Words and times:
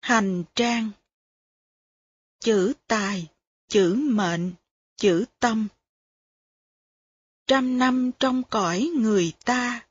Hành 0.00 0.44
trang 0.54 0.90
Chữ 2.40 2.72
tài, 2.86 3.26
chữ 3.68 3.94
mệnh, 3.94 4.52
chữ 4.96 5.24
tâm 5.38 5.68
Trăm 7.46 7.78
năm 7.78 8.10
trong 8.18 8.42
cõi 8.50 8.90
người 8.96 9.32
ta, 9.44 9.86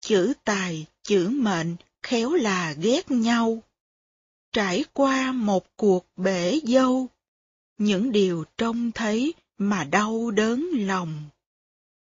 chữ 0.00 0.32
tài, 0.44 0.86
chữ 1.02 1.28
mệnh 1.28 1.76
khéo 2.02 2.32
là 2.32 2.72
ghét 2.72 3.10
nhau. 3.10 3.62
Trải 4.52 4.84
qua 4.92 5.32
một 5.32 5.76
cuộc 5.76 6.06
bể 6.16 6.60
dâu, 6.64 7.08
những 7.78 8.12
điều 8.12 8.44
trông 8.58 8.92
thấy 8.92 9.34
mà 9.58 9.84
đau 9.84 10.30
đớn 10.30 10.68
lòng. 10.72 11.24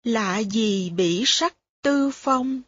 Lạ 0.04 0.40
gì 0.40 0.90
bị 0.90 1.24
sắc 1.26 1.58
tư 1.82 2.12
phong, 2.14 2.62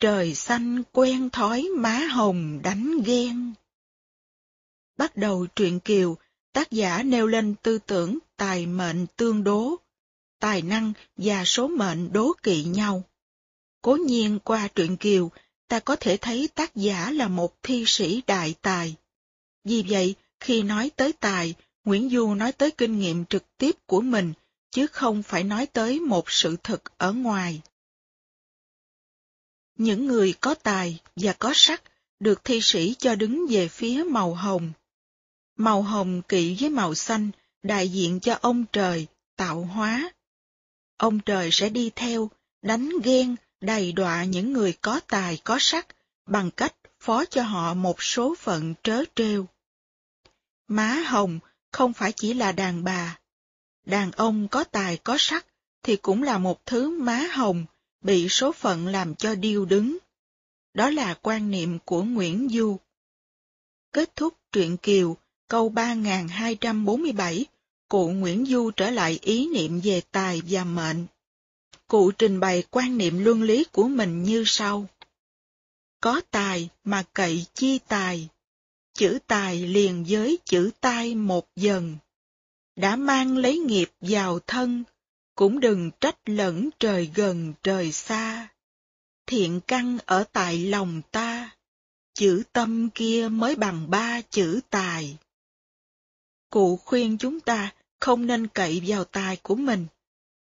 trời 0.00 0.34
xanh 0.34 0.82
quen 0.92 1.30
thói 1.30 1.68
má 1.76 1.98
hồng 1.98 2.60
đánh 2.62 3.02
ghen. 3.04 3.54
Bắt 4.98 5.16
đầu 5.16 5.46
truyện 5.56 5.80
Kiều, 5.80 6.16
tác 6.52 6.70
giả 6.70 7.02
nêu 7.02 7.26
lên 7.26 7.54
tư 7.62 7.78
tưởng 7.86 8.18
tài 8.36 8.66
mệnh 8.66 9.06
tương 9.16 9.44
đố, 9.44 9.76
tài 10.40 10.62
năng 10.62 10.92
và 11.16 11.44
số 11.44 11.68
mệnh 11.68 12.12
đố 12.12 12.32
kỵ 12.42 12.64
nhau. 12.64 13.02
Cố 13.82 13.96
nhiên 13.96 14.38
qua 14.44 14.68
truyện 14.74 14.96
Kiều, 14.96 15.30
ta 15.68 15.80
có 15.80 15.96
thể 15.96 16.16
thấy 16.16 16.48
tác 16.54 16.74
giả 16.74 17.10
là 17.10 17.28
một 17.28 17.62
thi 17.62 17.84
sĩ 17.86 18.22
đại 18.26 18.54
tài. 18.62 18.94
Vì 19.64 19.84
vậy, 19.88 20.14
khi 20.40 20.62
nói 20.62 20.90
tới 20.96 21.12
tài, 21.12 21.54
Nguyễn 21.84 22.10
Du 22.10 22.34
nói 22.34 22.52
tới 22.52 22.70
kinh 22.70 22.98
nghiệm 22.98 23.24
trực 23.24 23.56
tiếp 23.56 23.76
của 23.86 24.00
mình, 24.00 24.32
chứ 24.70 24.86
không 24.86 25.22
phải 25.22 25.44
nói 25.44 25.66
tới 25.66 26.00
một 26.00 26.30
sự 26.30 26.56
thực 26.62 26.98
ở 26.98 27.12
ngoài. 27.12 27.60
Những 29.76 30.06
người 30.06 30.34
có 30.40 30.54
tài 30.54 31.00
và 31.16 31.32
có 31.32 31.52
sắc 31.54 31.82
được 32.20 32.44
thi 32.44 32.60
sĩ 32.62 32.94
cho 32.98 33.14
đứng 33.14 33.46
về 33.50 33.68
phía 33.68 34.04
màu 34.10 34.34
hồng. 34.34 34.72
Màu 35.58 35.82
hồng 35.82 36.22
kỵ 36.22 36.56
với 36.60 36.70
màu 36.70 36.94
xanh 36.94 37.30
đại 37.62 37.88
diện 37.88 38.20
cho 38.20 38.38
ông 38.40 38.64
trời, 38.72 39.06
tạo 39.36 39.60
hóa. 39.62 40.12
Ông 40.96 41.20
trời 41.20 41.48
sẽ 41.52 41.68
đi 41.68 41.90
theo, 41.96 42.30
đánh 42.62 42.90
ghen, 43.04 43.36
đầy 43.60 43.92
đọa 43.92 44.24
những 44.24 44.52
người 44.52 44.72
có 44.80 45.00
tài 45.08 45.40
có 45.44 45.56
sắc 45.60 45.86
bằng 46.26 46.50
cách 46.50 46.74
phó 47.00 47.24
cho 47.24 47.42
họ 47.42 47.74
một 47.74 48.02
số 48.02 48.34
phận 48.38 48.74
trớ 48.82 49.04
trêu. 49.14 49.46
Má 50.68 51.02
hồng 51.06 51.38
không 51.72 51.92
phải 51.92 52.12
chỉ 52.16 52.34
là 52.34 52.52
đàn 52.52 52.84
bà. 52.84 53.18
Đàn 53.86 54.12
ông 54.12 54.48
có 54.48 54.64
tài 54.64 54.96
có 54.96 55.16
sắc 55.18 55.46
thì 55.82 55.96
cũng 55.96 56.22
là 56.22 56.38
một 56.38 56.66
thứ 56.66 57.00
má 57.00 57.26
hồng 57.32 57.66
bị 58.00 58.28
số 58.28 58.52
phận 58.52 58.86
làm 58.86 59.14
cho 59.14 59.34
điêu 59.34 59.64
đứng. 59.64 59.98
Đó 60.74 60.90
là 60.90 61.14
quan 61.22 61.50
niệm 61.50 61.78
của 61.84 62.02
Nguyễn 62.02 62.48
Du. 62.50 62.78
Kết 63.92 64.16
thúc 64.16 64.34
truyện 64.52 64.76
Kiều, 64.76 65.16
câu 65.48 65.68
3247, 65.68 67.46
cụ 67.88 68.08
Nguyễn 68.08 68.46
Du 68.46 68.70
trở 68.70 68.90
lại 68.90 69.18
ý 69.22 69.48
niệm 69.54 69.80
về 69.84 70.00
tài 70.12 70.42
và 70.48 70.64
mệnh. 70.64 71.06
Cụ 71.86 72.10
trình 72.10 72.40
bày 72.40 72.62
quan 72.70 72.98
niệm 72.98 73.24
luân 73.24 73.42
lý 73.42 73.64
của 73.72 73.88
mình 73.88 74.22
như 74.22 74.42
sau. 74.46 74.86
Có 76.00 76.20
tài 76.30 76.68
mà 76.84 77.04
cậy 77.12 77.46
chi 77.54 77.78
tài, 77.88 78.28
chữ 78.94 79.18
tài 79.26 79.66
liền 79.66 80.04
với 80.08 80.38
chữ 80.44 80.70
tai 80.80 81.14
một 81.14 81.46
dần. 81.56 81.96
Đã 82.76 82.96
mang 82.96 83.36
lấy 83.36 83.58
nghiệp 83.58 83.90
vào 84.00 84.38
thân, 84.46 84.84
cũng 85.34 85.60
đừng 85.60 85.90
trách 86.00 86.18
lẫn 86.26 86.70
trời 86.80 87.10
gần 87.14 87.52
trời 87.62 87.92
xa. 87.92 88.48
Thiện 89.26 89.60
căn 89.66 89.98
ở 90.06 90.24
tại 90.32 90.58
lòng 90.58 91.02
ta, 91.10 91.50
chữ 92.14 92.42
tâm 92.52 92.90
kia 92.94 93.28
mới 93.30 93.56
bằng 93.56 93.90
ba 93.90 94.20
chữ 94.20 94.60
tài. 94.70 95.18
Cụ 96.50 96.76
khuyên 96.84 97.18
chúng 97.18 97.40
ta 97.40 97.72
không 98.00 98.26
nên 98.26 98.46
cậy 98.46 98.82
vào 98.86 99.04
tài 99.04 99.36
của 99.36 99.54
mình, 99.54 99.86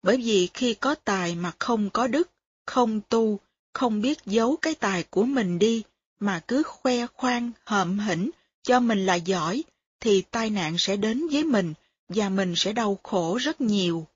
bởi 0.02 0.16
vì 0.16 0.48
khi 0.54 0.74
có 0.74 0.94
tài 0.94 1.34
mà 1.34 1.52
không 1.58 1.90
có 1.90 2.06
đức, 2.06 2.30
không 2.66 3.00
tu, 3.08 3.38
không 3.72 4.00
biết 4.00 4.18
giấu 4.26 4.56
cái 4.56 4.74
tài 4.74 5.02
của 5.02 5.24
mình 5.24 5.58
đi, 5.58 5.82
mà 6.20 6.40
cứ 6.48 6.62
khoe 6.62 7.06
khoang, 7.06 7.50
hợm 7.64 7.98
hĩnh, 7.98 8.30
cho 8.62 8.80
mình 8.80 9.06
là 9.06 9.14
giỏi, 9.14 9.64
thì 10.00 10.22
tai 10.30 10.50
nạn 10.50 10.78
sẽ 10.78 10.96
đến 10.96 11.28
với 11.28 11.44
mình, 11.44 11.74
và 12.08 12.28
mình 12.28 12.54
sẽ 12.56 12.72
đau 12.72 12.98
khổ 13.02 13.38
rất 13.40 13.60
nhiều. 13.60 14.06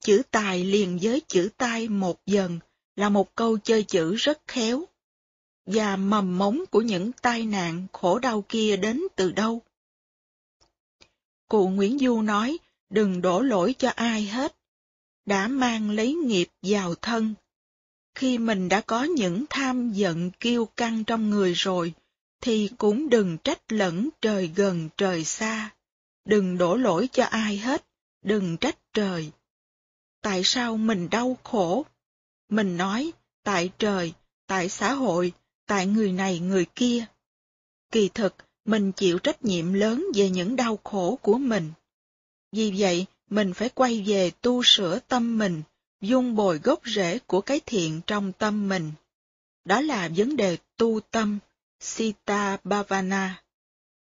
Chữ 0.00 0.22
tài 0.30 0.64
liền 0.64 0.98
với 1.02 1.22
chữ 1.28 1.48
tai 1.56 1.88
một 1.88 2.26
dần 2.26 2.58
là 2.96 3.08
một 3.08 3.34
câu 3.34 3.58
chơi 3.58 3.82
chữ 3.82 4.14
rất 4.14 4.40
khéo. 4.46 4.84
Và 5.66 5.96
mầm 5.96 6.38
mống 6.38 6.64
của 6.70 6.82
những 6.82 7.12
tai 7.12 7.46
nạn 7.46 7.86
khổ 7.92 8.18
đau 8.18 8.44
kia 8.48 8.76
đến 8.76 9.02
từ 9.16 9.32
đâu? 9.32 9.62
Cụ 11.48 11.68
Nguyễn 11.68 11.98
Du 11.98 12.22
nói, 12.22 12.58
đừng 12.90 13.22
đổ 13.22 13.40
lỗi 13.40 13.74
cho 13.78 13.88
ai 13.88 14.24
hết. 14.24 14.56
Đã 15.26 15.48
mang 15.48 15.90
lấy 15.90 16.14
nghiệp 16.14 16.48
vào 16.62 16.94
thân. 16.94 17.34
Khi 18.14 18.38
mình 18.38 18.68
đã 18.68 18.80
có 18.80 19.02
những 19.02 19.44
tham 19.50 19.92
giận 19.92 20.30
kiêu 20.30 20.64
căng 20.64 21.04
trong 21.04 21.30
người 21.30 21.52
rồi, 21.52 21.92
thì 22.40 22.70
cũng 22.78 23.08
đừng 23.08 23.38
trách 23.44 23.72
lẫn 23.72 24.08
trời 24.20 24.50
gần 24.54 24.88
trời 24.96 25.24
xa. 25.24 25.70
Đừng 26.24 26.58
đổ 26.58 26.76
lỗi 26.76 27.08
cho 27.12 27.24
ai 27.24 27.58
hết, 27.58 27.86
đừng 28.22 28.56
trách 28.56 28.78
trời. 28.92 29.30
Tại 30.22 30.40
sao 30.44 30.76
mình 30.76 31.10
đau 31.10 31.36
khổ? 31.44 31.84
Mình 32.48 32.76
nói, 32.76 33.12
tại 33.42 33.70
trời, 33.78 34.12
tại 34.46 34.68
xã 34.68 34.92
hội, 34.92 35.32
tại 35.66 35.86
người 35.86 36.12
này 36.12 36.38
người 36.38 36.66
kia. 36.74 37.04
Kỳ 37.90 38.08
thực, 38.08 38.34
mình 38.68 38.92
chịu 38.92 39.18
trách 39.18 39.44
nhiệm 39.44 39.72
lớn 39.72 40.04
về 40.14 40.30
những 40.30 40.56
đau 40.56 40.78
khổ 40.84 41.18
của 41.22 41.38
mình. 41.38 41.72
Vì 42.52 42.74
vậy, 42.78 43.06
mình 43.30 43.54
phải 43.54 43.68
quay 43.68 44.04
về 44.06 44.30
tu 44.30 44.62
sửa 44.64 44.98
tâm 44.98 45.38
mình, 45.38 45.62
dung 46.00 46.34
bồi 46.34 46.58
gốc 46.58 46.80
rễ 46.84 47.18
của 47.18 47.40
cái 47.40 47.60
thiện 47.66 48.00
trong 48.06 48.32
tâm 48.32 48.68
mình. 48.68 48.92
Đó 49.64 49.80
là 49.80 50.08
vấn 50.16 50.36
đề 50.36 50.56
tu 50.76 51.00
tâm, 51.10 51.38
Sita 51.80 52.58
Bhavana. 52.64 53.42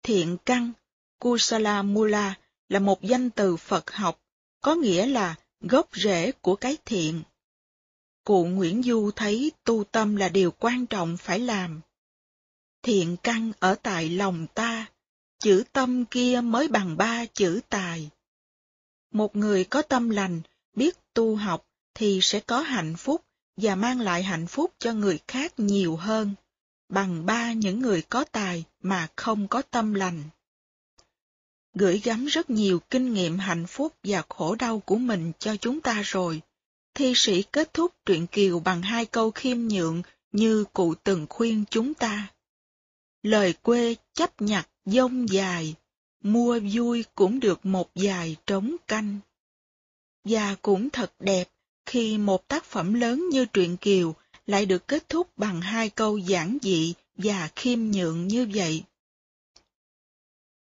Thiện 0.04 0.38
căn, 0.46 0.72
Kusala 1.20 1.82
Mula 1.82 2.36
là 2.70 2.80
một 2.80 3.02
danh 3.02 3.30
từ 3.30 3.58
Phật 3.58 3.92
học, 3.92 4.22
có 4.62 4.76
nghĩa 4.76 5.06
là 5.06 5.36
gốc 5.60 5.90
rễ 5.94 6.32
của 6.32 6.56
cái 6.56 6.78
thiện. 6.86 7.22
Cụ 8.24 8.46
Nguyễn 8.46 8.84
Du 8.84 9.12
thấy 9.16 9.52
tu 9.64 9.84
tâm 9.84 10.16
là 10.16 10.30
điều 10.30 10.52
quan 10.52 10.86
trọng 10.86 11.18
phải 11.18 11.40
làm. 11.40 11.82
Thiện 12.84 13.18
căn 13.24 13.52
ở 13.60 13.76
tại 13.76 14.10
lòng 14.10 14.48
ta, 14.54 14.86
chữ 15.40 15.64
tâm 15.74 16.06
kia 16.06 16.42
mới 16.44 16.68
bằng 16.68 16.98
ba 16.98 17.26
chữ 17.26 17.62
tài. 17.70 18.10
Một 19.12 19.36
người 19.36 19.64
có 19.64 19.82
tâm 19.82 20.10
lành, 20.10 20.42
biết 20.76 21.14
tu 21.14 21.36
học 21.36 21.68
thì 21.94 22.20
sẽ 22.22 22.40
có 22.40 22.62
hạnh 22.62 22.96
phúc 22.98 23.26
và 23.58 23.76
mang 23.76 24.00
lại 24.00 24.24
hạnh 24.24 24.48
phúc 24.48 24.74
cho 24.80 24.94
người 24.94 25.20
khác 25.28 25.54
nhiều 25.58 25.96
hơn, 25.96 26.34
bằng 26.90 27.26
ba 27.26 27.54
những 27.54 27.80
người 27.80 28.02
có 28.02 28.24
tài 28.24 28.64
mà 28.82 29.08
không 29.16 29.48
có 29.48 29.62
tâm 29.62 29.94
lành. 29.94 30.24
Gửi 31.74 32.02
gắm 32.04 32.26
rất 32.26 32.50
nhiều 32.50 32.80
kinh 32.90 33.14
nghiệm 33.14 33.40
hạnh 33.40 33.68
phúc 33.68 33.94
và 34.04 34.24
khổ 34.30 34.56
đau 34.56 34.80
của 34.80 34.96
mình 34.96 35.32
cho 35.40 35.56
chúng 35.56 35.82
ta 35.82 36.02
rồi. 36.06 36.42
Thi 36.94 37.14
sĩ 37.16 37.44
kết 37.44 37.74
thúc 37.74 37.94
truyện 38.06 38.28
Kiều 38.28 38.60
bằng 38.60 38.82
hai 38.82 39.06
câu 39.06 39.32
khiêm 39.32 39.58
nhượng 39.58 40.02
như 40.32 40.66
cụ 40.74 40.96
từng 41.04 41.26
khuyên 41.30 41.64
chúng 41.70 41.94
ta. 41.94 42.28
Lời 43.24 43.54
quê 43.54 43.96
chấp 44.14 44.42
nhặt 44.42 44.70
dông 44.86 45.30
dài, 45.30 45.76
mua 46.24 46.60
vui 46.74 47.06
cũng 47.16 47.40
được 47.40 47.66
một 47.66 47.96
dài 47.96 48.36
trống 48.48 48.76
canh. 48.88 49.20
Và 50.24 50.56
cũng 50.62 50.90
thật 50.90 51.14
đẹp 51.20 51.50
khi 51.86 52.18
một 52.18 52.48
tác 52.48 52.66
phẩm 52.66 52.94
lớn 52.94 53.30
như 53.30 53.46
truyện 53.46 53.78
Kiều 53.78 54.16
lại 54.46 54.66
được 54.66 54.88
kết 54.88 55.10
thúc 55.10 55.38
bằng 55.38 55.62
hai 55.62 55.90
câu 55.90 56.18
giản 56.18 56.58
dị 56.62 56.94
và 57.16 57.50
khiêm 57.56 57.80
nhượng 57.80 58.28
như 58.28 58.48
vậy. 58.54 58.84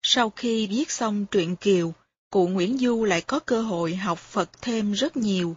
Sau 0.04 0.30
khi 0.30 0.68
viết 0.68 0.92
xong 0.92 1.26
truyện 1.32 1.56
Kiều, 1.56 1.94
cụ 2.30 2.48
Nguyễn 2.48 2.78
Du 2.78 3.04
lại 3.04 3.22
có 3.22 3.40
cơ 3.40 3.62
hội 3.62 3.96
học 3.96 4.20
Phật 4.20 4.62
thêm 4.62 4.92
rất 4.92 5.18
nhiều. 5.18 5.56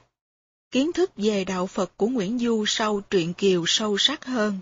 Kiến 0.71 0.93
thức 0.93 1.11
về 1.17 1.45
đạo 1.45 1.67
Phật 1.67 1.97
của 1.97 2.07
Nguyễn 2.07 2.39
Du 2.39 2.65
sau 2.67 3.01
truyện 3.11 3.35
Kiều 3.35 3.65
sâu 3.67 3.97
sắc 3.99 4.25
hơn. 4.25 4.59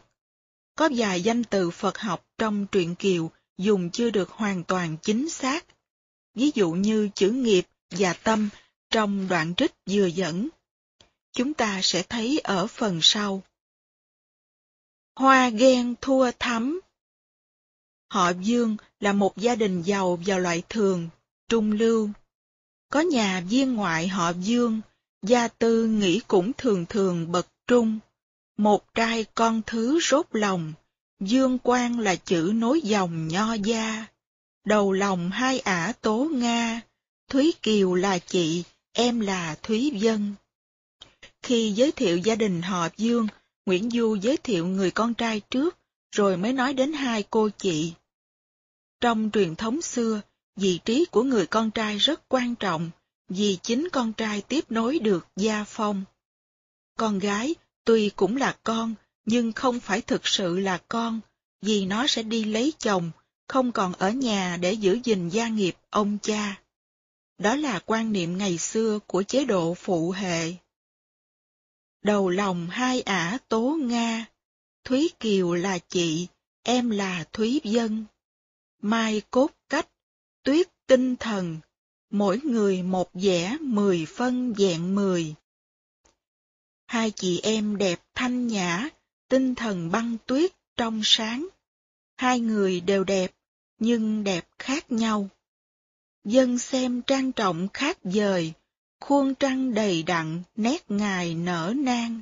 Có 0.78 0.88
vài 0.96 1.22
danh 1.22 1.44
từ 1.44 1.70
Phật 1.70 1.98
học 1.98 2.26
trong 2.38 2.66
truyện 2.66 2.94
Kiều 2.94 3.30
dùng 3.58 3.90
chưa 3.90 4.10
được 4.10 4.30
hoàn 4.30 4.64
toàn 4.64 4.96
chính 5.02 5.30
xác. 5.30 5.66
Ví 6.34 6.50
dụ 6.54 6.70
như 6.70 7.08
chữ 7.14 7.30
nghiệp 7.30 7.66
và 7.90 8.12
tâm 8.12 8.48
trong 8.90 9.28
đoạn 9.28 9.54
trích 9.54 9.72
vừa 9.90 10.06
dẫn. 10.06 10.48
Chúng 11.32 11.54
ta 11.54 11.80
sẽ 11.82 12.02
thấy 12.02 12.38
ở 12.38 12.66
phần 12.66 12.98
sau. 13.02 13.42
Hoa 15.16 15.48
ghen 15.48 15.94
thua 16.00 16.30
thắm 16.38 16.80
Họ 18.10 18.30
Dương 18.40 18.76
là 19.00 19.12
một 19.12 19.36
gia 19.36 19.54
đình 19.54 19.82
giàu 19.82 20.18
vào 20.26 20.38
loại 20.38 20.62
thường, 20.68 21.08
trung 21.48 21.72
lưu. 21.72 22.10
Có 22.90 23.00
nhà 23.00 23.40
viên 23.48 23.74
ngoại 23.74 24.08
họ 24.08 24.30
Dương, 24.30 24.80
gia 25.22 25.48
tư 25.48 25.86
nghĩ 25.86 26.20
cũng 26.28 26.52
thường 26.58 26.86
thường 26.88 27.32
bậc 27.32 27.46
trung. 27.66 27.98
Một 28.58 28.94
trai 28.94 29.24
con 29.34 29.62
thứ 29.66 30.00
rốt 30.02 30.26
lòng, 30.32 30.72
Dương 31.20 31.58
Quang 31.58 31.98
là 31.98 32.16
chữ 32.16 32.52
nối 32.54 32.80
dòng 32.80 33.28
nho 33.28 33.54
gia, 33.54 34.06
đầu 34.64 34.92
lòng 34.92 35.30
hai 35.30 35.58
ả 35.58 35.92
tố 36.00 36.28
Nga, 36.32 36.80
Thúy 37.28 37.54
Kiều 37.62 37.94
là 37.94 38.18
chị, 38.18 38.62
em 38.92 39.20
là 39.20 39.56
Thúy 39.62 39.98
Vân. 40.02 40.34
Khi 41.42 41.72
giới 41.72 41.92
thiệu 41.92 42.18
gia 42.18 42.34
đình 42.34 42.62
họ 42.62 42.88
Dương, 42.96 43.28
Nguyễn 43.66 43.90
Du 43.90 44.14
giới 44.14 44.36
thiệu 44.36 44.66
người 44.66 44.90
con 44.90 45.14
trai 45.14 45.40
trước, 45.50 45.78
rồi 46.12 46.36
mới 46.36 46.52
nói 46.52 46.74
đến 46.74 46.92
hai 46.92 47.24
cô 47.30 47.48
chị. 47.58 47.92
Trong 49.00 49.30
truyền 49.32 49.56
thống 49.56 49.82
xưa, 49.82 50.20
vị 50.56 50.80
trí 50.84 51.04
của 51.04 51.22
người 51.22 51.46
con 51.46 51.70
trai 51.70 51.98
rất 51.98 52.28
quan 52.28 52.54
trọng, 52.54 52.90
vì 53.28 53.58
chính 53.62 53.88
con 53.92 54.12
trai 54.12 54.42
tiếp 54.42 54.64
nối 54.70 54.98
được 54.98 55.26
gia 55.36 55.64
phong. 55.64 56.04
Con 56.96 57.18
gái, 57.18 57.54
tuy 57.88 58.10
cũng 58.16 58.36
là 58.36 58.56
con, 58.62 58.94
nhưng 59.24 59.52
không 59.52 59.80
phải 59.80 60.00
thực 60.00 60.26
sự 60.26 60.58
là 60.58 60.78
con, 60.88 61.20
vì 61.62 61.86
nó 61.86 62.06
sẽ 62.06 62.22
đi 62.22 62.44
lấy 62.44 62.72
chồng, 62.78 63.10
không 63.46 63.72
còn 63.72 63.92
ở 63.92 64.10
nhà 64.10 64.56
để 64.60 64.72
giữ 64.72 64.98
gìn 65.04 65.28
gia 65.28 65.48
nghiệp 65.48 65.76
ông 65.90 66.18
cha. 66.22 66.62
Đó 67.38 67.56
là 67.56 67.80
quan 67.86 68.12
niệm 68.12 68.38
ngày 68.38 68.58
xưa 68.58 68.98
của 69.06 69.22
chế 69.22 69.44
độ 69.44 69.74
phụ 69.74 70.10
hệ. 70.10 70.52
Đầu 72.02 72.28
lòng 72.28 72.68
hai 72.70 73.00
ả 73.00 73.38
tố 73.48 73.78
Nga, 73.82 74.26
Thúy 74.84 75.10
Kiều 75.20 75.54
là 75.54 75.78
chị, 75.78 76.26
em 76.62 76.90
là 76.90 77.24
Thúy 77.32 77.60
Dân. 77.64 78.04
Mai 78.82 79.22
cốt 79.30 79.50
cách, 79.68 79.88
tuyết 80.42 80.68
tinh 80.86 81.16
thần, 81.16 81.58
mỗi 82.10 82.40
người 82.44 82.82
một 82.82 83.10
vẻ 83.14 83.56
mười 83.60 84.06
phân 84.06 84.54
dạng 84.58 84.94
mười. 84.94 85.34
Hai 86.88 87.10
chị 87.10 87.40
em 87.42 87.76
đẹp 87.78 88.00
thanh 88.14 88.46
nhã, 88.46 88.88
tinh 89.28 89.54
thần 89.54 89.90
băng 89.90 90.16
tuyết 90.26 90.52
trong 90.76 91.00
sáng. 91.04 91.48
Hai 92.16 92.40
người 92.40 92.80
đều 92.80 93.04
đẹp, 93.04 93.34
nhưng 93.78 94.24
đẹp 94.24 94.48
khác 94.58 94.92
nhau. 94.92 95.28
Dân 96.24 96.58
xem 96.58 97.02
trang 97.02 97.32
trọng 97.32 97.68
khác 97.74 97.98
dời, 98.04 98.52
khuôn 99.00 99.34
trăng 99.34 99.74
đầy 99.74 100.02
đặn, 100.02 100.42
nét 100.56 100.90
ngài 100.90 101.34
nở 101.34 101.74
nang. 101.76 102.20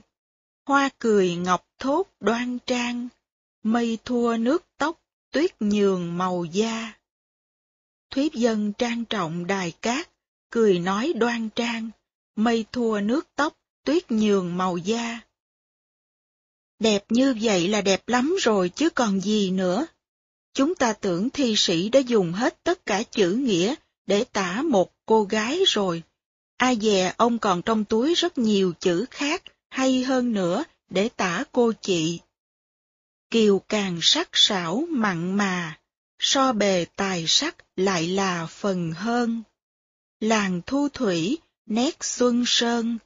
Hoa 0.65 0.89
cười 0.99 1.37
ngọc 1.37 1.69
thốt 1.79 2.07
đoan 2.21 2.59
trang, 2.67 3.09
mây 3.63 3.99
thua 4.05 4.37
nước 4.37 4.65
tóc, 4.79 5.01
tuyết 5.33 5.63
nhường 5.63 6.19
màu 6.19 6.45
da. 6.45 6.93
thuyết 8.11 8.33
dân 8.33 8.73
trang 8.73 9.05
trọng 9.05 9.47
đài 9.47 9.73
cát, 9.73 10.11
cười 10.51 10.79
nói 10.79 11.13
đoan 11.17 11.49
trang, 11.51 11.91
mây 12.37 12.65
thua 12.73 13.01
nước 13.01 13.27
tóc, 13.35 13.57
tuyết 13.87 14.11
nhường 14.11 14.57
màu 14.57 14.77
da. 14.77 15.21
Đẹp 16.79 17.05
như 17.09 17.37
vậy 17.41 17.69
là 17.69 17.81
đẹp 17.81 18.09
lắm 18.09 18.37
rồi 18.41 18.69
chứ 18.69 18.91
còn 18.91 19.21
gì 19.21 19.51
nữa. 19.51 19.87
Chúng 20.55 20.75
ta 20.75 20.93
tưởng 20.93 21.31
thi 21.31 21.55
sĩ 21.57 21.89
đã 21.89 22.01
dùng 22.01 22.33
hết 22.33 22.65
tất 22.65 22.87
cả 22.87 23.03
chữ 23.03 23.33
nghĩa 23.33 23.75
để 24.07 24.25
tả 24.25 24.63
một 24.63 24.93
cô 25.07 25.25
gái 25.25 25.61
rồi. 25.67 26.03
Ai 26.57 26.79
dè 26.83 27.15
ông 27.17 27.39
còn 27.39 27.63
trong 27.63 27.85
túi 27.85 28.15
rất 28.15 28.39
nhiều 28.39 28.73
chữ 28.81 29.05
khác 29.11 29.43
hay 29.69 30.03
hơn 30.03 30.33
nữa 30.33 30.65
để 30.91 31.09
tả 31.09 31.45
cô 31.53 31.73
chị. 31.81 32.21
Kiều 33.31 33.59
càng 33.59 33.99
sắc 34.03 34.29
sảo 34.33 34.85
mặn 34.89 35.37
mà, 35.37 35.79
so 36.19 36.53
bề 36.53 36.87
tài 36.97 37.25
sắc 37.27 37.57
lại 37.77 38.09
là 38.09 38.47
phần 38.47 38.93
hơn. 38.93 39.43
Làng 40.21 40.61
thu 40.67 40.89
thủy, 40.89 41.39
nét 41.67 42.05
xuân 42.05 42.45
sơn, 42.47 42.99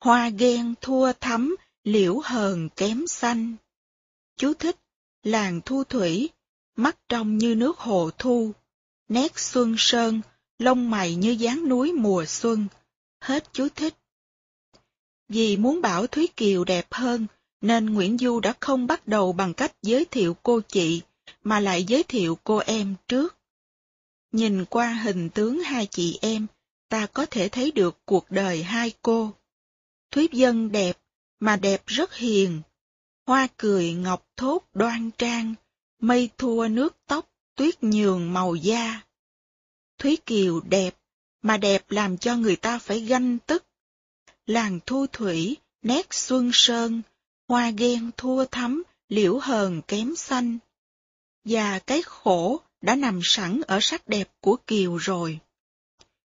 hoa 0.00 0.28
ghen 0.28 0.74
thua 0.80 1.12
thắm, 1.12 1.56
liễu 1.84 2.18
hờn 2.18 2.68
kém 2.68 3.06
xanh. 3.06 3.56
Chú 4.36 4.54
thích, 4.54 4.76
làng 5.22 5.60
thu 5.64 5.84
thủy, 5.84 6.28
mắt 6.76 6.98
trong 7.08 7.38
như 7.38 7.54
nước 7.54 7.78
hồ 7.78 8.10
thu, 8.18 8.52
nét 9.08 9.38
xuân 9.38 9.74
sơn, 9.78 10.20
lông 10.58 10.90
mày 10.90 11.14
như 11.14 11.30
dáng 11.30 11.68
núi 11.68 11.92
mùa 11.92 12.24
xuân. 12.24 12.66
Hết 13.20 13.52
chú 13.52 13.68
thích. 13.68 13.94
Vì 15.28 15.56
muốn 15.56 15.80
bảo 15.80 16.06
Thúy 16.06 16.28
Kiều 16.36 16.64
đẹp 16.64 16.86
hơn, 16.90 17.26
nên 17.60 17.86
Nguyễn 17.86 18.18
Du 18.18 18.40
đã 18.40 18.54
không 18.60 18.86
bắt 18.86 19.08
đầu 19.08 19.32
bằng 19.32 19.54
cách 19.54 19.72
giới 19.82 20.04
thiệu 20.04 20.36
cô 20.42 20.60
chị, 20.68 21.02
mà 21.42 21.60
lại 21.60 21.84
giới 21.84 22.02
thiệu 22.02 22.38
cô 22.44 22.56
em 22.56 22.94
trước. 23.08 23.36
Nhìn 24.32 24.64
qua 24.64 24.92
hình 24.92 25.30
tướng 25.30 25.60
hai 25.60 25.86
chị 25.86 26.18
em, 26.22 26.46
ta 26.88 27.06
có 27.06 27.26
thể 27.26 27.48
thấy 27.48 27.70
được 27.70 27.98
cuộc 28.04 28.30
đời 28.30 28.62
hai 28.62 28.92
cô. 29.02 29.32
Thúy 30.10 30.28
Dân 30.32 30.72
đẹp, 30.72 30.98
mà 31.40 31.56
đẹp 31.56 31.82
rất 31.86 32.14
hiền. 32.14 32.62
Hoa 33.26 33.48
cười 33.56 33.92
ngọc 33.92 34.26
thốt 34.36 34.68
đoan 34.74 35.10
trang, 35.18 35.54
mây 36.00 36.30
thua 36.38 36.68
nước 36.68 36.96
tóc, 37.06 37.30
tuyết 37.56 37.82
nhường 37.82 38.32
màu 38.32 38.54
da. 38.54 39.00
Thúy 39.98 40.16
Kiều 40.26 40.60
đẹp, 40.60 40.96
mà 41.42 41.56
đẹp 41.56 41.90
làm 41.90 42.18
cho 42.18 42.36
người 42.36 42.56
ta 42.56 42.78
phải 42.78 43.00
ganh 43.00 43.38
tức. 43.38 43.64
Làng 44.46 44.80
thu 44.86 45.06
thủy, 45.12 45.56
nét 45.82 46.06
xuân 46.10 46.50
sơn, 46.52 47.02
hoa 47.48 47.70
ghen 47.70 48.10
thua 48.16 48.44
thắm, 48.44 48.82
liễu 49.08 49.38
hờn 49.38 49.82
kém 49.82 50.16
xanh. 50.16 50.58
Và 51.44 51.78
cái 51.78 52.02
khổ 52.02 52.60
đã 52.80 52.94
nằm 52.94 53.20
sẵn 53.22 53.60
ở 53.66 53.78
sắc 53.82 54.08
đẹp 54.08 54.30
của 54.40 54.56
Kiều 54.66 54.96
rồi. 54.96 55.38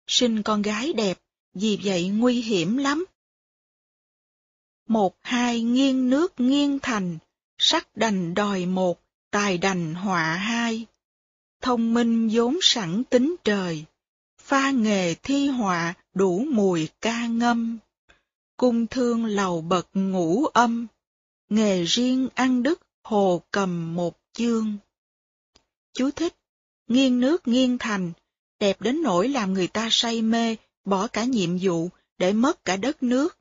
Sinh 0.07 0.43
con 0.43 0.63
gái 0.63 0.93
đẹp, 0.93 1.19
vì 1.55 1.79
vậy 1.85 2.09
nguy 2.09 2.43
hiểm 2.43 2.77
lắm. 2.77 3.05
Một 4.89 5.17
hai 5.21 5.63
nghiêng 5.63 6.11
nước 6.11 6.41
nghiêng 6.41 6.79
thành, 6.83 7.19
sắc 7.59 7.97
đành 7.97 8.35
đòi 8.35 8.67
một, 8.67 9.01
tài 9.31 9.59
đành 9.59 9.95
họa 9.95 10.37
hai. 10.37 10.87
Thông 11.61 11.95
minh 11.95 12.29
vốn 12.33 12.59
sẵn 12.63 13.05
tính 13.05 13.37
trời, 13.45 13.85
pha 14.39 14.71
nghề 14.71 15.15
thi 15.15 15.49
họa 15.49 15.95
đủ 16.15 16.47
mùi 16.51 16.89
ca 17.01 17.27
ngâm. 17.27 17.79
Cung 18.57 18.87
thương 18.87 19.25
lầu 19.25 19.61
bậc 19.61 19.89
ngũ 19.95 20.47
âm, 20.47 20.87
nghề 21.49 21.85
riêng 21.85 22.29
ăn 22.35 22.63
đức 22.63 22.81
hồ 23.05 23.43
cầm 23.51 23.95
một 23.95 24.19
chương. 24.33 24.77
Chú 25.93 26.11
thích, 26.11 26.35
nghiêng 26.89 27.21
nước 27.21 27.49
nghiêng 27.49 27.79
thành, 27.79 28.13
đẹp 28.61 28.81
đến 28.81 29.03
nỗi 29.03 29.29
làm 29.29 29.53
người 29.53 29.67
ta 29.67 29.89
say 29.91 30.23
mê, 30.23 30.57
bỏ 30.85 31.07
cả 31.07 31.25
nhiệm 31.25 31.59
vụ, 31.61 31.89
để 32.19 32.33
mất 32.33 32.65
cả 32.65 32.77
đất 32.77 33.03
nước. 33.03 33.39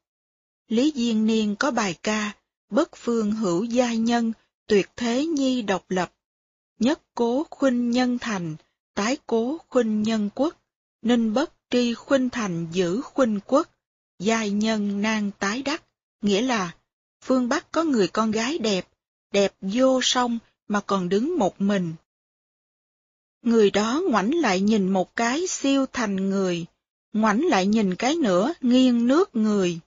Lý 0.71 0.93
Diên 0.95 1.25
Niên 1.25 1.55
có 1.55 1.71
bài 1.71 1.95
ca, 2.03 2.31
bất 2.69 2.95
phương 2.95 3.31
hữu 3.31 3.63
gia 3.63 3.93
nhân, 3.93 4.33
tuyệt 4.67 4.89
thế 4.95 5.25
nhi 5.25 5.61
độc 5.61 5.85
lập. 5.89 6.13
Nhất 6.79 7.01
cố 7.15 7.45
khuynh 7.49 7.91
nhân 7.91 8.17
thành, 8.21 8.55
tái 8.93 9.17
cố 9.25 9.57
khuynh 9.69 10.03
nhân 10.03 10.29
quốc, 10.35 10.61
ninh 11.01 11.33
bất 11.33 11.53
tri 11.69 11.93
khuynh 11.93 12.29
thành 12.29 12.67
giữ 12.71 13.01
khuynh 13.01 13.39
quốc, 13.45 13.69
giai 14.19 14.49
nhân 14.49 15.01
nan 15.01 15.31
tái 15.39 15.61
đắc, 15.61 15.83
nghĩa 16.21 16.41
là 16.41 16.75
phương 17.23 17.49
Bắc 17.49 17.71
có 17.71 17.83
người 17.83 18.07
con 18.07 18.31
gái 18.31 18.57
đẹp, 18.57 18.87
đẹp 19.31 19.53
vô 19.61 19.99
song 20.03 20.39
mà 20.67 20.81
còn 20.81 21.09
đứng 21.09 21.37
một 21.37 21.61
mình. 21.61 21.93
Người 23.41 23.71
đó 23.71 24.01
ngoảnh 24.09 24.35
lại 24.35 24.61
nhìn 24.61 24.89
một 24.89 25.15
cái 25.15 25.47
siêu 25.47 25.85
thành 25.93 26.29
người, 26.29 26.65
ngoảnh 27.13 27.41
lại 27.45 27.65
nhìn 27.65 27.95
cái 27.95 28.15
nữa 28.15 28.53
nghiêng 28.61 29.07
nước 29.07 29.35
người. 29.35 29.79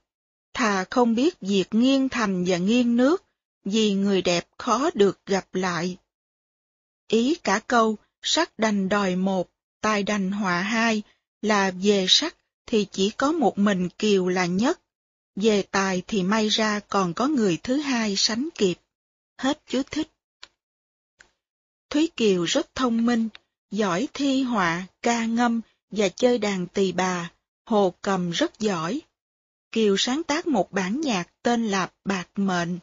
Thà 0.55 0.85
không 0.91 1.15
biết 1.15 1.41
việc 1.41 1.75
nghiêng 1.75 2.09
thành 2.09 2.45
và 2.45 2.57
nghiêng 2.57 2.97
nước, 2.97 3.25
vì 3.65 3.95
người 3.95 4.23
đẹp 4.23 4.49
khó 4.59 4.91
được 4.95 5.27
gặp 5.27 5.55
lại. 5.55 5.97
Ý 7.09 7.35
cả 7.35 7.61
câu, 7.67 7.97
sắc 8.23 8.59
đành 8.59 8.89
đòi 8.89 9.17
một, 9.17 9.51
tài 9.81 10.03
đành 10.03 10.31
họa 10.31 10.63
hai, 10.63 11.03
là 11.43 11.71
về 11.71 12.07
sắc 12.09 12.37
thì 12.67 12.87
chỉ 12.93 13.11
có 13.11 13.33
một 13.33 13.59
mình 13.59 13.89
Kiều 13.89 14.29
là 14.29 14.47
nhất, 14.47 14.81
về 15.37 15.63
tài 15.63 16.03
thì 16.07 16.23
may 16.23 16.49
ra 16.49 16.81
còn 16.81 17.15
có 17.15 17.29
người 17.29 17.59
thứ 17.63 17.77
hai 17.77 18.17
sánh 18.17 18.49
kịp. 18.55 18.75
Hết 19.39 19.63
chú 19.69 19.83
thích. 19.91 20.09
Thúy 21.91 22.09
Kiều 22.17 22.45
rất 22.45 22.75
thông 22.75 23.07
minh, 23.07 23.29
giỏi 23.71 24.09
thi 24.15 24.43
họa, 24.43 24.87
ca 25.03 25.25
ngâm 25.25 25.61
và 25.91 26.09
chơi 26.09 26.39
đàn 26.39 26.67
tỳ 26.67 26.93
bà, 26.93 27.31
hồ 27.65 27.95
cầm 28.03 28.31
rất 28.31 28.59
giỏi. 28.59 29.01
Kiều 29.75 29.97
sáng 29.97 30.23
tác 30.23 30.47
một 30.47 30.73
bản 30.73 31.01
nhạc 31.01 31.29
tên 31.43 31.67
là 31.67 31.91
Bạc 32.05 32.29
Mệnh. 32.37 32.79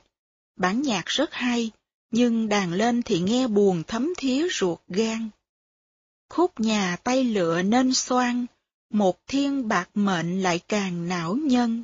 Bản 0.55 0.81
nhạc 0.81 1.05
rất 1.05 1.33
hay, 1.33 1.71
nhưng 2.11 2.49
đàn 2.49 2.73
lên 2.73 3.01
thì 3.01 3.19
nghe 3.19 3.47
buồn 3.47 3.83
thấm 3.87 4.13
thía 4.17 4.47
ruột 4.51 4.79
gan. 4.87 5.29
Khúc 6.29 6.59
nhà 6.59 6.97
tay 7.03 7.23
lựa 7.23 7.61
nên 7.61 7.93
xoan, 7.93 8.45
một 8.89 9.27
thiên 9.27 9.67
bạc 9.67 9.89
mệnh 9.93 10.41
lại 10.43 10.59
càng 10.67 11.07
não 11.07 11.35
nhân. 11.35 11.83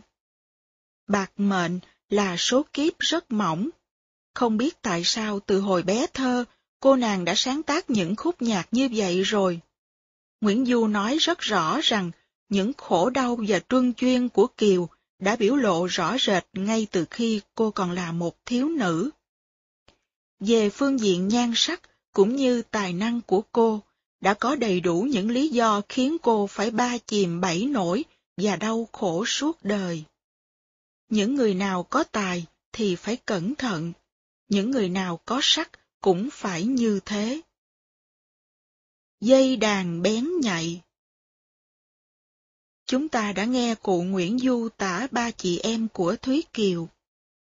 Bạc 1.07 1.31
mệnh 1.37 1.79
là 2.09 2.37
số 2.37 2.65
kiếp 2.73 2.93
rất 2.99 3.31
mỏng. 3.31 3.69
Không 4.33 4.57
biết 4.57 4.81
tại 4.81 5.01
sao 5.03 5.39
từ 5.39 5.59
hồi 5.59 5.83
bé 5.83 6.07
thơ, 6.13 6.45
cô 6.79 6.95
nàng 6.95 7.25
đã 7.25 7.33
sáng 7.35 7.63
tác 7.63 7.89
những 7.89 8.15
khúc 8.15 8.41
nhạc 8.41 8.67
như 8.71 8.89
vậy 8.93 9.21
rồi. 9.21 9.59
Nguyễn 10.41 10.65
Du 10.65 10.87
nói 10.87 11.17
rất 11.17 11.39
rõ 11.39 11.79
rằng 11.83 12.11
những 12.49 12.71
khổ 12.77 13.09
đau 13.09 13.39
và 13.47 13.59
truân 13.69 13.93
chuyên 13.93 14.29
của 14.29 14.47
Kiều 14.47 14.89
đã 15.19 15.35
biểu 15.35 15.55
lộ 15.55 15.85
rõ 15.85 16.17
rệt 16.17 16.45
ngay 16.53 16.87
từ 16.91 17.05
khi 17.09 17.41
cô 17.55 17.71
còn 17.71 17.91
là 17.91 18.11
một 18.11 18.45
thiếu 18.45 18.69
nữ. 18.69 19.09
Về 20.39 20.69
phương 20.69 20.99
diện 20.99 21.27
nhan 21.27 21.51
sắc 21.55 21.81
cũng 22.11 22.35
như 22.35 22.61
tài 22.61 22.93
năng 22.93 23.21
của 23.21 23.41
cô, 23.51 23.81
đã 24.21 24.33
có 24.33 24.55
đầy 24.55 24.79
đủ 24.79 25.01
những 25.01 25.29
lý 25.29 25.49
do 25.49 25.81
khiến 25.89 26.17
cô 26.21 26.47
phải 26.47 26.71
ba 26.71 26.97
chìm 26.97 27.41
bảy 27.41 27.65
nổi 27.65 28.05
và 28.37 28.55
đau 28.55 28.87
khổ 28.91 29.25
suốt 29.25 29.63
đời. 29.63 30.03
Những 31.09 31.35
người 31.35 31.53
nào 31.53 31.83
có 31.83 32.03
tài 32.03 32.45
thì 32.71 32.95
phải 32.95 33.17
cẩn 33.17 33.55
thận, 33.55 33.93
những 34.49 34.71
người 34.71 34.89
nào 34.89 35.19
có 35.25 35.39
sắc 35.43 35.71
cũng 36.01 36.29
phải 36.31 36.63
như 36.63 36.99
thế. 37.05 37.41
Dây 39.21 39.55
đàn 39.55 40.01
bén 40.01 40.27
nhạy 40.41 40.81
Chúng 42.87 43.09
ta 43.09 43.33
đã 43.33 43.45
nghe 43.45 43.75
cụ 43.75 44.03
Nguyễn 44.03 44.39
Du 44.39 44.69
tả 44.77 45.07
ba 45.11 45.31
chị 45.31 45.59
em 45.59 45.87
của 45.87 46.15
Thúy 46.15 46.43
Kiều. 46.53 46.89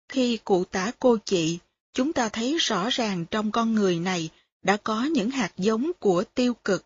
Khi 0.09 0.39
cụ 0.45 0.65
tả 0.65 0.93
cô 0.99 1.17
chị, 1.25 1.59
chúng 1.93 2.13
ta 2.13 2.29
thấy 2.29 2.59
rõ 2.59 2.89
ràng 2.91 3.25
trong 3.31 3.51
con 3.51 3.75
người 3.75 3.99
này 3.99 4.31
đã 4.63 4.77
có 4.77 5.05
những 5.05 5.31
hạt 5.31 5.53
giống 5.57 5.91
của 6.01 6.25
tiêu 6.35 6.55
cực. 6.55 6.85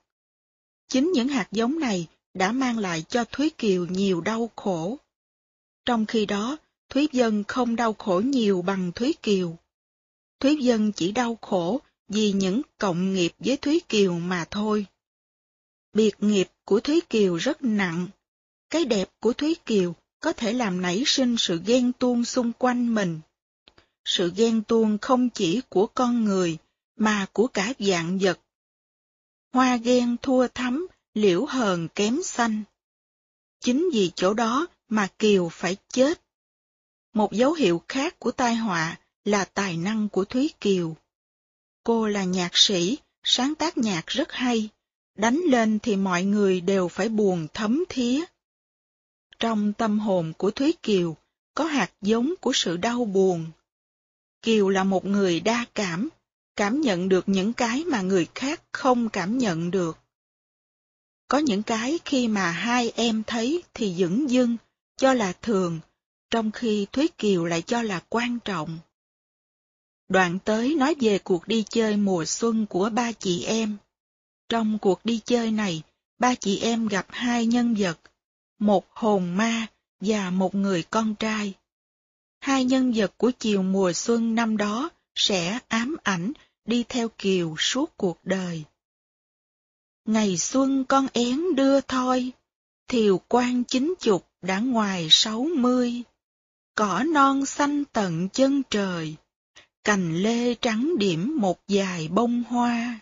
Chính 0.88 1.12
những 1.12 1.28
hạt 1.28 1.48
giống 1.52 1.78
này 1.78 2.06
đã 2.34 2.52
mang 2.52 2.78
lại 2.78 3.04
cho 3.08 3.24
Thúy 3.24 3.50
Kiều 3.50 3.86
nhiều 3.86 4.20
đau 4.20 4.50
khổ. 4.56 4.98
Trong 5.84 6.06
khi 6.06 6.26
đó, 6.26 6.56
Thúy 6.88 7.08
Dân 7.12 7.44
không 7.48 7.76
đau 7.76 7.92
khổ 7.92 8.20
nhiều 8.24 8.62
bằng 8.62 8.92
Thúy 8.92 9.14
Kiều. 9.22 9.56
Thúy 10.40 10.56
Dân 10.56 10.92
chỉ 10.92 11.12
đau 11.12 11.38
khổ 11.40 11.80
vì 12.08 12.32
những 12.32 12.62
cộng 12.78 13.14
nghiệp 13.14 13.32
với 13.38 13.56
Thúy 13.56 13.80
Kiều 13.88 14.18
mà 14.18 14.44
thôi. 14.50 14.86
Biệt 15.92 16.14
nghiệp 16.20 16.48
của 16.64 16.80
Thúy 16.80 17.00
Kiều 17.00 17.36
rất 17.36 17.62
nặng. 17.62 18.08
Cái 18.70 18.84
đẹp 18.84 19.10
của 19.20 19.32
Thúy 19.32 19.56
Kiều 19.66 19.94
có 20.20 20.32
thể 20.32 20.52
làm 20.52 20.82
nảy 20.82 21.02
sinh 21.06 21.36
sự 21.38 21.60
ghen 21.66 21.92
tuông 21.92 22.24
xung 22.24 22.52
quanh 22.52 22.94
mình. 22.94 23.20
Sự 24.04 24.32
ghen 24.36 24.62
tuông 24.62 24.98
không 24.98 25.30
chỉ 25.30 25.60
của 25.68 25.86
con 25.86 26.24
người, 26.24 26.58
mà 26.96 27.26
của 27.32 27.46
cả 27.46 27.72
dạng 27.78 28.18
vật. 28.18 28.40
Hoa 29.52 29.76
ghen 29.76 30.16
thua 30.22 30.48
thắm, 30.48 30.86
liễu 31.14 31.44
hờn 31.44 31.88
kém 31.88 32.22
xanh. 32.22 32.62
Chính 33.60 33.90
vì 33.92 34.10
chỗ 34.16 34.34
đó 34.34 34.66
mà 34.88 35.08
Kiều 35.18 35.48
phải 35.48 35.76
chết. 35.88 36.20
Một 37.14 37.32
dấu 37.32 37.52
hiệu 37.52 37.82
khác 37.88 38.18
của 38.18 38.30
tai 38.30 38.54
họa 38.54 38.98
là 39.24 39.44
tài 39.44 39.76
năng 39.76 40.08
của 40.08 40.24
Thúy 40.24 40.50
Kiều. 40.60 40.96
Cô 41.84 42.06
là 42.06 42.24
nhạc 42.24 42.56
sĩ, 42.56 42.98
sáng 43.22 43.54
tác 43.54 43.78
nhạc 43.78 44.06
rất 44.06 44.32
hay, 44.32 44.68
đánh 45.14 45.40
lên 45.44 45.78
thì 45.78 45.96
mọi 45.96 46.24
người 46.24 46.60
đều 46.60 46.88
phải 46.88 47.08
buồn 47.08 47.46
thấm 47.54 47.84
thía. 47.88 48.24
Trong 49.38 49.72
tâm 49.72 49.98
hồn 49.98 50.32
của 50.38 50.50
Thúy 50.50 50.74
Kiều 50.82 51.16
có 51.54 51.64
hạt 51.64 51.92
giống 52.02 52.34
của 52.40 52.52
sự 52.54 52.76
đau 52.76 53.04
buồn. 53.04 53.46
Kiều 54.42 54.68
là 54.68 54.84
một 54.84 55.04
người 55.04 55.40
đa 55.40 55.64
cảm, 55.74 56.08
cảm 56.56 56.80
nhận 56.80 57.08
được 57.08 57.28
những 57.28 57.52
cái 57.52 57.84
mà 57.84 58.00
người 58.00 58.26
khác 58.34 58.62
không 58.72 59.08
cảm 59.08 59.38
nhận 59.38 59.70
được. 59.70 59.98
Có 61.28 61.38
những 61.38 61.62
cái 61.62 61.98
khi 62.04 62.28
mà 62.28 62.50
hai 62.50 62.92
em 62.96 63.22
thấy 63.26 63.62
thì 63.74 63.94
dững 63.94 64.30
dưng, 64.30 64.56
cho 64.96 65.14
là 65.14 65.32
thường, 65.32 65.80
trong 66.30 66.50
khi 66.50 66.86
Thúy 66.92 67.08
Kiều 67.18 67.44
lại 67.44 67.62
cho 67.62 67.82
là 67.82 68.02
quan 68.08 68.38
trọng. 68.44 68.78
Đoạn 70.08 70.38
tới 70.44 70.74
nói 70.74 70.94
về 71.00 71.18
cuộc 71.18 71.48
đi 71.48 71.64
chơi 71.70 71.96
mùa 71.96 72.24
xuân 72.24 72.66
của 72.66 72.90
ba 72.90 73.12
chị 73.12 73.44
em. 73.44 73.76
Trong 74.48 74.78
cuộc 74.78 75.04
đi 75.04 75.20
chơi 75.24 75.50
này, 75.50 75.82
ba 76.18 76.34
chị 76.34 76.58
em 76.58 76.88
gặp 76.88 77.06
hai 77.08 77.46
nhân 77.46 77.74
vật, 77.78 77.98
một 78.58 78.86
hồn 78.90 79.36
ma 79.36 79.66
và 80.00 80.30
một 80.30 80.54
người 80.54 80.82
con 80.82 81.14
trai. 81.14 81.54
Hai 82.40 82.64
nhân 82.64 82.92
vật 82.96 83.12
của 83.16 83.30
chiều 83.38 83.62
mùa 83.62 83.92
xuân 83.92 84.34
năm 84.34 84.56
đó 84.56 84.90
sẽ 85.14 85.58
ám 85.68 85.96
ảnh 86.02 86.32
đi 86.64 86.84
theo 86.88 87.08
Kiều 87.08 87.54
suốt 87.58 87.96
cuộc 87.96 88.18
đời. 88.24 88.64
Ngày 90.04 90.36
xuân 90.38 90.84
con 90.84 91.06
én 91.12 91.54
đưa 91.54 91.80
thôi, 91.80 92.32
thiều 92.88 93.20
quan 93.28 93.64
chín 93.64 93.94
chục 94.00 94.28
đã 94.42 94.58
ngoài 94.58 95.08
sáu 95.10 95.46
mươi, 95.56 96.02
cỏ 96.74 97.02
non 97.06 97.46
xanh 97.46 97.84
tận 97.84 98.28
chân 98.28 98.62
trời, 98.70 99.16
cành 99.84 100.16
lê 100.16 100.54
trắng 100.54 100.98
điểm 100.98 101.38
một 101.40 101.60
dài 101.68 102.08
bông 102.08 102.42
hoa. 102.42 103.00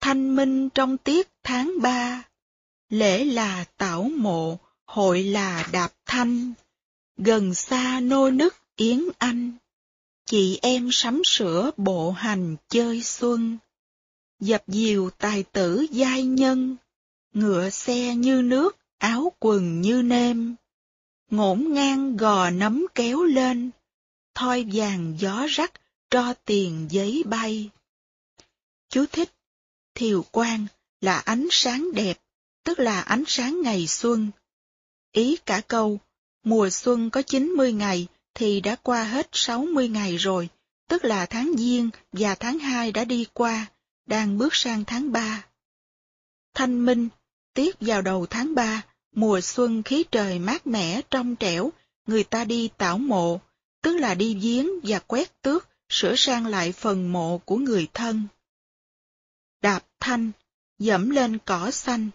Thanh 0.00 0.36
minh 0.36 0.68
trong 0.68 0.98
tiết 0.98 1.28
tháng 1.42 1.74
ba, 1.82 2.22
lễ 2.92 3.24
là 3.24 3.64
tảo 3.76 4.02
mộ, 4.02 4.58
hội 4.84 5.22
là 5.22 5.68
đạp 5.72 5.92
thanh, 6.06 6.52
gần 7.16 7.54
xa 7.54 8.00
nô 8.00 8.30
nức 8.30 8.56
yến 8.76 9.02
anh 9.18 9.52
chị 10.32 10.58
em 10.62 10.88
sắm 10.92 11.22
sửa 11.24 11.70
bộ 11.76 12.10
hành 12.10 12.56
chơi 12.68 13.02
xuân. 13.02 13.58
Dập 14.40 14.62
diều 14.66 15.10
tài 15.10 15.42
tử 15.42 15.86
giai 15.90 16.22
nhân, 16.22 16.76
ngựa 17.34 17.70
xe 17.70 18.14
như 18.14 18.42
nước, 18.42 18.76
áo 18.98 19.32
quần 19.38 19.80
như 19.80 20.02
nêm. 20.02 20.54
Ngổn 21.30 21.72
ngang 21.72 22.16
gò 22.16 22.50
nấm 22.50 22.86
kéo 22.94 23.22
lên, 23.22 23.70
thoi 24.34 24.66
vàng 24.72 25.16
gió 25.18 25.46
rắc, 25.50 25.72
cho 26.10 26.34
tiền 26.44 26.86
giấy 26.90 27.22
bay. 27.26 27.70
Chú 28.88 29.04
thích, 29.12 29.32
thiều 29.94 30.22
quang 30.22 30.66
là 31.00 31.18
ánh 31.18 31.48
sáng 31.50 31.92
đẹp, 31.94 32.21
tức 32.64 32.78
là 32.78 33.00
ánh 33.00 33.24
sáng 33.26 33.62
ngày 33.62 33.86
xuân. 33.86 34.30
Ý 35.12 35.36
cả 35.46 35.60
câu, 35.68 35.98
mùa 36.44 36.70
xuân 36.70 37.10
có 37.10 37.22
90 37.22 37.72
ngày 37.72 38.06
thì 38.34 38.60
đã 38.60 38.76
qua 38.76 39.04
hết 39.04 39.28
60 39.32 39.88
ngày 39.88 40.16
rồi, 40.16 40.48
tức 40.88 41.04
là 41.04 41.26
tháng 41.26 41.52
Giêng 41.58 41.90
và 42.12 42.34
tháng 42.34 42.58
2 42.58 42.92
đã 42.92 43.04
đi 43.04 43.26
qua, 43.32 43.66
đang 44.06 44.38
bước 44.38 44.54
sang 44.54 44.84
tháng 44.84 45.12
3. 45.12 45.44
Thanh 46.54 46.86
minh, 46.86 47.08
tiết 47.54 47.76
vào 47.80 48.02
đầu 48.02 48.26
tháng 48.26 48.54
3, 48.54 48.82
mùa 49.14 49.40
xuân 49.40 49.82
khí 49.82 50.04
trời 50.10 50.38
mát 50.38 50.66
mẻ 50.66 51.00
trong 51.10 51.36
trẻo, 51.36 51.72
người 52.06 52.24
ta 52.24 52.44
đi 52.44 52.70
tảo 52.78 52.98
mộ, 52.98 53.40
tức 53.82 53.96
là 53.96 54.14
đi 54.14 54.34
giếng 54.34 54.68
và 54.82 54.98
quét 54.98 55.42
tước, 55.42 55.68
sửa 55.88 56.14
sang 56.16 56.46
lại 56.46 56.72
phần 56.72 57.12
mộ 57.12 57.38
của 57.38 57.56
người 57.56 57.88
thân. 57.94 58.22
Đạp 59.62 59.84
thanh, 60.00 60.32
dẫm 60.78 61.10
lên 61.10 61.38
cỏ 61.38 61.70
xanh. 61.70 62.10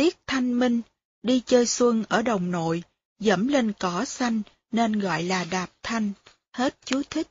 Tiết 0.00 0.16
thanh 0.26 0.58
minh, 0.58 0.80
đi 1.22 1.42
chơi 1.46 1.66
xuân 1.66 2.04
ở 2.08 2.22
đồng 2.22 2.50
nội, 2.50 2.82
dẫm 3.18 3.48
lên 3.48 3.72
cỏ 3.78 4.04
xanh 4.04 4.42
nên 4.72 4.98
gọi 5.00 5.22
là 5.22 5.44
đạp 5.50 5.70
thanh, 5.82 6.12
hết 6.52 6.78
chú 6.84 7.02
thích. 7.10 7.28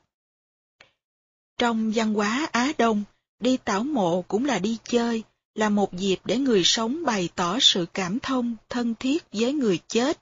Trong 1.58 1.92
văn 1.94 2.14
hóa 2.14 2.48
Á 2.52 2.72
Đông, 2.78 3.02
đi 3.40 3.56
tảo 3.56 3.84
mộ 3.84 4.22
cũng 4.22 4.44
là 4.44 4.58
đi 4.58 4.78
chơi, 4.84 5.22
là 5.54 5.68
một 5.68 5.92
dịp 5.92 6.20
để 6.24 6.38
người 6.38 6.64
sống 6.64 7.04
bày 7.04 7.28
tỏ 7.34 7.58
sự 7.60 7.86
cảm 7.94 8.18
thông, 8.18 8.56
thân 8.68 8.94
thiết 8.94 9.24
với 9.32 9.52
người 9.52 9.78
chết. 9.88 10.20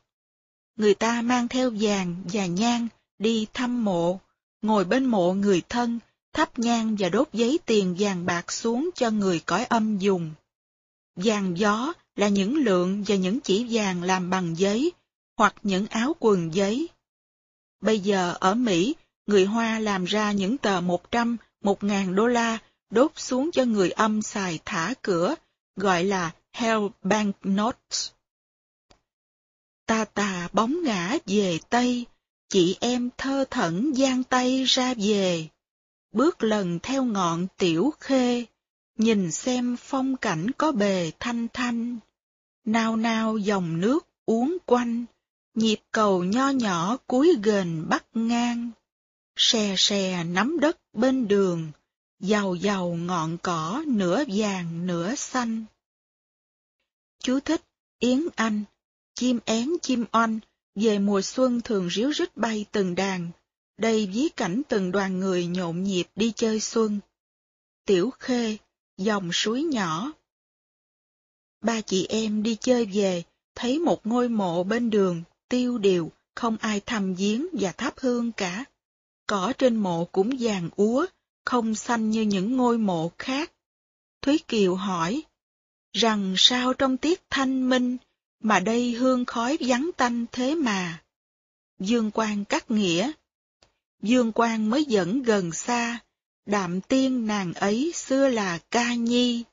Người 0.76 0.94
ta 0.94 1.22
mang 1.22 1.48
theo 1.48 1.70
vàng 1.80 2.24
và 2.32 2.46
nhang 2.46 2.88
đi 3.18 3.46
thăm 3.54 3.84
mộ, 3.84 4.20
ngồi 4.62 4.84
bên 4.84 5.04
mộ 5.04 5.32
người 5.32 5.62
thân, 5.68 5.98
thắp 6.32 6.58
nhang 6.58 6.96
và 6.98 7.08
đốt 7.08 7.28
giấy 7.32 7.58
tiền 7.66 7.96
vàng 7.98 8.26
bạc 8.26 8.52
xuống 8.52 8.90
cho 8.94 9.10
người 9.10 9.40
cõi 9.40 9.64
âm 9.64 9.98
dùng. 9.98 10.30
Vàng 11.16 11.58
gió 11.58 11.92
là 12.18 12.28
những 12.28 12.56
lượng 12.56 13.04
và 13.06 13.14
những 13.14 13.40
chỉ 13.40 13.66
vàng 13.70 14.02
làm 14.02 14.30
bằng 14.30 14.58
giấy, 14.58 14.92
hoặc 15.36 15.54
những 15.62 15.86
áo 15.86 16.16
quần 16.20 16.54
giấy, 16.54 16.88
Bây 17.80 18.00
giờ 18.00 18.34
ở 18.40 18.54
Mỹ, 18.54 18.94
người 19.26 19.44
Hoa 19.44 19.78
làm 19.78 20.04
ra 20.04 20.32
những 20.32 20.58
tờ 20.58 20.80
100, 20.80 21.36
1.000 21.62 22.14
đô 22.14 22.26
la 22.26 22.58
đốt 22.90 23.12
xuống 23.16 23.50
cho 23.52 23.64
người 23.64 23.90
âm 23.90 24.22
xài 24.22 24.58
thả 24.64 24.94
cửa, 25.02 25.34
gọi 25.76 26.04
là 26.04 26.30
Hell 26.52 26.80
Bank 27.02 27.36
Notes. 27.44 28.10
Ta 29.86 30.04
tà 30.04 30.48
bóng 30.52 30.82
ngã 30.84 31.18
về 31.26 31.58
Tây, 31.68 32.06
chị 32.48 32.76
em 32.80 33.10
thơ 33.18 33.44
thẩn 33.50 33.94
giang 33.94 34.24
tay 34.24 34.64
ra 34.64 34.94
về. 34.94 35.48
Bước 36.12 36.42
lần 36.42 36.78
theo 36.82 37.04
ngọn 37.04 37.46
tiểu 37.56 37.92
khê, 38.00 38.44
nhìn 38.96 39.30
xem 39.30 39.76
phong 39.76 40.16
cảnh 40.16 40.50
có 40.58 40.72
bề 40.72 41.12
thanh 41.20 41.46
thanh. 41.52 41.98
Nao 42.68 42.96
nao 42.96 43.38
dòng 43.38 43.80
nước 43.80 44.06
uốn 44.26 44.56
quanh, 44.66 45.04
nhịp 45.54 45.80
cầu 45.92 46.24
nho 46.24 46.50
nhỏ 46.50 46.96
cuối 47.06 47.36
gền 47.42 47.88
bắt 47.88 48.04
ngang, 48.14 48.70
xè 49.36 49.74
xè 49.78 50.24
nắm 50.24 50.60
đất 50.60 50.78
bên 50.92 51.28
đường, 51.28 51.70
giàu 52.20 52.54
giàu 52.54 52.94
ngọn 52.94 53.38
cỏ 53.42 53.84
nửa 53.86 54.24
vàng 54.28 54.86
nửa 54.86 55.14
xanh. 55.14 55.64
Chú 57.22 57.40
thích 57.40 57.62
Yến 57.98 58.28
Anh, 58.36 58.64
chim 59.14 59.38
én 59.44 59.70
chim 59.82 60.04
oanh, 60.12 60.38
về 60.74 60.98
mùa 60.98 61.22
xuân 61.22 61.60
thường 61.60 61.88
ríu 61.90 62.10
rít 62.12 62.36
bay 62.36 62.66
từng 62.72 62.94
đàn, 62.94 63.30
đây 63.78 64.06
ví 64.06 64.28
cảnh 64.36 64.62
từng 64.68 64.92
đoàn 64.92 65.20
người 65.20 65.46
nhộn 65.46 65.82
nhịp 65.82 66.06
đi 66.16 66.32
chơi 66.36 66.60
xuân. 66.60 67.00
Tiểu 67.86 68.10
Khê, 68.18 68.56
dòng 68.96 69.30
suối 69.32 69.62
nhỏ. 69.62 70.12
Ba 71.60 71.80
chị 71.80 72.06
em 72.08 72.42
đi 72.42 72.56
chơi 72.60 72.84
về, 72.84 73.22
thấy 73.54 73.78
một 73.78 74.06
ngôi 74.06 74.28
mộ 74.28 74.64
bên 74.64 74.90
đường, 74.90 75.22
tiêu 75.48 75.78
điều, 75.78 76.12
không 76.34 76.56
ai 76.56 76.80
thăm 76.80 77.14
giếng 77.14 77.46
và 77.52 77.72
thắp 77.72 77.94
hương 77.96 78.32
cả. 78.32 78.64
Cỏ 79.26 79.52
trên 79.58 79.76
mộ 79.76 80.04
cũng 80.04 80.30
vàng 80.40 80.70
úa, 80.76 81.06
không 81.44 81.74
xanh 81.74 82.10
như 82.10 82.22
những 82.22 82.56
ngôi 82.56 82.78
mộ 82.78 83.10
khác. 83.18 83.52
Thúy 84.22 84.38
Kiều 84.48 84.74
hỏi, 84.74 85.22
rằng 85.92 86.34
sao 86.36 86.74
trong 86.74 86.96
tiết 86.96 87.22
thanh 87.30 87.68
minh 87.68 87.96
mà 88.40 88.60
đây 88.60 88.92
hương 88.92 89.24
khói 89.24 89.58
vắng 89.60 89.90
tanh 89.96 90.26
thế 90.32 90.54
mà? 90.54 91.02
Dương 91.78 92.10
Quang 92.10 92.44
cắt 92.44 92.70
nghĩa. 92.70 93.12
Dương 94.02 94.32
Quang 94.32 94.70
mới 94.70 94.84
dẫn 94.84 95.22
gần 95.22 95.52
xa, 95.52 95.98
đạm 96.46 96.80
tiên 96.80 97.26
nàng 97.26 97.54
ấy 97.54 97.92
xưa 97.94 98.28
là 98.28 98.58
ca 98.70 98.94
nhi, 98.94 99.44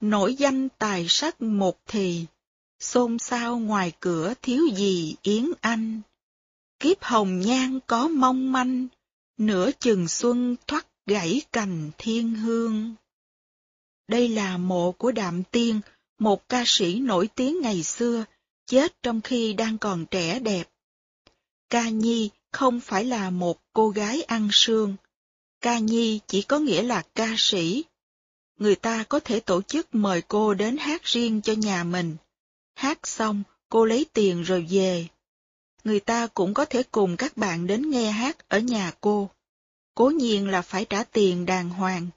nổi 0.00 0.34
danh 0.34 0.68
tài 0.78 1.06
sắc 1.08 1.42
một 1.42 1.78
thì, 1.86 2.26
xôn 2.80 3.18
xao 3.18 3.58
ngoài 3.58 3.92
cửa 4.00 4.34
thiếu 4.42 4.62
gì 4.76 5.16
Yến 5.22 5.50
Anh. 5.60 6.00
Kiếp 6.80 7.02
hồng 7.02 7.40
nhan 7.40 7.78
có 7.86 8.08
mong 8.08 8.52
manh, 8.52 8.86
nửa 9.38 9.70
chừng 9.80 10.08
xuân 10.08 10.56
thoát 10.66 10.86
gãy 11.06 11.42
cành 11.52 11.90
thiên 11.98 12.34
hương. 12.34 12.94
Đây 14.08 14.28
là 14.28 14.56
mộ 14.56 14.92
của 14.92 15.12
Đạm 15.12 15.42
Tiên, 15.44 15.80
một 16.18 16.48
ca 16.48 16.64
sĩ 16.66 17.00
nổi 17.00 17.28
tiếng 17.34 17.60
ngày 17.60 17.82
xưa, 17.82 18.24
chết 18.66 19.02
trong 19.02 19.20
khi 19.20 19.52
đang 19.52 19.78
còn 19.78 20.06
trẻ 20.06 20.38
đẹp. 20.38 20.68
Ca 21.70 21.88
Nhi 21.88 22.30
không 22.52 22.80
phải 22.80 23.04
là 23.04 23.30
một 23.30 23.60
cô 23.72 23.88
gái 23.88 24.22
ăn 24.22 24.48
sương. 24.52 24.96
Ca 25.60 25.78
Nhi 25.78 26.20
chỉ 26.26 26.42
có 26.42 26.58
nghĩa 26.58 26.82
là 26.82 27.02
ca 27.14 27.34
sĩ. 27.38 27.84
Người 28.58 28.76
ta 28.76 29.04
có 29.08 29.20
thể 29.20 29.40
tổ 29.40 29.62
chức 29.62 29.94
mời 29.94 30.22
cô 30.28 30.54
đến 30.54 30.76
hát 30.76 31.02
riêng 31.04 31.40
cho 31.42 31.52
nhà 31.52 31.84
mình. 31.84 32.16
Hát 32.74 33.06
xong, 33.06 33.42
cô 33.68 33.84
lấy 33.84 34.06
tiền 34.12 34.42
rồi 34.42 34.66
về. 34.70 35.06
Người 35.84 36.00
ta 36.00 36.26
cũng 36.26 36.54
có 36.54 36.64
thể 36.64 36.82
cùng 36.82 37.16
các 37.16 37.36
bạn 37.36 37.66
đến 37.66 37.90
nghe 37.90 38.10
hát 38.10 38.48
ở 38.48 38.58
nhà 38.58 38.92
cô. 39.00 39.30
Cố 39.94 40.10
nhiên 40.10 40.48
là 40.48 40.62
phải 40.62 40.84
trả 40.84 41.04
tiền 41.04 41.46
đàng 41.46 41.70
hoàng. 41.70 42.08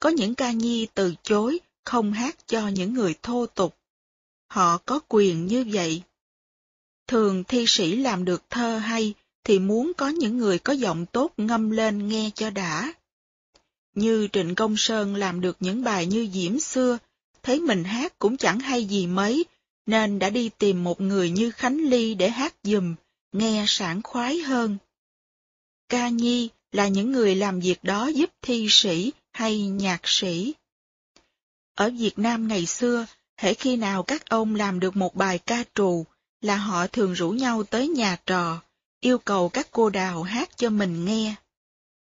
Có 0.00 0.08
những 0.08 0.34
ca 0.34 0.52
nhi 0.52 0.86
từ 0.94 1.14
chối, 1.22 1.60
không 1.84 2.12
hát 2.12 2.36
cho 2.46 2.68
những 2.68 2.94
người 2.94 3.14
thô 3.22 3.46
tục. 3.46 3.76
Họ 4.48 4.78
có 4.78 5.00
quyền 5.08 5.46
như 5.46 5.64
vậy. 5.72 6.02
Thường 7.06 7.44
thi 7.44 7.64
sĩ 7.68 7.96
làm 7.96 8.24
được 8.24 8.50
thơ 8.50 8.78
hay 8.78 9.14
thì 9.44 9.58
muốn 9.58 9.92
có 9.96 10.08
những 10.08 10.38
người 10.38 10.58
có 10.58 10.72
giọng 10.72 11.06
tốt 11.06 11.32
ngâm 11.36 11.70
lên 11.70 12.08
nghe 12.08 12.30
cho 12.34 12.50
đã. 12.50 12.92
Như 13.94 14.28
Trịnh 14.32 14.54
Công 14.54 14.76
Sơn 14.76 15.14
làm 15.14 15.40
được 15.40 15.56
những 15.60 15.84
bài 15.84 16.06
như 16.06 16.28
Diễm 16.32 16.58
xưa, 16.58 16.98
thấy 17.42 17.60
mình 17.60 17.84
hát 17.84 18.18
cũng 18.18 18.36
chẳng 18.36 18.60
hay 18.60 18.84
gì 18.84 19.06
mấy, 19.06 19.44
nên 19.86 20.18
đã 20.18 20.30
đi 20.30 20.50
tìm 20.58 20.84
một 20.84 21.00
người 21.00 21.30
như 21.30 21.50
Khánh 21.50 21.78
Ly 21.78 22.14
để 22.14 22.30
hát 22.30 22.54
dùm, 22.62 22.94
nghe 23.32 23.64
sảng 23.68 24.02
khoái 24.02 24.38
hơn. 24.38 24.78
Ca 25.88 26.08
Nhi 26.08 26.48
là 26.72 26.88
những 26.88 27.12
người 27.12 27.34
làm 27.34 27.60
việc 27.60 27.84
đó 27.84 28.06
giúp 28.06 28.30
thi 28.42 28.66
sĩ 28.70 29.12
hay 29.32 29.62
nhạc 29.62 30.00
sĩ. 30.04 30.54
Ở 31.74 31.90
Việt 31.90 32.18
Nam 32.18 32.48
ngày 32.48 32.66
xưa, 32.66 33.06
hễ 33.36 33.54
khi 33.54 33.76
nào 33.76 34.02
các 34.02 34.28
ông 34.28 34.54
làm 34.54 34.80
được 34.80 34.96
một 34.96 35.14
bài 35.14 35.38
ca 35.38 35.64
trù, 35.74 36.04
là 36.40 36.56
họ 36.56 36.86
thường 36.86 37.12
rủ 37.12 37.30
nhau 37.30 37.62
tới 37.62 37.88
nhà 37.88 38.16
trò, 38.26 38.62
yêu 39.00 39.18
cầu 39.18 39.48
các 39.48 39.68
cô 39.70 39.90
đào 39.90 40.22
hát 40.22 40.56
cho 40.56 40.70
mình 40.70 41.04
nghe. 41.04 41.34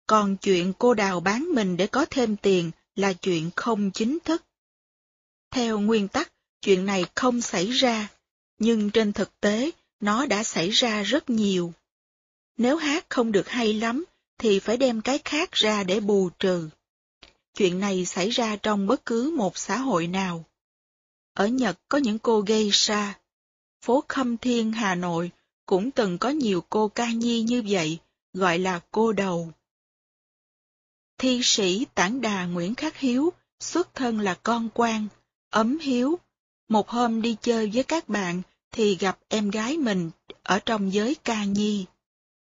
Còn 0.06 0.36
chuyện 0.36 0.72
cô 0.78 0.94
đào 0.94 1.20
bán 1.20 1.48
mình 1.54 1.76
để 1.76 1.86
có 1.86 2.06
thêm 2.10 2.36
tiền 2.36 2.70
là 2.96 3.12
chuyện 3.12 3.50
không 3.56 3.90
chính 3.90 4.18
thức. 4.24 4.42
Theo 5.50 5.80
nguyên 5.80 6.08
tắc, 6.08 6.32
chuyện 6.60 6.86
này 6.86 7.04
không 7.14 7.40
xảy 7.40 7.70
ra, 7.70 8.08
nhưng 8.58 8.90
trên 8.90 9.12
thực 9.12 9.40
tế, 9.40 9.70
nó 10.00 10.26
đã 10.26 10.44
xảy 10.44 10.70
ra 10.70 11.02
rất 11.02 11.30
nhiều. 11.30 11.72
Nếu 12.56 12.76
hát 12.76 13.06
không 13.08 13.32
được 13.32 13.48
hay 13.48 13.72
lắm, 13.72 14.04
thì 14.38 14.58
phải 14.60 14.76
đem 14.76 15.00
cái 15.00 15.18
khác 15.24 15.52
ra 15.52 15.84
để 15.84 16.00
bù 16.00 16.30
trừ. 16.38 16.68
Chuyện 17.54 17.80
này 17.80 18.04
xảy 18.04 18.30
ra 18.30 18.56
trong 18.56 18.86
bất 18.86 19.06
cứ 19.06 19.34
một 19.36 19.58
xã 19.58 19.76
hội 19.76 20.06
nào. 20.06 20.44
Ở 21.32 21.46
Nhật 21.46 21.78
có 21.88 21.98
những 21.98 22.18
cô 22.18 22.40
gây 22.40 22.70
sa. 22.72 23.18
Phố 23.80 24.04
Khâm 24.08 24.36
Thiên 24.36 24.72
Hà 24.72 24.94
Nội 24.94 25.30
cũng 25.66 25.90
từng 25.90 26.18
có 26.18 26.28
nhiều 26.28 26.64
cô 26.70 26.88
ca 26.88 27.10
nhi 27.10 27.42
như 27.42 27.62
vậy, 27.68 27.98
gọi 28.32 28.58
là 28.58 28.80
cô 28.90 29.12
đầu. 29.12 29.52
Thi 31.18 31.40
sĩ 31.42 31.86
tản 31.94 32.20
đà 32.20 32.44
Nguyễn 32.44 32.74
Khắc 32.74 32.96
Hiếu, 32.96 33.32
xuất 33.60 33.94
thân 33.94 34.20
là 34.20 34.34
con 34.42 34.68
quan, 34.74 35.08
ấm 35.50 35.78
hiếu. 35.78 36.18
Một 36.68 36.88
hôm 36.88 37.22
đi 37.22 37.36
chơi 37.40 37.70
với 37.74 37.82
các 37.82 38.08
bạn 38.08 38.42
thì 38.72 38.96
gặp 38.96 39.18
em 39.28 39.50
gái 39.50 39.76
mình 39.76 40.10
ở 40.42 40.58
trong 40.58 40.92
giới 40.92 41.14
ca 41.14 41.44
nhi. 41.44 41.86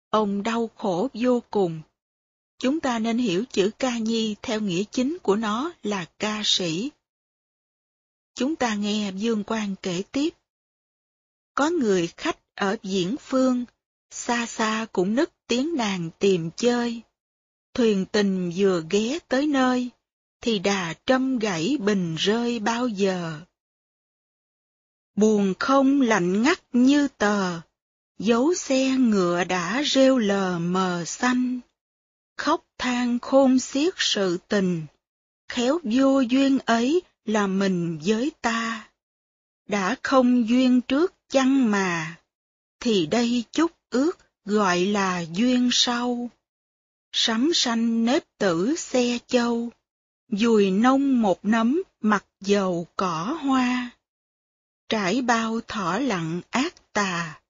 Ông 0.09 0.43
đau 0.43 0.69
khổ 0.75 1.07
vô 1.13 1.43
cùng. 1.49 1.81
Chúng 2.59 2.79
ta 2.79 2.99
nên 2.99 3.17
hiểu 3.17 3.43
chữ 3.49 3.71
ca 3.79 3.97
nhi 3.97 4.35
theo 4.41 4.61
nghĩa 4.61 4.83
chính 4.91 5.17
của 5.23 5.35
nó 5.35 5.73
là 5.83 6.05
ca 6.19 6.41
sĩ. 6.45 6.91
Chúng 8.35 8.55
ta 8.55 8.75
nghe 8.75 9.11
Dương 9.15 9.43
Quang 9.43 9.75
kể 9.81 10.03
tiếp. 10.11 10.29
Có 11.53 11.69
người 11.69 12.07
khách 12.17 12.37
ở 12.55 12.77
diễn 12.83 13.15
phương, 13.17 13.65
xa 14.11 14.45
xa 14.45 14.85
cũng 14.91 15.15
nức 15.15 15.31
tiếng 15.47 15.75
nàng 15.75 16.09
tìm 16.19 16.49
chơi. 16.55 17.01
Thuyền 17.75 18.05
tình 18.05 18.51
vừa 18.55 18.83
ghé 18.89 19.19
tới 19.27 19.47
nơi, 19.47 19.89
thì 20.41 20.59
đà 20.59 20.93
trâm 21.05 21.39
gãy 21.39 21.77
bình 21.79 22.15
rơi 22.15 22.59
bao 22.59 22.87
giờ. 22.87 23.39
Buồn 25.15 25.53
không 25.59 26.01
lạnh 26.01 26.41
ngắt 26.41 26.61
như 26.73 27.07
tờ, 27.07 27.61
dấu 28.19 28.53
xe 28.53 28.89
ngựa 28.89 29.43
đã 29.43 29.83
rêu 29.85 30.17
lờ 30.17 30.59
mờ 30.59 31.03
xanh. 31.05 31.59
Khóc 32.37 32.65
than 32.77 33.19
khôn 33.19 33.59
xiết 33.59 33.93
sự 33.97 34.37
tình, 34.47 34.85
khéo 35.49 35.79
vô 35.83 36.19
duyên 36.19 36.59
ấy 36.65 37.01
là 37.25 37.47
mình 37.47 37.99
với 38.05 38.31
ta. 38.41 38.89
Đã 39.67 39.95
không 40.03 40.49
duyên 40.49 40.81
trước 40.81 41.13
chăng 41.29 41.71
mà, 41.71 42.15
thì 42.79 43.05
đây 43.05 43.43
chút 43.51 43.71
ước 43.89 44.17
gọi 44.45 44.79
là 44.79 45.25
duyên 45.33 45.69
sau. 45.71 46.29
Sắm 47.17 47.51
xanh 47.53 48.05
nếp 48.05 48.23
tử 48.37 48.75
xe 48.75 49.19
châu, 49.27 49.69
dùi 50.29 50.71
nông 50.71 51.21
một 51.21 51.45
nấm 51.45 51.81
mặt 52.01 52.25
dầu 52.41 52.87
cỏ 52.95 53.37
hoa. 53.41 53.89
Trải 54.89 55.21
bao 55.21 55.61
thỏ 55.67 55.99
lặng 55.99 56.41
ác 56.49 56.93
tà, 56.93 57.41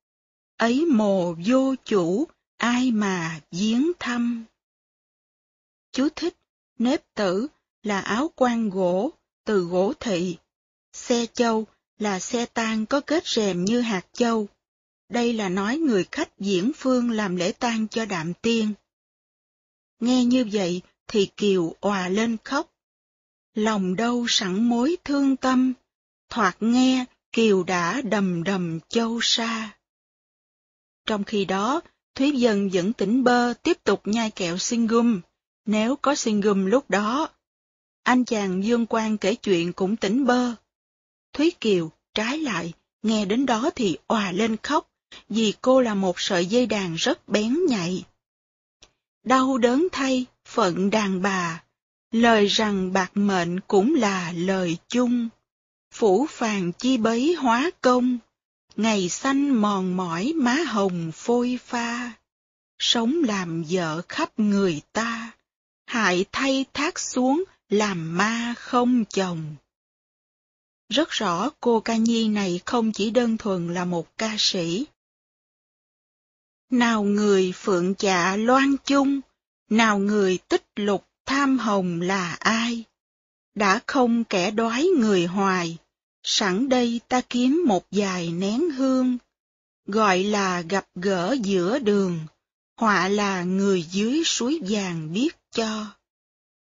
ấy 0.58 0.86
mồ 0.86 1.36
vô 1.46 1.76
chủ, 1.86 2.28
ai 2.58 2.92
mà 2.92 3.40
giếng 3.52 3.92
thăm. 4.00 4.46
Chú 5.92 6.08
thích, 6.16 6.36
nếp 6.80 7.14
tử 7.14 7.48
là 7.84 8.00
áo 8.00 8.32
quan 8.36 8.70
gỗ, 8.70 9.12
từ 9.46 9.62
gỗ 9.62 9.94
thị. 10.00 10.38
Xe 10.94 11.26
châu 11.34 11.68
là 12.00 12.20
xe 12.20 12.46
tang 12.46 12.86
có 12.86 13.02
kết 13.02 13.28
rèm 13.28 13.66
như 13.66 13.82
hạt 13.82 14.06
châu. 14.14 14.48
Đây 15.10 15.34
là 15.34 15.50
nói 15.50 15.78
người 15.78 16.06
khách 16.12 16.40
diễn 16.40 16.72
phương 16.76 17.12
làm 17.12 17.36
lễ 17.36 17.52
tang 17.52 17.88
cho 17.88 18.06
đạm 18.06 18.34
tiên. 18.34 18.74
Nghe 20.00 20.26
như 20.26 20.46
vậy 20.52 20.82
thì 21.08 21.30
Kiều 21.38 21.76
òa 21.80 22.10
lên 22.10 22.38
khóc. 22.44 22.72
Lòng 23.54 23.96
đâu 23.96 24.26
sẵn 24.30 24.70
mối 24.70 24.98
thương 25.04 25.36
tâm, 25.36 25.74
thoạt 26.30 26.58
nghe 26.60 27.06
Kiều 27.32 27.64
đã 27.64 28.02
đầm 28.02 28.44
đầm 28.44 28.80
châu 28.90 29.20
sa. 29.22 29.78
Trong 31.06 31.24
khi 31.24 31.46
đó, 31.46 31.82
Thúy 32.16 32.32
Dân 32.32 32.70
vẫn 32.70 32.94
tỉnh 32.94 33.24
bơ 33.24 33.54
tiếp 33.54 33.84
tục 33.84 34.02
nhai 34.06 34.32
kẹo 34.32 34.58
xinh 34.58 34.88
gum, 34.88 35.22
nếu 35.66 35.96
có 35.96 36.16
xinh 36.16 36.42
gum 36.42 36.66
lúc 36.66 36.90
đó. 36.90 37.30
Anh 38.04 38.26
chàng 38.26 38.64
Dương 38.64 38.86
Quang 38.86 39.18
kể 39.18 39.36
chuyện 39.36 39.74
cũng 39.74 39.96
tỉnh 39.96 40.26
bơ. 40.26 40.54
Thúy 41.34 41.52
Kiều, 41.62 41.92
trái 42.14 42.40
lại, 42.40 42.74
nghe 43.04 43.26
đến 43.26 43.46
đó 43.46 43.70
thì 43.76 43.98
òa 44.08 44.32
lên 44.32 44.58
khóc, 44.64 44.90
vì 45.30 45.54
cô 45.62 45.82
là 45.82 45.96
một 45.96 46.20
sợi 46.20 46.46
dây 46.46 46.66
đàn 46.66 46.96
rất 46.96 47.28
bén 47.28 47.66
nhạy. 47.70 48.04
Đau 49.26 49.58
đớn 49.58 49.88
thay, 49.92 50.26
phận 50.46 50.90
đàn 50.90 51.22
bà, 51.22 51.64
lời 52.12 52.48
rằng 52.48 52.94
bạc 52.94 53.12
mệnh 53.14 53.60
cũng 53.60 53.96
là 53.96 54.32
lời 54.32 54.78
chung. 54.88 55.30
Phủ 55.94 56.28
phàng 56.30 56.72
chi 56.72 56.98
bấy 56.98 57.34
hóa 57.34 57.72
công, 57.82 58.18
ngày 58.76 59.10
xanh 59.10 59.50
mòn 59.50 59.98
mỏi 59.98 60.34
má 60.36 60.54
hồng 60.54 61.12
phôi 61.14 61.60
pha. 61.66 62.12
Sống 62.80 63.22
làm 63.24 63.64
vợ 63.70 64.02
khắp 64.10 64.40
người 64.40 64.82
ta, 64.94 65.32
hại 65.86 66.26
thay 66.32 66.66
thác 66.74 67.00
xuống 67.00 67.44
làm 67.70 68.18
ma 68.18 68.54
không 68.58 69.06
chồng. 69.06 69.56
Rất 70.90 71.10
rõ 71.10 71.50
cô 71.60 71.80
ca 71.80 71.96
nhi 71.96 72.28
này 72.28 72.60
không 72.66 72.92
chỉ 72.92 73.10
đơn 73.10 73.38
thuần 73.38 73.74
là 73.74 73.86
một 73.86 74.18
ca 74.18 74.36
sĩ. 74.38 74.86
Nào 76.70 77.04
người 77.04 77.54
phượng 77.56 77.96
chạ 77.96 78.36
loan 78.36 78.76
chung, 78.86 79.22
nào 79.70 80.00
người 80.00 80.38
tích 80.38 80.66
lục 80.76 81.08
tham 81.26 81.60
hồng 81.60 82.02
là 82.02 82.38
ai? 82.40 82.84
Đã 83.56 83.80
không 83.88 84.24
kẻ 84.24 84.52
đoái 84.52 84.86
người 84.86 85.26
hoài, 85.26 85.78
sẵn 86.24 86.70
đây 86.70 87.02
ta 87.08 87.22
kiếm 87.22 87.64
một 87.66 87.86
vài 87.92 88.30
nén 88.30 88.70
hương, 88.70 89.18
gọi 89.86 90.24
là 90.24 90.62
gặp 90.62 90.88
gỡ 90.96 91.36
giữa 91.44 91.80
đường, 91.80 92.20
họa 92.78 93.08
là 93.08 93.44
người 93.44 93.84
dưới 93.84 94.24
suối 94.26 94.62
vàng 94.70 95.14
biết 95.14 95.36
cho. 95.52 95.86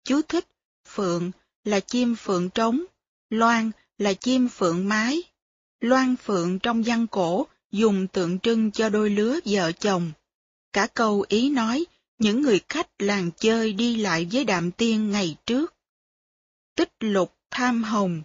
chú 0.04 0.22
thích, 0.22 0.48
phượng 0.88 1.30
là 1.64 1.80
chim 1.80 2.16
phượng 2.16 2.50
trống, 2.50 2.84
loan 3.30 3.70
là 3.98 4.12
chim 4.12 4.48
phượng 4.48 4.88
mái. 4.88 5.22
Loan 5.80 6.16
phượng 6.16 6.58
trong 6.58 6.82
văn 6.82 7.06
cổ 7.06 7.46
dùng 7.72 8.06
tượng 8.06 8.38
trưng 8.38 8.70
cho 8.70 8.88
đôi 8.88 9.10
lứa 9.10 9.38
vợ 9.44 9.72
chồng. 9.72 10.12
Cả 10.72 10.86
câu 10.94 11.24
ý 11.28 11.50
nói 11.50 11.84
những 12.18 12.42
người 12.42 12.60
khách 12.68 12.88
làng 12.98 13.30
chơi 13.38 13.72
đi 13.72 13.96
lại 13.96 14.28
với 14.32 14.44
đạm 14.44 14.70
tiên 14.70 15.10
ngày 15.10 15.36
trước. 15.46 15.74
Tích 16.74 16.92
lục 17.00 17.34
tham 17.50 17.84
hồng, 17.84 18.22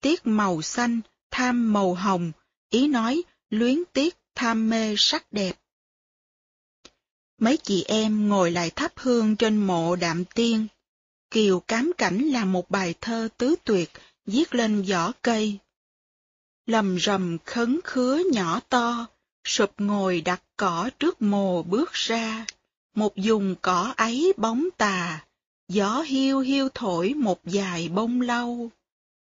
tiết 0.00 0.26
màu 0.26 0.62
xanh, 0.62 1.00
tham 1.30 1.72
màu 1.72 1.94
hồng, 1.94 2.32
ý 2.70 2.88
nói 2.88 3.22
luyến 3.50 3.82
tiếc 3.92 4.16
tham 4.34 4.70
mê 4.70 4.94
sắc 4.98 5.32
đẹp. 5.32 5.58
Mấy 7.38 7.56
chị 7.56 7.84
em 7.88 8.28
ngồi 8.28 8.50
lại 8.50 8.70
thắp 8.70 8.92
hương 8.96 9.36
trên 9.36 9.56
mộ 9.56 9.96
đạm 9.96 10.24
tiên. 10.24 10.66
Kiều 11.30 11.60
cám 11.60 11.92
cảnh 11.98 12.18
là 12.18 12.44
một 12.44 12.70
bài 12.70 12.94
thơ 13.00 13.28
tứ 13.36 13.54
tuyệt 13.64 13.90
viết 14.26 14.54
lên 14.54 14.82
vỏ 14.82 15.12
cây. 15.22 15.58
Lầm 16.72 16.98
rầm 16.98 17.38
khấn 17.44 17.80
khứa 17.84 18.22
nhỏ 18.32 18.60
to, 18.68 19.06
sụp 19.44 19.70
ngồi 19.78 20.20
đặt 20.20 20.42
cỏ 20.56 20.90
trước 20.98 21.22
mồ 21.22 21.62
bước 21.62 21.92
ra, 21.92 22.46
một 22.94 23.16
dùng 23.16 23.54
cỏ 23.62 23.94
ấy 23.96 24.32
bóng 24.36 24.68
tà, 24.76 25.24
gió 25.68 26.02
hiu 26.02 26.40
hiu 26.40 26.68
thổi 26.74 27.14
một 27.14 27.44
dài 27.44 27.88
bông 27.88 28.20
lau, 28.20 28.70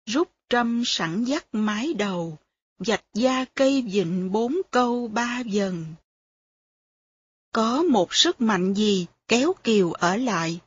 rút 0.07 0.31
trâm 0.49 0.83
sẵn 0.87 1.25
dắt 1.25 1.47
mái 1.53 1.95
đầu, 1.95 2.39
dạch 2.79 3.05
da 3.15 3.45
cây 3.55 3.83
vịnh 3.83 4.33
bốn 4.33 4.57
câu 4.71 5.09
ba 5.09 5.41
dần. 5.41 5.85
Có 7.53 7.83
một 7.83 8.15
sức 8.15 8.41
mạnh 8.41 8.75
gì 8.75 9.07
kéo 9.29 9.53
Kiều 9.65 9.93
ở 9.93 10.17
lại. 10.17 10.61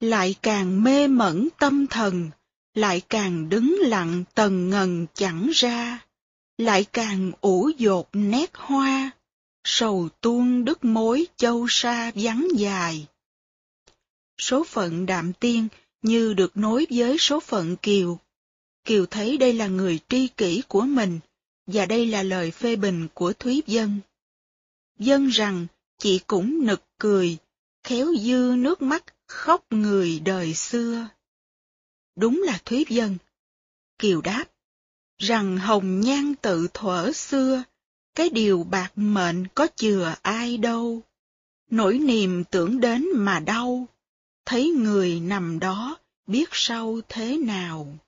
Lại 0.00 0.34
càng 0.42 0.82
mê 0.82 1.08
mẩn 1.08 1.48
tâm 1.58 1.86
thần, 1.86 2.30
lại 2.76 3.02
càng 3.08 3.48
đứng 3.48 3.76
lặng 3.80 4.24
tần 4.34 4.70
ngần 4.70 5.06
chẳng 5.14 5.50
ra, 5.54 6.04
lại 6.58 6.84
càng 6.92 7.32
ủ 7.40 7.70
dột 7.78 8.08
nét 8.12 8.50
hoa, 8.54 9.10
sầu 9.64 10.08
tuôn 10.20 10.64
đứt 10.64 10.84
mối 10.84 11.26
châu 11.36 11.66
sa 11.68 12.12
vắng 12.14 12.48
dài. 12.56 13.06
Số 14.38 14.64
phận 14.64 15.06
đạm 15.06 15.32
tiên 15.32 15.68
như 16.02 16.34
được 16.34 16.56
nối 16.56 16.86
với 16.90 17.18
số 17.18 17.40
phận 17.40 17.76
Kiều. 17.76 18.18
Kiều 18.84 19.06
thấy 19.06 19.36
đây 19.36 19.52
là 19.52 19.66
người 19.66 19.98
tri 20.08 20.28
kỷ 20.28 20.62
của 20.68 20.82
mình, 20.82 21.20
và 21.66 21.86
đây 21.86 22.06
là 22.06 22.22
lời 22.22 22.50
phê 22.50 22.76
bình 22.76 23.08
của 23.14 23.32
Thúy 23.32 23.62
Dân. 23.66 24.00
Dân 24.98 25.28
rằng 25.28 25.66
chị 25.98 26.20
cũng 26.26 26.66
nực 26.66 26.82
cười, 26.98 27.36
khéo 27.84 28.14
dư 28.20 28.54
nước 28.58 28.82
mắt 28.82 29.04
khóc 29.26 29.64
người 29.70 30.20
đời 30.20 30.54
xưa. 30.54 31.08
Đúng 32.16 32.42
là 32.42 32.58
Thúy 32.64 32.84
Dân. 32.88 33.16
Kiều 33.98 34.20
đáp, 34.20 34.44
rằng 35.18 35.58
hồng 35.58 36.00
nhan 36.00 36.34
tự 36.34 36.68
thuở 36.74 37.12
xưa, 37.12 37.62
cái 38.14 38.28
điều 38.28 38.64
bạc 38.64 38.92
mệnh 38.96 39.46
có 39.54 39.66
chừa 39.76 40.14
ai 40.22 40.56
đâu. 40.56 41.02
Nỗi 41.70 41.98
niềm 41.98 42.44
tưởng 42.44 42.80
đến 42.80 43.06
mà 43.14 43.40
đau, 43.40 43.88
thấy 44.44 44.70
người 44.70 45.20
nằm 45.20 45.58
đó 45.58 45.98
biết 46.26 46.48
sau 46.52 47.00
thế 47.08 47.38
nào. 47.38 47.98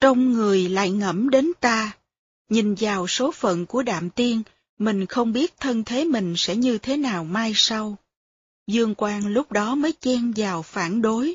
Trong 0.00 0.32
người 0.32 0.68
lại 0.68 0.90
ngẫm 0.90 1.30
đến 1.30 1.52
ta, 1.60 1.96
nhìn 2.48 2.74
vào 2.74 3.06
số 3.06 3.32
phận 3.32 3.66
của 3.66 3.82
đạm 3.82 4.10
tiên, 4.10 4.42
mình 4.78 5.06
không 5.06 5.32
biết 5.32 5.60
thân 5.60 5.84
thế 5.84 6.04
mình 6.04 6.34
sẽ 6.36 6.56
như 6.56 6.78
thế 6.78 6.96
nào 6.96 7.24
mai 7.24 7.52
sau. 7.54 7.96
Dương 8.66 8.94
Quang 8.94 9.26
lúc 9.26 9.52
đó 9.52 9.74
mới 9.74 9.92
chen 9.92 10.32
vào 10.36 10.62
phản 10.62 11.02
đối 11.02 11.34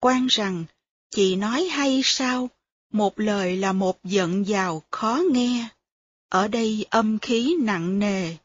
quan 0.00 0.26
rằng, 0.26 0.64
chị 1.10 1.36
nói 1.36 1.64
hay 1.64 2.00
sao, 2.04 2.48
một 2.92 3.20
lời 3.20 3.56
là 3.56 3.72
một 3.72 4.04
giận 4.04 4.46
dào 4.46 4.82
khó 4.90 5.22
nghe. 5.32 5.68
Ở 6.28 6.48
đây 6.48 6.86
âm 6.90 7.18
khí 7.18 7.56
nặng 7.60 7.98
nề, 7.98 8.36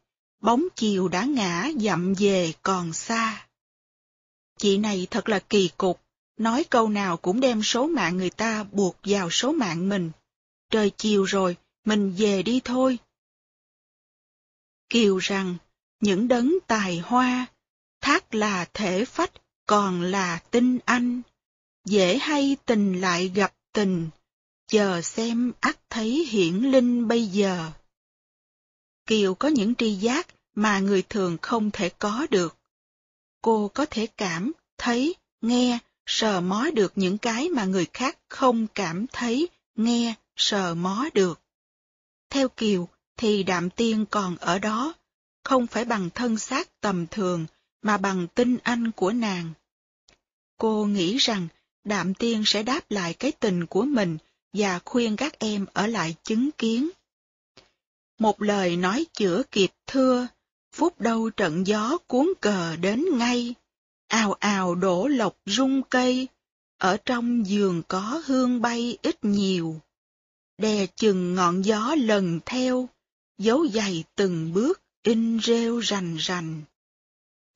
bóng 0.41 0.65
chiều 0.75 1.07
đã 1.07 1.25
ngã 1.25 1.69
dặm 1.79 2.13
về 2.13 2.53
còn 2.61 2.93
xa. 2.93 3.47
Chị 4.57 4.77
này 4.77 5.07
thật 5.11 5.29
là 5.29 5.39
kỳ 5.39 5.69
cục, 5.77 6.01
nói 6.37 6.63
câu 6.69 6.89
nào 6.89 7.17
cũng 7.17 7.39
đem 7.39 7.63
số 7.63 7.87
mạng 7.87 8.17
người 8.17 8.29
ta 8.29 8.63
buộc 8.63 8.97
vào 9.03 9.29
số 9.29 9.51
mạng 9.51 9.89
mình. 9.89 10.11
Trời 10.69 10.91
chiều 10.97 11.23
rồi, 11.23 11.57
mình 11.85 12.15
về 12.17 12.43
đi 12.43 12.61
thôi. 12.63 12.97
Kiều 14.89 15.17
rằng, 15.17 15.55
những 15.99 16.27
đấng 16.27 16.57
tài 16.67 16.97
hoa, 16.97 17.45
thác 18.01 18.35
là 18.35 18.65
thể 18.73 19.05
phách, 19.05 19.31
còn 19.65 20.01
là 20.01 20.39
tinh 20.51 20.79
anh. 20.85 21.21
Dễ 21.85 22.17
hay 22.17 22.57
tình 22.65 23.01
lại 23.01 23.31
gặp 23.35 23.53
tình, 23.73 24.09
chờ 24.67 25.01
xem 25.01 25.51
ắt 25.59 25.89
thấy 25.89 26.25
hiển 26.29 26.55
linh 26.55 27.07
bây 27.07 27.25
giờ. 27.25 27.71
Kiều 29.05 29.35
có 29.35 29.47
những 29.47 29.75
tri 29.75 29.93
giác 29.93 30.27
mà 30.55 30.79
người 30.79 31.01
thường 31.01 31.37
không 31.41 31.71
thể 31.71 31.89
có 31.89 32.27
được. 32.29 32.57
Cô 33.41 33.71
có 33.73 33.85
thể 33.85 34.07
cảm, 34.07 34.51
thấy, 34.77 35.15
nghe, 35.41 35.79
sờ 36.05 36.41
mó 36.41 36.69
được 36.73 36.93
những 36.95 37.17
cái 37.17 37.49
mà 37.49 37.65
người 37.65 37.87
khác 37.93 38.17
không 38.29 38.67
cảm 38.75 39.05
thấy, 39.07 39.49
nghe, 39.75 40.13
sờ 40.35 40.75
mó 40.75 41.05
được. 41.13 41.41
Theo 42.29 42.49
Kiều 42.49 42.87
thì 43.17 43.43
đạm 43.43 43.69
tiên 43.69 44.05
còn 44.09 44.37
ở 44.37 44.59
đó, 44.59 44.93
không 45.43 45.67
phải 45.67 45.85
bằng 45.85 46.09
thân 46.15 46.37
xác 46.37 46.81
tầm 46.81 47.07
thường 47.07 47.45
mà 47.81 47.97
bằng 47.97 48.27
tinh 48.35 48.57
anh 48.63 48.91
của 48.91 49.11
nàng. 49.11 49.53
Cô 50.57 50.85
nghĩ 50.85 51.17
rằng 51.17 51.47
đạm 51.85 52.13
tiên 52.13 52.43
sẽ 52.45 52.63
đáp 52.63 52.91
lại 52.91 53.13
cái 53.13 53.31
tình 53.31 53.65
của 53.65 53.83
mình 53.83 54.17
và 54.53 54.79
khuyên 54.85 55.15
các 55.15 55.39
em 55.39 55.65
ở 55.73 55.87
lại 55.87 56.15
chứng 56.23 56.51
kiến. 56.51 56.89
Một 58.19 58.41
lời 58.41 58.75
nói 58.75 59.05
chữa 59.13 59.43
kịp 59.51 59.69
thưa, 59.87 60.27
phút 60.71 61.01
đâu 61.01 61.29
trận 61.29 61.67
gió 61.67 61.97
cuốn 62.07 62.27
cờ 62.41 62.75
đến 62.75 63.05
ngay, 63.17 63.53
ào 64.07 64.33
ào 64.33 64.75
đổ 64.75 65.07
lộc 65.07 65.37
rung 65.45 65.81
cây, 65.83 66.27
ở 66.77 66.97
trong 67.05 67.47
giường 67.47 67.81
có 67.87 68.21
hương 68.25 68.61
bay 68.61 68.97
ít 69.01 69.25
nhiều. 69.25 69.81
Đè 70.57 70.87
chừng 70.95 71.35
ngọn 71.35 71.61
gió 71.61 71.95
lần 71.97 72.39
theo, 72.45 72.89
dấu 73.37 73.67
dày 73.67 74.03
từng 74.15 74.53
bước 74.53 74.81
in 75.03 75.39
rêu 75.43 75.79
rành 75.79 76.15
rành. 76.15 76.61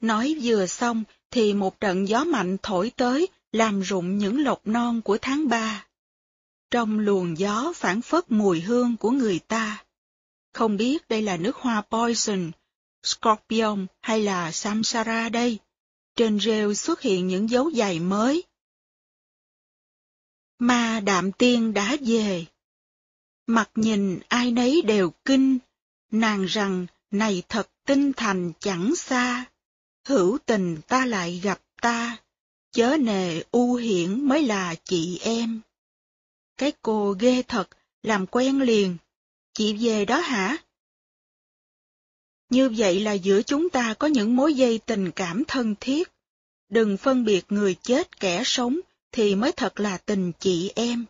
Nói 0.01 0.37
vừa 0.41 0.65
xong 0.65 1.03
thì 1.31 1.53
một 1.53 1.79
trận 1.79 2.07
gió 2.07 2.23
mạnh 2.23 2.57
thổi 2.63 2.91
tới 2.95 3.27
làm 3.51 3.81
rụng 3.81 4.17
những 4.17 4.43
lộc 4.43 4.67
non 4.67 5.01
của 5.01 5.17
tháng 5.21 5.47
ba. 5.47 5.85
Trong 6.71 6.99
luồng 6.99 7.37
gió 7.37 7.73
phản 7.75 8.01
phất 8.01 8.31
mùi 8.31 8.61
hương 8.61 8.97
của 8.97 9.11
người 9.11 9.39
ta. 9.39 9.85
Không 10.53 10.77
biết 10.77 11.07
đây 11.09 11.21
là 11.21 11.37
nước 11.37 11.55
hoa 11.55 11.81
poison, 11.81 12.51
scorpion 13.03 13.87
hay 14.01 14.23
là 14.23 14.51
samsara 14.51 15.29
đây. 15.29 15.59
Trên 16.15 16.39
rêu 16.39 16.73
xuất 16.73 17.01
hiện 17.01 17.27
những 17.27 17.49
dấu 17.49 17.71
giày 17.71 17.99
mới. 17.99 18.43
Ma 20.59 20.99
đạm 20.99 21.31
tiên 21.31 21.73
đã 21.73 21.97
về. 22.01 22.45
Mặt 23.47 23.69
nhìn 23.75 24.19
ai 24.27 24.51
nấy 24.51 24.81
đều 24.81 25.11
kinh, 25.25 25.57
nàng 26.11 26.45
rằng 26.45 26.87
này 27.11 27.43
thật 27.49 27.69
tinh 27.85 28.13
thành 28.13 28.51
chẳng 28.59 28.95
xa. 28.95 29.45
Hữu 30.07 30.37
tình 30.45 30.77
ta 30.87 31.05
lại 31.05 31.39
gặp 31.43 31.61
ta, 31.81 32.17
chớ 32.79 32.97
nề 32.97 33.41
u 33.51 33.75
hiển 33.75 34.27
mới 34.27 34.43
là 34.43 34.75
chị 34.83 35.19
em. 35.23 35.61
Cái 36.57 36.71
cô 36.81 37.15
ghê 37.19 37.43
thật, 37.47 37.69
làm 38.03 38.25
quen 38.27 38.61
liền. 38.61 38.97
Chị 39.53 39.73
về 39.73 40.05
đó 40.05 40.19
hả? 40.19 40.57
Như 42.49 42.69
vậy 42.77 42.99
là 42.99 43.13
giữa 43.13 43.41
chúng 43.41 43.69
ta 43.69 43.93
có 43.93 44.07
những 44.07 44.35
mối 44.35 44.53
dây 44.53 44.79
tình 44.85 45.11
cảm 45.11 45.43
thân 45.47 45.75
thiết. 45.79 46.11
Đừng 46.69 46.97
phân 46.97 47.25
biệt 47.25 47.45
người 47.49 47.75
chết 47.75 48.19
kẻ 48.19 48.41
sống 48.45 48.79
thì 49.11 49.35
mới 49.35 49.51
thật 49.51 49.79
là 49.79 49.97
tình 49.97 50.31
chị 50.39 50.71
em. 50.75 51.05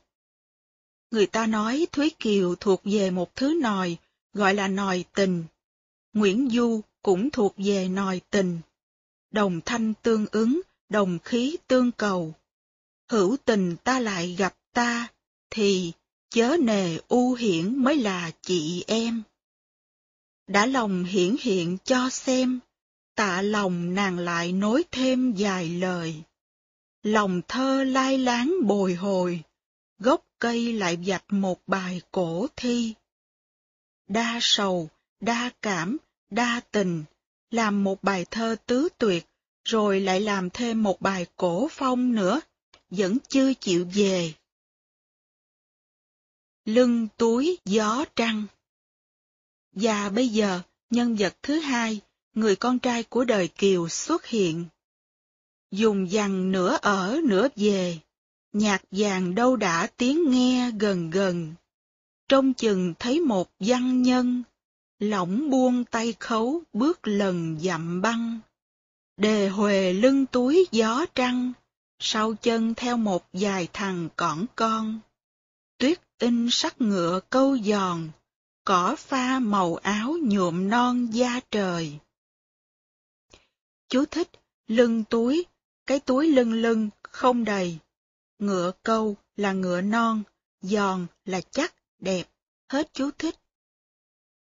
Người 1.11 1.25
ta 1.25 1.47
nói 1.47 1.87
Thúy 1.91 2.11
Kiều 2.19 2.55
thuộc 2.55 2.81
về 2.83 3.11
một 3.11 3.35
thứ 3.35 3.59
nòi, 3.61 3.97
gọi 4.33 4.53
là 4.53 4.67
nòi 4.67 5.05
tình. 5.13 5.43
Nguyễn 6.13 6.49
Du 6.49 6.81
cũng 7.01 7.29
thuộc 7.29 7.53
về 7.57 7.87
nòi 7.87 8.21
tình. 8.29 8.59
Đồng 9.31 9.61
thanh 9.65 9.93
tương 10.03 10.25
ứng, 10.31 10.61
đồng 10.89 11.19
khí 11.19 11.57
tương 11.67 11.91
cầu. 11.91 12.33
Hữu 13.09 13.37
tình 13.45 13.75
ta 13.83 13.99
lại 13.99 14.35
gặp 14.37 14.55
ta, 14.73 15.07
thì 15.49 15.91
chớ 16.29 16.57
nề 16.61 16.97
u 17.07 17.33
hiển 17.33 17.83
mới 17.83 17.95
là 17.95 18.31
chị 18.41 18.83
em. 18.87 19.23
Đã 20.47 20.65
lòng 20.65 21.03
hiển 21.03 21.35
hiện 21.41 21.77
cho 21.83 22.09
xem, 22.09 22.59
tạ 23.15 23.41
lòng 23.41 23.95
nàng 23.95 24.19
lại 24.19 24.51
nối 24.51 24.83
thêm 24.91 25.33
vài 25.37 25.69
lời. 25.69 26.15
Lòng 27.03 27.41
thơ 27.47 27.83
lai 27.83 28.17
láng 28.17 28.53
bồi 28.63 28.93
hồi, 28.93 29.43
gốc 29.99 30.25
cây 30.39 30.73
lại 30.73 30.97
vạch 31.05 31.33
một 31.33 31.61
bài 31.67 32.01
cổ 32.11 32.47
thi. 32.55 32.93
Đa 34.07 34.39
sầu, 34.41 34.89
đa 35.19 35.49
cảm, 35.61 35.97
đa 36.29 36.61
tình, 36.71 37.03
làm 37.51 37.83
một 37.83 38.03
bài 38.03 38.25
thơ 38.31 38.55
tứ 38.65 38.89
tuyệt, 38.97 39.28
rồi 39.69 39.99
lại 39.99 40.21
làm 40.21 40.49
thêm 40.49 40.83
một 40.83 41.01
bài 41.01 41.25
cổ 41.35 41.67
phong 41.71 42.15
nữa, 42.15 42.41
vẫn 42.89 43.17
chưa 43.29 43.53
chịu 43.53 43.87
về. 43.93 44.33
Lưng 46.65 47.07
túi 47.17 47.57
gió 47.65 48.05
trăng 48.15 48.45
Và 49.71 50.09
bây 50.09 50.27
giờ, 50.27 50.61
nhân 50.89 51.15
vật 51.15 51.35
thứ 51.43 51.59
hai, 51.59 52.01
người 52.33 52.55
con 52.55 52.79
trai 52.79 53.03
của 53.03 53.25
đời 53.25 53.47
Kiều 53.47 53.89
xuất 53.89 54.25
hiện. 54.25 54.65
Dùng 55.71 56.11
dằn 56.11 56.51
nửa 56.51 56.77
ở 56.81 57.21
nửa 57.23 57.47
về, 57.55 57.97
nhạc 58.53 58.81
vàng 58.91 59.35
đâu 59.35 59.55
đã 59.55 59.87
tiếng 59.97 60.31
nghe 60.31 60.71
gần 60.71 61.09
gần. 61.09 61.53
trong 62.27 62.53
chừng 62.53 62.93
thấy 62.99 63.19
một 63.19 63.49
văn 63.59 64.01
nhân, 64.01 64.43
lỏng 64.99 65.49
buông 65.49 65.85
tay 65.85 66.13
khấu 66.19 66.61
bước 66.73 67.07
lần 67.07 67.59
dặm 67.59 68.01
băng. 68.01 68.39
Đề 69.19 69.49
huề 69.49 69.93
lưng 69.93 70.25
túi 70.25 70.67
gió 70.71 71.05
trăng, 71.15 71.53
sau 71.99 72.33
chân 72.33 72.73
theo 72.75 72.97
một 72.97 73.33
dài 73.33 73.67
thằng 73.73 74.09
cỏn 74.15 74.45
con. 74.55 74.99
Tuyết 75.77 76.01
in 76.19 76.47
sắc 76.51 76.81
ngựa 76.81 77.19
câu 77.29 77.57
giòn, 77.57 78.09
cỏ 78.63 78.95
pha 78.99 79.39
màu 79.39 79.75
áo 79.75 80.17
nhuộm 80.21 80.69
non 80.69 81.07
da 81.11 81.39
trời. 81.51 81.99
Chú 83.89 84.05
thích, 84.05 84.29
lưng 84.67 85.03
túi, 85.03 85.45
cái 85.85 85.99
túi 85.99 86.27
lưng 86.27 86.53
lưng, 86.53 86.89
không 87.01 87.43
đầy. 87.43 87.77
Ngựa 88.39 88.71
câu 88.83 89.17
là 89.35 89.51
ngựa 89.51 89.81
non, 89.81 90.23
giòn 90.61 91.07
là 91.25 91.41
chắc, 91.51 91.75
đẹp, 91.99 92.23
hết 92.69 92.93
chú 92.93 93.09
thích. 93.17 93.35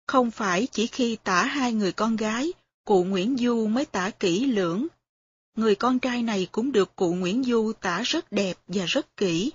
Không 0.07 0.31
phải 0.31 0.67
chỉ 0.71 0.87
khi 0.87 1.17
tả 1.23 1.45
hai 1.45 1.73
người 1.73 1.91
con 1.91 2.15
gái, 2.15 2.53
cụ 2.91 3.03
Nguyễn 3.03 3.37
Du 3.37 3.67
mới 3.67 3.85
tả 3.85 4.09
kỹ 4.09 4.45
lưỡng. 4.45 4.87
Người 5.55 5.75
con 5.75 5.99
trai 5.99 6.21
này 6.21 6.47
cũng 6.51 6.71
được 6.71 6.95
cụ 6.95 7.13
Nguyễn 7.13 7.43
Du 7.43 7.73
tả 7.81 8.01
rất 8.01 8.31
đẹp 8.31 8.57
và 8.67 8.85
rất 8.85 9.17
kỹ. 9.17 9.51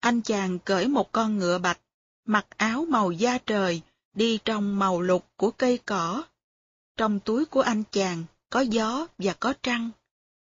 Anh 0.00 0.22
chàng 0.22 0.58
cởi 0.58 0.88
một 0.88 1.12
con 1.12 1.38
ngựa 1.38 1.58
bạch, 1.58 1.80
mặc 2.24 2.46
áo 2.56 2.86
màu 2.88 3.12
da 3.12 3.38
trời, 3.38 3.80
đi 4.12 4.38
trong 4.44 4.78
màu 4.78 5.00
lục 5.00 5.26
của 5.36 5.50
cây 5.50 5.78
cỏ. 5.78 6.24
Trong 6.96 7.20
túi 7.20 7.44
của 7.44 7.60
anh 7.60 7.82
chàng 7.90 8.24
có 8.50 8.60
gió 8.60 9.06
và 9.18 9.32
có 9.32 9.54
trăng. 9.62 9.90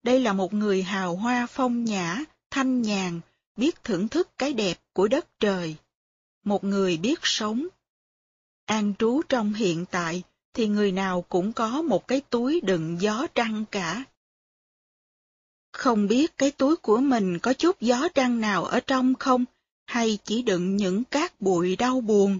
Đây 0.03 0.19
là 0.19 0.33
một 0.33 0.53
người 0.53 0.83
hào 0.83 1.15
hoa 1.15 1.47
phong 1.47 1.85
nhã, 1.85 2.23
thanh 2.51 2.81
nhàn, 2.81 3.19
biết 3.55 3.83
thưởng 3.83 4.07
thức 4.07 4.29
cái 4.37 4.53
đẹp 4.53 4.79
của 4.93 5.07
đất 5.07 5.39
trời. 5.39 5.75
Một 6.43 6.63
người 6.63 6.97
biết 6.97 7.19
sống. 7.23 7.67
An 8.65 8.93
trú 8.99 9.21
trong 9.29 9.53
hiện 9.53 9.85
tại 9.91 10.23
thì 10.53 10.67
người 10.67 10.91
nào 10.91 11.25
cũng 11.29 11.53
có 11.53 11.81
một 11.81 12.07
cái 12.07 12.21
túi 12.29 12.61
đựng 12.61 12.97
gió 13.01 13.27
trăng 13.35 13.65
cả. 13.71 14.03
Không 15.71 16.07
biết 16.07 16.37
cái 16.37 16.51
túi 16.51 16.75
của 16.75 16.97
mình 16.97 17.39
có 17.39 17.53
chút 17.53 17.81
gió 17.81 18.07
trăng 18.13 18.41
nào 18.41 18.65
ở 18.65 18.79
trong 18.79 19.15
không, 19.15 19.45
hay 19.85 20.19
chỉ 20.23 20.41
đựng 20.41 20.77
những 20.77 21.03
cát 21.03 21.41
bụi 21.41 21.75
đau 21.75 22.01
buồn. 22.01 22.39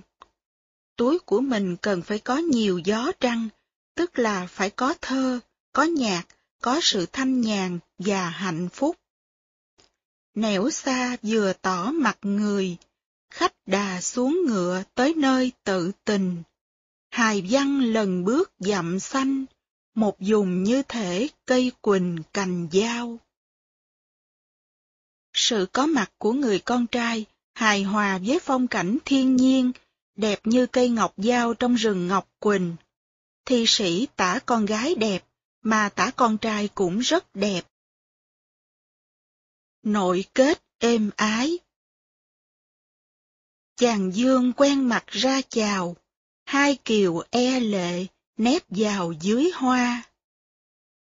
Túi 0.95 1.19
của 1.19 1.39
mình 1.39 1.77
cần 1.77 2.01
phải 2.01 2.19
có 2.19 2.37
nhiều 2.37 2.79
gió 2.79 3.11
trăng, 3.19 3.49
tức 3.95 4.19
là 4.19 4.47
phải 4.47 4.69
có 4.69 4.93
thơ, 5.01 5.39
có 5.73 5.83
nhạc, 5.83 6.23
có 6.61 6.79
sự 6.81 7.05
thanh 7.11 7.41
nhàn 7.41 7.79
và 7.99 8.29
hạnh 8.29 8.69
phúc. 8.69 8.95
Nẻo 10.35 10.69
xa 10.69 11.17
vừa 11.21 11.53
tỏ 11.53 11.91
mặt 11.91 12.17
người, 12.21 12.77
khách 13.29 13.53
đà 13.65 14.01
xuống 14.01 14.41
ngựa 14.47 14.83
tới 14.95 15.13
nơi 15.13 15.51
tự 15.63 15.91
tình. 16.05 16.43
Hài 17.11 17.43
văn 17.49 17.79
lần 17.79 18.23
bước 18.25 18.51
dặm 18.59 18.99
xanh, 18.99 19.45
một 19.95 20.19
dùng 20.19 20.63
như 20.63 20.83
thể 20.87 21.27
cây 21.45 21.71
quỳnh 21.81 22.17
cành 22.33 22.67
dao. 22.71 23.19
Sự 25.33 25.67
có 25.73 25.85
mặt 25.85 26.11
của 26.17 26.33
người 26.33 26.59
con 26.59 26.87
trai 26.87 27.25
hài 27.53 27.83
hòa 27.83 28.19
với 28.25 28.39
phong 28.39 28.67
cảnh 28.67 28.97
thiên 29.05 29.35
nhiên, 29.35 29.71
đẹp 30.15 30.39
như 30.43 30.67
cây 30.67 30.89
ngọc 30.89 31.13
dao 31.17 31.53
trong 31.53 31.75
rừng 31.75 32.07
ngọc 32.07 32.29
quỳnh. 32.39 32.75
Thi 33.45 33.65
sĩ 33.67 34.07
tả 34.15 34.39
con 34.45 34.65
gái 34.65 34.95
đẹp, 34.95 35.25
mà 35.61 35.89
tả 35.89 36.11
con 36.15 36.37
trai 36.37 36.67
cũng 36.67 36.99
rất 36.99 37.35
đẹp. 37.35 37.61
Nội 39.83 40.25
kết 40.33 40.63
êm 40.77 41.09
ái 41.15 41.59
Chàng 43.75 44.11
dương 44.15 44.53
quen 44.53 44.89
mặt 44.89 45.07
ra 45.07 45.41
chào, 45.49 45.95
hai 46.51 46.77
kiều 46.85 47.23
e 47.29 47.59
lệ 47.59 48.05
nép 48.37 48.63
vào 48.69 49.11
dưới 49.11 49.51
hoa. 49.55 50.03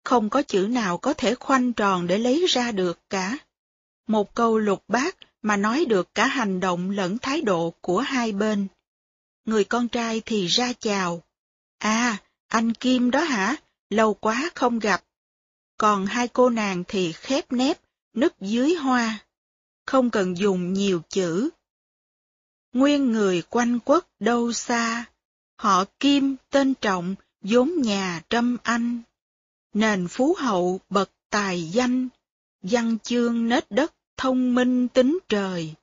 Không 0.03 0.29
có 0.29 0.43
chữ 0.43 0.67
nào 0.67 0.97
có 0.97 1.13
thể 1.13 1.35
khoanh 1.35 1.73
tròn 1.73 2.07
để 2.07 2.17
lấy 2.17 2.45
ra 2.49 2.71
được 2.71 2.99
cả. 3.09 3.37
Một 4.07 4.35
câu 4.35 4.57
lục 4.57 4.83
bát 4.87 5.17
mà 5.41 5.57
nói 5.57 5.85
được 5.85 6.15
cả 6.15 6.27
hành 6.27 6.59
động 6.59 6.89
lẫn 6.89 7.17
thái 7.17 7.41
độ 7.41 7.73
của 7.81 7.99
hai 7.99 8.31
bên. 8.31 8.67
Người 9.45 9.63
con 9.63 9.87
trai 9.87 10.21
thì 10.25 10.47
ra 10.47 10.73
chào. 10.73 11.23
À, 11.77 12.17
anh 12.47 12.73
Kim 12.73 13.11
đó 13.11 13.21
hả? 13.21 13.55
Lâu 13.89 14.13
quá 14.13 14.49
không 14.55 14.79
gặp. 14.79 15.03
Còn 15.77 16.05
hai 16.05 16.27
cô 16.27 16.49
nàng 16.49 16.83
thì 16.87 17.11
khép 17.11 17.51
nép, 17.51 17.79
nứt 18.13 18.35
dưới 18.41 18.75
hoa. 18.75 19.19
Không 19.85 20.09
cần 20.09 20.37
dùng 20.37 20.73
nhiều 20.73 21.01
chữ. 21.09 21.49
Nguyên 22.73 23.11
người 23.11 23.41
quanh 23.41 23.79
quất 23.79 24.07
đâu 24.19 24.53
xa, 24.53 25.05
họ 25.61 25.85
Kim 25.99 26.35
tên 26.49 26.73
trọng, 26.73 27.15
vốn 27.41 27.81
nhà 27.81 28.21
trâm 28.29 28.57
anh. 28.63 29.01
Nền 29.73 30.07
phú 30.07 30.35
hậu 30.39 30.79
bậc 30.89 31.11
tài 31.29 31.63
danh, 31.63 32.09
văn 32.63 32.97
chương 33.03 33.49
nết 33.49 33.71
đất 33.71 33.93
thông 34.17 34.55
minh 34.55 34.87
tính 34.87 35.19
trời. 35.29 35.73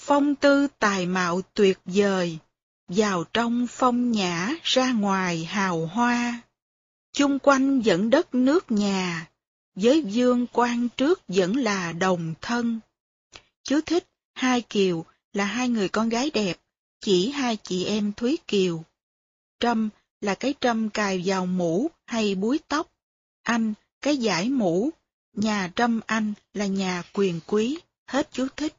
Phong 0.00 0.34
tư 0.34 0.66
tài 0.78 1.06
mạo 1.06 1.40
tuyệt 1.54 1.78
vời, 1.84 2.38
vào 2.88 3.24
trong 3.24 3.66
phong 3.70 4.12
nhã 4.12 4.54
ra 4.62 4.92
ngoài 4.92 5.44
hào 5.44 5.86
hoa. 5.86 6.40
Chung 7.12 7.38
quanh 7.38 7.80
vẫn 7.80 8.10
đất 8.10 8.34
nước 8.34 8.70
nhà, 8.70 9.30
với 9.74 10.02
dương 10.02 10.46
quan 10.52 10.88
trước 10.96 11.22
vẫn 11.28 11.56
là 11.56 11.92
đồng 11.92 12.34
thân. 12.40 12.80
Chú 13.62 13.80
thích, 13.86 14.04
hai 14.34 14.62
kiều 14.62 15.04
là 15.32 15.44
hai 15.44 15.68
người 15.68 15.88
con 15.88 16.08
gái 16.08 16.30
đẹp, 16.34 16.60
chỉ 17.00 17.30
hai 17.30 17.56
chị 17.62 17.84
em 17.84 18.12
Thúy 18.12 18.38
Kiều. 18.46 18.84
Trâm 19.60 19.88
là 20.20 20.34
cái 20.34 20.54
trâm 20.60 20.90
cài 20.90 21.22
vào 21.24 21.46
mũ 21.46 21.90
hay 22.06 22.34
búi 22.34 22.60
tóc. 22.68 22.92
Anh, 23.42 23.74
cái 24.00 24.16
giải 24.16 24.48
mũ. 24.48 24.90
Nhà 25.32 25.72
trâm 25.76 26.00
anh 26.06 26.32
là 26.54 26.66
nhà 26.66 27.02
quyền 27.12 27.40
quý. 27.46 27.78
Hết 28.06 28.28
chú 28.32 28.46
thích. 28.56 28.74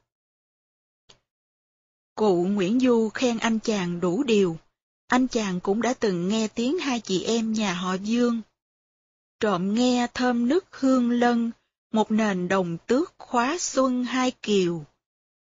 Cụ 2.15 2.45
Nguyễn 2.45 2.79
Du 2.79 3.09
khen 3.13 3.37
anh 3.37 3.59
chàng 3.59 3.99
đủ 3.99 4.23
điều. 4.23 4.57
Anh 5.07 5.27
chàng 5.27 5.59
cũng 5.59 5.81
đã 5.81 5.93
từng 5.93 6.27
nghe 6.27 6.47
tiếng 6.47 6.79
hai 6.79 6.99
chị 6.99 7.23
em 7.23 7.53
nhà 7.53 7.73
họ 7.73 7.93
Dương. 7.93 8.41
Trộm 9.39 9.73
nghe 9.73 10.07
thơm 10.13 10.47
nước 10.47 10.65
hương 10.71 11.11
lân, 11.11 11.51
một 11.91 12.11
nền 12.11 12.47
đồng 12.47 12.77
tước 12.87 13.13
khóa 13.17 13.57
xuân 13.59 14.03
hai 14.03 14.31
kiều. 14.31 14.85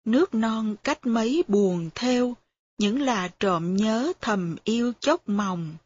Nước 0.05 0.35
non 0.35 0.77
cách 0.85 1.07
mấy 1.07 1.44
buồn 1.49 1.90
theo, 1.94 2.37
những 2.78 3.02
là 3.02 3.28
trộm 3.40 3.76
nhớ 3.76 4.12
thầm 4.20 4.56
yêu 4.64 4.92
chốc 5.00 5.28
mòng. 5.28 5.76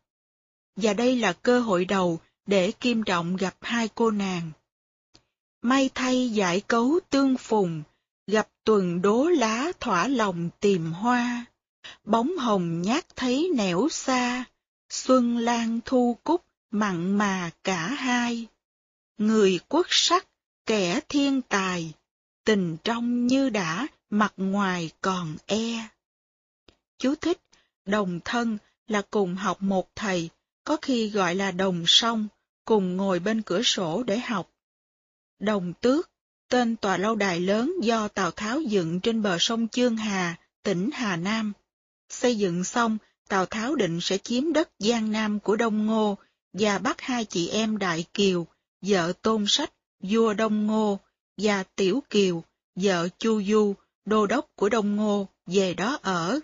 Và 0.76 0.92
đây 0.92 1.16
là 1.16 1.32
cơ 1.32 1.60
hội 1.60 1.84
đầu 1.84 2.20
để 2.46 2.72
Kim 2.80 3.02
Trọng 3.02 3.36
gặp 3.36 3.54
hai 3.60 3.88
cô 3.94 4.10
nàng. 4.10 4.50
May 5.62 5.90
thay 5.94 6.30
giải 6.30 6.60
cấu 6.60 7.00
tương 7.10 7.36
phùng, 7.36 7.82
gặp 8.26 8.48
tuần 8.64 9.02
đố 9.02 9.24
lá 9.24 9.72
thỏa 9.80 10.08
lòng 10.08 10.50
tìm 10.60 10.92
hoa. 10.92 11.44
Bóng 12.04 12.36
hồng 12.38 12.82
nhát 12.82 13.16
thấy 13.16 13.50
nẻo 13.56 13.88
xa, 13.88 14.44
xuân 14.90 15.38
lan 15.38 15.80
thu 15.84 16.16
cúc 16.24 16.44
mặn 16.70 17.18
mà 17.18 17.50
cả 17.64 17.86
hai. 17.86 18.46
Người 19.18 19.60
quốc 19.68 19.86
sắc, 19.90 20.26
kẻ 20.66 21.00
thiên 21.08 21.42
tài, 21.42 21.92
tình 22.44 22.76
trong 22.84 23.26
như 23.26 23.50
đã, 23.50 23.86
mặt 24.10 24.32
ngoài 24.36 24.90
còn 25.00 25.36
e. 25.46 25.88
Chú 26.98 27.14
thích, 27.14 27.40
đồng 27.86 28.20
thân 28.24 28.58
là 28.88 29.02
cùng 29.10 29.36
học 29.36 29.62
một 29.62 29.88
thầy, 29.96 30.30
có 30.64 30.76
khi 30.82 31.10
gọi 31.10 31.34
là 31.34 31.50
đồng 31.50 31.84
song, 31.86 32.28
cùng 32.64 32.96
ngồi 32.96 33.18
bên 33.18 33.42
cửa 33.42 33.62
sổ 33.62 34.02
để 34.02 34.18
học. 34.18 34.50
Đồng 35.38 35.72
tước, 35.80 36.10
tên 36.48 36.76
tòa 36.76 36.96
lâu 36.96 37.14
đài 37.14 37.40
lớn 37.40 37.74
do 37.82 38.08
Tào 38.08 38.30
Tháo 38.30 38.60
dựng 38.60 39.00
trên 39.00 39.22
bờ 39.22 39.36
sông 39.40 39.68
Chương 39.68 39.96
Hà, 39.96 40.38
tỉnh 40.62 40.90
Hà 40.92 41.16
Nam. 41.16 41.52
Xây 42.08 42.38
dựng 42.38 42.64
xong, 42.64 42.98
Tào 43.28 43.46
Tháo 43.46 43.74
định 43.74 44.00
sẽ 44.00 44.18
chiếm 44.18 44.52
đất 44.52 44.70
Giang 44.78 45.12
Nam 45.12 45.40
của 45.40 45.56
Đông 45.56 45.86
Ngô 45.86 46.18
và 46.52 46.78
bắt 46.78 47.00
hai 47.00 47.24
chị 47.24 47.48
em 47.48 47.78
Đại 47.78 48.04
Kiều, 48.14 48.46
vợ 48.82 49.12
Tôn 49.22 49.44
Sách, 49.48 49.72
vua 50.02 50.34
Đông 50.34 50.66
Ngô, 50.66 50.98
và 51.36 51.62
Tiểu 51.62 52.02
Kiều, 52.10 52.44
vợ 52.76 53.08
Chu 53.18 53.42
Du, 53.42 53.74
đô 54.04 54.26
đốc 54.26 54.46
của 54.56 54.68
Đông 54.68 54.96
Ngô, 54.96 55.28
về 55.46 55.74
đó 55.74 55.98
ở. 56.02 56.40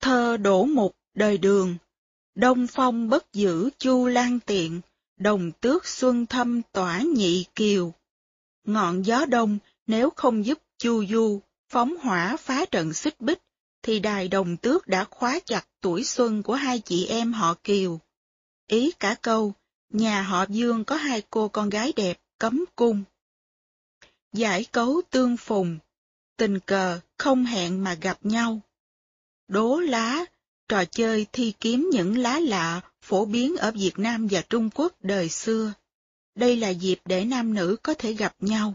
Thơ 0.00 0.36
đổ 0.36 0.64
mục 0.64 0.96
đời 1.14 1.38
đường 1.38 1.76
Đông 2.34 2.66
phong 2.66 3.08
bất 3.08 3.32
giữ 3.32 3.70
chu 3.78 4.06
lan 4.06 4.40
tiện, 4.40 4.80
đồng 5.16 5.52
tước 5.52 5.86
xuân 5.86 6.26
thâm 6.26 6.62
tỏa 6.72 7.00
nhị 7.00 7.44
kiều. 7.54 7.92
Ngọn 8.64 9.02
gió 9.02 9.24
đông 9.24 9.58
nếu 9.86 10.10
không 10.10 10.46
giúp 10.46 10.58
Chu 10.78 11.04
Du 11.06 11.40
phóng 11.68 11.96
hỏa 11.96 12.36
phá 12.36 12.64
trận 12.64 12.92
xích 12.92 13.20
bích, 13.20 13.38
thì 13.82 14.00
đài 14.00 14.28
đồng 14.28 14.56
tước 14.56 14.88
đã 14.88 15.04
khóa 15.04 15.38
chặt 15.46 15.66
tuổi 15.80 16.04
xuân 16.04 16.42
của 16.42 16.54
hai 16.54 16.80
chị 16.80 17.06
em 17.06 17.32
họ 17.32 17.54
Kiều. 17.64 18.00
Ý 18.66 18.92
cả 19.00 19.16
câu, 19.22 19.52
nhà 19.92 20.22
họ 20.22 20.44
Dương 20.48 20.84
có 20.84 20.96
hai 20.96 21.22
cô 21.30 21.48
con 21.48 21.70
gái 21.70 21.92
đẹp, 21.96 22.20
cấm 22.38 22.64
cung. 22.76 23.02
Giải 24.32 24.64
cấu 24.64 25.02
tương 25.10 25.36
phùng, 25.36 25.78
tình 26.36 26.60
cờ 26.60 27.00
không 27.18 27.44
hẹn 27.44 27.84
mà 27.84 27.94
gặp 27.94 28.18
nhau. 28.22 28.60
Đố 29.48 29.80
lá, 29.80 30.24
trò 30.68 30.84
chơi 30.84 31.26
thi 31.32 31.52
kiếm 31.60 31.90
những 31.92 32.18
lá 32.18 32.38
lạ 32.38 32.80
phổ 33.02 33.24
biến 33.24 33.56
ở 33.56 33.70
Việt 33.70 33.98
Nam 33.98 34.28
và 34.30 34.42
Trung 34.50 34.70
Quốc 34.74 34.92
đời 35.00 35.28
xưa. 35.28 35.72
Đây 36.34 36.56
là 36.56 36.68
dịp 36.68 37.00
để 37.04 37.24
nam 37.24 37.54
nữ 37.54 37.76
có 37.82 37.94
thể 37.94 38.12
gặp 38.12 38.36
nhau. 38.40 38.74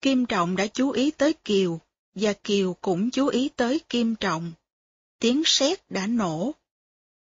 Kim 0.00 0.26
Trọng 0.26 0.56
đã 0.56 0.66
chú 0.66 0.90
ý 0.90 1.10
tới 1.10 1.32
Kiều, 1.32 1.80
và 2.14 2.32
Kiều 2.32 2.76
cũng 2.80 3.10
chú 3.10 3.26
ý 3.26 3.48
tới 3.48 3.80
Kim 3.88 4.14
Trọng. 4.14 4.52
Tiếng 5.18 5.42
sét 5.46 5.90
đã 5.90 6.06
nổ. 6.06 6.54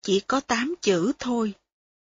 Chỉ 0.02 0.20
có 0.20 0.40
tám 0.40 0.76
chữ 0.82 1.12
thôi. 1.20 1.54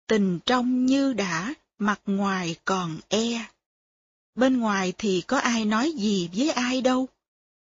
Tình 0.08 0.39
trong 0.45 0.86
như 0.86 1.13
đã, 1.13 1.53
mặt 1.77 2.01
ngoài 2.05 2.55
còn 2.65 2.99
e. 3.10 3.45
Bên 4.36 4.60
ngoài 4.60 4.93
thì 4.97 5.21
có 5.27 5.38
ai 5.38 5.65
nói 5.65 5.91
gì 5.91 6.29
với 6.34 6.51
ai 6.51 6.82
đâu, 6.82 7.08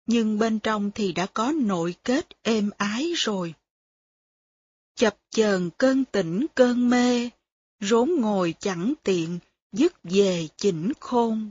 nhưng 0.07 0.39
bên 0.39 0.59
trong 0.59 0.91
thì 0.95 1.13
đã 1.13 1.27
có 1.27 1.53
nội 1.53 1.95
kết 2.05 2.29
êm 2.43 2.71
ái 2.79 3.13
rồi. 3.17 3.55
Chập 4.95 5.17
chờn 5.31 5.71
cơn 5.79 6.05
tỉnh 6.05 6.47
cơn 6.55 6.91
mê, 6.91 7.31
rốn 7.81 8.11
ngồi 8.19 8.55
chẳng 8.61 8.95
tiện, 9.03 9.39
dứt 9.73 9.93
về 10.03 10.49
chỉnh 10.57 10.93
khôn. 11.01 11.51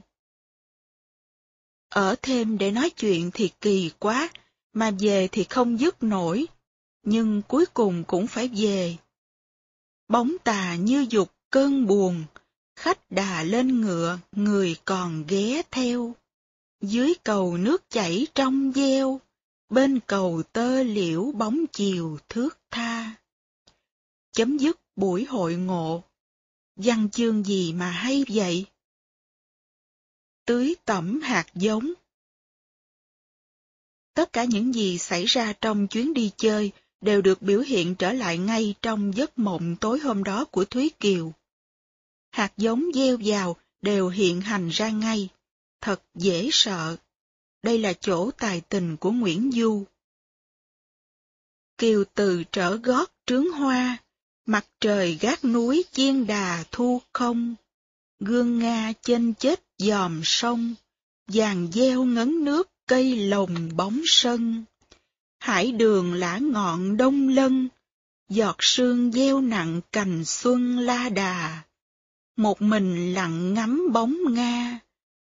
Ở 1.90 2.16
thêm 2.22 2.58
để 2.58 2.72
nói 2.72 2.90
chuyện 2.90 3.32
thì 3.34 3.50
kỳ 3.62 3.92
quá, 4.00 4.30
mà 4.74 4.92
về 5.00 5.28
thì 5.32 5.44
không 5.44 5.80
dứt 5.80 6.04
nổi, 6.04 6.48
nhưng 7.04 7.42
cuối 7.48 7.66
cùng 7.74 8.04
cũng 8.04 8.28
phải 8.28 8.48
về. 8.48 8.98
Bóng 10.08 10.38
tà 10.44 10.76
như 10.76 11.06
dục 11.10 11.32
cơn 11.50 11.88
buồn, 11.88 12.24
khách 12.76 13.12
đà 13.12 13.44
lên 13.44 13.82
ngựa, 13.82 14.20
người 14.32 14.76
còn 14.86 15.26
ghé 15.28 15.62
theo. 15.72 16.16
Dưới 16.82 17.14
cầu 17.24 17.58
nước 17.58 17.90
chảy 17.90 18.28
trong 18.36 18.72
gieo, 18.76 19.22
bên 19.70 20.00
cầu 20.08 20.44
tơ 20.54 20.84
liễu 20.84 21.32
bóng 21.32 21.66
chiều 21.74 22.20
thước 22.30 22.60
tha. 22.72 23.16
Chấm 24.32 24.58
dứt 24.58 24.80
buổi 24.96 25.26
hội 25.26 25.56
ngộ. 25.56 26.04
Văn 26.76 27.10
chương 27.10 27.44
gì 27.44 27.74
mà 27.74 27.92
hay 27.92 28.26
vậy? 28.28 28.66
Tưới 30.46 30.76
tẩm 30.86 31.22
hạt 31.22 31.46
giống 31.56 31.94
Tất 34.14 34.34
cả 34.34 34.44
những 34.44 34.74
gì 34.74 34.98
xảy 34.98 35.26
ra 35.26 35.54
trong 35.62 35.88
chuyến 35.88 36.14
đi 36.14 36.32
chơi 36.38 36.72
đều 37.02 37.22
được 37.22 37.42
biểu 37.42 37.60
hiện 37.60 37.96
trở 37.96 38.14
lại 38.14 38.38
ngay 38.38 38.76
trong 38.82 39.16
giấc 39.16 39.40
mộng 39.40 39.76
tối 39.82 40.00
hôm 40.00 40.24
đó 40.24 40.46
của 40.46 40.66
Thúy 40.66 40.90
Kiều. 41.00 41.34
Hạt 42.32 42.54
giống 42.58 42.86
gieo 42.94 43.18
vào 43.26 43.56
đều 43.82 44.10
hiện 44.10 44.42
hành 44.42 44.70
ra 44.70 44.90
ngay, 44.90 45.30
thật 45.82 46.04
dễ 46.16 46.50
sợ. 46.52 46.96
Đây 47.64 47.78
là 47.78 47.94
chỗ 47.94 48.32
tài 48.32 48.62
tình 48.62 48.98
của 48.98 49.12
Nguyễn 49.12 49.52
Du. 49.52 49.84
Kiều 51.78 52.04
từ 52.14 52.44
trở 52.52 52.76
gót 52.76 53.12
trướng 53.26 53.52
hoa, 53.52 53.98
mặt 54.46 54.66
trời 54.80 55.18
gác 55.22 55.46
núi 55.46 55.86
chiên 55.92 56.28
đà 56.28 56.64
thu 56.72 57.02
không, 57.14 57.56
gương 58.20 58.60
Nga 58.60 58.94
trên 59.02 59.34
chết 59.34 59.64
dòm 59.78 60.22
sông, 60.24 60.76
vàng 61.28 61.68
gieo 61.74 62.04
ngấn 62.04 62.44
nước 62.44 62.70
cây 62.88 63.16
lồng 63.16 63.70
bóng 63.78 64.02
sân. 64.06 64.64
Hải 65.40 65.72
đường 65.72 66.14
lã 66.14 66.38
ngọn 66.38 66.98
đông 66.98 67.28
lân, 67.28 67.70
giọt 68.30 68.56
sương 68.60 69.12
gieo 69.12 69.42
nặng 69.42 69.82
cành 69.92 70.26
xuân 70.26 70.80
la 70.80 71.10
đà. 71.10 71.62
Một 72.36 72.62
mình 72.62 73.14
lặng 73.14 73.54
ngắm 73.54 73.88
bóng 73.94 74.18
Nga, 74.34 74.80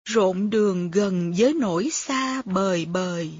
rộn 0.04 0.50
đường 0.50 0.90
gần 0.90 1.34
với 1.38 1.54
nỗi 1.54 1.88
xa 1.92 2.42
bời 2.42 2.84
bời. 2.84 3.30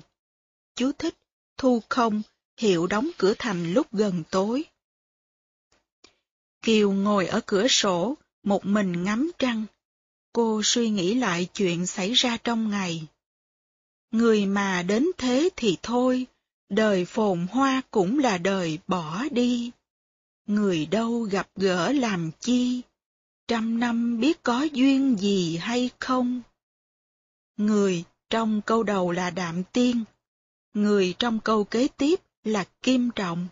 Chú 0.75 0.93
thích, 0.99 1.15
thu 1.57 1.83
không, 1.89 2.23
hiệu 2.59 2.87
đóng 2.87 3.11
cửa 3.19 3.35
thành 3.39 3.73
lúc 3.73 3.87
gần 3.93 4.23
tối. 4.31 4.65
Kiều 6.63 6.93
ngồi 6.93 7.27
ở 7.27 7.41
cửa 7.47 7.69
sổ, 7.69 8.15
một 8.43 8.67
mình 8.67 9.05
ngắm 9.05 9.31
trăng. 9.39 9.65
Cô 10.33 10.61
suy 10.65 10.91
nghĩ 10.91 11.15
lại 11.15 11.49
chuyện 11.55 11.87
xảy 11.87 12.13
ra 12.13 12.37
trong 12.37 12.71
ngày. 12.71 13.07
Người 14.11 14.47
mà 14.47 14.83
đến 14.83 15.07
thế 15.19 15.49
thì 15.57 15.77
thôi, 15.83 16.27
đời 16.69 17.05
phồn 17.05 17.47
hoa 17.51 17.83
cũng 17.91 18.19
là 18.19 18.39
đời 18.39 18.79
bỏ 18.87 19.25
đi. 19.31 19.71
Người 20.47 20.87
đâu 20.87 21.21
gặp 21.21 21.49
gỡ 21.57 21.93
làm 21.93 22.31
chi, 22.41 22.83
trăm 23.49 23.81
năm 23.81 24.21
biết 24.21 24.43
có 24.43 24.63
duyên 24.73 25.17
gì 25.19 25.57
hay 25.57 25.91
không. 25.99 26.43
Người 27.57 28.05
trong 28.31 28.61
câu 28.63 28.83
đầu 28.83 29.11
là 29.11 29.31
Đạm 29.31 29.63
Tiên, 29.73 30.05
người 30.75 31.15
trong 31.19 31.41
câu 31.41 31.65
kế 31.65 31.89
tiếp 31.89 32.21
là 32.45 32.65
Kim 32.83 33.11
Trọng. 33.11 33.47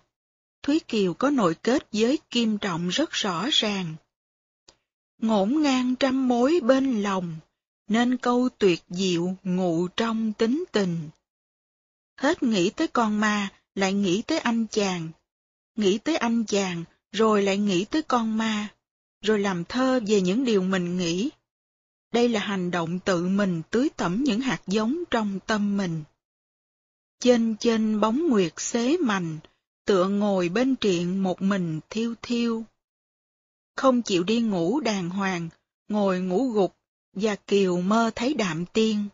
Thúy 0.62 0.80
Kiều 0.88 1.14
có 1.14 1.30
nội 1.30 1.54
kết 1.62 1.86
với 1.92 2.18
Kim 2.30 2.58
Trọng 2.58 2.88
rất 2.88 3.10
rõ 3.10 3.48
ràng. 3.52 3.94
Ngổn 5.18 5.62
ngang 5.62 5.96
trăm 5.96 6.28
mối 6.28 6.60
bên 6.62 7.02
lòng, 7.02 7.36
nên 7.88 8.16
câu 8.16 8.48
tuyệt 8.58 8.82
diệu 8.88 9.36
ngụ 9.42 9.88
trong 9.88 10.32
tính 10.32 10.64
tình. 10.72 11.10
Hết 12.16 12.42
nghĩ 12.42 12.70
tới 12.70 12.88
con 12.88 13.20
ma, 13.20 13.48
lại 13.74 13.92
nghĩ 13.92 14.22
tới 14.22 14.38
anh 14.38 14.66
chàng. 14.70 15.08
Nghĩ 15.76 15.98
tới 15.98 16.16
anh 16.16 16.44
chàng, 16.44 16.84
rồi 17.12 17.42
lại 17.42 17.58
nghĩ 17.58 17.84
tới 17.84 18.02
con 18.02 18.38
ma, 18.38 18.68
rồi 19.20 19.38
làm 19.38 19.64
thơ 19.64 20.00
về 20.06 20.20
những 20.20 20.44
điều 20.44 20.62
mình 20.62 20.98
nghĩ. 20.98 21.30
Đây 22.12 22.28
là 22.28 22.40
hành 22.40 22.70
động 22.70 22.98
tự 22.98 23.28
mình 23.28 23.62
tưới 23.70 23.88
tẩm 23.96 24.24
những 24.24 24.40
hạt 24.40 24.62
giống 24.66 25.02
trong 25.10 25.40
tâm 25.46 25.76
mình. 25.76 26.04
Trên 27.20 27.56
trên 27.60 28.00
bóng 28.00 28.28
nguyệt 28.28 28.52
xế 28.56 28.96
mành, 28.96 29.38
tựa 29.84 30.08
ngồi 30.08 30.48
bên 30.48 30.76
triện 30.76 31.18
một 31.18 31.42
mình 31.42 31.80
thiêu 31.90 32.14
thiêu. 32.22 32.64
Không 33.76 34.02
chịu 34.02 34.24
đi 34.24 34.40
ngủ 34.40 34.80
đàng 34.80 35.10
hoàng, 35.10 35.48
ngồi 35.88 36.20
ngủ 36.20 36.50
gục 36.50 36.76
và 37.16 37.36
Kiều 37.36 37.80
mơ 37.80 38.10
thấy 38.14 38.34
đạm 38.34 38.66
tiên. 38.66 39.08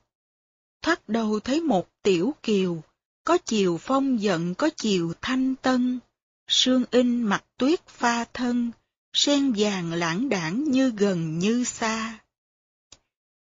Thoát 0.83 1.09
đầu 1.09 1.41
thấy 1.41 1.61
một 1.61 1.89
tiểu 2.03 2.35
Kiều, 2.43 2.83
có 3.25 3.39
chiều 3.39 3.79
phong 3.81 4.23
giận 4.23 4.55
có 4.55 4.71
chiều 4.77 5.13
thanh 5.21 5.55
tân, 5.57 5.99
sương 6.49 6.85
in 6.91 7.23
mặt 7.23 7.45
tuyết 7.57 7.87
pha 7.87 8.25
thân, 8.25 8.71
sen 9.13 9.53
vàng 9.57 9.93
lãng 9.93 10.29
đảng 10.29 10.65
như 10.65 10.91
gần 10.91 11.39
như 11.39 11.65
xa. 11.65 12.19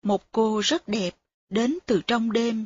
Một 0.02 0.32
cô 0.32 0.62
rất 0.64 0.88
đẹp, 0.88 1.12
đến 1.50 1.78
từ 1.86 2.02
trong 2.08 2.32
đêm, 2.32 2.66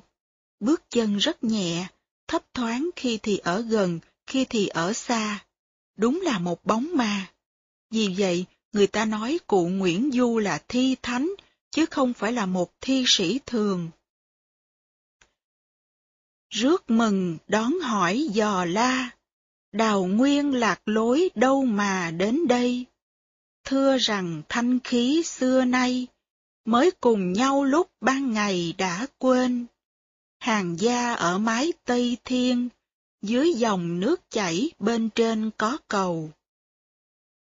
bước 0.59 0.89
chân 0.89 1.17
rất 1.17 1.43
nhẹ, 1.43 1.87
thấp 2.27 2.53
thoáng 2.53 2.89
khi 2.95 3.19
thì 3.23 3.37
ở 3.37 3.61
gần, 3.61 3.99
khi 4.27 4.45
thì 4.45 4.67
ở 4.67 4.93
xa. 4.93 5.45
Đúng 5.97 6.21
là 6.21 6.39
một 6.39 6.65
bóng 6.65 6.87
ma. 6.95 7.31
Vì 7.89 8.15
vậy, 8.17 8.45
người 8.73 8.87
ta 8.87 9.05
nói 9.05 9.39
cụ 9.47 9.67
Nguyễn 9.67 10.11
Du 10.13 10.39
là 10.39 10.63
thi 10.67 10.95
thánh 11.01 11.31
chứ 11.71 11.85
không 11.85 12.13
phải 12.13 12.31
là 12.31 12.45
một 12.45 12.73
thi 12.81 13.03
sĩ 13.07 13.39
thường. 13.45 13.89
Rước 16.49 16.89
mừng 16.89 17.37
đón 17.47 17.79
hỏi 17.79 18.27
dò 18.31 18.65
la, 18.65 19.09
đào 19.71 20.05
nguyên 20.05 20.53
lạc 20.53 20.81
lối 20.85 21.29
đâu 21.35 21.65
mà 21.65 22.11
đến 22.11 22.47
đây. 22.47 22.85
Thưa 23.63 23.97
rằng 23.97 24.41
thanh 24.49 24.79
khí 24.79 25.23
xưa 25.25 25.65
nay, 25.65 26.07
mới 26.65 26.91
cùng 26.91 27.33
nhau 27.33 27.63
lúc 27.63 27.91
ban 28.01 28.31
ngày 28.31 28.73
đã 28.77 29.07
quên. 29.17 29.65
Hàng 30.39 30.79
gia 30.79 31.13
ở 31.13 31.37
mái 31.37 31.73
Tây 31.85 32.17
Thiên, 32.25 32.69
dưới 33.21 33.53
dòng 33.53 33.99
nước 33.99 34.21
chảy 34.29 34.71
bên 34.79 35.09
trên 35.09 35.51
có 35.57 35.77
cầu. 35.87 36.31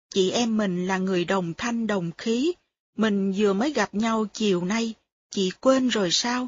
Chị 0.10 0.32
em 0.32 0.58
mình 0.58 0.88
là 0.88 0.98
người 0.98 1.26
đồng 1.26 1.54
thanh 1.58 1.88
đồng 1.88 2.12
khí, 2.18 2.54
mình 2.98 3.34
vừa 3.38 3.54
mới 3.54 3.74
gặp 3.74 3.96
nhau 3.96 4.26
chiều 4.34 4.66
nay, 4.66 4.94
chị 5.30 5.52
quên 5.62 5.88
rồi 5.88 6.12
sao? 6.12 6.48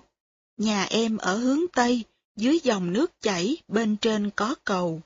Nhà 0.58 0.84
em 0.84 1.18
ở 1.18 1.38
hướng 1.38 1.68
Tây, 1.74 2.04
dưới 2.36 2.60
dòng 2.64 2.94
nước 2.94 3.22
chảy, 3.22 3.58
bên 3.68 3.98
trên 3.98 4.30
có 4.36 4.56
cầu. 4.64 5.02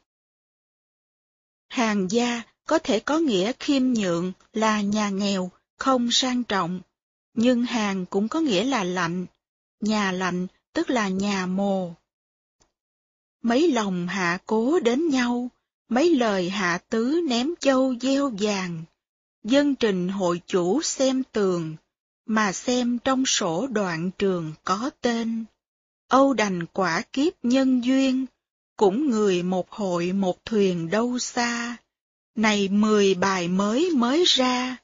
Hàng 1.69 2.07
gia 2.11 2.41
có 2.65 2.79
thể 2.79 2.99
có 2.99 3.17
nghĩa 3.17 3.51
khiêm 3.59 3.83
nhượng 3.93 4.33
là 4.53 4.81
nhà 4.81 5.09
nghèo, 5.09 5.51
không 5.77 6.11
sang 6.11 6.43
trọng, 6.43 6.81
nhưng 7.33 7.63
hàng 7.63 8.05
cũng 8.05 8.27
có 8.27 8.39
nghĩa 8.39 8.63
là 8.63 8.83
lạnh, 8.83 9.25
nhà 9.79 10.11
lạnh 10.11 10.47
tức 10.73 10.89
là 10.89 11.07
nhà 11.07 11.45
mồ. 11.45 11.93
Mấy 13.41 13.71
lòng 13.71 14.07
hạ 14.07 14.37
cố 14.45 14.79
đến 14.79 15.09
nhau, 15.09 15.49
mấy 15.89 16.15
lời 16.15 16.49
hạ 16.49 16.79
tứ 16.89 17.21
ném 17.29 17.53
châu 17.59 17.95
gieo 18.01 18.31
vàng, 18.39 18.83
dân 19.43 19.75
trình 19.75 20.09
hội 20.09 20.41
chủ 20.47 20.81
xem 20.81 21.23
tường, 21.31 21.75
mà 22.25 22.51
xem 22.51 22.97
trong 23.03 23.25
sổ 23.25 23.67
đoạn 23.67 24.11
trường 24.17 24.53
có 24.63 24.89
tên. 25.01 25.45
Âu 26.07 26.33
đành 26.33 26.65
quả 26.65 27.01
kiếp 27.13 27.33
nhân 27.43 27.83
duyên, 27.83 28.25
cũng 28.75 29.09
người 29.09 29.43
một 29.43 29.71
hội 29.71 30.13
một 30.13 30.45
thuyền 30.45 30.89
đâu 30.89 31.19
xa. 31.19 31.77
Này 32.35 32.69
mười 32.69 33.13
bài 33.13 33.47
mới 33.47 33.89
mới 33.95 34.23
ra, 34.27 34.77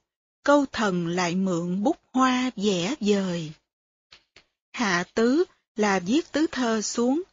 câu 0.47 0.65
thần 0.71 1.07
lại 1.07 1.35
mượn 1.35 1.83
bút 1.83 1.97
hoa 2.13 2.51
vẽ 2.55 2.95
vời. 2.99 3.51
Hạ 4.73 5.03
tứ 5.13 5.43
là 5.75 5.99
viết 5.99 6.31
tứ 6.31 6.47
thơ 6.51 6.81
xuống, 6.81 7.23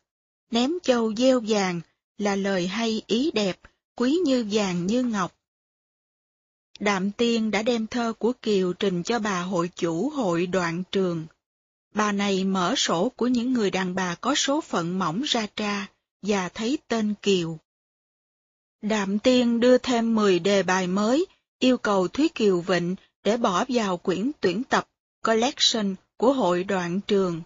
ném 0.50 0.72
châu 0.82 1.14
gieo 1.14 1.40
vàng 1.48 1.80
là 2.18 2.36
lời 2.36 2.66
hay 2.66 3.02
ý 3.06 3.30
đẹp, 3.34 3.60
quý 3.96 4.18
như 4.24 4.46
vàng 4.50 4.86
như 4.86 5.02
ngọc. 5.02 5.34
Đạm 6.80 7.10
Tiên 7.10 7.50
đã 7.50 7.62
đem 7.62 7.86
thơ 7.86 8.12
của 8.18 8.32
Kiều 8.42 8.72
trình 8.72 9.02
cho 9.02 9.18
bà 9.18 9.40
hội 9.42 9.70
chủ 9.76 10.10
hội 10.10 10.46
đoạn 10.46 10.82
trường. 10.92 11.26
Bà 11.94 12.12
này 12.12 12.44
mở 12.44 12.74
sổ 12.76 13.12
của 13.16 13.26
những 13.26 13.52
người 13.52 13.70
đàn 13.70 13.94
bà 13.94 14.14
có 14.14 14.34
số 14.34 14.60
phận 14.60 14.98
mỏng 14.98 15.22
ra 15.26 15.46
tra 15.56 15.86
và 16.22 16.48
thấy 16.48 16.78
tên 16.88 17.14
Kiều. 17.22 17.58
Đạm 18.82 19.18
Tiên 19.18 19.60
đưa 19.60 19.78
thêm 19.78 20.14
10 20.14 20.38
đề 20.38 20.62
bài 20.62 20.86
mới, 20.86 21.26
yêu 21.64 21.78
cầu 21.78 22.08
Thúy 22.08 22.28
Kiều 22.34 22.60
Vịnh 22.60 22.96
để 23.22 23.36
bỏ 23.36 23.64
vào 23.68 23.96
quyển 23.96 24.30
tuyển 24.40 24.64
tập 24.64 24.88
collection 25.26 25.94
của 26.16 26.32
hội 26.32 26.64
đoạn 26.64 27.00
trường, 27.00 27.42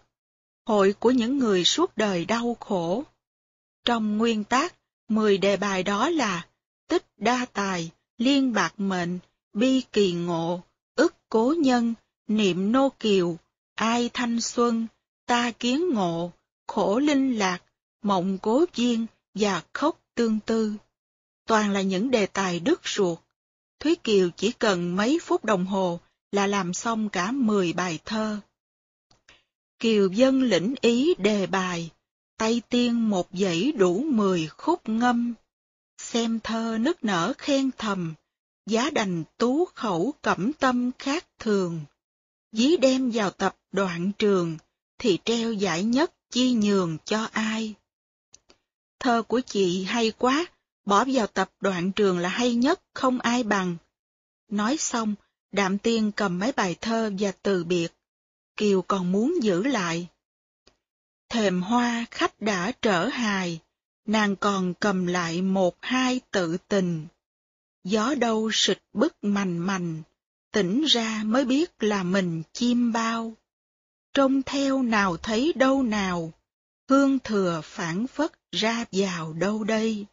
hội 0.66 0.95
của 0.99 1.11
những 1.11 1.39
người 1.39 1.64
suốt 1.64 1.97
đời 1.97 2.25
đau 2.25 2.57
khổ. 2.61 3.05
Trong 3.85 4.19
nguyên 4.19 4.45
tác, 4.45 4.75
10 5.09 5.39
đề 5.39 5.57
bài 5.57 5.83
đó 5.83 6.09
là 6.09 6.47
tích 6.89 7.07
đa 7.16 7.47
tài, 7.53 7.91
liên 8.19 8.53
bạc 8.53 8.75
mệnh, 8.77 9.19
bi 9.53 9.83
kỳ 9.93 10.12
ngộ, 10.12 10.62
ức 10.95 11.14
cố 11.29 11.55
nhân, 11.59 11.95
niệm 12.29 12.73
nô 12.73 12.89
kiều, 13.01 13.37
ai 13.75 14.11
thanh 14.12 14.41
xuân, 14.41 14.87
ta 15.27 15.51
kiến 15.51 15.91
ngộ, 15.95 16.33
khổ 16.66 16.99
linh 16.99 17.39
lạc, 17.39 17.62
mộng 18.03 18.39
cố 18.43 18.64
duyên 18.75 19.07
và 19.35 19.62
khóc 19.73 20.01
tương 20.14 20.41
tư. 20.41 20.73
Toàn 21.47 21.71
là 21.71 21.83
những 21.83 22.11
đề 22.11 22.27
tài 22.27 22.61
đứt 22.61 22.81
ruột. 22.85 23.19
Thúy 23.81 23.97
Kiều 24.05 24.31
chỉ 24.37 24.53
cần 24.53 24.97
mấy 24.97 25.18
phút 25.22 25.45
đồng 25.45 25.66
hồ 25.66 26.01
là 26.33 26.47
làm 26.47 26.74
xong 26.74 27.09
cả 27.09 27.33
10 27.33 27.72
bài 27.72 27.99
thơ. 28.05 28.41
Kiều 29.79 30.09
dân 30.12 30.43
lĩnh 30.43 30.74
ý 30.81 31.14
đề 31.18 31.47
bài, 31.47 31.91
tay 32.39 32.62
tiên 32.68 33.11
một 33.11 33.29
dãy 33.33 33.72
đủ 33.72 34.05
10 34.05 34.47
khúc 34.47 34.89
ngâm. 34.89 35.35
Xem 35.99 36.41
thơ 36.41 36.79
nức 36.81 37.05
nở 37.05 37.33
khen 37.39 37.70
thầm, 37.79 38.14
giá 38.66 38.91
đành 38.91 39.24
tú 39.37 39.64
khẩu 39.74 40.14
cẩm 40.22 40.53
tâm 40.53 40.91
khác 40.99 41.26
thường. 41.39 41.81
Dí 42.53 42.76
đem 42.76 43.11
vào 43.11 43.31
tập 43.31 43.57
đoạn 43.72 44.12
trường, 44.18 44.57
thì 44.99 45.18
treo 45.24 45.53
giải 45.53 45.85
nhất 45.85 46.12
chi 46.31 46.53
nhường 46.53 46.97
cho 47.05 47.29
ai. 47.33 47.74
Thơ 49.01 49.22
của 49.22 49.41
chị 49.41 49.85
hay 49.85 50.11
quá, 50.11 50.47
bỏ 50.89 51.05
vào 51.05 51.26
tập 51.26 51.51
đoạn 51.61 51.93
trường 51.93 52.18
là 52.18 52.28
hay 52.28 52.55
nhất, 52.55 52.80
không 52.95 53.20
ai 53.20 53.43
bằng. 53.43 53.76
Nói 54.51 54.76
xong, 54.76 55.14
Đạm 55.53 55.78
Tiên 55.78 56.12
cầm 56.12 56.39
mấy 56.39 56.53
bài 56.53 56.76
thơ 56.80 57.12
và 57.18 57.32
từ 57.43 57.64
biệt. 57.64 57.89
Kiều 58.57 58.82
còn 58.82 59.12
muốn 59.12 59.34
giữ 59.43 59.62
lại. 59.62 60.09
Thềm 61.28 61.62
hoa 61.62 62.07
khách 62.11 62.41
đã 62.41 62.72
trở 62.82 63.09
hài, 63.09 63.61
nàng 64.07 64.36
còn 64.36 64.74
cầm 64.74 65.07
lại 65.07 65.43
một 65.43 65.76
hai 65.80 66.20
tự 66.30 66.57
tình. 66.68 67.07
Gió 67.84 68.14
đâu 68.14 68.51
sịch 68.53 68.82
bức 68.93 69.16
mành 69.22 69.59
mành, 69.59 70.03
tỉnh 70.53 70.84
ra 70.84 71.22
mới 71.24 71.45
biết 71.45 71.82
là 71.82 72.03
mình 72.03 72.43
chim 72.53 72.93
bao. 72.93 73.32
Trông 74.14 74.43
theo 74.43 74.82
nào 74.82 75.16
thấy 75.16 75.53
đâu 75.57 75.82
nào, 75.82 76.32
hương 76.89 77.18
thừa 77.18 77.61
phản 77.64 78.07
phất 78.07 78.32
ra 78.53 78.84
vào 78.93 79.32
đâu 79.32 79.64
đây. 79.64 80.07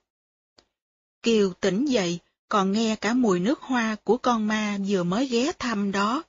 Kiều 1.25 1.53
tỉnh 1.53 1.85
dậy, 1.85 2.19
còn 2.49 2.71
nghe 2.71 2.95
cả 2.95 3.13
mùi 3.13 3.39
nước 3.39 3.61
hoa 3.61 3.95
của 4.03 4.17
con 4.17 4.47
ma 4.47 4.77
vừa 4.87 5.03
mới 5.03 5.27
ghé 5.27 5.51
thăm 5.59 5.91
đó. 5.91 6.23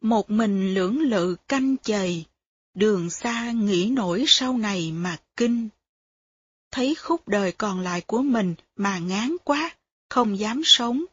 Một 0.00 0.30
mình 0.30 0.74
lưỡng 0.74 1.00
lự 1.00 1.36
canh 1.48 1.76
chày, 1.82 2.26
đường 2.74 3.10
xa 3.10 3.50
nghĩ 3.50 3.90
nổi 3.90 4.24
sau 4.26 4.58
này 4.58 4.92
mà 4.92 5.16
kinh. 5.36 5.68
Thấy 6.70 6.94
khúc 6.94 7.28
đời 7.28 7.52
còn 7.52 7.80
lại 7.80 8.00
của 8.00 8.22
mình 8.22 8.54
mà 8.76 8.98
ngán 8.98 9.36
quá, 9.44 9.76
không 10.08 10.38
dám 10.38 10.62
sống. 10.64 11.04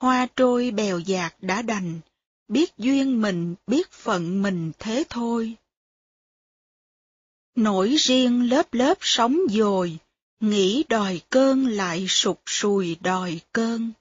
Hoa 0.00 0.26
trôi 0.36 0.70
bèo 0.70 0.98
dạt 0.98 1.34
đã 1.40 1.62
đành, 1.62 2.00
biết 2.48 2.76
duyên 2.78 3.22
mình, 3.22 3.54
biết 3.66 3.90
phận 3.90 4.42
mình 4.42 4.72
thế 4.78 5.04
thôi. 5.08 5.56
Nổi 7.54 7.96
riêng 7.98 8.50
lớp 8.50 8.74
lớp 8.74 8.98
sóng 9.00 9.38
dồi, 9.50 9.98
nghĩ 10.40 10.84
đòi 10.88 11.20
cơn 11.30 11.66
lại 11.66 12.06
sụp 12.08 12.40
sùi 12.46 12.96
đòi 13.00 13.40
cơn. 13.52 13.92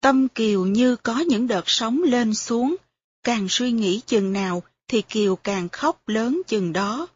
Tâm 0.00 0.28
Kiều 0.28 0.66
như 0.66 0.96
có 0.96 1.20
những 1.20 1.46
đợt 1.46 1.64
sóng 1.66 2.02
lên 2.02 2.34
xuống, 2.34 2.76
càng 3.22 3.46
suy 3.48 3.72
nghĩ 3.72 4.00
chừng 4.06 4.32
nào 4.32 4.62
thì 4.88 5.02
Kiều 5.02 5.36
càng 5.36 5.68
khóc 5.68 6.08
lớn 6.08 6.42
chừng 6.46 6.72
đó. 6.72 7.06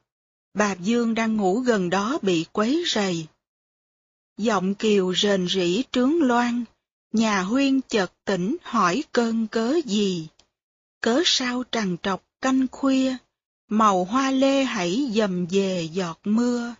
Bà 0.55 0.73
Dương 0.75 1.15
đang 1.15 1.37
ngủ 1.37 1.61
gần 1.61 1.91
đó 1.91 2.19
bị 2.23 2.47
quấy 2.53 2.85
rầy. 2.89 3.27
Giọng 4.37 4.75
Kiều 4.75 5.15
rền 5.15 5.49
rỉ 5.49 5.83
trướng 5.93 6.23
loan, 6.23 6.65
nhà 7.13 7.43
huyên 7.43 7.81
chợt 7.89 8.13
tỉnh 8.25 8.57
hỏi 8.63 9.05
cơn 9.13 9.47
cớ 9.47 9.81
gì. 9.85 10.29
Cớ 11.01 11.23
sao 11.25 11.63
trằn 11.73 11.97
trọc 12.03 12.25
canh 12.41 12.67
khuya, 12.71 13.17
màu 13.69 14.05
hoa 14.05 14.31
lê 14.31 14.65
hãy 14.65 15.11
dầm 15.15 15.47
về 15.47 15.89
giọt 15.93 16.21
mưa. 16.25 16.75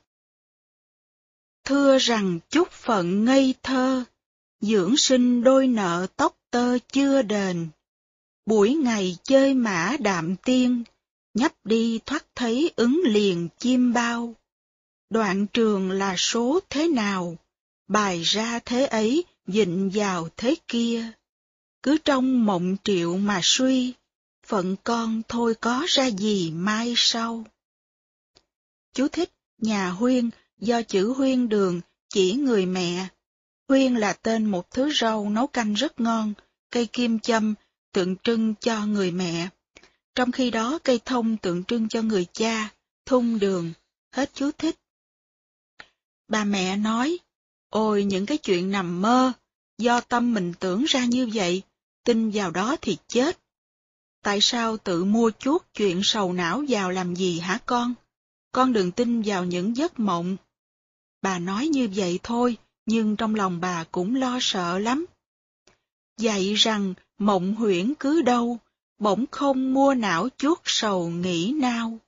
Thưa 1.65 1.99
rằng 1.99 2.39
chúc 2.51 2.71
phận 2.71 3.25
ngây 3.25 3.55
thơ, 3.63 4.05
dưỡng 4.61 4.97
sinh 4.97 5.45
đôi 5.45 5.67
nợ 5.67 6.07
tóc 6.17 6.37
tơ 6.51 6.79
chưa 6.93 7.23
đền. 7.23 7.69
Buổi 8.47 8.75
ngày 8.75 9.17
chơi 9.23 9.55
mã 9.55 9.97
đạm 10.01 10.37
tiên, 10.37 10.85
nhấp 11.35 11.53
đi 11.65 12.01
thoát 12.07 12.27
thấy 12.35 12.73
ứng 12.77 13.01
liền 13.05 13.49
chim 13.59 13.93
bao. 13.93 14.35
Đoạn 15.11 15.47
trường 15.47 15.91
là 15.91 16.15
số 16.17 16.61
thế 16.71 16.89
nào, 16.89 17.37
bài 17.89 18.23
ra 18.23 18.59
thế 18.59 18.87
ấy 18.87 19.25
dịnh 19.47 19.91
vào 19.95 20.29
thế 20.37 20.57
kia. 20.69 21.13
Cứ 21.83 21.99
trong 22.05 22.47
mộng 22.47 22.77
triệu 22.85 23.17
mà 23.17 23.41
suy, 23.43 23.95
phận 24.47 24.77
con 24.85 25.23
thôi 25.29 25.55
có 25.61 25.85
ra 25.89 26.11
gì 26.11 26.51
mai 26.51 26.95
sau. 26.97 27.45
Chú 28.95 29.09
thích, 29.09 29.31
nhà 29.59 29.91
huyên, 29.91 30.31
do 30.61 30.83
chữ 30.83 31.13
huyên 31.13 31.49
đường 31.49 31.81
chỉ 32.09 32.33
người 32.33 32.67
mẹ. 32.67 33.09
Huyên 33.69 33.95
là 33.95 34.13
tên 34.13 34.45
một 34.45 34.71
thứ 34.71 34.93
rau 34.93 35.31
nấu 35.31 35.47
canh 35.47 35.75
rất 35.75 36.01
ngon, 36.01 36.33
cây 36.71 36.87
kim 36.87 37.19
châm 37.19 37.55
tượng 37.93 38.17
trưng 38.17 38.55
cho 38.61 38.87
người 38.87 39.11
mẹ. 39.11 39.49
Trong 40.15 40.33
khi 40.33 40.51
đó 40.51 40.79
cây 40.85 41.01
thông 41.05 41.37
tượng 41.37 41.65
trưng 41.65 41.89
cho 41.89 42.03
người 42.03 42.27
cha, 42.33 42.71
thung 43.07 43.39
đường, 43.39 43.73
hết 44.13 44.31
chú 44.35 44.51
thích. 44.59 44.77
Bà 46.29 46.45
mẹ 46.45 46.77
nói, 46.77 47.19
ôi 47.69 48.05
những 48.05 48.27
cái 48.27 48.39
chuyện 48.39 48.71
nằm 48.71 49.03
mơ, 49.03 49.33
do 49.79 50.01
tâm 50.01 50.35
mình 50.35 50.53
tưởng 50.61 50.85
ra 50.85 51.05
như 51.05 51.31
vậy, 51.35 51.63
tin 52.05 52.31
vào 52.31 52.51
đó 52.51 52.77
thì 52.83 52.97
chết. 53.09 53.39
Tại 54.23 54.39
sao 54.41 54.77
tự 54.77 55.05
mua 55.05 55.31
chuốt 55.39 55.63
chuyện 55.75 56.01
sầu 56.05 56.33
não 56.33 56.63
vào 56.69 56.91
làm 56.91 57.17
gì 57.17 57.39
hả 57.39 57.59
con? 57.67 57.95
Con 58.53 58.73
đừng 58.73 58.93
tin 58.93 59.23
vào 59.23 59.45
những 59.45 59.77
giấc 59.77 60.01
mộng. 60.01 60.37
Bà 61.23 61.39
nói 61.39 61.69
như 61.69 61.89
vậy 61.95 62.19
thôi, 62.23 62.57
nhưng 62.87 63.17
trong 63.17 63.35
lòng 63.35 63.61
bà 63.61 63.85
cũng 63.85 64.15
lo 64.15 64.39
sợ 64.41 64.79
lắm. 64.79 65.07
Dạy 66.19 66.55
rằng 66.55 66.95
mộng 67.19 67.55
huyễn 67.55 67.95
cứ 67.95 68.23
đâu, 68.23 68.59
bỗng 68.99 69.25
không 69.31 69.75
mua 69.75 69.95
não 69.95 70.29
chuốt 70.39 70.59
sầu 70.65 71.09
nghĩ 71.09 71.55
nao. 71.57 71.99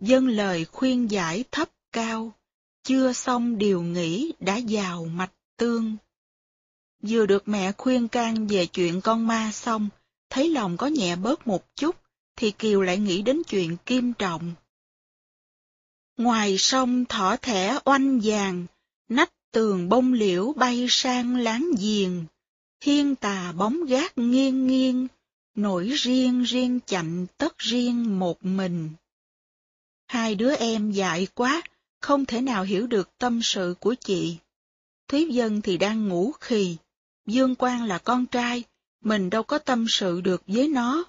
Dân 0.00 0.28
lời 0.28 0.64
khuyên 0.64 1.10
giải 1.10 1.44
thấp 1.50 1.68
cao, 1.92 2.32
chưa 2.82 3.12
xong 3.12 3.58
điều 3.58 3.82
nghĩ 3.82 4.32
đã 4.40 4.60
vào 4.68 5.04
mạch 5.04 5.32
tương. 5.56 5.96
Vừa 7.02 7.26
được 7.26 7.48
mẹ 7.48 7.72
khuyên 7.72 8.08
can 8.08 8.46
về 8.46 8.66
chuyện 8.66 9.00
con 9.00 9.26
ma 9.26 9.50
xong, 9.52 9.88
thấy 10.30 10.48
lòng 10.48 10.76
có 10.76 10.86
nhẹ 10.86 11.16
bớt 11.16 11.46
một 11.46 11.76
chút, 11.76 11.96
thì 12.36 12.50
Kiều 12.50 12.82
lại 12.82 12.98
nghĩ 12.98 13.22
đến 13.22 13.42
chuyện 13.48 13.76
kim 13.86 14.12
trọng. 14.12 14.54
Ngoài 16.18 16.58
sông 16.58 17.04
thỏ 17.04 17.36
thẻ 17.36 17.78
oanh 17.84 18.20
vàng, 18.22 18.66
nách 19.08 19.32
tường 19.52 19.88
bông 19.88 20.12
liễu 20.12 20.52
bay 20.52 20.86
sang 20.88 21.36
láng 21.36 21.70
giềng, 21.80 22.24
thiên 22.80 23.14
tà 23.14 23.52
bóng 23.52 23.84
gác 23.84 24.18
nghiêng 24.18 24.66
nghiêng, 24.66 25.08
nổi 25.54 25.88
riêng 25.88 26.42
riêng 26.42 26.80
chạnh 26.86 27.26
tất 27.36 27.58
riêng 27.58 28.18
một 28.18 28.44
mình. 28.44 28.90
Hai 30.06 30.34
đứa 30.34 30.54
em 30.54 30.90
dại 30.90 31.26
quá, 31.34 31.62
không 32.00 32.26
thể 32.26 32.40
nào 32.40 32.64
hiểu 32.64 32.86
được 32.86 33.18
tâm 33.18 33.40
sự 33.42 33.74
của 33.80 33.94
chị. 33.94 34.36
Thúy 35.08 35.28
Dân 35.30 35.60
thì 35.62 35.76
đang 35.76 36.08
ngủ 36.08 36.32
khì, 36.40 36.76
Dương 37.26 37.54
Quang 37.54 37.84
là 37.84 37.98
con 37.98 38.26
trai, 38.26 38.62
mình 39.00 39.30
đâu 39.30 39.42
có 39.42 39.58
tâm 39.58 39.86
sự 39.88 40.20
được 40.20 40.42
với 40.46 40.68
nó. 40.68 41.04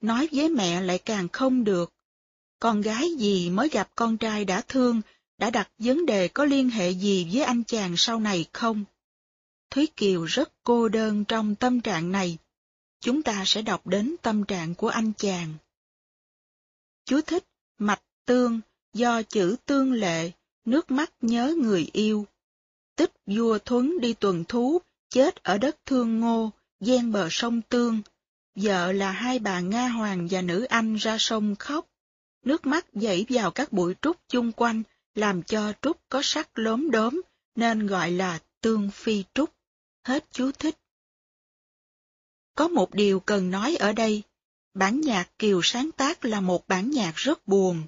Nói 0.00 0.28
với 0.32 0.48
mẹ 0.48 0.80
lại 0.80 0.98
càng 0.98 1.28
không 1.28 1.64
được. 1.64 1.92
Con 2.60 2.80
gái 2.80 3.10
gì 3.18 3.50
mới 3.50 3.68
gặp 3.68 3.90
con 3.94 4.16
trai 4.16 4.44
đã 4.44 4.62
thương, 4.68 5.00
đã 5.38 5.50
đặt 5.50 5.70
vấn 5.78 6.06
đề 6.06 6.28
có 6.28 6.44
liên 6.44 6.70
hệ 6.70 6.90
gì 6.90 7.28
với 7.32 7.42
anh 7.42 7.64
chàng 7.64 7.94
sau 7.96 8.20
này 8.20 8.46
không? 8.52 8.84
Thúy 9.70 9.86
Kiều 9.96 10.24
rất 10.24 10.52
cô 10.64 10.88
đơn 10.88 11.24
trong 11.24 11.54
tâm 11.54 11.80
trạng 11.80 12.12
này. 12.12 12.38
Chúng 13.00 13.22
ta 13.22 13.42
sẽ 13.46 13.62
đọc 13.62 13.86
đến 13.86 14.14
tâm 14.22 14.44
trạng 14.44 14.74
của 14.74 14.88
anh 14.88 15.12
chàng. 15.16 15.54
Chú 17.04 17.20
thích 17.20 17.44
mạch 17.78 18.02
tương 18.26 18.60
do 18.92 19.22
chữ 19.22 19.56
tương 19.66 19.92
lệ, 19.92 20.30
nước 20.64 20.90
mắt 20.90 21.12
nhớ 21.20 21.54
người 21.58 21.90
yêu. 21.92 22.26
Tích 22.96 23.12
vua 23.26 23.58
Thuấn 23.58 24.00
đi 24.00 24.14
tuần 24.14 24.44
thú, 24.44 24.78
chết 25.10 25.42
ở 25.42 25.58
đất 25.58 25.76
Thương 25.86 26.20
Ngô, 26.20 26.50
gian 26.80 27.12
bờ 27.12 27.28
sông 27.30 27.62
Tương. 27.62 28.02
Vợ 28.54 28.92
là 28.92 29.10
hai 29.10 29.38
bà 29.38 29.60
Nga 29.60 29.88
Hoàng 29.88 30.28
và 30.30 30.42
nữ 30.42 30.64
Anh 30.64 30.94
ra 30.94 31.16
sông 31.18 31.56
khóc. 31.58 31.87
Nước 32.48 32.66
mắt 32.66 32.86
dãy 32.92 33.26
vào 33.28 33.50
các 33.50 33.72
bụi 33.72 33.94
trúc 34.02 34.16
chung 34.28 34.52
quanh, 34.52 34.82
làm 35.14 35.42
cho 35.42 35.72
trúc 35.82 35.96
có 36.08 36.20
sắc 36.24 36.58
lốm 36.58 36.90
đốm, 36.90 37.20
nên 37.54 37.86
gọi 37.86 38.10
là 38.10 38.38
tương 38.60 38.90
phi 38.90 39.24
trúc. 39.34 39.50
Hết 40.04 40.24
chú 40.32 40.52
thích. 40.52 40.78
Có 42.54 42.68
một 42.68 42.94
điều 42.94 43.20
cần 43.20 43.50
nói 43.50 43.76
ở 43.76 43.92
đây. 43.92 44.22
Bản 44.74 45.00
nhạc 45.00 45.38
Kiều 45.38 45.60
sáng 45.62 45.90
tác 45.92 46.24
là 46.24 46.40
một 46.40 46.68
bản 46.68 46.90
nhạc 46.90 47.16
rất 47.16 47.48
buồn. 47.48 47.82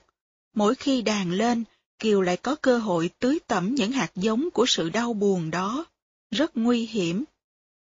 Mỗi 0.55 0.75
khi 0.75 1.03
đàn 1.03 1.31
lên, 1.31 1.65
Kiều 1.99 2.21
lại 2.21 2.37
có 2.37 2.55
cơ 2.55 2.79
hội 2.79 3.11
tưới 3.19 3.39
tẩm 3.47 3.75
những 3.75 3.93
hạt 3.93 4.11
giống 4.15 4.51
của 4.51 4.67
sự 4.67 4.91
đau 4.91 5.13
buồn 5.13 5.51
đó. 5.51 5.85
Rất 6.31 6.57
nguy 6.57 6.87
hiểm. 6.87 7.25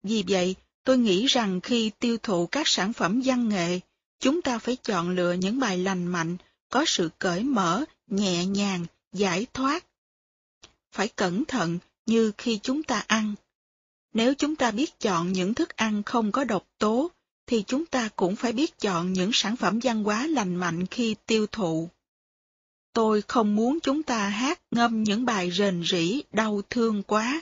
Vì 0.04 0.24
vậy, 0.28 0.56
tôi 0.84 0.98
nghĩ 0.98 1.26
rằng 1.26 1.62
khi 1.62 1.92
tiêu 2.00 2.18
thụ 2.24 2.48
các 2.48 2.68
sản 2.68 2.94
phẩm 2.94 3.22
văn 3.26 3.50
nghệ, 3.50 3.80
chúng 4.20 4.42
ta 4.42 4.60
phải 4.60 4.76
chọn 4.76 5.10
lựa 5.10 5.34
những 5.34 5.60
bài 5.60 5.78
lành 5.78 6.08
mạnh, 6.08 6.38
có 6.70 6.84
sự 6.88 7.10
cởi 7.20 7.44
mở, 7.44 7.84
nhẹ 8.08 8.46
nhàng, 8.46 8.86
giải 9.14 9.46
thoát. 9.54 9.86
Phải 10.92 11.08
cẩn 11.08 11.46
thận 11.46 11.80
như 12.06 12.32
khi 12.38 12.60
chúng 12.64 12.84
ta 12.84 13.04
ăn. 13.08 13.36
Nếu 14.14 14.34
chúng 14.34 14.56
ta 14.56 14.72
biết 14.72 15.00
chọn 15.00 15.34
những 15.34 15.54
thức 15.54 15.70
ăn 15.70 16.04
không 16.04 16.32
có 16.32 16.44
độc 16.44 16.68
tố, 16.78 17.12
thì 17.48 17.64
chúng 17.68 17.86
ta 17.86 18.10
cũng 18.16 18.36
phải 18.36 18.52
biết 18.52 18.80
chọn 18.80 19.14
những 19.14 19.30
sản 19.34 19.56
phẩm 19.56 19.80
văn 19.84 20.04
hóa 20.04 20.28
lành 20.28 20.56
mạnh 20.56 20.86
khi 20.86 21.16
tiêu 21.26 21.48
thụ. 21.52 21.90
Tôi 22.94 23.22
không 23.22 23.56
muốn 23.56 23.80
chúng 23.80 24.04
ta 24.04 24.30
hát 24.30 24.62
ngâm 24.72 25.04
những 25.04 25.26
bài 25.26 25.52
rền 25.52 25.84
rĩ 25.84 26.22
đau 26.32 26.62
thương 26.70 27.04
quá. 27.04 27.42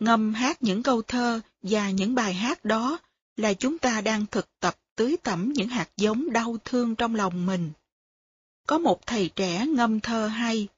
Ngâm 0.00 0.34
hát 0.34 0.62
những 0.62 0.82
câu 0.82 1.02
thơ 1.02 1.40
và 1.62 1.90
những 1.90 2.14
bài 2.14 2.34
hát 2.34 2.64
đó 2.64 2.98
là 3.36 3.54
chúng 3.54 3.78
ta 3.78 4.00
đang 4.00 4.26
thực 4.26 4.48
tập 4.60 4.76
tưới 4.96 5.16
tẩm 5.22 5.52
những 5.52 5.68
hạt 5.68 5.88
giống 5.96 6.32
đau 6.32 6.56
thương 6.64 6.94
trong 6.94 7.14
lòng 7.14 7.46
mình. 7.46 7.70
Có 8.68 8.78
một 8.78 9.06
thầy 9.06 9.30
trẻ 9.36 9.66
ngâm 9.66 10.00
thơ 10.00 10.26
hay. 10.26 10.68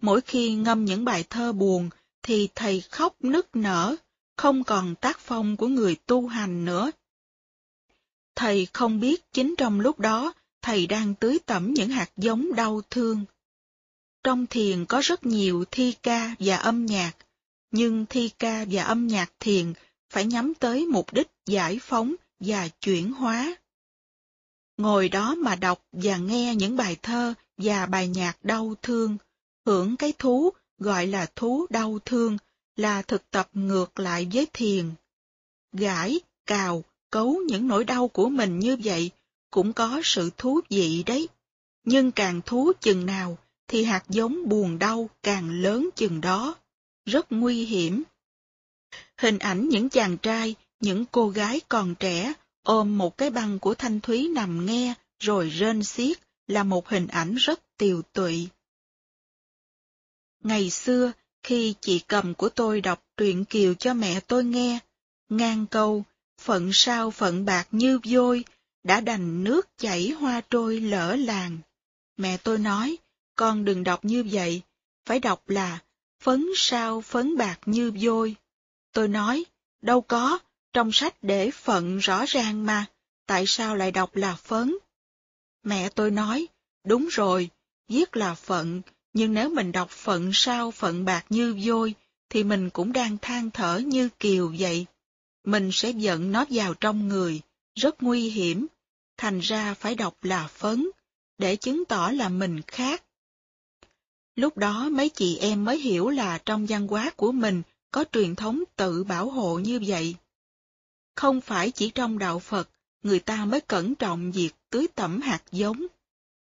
Mỗi 0.00 0.20
khi 0.20 0.54
ngâm 0.54 0.84
những 0.84 1.04
bài 1.04 1.24
thơ 1.30 1.52
buồn 1.52 1.90
thì 2.22 2.48
thầy 2.54 2.80
khóc 2.80 3.14
nức 3.20 3.56
nở, 3.56 3.96
không 4.36 4.64
còn 4.64 4.94
tác 4.94 5.18
phong 5.18 5.56
của 5.56 5.66
người 5.68 5.96
tu 6.06 6.26
hành 6.26 6.64
nữa. 6.64 6.90
Thầy 8.34 8.66
không 8.72 9.00
biết 9.00 9.32
chính 9.32 9.54
trong 9.58 9.80
lúc 9.80 10.00
đó 10.00 10.32
thầy 10.62 10.86
đang 10.86 11.14
tưới 11.14 11.38
tẩm 11.46 11.74
những 11.74 11.90
hạt 11.90 12.10
giống 12.16 12.54
đau 12.54 12.82
thương. 12.90 13.24
Trong 14.24 14.46
thiền 14.46 14.86
có 14.86 15.00
rất 15.04 15.26
nhiều 15.26 15.64
thi 15.70 15.94
ca 16.02 16.34
và 16.38 16.56
âm 16.56 16.86
nhạc, 16.86 17.12
nhưng 17.70 18.06
thi 18.06 18.30
ca 18.38 18.64
và 18.70 18.82
âm 18.82 19.06
nhạc 19.06 19.32
thiền 19.40 19.72
phải 20.10 20.24
nhắm 20.24 20.54
tới 20.54 20.86
mục 20.86 21.12
đích 21.12 21.28
giải 21.46 21.78
phóng 21.82 22.14
và 22.40 22.68
chuyển 22.68 23.12
hóa. 23.12 23.56
Ngồi 24.76 25.08
đó 25.08 25.34
mà 25.34 25.56
đọc 25.56 25.82
và 25.92 26.16
nghe 26.16 26.54
những 26.54 26.76
bài 26.76 26.96
thơ 27.02 27.34
và 27.56 27.86
bài 27.86 28.08
nhạc 28.08 28.44
đau 28.44 28.74
thương, 28.82 29.16
hưởng 29.66 29.96
cái 29.96 30.12
thú 30.18 30.50
gọi 30.78 31.06
là 31.06 31.26
thú 31.36 31.66
đau 31.70 31.98
thương 32.04 32.38
là 32.76 33.02
thực 33.02 33.30
tập 33.30 33.48
ngược 33.52 33.98
lại 33.98 34.28
với 34.32 34.46
thiền. 34.52 34.90
Gãi, 35.72 36.20
cào, 36.46 36.84
cấu 37.10 37.40
những 37.48 37.68
nỗi 37.68 37.84
đau 37.84 38.08
của 38.08 38.28
mình 38.28 38.58
như 38.58 38.76
vậy 38.84 39.10
cũng 39.50 39.72
có 39.72 40.00
sự 40.04 40.30
thú 40.36 40.60
vị 40.68 41.02
đấy. 41.06 41.28
Nhưng 41.84 42.12
càng 42.12 42.40
thú 42.46 42.72
chừng 42.80 43.06
nào 43.06 43.38
thì 43.68 43.84
hạt 43.84 44.04
giống 44.08 44.48
buồn 44.48 44.78
đau 44.78 45.10
càng 45.22 45.50
lớn 45.50 45.88
chừng 45.96 46.20
đó. 46.20 46.54
Rất 47.04 47.32
nguy 47.32 47.64
hiểm. 47.64 48.02
Hình 49.18 49.38
ảnh 49.38 49.68
những 49.68 49.88
chàng 49.88 50.16
trai, 50.16 50.54
những 50.80 51.04
cô 51.12 51.28
gái 51.28 51.60
còn 51.68 51.94
trẻ 51.94 52.32
ôm 52.66 52.98
một 52.98 53.18
cái 53.18 53.30
băng 53.30 53.58
của 53.58 53.74
Thanh 53.74 54.00
Thúy 54.00 54.28
nằm 54.28 54.66
nghe 54.66 54.94
rồi 55.18 55.48
rên 55.48 55.84
xiết 55.84 56.18
là 56.46 56.62
một 56.62 56.88
hình 56.88 57.06
ảnh 57.06 57.34
rất 57.34 57.60
tiều 57.76 58.02
tụy. 58.02 58.48
Ngày 60.42 60.70
xưa, 60.70 61.12
khi 61.42 61.74
chị 61.80 61.98
cầm 61.98 62.34
của 62.34 62.48
tôi 62.48 62.80
đọc 62.80 63.04
truyện 63.16 63.44
kiều 63.44 63.74
cho 63.74 63.94
mẹ 63.94 64.20
tôi 64.20 64.44
nghe, 64.44 64.78
ngang 65.28 65.66
câu, 65.66 66.04
phận 66.40 66.70
sao 66.72 67.10
phận 67.10 67.44
bạc 67.44 67.68
như 67.70 68.00
vôi, 68.04 68.44
đã 68.84 69.00
đành 69.00 69.44
nước 69.44 69.68
chảy 69.78 70.10
hoa 70.10 70.40
trôi 70.50 70.80
lỡ 70.80 71.16
làng. 71.16 71.58
Mẹ 72.16 72.36
tôi 72.36 72.58
nói, 72.58 72.96
con 73.34 73.64
đừng 73.64 73.84
đọc 73.84 74.04
như 74.04 74.24
vậy, 74.32 74.62
phải 75.04 75.20
đọc 75.20 75.48
là 75.48 75.78
phấn 76.20 76.46
sao 76.56 77.00
phấn 77.00 77.36
bạc 77.36 77.58
như 77.66 77.92
vôi. 78.00 78.36
Tôi 78.92 79.08
nói, 79.08 79.44
đâu 79.82 80.00
có, 80.00 80.38
trong 80.76 80.92
sách 80.92 81.14
để 81.22 81.50
phận 81.50 81.98
rõ 81.98 82.24
ràng 82.28 82.66
mà, 82.66 82.86
tại 83.26 83.44
sao 83.46 83.76
lại 83.76 83.92
đọc 83.92 84.16
là 84.16 84.34
phấn? 84.34 84.74
Mẹ 85.62 85.88
tôi 85.88 86.10
nói, 86.10 86.46
đúng 86.84 87.08
rồi, 87.10 87.50
viết 87.88 88.16
là 88.16 88.34
phận, 88.34 88.82
nhưng 89.12 89.34
nếu 89.34 89.48
mình 89.48 89.72
đọc 89.72 89.90
phận 89.90 90.30
sao 90.34 90.70
phận 90.70 91.04
bạc 91.04 91.24
như 91.28 91.58
vôi, 91.64 91.94
thì 92.28 92.44
mình 92.44 92.70
cũng 92.70 92.92
đang 92.92 93.18
than 93.18 93.50
thở 93.50 93.78
như 93.78 94.08
kiều 94.18 94.52
vậy. 94.58 94.86
Mình 95.44 95.70
sẽ 95.72 95.90
giận 95.90 96.32
nó 96.32 96.44
vào 96.50 96.74
trong 96.74 97.08
người, 97.08 97.40
rất 97.74 98.02
nguy 98.02 98.30
hiểm, 98.30 98.66
thành 99.16 99.40
ra 99.40 99.74
phải 99.74 99.94
đọc 99.94 100.14
là 100.22 100.46
phấn, 100.46 100.88
để 101.38 101.56
chứng 101.56 101.84
tỏ 101.84 102.10
là 102.10 102.28
mình 102.28 102.62
khác. 102.66 103.02
Lúc 104.34 104.56
đó 104.56 104.88
mấy 104.90 105.08
chị 105.08 105.38
em 105.38 105.64
mới 105.64 105.78
hiểu 105.78 106.08
là 106.08 106.38
trong 106.38 106.66
văn 106.66 106.86
hóa 106.86 107.10
của 107.16 107.32
mình 107.32 107.62
có 107.90 108.04
truyền 108.12 108.34
thống 108.34 108.62
tự 108.76 109.04
bảo 109.04 109.30
hộ 109.30 109.58
như 109.58 109.80
vậy. 109.86 110.14
Không 111.16 111.40
phải 111.40 111.70
chỉ 111.70 111.90
trong 111.90 112.18
đạo 112.18 112.38
Phật, 112.38 112.68
người 113.02 113.18
ta 113.18 113.44
mới 113.44 113.60
cẩn 113.60 113.94
trọng 113.94 114.32
việc 114.32 114.50
tưới 114.70 114.86
tẩm 114.94 115.20
hạt 115.20 115.42
giống. 115.52 115.86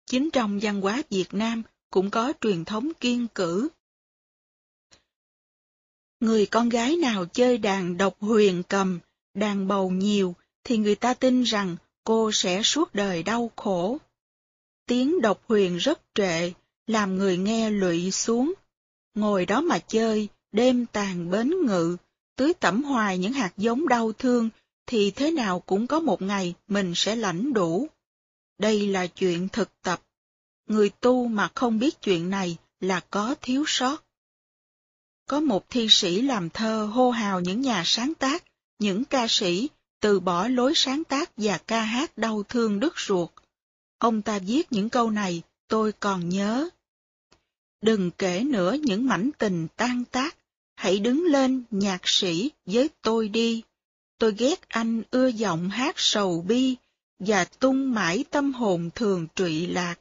Chính 0.06 0.30
trong 0.34 0.60
văn 0.62 0.82
hóa 0.82 1.02
Việt 1.10 1.34
Nam 1.34 1.64
cũng 1.90 2.10
có 2.10 2.34
truyền 2.42 2.66
thống 2.66 2.92
kiên 3.00 3.28
cử. 3.36 3.70
Người 6.20 6.46
con 6.46 6.70
gái 6.70 6.96
nào 6.96 7.26
chơi 7.26 7.58
đàn 7.58 7.98
độc 7.98 8.16
huyền 8.20 8.64
cầm, 8.64 9.00
đàn 9.34 9.68
bầu 9.68 9.90
nhiều, 9.90 10.36
thì 10.64 10.78
người 10.78 10.96
ta 10.96 11.14
tin 11.14 11.44
rằng 11.44 11.76
cô 12.04 12.32
sẽ 12.32 12.64
suốt 12.64 12.96
đời 12.96 13.24
đau 13.24 13.52
khổ. 13.56 13.98
Tiếng 14.86 15.22
độc 15.22 15.42
huyền 15.48 15.78
rất 15.78 16.02
trệ, 16.16 16.52
làm 16.88 17.16
người 17.16 17.38
nghe 17.38 17.70
lụy 17.70 18.12
xuống. 18.12 18.54
Ngồi 19.14 19.46
đó 19.46 19.62
mà 19.62 19.80
chơi, 19.80 20.28
đêm 20.52 20.86
tàn 20.86 21.32
bến 21.32 21.54
ngự, 21.66 21.98
tưới 22.36 22.54
tẩm 22.54 22.84
hoài 22.84 23.18
những 23.18 23.34
hạt 23.34 23.54
giống 23.58 23.88
đau 23.88 24.12
thương, 24.12 24.50
thì 24.86 25.12
thế 25.12 25.32
nào 25.32 25.60
cũng 25.60 25.88
có 25.88 26.00
một 26.00 26.22
ngày 26.22 26.54
mình 26.68 26.94
sẽ 26.96 27.16
lãnh 27.16 27.54
đủ. 27.54 27.88
Đây 28.58 28.88
là 28.88 29.08
chuyện 29.08 29.50
thực 29.50 29.70
tập. 29.82 30.02
Người 30.68 30.90
tu 30.90 31.28
mà 31.28 31.50
không 31.56 31.80
biết 31.80 32.02
chuyện 32.02 32.30
này 32.30 32.58
là 32.80 33.00
có 33.10 33.36
thiếu 33.42 33.64
sót. 33.68 34.04
Có 35.28 35.40
một 35.40 35.70
thi 35.70 35.88
sĩ 35.90 36.22
làm 36.22 36.50
thơ 36.50 36.86
hô 36.86 37.12
hào 37.12 37.40
những 37.40 37.62
nhà 37.62 37.84
sáng 37.86 38.14
tác, 38.14 38.44
những 38.80 39.06
ca 39.06 39.26
sĩ 39.30 39.70
từ 40.00 40.20
bỏ 40.20 40.48
lối 40.48 40.74
sáng 40.76 41.04
tác 41.04 41.32
và 41.38 41.58
ca 41.58 41.82
hát 41.82 42.18
đau 42.18 42.44
thương 42.44 42.80
đứt 42.80 42.94
ruột. 43.00 43.30
Ông 43.98 44.22
ta 44.22 44.40
viết 44.40 44.72
những 44.72 44.90
câu 44.90 45.10
này, 45.10 45.42
tôi 45.68 45.92
còn 45.92 46.30
nhớ. 46.30 46.70
Đừng 47.82 48.12
kể 48.12 48.44
nữa 48.44 48.74
những 48.74 49.06
mảnh 49.06 49.30
tình 49.38 49.68
tan 49.76 50.04
tác, 50.12 50.38
hãy 50.76 51.00
đứng 51.00 51.26
lên 51.26 51.64
nhạc 51.72 52.02
sĩ 52.08 52.52
với 52.66 52.90
tôi 53.02 53.28
đi. 53.28 53.64
Tôi 54.24 54.34
ghét 54.38 54.70
anh 54.70 55.04
ưa 55.12 55.28
giọng 55.28 55.70
hát 55.70 55.96
sầu 55.98 56.42
bi, 56.48 56.76
và 57.20 57.46
tung 57.46 57.94
mãi 57.94 58.26
tâm 58.30 58.54
hồn 58.54 58.90
thường 58.96 59.28
trụy 59.36 59.68
lạc. 59.68 59.96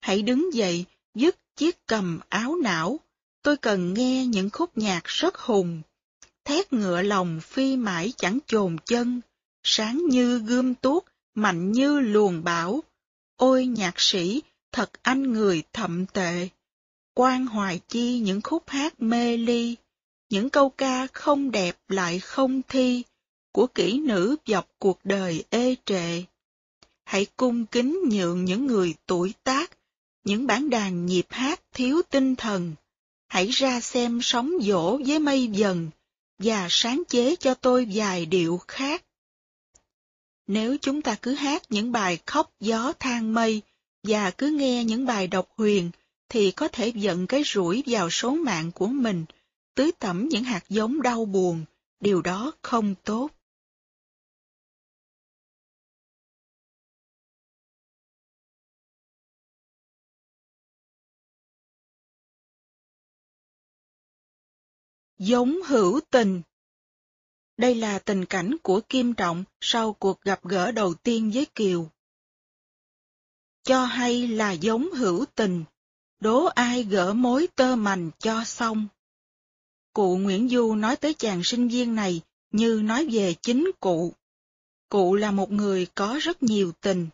Hãy 0.00 0.22
đứng 0.22 0.54
dậy, 0.54 0.84
dứt 1.14 1.36
chiếc 1.56 1.86
cầm 1.86 2.20
áo 2.28 2.56
não, 2.56 3.00
tôi 3.42 3.56
cần 3.56 3.94
nghe 3.94 4.26
những 4.26 4.50
khúc 4.50 4.78
nhạc 4.78 5.04
rất 5.04 5.38
hùng. 5.38 5.82
Thét 6.44 6.72
ngựa 6.72 7.02
lòng 7.02 7.40
phi 7.40 7.76
mãi 7.76 8.12
chẳng 8.16 8.38
chồn 8.46 8.76
chân, 8.86 9.20
sáng 9.62 10.02
như 10.08 10.38
gươm 10.38 10.74
tuốt, 10.74 11.04
mạnh 11.34 11.72
như 11.72 12.00
luồng 12.00 12.44
bão. 12.44 12.82
Ôi 13.36 13.66
nhạc 13.66 14.00
sĩ, 14.00 14.42
thật 14.72 14.90
anh 15.02 15.32
người 15.32 15.62
thậm 15.72 16.06
tệ. 16.06 16.48
Quan 17.14 17.46
hoài 17.46 17.80
chi 17.88 18.18
những 18.18 18.40
khúc 18.42 18.62
hát 18.66 19.02
mê 19.02 19.36
ly, 19.36 19.76
những 20.30 20.50
câu 20.50 20.70
ca 20.70 21.06
không 21.12 21.50
đẹp 21.50 21.76
lại 21.88 22.20
không 22.20 22.62
thi, 22.68 23.02
của 23.56 23.66
kỹ 23.66 23.98
nữ 23.98 24.36
dọc 24.46 24.68
cuộc 24.78 24.98
đời 25.04 25.44
ê 25.50 25.74
trệ. 25.84 26.22
Hãy 27.04 27.26
cung 27.36 27.66
kính 27.66 28.00
nhượng 28.10 28.44
những 28.44 28.66
người 28.66 28.94
tuổi 29.06 29.34
tác, 29.44 29.70
những 30.24 30.46
bản 30.46 30.70
đàn 30.70 31.06
nhịp 31.06 31.26
hát 31.30 31.60
thiếu 31.72 32.02
tinh 32.10 32.36
thần. 32.36 32.74
Hãy 33.28 33.46
ra 33.46 33.80
xem 33.80 34.18
sóng 34.22 34.52
dỗ 34.62 34.98
với 35.06 35.18
mây 35.18 35.46
dần, 35.46 35.90
và 36.38 36.66
sáng 36.70 37.02
chế 37.08 37.36
cho 37.36 37.54
tôi 37.54 37.88
vài 37.94 38.26
điệu 38.26 38.60
khác. 38.68 39.04
Nếu 40.46 40.76
chúng 40.80 41.02
ta 41.02 41.16
cứ 41.22 41.34
hát 41.34 41.62
những 41.68 41.92
bài 41.92 42.18
khóc 42.26 42.50
gió 42.60 42.92
than 42.98 43.34
mây, 43.34 43.62
và 44.02 44.30
cứ 44.30 44.48
nghe 44.48 44.84
những 44.84 45.06
bài 45.06 45.26
độc 45.26 45.48
huyền, 45.56 45.90
thì 46.28 46.50
có 46.50 46.68
thể 46.68 46.88
dẫn 46.88 47.26
cái 47.26 47.42
rủi 47.46 47.82
vào 47.86 48.10
số 48.10 48.30
mạng 48.30 48.72
của 48.72 48.86
mình, 48.86 49.24
tưới 49.74 49.92
tẩm 49.98 50.28
những 50.28 50.44
hạt 50.44 50.64
giống 50.68 51.02
đau 51.02 51.24
buồn, 51.24 51.64
điều 52.00 52.22
đó 52.22 52.52
không 52.62 52.94
tốt. 53.04 53.30
Giống 65.18 65.62
hữu 65.62 66.00
tình 66.10 66.42
Đây 67.56 67.74
là 67.74 67.98
tình 67.98 68.24
cảnh 68.24 68.56
của 68.62 68.80
Kim 68.88 69.14
Trọng 69.14 69.44
sau 69.60 69.92
cuộc 69.92 70.20
gặp 70.20 70.44
gỡ 70.44 70.72
đầu 70.72 70.94
tiên 70.94 71.30
với 71.34 71.46
Kiều. 71.54 71.90
Cho 73.62 73.84
hay 73.84 74.28
là 74.28 74.52
giống 74.52 74.92
hữu 74.92 75.24
tình, 75.34 75.64
đố 76.20 76.44
ai 76.44 76.82
gỡ 76.82 77.12
mối 77.12 77.48
tơ 77.56 77.76
mành 77.76 78.10
cho 78.18 78.44
xong. 78.44 78.88
Cụ 79.92 80.16
Nguyễn 80.16 80.48
Du 80.48 80.74
nói 80.74 80.96
tới 80.96 81.14
chàng 81.14 81.44
sinh 81.44 81.68
viên 81.68 81.94
này 81.94 82.20
như 82.50 82.80
nói 82.84 83.08
về 83.12 83.34
chính 83.42 83.70
cụ. 83.80 84.12
Cụ 84.88 85.14
là 85.14 85.30
một 85.30 85.50
người 85.50 85.86
có 85.94 86.18
rất 86.22 86.42
nhiều 86.42 86.72
tình. 86.80 87.08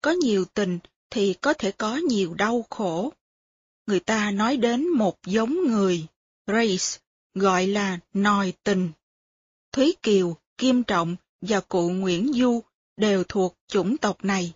Có 0.00 0.10
nhiều 0.10 0.44
tình 0.54 0.78
thì 1.10 1.34
có 1.34 1.54
thể 1.54 1.72
có 1.72 1.96
nhiều 1.96 2.34
đau 2.34 2.66
khổ. 2.70 3.12
Người 3.86 4.00
ta 4.00 4.30
nói 4.30 4.56
đến 4.56 4.88
một 4.88 5.16
giống 5.26 5.66
người, 5.66 6.06
race, 6.46 7.01
gọi 7.34 7.66
là 7.66 7.98
nòi 8.14 8.52
tình. 8.64 8.90
Thúy 9.72 9.94
Kiều, 10.02 10.36
Kim 10.58 10.82
Trọng 10.82 11.16
và 11.40 11.60
cụ 11.60 11.90
Nguyễn 11.90 12.32
Du 12.32 12.62
đều 12.96 13.24
thuộc 13.28 13.56
chủng 13.68 13.96
tộc 13.96 14.24
này. 14.24 14.52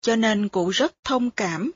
Cho 0.00 0.16
nên 0.16 0.48
cụ 0.48 0.68
rất 0.68 0.94
thông 1.04 1.30
cảm. 1.30 1.70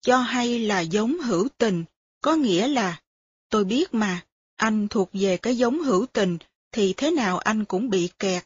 Cho 0.00 0.18
hay 0.18 0.58
là 0.58 0.80
giống 0.80 1.18
hữu 1.18 1.48
tình, 1.58 1.84
có 2.20 2.34
nghĩa 2.34 2.68
là, 2.68 3.00
tôi 3.48 3.64
biết 3.64 3.94
mà, 3.94 4.26
anh 4.56 4.88
thuộc 4.88 5.10
về 5.12 5.36
cái 5.36 5.56
giống 5.56 5.82
hữu 5.82 6.06
tình, 6.12 6.38
thì 6.72 6.94
thế 6.96 7.10
nào 7.10 7.38
anh 7.38 7.64
cũng 7.64 7.90
bị 7.90 8.10
kẹt. 8.18 8.44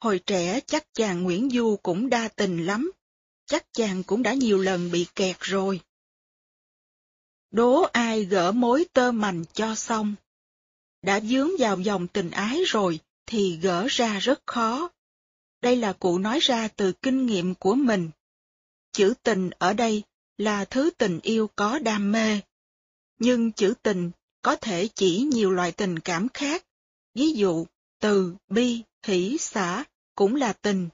Hồi 0.00 0.20
trẻ 0.26 0.60
chắc 0.66 0.94
chàng 0.94 1.22
Nguyễn 1.22 1.50
Du 1.50 1.76
cũng 1.82 2.10
đa 2.10 2.28
tình 2.28 2.66
lắm, 2.66 2.92
chắc 3.46 3.72
chàng 3.72 4.02
cũng 4.02 4.22
đã 4.22 4.34
nhiều 4.34 4.58
lần 4.58 4.90
bị 4.90 5.06
kẹt 5.14 5.36
rồi. 5.40 5.80
Đố 7.50 7.82
ai 7.82 8.24
gỡ 8.24 8.52
mối 8.52 8.86
tơ 8.92 9.12
mành 9.12 9.44
cho 9.52 9.74
xong. 9.74 10.14
Đã 11.02 11.20
dướng 11.20 11.50
vào 11.58 11.80
dòng 11.80 12.06
tình 12.08 12.30
ái 12.30 12.64
rồi 12.66 13.00
thì 13.26 13.58
gỡ 13.62 13.86
ra 13.90 14.18
rất 14.18 14.42
khó. 14.46 14.90
Đây 15.62 15.76
là 15.76 15.92
cụ 15.92 16.18
nói 16.18 16.38
ra 16.40 16.68
từ 16.68 16.92
kinh 16.92 17.26
nghiệm 17.26 17.54
của 17.54 17.74
mình. 17.74 18.10
Chữ 18.92 19.14
tình 19.22 19.50
ở 19.50 19.72
đây 19.72 20.02
là 20.38 20.64
thứ 20.64 20.90
tình 20.98 21.20
yêu 21.22 21.50
có 21.56 21.78
đam 21.78 22.12
mê. 22.12 22.40
Nhưng 23.18 23.52
chữ 23.52 23.74
tình 23.82 24.10
có 24.42 24.56
thể 24.56 24.88
chỉ 24.94 25.20
nhiều 25.20 25.50
loại 25.50 25.72
tình 25.72 25.98
cảm 25.98 26.28
khác. 26.34 26.64
Ví 27.14 27.32
dụ, 27.32 27.66
từ, 28.00 28.34
bi, 28.48 28.82
hỷ, 29.02 29.36
xả 29.38 29.84
cũng 30.14 30.34
là 30.34 30.52
tình, 30.52 30.88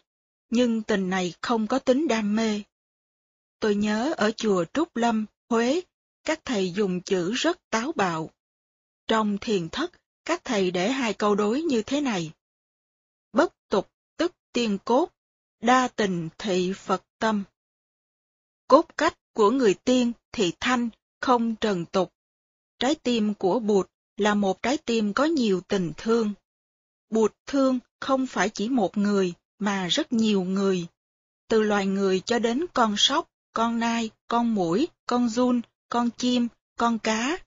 nhưng 0.50 0.82
tình 0.82 1.10
này 1.10 1.34
không 1.40 1.66
có 1.66 1.78
tính 1.78 2.08
đam 2.08 2.36
mê. 2.36 2.62
Tôi 3.60 3.74
nhớ 3.74 4.14
ở 4.16 4.30
chùa 4.30 4.64
Trúc 4.72 4.96
Lâm, 4.96 5.26
Huế, 5.48 5.80
các 6.24 6.40
thầy 6.44 6.72
dùng 6.72 7.00
chữ 7.00 7.32
rất 7.32 7.70
táo 7.70 7.92
bạo. 7.92 8.30
Trong 9.06 9.38
thiền 9.40 9.68
thất, 9.68 9.92
các 10.24 10.44
thầy 10.44 10.70
để 10.70 10.90
hai 10.90 11.12
câu 11.12 11.34
đối 11.34 11.62
như 11.62 11.82
thế 11.82 12.00
này. 12.00 12.30
Bất 13.32 13.54
tục 13.68 13.90
tức 14.16 14.32
tiên 14.52 14.78
cốt, 14.84 15.10
đa 15.60 15.88
tình 15.88 16.28
thị 16.38 16.72
Phật 16.76 17.02
tâm. 17.18 17.44
Cốt 18.68 18.86
cách 18.96 19.18
của 19.32 19.50
người 19.50 19.74
tiên 19.74 20.12
thì 20.32 20.52
thanh, 20.60 20.88
không 21.20 21.56
trần 21.56 21.84
tục. 21.86 22.12
Trái 22.78 22.94
tim 22.94 23.34
của 23.34 23.58
Bụt 23.58 23.90
là 24.16 24.34
một 24.34 24.62
trái 24.62 24.78
tim 24.78 25.12
có 25.12 25.24
nhiều 25.24 25.60
tình 25.68 25.92
thương. 25.96 26.32
Bụt 27.10 27.32
thương 27.46 27.78
không 28.00 28.26
phải 28.26 28.48
chỉ 28.48 28.68
một 28.68 28.96
người, 28.96 29.34
mà 29.58 29.88
rất 29.88 30.12
nhiều 30.12 30.42
người. 30.42 30.86
Từ 31.48 31.62
loài 31.62 31.86
người 31.86 32.20
cho 32.20 32.38
đến 32.38 32.64
con 32.74 32.94
sóc, 32.98 33.30
con 33.52 33.78
nai, 33.78 34.10
con 34.28 34.54
mũi, 34.54 34.88
con 35.06 35.28
giun, 35.28 35.60
con 35.88 36.10
chim, 36.10 36.48
con 36.76 36.98
cá. 36.98 37.38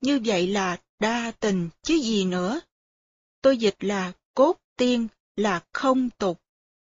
Như 0.00 0.20
vậy 0.24 0.46
là 0.46 0.78
đa 0.98 1.32
tình 1.40 1.68
chứ 1.82 1.94
gì 1.94 2.24
nữa. 2.24 2.60
Tôi 3.42 3.56
dịch 3.56 3.76
là 3.80 4.12
cốt 4.34 4.56
tiên 4.76 5.08
là 5.36 5.64
không 5.72 6.10
tục, 6.10 6.40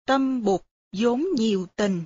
tâm 0.06 0.43
bụt 0.43 0.62
vốn 0.97 1.26
nhiều 1.36 1.68
tình. 1.76 2.04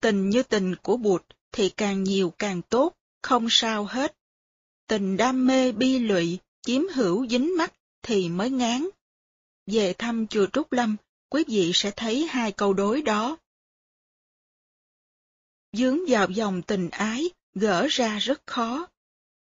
Tình 0.00 0.30
như 0.30 0.42
tình 0.42 0.76
của 0.82 0.96
bụt 0.96 1.22
thì 1.52 1.68
càng 1.68 2.04
nhiều 2.04 2.32
càng 2.38 2.62
tốt, 2.62 2.92
không 3.22 3.46
sao 3.50 3.84
hết. 3.84 4.16
Tình 4.86 5.16
đam 5.16 5.46
mê 5.46 5.72
bi 5.72 5.98
lụy, 5.98 6.38
chiếm 6.62 6.82
hữu 6.94 7.26
dính 7.26 7.56
mắt 7.56 7.72
thì 8.02 8.28
mới 8.28 8.50
ngán. 8.50 8.88
Về 9.66 9.92
thăm 9.92 10.26
chùa 10.26 10.46
Trúc 10.52 10.72
Lâm, 10.72 10.96
quý 11.28 11.44
vị 11.48 11.70
sẽ 11.74 11.90
thấy 11.90 12.26
hai 12.26 12.52
câu 12.52 12.72
đối 12.72 13.02
đó. 13.02 13.36
Dướng 15.72 15.98
vào 16.08 16.30
dòng 16.30 16.62
tình 16.62 16.88
ái, 16.90 17.30
gỡ 17.54 17.86
ra 17.90 18.18
rất 18.18 18.42
khó. 18.46 18.86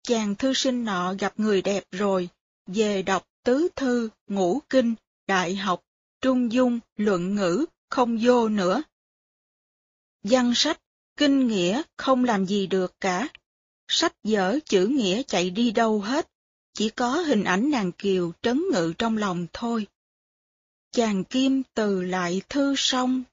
Chàng 0.04 0.36
thư 0.36 0.54
sinh 0.54 0.86
nọ 0.86 1.14
gặp 1.20 1.40
người 1.40 1.62
đẹp 1.62 1.84
rồi, 1.92 2.30
về 2.68 3.02
đọc 3.02 3.28
tứ 3.44 3.68
thư, 3.76 4.10
ngũ 4.28 4.60
kinh, 4.70 4.96
đại 5.28 5.56
học, 5.56 5.82
trung 6.22 6.52
dung, 6.52 6.80
luận 6.98 7.36
ngữ, 7.36 7.66
không 7.90 8.18
vô 8.22 8.50
nữa. 8.50 8.84
Văn 10.24 10.54
sách, 10.56 10.82
kinh 11.18 11.48
nghĩa 11.48 11.82
không 11.98 12.24
làm 12.24 12.46
gì 12.46 12.68
được 12.68 13.02
cả. 13.02 13.28
Sách 13.88 14.14
dở 14.24 14.60
chữ 14.66 14.88
nghĩa 14.88 15.24
chạy 15.24 15.50
đi 15.50 15.72
đâu 15.72 16.00
hết, 16.00 16.30
chỉ 16.74 16.90
có 16.90 17.12
hình 17.12 17.44
ảnh 17.44 17.72
nàng 17.72 17.92
kiều 17.92 18.32
trấn 18.42 18.64
ngự 18.72 18.94
trong 18.98 19.18
lòng 19.18 19.48
thôi. 19.54 19.88
Chàng 20.92 21.24
kim 21.24 21.64
từ 21.74 22.02
lại 22.02 22.42
thư 22.50 22.74
xong, 22.78 23.24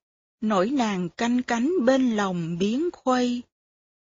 nỗi 0.43 0.71
nàng 0.71 1.09
canh 1.09 1.43
cánh 1.43 1.73
bên 1.85 2.17
lòng 2.17 2.59
biến 2.59 2.91
khuây 2.93 3.43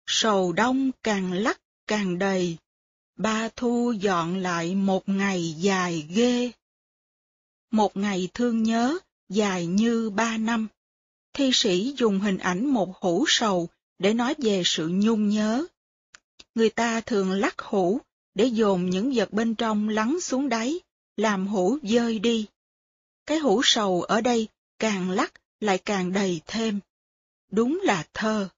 sầu 0.07 0.53
đông 0.53 0.91
càng 1.03 1.33
lắc 1.33 1.61
càng 1.87 2.19
đầy, 2.19 2.57
ba 3.17 3.49
thu 3.57 3.93
dọn 3.93 4.39
lại 4.39 4.75
một 4.75 5.09
ngày 5.09 5.55
dài 5.59 6.07
ghê. 6.11 6.51
Một 7.71 7.97
ngày 7.97 8.29
thương 8.35 8.63
nhớ, 8.63 8.99
dài 9.29 9.67
như 9.67 10.11
ba 10.11 10.37
năm. 10.37 10.69
Thi 11.33 11.51
sĩ 11.53 11.95
dùng 11.99 12.21
hình 12.21 12.39
ảnh 12.39 12.67
một 12.67 12.97
hũ 12.97 13.25
sầu 13.29 13.69
để 13.99 14.15
nói 14.15 14.35
về 14.39 14.63
sự 14.65 14.89
nhung 14.89 15.29
nhớ. 15.29 15.67
Người 16.55 16.71
ta 16.71 17.01
thường 17.01 17.31
lắc 17.33 17.59
hũ 17.59 18.01
để 18.35 18.45
dồn 18.45 18.91
những 18.91 19.13
vật 19.15 19.33
bên 19.33 19.55
trong 19.55 19.89
lắng 19.89 20.21
xuống 20.21 20.49
đáy, 20.49 20.81
làm 21.17 21.47
hũ 21.47 21.79
dơi 21.83 22.19
đi. 22.19 22.47
Cái 23.27 23.39
hũ 23.39 23.61
sầu 23.65 24.03
ở 24.03 24.21
đây 24.21 24.49
càng 24.79 25.11
lắc 25.11 25.33
lại 25.65 25.79
càng 25.85 26.13
đầy 26.13 26.41
thêm. 26.47 26.81
Đúng 27.51 27.81
là 27.83 28.05
thơ. 28.15 28.49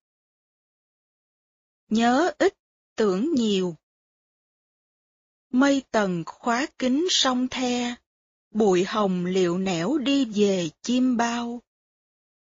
Nhớ 1.89 2.33
ít, 2.39 2.55
tưởng 2.97 3.35
nhiều. 3.35 3.77
Mây 5.51 5.83
tầng 5.91 6.23
khóa 6.27 6.67
kính 6.79 7.07
sông 7.11 7.49
the, 7.49 7.95
bụi 8.51 8.85
hồng 8.85 9.27
liệu 9.27 9.59
nẻo 9.59 9.99
đi 9.99 10.25
về 10.25 10.71
chim 10.83 11.17
bao. 11.17 11.63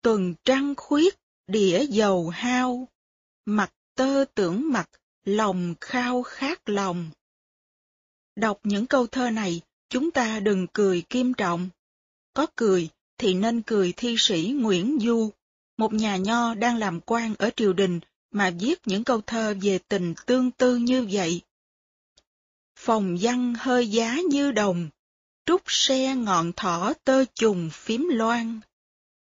Tuần 0.01 0.33
trăng 0.43 0.73
khuyết, 0.77 1.15
đĩa 1.47 1.85
dầu 1.89 2.29
hao, 2.29 2.87
mặt 3.45 3.73
tơ 3.95 4.25
tưởng 4.35 4.71
mặt, 4.71 4.89
lòng 5.23 5.75
khao 5.81 6.23
khát 6.23 6.69
lòng. 6.69 7.09
Đọc 8.35 8.59
những 8.63 8.87
câu 8.87 9.07
thơ 9.07 9.29
này, 9.29 9.61
chúng 9.89 10.11
ta 10.11 10.39
đừng 10.39 10.67
cười 10.73 11.03
kim 11.09 11.33
trọng. 11.33 11.69
Có 12.33 12.47
cười 12.55 12.89
thì 13.17 13.33
nên 13.33 13.61
cười 13.61 13.93
thi 13.97 14.15
sĩ 14.17 14.53
Nguyễn 14.59 14.99
Du, 15.01 15.31
một 15.77 15.93
nhà 15.93 16.17
nho 16.17 16.53
đang 16.53 16.77
làm 16.77 17.01
quan 17.01 17.35
ở 17.39 17.49
triều 17.55 17.73
đình 17.73 17.99
mà 18.31 18.51
viết 18.59 18.79
những 18.85 19.03
câu 19.03 19.21
thơ 19.21 19.55
về 19.61 19.79
tình 19.87 20.13
tương 20.25 20.51
tư 20.51 20.75
như 20.75 21.07
vậy. 21.11 21.41
Phòng 22.79 23.17
văn 23.21 23.53
hơi 23.57 23.87
giá 23.87 24.17
như 24.29 24.51
đồng, 24.51 24.89
trúc 25.45 25.61
xe 25.67 26.15
ngọn 26.15 26.51
thỏ 26.55 26.93
tơ 27.03 27.25
trùng 27.35 27.69
phím 27.73 28.07
loan, 28.11 28.59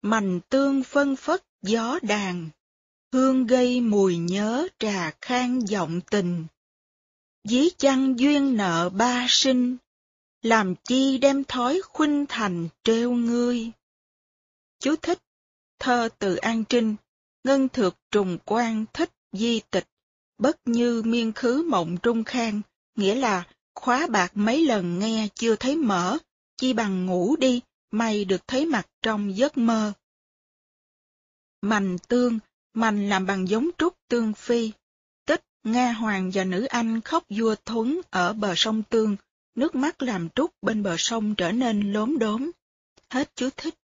mành 0.01 0.39
tương 0.49 0.83
phân 0.83 1.15
phất 1.15 1.43
gió 1.61 1.99
đàn, 2.01 2.49
hương 3.13 3.47
gây 3.47 3.81
mùi 3.81 4.17
nhớ 4.17 4.67
trà 4.79 5.11
khang 5.21 5.67
giọng 5.67 6.01
tình. 6.01 6.45
dí 7.43 7.69
chăng 7.77 8.19
duyên 8.19 8.57
nợ 8.57 8.89
ba 8.89 9.25
sinh, 9.29 9.77
làm 10.41 10.75
chi 10.75 11.17
đem 11.17 11.43
thói 11.43 11.81
khuynh 11.81 12.25
thành 12.29 12.67
trêu 12.83 13.11
ngươi. 13.11 13.71
Chú 14.79 14.95
thích, 14.95 15.19
thơ 15.79 16.09
từ 16.19 16.35
An 16.35 16.63
Trinh, 16.69 16.95
ngân 17.43 17.69
thược 17.69 17.95
trùng 18.11 18.37
quan 18.45 18.85
thích 18.93 19.11
di 19.31 19.59
tịch, 19.59 19.87
bất 20.37 20.57
như 20.65 21.01
miên 21.05 21.33
khứ 21.33 21.65
mộng 21.69 21.97
trung 22.03 22.23
khang, 22.23 22.61
nghĩa 22.95 23.15
là 23.15 23.43
khóa 23.75 24.07
bạc 24.07 24.31
mấy 24.35 24.65
lần 24.65 24.99
nghe 24.99 25.27
chưa 25.35 25.55
thấy 25.55 25.75
mở, 25.75 26.17
chi 26.57 26.73
bằng 26.73 27.05
ngủ 27.05 27.35
đi, 27.35 27.61
may 27.91 28.25
được 28.25 28.47
thấy 28.47 28.65
mặt 28.65 28.87
trong 29.01 29.37
giấc 29.37 29.57
mơ. 29.57 29.93
Mành 31.61 31.97
tương, 32.07 32.39
mành 32.73 33.09
làm 33.09 33.25
bằng 33.25 33.49
giống 33.49 33.69
trúc 33.77 33.93
tương 34.09 34.33
phi. 34.33 34.71
Tích, 35.25 35.41
Nga 35.63 35.91
Hoàng 35.91 36.31
và 36.33 36.43
nữ 36.43 36.65
Anh 36.65 37.01
khóc 37.01 37.23
vua 37.29 37.55
thuấn 37.65 38.01
ở 38.09 38.33
bờ 38.33 38.53
sông 38.55 38.83
Tương, 38.83 39.15
nước 39.57 39.75
mắt 39.75 40.01
làm 40.01 40.29
trúc 40.29 40.51
bên 40.61 40.83
bờ 40.83 40.95
sông 40.97 41.35
trở 41.35 41.51
nên 41.51 41.93
lốm 41.93 42.17
đốm. 42.17 42.51
Hết 43.09 43.31
chú 43.35 43.49
thích. 43.57 43.75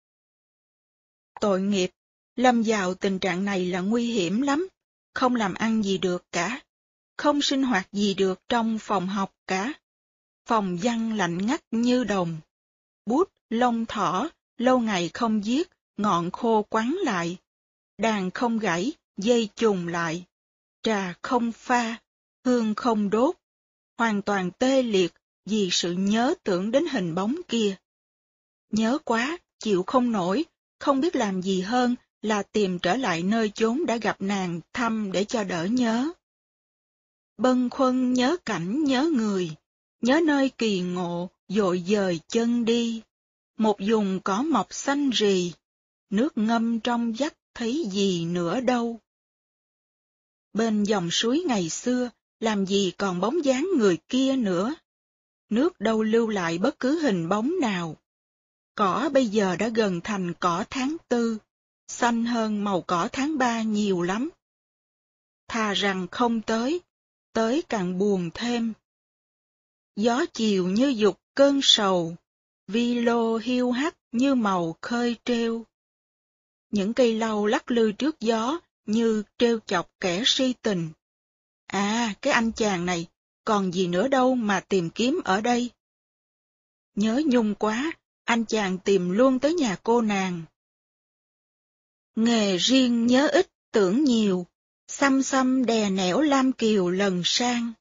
Tội 1.40 1.62
nghiệp, 1.62 1.92
lâm 2.36 2.64
vào 2.66 2.94
tình 2.94 3.20
trạng 3.20 3.46
này 3.46 3.66
là 3.66 3.80
nguy 3.80 4.12
hiểm 4.12 4.42
lắm, 4.42 4.68
không 5.14 5.36
làm 5.36 5.54
ăn 5.54 5.84
gì 5.84 5.98
được 5.98 6.26
cả, 6.32 6.62
không 7.18 7.42
sinh 7.42 7.64
hoạt 7.64 7.88
gì 7.92 8.14
được 8.14 8.40
trong 8.50 8.80
phòng 8.80 9.08
học 9.08 9.36
cả. 9.48 9.74
Phòng 10.46 10.78
văn 10.82 11.18
lạnh 11.18 11.46
ngắt 11.46 11.64
như 11.72 12.04
đồng. 12.04 12.38
Bút, 13.06 13.30
lông 13.50 13.86
thỏ, 13.86 14.30
lâu 14.58 14.80
ngày 14.80 15.10
không 15.14 15.42
viết, 15.42 15.70
ngọn 15.98 16.32
khô 16.32 16.66
quắn 16.70 16.92
lại. 16.92 17.38
Đàn 17.98 18.32
không 18.32 18.60
gãy, 18.60 18.92
dây 19.18 19.50
trùng 19.56 19.88
lại. 19.88 20.26
Trà 20.82 21.14
không 21.22 21.52
pha, 21.52 21.96
hương 22.46 22.76
không 22.76 23.10
đốt. 23.10 23.36
Hoàn 23.98 24.22
toàn 24.22 24.52
tê 24.52 24.84
liệt 24.84 25.14
vì 25.46 25.70
sự 25.72 25.94
nhớ 25.94 26.34
tưởng 26.44 26.72
đến 26.72 26.86
hình 26.86 27.16
bóng 27.16 27.36
kia. 27.48 27.76
Nhớ 28.70 28.98
quá, 29.06 29.38
chịu 29.60 29.84
không 29.88 30.12
nổi, 30.12 30.46
không 30.80 31.02
biết 31.02 31.16
làm 31.16 31.42
gì 31.42 31.62
hơn 31.62 31.96
là 32.22 32.44
tìm 32.44 32.80
trở 32.80 32.96
lại 32.96 33.24
nơi 33.24 33.52
chốn 33.56 33.86
đã 33.86 33.98
gặp 33.98 34.22
nàng 34.22 34.62
thăm 34.74 35.12
để 35.12 35.24
cho 35.26 35.44
đỡ 35.44 35.66
nhớ. 35.66 36.12
Bân 37.38 37.70
khuân 37.70 38.14
nhớ 38.14 38.38
cảnh 38.46 38.84
nhớ 38.84 39.10
người, 39.14 39.52
nhớ 40.02 40.20
nơi 40.26 40.50
kỳ 40.50 40.82
ngộ, 40.82 41.30
dội 41.48 41.84
dời 41.88 42.20
chân 42.28 42.66
đi. 42.66 43.02
Một 43.58 43.78
vùng 43.88 44.20
cỏ 44.24 44.42
mọc 44.42 44.74
xanh 44.74 45.10
rì, 45.10 45.54
nước 46.10 46.38
ngâm 46.38 46.80
trong 46.80 47.14
vắt 47.14 47.38
thấy 47.54 47.90
gì 47.92 48.26
nữa 48.26 48.60
đâu. 48.60 49.00
Bên 50.54 50.84
dòng 50.84 51.12
suối 51.12 51.44
ngày 51.48 51.70
xưa, 51.70 52.10
làm 52.40 52.66
gì 52.66 52.92
còn 52.98 53.20
bóng 53.20 53.46
dáng 53.46 53.68
người 53.78 53.98
kia 54.10 54.36
nữa. 54.36 54.76
Nước 55.54 55.80
đâu 55.80 56.04
lưu 56.04 56.28
lại 56.28 56.58
bất 56.58 56.80
cứ 56.80 57.00
hình 57.00 57.30
bóng 57.30 57.60
nào. 57.62 57.98
Cỏ 58.76 59.10
bây 59.14 59.28
giờ 59.28 59.56
đã 59.56 59.68
gần 59.68 60.02
thành 60.04 60.34
cỏ 60.34 60.66
tháng 60.70 60.98
tư, 61.08 61.38
xanh 61.88 62.26
hơn 62.26 62.64
màu 62.64 62.82
cỏ 62.82 63.10
tháng 63.12 63.38
ba 63.38 63.62
nhiều 63.62 64.02
lắm. 64.02 64.30
Thà 65.48 65.74
rằng 65.74 66.08
không 66.12 66.42
tới, 66.42 66.82
tới 67.34 67.64
càng 67.70 67.98
buồn 67.98 68.30
thêm. 68.34 68.74
Gió 69.96 70.26
chiều 70.34 70.68
như 70.68 70.88
dục 70.88 71.20
cơn 71.36 71.60
sầu, 71.64 72.16
vi 72.68 73.00
lô 73.02 73.38
hiu 73.38 73.72
hắt 73.72 73.98
như 74.12 74.36
màu 74.36 74.76
khơi 74.82 75.16
treo. 75.26 75.66
Những 76.72 76.94
cây 76.94 77.14
lau 77.14 77.46
lắc 77.46 77.72
lư 77.72 77.92
trước 77.92 78.20
gió 78.20 78.60
như 78.86 79.24
treo 79.38 79.60
chọc 79.66 79.90
kẻ 80.00 80.24
si 80.26 80.54
tình. 80.62 80.90
À, 81.68 82.14
cái 82.22 82.34
anh 82.34 82.52
chàng 82.52 82.86
này, 82.86 83.08
còn 83.46 83.74
gì 83.74 83.88
nữa 83.88 84.08
đâu 84.08 84.36
mà 84.36 84.60
tìm 84.60 84.90
kiếm 84.90 85.22
ở 85.26 85.42
đây. 85.42 85.70
Nhớ 86.96 87.22
nhung 87.26 87.56
quá, 87.56 87.92
anh 88.24 88.46
chàng 88.46 88.78
tìm 88.78 89.10
luôn 89.10 89.40
tới 89.40 89.54
nhà 89.54 89.78
cô 89.84 90.02
nàng. 90.02 90.44
Nghề 92.16 92.58
riêng 92.58 93.08
nhớ 93.08 93.28
ít 93.28 93.48
tưởng 93.72 94.04
nhiều, 94.04 94.48
xăm 94.88 95.24
xăm 95.24 95.66
đè 95.66 95.90
nẻo 95.90 96.22
Lam 96.22 96.52
Kiều 96.52 96.90
lần 96.90 97.22
sang. 97.26 97.74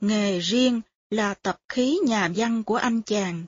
Nghề 0.00 0.38
riêng 0.38 0.80
là 1.10 1.34
tập 1.34 1.60
khí 1.68 1.98
nhà 2.06 2.30
văn 2.36 2.64
của 2.64 2.76
anh 2.76 3.02
chàng. 3.02 3.44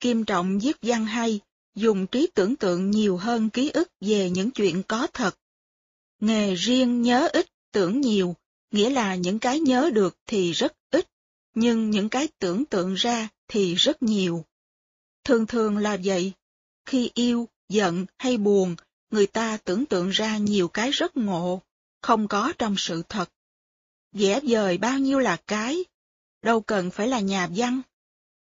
Kim 0.00 0.24
Trọng 0.24 0.58
viết 0.58 0.76
văn 0.82 1.06
hay, 1.06 1.40
dùng 1.74 2.06
trí 2.06 2.28
tưởng 2.34 2.56
tượng 2.56 2.90
nhiều 2.90 3.16
hơn 3.16 3.50
ký 3.50 3.70
ức 3.70 3.88
về 4.00 4.30
những 4.30 4.50
chuyện 4.50 4.82
có 4.88 5.06
thật. 5.12 5.38
Nghề 6.20 6.54
riêng 6.54 7.02
nhớ 7.02 7.28
ít, 7.32 7.46
tưởng 7.72 8.00
nhiều, 8.00 8.36
nghĩa 8.72 8.90
là 8.90 9.14
những 9.14 9.38
cái 9.38 9.60
nhớ 9.60 9.90
được 9.94 10.16
thì 10.26 10.52
rất 10.52 10.72
ít, 10.90 11.08
nhưng 11.54 11.90
những 11.90 12.08
cái 12.08 12.28
tưởng 12.38 12.64
tượng 12.64 12.94
ra 12.94 13.28
thì 13.48 13.74
rất 13.74 14.02
nhiều. 14.02 14.44
Thường 15.24 15.46
thường 15.46 15.78
là 15.78 15.98
vậy, 16.04 16.32
khi 16.86 17.10
yêu, 17.14 17.48
giận 17.68 18.06
hay 18.18 18.36
buồn, 18.36 18.76
người 19.10 19.26
ta 19.26 19.56
tưởng 19.64 19.86
tượng 19.86 20.08
ra 20.08 20.36
nhiều 20.36 20.68
cái 20.68 20.90
rất 20.90 21.16
ngộ, 21.16 21.62
không 22.02 22.28
có 22.28 22.52
trong 22.58 22.74
sự 22.78 23.02
thật. 23.08 23.30
Vẽ 24.12 24.40
vời 24.42 24.78
bao 24.78 24.98
nhiêu 24.98 25.18
là 25.18 25.36
cái, 25.46 25.84
đâu 26.42 26.60
cần 26.60 26.90
phải 26.90 27.08
là 27.08 27.20
nhà 27.20 27.48
văn. 27.56 27.82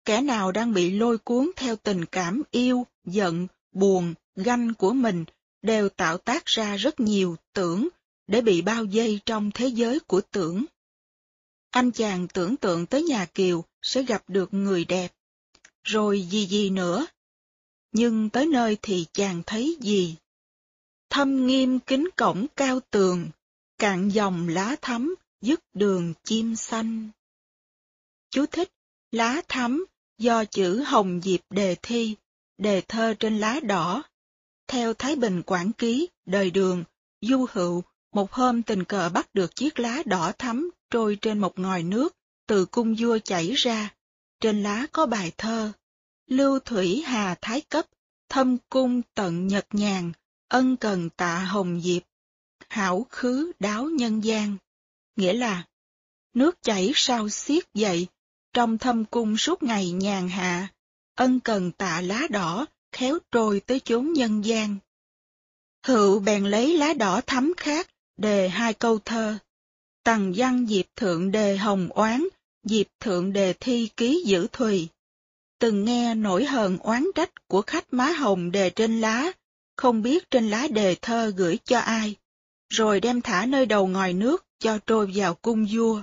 Kẻ 0.05 0.21
nào 0.21 0.51
đang 0.51 0.73
bị 0.73 0.89
lôi 0.91 1.17
cuốn 1.17 1.51
theo 1.55 1.75
tình 1.75 2.05
cảm 2.05 2.43
yêu, 2.51 2.87
giận, 3.05 3.47
buồn, 3.71 4.13
ganh 4.35 4.73
của 4.73 4.93
mình 4.93 5.25
đều 5.61 5.89
tạo 5.89 6.17
tác 6.17 6.45
ra 6.45 6.75
rất 6.75 6.99
nhiều 6.99 7.35
tưởng 7.53 7.87
để 8.27 8.41
bị 8.41 8.61
bao 8.61 8.85
dây 8.85 9.19
trong 9.25 9.51
thế 9.53 9.67
giới 9.67 9.99
của 9.99 10.21
tưởng. 10.31 10.65
Anh 11.69 11.91
chàng 11.91 12.27
tưởng 12.27 12.57
tượng 12.57 12.85
tới 12.85 13.03
nhà 13.03 13.25
Kiều 13.25 13.63
sẽ 13.81 14.03
gặp 14.03 14.23
được 14.27 14.53
người 14.53 14.85
đẹp, 14.85 15.13
rồi 15.83 16.21
gì 16.21 16.45
gì 16.45 16.69
nữa. 16.69 17.07
Nhưng 17.91 18.29
tới 18.29 18.45
nơi 18.45 18.77
thì 18.81 19.05
chàng 19.13 19.41
thấy 19.45 19.77
gì? 19.81 20.15
Thâm 21.09 21.47
nghiêm 21.47 21.79
kính 21.79 22.09
cổng 22.17 22.45
cao 22.55 22.79
tường, 22.91 23.29
cạn 23.77 24.09
dòng 24.09 24.47
lá 24.49 24.75
thắm, 24.81 25.15
dứt 25.41 25.59
đường 25.73 26.13
chim 26.23 26.55
xanh. 26.55 27.09
Chú 28.29 28.45
thích, 28.45 28.71
lá 29.11 29.41
thắm 29.47 29.85
do 30.17 30.45
chữ 30.45 30.83
Hồng 30.83 31.21
Diệp 31.23 31.39
đề 31.49 31.75
thi, 31.81 32.15
đề 32.57 32.81
thơ 32.87 33.13
trên 33.19 33.39
lá 33.39 33.59
đỏ. 33.63 34.03
Theo 34.67 34.93
Thái 34.93 35.15
Bình 35.15 35.43
Quảng 35.43 35.71
Ký, 35.73 36.07
đời 36.25 36.51
đường, 36.51 36.83
du 37.21 37.45
hữu, 37.51 37.83
một 38.11 38.31
hôm 38.31 38.63
tình 38.63 38.83
cờ 38.83 39.09
bắt 39.09 39.29
được 39.33 39.55
chiếc 39.55 39.79
lá 39.79 40.03
đỏ 40.05 40.31
thắm 40.37 40.71
trôi 40.89 41.17
trên 41.21 41.39
một 41.39 41.59
ngòi 41.59 41.83
nước, 41.83 42.15
từ 42.47 42.65
cung 42.65 42.95
vua 42.99 43.19
chảy 43.19 43.51
ra. 43.51 43.93
Trên 44.39 44.63
lá 44.63 44.87
có 44.91 45.05
bài 45.05 45.31
thơ, 45.37 45.71
Lưu 46.27 46.59
Thủy 46.59 47.03
Hà 47.05 47.35
Thái 47.41 47.61
Cấp, 47.61 47.85
thâm 48.29 48.57
cung 48.69 49.01
tận 49.13 49.47
nhật 49.47 49.65
nhàn, 49.71 50.11
ân 50.47 50.77
cần 50.77 51.09
tạ 51.09 51.39
hồng 51.39 51.81
diệp, 51.81 52.03
hảo 52.69 53.05
khứ 53.09 53.51
đáo 53.59 53.85
nhân 53.85 54.23
gian. 54.23 54.57
Nghĩa 55.15 55.33
là, 55.33 55.63
nước 56.33 56.61
chảy 56.61 56.91
sao 56.95 57.29
xiết 57.29 57.63
dậy, 57.73 58.07
trong 58.53 58.77
thâm 58.77 59.05
cung 59.05 59.37
suốt 59.37 59.63
ngày 59.63 59.91
nhàn 59.91 60.29
hạ, 60.29 60.67
ân 61.15 61.39
cần 61.39 61.71
tạ 61.71 62.01
lá 62.01 62.21
đỏ, 62.29 62.65
khéo 62.91 63.17
trôi 63.31 63.59
tới 63.59 63.79
chốn 63.79 64.13
nhân 64.13 64.45
gian. 64.45 64.77
Hữu 65.85 66.19
bèn 66.19 66.45
lấy 66.45 66.77
lá 66.77 66.93
đỏ 66.93 67.21
thắm 67.27 67.53
khác, 67.57 67.89
đề 68.17 68.49
hai 68.49 68.73
câu 68.73 68.99
thơ. 68.99 69.37
Tằng 70.03 70.33
văn 70.35 70.65
diệp 70.69 70.85
thượng 70.95 71.31
đề 71.31 71.57
hồng 71.57 71.89
oán, 71.91 72.27
diệp 72.63 72.87
thượng 72.99 73.33
đề 73.33 73.53
thi 73.59 73.89
ký 73.97 74.23
giữ 74.25 74.47
thùy. 74.51 74.87
Từng 75.59 75.85
nghe 75.85 76.15
nỗi 76.15 76.45
hờn 76.45 76.77
oán 76.77 77.05
trách 77.15 77.47
của 77.47 77.61
khách 77.61 77.93
má 77.93 78.05
hồng 78.05 78.51
đề 78.51 78.69
trên 78.69 79.01
lá, 79.01 79.31
không 79.75 80.01
biết 80.01 80.31
trên 80.31 80.49
lá 80.49 80.67
đề 80.67 80.95
thơ 81.01 81.33
gửi 81.37 81.59
cho 81.65 81.79
ai, 81.79 82.15
rồi 82.69 82.99
đem 82.99 83.21
thả 83.21 83.45
nơi 83.45 83.65
đầu 83.65 83.87
ngòi 83.87 84.13
nước 84.13 84.45
cho 84.59 84.79
trôi 84.85 85.11
vào 85.15 85.33
cung 85.33 85.67
vua. 85.71 86.01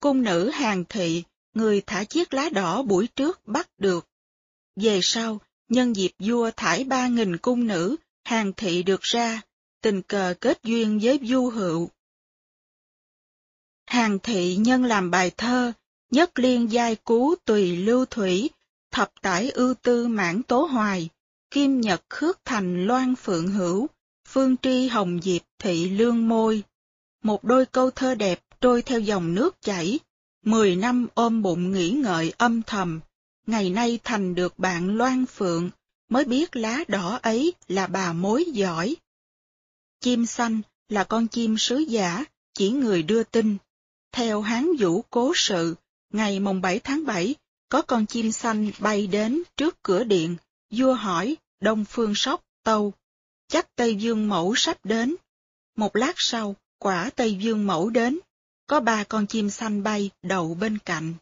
Cung 0.00 0.22
nữ 0.22 0.50
hàng 0.50 0.84
thị, 0.88 1.22
người 1.54 1.82
thả 1.86 2.04
chiếc 2.04 2.34
lá 2.34 2.48
đỏ 2.48 2.82
buổi 2.82 3.06
trước 3.06 3.40
bắt 3.46 3.68
được. 3.78 4.08
Về 4.76 5.00
sau, 5.02 5.40
nhân 5.68 5.96
dịp 5.96 6.10
vua 6.18 6.50
thải 6.56 6.84
ba 6.84 7.08
nghìn 7.08 7.36
cung 7.36 7.66
nữ, 7.66 7.96
hàng 8.24 8.52
thị 8.56 8.82
được 8.82 9.00
ra, 9.00 9.42
tình 9.84 10.02
cờ 10.02 10.34
kết 10.40 10.58
duyên 10.62 10.98
với 11.02 11.20
du 11.22 11.48
hữu. 11.48 11.90
Hàng 13.86 14.18
thị 14.22 14.56
nhân 14.56 14.84
làm 14.84 15.10
bài 15.10 15.30
thơ, 15.36 15.72
nhất 16.10 16.38
liên 16.38 16.72
giai 16.72 16.96
cú 16.96 17.34
tùy 17.44 17.76
lưu 17.76 18.04
thủy, 18.04 18.50
thập 18.90 19.12
tải 19.22 19.50
ưu 19.50 19.74
tư 19.74 20.08
mãn 20.08 20.42
tố 20.42 20.64
hoài, 20.64 21.08
kim 21.50 21.80
nhật 21.80 22.02
khước 22.10 22.44
thành 22.44 22.86
loan 22.86 23.14
phượng 23.14 23.48
hữu, 23.48 23.86
phương 24.28 24.56
tri 24.62 24.88
hồng 24.88 25.20
diệp 25.22 25.42
thị 25.58 25.90
lương 25.90 26.28
môi. 26.28 26.62
Một 27.22 27.44
đôi 27.44 27.66
câu 27.66 27.90
thơ 27.90 28.14
đẹp 28.14 28.40
trôi 28.60 28.82
theo 28.82 29.00
dòng 29.00 29.34
nước 29.34 29.62
chảy, 29.62 29.98
mười 30.44 30.76
năm 30.76 31.06
ôm 31.14 31.42
bụng 31.42 31.72
nghĩ 31.72 31.90
ngợi 31.90 32.32
âm 32.38 32.62
thầm, 32.62 33.00
ngày 33.46 33.70
nay 33.70 33.98
thành 34.04 34.34
được 34.34 34.58
bạn 34.58 34.96
loan 34.96 35.26
phượng, 35.26 35.70
mới 36.08 36.24
biết 36.24 36.56
lá 36.56 36.84
đỏ 36.88 37.18
ấy 37.22 37.52
là 37.68 37.86
bà 37.86 38.12
mối 38.12 38.44
giỏi. 38.44 38.96
Chim 40.04 40.26
xanh 40.26 40.62
là 40.88 41.04
con 41.04 41.28
chim 41.28 41.58
sứ 41.58 41.78
giả, 41.78 42.24
chỉ 42.54 42.70
người 42.70 43.02
đưa 43.02 43.24
tin. 43.24 43.56
Theo 44.12 44.40
Hán 44.40 44.68
Vũ 44.78 45.04
Cố 45.10 45.32
Sự, 45.36 45.74
ngày 46.12 46.40
mùng 46.40 46.60
7 46.60 46.78
tháng 46.78 47.06
7, 47.06 47.34
có 47.68 47.82
con 47.82 48.06
chim 48.06 48.32
xanh 48.32 48.70
bay 48.78 49.06
đến 49.06 49.42
trước 49.56 49.82
cửa 49.82 50.04
điện, 50.04 50.36
vua 50.70 50.94
hỏi, 50.94 51.36
Đông 51.60 51.84
Phương 51.84 52.12
Sóc, 52.14 52.44
Tâu, 52.62 52.92
chắc 53.48 53.76
Tây 53.76 53.94
Dương 53.94 54.28
Mẫu 54.28 54.54
sắp 54.54 54.84
đến. 54.84 55.16
Một 55.76 55.96
lát 55.96 56.14
sau, 56.16 56.56
quả 56.78 57.10
Tây 57.16 57.34
Dương 57.34 57.66
Mẫu 57.66 57.90
đến, 57.90 58.18
có 58.66 58.80
ba 58.80 59.04
con 59.04 59.26
chim 59.26 59.50
xanh 59.50 59.82
bay 59.82 60.10
đậu 60.22 60.54
bên 60.54 60.78
cạnh. 60.78 61.14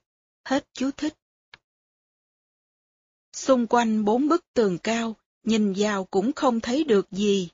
Hết 0.45 0.66
chú 0.72 0.91
thích. 0.97 1.14
Xung 3.33 3.66
quanh 3.66 4.05
bốn 4.05 4.28
bức 4.28 4.45
tường 4.55 4.78
cao, 4.78 5.16
nhìn 5.45 5.74
vào 5.76 6.05
cũng 6.05 6.33
không 6.33 6.61
thấy 6.61 6.85
được 6.85 7.11
gì. 7.11 7.49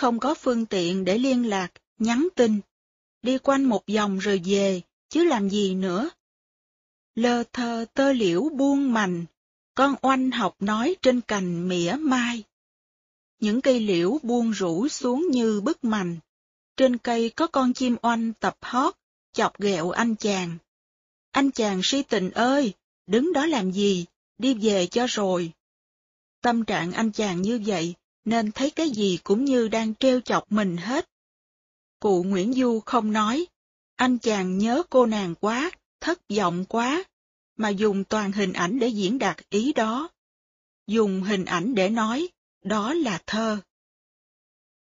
Không 0.00 0.18
có 0.18 0.34
phương 0.34 0.66
tiện 0.66 1.04
để 1.04 1.18
liên 1.18 1.48
lạc, 1.48 1.72
nhắn 1.98 2.28
tin. 2.36 2.60
Đi 3.22 3.38
quanh 3.38 3.64
một 3.64 3.82
vòng 3.94 4.18
rồi 4.18 4.40
về, 4.44 4.80
chứ 5.08 5.24
làm 5.24 5.48
gì 5.48 5.74
nữa. 5.74 6.10
Lơ 7.14 7.44
thơ 7.52 7.84
tơ 7.94 8.12
liễu 8.12 8.48
buông 8.48 8.92
mành, 8.92 9.24
con 9.74 9.94
oanh 10.02 10.30
học 10.30 10.56
nói 10.60 10.96
trên 11.02 11.20
cành 11.20 11.68
mỉa 11.68 11.92
mai. 11.92 12.42
Những 13.40 13.60
cây 13.60 13.80
liễu 13.80 14.18
buông 14.22 14.50
rủ 14.50 14.88
xuống 14.88 15.28
như 15.30 15.60
bức 15.60 15.84
mành. 15.84 16.16
Trên 16.76 16.98
cây 16.98 17.30
có 17.30 17.46
con 17.46 17.72
chim 17.72 17.96
oanh 18.02 18.32
tập 18.32 18.56
hót, 18.60 18.94
chọc 19.32 19.60
ghẹo 19.60 19.90
anh 19.90 20.16
chàng. 20.16 20.58
Anh 21.30 21.50
chàng 21.50 21.80
si 21.82 22.02
tình 22.02 22.30
ơi, 22.30 22.72
đứng 23.06 23.32
đó 23.32 23.46
làm 23.46 23.72
gì, 23.72 24.04
đi 24.38 24.54
về 24.54 24.86
cho 24.86 25.06
rồi. 25.06 25.52
Tâm 26.40 26.64
trạng 26.64 26.92
anh 26.92 27.12
chàng 27.12 27.42
như 27.42 27.60
vậy, 27.66 27.94
nên 28.24 28.52
thấy 28.52 28.70
cái 28.70 28.90
gì 28.90 29.18
cũng 29.24 29.44
như 29.44 29.68
đang 29.68 29.94
treo 29.94 30.20
chọc 30.20 30.52
mình 30.52 30.76
hết. 30.76 31.10
Cụ 32.00 32.22
Nguyễn 32.22 32.52
Du 32.52 32.80
không 32.80 33.12
nói, 33.12 33.46
anh 33.96 34.18
chàng 34.18 34.58
nhớ 34.58 34.82
cô 34.90 35.06
nàng 35.06 35.34
quá, 35.34 35.70
thất 36.00 36.20
vọng 36.36 36.64
quá, 36.68 37.04
mà 37.56 37.68
dùng 37.68 38.04
toàn 38.04 38.32
hình 38.32 38.52
ảnh 38.52 38.78
để 38.78 38.88
diễn 38.88 39.18
đạt 39.18 39.36
ý 39.50 39.72
đó. 39.72 40.08
Dùng 40.86 41.22
hình 41.22 41.44
ảnh 41.44 41.74
để 41.74 41.88
nói, 41.88 42.28
đó 42.64 42.94
là 42.94 43.22
thơ. 43.26 43.58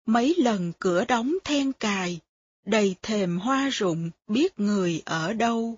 Mấy 0.05 0.35
lần 0.37 0.73
cửa 0.79 1.05
đóng 1.05 1.33
then 1.43 1.73
cài, 1.73 2.19
đầy 2.65 2.95
thềm 3.01 3.37
hoa 3.39 3.69
rụng, 3.69 4.11
biết 4.27 4.59
người 4.59 5.01
ở 5.05 5.33
đâu. 5.33 5.77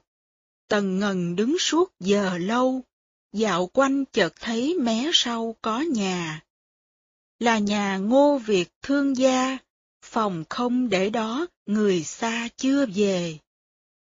Tần 0.67 0.99
ngần 0.99 1.35
đứng 1.35 1.57
suốt 1.59 1.93
giờ 1.99 2.37
lâu, 2.37 2.81
dạo 3.33 3.67
quanh 3.67 4.05
chợt 4.05 4.33
thấy 4.39 4.75
mé 4.79 5.09
sau 5.13 5.55
có 5.61 5.81
nhà. 5.81 6.43
Là 7.39 7.57
nhà 7.57 7.97
ngô 7.97 8.37
Việt 8.37 8.69
thương 8.81 9.17
gia, 9.17 9.57
phòng 10.01 10.43
không 10.49 10.89
để 10.89 11.09
đó 11.09 11.47
người 11.65 12.03
xa 12.03 12.49
chưa 12.57 12.85
về. 12.85 13.37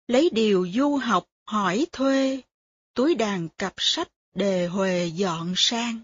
Lấy 0.06 0.30
điều 0.32 0.68
du 0.74 0.96
học 0.96 1.26
hỏi 1.44 1.86
thuê, 1.92 2.42
túi 2.94 3.14
đàn 3.14 3.48
cặp 3.48 3.74
sách 3.76 4.08
đề 4.34 4.66
huề 4.66 5.06
dọn 5.06 5.52
sang. 5.56 6.00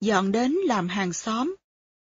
Dọn 0.00 0.32
đến 0.32 0.52
làm 0.52 0.88
hàng 0.88 1.12
xóm, 1.12 1.56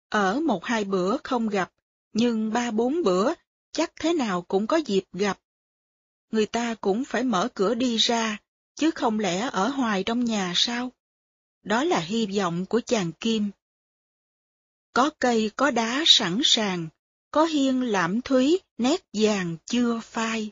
ở 0.08 0.40
một 0.40 0.64
hai 0.64 0.84
bữa 0.84 1.16
không 1.24 1.48
gặp, 1.48 1.72
nhưng 2.12 2.52
ba 2.52 2.70
bốn 2.70 3.02
bữa 3.02 3.34
chắc 3.72 3.92
thế 4.00 4.12
nào 4.12 4.42
cũng 4.42 4.66
có 4.66 4.76
dịp 4.76 5.04
gặp. 5.12 5.40
Người 6.32 6.46
ta 6.46 6.74
cũng 6.80 7.04
phải 7.04 7.22
mở 7.22 7.48
cửa 7.54 7.74
đi 7.74 7.96
ra, 7.96 8.38
chứ 8.74 8.90
không 8.90 9.18
lẽ 9.18 9.48
ở 9.52 9.68
hoài 9.68 10.04
trong 10.04 10.24
nhà 10.24 10.52
sao? 10.56 10.92
Đó 11.62 11.84
là 11.84 12.00
hy 12.00 12.26
vọng 12.26 12.66
của 12.66 12.80
chàng 12.86 13.12
Kim. 13.12 13.50
Có 14.96 15.10
cây 15.18 15.50
có 15.56 15.70
đá 15.70 16.02
sẵn 16.06 16.40
sàng, 16.44 16.88
có 17.30 17.44
hiên 17.44 17.82
lãm 17.82 18.20
thúy, 18.20 18.60
nét 18.78 19.04
vàng 19.12 19.56
chưa 19.66 20.00
phai. 20.00 20.50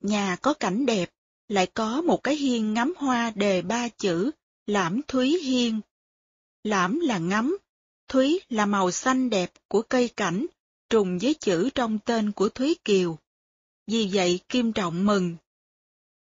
Nhà 0.00 0.36
có 0.42 0.54
cảnh 0.54 0.86
đẹp, 0.86 1.10
lại 1.48 1.66
có 1.66 2.02
một 2.02 2.22
cái 2.22 2.36
hiên 2.36 2.74
ngắm 2.74 2.94
hoa 2.96 3.30
đề 3.30 3.62
ba 3.62 3.88
chữ, 3.88 4.30
lãm 4.66 5.00
thúy 5.08 5.38
hiên. 5.38 5.80
Lãm 6.64 7.00
là 7.00 7.18
ngắm, 7.18 7.58
thúy 8.08 8.40
là 8.48 8.66
màu 8.66 8.90
xanh 8.90 9.30
đẹp 9.30 9.52
của 9.68 9.82
cây 9.82 10.08
cảnh, 10.08 10.46
trùng 10.90 11.18
với 11.18 11.34
chữ 11.34 11.70
trong 11.74 11.98
tên 11.98 12.32
của 12.32 12.48
Thúy 12.48 12.76
Kiều. 12.84 13.18
Vì 13.86 14.10
vậy 14.12 14.40
Kim 14.48 14.72
Trọng 14.72 15.06
mừng. 15.06 15.36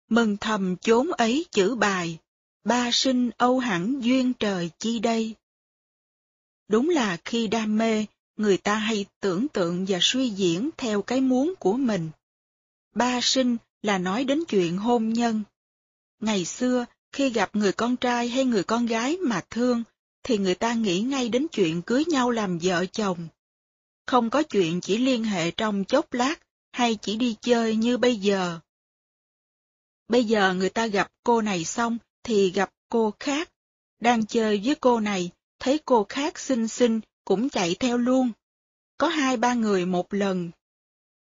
Mừng 0.08 0.36
thầm 0.36 0.76
chốn 0.76 1.12
ấy 1.12 1.46
chữ 1.50 1.74
bài, 1.74 2.18
ba 2.64 2.90
sinh 2.92 3.30
âu 3.36 3.58
hẳn 3.58 4.00
duyên 4.00 4.32
trời 4.32 4.70
chi 4.78 4.98
đây. 4.98 5.34
Đúng 6.70 6.88
là 6.88 7.16
khi 7.24 7.46
đam 7.46 7.78
mê, 7.78 8.06
người 8.36 8.56
ta 8.56 8.74
hay 8.74 9.06
tưởng 9.20 9.48
tượng 9.48 9.84
và 9.88 9.98
suy 10.02 10.28
diễn 10.28 10.70
theo 10.76 11.02
cái 11.02 11.20
muốn 11.20 11.54
của 11.58 11.72
mình. 11.72 12.10
Ba 12.94 13.20
sinh 13.22 13.56
là 13.82 13.98
nói 13.98 14.24
đến 14.24 14.44
chuyện 14.48 14.78
hôn 14.78 15.12
nhân. 15.12 15.42
Ngày 16.20 16.44
xưa, 16.44 16.84
khi 17.12 17.30
gặp 17.30 17.56
người 17.56 17.72
con 17.72 17.96
trai 17.96 18.28
hay 18.28 18.44
người 18.44 18.64
con 18.64 18.86
gái 18.86 19.16
mà 19.16 19.40
thương, 19.50 19.82
thì 20.22 20.38
người 20.38 20.54
ta 20.54 20.74
nghĩ 20.74 21.00
ngay 21.00 21.28
đến 21.28 21.46
chuyện 21.52 21.82
cưới 21.82 22.04
nhau 22.04 22.30
làm 22.30 22.58
vợ 22.62 22.86
chồng. 22.86 23.28
Không 24.06 24.30
có 24.30 24.42
chuyện 24.42 24.80
chỉ 24.80 24.98
liên 24.98 25.24
hệ 25.24 25.50
trong 25.50 25.84
chốc 25.84 26.12
lát 26.12 26.34
hay 26.72 26.94
chỉ 27.02 27.16
đi 27.16 27.36
chơi 27.40 27.76
như 27.76 27.98
bây 27.98 28.16
giờ. 28.16 28.58
Bây 30.08 30.24
giờ 30.24 30.54
người 30.54 30.70
ta 30.70 30.86
gặp 30.86 31.12
cô 31.24 31.42
này 31.42 31.64
xong 31.64 31.98
thì 32.22 32.50
gặp 32.50 32.70
cô 32.88 33.14
khác. 33.20 33.50
Đang 34.00 34.26
chơi 34.26 34.60
với 34.64 34.74
cô 34.74 35.00
này, 35.00 35.30
thấy 35.60 35.80
cô 35.84 36.06
khác 36.08 36.38
xinh 36.38 36.68
xinh 36.68 37.00
cũng 37.24 37.48
chạy 37.48 37.76
theo 37.80 37.98
luôn. 37.98 38.32
Có 38.98 39.08
hai 39.08 39.36
ba 39.36 39.54
người 39.54 39.86
một 39.86 40.14
lần. 40.14 40.50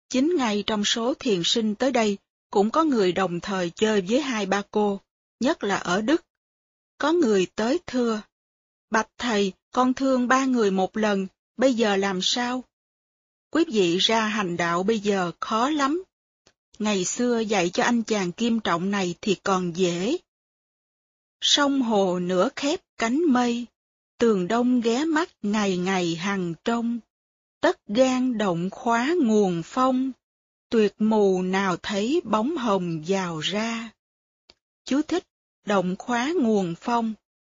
Chính 0.08 0.36
ngày 0.36 0.64
trong 0.66 0.84
số 0.84 1.14
thiền 1.14 1.42
sinh 1.44 1.74
tới 1.74 1.92
đây 1.92 2.18
cũng 2.50 2.70
có 2.70 2.84
người 2.84 3.12
đồng 3.12 3.40
thời 3.40 3.70
chơi 3.70 4.00
với 4.00 4.20
hai 4.20 4.46
ba 4.46 4.62
cô, 4.70 5.00
nhất 5.40 5.64
là 5.64 5.76
ở 5.76 6.00
Đức. 6.00 6.24
Có 6.98 7.12
người 7.12 7.46
tới 7.54 7.80
thưa, 7.86 8.22
Bạch 8.90 9.10
thầy, 9.18 9.52
con 9.70 9.94
thương 9.94 10.28
ba 10.28 10.44
người 10.44 10.70
một 10.70 10.96
lần, 10.96 11.26
bây 11.56 11.74
giờ 11.74 11.96
làm 11.96 12.22
sao? 12.22 12.64
Quý 13.50 13.64
vị 13.72 13.98
ra 13.98 14.26
hành 14.26 14.56
đạo 14.56 14.82
bây 14.82 14.98
giờ 14.98 15.32
khó 15.40 15.70
lắm. 15.70 16.02
Ngày 16.78 17.04
xưa 17.04 17.38
dạy 17.38 17.70
cho 17.70 17.84
anh 17.84 18.02
chàng 18.02 18.32
kim 18.32 18.60
trọng 18.60 18.90
này 18.90 19.14
thì 19.20 19.34
còn 19.34 19.76
dễ. 19.76 20.16
Sông 21.40 21.82
hồ 21.82 22.18
nửa 22.18 22.48
khép 22.56 22.80
cánh 22.98 23.22
mây, 23.32 23.66
tường 24.18 24.48
đông 24.48 24.80
ghé 24.80 25.04
mắt 25.04 25.28
ngày 25.42 25.76
ngày 25.76 26.14
hằng 26.14 26.54
trông. 26.64 26.98
Tất 27.60 27.80
gan 27.86 28.38
động 28.38 28.70
khóa 28.70 29.14
nguồn 29.22 29.62
phong, 29.64 30.12
tuyệt 30.70 30.94
mù 30.98 31.42
nào 31.42 31.76
thấy 31.76 32.20
bóng 32.24 32.56
hồng 32.56 33.02
vào 33.06 33.38
ra. 33.38 33.90
Chú 34.84 35.02
thích, 35.02 35.24
động 35.66 35.96
khóa 35.98 36.32
nguồn 36.40 36.74
phong. 36.80 37.14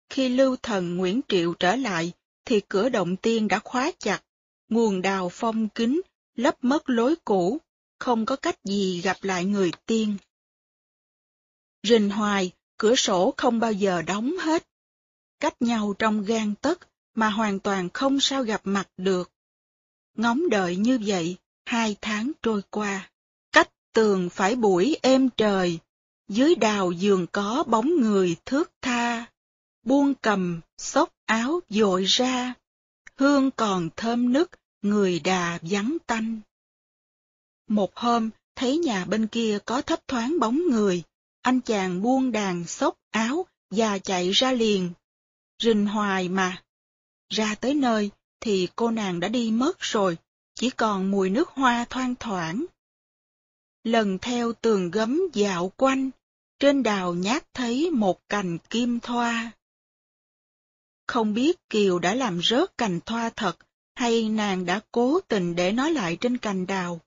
Khi 0.10 0.30
lưu 0.30 0.56
thần 0.64 0.98
Nguyễn 0.98 1.22
Triệu 1.28 1.54
trở 1.54 1.76
lại, 1.76 2.12
thì 2.46 2.62
cửa 2.70 2.90
động 2.90 3.16
tiên 3.16 3.48
đã 3.48 3.60
khóa 3.60 3.92
chặt, 4.00 4.22
nguồn 4.70 5.02
đào 5.02 5.30
phong 5.30 5.70
kính, 5.70 6.02
lấp 6.36 6.56
mất 6.62 6.90
lối 6.90 7.16
cũ, 7.26 7.58
không 8.00 8.26
có 8.26 8.36
cách 8.36 8.60
gì 8.64 9.02
gặp 9.02 9.18
lại 9.22 9.46
người 9.46 9.72
tiên. 9.86 10.18
Rình 11.84 12.10
hoài, 12.10 12.52
cửa 12.78 12.96
sổ 12.96 13.34
không 13.38 13.60
bao 13.60 13.72
giờ 13.72 14.02
đóng 14.02 14.38
hết. 14.40 14.68
Cách 15.42 15.62
nhau 15.62 15.94
trong 16.00 16.24
gan 16.24 16.56
tấc 16.56 16.80
mà 17.16 17.30
hoàn 17.30 17.60
toàn 17.60 17.90
không 17.94 18.20
sao 18.20 18.44
gặp 18.44 18.62
mặt 18.64 18.88
được. 18.98 19.32
Ngóng 20.18 20.50
đợi 20.50 20.76
như 20.76 21.00
vậy, 21.06 21.38
hai 21.66 21.96
tháng 22.02 22.32
trôi 22.42 22.62
qua. 22.70 23.10
Cách 23.52 23.70
tường 23.94 24.30
phải 24.30 24.56
buổi 24.56 24.98
êm 25.02 25.30
trời, 25.30 25.80
dưới 26.28 26.56
đào 26.56 26.92
giường 26.92 27.28
có 27.32 27.64
bóng 27.68 28.02
người 28.02 28.36
thước 28.46 28.72
tha. 28.82 29.26
Buông 29.84 30.14
cầm, 30.14 30.62
xốc 30.78 31.10
áo 31.26 31.60
dội 31.70 32.04
ra, 32.04 32.54
hương 33.18 33.52
còn 33.52 33.90
thơm 33.96 34.34
nức, 34.34 34.52
người 34.82 35.20
đà 35.20 35.60
vắng 35.62 35.98
tanh. 36.08 36.40
Một 37.68 37.98
hôm, 37.98 38.30
thấy 38.56 38.78
nhà 38.78 39.06
bên 39.06 39.28
kia 39.28 39.60
có 39.66 39.82
thấp 39.82 40.08
thoáng 40.08 40.40
bóng 40.40 40.62
người, 40.70 41.04
anh 41.42 41.62
chàng 41.62 42.02
buông 42.02 42.32
đàn 42.32 42.66
xốc 42.66 42.96
áo 43.12 43.46
và 43.70 43.98
chạy 44.00 44.32
ra 44.32 44.52
liền. 44.52 44.92
Rình 45.62 45.86
hoài 45.86 46.30
mà. 46.30 46.64
Ra 47.30 47.56
tới 47.56 47.74
nơi, 47.74 48.12
thì 48.40 48.68
cô 48.76 48.92
nàng 48.92 49.20
đã 49.20 49.28
đi 49.28 49.52
mất 49.52 49.80
rồi, 49.80 50.18
chỉ 50.56 50.70
còn 50.70 51.12
mùi 51.12 51.30
nước 51.30 51.50
hoa 51.50 51.86
thoang 51.90 52.16
thoảng. 52.20 52.66
Lần 53.84 54.18
theo 54.20 54.54
tường 54.54 54.92
gấm 54.92 55.20
dạo 55.34 55.72
quanh, 55.78 56.10
trên 56.60 56.84
đào 56.84 57.14
nhát 57.14 57.54
thấy 57.54 57.92
một 57.92 58.30
cành 58.30 58.58
kim 58.58 59.00
thoa. 59.00 59.52
Không 61.08 61.34
biết 61.34 61.70
Kiều 61.70 62.00
đã 62.00 62.16
làm 62.16 62.42
rớt 62.44 62.78
cành 62.78 63.00
thoa 63.06 63.30
thật, 63.30 63.58
hay 63.96 64.30
nàng 64.30 64.66
đã 64.66 64.80
cố 64.92 65.20
tình 65.28 65.56
để 65.56 65.72
nó 65.72 65.90
lại 65.90 66.18
trên 66.22 66.38
cành 66.38 66.68
đào. 66.68 67.00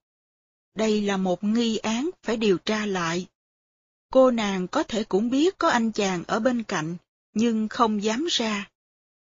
Đây 0.74 1.02
là 1.02 1.16
một 1.16 1.44
nghi 1.44 1.76
án 1.76 2.10
phải 2.22 2.36
điều 2.36 2.58
tra 2.58 2.86
lại. 2.86 3.26
Cô 4.12 4.30
nàng 4.30 4.68
có 4.68 4.82
thể 4.82 5.04
cũng 5.04 5.30
biết 5.30 5.58
có 5.58 5.68
anh 5.68 5.92
chàng 5.92 6.24
ở 6.26 6.40
bên 6.40 6.62
cạnh, 6.62 6.96
nhưng 7.34 7.68
không 7.68 8.02
dám 8.02 8.26
ra. 8.30 8.70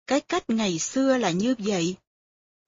Cái 0.07 0.21
cách 0.21 0.49
ngày 0.49 0.79
xưa 0.79 1.17
là 1.17 1.31
như 1.31 1.55
vậy. 1.57 1.95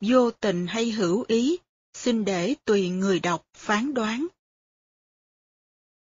Vô 0.01 0.31
tình 0.31 0.67
hay 0.67 0.91
hữu 0.91 1.25
ý, 1.27 1.57
xin 1.93 2.25
để 2.25 2.55
tùy 2.65 2.89
người 2.89 3.19
đọc 3.19 3.45
phán 3.53 3.93
đoán. 3.93 4.27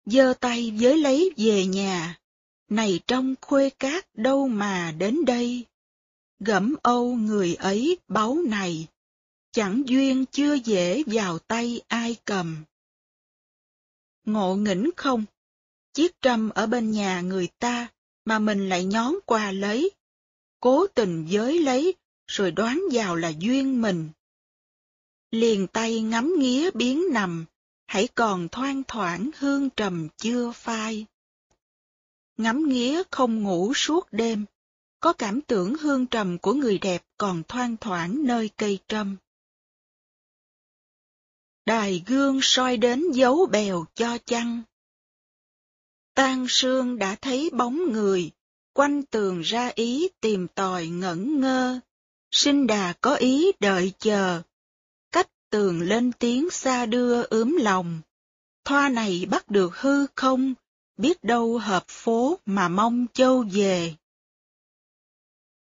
giơ 0.05 0.33
tay 0.39 0.73
với 0.79 0.97
lấy 0.97 1.31
về 1.37 1.65
nhà, 1.65 2.19
này 2.69 2.99
trong 3.07 3.35
khuê 3.41 3.69
cát 3.69 4.15
đâu 4.15 4.47
mà 4.47 4.91
đến 4.97 5.25
đây. 5.25 5.65
Gẫm 6.39 6.75
âu 6.81 7.15
người 7.15 7.55
ấy 7.55 7.97
báu 8.07 8.35
này, 8.47 8.87
chẳng 9.51 9.83
duyên 9.85 10.25
chưa 10.31 10.53
dễ 10.53 11.03
vào 11.07 11.39
tay 11.39 11.81
ai 11.87 12.15
cầm. 12.25 12.63
Ngộ 14.25 14.55
nghĩnh 14.55 14.89
không? 14.97 15.25
Chiếc 15.93 16.21
trâm 16.21 16.49
ở 16.49 16.67
bên 16.67 16.91
nhà 16.91 17.21
người 17.21 17.47
ta 17.59 17.87
mà 18.25 18.39
mình 18.39 18.69
lại 18.69 18.85
nhón 18.85 19.13
qua 19.25 19.51
lấy, 19.51 19.91
cố 20.59 20.87
tình 20.87 21.25
giới 21.29 21.59
lấy, 21.59 21.93
rồi 22.27 22.51
đoán 22.51 22.83
vào 22.91 23.15
là 23.15 23.31
duyên 23.39 23.81
mình. 23.81 24.09
Liền 25.31 25.67
tay 25.67 26.01
ngắm 26.01 26.33
nghía 26.37 26.71
biến 26.71 27.03
nằm, 27.11 27.45
hãy 27.87 28.07
còn 28.15 28.49
thoang 28.49 28.83
thoảng 28.87 29.29
hương 29.37 29.69
trầm 29.69 30.07
chưa 30.17 30.51
phai. 30.51 31.05
Ngắm 32.37 32.69
nghía 32.69 33.03
không 33.11 33.43
ngủ 33.43 33.73
suốt 33.73 34.07
đêm, 34.11 34.45
có 34.99 35.13
cảm 35.13 35.41
tưởng 35.41 35.75
hương 35.77 36.05
trầm 36.05 36.37
của 36.37 36.53
người 36.53 36.77
đẹp 36.77 37.05
còn 37.17 37.43
thoang 37.47 37.77
thoảng 37.77 38.25
nơi 38.25 38.49
cây 38.57 38.79
trâm. 38.87 39.17
Đài 41.65 42.03
gương 42.05 42.39
soi 42.41 42.77
đến 42.77 43.11
dấu 43.11 43.45
bèo 43.45 43.85
cho 43.95 44.17
chăng. 44.25 44.63
Tan 46.13 46.45
sương 46.49 46.99
đã 46.99 47.15
thấy 47.15 47.49
bóng 47.53 47.91
người, 47.91 48.31
quanh 48.73 49.03
tường 49.03 49.41
ra 49.41 49.71
ý 49.75 50.09
tìm 50.21 50.47
tòi 50.47 50.87
ngẩn 50.87 51.41
ngơ, 51.41 51.79
sinh 52.31 52.67
đà 52.67 52.93
có 53.01 53.15
ý 53.15 53.51
đợi 53.59 53.93
chờ, 53.99 54.41
cách 55.11 55.29
tường 55.49 55.81
lên 55.81 56.11
tiếng 56.11 56.49
xa 56.49 56.85
đưa 56.85 57.23
ướm 57.23 57.57
lòng. 57.59 58.01
Thoa 58.65 58.89
này 58.89 59.25
bắt 59.29 59.49
được 59.49 59.75
hư 59.75 60.05
không, 60.15 60.53
biết 60.97 61.23
đâu 61.23 61.57
hợp 61.57 61.87
phố 61.87 62.39
mà 62.45 62.67
mong 62.67 63.05
châu 63.13 63.45
về. 63.51 63.95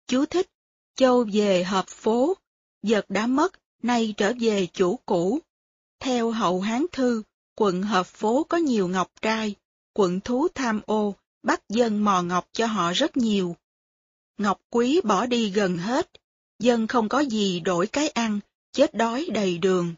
Chú 0.06 0.26
thích, 0.26 0.50
châu 0.94 1.26
về 1.32 1.64
hợp 1.64 1.86
phố, 1.88 2.36
vật 2.82 3.06
đã 3.08 3.26
mất, 3.26 3.52
nay 3.82 4.14
trở 4.16 4.32
về 4.40 4.66
chủ 4.72 4.98
cũ. 5.06 5.38
Theo 6.00 6.30
hậu 6.30 6.60
Hán 6.60 6.86
Thư, 6.92 7.22
quận 7.54 7.82
hợp 7.82 8.06
phố 8.06 8.46
có 8.48 8.56
nhiều 8.56 8.88
ngọc 8.88 9.10
trai, 9.22 9.54
quận 10.00 10.20
thú 10.20 10.48
tham 10.54 10.80
ô, 10.86 11.14
bắt 11.42 11.68
dân 11.68 12.04
mò 12.04 12.22
ngọc 12.22 12.48
cho 12.52 12.66
họ 12.66 12.92
rất 12.92 13.16
nhiều. 13.16 13.56
Ngọc 14.38 14.60
quý 14.70 15.00
bỏ 15.04 15.26
đi 15.26 15.50
gần 15.50 15.78
hết, 15.78 16.10
dân 16.58 16.86
không 16.86 17.08
có 17.08 17.20
gì 17.20 17.60
đổi 17.60 17.86
cái 17.86 18.08
ăn, 18.08 18.40
chết 18.72 18.94
đói 18.94 19.26
đầy 19.32 19.58
đường. 19.58 19.94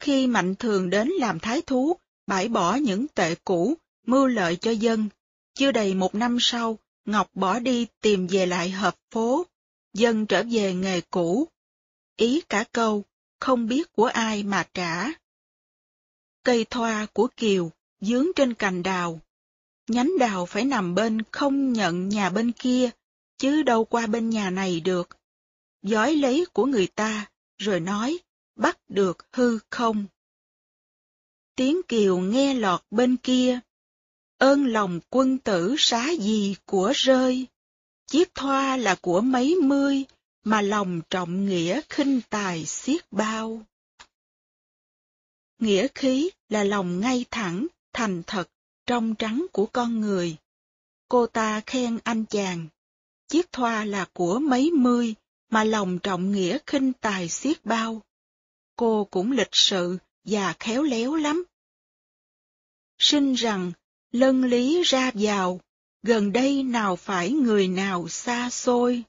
Khi 0.00 0.26
mạnh 0.26 0.54
thường 0.54 0.90
đến 0.90 1.08
làm 1.08 1.40
thái 1.40 1.62
thú, 1.62 1.96
bãi 2.26 2.48
bỏ 2.48 2.74
những 2.74 3.08
tệ 3.08 3.34
cũ, 3.44 3.74
mưu 4.06 4.26
lợi 4.26 4.56
cho 4.56 4.70
dân. 4.70 5.08
Chưa 5.54 5.72
đầy 5.72 5.94
một 5.94 6.14
năm 6.14 6.38
sau, 6.40 6.78
Ngọc 7.04 7.30
bỏ 7.34 7.58
đi 7.58 7.86
tìm 8.00 8.26
về 8.26 8.46
lại 8.46 8.70
hợp 8.70 8.96
phố, 9.10 9.46
dân 9.94 10.26
trở 10.26 10.42
về 10.50 10.74
nghề 10.74 11.00
cũ. 11.00 11.48
Ý 12.16 12.40
cả 12.48 12.64
câu, 12.72 13.04
không 13.40 13.66
biết 13.66 13.92
của 13.92 14.06
ai 14.06 14.42
mà 14.42 14.66
trả. 14.74 15.08
Cây 16.44 16.66
thoa 16.70 17.06
của 17.12 17.28
Kiều 17.36 17.70
dướng 18.00 18.26
trên 18.36 18.54
cành 18.54 18.82
đào. 18.82 19.20
Nhánh 19.92 20.18
đào 20.18 20.46
phải 20.46 20.64
nằm 20.64 20.94
bên 20.94 21.22
không 21.30 21.72
nhận 21.72 22.08
nhà 22.08 22.30
bên 22.30 22.52
kia, 22.52 22.90
chứ 23.38 23.62
đâu 23.62 23.84
qua 23.84 24.06
bên 24.06 24.30
nhà 24.30 24.50
này 24.50 24.80
được. 24.80 25.08
Giói 25.82 26.16
lấy 26.16 26.46
của 26.52 26.66
người 26.66 26.86
ta, 26.86 27.30
rồi 27.58 27.80
nói, 27.80 28.18
bắt 28.56 28.78
được 28.88 29.26
hư 29.32 29.58
không. 29.70 30.06
Tiếng 31.56 31.80
Kiều 31.88 32.18
nghe 32.18 32.54
lọt 32.54 32.82
bên 32.90 33.16
kia, 33.16 33.60
ơn 34.38 34.66
lòng 34.66 35.00
quân 35.10 35.38
tử 35.38 35.74
xá 35.78 36.10
gì 36.10 36.56
của 36.64 36.92
rơi. 36.94 37.46
Chiếc 38.06 38.34
thoa 38.34 38.76
là 38.76 38.94
của 39.00 39.20
mấy 39.20 39.54
mươi, 39.54 40.04
mà 40.44 40.60
lòng 40.60 41.00
trọng 41.10 41.46
nghĩa 41.46 41.80
khinh 41.88 42.20
tài 42.30 42.66
xiết 42.66 43.12
bao. 43.12 43.62
Nghĩa 45.58 45.86
khí 45.94 46.30
là 46.48 46.64
lòng 46.64 47.00
ngay 47.00 47.24
thẳng, 47.30 47.66
thành 47.92 48.22
thật, 48.26 48.51
trong 48.86 49.14
trắng 49.14 49.46
của 49.52 49.66
con 49.66 50.00
người. 50.00 50.36
Cô 51.08 51.26
ta 51.26 51.60
khen 51.66 51.98
anh 52.04 52.24
chàng. 52.24 52.66
Chiếc 53.28 53.52
thoa 53.52 53.84
là 53.84 54.06
của 54.12 54.38
mấy 54.38 54.70
mươi, 54.70 55.14
mà 55.50 55.64
lòng 55.64 55.98
trọng 55.98 56.32
nghĩa 56.32 56.58
khinh 56.66 56.92
tài 56.92 57.28
xiết 57.28 57.64
bao. 57.64 58.02
Cô 58.76 59.08
cũng 59.10 59.32
lịch 59.32 59.52
sự 59.52 59.98
và 60.24 60.54
khéo 60.60 60.82
léo 60.82 61.14
lắm. 61.14 61.44
Sinh 62.98 63.34
rằng, 63.34 63.72
lân 64.12 64.44
lý 64.44 64.82
ra 64.82 65.10
vào, 65.14 65.60
gần 66.02 66.32
đây 66.32 66.62
nào 66.62 66.96
phải 66.96 67.30
người 67.30 67.68
nào 67.68 68.08
xa 68.08 68.50
xôi. 68.50 69.02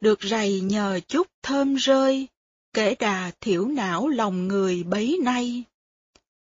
Được 0.00 0.22
rầy 0.22 0.60
nhờ 0.60 1.00
chút 1.08 1.26
thơm 1.42 1.74
rơi, 1.74 2.26
kể 2.72 2.94
đà 2.94 3.30
thiểu 3.40 3.68
não 3.68 4.08
lòng 4.08 4.48
người 4.48 4.82
bấy 4.82 5.18
nay. 5.22 5.64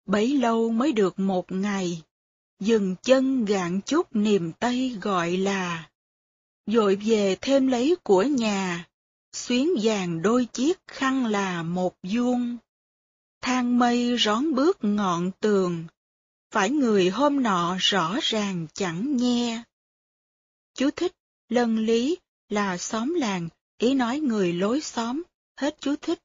Bấy 0.06 0.36
lâu 0.38 0.70
mới 0.70 0.92
được 0.92 1.18
một 1.18 1.52
ngày, 1.52 2.02
dừng 2.64 2.96
chân 3.02 3.44
gạn 3.44 3.80
chút 3.86 4.16
niềm 4.16 4.52
tây 4.52 4.98
gọi 5.00 5.36
là, 5.36 5.90
dội 6.66 6.96
về 6.96 7.36
thêm 7.40 7.66
lấy 7.66 7.96
của 8.02 8.22
nhà, 8.22 8.88
xuyến 9.32 9.70
vàng 9.82 10.22
đôi 10.22 10.44
chiếc 10.44 10.78
khăn 10.86 11.26
là 11.26 11.62
một 11.62 11.94
vuông. 12.02 12.56
Thang 13.40 13.78
mây 13.78 14.16
rón 14.18 14.54
bước 14.54 14.78
ngọn 14.82 15.30
tường, 15.40 15.84
phải 16.50 16.70
người 16.70 17.08
hôm 17.10 17.42
nọ 17.42 17.76
rõ 17.80 18.18
ràng 18.22 18.66
chẳng 18.74 19.16
nghe. 19.16 19.62
Chú 20.74 20.90
thích, 20.96 21.12
lân 21.48 21.78
lý 21.78 22.18
là 22.48 22.78
xóm 22.78 23.14
làng, 23.14 23.48
ý 23.78 23.94
nói 23.94 24.20
người 24.20 24.52
lối 24.52 24.80
xóm, 24.80 25.22
hết 25.56 25.76
chú 25.80 25.94
thích. 26.00 26.18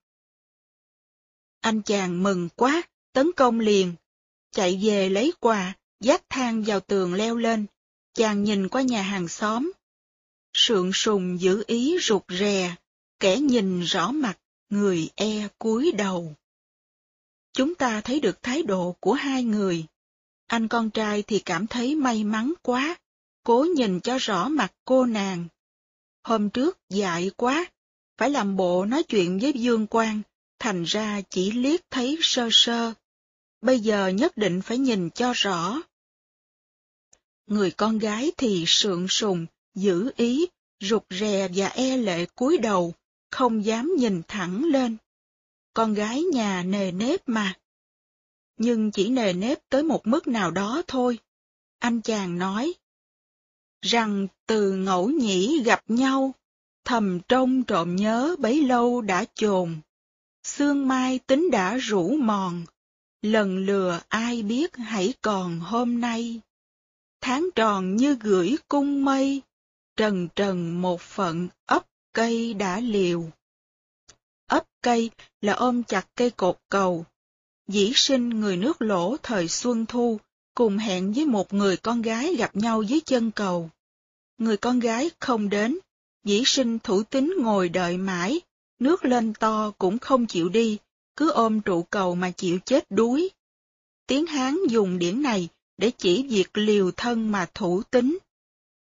Anh 1.61 1.81
chàng 1.81 2.23
mừng 2.23 2.49
quá, 2.55 2.81
tấn 3.13 3.31
công 3.35 3.59
liền, 3.59 3.95
chạy 4.51 4.79
về 4.83 5.09
lấy 5.09 5.33
quà, 5.39 5.75
dắt 5.99 6.23
thang 6.29 6.63
vào 6.63 6.79
tường 6.79 7.13
leo 7.13 7.35
lên, 7.35 7.65
chàng 8.13 8.43
nhìn 8.43 8.69
qua 8.69 8.81
nhà 8.81 9.01
hàng 9.01 9.27
xóm. 9.27 9.71
Sượng 10.53 10.93
sùng 10.93 11.41
giữ 11.41 11.63
ý 11.67 11.97
rụt 12.01 12.23
rè, 12.29 12.75
kẻ 13.19 13.37
nhìn 13.37 13.81
rõ 13.81 14.11
mặt, 14.11 14.37
người 14.69 15.09
e 15.15 15.47
cúi 15.59 15.91
đầu. 15.91 16.35
Chúng 17.53 17.75
ta 17.75 18.01
thấy 18.01 18.19
được 18.19 18.43
thái 18.43 18.63
độ 18.63 18.95
của 18.99 19.13
hai 19.13 19.43
người. 19.43 19.85
Anh 20.47 20.67
con 20.67 20.89
trai 20.89 21.23
thì 21.23 21.39
cảm 21.39 21.67
thấy 21.67 21.95
may 21.95 22.23
mắn 22.23 22.53
quá, 22.61 22.95
cố 23.43 23.67
nhìn 23.75 23.99
cho 23.99 24.17
rõ 24.17 24.47
mặt 24.47 24.73
cô 24.85 25.05
nàng. 25.05 25.47
Hôm 26.23 26.49
trước 26.49 26.77
dại 26.89 27.31
quá, 27.37 27.65
phải 28.17 28.29
làm 28.29 28.55
bộ 28.55 28.85
nói 28.85 29.03
chuyện 29.03 29.39
với 29.39 29.53
Dương 29.53 29.87
Quang, 29.87 30.21
thành 30.59 30.83
ra 30.83 31.21
chỉ 31.29 31.51
liếc 31.51 31.91
thấy 31.91 32.17
sơ 32.21 32.49
sơ. 32.51 32.93
Bây 33.61 33.79
giờ 33.79 34.07
nhất 34.07 34.37
định 34.37 34.61
phải 34.61 34.77
nhìn 34.77 35.09
cho 35.09 35.33
rõ. 35.35 35.81
Người 37.47 37.71
con 37.71 37.97
gái 37.99 38.31
thì 38.37 38.63
sượng 38.67 39.07
sùng, 39.07 39.45
giữ 39.75 40.11
ý, 40.15 40.45
rụt 40.79 41.03
rè 41.09 41.47
và 41.55 41.67
e 41.67 41.97
lệ 41.97 42.25
cúi 42.25 42.57
đầu, 42.57 42.93
không 43.31 43.65
dám 43.65 43.93
nhìn 43.97 44.21
thẳng 44.27 44.63
lên. 44.63 44.97
Con 45.73 45.93
gái 45.93 46.21
nhà 46.21 46.63
nề 46.63 46.91
nếp 46.91 47.29
mà. 47.29 47.53
Nhưng 48.57 48.91
chỉ 48.91 49.09
nề 49.09 49.33
nếp 49.33 49.69
tới 49.69 49.83
một 49.83 50.07
mức 50.07 50.27
nào 50.27 50.51
đó 50.51 50.81
thôi. 50.87 51.19
Anh 51.79 52.01
chàng 52.01 52.37
nói. 52.37 52.73
Rằng 53.81 54.27
từ 54.47 54.71
ngẫu 54.71 55.09
nhĩ 55.09 55.63
gặp 55.65 55.83
nhau, 55.87 56.33
thầm 56.85 57.19
trông 57.27 57.63
trộm 57.63 57.95
nhớ 57.95 58.35
bấy 58.39 58.61
lâu 58.61 59.01
đã 59.01 59.25
chồn. 59.35 59.75
Sương 60.43 60.87
mai 60.87 61.19
tính 61.19 61.51
đã 61.51 61.77
rủ 61.77 62.15
mòn, 62.15 62.65
lần 63.21 63.57
lừa 63.57 64.01
ai 64.07 64.43
biết 64.43 64.75
hãy 64.75 65.13
còn 65.21 65.59
hôm 65.59 66.01
nay. 66.01 66.41
Tháng 67.28 67.49
tròn 67.55 67.95
như 67.95 68.17
gửi 68.21 68.55
cung 68.67 69.05
mây, 69.05 69.41
trần 69.97 70.28
trần 70.36 70.82
một 70.82 71.01
phận 71.01 71.47
ấp 71.65 71.86
cây 72.13 72.53
đã 72.53 72.80
liều. 72.80 73.23
Ấp 74.49 74.63
cây 74.82 75.11
là 75.41 75.53
ôm 75.53 75.84
chặt 75.84 76.07
cây 76.15 76.32
cột 76.32 76.57
cầu. 76.69 77.05
Dĩ 77.67 77.91
sinh 77.95 78.30
người 78.30 78.57
nước 78.57 78.82
lỗ 78.82 79.17
thời 79.23 79.47
xuân 79.47 79.86
thu, 79.86 80.19
cùng 80.55 80.78
hẹn 80.78 81.13
với 81.13 81.25
một 81.25 81.53
người 81.53 81.78
con 81.78 82.01
gái 82.01 82.36
gặp 82.36 82.55
nhau 82.55 82.82
dưới 82.82 82.99
chân 83.05 83.32
cầu. 83.32 83.69
Người 84.38 84.57
con 84.57 84.80
gái 84.80 85.11
không 85.19 85.49
đến, 85.49 85.78
dĩ 86.23 86.43
sinh 86.45 86.80
thủ 86.80 87.03
tính 87.03 87.34
ngồi 87.38 87.69
đợi 87.69 87.97
mãi, 87.97 88.41
nước 88.80 89.05
lên 89.05 89.34
to 89.34 89.71
cũng 89.78 89.99
không 89.99 90.25
chịu 90.25 90.49
đi, 90.49 90.78
cứ 91.15 91.32
ôm 91.32 91.61
trụ 91.61 91.84
cầu 91.84 92.15
mà 92.15 92.32
chịu 92.32 92.59
chết 92.65 92.86
đuối. 92.89 93.30
Tiếng 94.07 94.25
Hán 94.25 94.57
dùng 94.69 94.99
điển 94.99 95.21
này 95.21 95.49
để 95.78 95.91
chỉ 95.97 96.28
việc 96.30 96.57
liều 96.57 96.91
thân 96.91 97.32
mà 97.32 97.47
thủ 97.53 97.84
tính. 97.91 98.17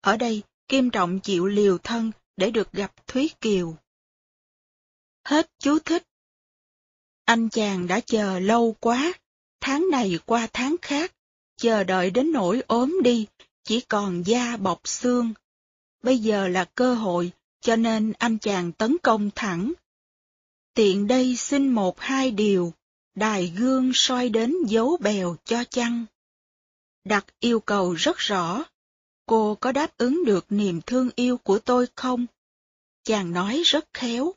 Ở 0.01 0.17
đây, 0.17 0.43
Kim 0.69 0.91
Trọng 0.91 1.21
chịu 1.21 1.47
liều 1.47 1.79
thân 1.79 2.13
để 2.37 2.51
được 2.51 2.73
gặp 2.73 3.07
Thúy 3.07 3.31
Kiều. 3.41 3.77
Hết 5.25 5.51
chú 5.59 5.79
thích. 5.79 6.03
Anh 7.25 7.49
chàng 7.49 7.87
đã 7.87 8.01
chờ 8.01 8.39
lâu 8.39 8.77
quá, 8.81 9.13
tháng 9.61 9.91
này 9.91 10.19
qua 10.27 10.49
tháng 10.53 10.77
khác, 10.83 11.15
chờ 11.57 11.85
đợi 11.85 12.11
đến 12.11 12.33
nỗi 12.33 12.63
ốm 12.67 13.01
đi, 13.05 13.27
chỉ 13.65 13.81
còn 13.81 14.23
da 14.27 14.57
bọc 14.57 14.89
xương. 14.89 15.33
Bây 16.03 16.19
giờ 16.19 16.49
là 16.49 16.65
cơ 16.65 16.95
hội, 16.95 17.33
cho 17.61 17.77
nên 17.77 18.13
anh 18.13 18.39
chàng 18.39 18.73
tấn 18.73 18.97
công 19.03 19.31
thẳng. 19.35 19.73
Tiện 20.75 21.07
đây 21.07 21.37
xin 21.37 21.69
một 21.69 22.01
hai 22.01 22.31
điều, 22.31 22.73
đài 23.15 23.47
gương 23.47 23.91
soi 23.95 24.29
đến 24.29 24.55
dấu 24.67 24.97
bèo 25.01 25.37
cho 25.45 25.65
chăng. 25.65 26.05
Đặt 27.05 27.27
yêu 27.41 27.61
cầu 27.61 27.93
rất 27.93 28.17
rõ, 28.19 28.65
cô 29.27 29.55
có 29.55 29.73
đáp 29.73 29.97
ứng 29.97 30.25
được 30.25 30.47
niềm 30.49 30.81
thương 30.87 31.11
yêu 31.17 31.37
của 31.37 31.59
tôi 31.59 31.87
không? 31.97 32.27
Chàng 33.05 33.33
nói 33.33 33.63
rất 33.65 33.89
khéo, 33.95 34.35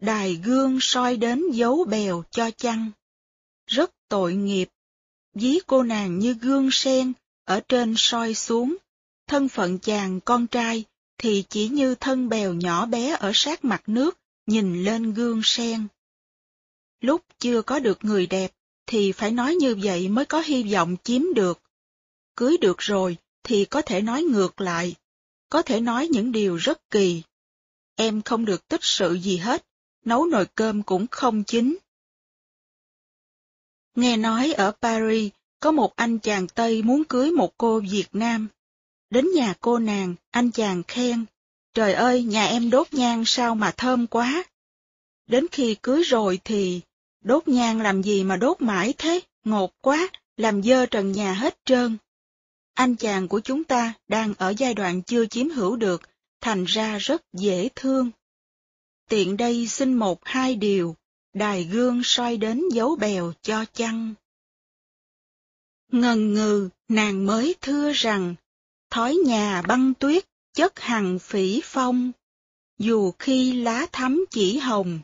đài 0.00 0.34
gương 0.34 0.78
soi 0.80 1.16
đến 1.16 1.50
dấu 1.50 1.84
bèo 1.84 2.24
cho 2.30 2.50
chăng. 2.50 2.90
Rất 3.66 3.90
tội 4.08 4.34
nghiệp, 4.34 4.68
dí 5.34 5.58
cô 5.66 5.82
nàng 5.82 6.18
như 6.18 6.34
gương 6.34 6.70
sen, 6.70 7.12
ở 7.44 7.60
trên 7.68 7.94
soi 7.96 8.34
xuống, 8.34 8.76
thân 9.26 9.48
phận 9.48 9.78
chàng 9.78 10.20
con 10.20 10.46
trai 10.46 10.84
thì 11.18 11.44
chỉ 11.48 11.68
như 11.68 11.94
thân 11.94 12.28
bèo 12.28 12.54
nhỏ 12.54 12.86
bé 12.86 13.16
ở 13.20 13.30
sát 13.34 13.64
mặt 13.64 13.82
nước, 13.86 14.18
nhìn 14.46 14.84
lên 14.84 15.14
gương 15.14 15.40
sen. 15.44 15.86
Lúc 17.00 17.24
chưa 17.38 17.62
có 17.62 17.78
được 17.78 17.98
người 18.04 18.26
đẹp, 18.26 18.52
thì 18.86 19.12
phải 19.12 19.30
nói 19.30 19.54
như 19.54 19.76
vậy 19.82 20.08
mới 20.08 20.24
có 20.24 20.40
hy 20.40 20.62
vọng 20.62 20.96
chiếm 21.04 21.22
được. 21.34 21.60
Cưới 22.36 22.56
được 22.60 22.78
rồi, 22.78 23.16
thì 23.42 23.64
có 23.64 23.82
thể 23.82 24.00
nói 24.00 24.22
ngược 24.22 24.60
lại, 24.60 24.94
có 25.48 25.62
thể 25.62 25.80
nói 25.80 26.08
những 26.08 26.32
điều 26.32 26.56
rất 26.56 26.90
kỳ. 26.90 27.22
Em 27.96 28.22
không 28.22 28.44
được 28.44 28.68
tích 28.68 28.84
sự 28.84 29.14
gì 29.14 29.36
hết, 29.36 29.66
nấu 30.04 30.26
nồi 30.26 30.46
cơm 30.54 30.82
cũng 30.82 31.06
không 31.10 31.44
chín. 31.44 31.78
Nghe 33.94 34.16
nói 34.16 34.52
ở 34.52 34.72
Paris 34.82 35.32
có 35.60 35.72
một 35.72 35.96
anh 35.96 36.18
chàng 36.18 36.48
Tây 36.48 36.82
muốn 36.82 37.04
cưới 37.04 37.30
một 37.30 37.54
cô 37.58 37.80
Việt 37.80 38.08
Nam. 38.12 38.48
Đến 39.10 39.26
nhà 39.34 39.54
cô 39.60 39.78
nàng, 39.78 40.14
anh 40.30 40.50
chàng 40.50 40.82
khen, 40.88 41.24
trời 41.74 41.92
ơi, 41.92 42.22
nhà 42.22 42.46
em 42.46 42.70
đốt 42.70 42.92
nhang 42.92 43.24
sao 43.26 43.54
mà 43.54 43.72
thơm 43.76 44.06
quá. 44.06 44.44
Đến 45.26 45.46
khi 45.52 45.76
cưới 45.82 46.02
rồi 46.02 46.38
thì, 46.44 46.80
đốt 47.20 47.48
nhang 47.48 47.80
làm 47.80 48.02
gì 48.02 48.24
mà 48.24 48.36
đốt 48.36 48.62
mãi 48.62 48.94
thế, 48.98 49.20
ngột 49.44 49.72
quá, 49.80 50.08
làm 50.36 50.62
dơ 50.62 50.86
trần 50.86 51.12
nhà 51.12 51.32
hết 51.32 51.58
trơn. 51.64 51.96
Anh 52.74 52.96
chàng 52.96 53.28
của 53.28 53.40
chúng 53.40 53.64
ta 53.64 53.94
đang 54.08 54.34
ở 54.38 54.54
giai 54.58 54.74
đoạn 54.74 55.02
chưa 55.02 55.26
chiếm 55.26 55.48
hữu 55.48 55.76
được, 55.76 56.02
thành 56.40 56.64
ra 56.64 56.98
rất 56.98 57.22
dễ 57.32 57.68
thương. 57.74 58.10
Tiện 59.08 59.36
đây 59.36 59.66
xin 59.68 59.94
một 59.94 60.20
hai 60.24 60.54
điều, 60.54 60.96
đài 61.34 61.64
gương 61.64 62.00
soi 62.04 62.36
đến 62.36 62.62
dấu 62.72 62.96
bèo 62.96 63.32
cho 63.42 63.64
chăng. 63.64 64.14
Ngần 65.92 66.34
ngừ, 66.34 66.68
nàng 66.88 67.26
mới 67.26 67.54
thưa 67.60 67.92
rằng, 67.92 68.34
thói 68.90 69.14
nhà 69.14 69.62
băng 69.62 69.94
tuyết, 69.94 70.24
chất 70.54 70.80
hằng 70.80 71.18
phỉ 71.18 71.60
phong. 71.64 72.12
Dù 72.78 73.12
khi 73.18 73.52
lá 73.52 73.86
thắm 73.92 74.24
chỉ 74.30 74.58
hồng, 74.58 75.00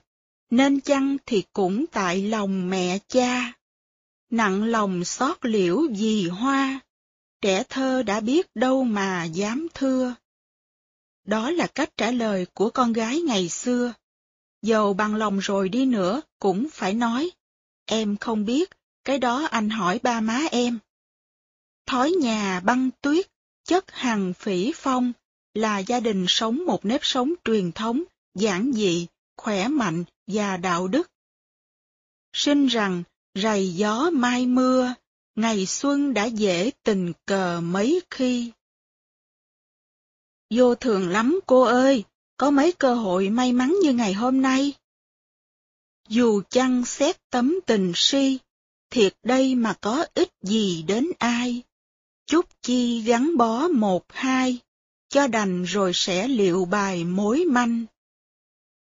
nên 0.51 0.81
chăng 0.81 1.16
thì 1.27 1.45
cũng 1.53 1.85
tại 1.87 2.23
lòng 2.23 2.71
mẹ 2.71 2.99
cha. 3.09 3.53
Nặng 4.31 4.64
lòng 4.64 5.05
xót 5.05 5.37
liễu 5.43 5.83
vì 5.99 6.29
hoa, 6.29 6.81
trẻ 7.41 7.62
thơ 7.68 8.03
đã 8.03 8.20
biết 8.20 8.47
đâu 8.55 8.84
mà 8.84 9.24
dám 9.24 9.66
thưa. 9.74 10.14
Đó 11.24 11.51
là 11.51 11.66
cách 11.66 11.91
trả 11.97 12.11
lời 12.11 12.47
của 12.55 12.70
con 12.70 12.93
gái 12.93 13.20
ngày 13.20 13.49
xưa. 13.49 13.93
Dầu 14.62 14.95
bằng 14.95 15.14
lòng 15.14 15.38
rồi 15.38 15.68
đi 15.68 15.86
nữa 15.86 16.22
cũng 16.38 16.66
phải 16.72 16.95
nói. 16.95 17.30
Em 17.86 18.16
không 18.16 18.45
biết, 18.45 18.70
cái 19.05 19.18
đó 19.18 19.47
anh 19.51 19.70
hỏi 19.70 20.01
ba 20.03 20.20
má 20.20 20.41
em. 20.51 20.78
Thói 21.86 22.11
nhà 22.11 22.61
băng 22.61 22.91
tuyết, 23.01 23.26
chất 23.64 23.91
hằng 23.91 24.32
phỉ 24.34 24.72
phong, 24.74 25.12
là 25.55 25.78
gia 25.78 26.01
đình 26.01 26.24
sống 26.28 26.66
một 26.66 26.84
nếp 26.84 27.01
sống 27.03 27.32
truyền 27.45 27.72
thống, 27.72 28.03
giản 28.34 28.72
dị, 28.72 29.07
khỏe 29.36 29.68
mạnh 29.68 30.05
và 30.26 30.57
đạo 30.57 30.88
đức. 30.88 31.11
Sinh 32.32 32.66
rằng, 32.66 33.03
rầy 33.34 33.68
gió 33.68 34.11
mai 34.12 34.47
mưa, 34.47 34.95
ngày 35.41 35.66
xuân 35.66 36.14
đã 36.14 36.24
dễ 36.24 36.70
tình 36.82 37.12
cờ 37.26 37.61
mấy 37.61 38.01
khi. 38.11 38.53
Vô 40.51 40.74
thường 40.74 41.09
lắm 41.09 41.41
cô 41.47 41.62
ơi, 41.62 42.05
có 42.36 42.51
mấy 42.51 42.72
cơ 42.72 42.95
hội 42.95 43.28
may 43.28 43.53
mắn 43.53 43.76
như 43.82 43.93
ngày 43.93 44.12
hôm 44.12 44.43
nay. 44.43 44.72
Dù 46.09 46.43
chăng 46.51 46.84
xét 46.84 47.30
tấm 47.30 47.55
tình 47.66 47.93
si, 47.95 48.38
thiệt 48.91 49.16
đây 49.22 49.55
mà 49.55 49.74
có 49.80 50.07
ích 50.14 50.30
gì 50.43 50.82
đến 50.82 51.09
ai. 51.18 51.62
Chút 52.26 52.47
chi 52.62 53.03
gắn 53.03 53.36
bó 53.36 53.68
một 53.68 54.05
hai, 54.09 54.59
cho 55.09 55.26
đành 55.26 55.64
rồi 55.64 55.93
sẽ 55.95 56.28
liệu 56.28 56.64
bài 56.64 57.05
mối 57.05 57.45
manh. 57.45 57.84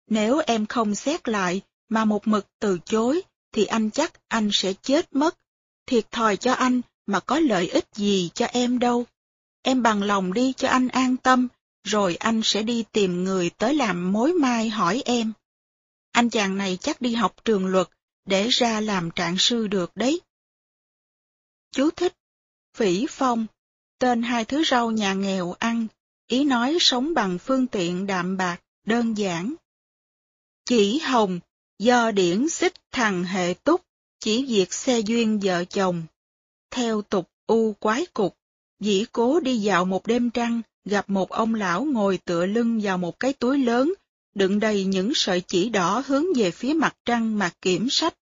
Nếu 0.07 0.41
em 0.47 0.65
không 0.65 0.95
xét 0.95 1.29
lại 1.29 1.61
mà 1.89 2.05
một 2.05 2.27
mực 2.27 2.47
từ 2.59 2.79
chối, 2.85 3.21
thì 3.51 3.65
anh 3.65 3.91
chắc 3.91 4.13
anh 4.27 4.49
sẽ 4.53 4.73
chết 4.73 5.15
mất. 5.15 5.37
Thiệt 5.85 6.11
thòi 6.11 6.37
cho 6.37 6.53
anh 6.53 6.81
mà 7.05 7.19
có 7.19 7.39
lợi 7.39 7.67
ích 7.69 7.85
gì 7.95 8.29
cho 8.33 8.45
em 8.45 8.79
đâu. 8.79 9.05
Em 9.61 9.83
bằng 9.83 10.03
lòng 10.03 10.33
đi 10.33 10.53
cho 10.53 10.67
anh 10.67 10.87
an 10.87 11.17
tâm, 11.17 11.47
rồi 11.83 12.15
anh 12.15 12.41
sẽ 12.43 12.63
đi 12.63 12.85
tìm 12.91 13.23
người 13.23 13.49
tới 13.49 13.75
làm 13.75 14.11
mối 14.11 14.33
mai 14.33 14.69
hỏi 14.69 15.01
em. 15.05 15.33
Anh 16.11 16.29
chàng 16.29 16.57
này 16.57 16.77
chắc 16.81 17.01
đi 17.01 17.13
học 17.13 17.35
trường 17.45 17.65
luật, 17.65 17.87
để 18.25 18.47
ra 18.47 18.81
làm 18.81 19.11
trạng 19.11 19.37
sư 19.37 19.67
được 19.67 19.91
đấy. 19.95 20.21
Chú 21.71 21.89
thích. 21.91 22.13
Phỉ 22.73 23.05
phong, 23.09 23.45
tên 23.99 24.23
hai 24.23 24.45
thứ 24.45 24.63
rau 24.63 24.91
nhà 24.91 25.13
nghèo 25.13 25.51
ăn, 25.51 25.87
ý 26.27 26.43
nói 26.43 26.77
sống 26.79 27.13
bằng 27.13 27.37
phương 27.39 27.67
tiện 27.67 28.07
đạm 28.07 28.37
bạc, 28.37 28.61
đơn 28.85 29.17
giản. 29.17 29.55
Chỉ 30.65 30.99
hồng, 30.99 31.39
do 31.79 32.11
điển 32.11 32.49
xích 32.49 32.73
thằng 32.91 33.23
hệ 33.23 33.53
túc, 33.63 33.81
chỉ 34.25 34.45
việc 34.45 34.73
xe 34.73 34.99
duyên 34.99 35.39
vợ 35.39 35.65
chồng. 35.65 36.03
Theo 36.71 37.01
tục 37.01 37.29
u 37.47 37.73
quái 37.73 38.05
cục, 38.05 38.37
dĩ 38.79 39.05
cố 39.11 39.39
đi 39.39 39.57
dạo 39.57 39.85
một 39.85 40.07
đêm 40.07 40.29
trăng, 40.29 40.61
gặp 40.85 41.09
một 41.09 41.29
ông 41.29 41.55
lão 41.55 41.85
ngồi 41.85 42.17
tựa 42.17 42.45
lưng 42.45 42.79
vào 42.83 42.97
một 42.97 43.19
cái 43.19 43.33
túi 43.33 43.57
lớn, 43.57 43.93
đựng 44.35 44.59
đầy 44.59 44.85
những 44.85 45.11
sợi 45.15 45.41
chỉ 45.41 45.69
đỏ 45.69 46.03
hướng 46.07 46.25
về 46.35 46.51
phía 46.51 46.73
mặt 46.73 46.95
trăng 47.05 47.39
mà 47.39 47.51
kiểm 47.61 47.87
sách. 47.89 48.15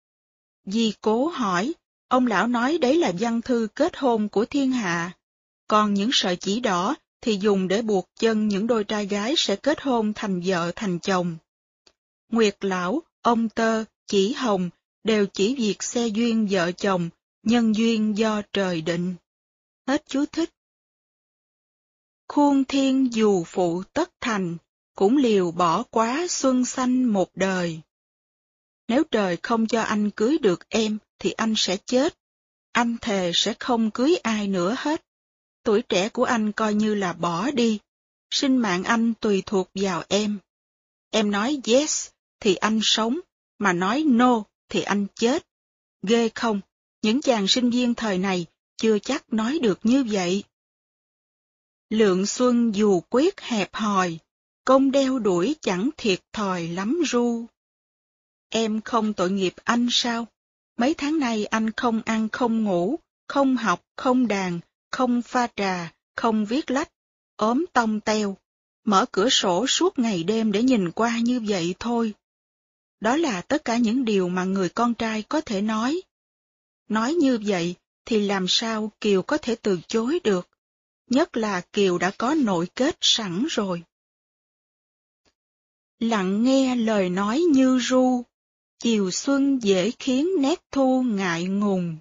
Di 0.64 0.92
cố 1.00 1.26
hỏi, 1.26 1.72
ông 2.08 2.26
lão 2.26 2.46
nói 2.46 2.78
đấy 2.78 2.94
là 2.94 3.12
văn 3.18 3.42
thư 3.42 3.68
kết 3.74 3.96
hôn 3.96 4.28
của 4.28 4.44
thiên 4.44 4.72
hạ, 4.72 5.12
còn 5.66 5.94
những 5.94 6.10
sợi 6.12 6.36
chỉ 6.36 6.60
đỏ 6.60 6.96
thì 7.20 7.38
dùng 7.40 7.68
để 7.68 7.82
buộc 7.82 8.08
chân 8.20 8.48
những 8.48 8.66
đôi 8.66 8.84
trai 8.84 9.06
gái 9.06 9.34
sẽ 9.36 9.56
kết 9.56 9.80
hôn 9.80 10.12
thành 10.14 10.42
vợ 10.44 10.72
thành 10.76 10.98
chồng. 10.98 11.36
Nguyệt 12.28 12.56
lão, 12.60 13.02
ông 13.22 13.48
tơ, 13.48 13.84
chỉ 14.06 14.32
hồng 14.32 14.70
đều 15.04 15.26
chỉ 15.26 15.54
việc 15.54 15.82
xe 15.82 16.06
duyên 16.06 16.46
vợ 16.50 16.72
chồng, 16.72 17.10
nhân 17.42 17.76
duyên 17.76 18.18
do 18.18 18.42
trời 18.52 18.80
định. 18.80 19.14
Hết 19.86 20.02
chú 20.06 20.24
thích. 20.26 20.50
Khuôn 22.28 22.64
thiên 22.64 23.14
dù 23.14 23.44
phụ 23.44 23.82
tất 23.92 24.10
thành, 24.20 24.56
cũng 24.96 25.16
liều 25.16 25.50
bỏ 25.50 25.82
quá 25.82 26.26
xuân 26.28 26.64
xanh 26.64 27.04
một 27.04 27.30
đời. 27.34 27.80
Nếu 28.88 29.04
trời 29.10 29.36
không 29.42 29.66
cho 29.66 29.82
anh 29.82 30.10
cưới 30.10 30.38
được 30.38 30.68
em, 30.68 30.98
thì 31.18 31.30
anh 31.30 31.54
sẽ 31.56 31.76
chết. 31.76 32.18
Anh 32.72 32.96
thề 33.00 33.30
sẽ 33.34 33.54
không 33.60 33.90
cưới 33.90 34.16
ai 34.22 34.48
nữa 34.48 34.74
hết. 34.78 35.04
Tuổi 35.62 35.82
trẻ 35.82 36.08
của 36.08 36.24
anh 36.24 36.52
coi 36.52 36.74
như 36.74 36.94
là 36.94 37.12
bỏ 37.12 37.50
đi. 37.50 37.78
Sinh 38.30 38.56
mạng 38.56 38.84
anh 38.84 39.14
tùy 39.14 39.42
thuộc 39.46 39.70
vào 39.74 40.04
em. 40.08 40.38
Em 41.10 41.30
nói 41.30 41.60
yes, 41.64 42.08
thì 42.40 42.54
anh 42.54 42.80
sống, 42.82 43.20
mà 43.58 43.72
nói 43.72 44.04
no, 44.06 44.44
thì 44.72 44.82
anh 44.82 45.06
chết. 45.14 45.46
Ghê 46.02 46.28
không, 46.34 46.60
những 47.02 47.20
chàng 47.20 47.48
sinh 47.48 47.70
viên 47.70 47.94
thời 47.94 48.18
này 48.18 48.46
chưa 48.76 48.98
chắc 48.98 49.32
nói 49.32 49.58
được 49.62 49.80
như 49.82 50.04
vậy. 50.10 50.44
Lượng 51.90 52.26
xuân 52.26 52.74
dù 52.74 53.00
quyết 53.10 53.40
hẹp 53.40 53.74
hòi, 53.74 54.18
công 54.64 54.90
đeo 54.90 55.18
đuổi 55.18 55.56
chẳng 55.60 55.90
thiệt 55.96 56.20
thòi 56.32 56.68
lắm 56.68 57.02
ru. 57.06 57.46
Em 58.48 58.80
không 58.80 59.12
tội 59.12 59.30
nghiệp 59.30 59.54
anh 59.64 59.88
sao? 59.90 60.26
Mấy 60.76 60.94
tháng 60.94 61.18
nay 61.18 61.46
anh 61.46 61.70
không 61.70 62.02
ăn 62.04 62.28
không 62.28 62.64
ngủ, 62.64 62.98
không 63.28 63.56
học, 63.56 63.80
không 63.96 64.28
đàn, 64.28 64.60
không 64.90 65.22
pha 65.22 65.48
trà, 65.56 65.92
không 66.16 66.44
viết 66.44 66.70
lách, 66.70 66.88
ốm 67.36 67.64
tông 67.72 68.00
teo, 68.00 68.36
mở 68.84 69.06
cửa 69.12 69.28
sổ 69.28 69.66
suốt 69.66 69.98
ngày 69.98 70.24
đêm 70.24 70.52
để 70.52 70.62
nhìn 70.62 70.90
qua 70.90 71.18
như 71.18 71.40
vậy 71.40 71.74
thôi. 71.78 72.14
Đó 73.02 73.16
là 73.16 73.40
tất 73.40 73.64
cả 73.64 73.76
những 73.76 74.04
điều 74.04 74.28
mà 74.28 74.44
người 74.44 74.68
con 74.68 74.94
trai 74.94 75.22
có 75.22 75.40
thể 75.40 75.60
nói. 75.60 76.02
Nói 76.88 77.14
như 77.14 77.38
vậy 77.46 77.74
thì 78.04 78.26
làm 78.26 78.48
sao 78.48 78.92
Kiều 79.00 79.22
có 79.22 79.38
thể 79.38 79.54
từ 79.62 79.80
chối 79.86 80.20
được? 80.24 80.48
Nhất 81.10 81.36
là 81.36 81.60
Kiều 81.60 81.98
đã 81.98 82.10
có 82.18 82.34
nội 82.34 82.68
kết 82.74 82.96
sẵn 83.00 83.46
rồi. 83.50 83.82
Lặng 85.98 86.42
nghe 86.42 86.76
lời 86.76 87.10
nói 87.10 87.40
như 87.40 87.78
ru, 87.82 88.22
chiều 88.78 89.10
xuân 89.10 89.58
dễ 89.62 89.90
khiến 89.98 90.28
nét 90.38 90.62
thu 90.70 91.02
ngại 91.02 91.44
ngùng. 91.44 91.96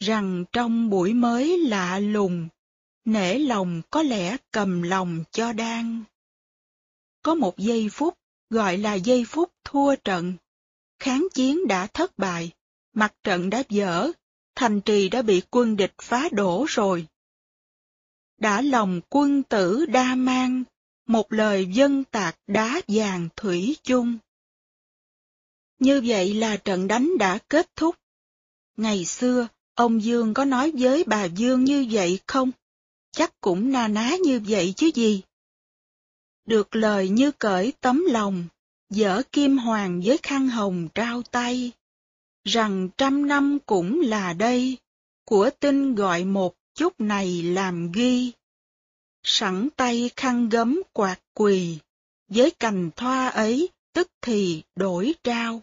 rằng 0.00 0.44
trong 0.52 0.90
buổi 0.90 1.14
mới 1.14 1.58
lạ 1.58 1.98
lùng, 1.98 2.48
nể 3.04 3.38
lòng 3.38 3.82
có 3.90 4.02
lẽ 4.02 4.36
cầm 4.50 4.82
lòng 4.82 5.24
cho 5.30 5.52
đang. 5.52 6.04
Có 7.22 7.34
một 7.34 7.58
giây 7.58 7.88
phút 7.92 8.14
gọi 8.50 8.78
là 8.78 8.94
giây 8.94 9.24
phút 9.28 9.52
thua 9.64 9.96
trận. 9.96 10.34
Kháng 10.98 11.26
chiến 11.34 11.66
đã 11.68 11.86
thất 11.86 12.18
bại, 12.18 12.52
mặt 12.92 13.14
trận 13.24 13.50
đã 13.50 13.62
dở, 13.68 14.10
thành 14.54 14.80
trì 14.80 15.08
đã 15.08 15.22
bị 15.22 15.42
quân 15.50 15.76
địch 15.76 15.94
phá 16.02 16.28
đổ 16.32 16.66
rồi. 16.68 17.06
Đã 18.38 18.60
lòng 18.60 19.00
quân 19.08 19.42
tử 19.42 19.86
đa 19.86 20.14
mang, 20.14 20.64
một 21.06 21.32
lời 21.32 21.66
dân 21.66 22.04
tạc 22.04 22.38
đá 22.46 22.80
vàng 22.88 23.28
thủy 23.36 23.76
chung. 23.82 24.18
Như 25.78 26.02
vậy 26.06 26.34
là 26.34 26.56
trận 26.56 26.88
đánh 26.88 27.18
đã 27.18 27.38
kết 27.48 27.76
thúc. 27.76 27.96
Ngày 28.76 29.04
xưa, 29.04 29.48
ông 29.74 30.02
Dương 30.02 30.34
có 30.34 30.44
nói 30.44 30.72
với 30.78 31.04
bà 31.06 31.24
Dương 31.24 31.64
như 31.64 31.86
vậy 31.90 32.20
không? 32.26 32.50
Chắc 33.12 33.40
cũng 33.40 33.72
na 33.72 33.88
ná 33.88 34.16
như 34.24 34.40
vậy 34.48 34.74
chứ 34.76 34.90
gì. 34.94 35.22
Được 36.46 36.76
lời 36.76 37.08
như 37.08 37.30
cởi 37.30 37.72
tấm 37.80 38.04
lòng, 38.08 38.44
dở 38.90 39.22
kim 39.32 39.58
hoàng 39.58 40.00
với 40.04 40.18
khăn 40.22 40.48
hồng 40.48 40.88
trao 40.94 41.22
tay, 41.22 41.72
rằng 42.44 42.88
trăm 42.98 43.26
năm 43.26 43.58
cũng 43.66 44.00
là 44.00 44.32
đây, 44.32 44.78
của 45.24 45.50
tinh 45.60 45.94
gọi 45.94 46.24
một 46.24 46.54
chút 46.74 47.00
này 47.00 47.42
làm 47.42 47.92
ghi. 47.92 48.32
Sẵn 49.22 49.68
tay 49.76 50.10
khăn 50.16 50.48
gấm 50.48 50.82
quạt 50.92 51.20
quỳ, 51.34 51.78
với 52.28 52.50
cành 52.50 52.90
thoa 52.96 53.28
ấy 53.28 53.68
tức 53.92 54.10
thì 54.22 54.62
đổi 54.74 55.14
trao. 55.24 55.62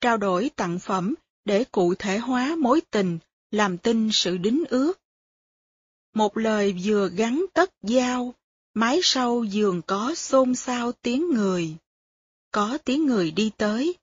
Trao 0.00 0.16
đổi 0.16 0.50
tặng 0.56 0.78
phẩm 0.78 1.14
để 1.44 1.64
cụ 1.64 1.94
thể 1.98 2.18
hóa 2.18 2.56
mối 2.58 2.80
tình, 2.90 3.18
làm 3.50 3.78
tin 3.78 4.08
sự 4.12 4.36
đính 4.36 4.64
ước. 4.68 5.00
Một 6.14 6.36
lời 6.36 6.74
vừa 6.84 7.08
gắn 7.08 7.44
tất 7.54 7.70
giao, 7.82 8.34
mái 8.76 9.00
sau 9.02 9.44
giường 9.44 9.82
có 9.82 10.14
xôn 10.14 10.54
xao 10.54 10.92
tiếng 10.92 11.30
người 11.30 11.76
có 12.56 12.78
tiếng 12.84 13.06
người 13.06 13.30
đi 13.30 13.50
tới. 13.56 13.94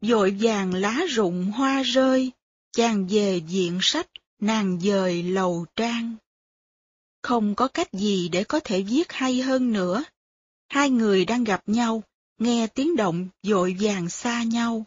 Dội 0.00 0.36
vàng 0.40 0.74
lá 0.74 1.00
rụng 1.08 1.44
hoa 1.44 1.82
rơi, 1.82 2.32
chàng 2.72 3.06
về 3.06 3.40
diện 3.48 3.78
sách, 3.82 4.08
nàng 4.40 4.80
dời 4.80 5.22
lầu 5.22 5.66
trang. 5.76 6.16
Không 7.22 7.54
có 7.54 7.68
cách 7.68 7.92
gì 7.92 8.28
để 8.28 8.44
có 8.44 8.60
thể 8.60 8.82
viết 8.82 9.12
hay 9.12 9.42
hơn 9.42 9.72
nữa. 9.72 10.04
Hai 10.68 10.90
người 10.90 11.24
đang 11.24 11.44
gặp 11.44 11.62
nhau, 11.66 12.02
nghe 12.38 12.66
tiếng 12.66 12.96
động 12.96 13.28
dội 13.42 13.76
vàng 13.80 14.08
xa 14.08 14.42
nhau. 14.42 14.84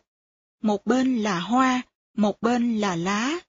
Một 0.62 0.86
bên 0.86 1.18
là 1.18 1.40
hoa, 1.40 1.82
một 2.18 2.42
bên 2.42 2.78
là 2.78 2.96
lá. 2.96 3.40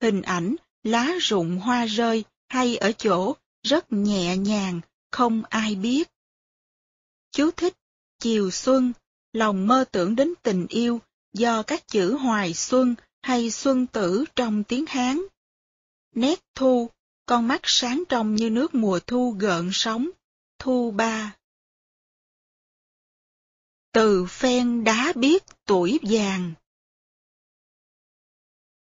Hình 0.00 0.22
ảnh 0.22 0.56
lá 0.82 1.12
rụng 1.20 1.58
hoa 1.58 1.84
rơi 1.84 2.24
hay 2.48 2.76
ở 2.76 2.92
chỗ 2.92 3.36
rất 3.62 3.92
nhẹ 3.92 4.36
nhàng, 4.36 4.80
không 5.12 5.42
ai 5.44 5.74
biết. 5.74 6.08
Chú 7.30 7.50
thích 7.50 7.74
chiều 8.18 8.50
xuân, 8.50 8.92
lòng 9.32 9.66
mơ 9.66 9.84
tưởng 9.92 10.16
đến 10.16 10.34
tình 10.42 10.66
yêu 10.68 11.00
do 11.32 11.62
các 11.62 11.88
chữ 11.88 12.14
hoài 12.14 12.54
xuân 12.54 12.94
hay 13.22 13.50
xuân 13.50 13.86
tử 13.86 14.24
trong 14.36 14.64
tiếng 14.64 14.86
Hán. 14.86 15.20
Nét 16.14 16.40
thu, 16.54 16.90
con 17.26 17.48
mắt 17.48 17.60
sáng 17.64 18.02
trong 18.08 18.34
như 18.34 18.50
nước 18.50 18.74
mùa 18.74 19.00
thu 19.06 19.36
gợn 19.38 19.70
sóng, 19.72 20.10
thu 20.58 20.90
ba. 20.90 21.36
Từ 23.92 24.26
phen 24.28 24.84
đá 24.84 25.12
biết 25.16 25.42
tuổi 25.66 25.98
vàng 26.02 26.52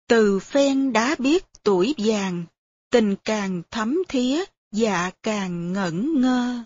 Từ 0.08 0.38
phen 0.38 0.92
đá 0.92 1.16
biết 1.18 1.44
tuổi 1.62 1.94
vàng, 1.98 2.44
tình 2.90 3.16
càng 3.24 3.62
thấm 3.70 3.98
thía, 4.08 4.44
dạ 4.72 5.10
càng 5.22 5.72
ngẩn 5.72 6.20
ngơ. 6.20 6.64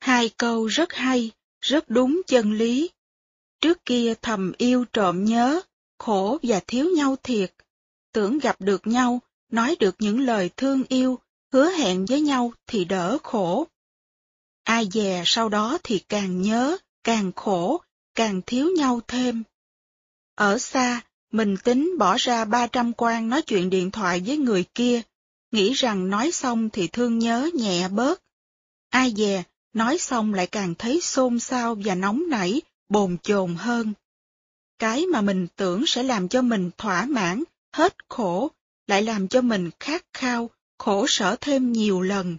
Hai 0.00 0.30
câu 0.36 0.66
rất 0.66 0.92
hay, 0.92 1.30
rất 1.60 1.90
đúng 1.90 2.22
chân 2.26 2.52
lý. 2.52 2.90
Trước 3.60 3.84
kia 3.84 4.14
thầm 4.22 4.52
yêu 4.58 4.84
trộm 4.92 5.24
nhớ, 5.24 5.60
khổ 5.98 6.38
và 6.42 6.60
thiếu 6.66 6.90
nhau 6.96 7.16
thiệt. 7.22 7.54
Tưởng 8.12 8.38
gặp 8.38 8.60
được 8.60 8.86
nhau, 8.86 9.20
nói 9.50 9.76
được 9.80 9.94
những 9.98 10.20
lời 10.20 10.50
thương 10.56 10.82
yêu, 10.88 11.18
hứa 11.52 11.70
hẹn 11.70 12.06
với 12.06 12.20
nhau 12.20 12.52
thì 12.66 12.84
đỡ 12.84 13.18
khổ. 13.22 13.66
Ai 14.64 14.88
dè 14.92 15.22
sau 15.26 15.48
đó 15.48 15.78
thì 15.82 15.98
càng 15.98 16.42
nhớ, 16.42 16.76
càng 17.04 17.32
khổ, 17.36 17.80
càng 18.14 18.40
thiếu 18.46 18.70
nhau 18.76 19.00
thêm. 19.08 19.42
Ở 20.34 20.58
xa, 20.58 21.00
mình 21.32 21.56
tính 21.64 21.98
bỏ 21.98 22.16
ra 22.18 22.44
300 22.44 22.92
quan 22.92 23.28
nói 23.28 23.42
chuyện 23.42 23.70
điện 23.70 23.90
thoại 23.90 24.22
với 24.26 24.36
người 24.36 24.64
kia, 24.74 25.02
nghĩ 25.50 25.72
rằng 25.72 26.10
nói 26.10 26.30
xong 26.32 26.70
thì 26.70 26.88
thương 26.88 27.18
nhớ 27.18 27.50
nhẹ 27.54 27.88
bớt. 27.88 28.22
Ai 28.90 29.14
dè, 29.16 29.44
nói 29.72 29.98
xong 29.98 30.34
lại 30.34 30.46
càng 30.46 30.74
thấy 30.78 31.00
xôn 31.00 31.38
xao 31.38 31.76
và 31.84 31.94
nóng 31.94 32.22
nảy, 32.30 32.62
bồn 32.88 33.16
chồn 33.22 33.54
hơn. 33.54 33.92
Cái 34.78 35.06
mà 35.06 35.20
mình 35.20 35.46
tưởng 35.56 35.86
sẽ 35.86 36.02
làm 36.02 36.28
cho 36.28 36.42
mình 36.42 36.70
thỏa 36.78 37.04
mãn, 37.04 37.42
hết 37.72 37.96
khổ, 38.08 38.50
lại 38.86 39.02
làm 39.02 39.28
cho 39.28 39.40
mình 39.40 39.70
khát 39.80 40.04
khao, 40.12 40.50
khổ 40.78 41.06
sở 41.08 41.36
thêm 41.40 41.72
nhiều 41.72 42.00
lần. 42.00 42.36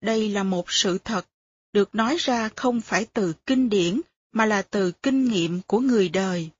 Đây 0.00 0.28
là 0.28 0.42
một 0.42 0.70
sự 0.70 0.98
thật, 0.98 1.26
được 1.72 1.94
nói 1.94 2.16
ra 2.18 2.48
không 2.56 2.80
phải 2.80 3.06
từ 3.12 3.32
kinh 3.46 3.68
điển, 3.68 4.00
mà 4.32 4.46
là 4.46 4.62
từ 4.62 4.92
kinh 4.92 5.24
nghiệm 5.24 5.60
của 5.66 5.80
người 5.80 6.08
đời. 6.08 6.50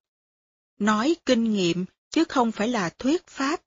Nói 0.78 1.16
kinh 1.26 1.52
nghiệm, 1.52 1.84
chứ 2.10 2.24
không 2.24 2.52
phải 2.52 2.68
là 2.68 2.90
thuyết 2.98 3.26
pháp. 3.26 3.60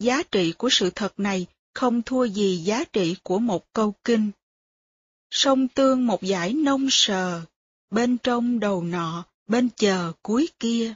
Giá 0.00 0.22
trị 0.22 0.52
của 0.58 0.68
sự 0.70 0.90
thật 0.94 1.20
này 1.20 1.46
không 1.74 2.02
thua 2.02 2.24
gì 2.24 2.56
giá 2.56 2.84
trị 2.84 3.16
của 3.22 3.38
một 3.38 3.72
câu 3.72 3.94
kinh 4.04 4.30
sông 5.30 5.68
tương 5.68 6.06
một 6.06 6.20
dải 6.22 6.52
nông 6.52 6.86
sờ, 6.90 7.42
bên 7.90 8.18
trong 8.18 8.60
đầu 8.60 8.84
nọ, 8.84 9.24
bên 9.46 9.68
chờ 9.76 10.12
cuối 10.22 10.48
kia. 10.60 10.94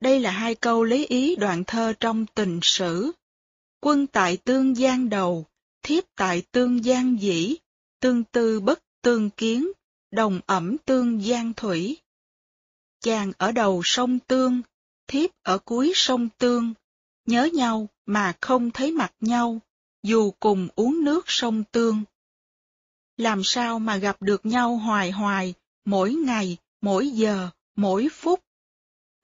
Đây 0.00 0.20
là 0.20 0.30
hai 0.30 0.54
câu 0.54 0.84
lấy 0.84 1.06
ý 1.06 1.36
đoạn 1.36 1.64
thơ 1.64 1.92
trong 2.00 2.26
tình 2.34 2.60
sử. 2.62 3.12
Quân 3.80 4.06
tại 4.06 4.36
tương 4.36 4.74
giang 4.74 5.08
đầu, 5.08 5.46
thiếp 5.82 6.04
tại 6.16 6.42
tương 6.52 6.82
giang 6.82 7.20
dĩ, 7.20 7.56
tương 8.00 8.24
tư 8.24 8.60
bất 8.60 8.82
tương 9.02 9.30
kiến, 9.30 9.68
đồng 10.10 10.40
ẩm 10.46 10.76
tương 10.78 11.22
giang 11.22 11.52
thủy. 11.52 11.96
Chàng 13.00 13.32
ở 13.38 13.52
đầu 13.52 13.80
sông 13.84 14.18
Tương, 14.18 14.62
thiếp 15.06 15.30
ở 15.42 15.58
cuối 15.58 15.92
sông 15.94 16.28
Tương, 16.38 16.74
nhớ 17.26 17.48
nhau 17.54 17.88
mà 18.06 18.32
không 18.40 18.70
thấy 18.70 18.92
mặt 18.92 19.12
nhau, 19.20 19.60
dù 20.02 20.30
cùng 20.40 20.68
uống 20.76 21.04
nước 21.04 21.24
sông 21.26 21.64
Tương 21.72 22.04
làm 23.16 23.44
sao 23.44 23.78
mà 23.78 23.96
gặp 23.96 24.22
được 24.22 24.46
nhau 24.46 24.76
hoài 24.76 25.10
hoài, 25.10 25.54
mỗi 25.84 26.14
ngày, 26.14 26.56
mỗi 26.80 27.08
giờ, 27.08 27.50
mỗi 27.76 28.08
phút. 28.12 28.44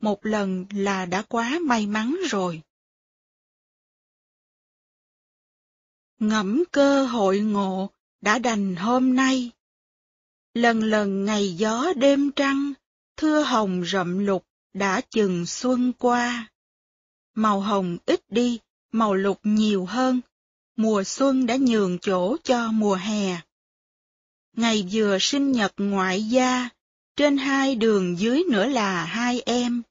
Một 0.00 0.26
lần 0.26 0.66
là 0.70 1.06
đã 1.06 1.22
quá 1.22 1.58
may 1.62 1.86
mắn 1.86 2.16
rồi. 2.30 2.62
Ngẫm 6.18 6.64
cơ 6.72 7.06
hội 7.06 7.38
ngộ 7.38 7.90
đã 8.20 8.38
đành 8.38 8.76
hôm 8.76 9.14
nay. 9.14 9.50
Lần 10.54 10.82
lần 10.82 11.24
ngày 11.24 11.54
gió 11.54 11.92
đêm 11.96 12.30
trăng, 12.30 12.72
thưa 13.16 13.42
hồng 13.42 13.84
rậm 13.86 14.18
lục 14.18 14.46
đã 14.72 15.00
chừng 15.00 15.46
xuân 15.46 15.92
qua. 15.92 16.48
Màu 17.38 17.60
hồng 17.60 17.98
ít 18.06 18.20
đi, 18.28 18.58
màu 18.92 19.14
lục 19.14 19.40
nhiều 19.42 19.84
hơn, 19.84 20.20
mùa 20.76 21.04
xuân 21.04 21.46
đã 21.46 21.56
nhường 21.56 21.98
chỗ 21.98 22.36
cho 22.44 22.68
mùa 22.72 22.94
hè. 22.94 23.40
Ngày 24.56 24.88
vừa 24.92 25.18
sinh 25.20 25.52
nhật 25.52 25.72
ngoại 25.76 26.22
gia, 26.22 26.68
trên 27.16 27.36
hai 27.36 27.74
đường 27.74 28.18
dưới 28.18 28.44
nữa 28.50 28.66
là 28.66 29.04
hai 29.04 29.40
em, 29.40 29.82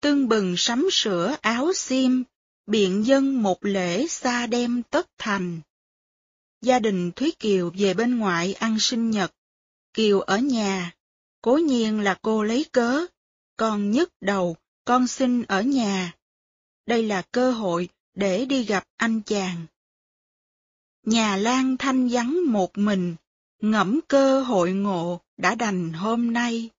tương 0.00 0.28
bừng 0.28 0.54
sắm 0.56 0.88
sửa 0.92 1.36
áo 1.40 1.72
xiêm, 1.74 2.22
biện 2.66 3.06
dân 3.06 3.42
một 3.42 3.64
lễ 3.64 4.06
xa 4.06 4.46
đem 4.46 4.82
tất 4.82 5.06
thành. 5.18 5.60
Gia 6.62 6.78
đình 6.78 7.12
Thúy 7.12 7.32
Kiều 7.38 7.72
về 7.78 7.94
bên 7.94 8.18
ngoại 8.18 8.54
ăn 8.54 8.78
sinh 8.80 9.10
nhật, 9.10 9.32
Kiều 9.94 10.20
ở 10.20 10.38
nhà, 10.38 10.94
cố 11.42 11.56
nhiên 11.56 12.00
là 12.00 12.18
cô 12.22 12.42
lấy 12.42 12.66
cớ, 12.72 13.06
con 13.56 13.90
nhức 13.90 14.10
đầu, 14.20 14.56
con 14.84 15.06
xin 15.06 15.42
ở 15.42 15.62
nhà. 15.62 16.16
Đây 16.90 17.02
là 17.02 17.22
cơ 17.22 17.52
hội 17.52 17.88
để 18.14 18.44
đi 18.44 18.64
gặp 18.64 18.84
anh 18.96 19.20
chàng. 19.22 19.66
Nhà 21.06 21.36
Lan 21.36 21.76
thanh 21.76 22.08
vắng 22.08 22.52
một 22.52 22.78
mình, 22.78 23.16
ngẫm 23.60 24.00
cơ 24.08 24.42
hội 24.42 24.72
ngộ 24.72 25.20
đã 25.36 25.54
đành 25.54 25.92
hôm 25.92 26.32
nay. 26.32 26.70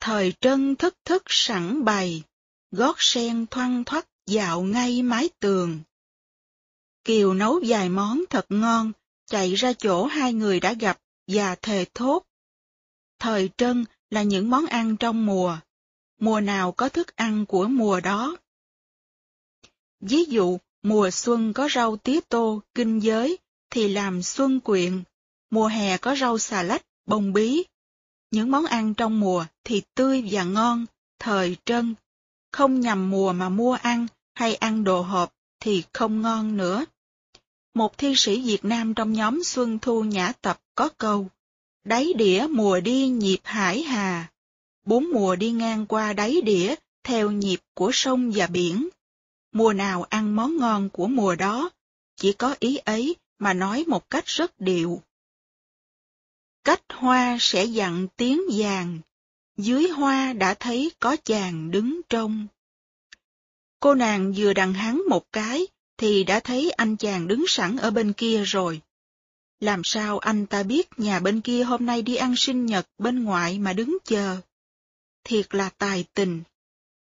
Thời 0.00 0.32
trân 0.40 0.76
thức 0.76 0.94
thức 1.04 1.22
sẵn 1.26 1.84
bày, 1.84 2.22
gót 2.70 2.96
sen 2.98 3.46
thoăn 3.46 3.84
thoắt 3.84 4.08
dạo 4.26 4.62
ngay 4.62 5.02
mái 5.02 5.28
tường. 5.40 5.80
Kiều 7.04 7.34
nấu 7.34 7.60
vài 7.66 7.88
món 7.88 8.24
thật 8.30 8.46
ngon, 8.48 8.92
chạy 9.26 9.54
ra 9.54 9.72
chỗ 9.72 10.06
hai 10.06 10.32
người 10.32 10.60
đã 10.60 10.72
gặp 10.72 10.98
và 11.26 11.54
thề 11.54 11.84
thốt. 11.94 12.22
Thời 13.18 13.50
trân 13.56 13.84
là 14.10 14.22
những 14.22 14.50
món 14.50 14.66
ăn 14.66 14.96
trong 14.96 15.26
mùa, 15.26 15.58
mùa 16.20 16.40
nào 16.40 16.72
có 16.72 16.88
thức 16.88 17.16
ăn 17.16 17.46
của 17.46 17.66
mùa 17.68 18.00
đó, 18.00 18.36
Ví 20.00 20.24
dụ, 20.24 20.58
mùa 20.82 21.10
xuân 21.10 21.52
có 21.52 21.68
rau 21.74 21.96
tía 21.96 22.20
tô, 22.28 22.62
kinh 22.74 22.98
giới, 22.98 23.38
thì 23.70 23.88
làm 23.88 24.22
xuân 24.22 24.60
quyện. 24.60 25.02
Mùa 25.50 25.66
hè 25.66 25.98
có 25.98 26.16
rau 26.16 26.38
xà 26.38 26.62
lách, 26.62 26.82
bông 27.06 27.32
bí. 27.32 27.64
Những 28.30 28.50
món 28.50 28.66
ăn 28.66 28.94
trong 28.94 29.20
mùa 29.20 29.44
thì 29.64 29.82
tươi 29.94 30.28
và 30.30 30.44
ngon, 30.44 30.86
thời 31.18 31.56
trân. 31.64 31.94
Không 32.52 32.80
nhằm 32.80 33.10
mùa 33.10 33.32
mà 33.32 33.48
mua 33.48 33.72
ăn 33.72 34.06
hay 34.34 34.54
ăn 34.54 34.84
đồ 34.84 35.02
hộp 35.02 35.32
thì 35.60 35.82
không 35.92 36.22
ngon 36.22 36.56
nữa. 36.56 36.84
Một 37.74 37.98
thi 37.98 38.14
sĩ 38.16 38.42
Việt 38.42 38.64
Nam 38.64 38.94
trong 38.94 39.12
nhóm 39.12 39.44
Xuân 39.44 39.78
Thu 39.78 40.02
Nhã 40.04 40.32
Tập 40.42 40.60
có 40.74 40.88
câu, 40.98 41.28
Đáy 41.86 42.12
đĩa 42.12 42.46
mùa 42.50 42.80
đi 42.80 43.08
nhịp 43.08 43.38
hải 43.44 43.82
hà, 43.82 44.30
bốn 44.84 45.10
mùa 45.12 45.36
đi 45.36 45.50
ngang 45.50 45.86
qua 45.86 46.12
đáy 46.12 46.40
đĩa 46.40 46.74
theo 47.04 47.30
nhịp 47.30 47.60
của 47.74 47.90
sông 47.92 48.32
và 48.34 48.46
biển. 48.46 48.88
Mùa 49.56 49.72
nào 49.72 50.02
ăn 50.02 50.36
món 50.36 50.56
ngon 50.56 50.90
của 50.90 51.06
mùa 51.06 51.34
đó, 51.34 51.70
chỉ 52.16 52.32
có 52.32 52.56
ý 52.60 52.76
ấy 52.76 53.16
mà 53.38 53.52
nói 53.52 53.84
một 53.86 54.10
cách 54.10 54.26
rất 54.26 54.60
điệu. 54.60 55.02
Cách 56.64 56.82
hoa 56.88 57.36
sẽ 57.40 57.64
dặn 57.64 58.08
tiếng 58.16 58.40
vàng, 58.56 58.98
dưới 59.56 59.88
hoa 59.88 60.32
đã 60.32 60.54
thấy 60.54 60.90
có 61.00 61.16
chàng 61.24 61.70
đứng 61.70 62.00
trông. 62.08 62.46
Cô 63.80 63.94
nàng 63.94 64.32
vừa 64.36 64.52
đằng 64.52 64.74
hắn 64.74 65.02
một 65.08 65.32
cái, 65.32 65.66
thì 65.96 66.24
đã 66.24 66.40
thấy 66.40 66.70
anh 66.70 66.96
chàng 66.96 67.28
đứng 67.28 67.44
sẵn 67.48 67.76
ở 67.76 67.90
bên 67.90 68.12
kia 68.12 68.42
rồi. 68.44 68.80
Làm 69.60 69.84
sao 69.84 70.18
anh 70.18 70.46
ta 70.46 70.62
biết 70.62 70.88
nhà 70.96 71.20
bên 71.20 71.40
kia 71.40 71.62
hôm 71.62 71.86
nay 71.86 72.02
đi 72.02 72.16
ăn 72.16 72.36
sinh 72.36 72.66
nhật 72.66 72.86
bên 72.98 73.24
ngoại 73.24 73.58
mà 73.58 73.72
đứng 73.72 73.98
chờ? 74.04 74.40
Thiệt 75.24 75.54
là 75.54 75.70
tài 75.78 76.04
tình. 76.14 76.42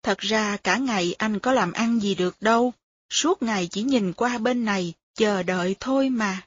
Thật 0.07 0.19
ra 0.19 0.57
cả 0.57 0.77
ngày 0.77 1.15
anh 1.19 1.39
có 1.39 1.53
làm 1.53 1.73
ăn 1.73 2.01
gì 2.01 2.15
được 2.15 2.37
đâu, 2.41 2.73
suốt 3.11 3.43
ngày 3.43 3.69
chỉ 3.71 3.83
nhìn 3.83 4.13
qua 4.13 4.39
bên 4.39 4.65
này, 4.65 4.95
chờ 5.15 5.43
đợi 5.43 5.77
thôi 5.81 6.11
mà. 6.11 6.47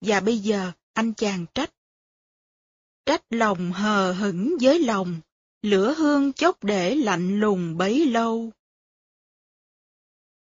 Và 0.00 0.20
bây 0.20 0.38
giờ 0.38 0.72
anh 0.92 1.12
chàng 1.14 1.46
trách. 1.54 1.70
Trách 3.06 3.22
lòng 3.30 3.72
hờ 3.72 4.12
hững 4.12 4.56
với 4.60 4.78
lòng, 4.78 5.20
lửa 5.62 5.94
hương 5.94 6.32
chốc 6.32 6.64
để 6.64 6.94
lạnh 6.94 7.40
lùng 7.40 7.78
bấy 7.78 8.06
lâu. 8.06 8.50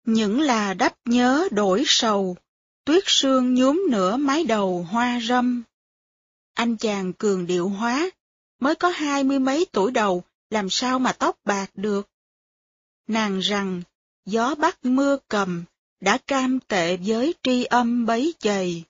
Những 0.04 0.40
là 0.40 0.74
đắp 0.74 0.96
nhớ 1.04 1.48
đổi 1.50 1.82
sầu, 1.86 2.36
tuyết 2.84 3.04
sương 3.06 3.54
nhuốm 3.54 3.86
nửa 3.90 4.16
mái 4.16 4.44
đầu 4.44 4.82
hoa 4.82 5.20
râm. 5.20 5.62
Anh 6.54 6.76
chàng 6.76 7.12
cường 7.12 7.46
điệu 7.46 7.68
hóa, 7.68 8.10
mới 8.58 8.74
có 8.74 8.88
hai 8.88 9.24
mươi 9.24 9.38
mấy 9.38 9.66
tuổi 9.72 9.90
đầu, 9.90 10.24
làm 10.50 10.70
sao 10.70 10.98
mà 10.98 11.12
tóc 11.12 11.36
bạc 11.44 11.70
được. 11.74 12.08
Nàng 13.08 13.38
rằng, 13.38 13.82
gió 14.26 14.54
bắt 14.54 14.84
mưa 14.84 15.18
cầm, 15.28 15.64
đã 16.00 16.18
cam 16.26 16.60
tệ 16.60 16.96
với 16.96 17.34
tri 17.42 17.64
âm 17.64 18.06
bấy 18.06 18.34
chày. 18.38 18.84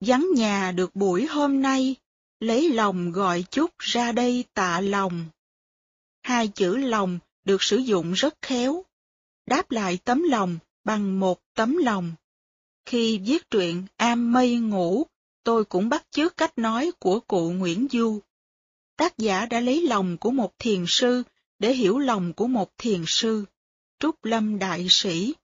Vắng 0.00 0.26
nhà 0.34 0.72
được 0.72 0.96
buổi 0.96 1.26
hôm 1.26 1.62
nay, 1.62 1.96
lấy 2.40 2.70
lòng 2.70 3.12
gọi 3.12 3.44
chút 3.50 3.70
ra 3.78 4.12
đây 4.12 4.44
tạ 4.54 4.80
lòng. 4.80 5.24
Hai 6.22 6.48
chữ 6.48 6.76
lòng 6.76 7.18
được 7.44 7.62
sử 7.62 7.76
dụng 7.76 8.12
rất 8.12 8.34
khéo. 8.42 8.84
Đáp 9.46 9.70
lại 9.70 9.98
tấm 10.04 10.22
lòng 10.22 10.58
bằng 10.84 11.20
một 11.20 11.40
tấm 11.54 11.76
lòng. 11.76 12.12
Khi 12.86 13.18
viết 13.18 13.50
truyện 13.50 13.86
Am 13.96 14.32
Mây 14.32 14.56
Ngủ, 14.56 15.06
tôi 15.44 15.64
cũng 15.64 15.88
bắt 15.88 16.06
chước 16.10 16.36
cách 16.36 16.58
nói 16.58 16.90
của 16.98 17.20
cụ 17.20 17.50
Nguyễn 17.50 17.86
Du. 17.90 18.20
Tác 18.96 19.18
giả 19.18 19.46
đã 19.46 19.60
lấy 19.60 19.82
lòng 19.82 20.16
của 20.18 20.30
một 20.30 20.58
thiền 20.58 20.84
sư 20.88 21.22
để 21.58 21.74
hiểu 21.74 21.98
lòng 21.98 22.32
của 22.32 22.46
một 22.46 22.70
thiền 22.78 23.04
sư, 23.06 23.44
Trúc 24.02 24.24
Lâm 24.24 24.58
Đại 24.58 24.86
Sĩ. 24.90 25.34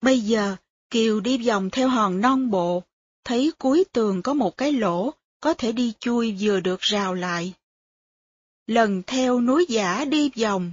Bây 0.00 0.20
giờ, 0.20 0.56
Kiều 0.90 1.20
đi 1.20 1.48
vòng 1.48 1.70
theo 1.70 1.88
hòn 1.88 2.20
non 2.20 2.50
bộ, 2.50 2.82
thấy 3.24 3.52
cuối 3.58 3.84
tường 3.92 4.22
có 4.22 4.34
một 4.34 4.56
cái 4.56 4.72
lỗ, 4.72 5.14
có 5.40 5.54
thể 5.54 5.72
đi 5.72 5.92
chui 6.00 6.36
vừa 6.40 6.60
được 6.60 6.80
rào 6.80 7.14
lại. 7.14 7.54
Lần 8.66 9.02
theo 9.06 9.40
núi 9.40 9.66
giả 9.68 10.04
đi 10.04 10.30
vòng, 10.40 10.72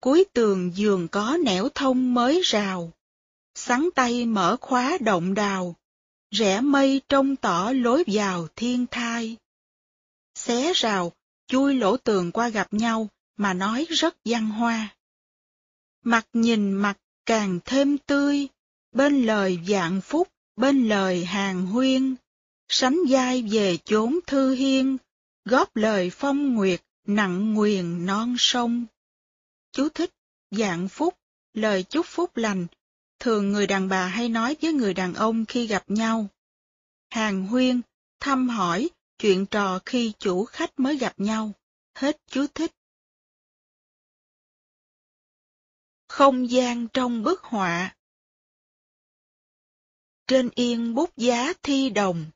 cuối 0.00 0.24
tường 0.32 0.72
giường 0.74 1.08
có 1.08 1.38
nẻo 1.44 1.68
thông 1.74 2.14
mới 2.14 2.42
rào 2.44 2.92
sắn 3.54 3.88
tay 3.94 4.26
mở 4.26 4.56
khóa 4.60 4.98
động 5.00 5.34
đào, 5.34 5.74
rẽ 6.30 6.60
mây 6.60 7.00
trông 7.08 7.36
tỏ 7.36 7.72
lối 7.74 8.04
vào 8.06 8.48
thiên 8.56 8.86
thai. 8.90 9.36
Xé 10.34 10.72
rào, 10.72 11.12
chui 11.46 11.74
lỗ 11.74 11.96
tường 11.96 12.32
qua 12.32 12.48
gặp 12.48 12.72
nhau 12.72 13.08
mà 13.36 13.54
nói 13.54 13.86
rất 13.90 14.16
văn 14.24 14.50
hoa. 14.50 14.96
Mặt 16.02 16.26
nhìn 16.32 16.72
mặt 16.72 16.96
càng 17.26 17.60
thêm 17.64 17.98
tươi, 17.98 18.48
bên 18.92 19.22
lời 19.22 19.58
dạng 19.68 20.00
phúc, 20.00 20.28
bên 20.56 20.88
lời 20.88 21.24
hàng 21.24 21.66
huyên, 21.66 22.14
sánh 22.68 22.98
dai 23.10 23.42
về 23.42 23.76
chốn 23.84 24.18
thư 24.26 24.54
hiên, 24.54 24.96
góp 25.44 25.76
lời 25.76 26.10
phong 26.10 26.54
nguyệt, 26.54 26.82
nặng 27.06 27.54
nguyền 27.54 28.06
non 28.06 28.34
sông. 28.38 28.86
Chú 29.72 29.88
thích, 29.88 30.10
dạng 30.50 30.88
phúc, 30.88 31.14
lời 31.54 31.82
chúc 31.82 32.06
phúc 32.06 32.36
lành, 32.36 32.66
thường 33.18 33.52
người 33.52 33.66
đàn 33.66 33.88
bà 33.88 34.06
hay 34.06 34.28
nói 34.28 34.56
với 34.62 34.72
người 34.72 34.94
đàn 34.94 35.14
ông 35.14 35.44
khi 35.46 35.66
gặp 35.66 35.84
nhau. 35.88 36.28
Hàng 37.10 37.46
huyên, 37.46 37.80
thăm 38.20 38.48
hỏi, 38.48 38.90
chuyện 39.18 39.46
trò 39.46 39.78
khi 39.86 40.12
chủ 40.18 40.44
khách 40.44 40.80
mới 40.80 40.96
gặp 40.96 41.14
nhau. 41.16 41.52
Hết 41.94 42.16
chú 42.30 42.46
thích. 42.54 42.72
Không 46.10 46.50
gian 46.50 46.88
trong 46.88 47.22
bức 47.22 47.42
họa 47.42 47.94
Trên 50.26 50.50
yên 50.54 50.94
bút 50.94 51.16
giá 51.16 51.52
thi 51.62 51.90
đồng, 51.90 52.26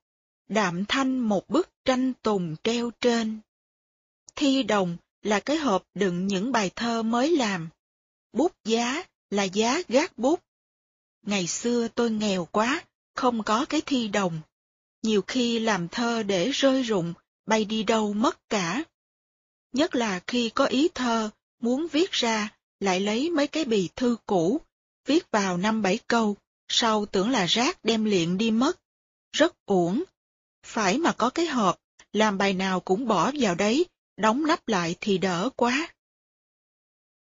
đạm 0.49 0.85
thanh 0.85 1.19
một 1.19 1.49
bức 1.49 1.69
tranh 1.85 2.13
tùng 2.23 2.57
treo 2.65 2.91
trên. 3.01 3.41
Thi 4.37 4.63
đồng 4.63 4.97
là 5.23 5.41
cái 5.41 5.57
hộp 5.57 5.85
đựng 5.95 6.27
những 6.27 6.53
bài 6.53 6.71
thơ 6.77 7.03
mới 7.03 7.37
làm. 7.37 7.69
Bút 8.33 8.53
giá 8.65 9.03
là 9.31 9.43
giá 9.43 9.83
gác 9.89 10.19
bút. 10.19 10.41
Ngày 11.23 11.47
xưa 11.47 11.89
tôi 11.89 12.11
nghèo 12.11 12.45
quá, 12.45 12.85
không 13.15 13.43
có 13.43 13.65
cái 13.69 13.81
thi 13.87 14.09
đồng. 14.09 14.41
Nhiều 15.03 15.23
khi 15.27 15.59
làm 15.59 15.89
thơ 15.89 16.23
để 16.23 16.51
rơi 16.51 16.83
rụng, 16.83 17.15
bay 17.47 17.65
đi 17.65 17.83
đâu 17.83 18.13
mất 18.13 18.49
cả. 18.49 18.85
Nhất 19.73 19.95
là 19.95 20.21
khi 20.27 20.51
có 20.51 20.65
ý 20.67 20.89
thơ, 20.95 21.31
muốn 21.61 21.87
viết 21.93 22.13
ra, 22.13 22.54
lại 22.81 23.01
lấy 23.01 23.31
mấy 23.31 23.47
cái 23.47 23.65
bì 23.65 23.89
thư 23.97 24.17
cũ, 24.27 24.61
viết 25.07 25.31
vào 25.31 25.57
năm 25.57 25.83
bảy 25.83 25.99
câu, 26.07 26.37
sau 26.69 27.07
tưởng 27.07 27.31
là 27.31 27.47
rác 27.47 27.85
đem 27.85 28.05
liện 28.05 28.39
đi 28.39 28.51
mất. 28.51 28.81
Rất 29.33 29.55
uổng. 29.67 30.05
Phải 30.67 30.99
mà 30.99 31.13
có 31.13 31.31
cái 31.31 31.47
hộp, 31.47 31.81
làm 32.13 32.39
bài 32.39 32.53
nào 32.53 32.81
cũng 32.81 33.09
bỏ 33.09 33.31
vào 33.41 33.55
đấy, 33.55 33.87
đóng 34.17 34.47
nắp 34.47 34.69
lại 34.69 34.97
thì 35.01 35.19
đỡ 35.19 35.51
quá. 35.57 35.95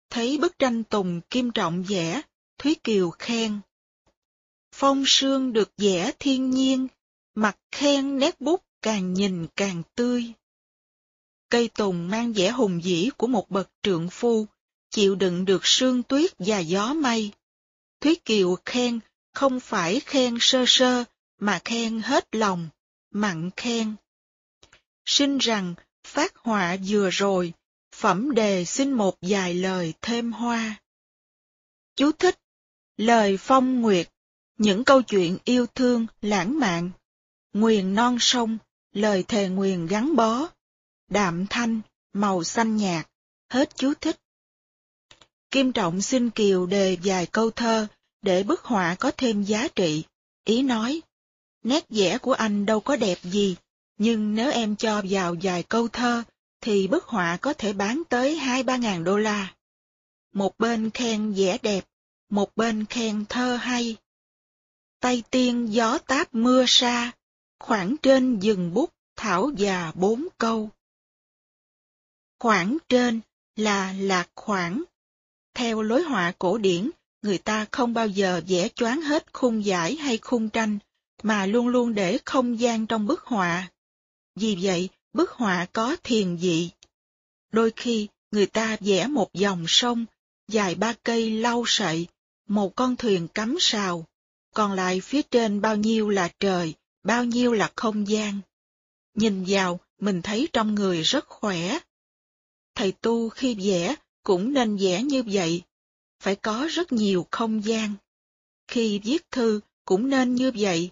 Thấy 0.09 0.37
bức 0.37 0.59
tranh 0.59 0.83
Tùng 0.83 1.21
Kim 1.29 1.51
Trọng 1.51 1.83
vẽ, 1.83 2.21
Thúy 2.57 2.75
Kiều 2.83 3.09
khen. 3.09 3.59
Phong 4.75 5.03
sương 5.07 5.53
được 5.53 5.71
vẽ 5.77 6.11
thiên 6.19 6.49
nhiên, 6.49 6.87
mặt 7.35 7.57
khen 7.71 8.19
nét 8.19 8.41
bút 8.41 8.63
càng 8.81 9.13
nhìn 9.13 9.47
càng 9.55 9.83
tươi. 9.95 10.33
Cây 11.49 11.67
tùng 11.67 12.07
mang 12.07 12.33
vẻ 12.33 12.51
hùng 12.51 12.83
dĩ 12.83 13.09
của 13.17 13.27
một 13.27 13.49
bậc 13.49 13.69
trượng 13.81 14.09
phu, 14.11 14.47
chịu 14.93 15.15
đựng 15.15 15.45
được 15.45 15.65
sương 15.65 16.03
tuyết 16.03 16.31
và 16.39 16.59
gió 16.59 16.93
mây. 16.93 17.31
Thúy 18.01 18.15
Kiều 18.25 18.57
khen 18.65 18.99
không 19.33 19.59
phải 19.59 19.99
khen 19.99 20.37
sơ 20.39 20.63
sơ, 20.67 21.03
mà 21.39 21.59
khen 21.65 22.01
hết 22.01 22.35
lòng, 22.35 22.69
mặn 23.11 23.49
khen. 23.57 23.95
Xin 25.05 25.37
rằng, 25.37 25.75
phát 26.03 26.35
họa 26.35 26.77
vừa 26.87 27.09
rồi, 27.09 27.53
phẩm 27.95 28.35
đề 28.35 28.65
xin 28.65 28.93
một 28.93 29.17
vài 29.21 29.53
lời 29.53 29.93
thêm 30.01 30.31
hoa. 30.31 30.75
Chú 31.95 32.11
thích, 32.11 32.39
lời 32.97 33.37
phong 33.37 33.81
nguyệt 33.81 34.09
những 34.57 34.83
câu 34.83 35.01
chuyện 35.01 35.37
yêu 35.43 35.65
thương, 35.65 36.07
lãng 36.21 36.59
mạn, 36.59 36.91
nguyền 37.53 37.95
non 37.95 38.17
sông, 38.19 38.57
lời 38.91 39.23
thề 39.23 39.49
nguyền 39.49 39.87
gắn 39.87 40.15
bó, 40.15 40.49
đạm 41.09 41.45
thanh, 41.49 41.81
màu 42.13 42.43
xanh 42.43 42.77
nhạt, 42.77 43.07
hết 43.49 43.75
chú 43.75 43.93
thích. 44.01 44.22
Kim 45.53 45.71
Trọng 45.71 46.01
xin 46.01 46.29
Kiều 46.29 46.65
đề 46.65 46.97
vài 47.03 47.25
câu 47.25 47.51
thơ 47.51 47.87
để 48.21 48.43
bức 48.43 48.63
họa 48.63 48.95
có 48.99 49.11
thêm 49.17 49.43
giá 49.43 49.67
trị. 49.67 50.03
Ý 50.45 50.61
nói, 50.61 51.01
nét 51.63 51.85
vẽ 51.89 52.17
của 52.17 52.33
anh 52.33 52.65
đâu 52.65 52.79
có 52.79 52.95
đẹp 52.95 53.17
gì, 53.23 53.55
nhưng 53.97 54.35
nếu 54.35 54.51
em 54.51 54.75
cho 54.75 55.01
vào 55.09 55.35
vài 55.41 55.63
câu 55.63 55.87
thơ, 55.87 56.23
thì 56.61 56.87
bức 56.87 57.05
họa 57.05 57.37
có 57.41 57.53
thể 57.53 57.73
bán 57.73 58.03
tới 58.09 58.35
hai 58.35 58.63
ba 58.63 58.77
ngàn 58.77 59.03
đô 59.03 59.17
la. 59.17 59.53
Một 60.33 60.57
bên 60.57 60.89
khen 60.89 61.33
vẽ 61.33 61.57
đẹp, 61.61 61.85
một 62.29 62.55
bên 62.55 62.85
khen 62.85 63.25
thơ 63.29 63.55
hay, 63.55 63.97
tay 64.99 65.23
tiên 65.29 65.73
gió 65.73 65.97
táp 65.97 66.33
mưa 66.33 66.65
xa 66.67 67.11
khoảng 67.59 67.95
trên 67.97 68.39
dừng 68.39 68.73
bút 68.73 68.93
thảo 69.15 69.51
già 69.57 69.91
bốn 69.95 70.27
câu. 70.37 70.69
Khoảng 72.39 72.77
trên 72.89 73.21
là 73.55 73.93
lạc 73.97 74.29
khoảng. 74.35 74.83
Theo 75.53 75.81
lối 75.81 76.03
họa 76.03 76.33
cổ 76.39 76.57
điển 76.57 76.89
người 77.23 77.37
ta 77.37 77.65
không 77.71 77.93
bao 77.93 78.07
giờ 78.07 78.41
vẽ 78.47 78.69
choáng 78.75 79.01
hết 79.01 79.33
khung 79.33 79.65
giải 79.65 79.95
hay 79.95 80.17
khung 80.17 80.49
tranh, 80.49 80.79
mà 81.23 81.45
luôn 81.45 81.67
luôn 81.67 81.93
để 81.93 82.17
không 82.25 82.59
gian 82.59 82.87
trong 82.87 83.07
bức 83.07 83.21
họa. 83.21 83.71
Vì 84.35 84.57
vậy, 84.61 84.89
bức 85.13 85.31
họa 85.31 85.65
có 85.73 85.95
thiền 86.03 86.37
dị. 86.37 86.69
Đôi 87.51 87.71
khi, 87.75 88.07
người 88.31 88.45
ta 88.45 88.77
vẽ 88.79 89.07
một 89.07 89.33
dòng 89.33 89.65
sông, 89.67 90.05
dài 90.47 90.75
ba 90.75 90.93
cây 91.03 91.31
lau 91.31 91.63
sậy, 91.67 92.07
một 92.47 92.75
con 92.75 92.95
thuyền 92.95 93.27
cắm 93.27 93.57
sào, 93.59 94.05
còn 94.53 94.73
lại 94.73 95.01
phía 95.01 95.21
trên 95.21 95.61
bao 95.61 95.75
nhiêu 95.75 96.09
là 96.09 96.29
trời, 96.39 96.73
bao 97.03 97.23
nhiêu 97.23 97.53
là 97.53 97.71
không 97.75 98.07
gian. 98.07 98.39
Nhìn 99.13 99.45
vào, 99.47 99.79
mình 99.99 100.21
thấy 100.21 100.47
trong 100.53 100.75
người 100.75 101.01
rất 101.01 101.27
khỏe. 101.27 101.79
Thầy 102.75 102.91
tu 102.91 103.29
khi 103.29 103.55
vẽ 103.55 103.95
cũng 104.23 104.53
nên 104.53 104.77
vẽ 104.77 105.03
như 105.03 105.23
vậy, 105.27 105.63
phải 106.19 106.35
có 106.35 106.67
rất 106.71 106.91
nhiều 106.91 107.27
không 107.31 107.65
gian. 107.65 107.93
Khi 108.67 108.99
viết 108.99 109.31
thư 109.31 109.59
cũng 109.85 110.09
nên 110.09 110.35
như 110.35 110.51
vậy, 110.55 110.91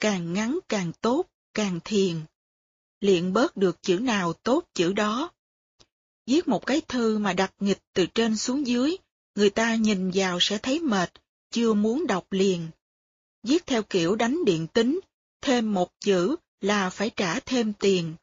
càng 0.00 0.32
ngắn 0.32 0.58
càng 0.68 0.92
tốt, 1.00 1.26
càng 1.54 1.80
thiền. 1.84 2.20
Liện 3.00 3.32
bớt 3.32 3.56
được 3.56 3.82
chữ 3.82 3.98
nào 3.98 4.32
tốt 4.32 4.64
chữ 4.74 4.92
đó. 4.92 5.30
Viết 6.26 6.48
một 6.48 6.66
cái 6.66 6.80
thư 6.88 7.18
mà 7.18 7.32
đặt 7.32 7.54
nghịch 7.60 7.82
từ 7.92 8.06
trên 8.06 8.36
xuống 8.36 8.66
dưới, 8.66 8.96
người 9.34 9.50
ta 9.50 9.74
nhìn 9.74 10.10
vào 10.14 10.38
sẽ 10.40 10.58
thấy 10.58 10.80
mệt, 10.80 11.12
chưa 11.50 11.74
muốn 11.74 12.06
đọc 12.06 12.26
liền. 12.30 12.68
Viết 13.42 13.66
theo 13.66 13.82
kiểu 13.82 14.16
đánh 14.16 14.44
điện 14.44 14.66
tính, 14.66 15.00
thêm 15.40 15.74
một 15.74 15.90
chữ 16.00 16.36
là 16.60 16.90
phải 16.90 17.10
trả 17.16 17.40
thêm 17.40 17.72
tiền. 17.72 18.14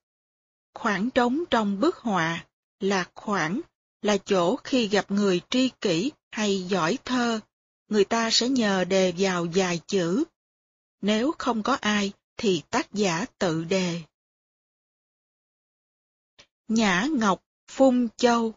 Khoảng 0.73 1.09
trống 1.09 1.43
trong 1.49 1.79
bức 1.79 1.95
họa, 1.95 2.45
là 2.79 3.09
khoảng, 3.15 3.61
là 4.01 4.17
chỗ 4.17 4.55
khi 4.55 4.87
gặp 4.87 5.11
người 5.11 5.41
tri 5.49 5.69
kỷ 5.81 6.11
hay 6.31 6.61
giỏi 6.61 6.97
thơ, 7.05 7.39
người 7.87 8.05
ta 8.05 8.29
sẽ 8.31 8.49
nhờ 8.49 8.83
đề 8.83 9.13
vào 9.17 9.47
vài 9.53 9.79
chữ. 9.87 10.23
Nếu 11.01 11.31
không 11.37 11.63
có 11.63 11.73
ai, 11.73 12.11
thì 12.37 12.61
tác 12.69 12.93
giả 12.93 13.25
tự 13.39 13.63
đề. 13.63 14.01
Nhã 16.67 17.07
Ngọc 17.11 17.43
Phung 17.67 18.07
Châu 18.17 18.53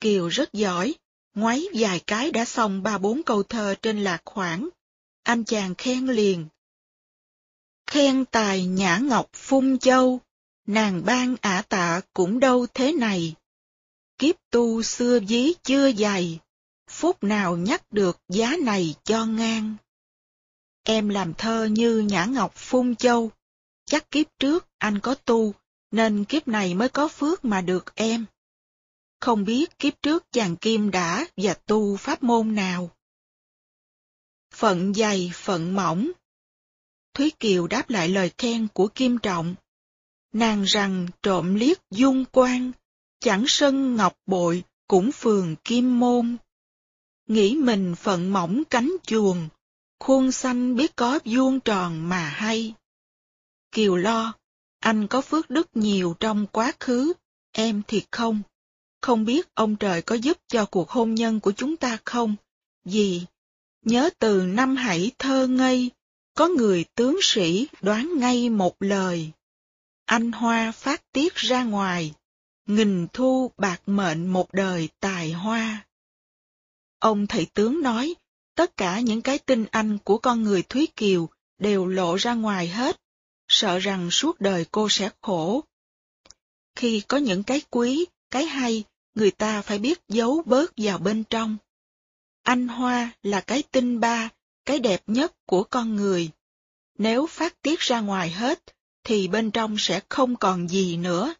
Kiều 0.00 0.28
rất 0.28 0.52
giỏi, 0.52 0.94
ngoáy 1.34 1.66
vài 1.74 2.00
cái 2.06 2.30
đã 2.30 2.44
xong 2.44 2.82
ba 2.82 2.98
bốn 2.98 3.22
câu 3.22 3.42
thơ 3.42 3.74
trên 3.82 4.04
lạc 4.04 4.22
khoảng. 4.24 4.68
Anh 5.22 5.44
chàng 5.44 5.74
khen 5.74 6.06
liền. 6.06 6.46
Khen 7.86 8.24
tài 8.24 8.66
Nhã 8.66 8.98
Ngọc 8.98 9.28
Phung 9.32 9.78
Châu, 9.78 10.20
nàng 10.68 11.04
ban 11.04 11.36
ả 11.40 11.62
tạ 11.68 12.00
cũng 12.12 12.40
đâu 12.40 12.66
thế 12.74 12.92
này. 12.92 13.34
Kiếp 14.18 14.34
tu 14.50 14.82
xưa 14.82 15.20
dí 15.28 15.52
chưa 15.62 15.92
dày, 15.92 16.40
phút 16.90 17.22
nào 17.22 17.56
nhắc 17.56 17.92
được 17.92 18.18
giá 18.28 18.56
này 18.64 18.94
cho 19.04 19.26
ngang. 19.26 19.76
Em 20.82 21.08
làm 21.08 21.34
thơ 21.34 21.64
như 21.64 21.98
Nhã 21.98 22.24
Ngọc 22.24 22.54
Phung 22.54 22.96
Châu, 22.96 23.30
chắc 23.84 24.10
kiếp 24.10 24.26
trước 24.38 24.66
anh 24.78 24.98
có 24.98 25.14
tu, 25.14 25.54
nên 25.90 26.24
kiếp 26.24 26.48
này 26.48 26.74
mới 26.74 26.88
có 26.88 27.08
phước 27.08 27.44
mà 27.44 27.60
được 27.60 27.94
em. 27.94 28.26
Không 29.20 29.44
biết 29.44 29.78
kiếp 29.78 30.02
trước 30.02 30.32
chàng 30.32 30.56
Kim 30.56 30.90
đã 30.90 31.26
và 31.36 31.54
tu 31.54 31.96
pháp 31.96 32.22
môn 32.22 32.54
nào. 32.54 32.90
Phận 34.54 34.94
dày, 34.94 35.30
phận 35.34 35.74
mỏng. 35.74 36.10
Thúy 37.14 37.32
Kiều 37.40 37.66
đáp 37.66 37.90
lại 37.90 38.08
lời 38.08 38.30
khen 38.38 38.68
của 38.74 38.88
Kim 38.88 39.18
Trọng. 39.18 39.54
Nàng 40.32 40.62
rằng 40.62 41.06
trộm 41.22 41.54
liếc 41.54 41.90
dung 41.90 42.24
quan, 42.32 42.72
chẳng 43.20 43.44
sân 43.48 43.96
ngọc 43.96 44.16
bội, 44.26 44.64
cũng 44.88 45.12
phường 45.12 45.56
kim 45.56 46.00
môn. 46.00 46.36
Nghĩ 47.26 47.56
mình 47.56 47.94
phận 47.94 48.32
mỏng 48.32 48.62
cánh 48.70 48.96
chuồng, 49.02 49.48
khuôn 50.00 50.32
xanh 50.32 50.76
biết 50.76 50.96
có 50.96 51.18
vuông 51.24 51.60
tròn 51.60 52.08
mà 52.08 52.28
hay. 52.28 52.74
Kiều 53.72 53.96
lo, 53.96 54.34
anh 54.80 55.06
có 55.06 55.20
phước 55.20 55.50
đức 55.50 55.68
nhiều 55.74 56.16
trong 56.20 56.46
quá 56.46 56.72
khứ, 56.80 57.12
em 57.52 57.82
thì 57.88 58.02
không. 58.10 58.42
Không 59.00 59.24
biết 59.24 59.54
ông 59.54 59.76
trời 59.76 60.02
có 60.02 60.14
giúp 60.14 60.38
cho 60.48 60.66
cuộc 60.66 60.90
hôn 60.90 61.14
nhân 61.14 61.40
của 61.40 61.52
chúng 61.52 61.76
ta 61.76 61.98
không? 62.04 62.36
Vì, 62.84 63.22
nhớ 63.84 64.10
từ 64.18 64.42
năm 64.42 64.76
hãy 64.76 65.10
thơ 65.18 65.46
ngây, 65.46 65.90
có 66.34 66.48
người 66.48 66.84
tướng 66.94 67.18
sĩ 67.22 67.68
đoán 67.82 68.18
ngay 68.18 68.50
một 68.50 68.76
lời. 68.80 69.30
Anh 70.08 70.32
hoa 70.32 70.72
phát 70.72 71.12
tiết 71.12 71.34
ra 71.34 71.64
ngoài, 71.64 72.14
nghìn 72.66 73.06
thu 73.12 73.52
bạc 73.56 73.82
mệnh 73.86 74.26
một 74.26 74.52
đời 74.52 74.88
tài 75.00 75.32
hoa. 75.32 75.86
Ông 76.98 77.26
thầy 77.26 77.46
tướng 77.54 77.82
nói, 77.82 78.14
tất 78.54 78.76
cả 78.76 79.00
những 79.00 79.22
cái 79.22 79.38
tinh 79.38 79.66
anh 79.70 79.98
của 79.98 80.18
con 80.18 80.42
người 80.42 80.62
Thúy 80.62 80.88
Kiều 80.96 81.28
đều 81.58 81.86
lộ 81.86 82.16
ra 82.16 82.34
ngoài 82.34 82.68
hết, 82.68 83.00
sợ 83.48 83.78
rằng 83.78 84.10
suốt 84.10 84.40
đời 84.40 84.66
cô 84.70 84.88
sẽ 84.88 85.10
khổ. 85.20 85.64
Khi 86.76 87.02
có 87.08 87.16
những 87.16 87.42
cái 87.42 87.62
quý, 87.70 88.06
cái 88.30 88.44
hay, 88.44 88.84
người 89.14 89.30
ta 89.30 89.62
phải 89.62 89.78
biết 89.78 89.98
giấu 90.08 90.42
bớt 90.46 90.72
vào 90.76 90.98
bên 90.98 91.24
trong. 91.30 91.56
Anh 92.42 92.68
hoa 92.68 93.10
là 93.22 93.40
cái 93.40 93.62
tinh 93.62 94.00
ba, 94.00 94.28
cái 94.64 94.78
đẹp 94.78 95.02
nhất 95.06 95.32
của 95.46 95.64
con 95.64 95.96
người. 95.96 96.30
Nếu 96.98 97.26
phát 97.26 97.62
tiết 97.62 97.80
ra 97.80 98.00
ngoài 98.00 98.30
hết, 98.30 98.77
thì 99.08 99.28
bên 99.28 99.50
trong 99.50 99.76
sẽ 99.78 100.00
không 100.08 100.36
còn 100.36 100.68
gì 100.68 100.96
nữa. 100.96 101.34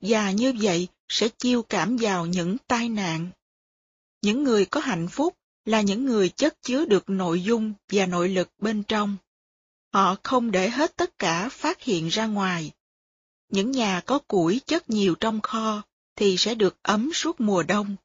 Và 0.00 0.30
như 0.30 0.54
vậy, 0.60 0.88
sẽ 1.08 1.28
chiêu 1.28 1.62
cảm 1.62 1.96
vào 1.96 2.26
những 2.26 2.56
tai 2.66 2.88
nạn. 2.88 3.30
Những 4.22 4.42
người 4.42 4.64
có 4.64 4.80
hạnh 4.80 5.08
phúc 5.08 5.36
là 5.64 5.80
những 5.80 6.04
người 6.04 6.28
chất 6.28 6.62
chứa 6.62 6.84
được 6.84 7.10
nội 7.10 7.42
dung 7.42 7.72
và 7.92 8.06
nội 8.06 8.28
lực 8.28 8.50
bên 8.58 8.82
trong. 8.82 9.16
Họ 9.92 10.16
không 10.22 10.50
để 10.50 10.70
hết 10.70 10.96
tất 10.96 11.18
cả 11.18 11.48
phát 11.48 11.82
hiện 11.82 12.08
ra 12.08 12.26
ngoài. 12.26 12.72
Những 13.48 13.70
nhà 13.70 14.00
có 14.06 14.18
củi 14.18 14.60
chất 14.66 14.90
nhiều 14.90 15.14
trong 15.20 15.40
kho 15.40 15.82
thì 16.16 16.36
sẽ 16.36 16.54
được 16.54 16.76
ấm 16.82 17.10
suốt 17.14 17.40
mùa 17.40 17.62
đông. 17.62 17.96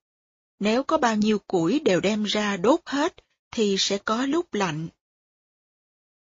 Nếu 0.60 0.84
có 0.84 0.98
bao 0.98 1.16
nhiêu 1.16 1.40
củi 1.40 1.80
đều 1.80 2.00
đem 2.00 2.24
ra 2.24 2.58
đốt 2.58 2.80
hết 2.86 3.16
thì 3.52 3.76
sẽ 3.80 3.98
có 3.98 4.26
lúc 4.26 4.54
lạnh. 4.54 4.88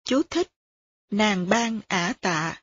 Chú 0.05 0.23
thích, 0.31 0.49
Nàng 1.11 1.49
ban 1.49 1.81
ả 1.89 2.15
tạ 2.21 2.63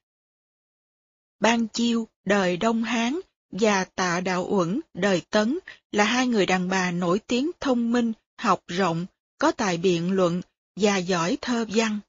Ban 1.44 1.68
Chiêu, 1.68 2.08
đời 2.26 2.58
Đông 2.58 2.84
Hán, 2.84 3.20
và 3.52 3.84
Tạ 3.84 4.20
Đạo 4.20 4.48
Uẩn, 4.50 4.80
đời 4.94 5.22
Tấn, 5.30 5.60
là 5.92 6.04
hai 6.04 6.28
người 6.28 6.46
đàn 6.46 6.70
bà 6.70 6.92
nổi 6.92 7.20
tiếng 7.20 7.52
thông 7.60 7.92
minh, 7.92 8.14
học 8.38 8.64
rộng, 8.68 9.06
có 9.38 9.52
tài 9.52 9.78
biện 9.78 10.12
luận 10.12 10.42
và 10.76 10.98
giỏi 10.98 11.38
thơ 11.42 11.66
văn. 11.70 12.00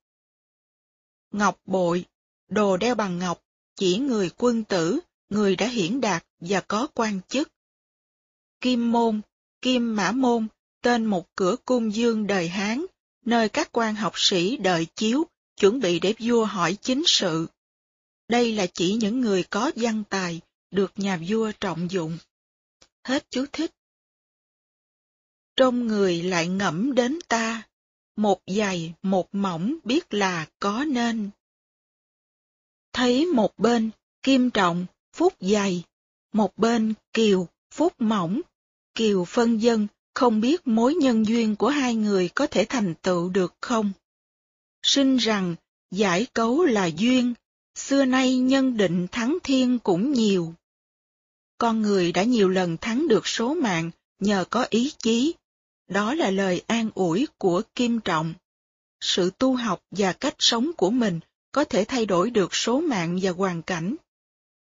Ngọc 1.32 1.61
bội, 1.65 2.05
đồ 2.48 2.77
đeo 2.77 2.94
bằng 2.94 3.19
ngọc, 3.19 3.40
chỉ 3.77 3.98
người 3.98 4.31
quân 4.36 4.65
tử, 4.65 5.01
người 5.28 5.56
đã 5.56 5.66
hiển 5.66 6.01
đạt 6.01 6.24
và 6.40 6.61
có 6.61 6.86
quan 6.94 7.20
chức. 7.28 7.48
Kim 8.61 8.93
môn, 8.93 9.20
Kim 9.62 9.97
Mã 9.97 10.12
môn, 10.12 10.47
tên 10.82 11.05
một 11.05 11.27
cửa 11.36 11.56
cung 11.65 11.94
dương 11.94 12.27
đời 12.27 12.48
Hán, 12.48 12.86
nơi 13.24 13.48
các 13.48 13.69
quan 13.73 13.94
học 13.94 14.12
sĩ 14.16 14.56
đợi 14.56 14.86
chiếu, 14.97 15.27
chuẩn 15.61 15.81
bị 15.81 16.01
để 16.01 16.15
vua 16.20 16.44
hỏi 16.44 16.77
chính 16.81 17.02
sự. 17.06 17.47
Đây 18.28 18.52
là 18.52 18.66
chỉ 18.66 18.94
những 18.94 19.20
người 19.20 19.42
có 19.42 19.70
văn 19.76 20.02
tài, 20.10 20.40
được 20.70 20.92
nhà 20.96 21.20
vua 21.28 21.52
trọng 21.60 21.90
dụng. 21.90 22.18
Hết 23.05 23.26
chú 23.30 23.44
thích. 23.52 23.70
Trong 25.56 25.86
người 25.86 26.22
lại 26.22 26.48
ngẫm 26.48 26.94
đến 26.94 27.18
ta, 27.28 27.62
một 28.16 28.40
dày 28.46 28.94
một 29.02 29.34
mỏng 29.34 29.76
biết 29.84 30.14
là 30.14 30.46
có 30.59 30.84
nên. 30.84 31.30
Thấy 32.92 33.26
một 33.26 33.59
bên, 33.59 33.90
kim 34.22 34.51
trọng, 34.51 34.86
phúc 35.12 35.34
dày, 35.40 35.84
một 36.32 36.56
bên 36.56 36.94
kiều, 37.12 37.48
phúc 37.70 37.92
mỏng, 37.98 38.40
kiều 38.94 39.24
phân 39.24 39.62
dân, 39.62 39.86
không 40.14 40.40
biết 40.40 40.66
mối 40.66 40.94
nhân 40.94 41.26
duyên 41.26 41.56
của 41.56 41.68
hai 41.68 41.94
người 41.94 42.30
có 42.34 42.46
thể 42.46 42.66
thành 42.68 42.94
tựu 43.02 43.28
được 43.28 43.55
không. 43.60 43.92
Sinh 44.82 45.16
rằng, 45.16 45.55
giải 45.90 46.26
cấu 46.34 46.64
là 46.64 46.86
duyên, 46.86 47.34
xưa 47.74 48.05
nay 48.05 48.36
nhân 48.36 48.76
định 48.76 49.06
thắng 49.12 49.38
thiên 49.42 49.78
cũng 49.78 50.12
nhiều. 50.12 50.55
Con 51.59 51.82
người 51.82 52.12
đã 52.12 52.22
nhiều 52.22 52.48
lần 52.48 52.76
thắng 52.76 53.09
được 53.09 53.26
số 53.26 53.55
mạng 53.55 53.90
nhờ 54.18 54.44
có 54.51 54.66
ý 54.70 54.92
chí. 54.98 55.34
Đó 55.88 56.14
là 56.14 56.30
lời 56.30 56.62
an 56.66 56.90
ủi 56.94 57.28
của 57.38 57.62
Kim 57.74 58.01
Trọng. 58.01 58.34
Sự 59.01 59.30
tu 59.38 59.55
học 59.55 59.82
và 59.90 60.12
cách 60.12 60.34
sống 60.38 60.70
của 60.76 60.90
mình 60.90 61.20
có 61.52 61.64
thể 61.64 61.84
thay 61.84 62.06
đổi 62.06 62.30
được 62.30 62.55
số 62.55 62.80
mạng 62.80 63.18
và 63.22 63.30
hoàn 63.30 63.62
cảnh. 63.62 63.96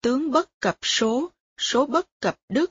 Tướng 0.01 0.31
bất 0.31 0.60
cập 0.60 0.78
số, 0.82 1.31
số 1.59 1.86
bất 1.86 2.06
cập 2.20 2.39
đức. 2.48 2.70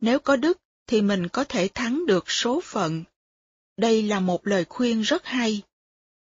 Nếu 0.00 0.18
có 0.18 0.36
đức 0.36 0.58
thì 0.86 1.02
mình 1.02 1.28
có 1.28 1.44
thể 1.44 1.68
thắng 1.74 2.06
được 2.06 2.30
số 2.30 2.60
phận. 2.64 3.04
Đây 3.76 4.02
là 4.02 4.20
một 4.20 4.46
lời 4.46 4.64
khuyên 4.68 5.02
rất 5.02 5.24
hay. 5.24 5.62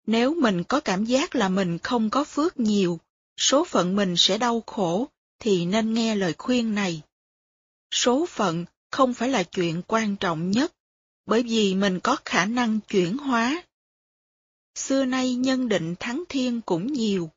Nếu 0.07 0.35
mình 0.35 0.65
có 0.65 0.81
cảm 0.81 1.05
giác 1.05 1.35
là 1.35 1.49
mình 1.49 1.79
không 1.79 2.11
có 2.11 2.25
phước 2.25 2.61
nhiều, 2.61 3.01
số 3.39 3.65
phận 3.65 3.97
mình 3.97 4.15
sẽ 4.17 4.39
đau 4.39 4.63
khổ, 4.67 5.09
thì 5.39 5.67
nên 5.67 5.95
nghe 5.95 6.15
lời 6.15 6.35
khuyên 6.39 6.75
này. 6.75 7.03
Số 7.91 8.27
phận 8.27 8.65
không 8.91 9.15
phải 9.15 9.29
là 9.29 9.43
chuyện 9.43 9.83
quan 9.87 10.17
trọng 10.17 10.51
nhất, 10.51 10.73
bởi 11.27 11.43
vì 11.43 11.75
mình 11.75 12.01
có 12.01 12.17
khả 12.25 12.45
năng 12.45 12.81
chuyển 12.81 13.19
hóa. 13.19 13.63
Xưa 14.75 15.05
nay 15.05 15.35
nhân 15.35 15.69
định 15.69 15.95
thắng 16.01 16.25
thiên 16.29 16.61
cũng 16.61 16.93
nhiều. 16.93 17.31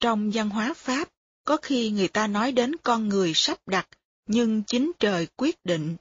Trong 0.00 0.30
văn 0.34 0.50
hóa 0.50 0.74
Pháp, 0.74 1.08
có 1.44 1.56
khi 1.56 1.90
người 1.90 2.08
ta 2.08 2.26
nói 2.26 2.52
đến 2.52 2.76
con 2.82 3.08
người 3.08 3.32
sắp 3.34 3.68
đặt, 3.68 3.88
nhưng 4.26 4.62
chính 4.66 4.92
trời 4.98 5.26
quyết 5.36 5.64
định. 5.64 5.96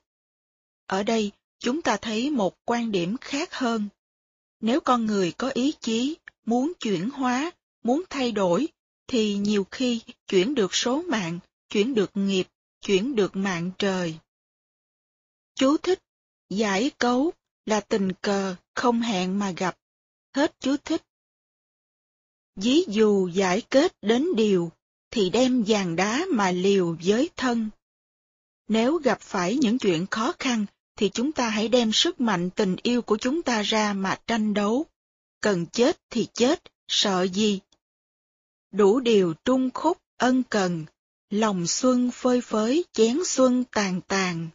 Ở 0.86 1.04
đây, 1.04 1.32
chúng 1.60 1.82
ta 1.82 1.98
thấy 1.98 2.30
một 2.32 2.56
quan 2.66 2.92
điểm 2.92 3.18
khác 3.22 3.54
hơn. 3.54 3.88
Nếu 4.60 4.80
con 4.80 5.06
người 5.06 5.32
có 5.32 5.50
ý 5.50 5.74
chí, 5.80 6.16
muốn 6.46 6.74
chuyển 6.80 7.10
hóa, 7.10 7.52
muốn 7.84 8.04
thay 8.10 8.32
đổi, 8.32 8.68
thì 9.08 9.36
nhiều 9.36 9.68
khi 9.72 10.02
chuyển 10.28 10.56
được 10.56 10.76
số 10.76 11.02
mạng, 11.02 11.40
chuyển 11.70 11.94
được 11.96 12.12
nghiệp, 12.14 12.48
chuyển 12.82 13.16
được 13.16 13.36
mạng 13.36 13.72
trời. 13.78 14.18
Chú 15.56 15.78
thích, 15.78 16.00
giải 16.50 16.92
cấu 16.98 17.32
là 17.66 17.80
tình 17.80 18.12
cờ, 18.22 18.56
không 18.76 19.02
hẹn 19.02 19.40
mà 19.40 19.52
gặp. 19.52 19.78
Hết 20.36 20.56
chú 20.60 20.76
thích. 20.86 21.02
Ví 22.56 22.86
dù 22.88 23.28
giải 23.28 23.62
kết 23.70 23.96
đến 24.02 24.36
điều, 24.36 24.72
thì 25.12 25.30
đem 25.30 25.64
vàng 25.68 25.96
đá 25.96 26.26
mà 26.32 26.52
liều 26.52 26.98
với 27.04 27.30
thân. 27.36 27.70
Nếu 28.68 28.98
gặp 28.98 29.22
phải 29.22 29.56
những 29.56 29.80
chuyện 29.80 30.06
khó 30.12 30.34
khăn, 30.40 30.66
thì 30.96 31.10
chúng 31.10 31.32
ta 31.32 31.50
hãy 31.50 31.68
đem 31.68 31.92
sức 31.94 32.22
mạnh 32.22 32.50
tình 32.50 32.76
yêu 32.84 33.02
của 33.02 33.18
chúng 33.18 33.42
ta 33.42 33.62
ra 33.62 33.94
mà 33.94 34.20
tranh 34.28 34.54
đấu. 34.54 34.86
Cần 35.42 35.66
chết 35.66 36.00
thì 36.10 36.28
chết, 36.34 36.64
sợ 36.88 37.28
gì? 37.28 37.60
Đủ 38.78 39.00
điều 39.00 39.34
trung 39.46 39.70
khúc, 39.74 39.98
ân 40.18 40.44
cần, 40.44 40.86
lòng 41.30 41.68
xuân 41.68 42.12
phơi 42.12 42.42
phới, 42.42 42.86
chén 42.94 43.18
xuân 43.26 43.64
tàn 43.72 44.02
tàn. 44.08 44.50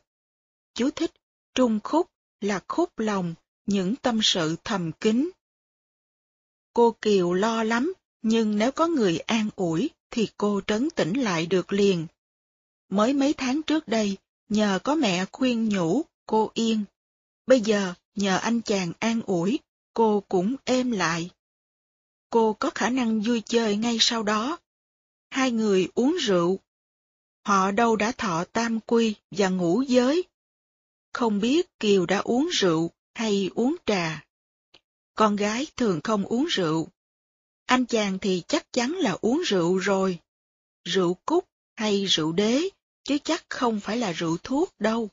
Chú 0.74 0.90
thích, 0.90 1.10
trung 1.54 1.80
khúc 1.84 2.06
là 2.40 2.60
khúc 2.68 2.98
lòng, 2.98 3.34
những 3.66 3.96
tâm 3.96 4.20
sự 4.22 4.56
thầm 4.64 4.92
kín. 4.92 5.30
Cô 6.72 6.96
Kiều 7.02 7.32
lo 7.32 7.62
lắm, 7.62 7.92
nhưng 8.22 8.58
nếu 8.58 8.72
có 8.72 8.86
người 8.86 9.18
an 9.18 9.48
ủi, 9.56 9.90
thì 10.10 10.28
cô 10.36 10.60
trấn 10.66 10.90
tĩnh 10.90 11.12
lại 11.12 11.46
được 11.46 11.72
liền. 11.72 12.06
Mới 12.88 13.12
mấy 13.12 13.32
tháng 13.32 13.62
trước 13.62 13.88
đây, 13.88 14.16
nhờ 14.48 14.78
có 14.84 14.94
mẹ 14.94 15.24
khuyên 15.32 15.68
nhủ, 15.68 16.02
cô 16.26 16.50
yên. 16.54 16.84
Bây 17.46 17.60
giờ, 17.60 17.94
nhờ 18.14 18.36
anh 18.36 18.60
chàng 18.60 18.92
an 18.98 19.20
ủi, 19.26 19.58
cô 19.94 20.22
cũng 20.28 20.56
êm 20.64 20.90
lại. 20.90 21.30
Cô 22.32 22.56
có 22.60 22.70
khả 22.74 22.90
năng 22.90 23.20
vui 23.20 23.42
chơi 23.46 23.76
ngay 23.76 23.96
sau 24.00 24.22
đó. 24.22 24.58
Hai 25.30 25.50
người 25.50 25.88
uống 25.94 26.16
rượu. 26.20 26.58
Họ 27.44 27.70
đâu 27.70 27.96
đã 27.96 28.12
thọ 28.12 28.44
tam 28.44 28.80
quy 28.80 29.14
và 29.30 29.48
ngủ 29.48 29.82
giới. 29.82 30.24
Không 31.12 31.40
biết 31.40 31.78
Kiều 31.78 32.06
đã 32.06 32.18
uống 32.18 32.48
rượu 32.52 32.90
hay 33.14 33.50
uống 33.54 33.76
trà. 33.86 34.24
Con 35.14 35.36
gái 35.36 35.66
thường 35.76 36.00
không 36.04 36.24
uống 36.24 36.44
rượu. 36.44 36.88
Anh 37.66 37.86
chàng 37.86 38.18
thì 38.18 38.42
chắc 38.48 38.72
chắn 38.72 38.92
là 38.92 39.16
uống 39.20 39.42
rượu 39.46 39.76
rồi. 39.76 40.18
Rượu 40.84 41.14
cúc 41.14 41.48
hay 41.74 42.04
rượu 42.04 42.32
đế, 42.32 42.68
chứ 43.04 43.18
chắc 43.24 43.44
không 43.48 43.80
phải 43.80 43.96
là 43.96 44.12
rượu 44.12 44.36
thuốc 44.42 44.74
đâu. 44.78 45.08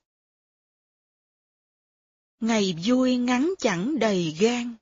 Ngày 2.39 2.75
vui 2.85 3.17
ngắn 3.17 3.53
chẳng 3.59 3.99
đầy 3.99 4.35
gan. 4.39 4.75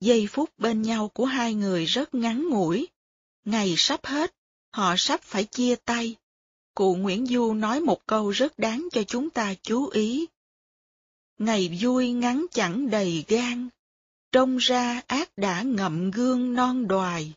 Giây 0.00 0.26
phút 0.30 0.50
bên 0.58 0.82
nhau 0.82 1.08
của 1.08 1.24
hai 1.24 1.54
người 1.54 1.84
rất 1.84 2.14
ngắn 2.14 2.48
ngủi. 2.48 2.88
Ngày 3.44 3.74
sắp 3.76 4.06
hết, 4.06 4.34
họ 4.70 4.94
sắp 4.98 5.22
phải 5.22 5.44
chia 5.44 5.76
tay. 5.76 6.16
Cụ 6.74 6.94
Nguyễn 6.94 7.26
Du 7.26 7.54
nói 7.54 7.80
một 7.80 8.06
câu 8.06 8.30
rất 8.30 8.58
đáng 8.58 8.88
cho 8.92 9.02
chúng 9.02 9.30
ta 9.30 9.54
chú 9.62 9.86
ý. 9.86 10.26
Ngày 11.38 11.78
vui 11.80 12.12
ngắn 12.12 12.46
chẳng 12.52 12.90
đầy 12.90 13.24
gan, 13.28 13.68
trông 14.32 14.56
ra 14.56 15.02
ác 15.06 15.38
đã 15.38 15.62
ngậm 15.62 16.10
gương 16.10 16.54
non 16.54 16.88
đoài. 16.88 17.32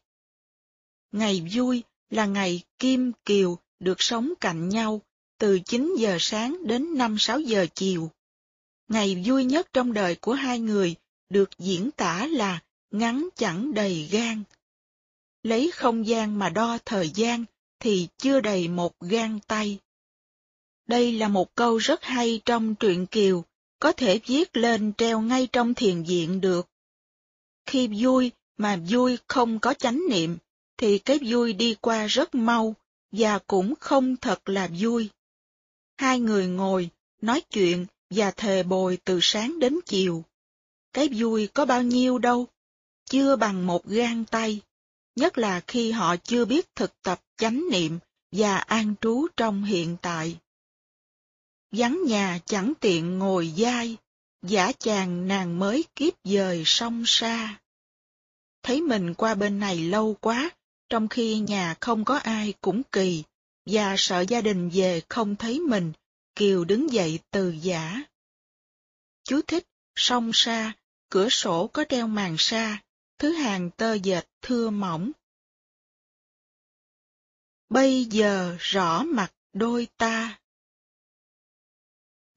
Ngày 1.12 1.48
vui 1.54 1.84
là 2.10 2.26
ngày 2.26 2.62
Kim 2.80 3.12
Kiều 3.26 3.58
được 3.80 4.02
sống 4.02 4.34
cạnh 4.42 4.70
nhau 4.70 5.02
từ 5.38 5.60
9 5.60 5.96
giờ 5.98 6.18
sáng 6.20 6.68
đến 6.68 6.94
5-6 6.94 7.40
giờ 7.40 7.68
chiều. 7.76 8.12
Ngày 8.88 9.24
vui 9.26 9.46
nhất 9.46 9.68
trong 9.74 9.94
đời 9.94 10.16
của 10.16 10.34
hai 10.34 10.60
người 10.60 10.96
được 11.30 11.50
diễn 11.58 11.92
tả 11.92 12.28
là 12.28 12.60
ngắn 12.92 13.30
chẳng 13.36 13.74
đầy 13.74 14.08
gan. 14.12 14.44
Lấy 15.44 15.72
không 15.74 16.08
gian 16.08 16.40
mà 16.40 16.50
đo 16.50 16.78
thời 16.86 17.10
gian 17.10 17.46
thì 17.80 18.08
chưa 18.18 18.40
đầy 18.40 18.68
một 18.68 19.00
gan 19.00 19.40
tay. 19.48 19.80
Đây 20.88 21.12
là 21.12 21.28
một 21.28 21.56
câu 21.56 21.78
rất 21.78 22.04
hay 22.04 22.42
trong 22.46 22.76
truyện 22.76 23.06
Kiều, 23.06 23.44
có 23.80 23.92
thể 23.92 24.20
viết 24.26 24.58
lên 24.58 24.94
treo 24.98 25.22
ngay 25.22 25.48
trong 25.52 25.74
thiền 25.74 26.04
viện 26.04 26.42
được. 26.42 26.70
Khi 27.66 27.88
vui 27.88 28.32
mà 28.58 28.80
vui 28.90 29.18
không 29.28 29.60
có 29.60 29.74
chánh 29.74 30.02
niệm, 30.10 30.38
thì 30.78 31.00
cái 31.00 31.20
vui 31.26 31.54
đi 31.54 31.76
qua 31.82 32.06
rất 32.06 32.36
mau, 32.36 32.76
và 33.12 33.40
cũng 33.48 33.74
không 33.80 34.18
thật 34.18 34.50
là 34.50 34.70
vui. 34.80 35.10
Hai 35.98 36.20
người 36.20 36.48
ngồi, 36.48 36.90
nói 37.22 37.42
chuyện 37.42 37.86
và 38.10 38.32
thề 38.32 38.64
bồi 38.64 38.98
từ 39.04 39.20
sáng 39.22 39.60
đến 39.60 39.80
chiều. 39.86 40.24
Cái 40.94 41.10
vui 41.14 41.48
có 41.48 41.66
bao 41.66 41.84
nhiêu 41.84 42.18
đâu, 42.18 42.48
chưa 43.06 43.36
bằng 43.36 43.68
một 43.68 43.86
gan 43.86 44.26
tay, 44.26 44.62
nhất 45.16 45.38
là 45.38 45.62
khi 45.68 45.92
họ 45.92 46.16
chưa 46.16 46.46
biết 46.46 46.76
thực 46.76 47.02
tập 47.02 47.22
chánh 47.38 47.64
niệm 47.72 48.00
và 48.32 48.58
an 48.58 48.96
trú 49.02 49.28
trong 49.38 49.64
hiện 49.64 49.98
tại. 50.02 50.38
Vắng 51.72 52.00
nhà 52.08 52.40
chẳng 52.46 52.74
tiện 52.80 53.20
ngồi 53.20 53.54
dai, 53.58 53.98
giả 54.42 54.72
chàng 54.72 55.28
nàng 55.28 55.60
mới 55.60 55.86
kiếp 55.96 56.14
dời 56.24 56.64
sông 56.66 57.04
xa. 57.08 57.60
Thấy 58.64 58.82
mình 58.82 59.14
qua 59.14 59.36
bên 59.36 59.60
này 59.60 59.78
lâu 59.80 60.18
quá, 60.22 60.50
trong 60.90 61.08
khi 61.08 61.40
nhà 61.40 61.76
không 61.80 62.06
có 62.06 62.18
ai 62.18 62.54
cũng 62.62 62.82
kỳ, 62.92 63.24
và 63.66 63.96
sợ 63.98 64.26
gia 64.28 64.42
đình 64.42 64.70
về 64.70 65.02
không 65.10 65.36
thấy 65.36 65.60
mình, 65.60 65.94
Kiều 66.36 66.66
đứng 66.66 66.94
dậy 66.94 67.20
từ 67.32 67.50
giả. 67.62 68.04
Chú 69.24 69.42
thích, 69.48 69.68
sông 69.96 70.32
xa 70.34 70.74
cửa 71.14 71.30
sổ 71.30 71.70
có 71.74 71.86
treo 71.90 72.08
màn 72.08 72.36
sa, 72.38 72.82
thứ 73.18 73.32
hàng 73.32 73.70
tơ 73.78 73.94
dệt 73.94 74.28
thưa 74.42 74.70
mỏng. 74.70 75.12
Bây 77.70 78.06
giờ 78.06 78.58
rõ 78.60 79.04
mặt 79.04 79.34
đôi 79.54 79.88
ta. 79.98 80.40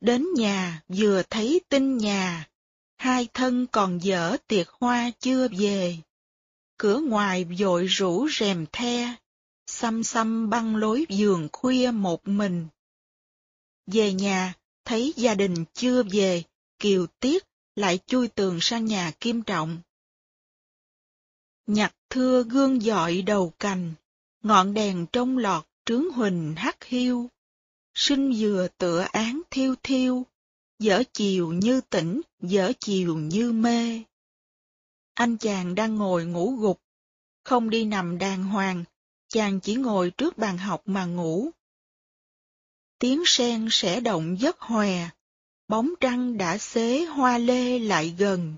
Đến 0.00 0.26
nhà 0.34 0.82
vừa 0.88 1.22
thấy 1.30 1.60
tin 1.68 1.98
nhà, 1.98 2.48
hai 2.96 3.28
thân 3.34 3.66
còn 3.72 3.98
dở 4.02 4.36
tiệc 4.46 4.68
hoa 4.68 5.10
chưa 5.20 5.48
về. 5.48 5.96
Cửa 6.78 7.00
ngoài 7.00 7.44
vội 7.58 7.86
rủ 7.86 8.28
rèm 8.28 8.66
the, 8.72 9.16
xăm 9.66 10.02
xăm 10.02 10.50
băng 10.50 10.76
lối 10.76 11.06
giường 11.08 11.48
khuya 11.52 11.90
một 11.90 12.28
mình. 12.28 12.66
Về 13.86 14.12
nhà, 14.12 14.54
thấy 14.84 15.12
gia 15.16 15.34
đình 15.34 15.64
chưa 15.74 16.02
về, 16.02 16.42
Kiều 16.78 17.06
tiếc 17.20 17.45
lại 17.76 17.98
chui 18.06 18.28
tường 18.28 18.58
sang 18.60 18.84
nhà 18.84 19.12
Kim 19.20 19.42
Trọng. 19.42 19.78
Nhặt 21.66 21.94
thưa 22.10 22.42
gương 22.42 22.82
dọi 22.82 23.22
đầu 23.22 23.52
cành, 23.58 23.94
ngọn 24.42 24.74
đèn 24.74 25.06
trong 25.12 25.38
lọt 25.38 25.64
trướng 25.84 26.10
huỳnh 26.10 26.54
hắt 26.56 26.84
hiu. 26.84 27.30
Sinh 27.94 28.34
dừa 28.34 28.68
tựa 28.78 29.00
án 29.12 29.42
thiêu 29.50 29.74
thiêu, 29.82 30.26
dở 30.78 31.02
chiều 31.12 31.52
như 31.52 31.80
tỉnh, 31.80 32.20
dở 32.40 32.72
chiều 32.80 33.18
như 33.18 33.52
mê. 33.52 34.02
Anh 35.14 35.36
chàng 35.36 35.74
đang 35.74 35.94
ngồi 35.96 36.24
ngủ 36.24 36.56
gục, 36.60 36.80
không 37.44 37.70
đi 37.70 37.84
nằm 37.84 38.18
đàng 38.18 38.44
hoàng, 38.44 38.84
chàng 39.28 39.60
chỉ 39.60 39.74
ngồi 39.74 40.10
trước 40.10 40.38
bàn 40.38 40.58
học 40.58 40.82
mà 40.84 41.04
ngủ. 41.04 41.50
Tiếng 42.98 43.22
sen 43.26 43.68
sẽ 43.70 44.00
động 44.00 44.36
giấc 44.40 44.60
hòe, 44.60 45.08
bóng 45.68 45.90
trăng 46.00 46.38
đã 46.38 46.58
xế 46.58 47.04
hoa 47.04 47.38
lê 47.38 47.78
lại 47.78 48.14
gần. 48.18 48.54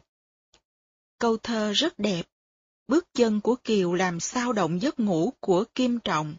Câu 1.19 1.37
thơ 1.37 1.73
rất 1.73 1.99
đẹp, 1.99 2.23
bước 2.89 3.07
chân 3.15 3.41
của 3.41 3.57
Kiều 3.65 3.95
làm 3.95 4.21
sao 4.21 4.53
động 4.53 4.83
giấc 4.83 5.01
ngủ 5.01 5.33
của 5.41 5.65
Kim 5.75 5.99
Trọng. 5.99 6.37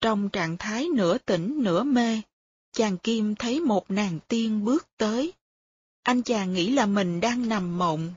Trong 0.00 0.28
trạng 0.28 0.56
thái 0.58 0.88
nửa 0.94 1.18
tỉnh 1.18 1.62
nửa 1.62 1.82
mê, 1.82 2.20
chàng 2.72 2.98
Kim 2.98 3.34
thấy 3.34 3.60
một 3.60 3.90
nàng 3.90 4.18
tiên 4.28 4.64
bước 4.64 4.86
tới. 4.96 5.32
Anh 6.02 6.22
chàng 6.22 6.52
nghĩ 6.52 6.70
là 6.70 6.86
mình 6.86 7.20
đang 7.20 7.48
nằm 7.48 7.78
mộng. 7.78 8.14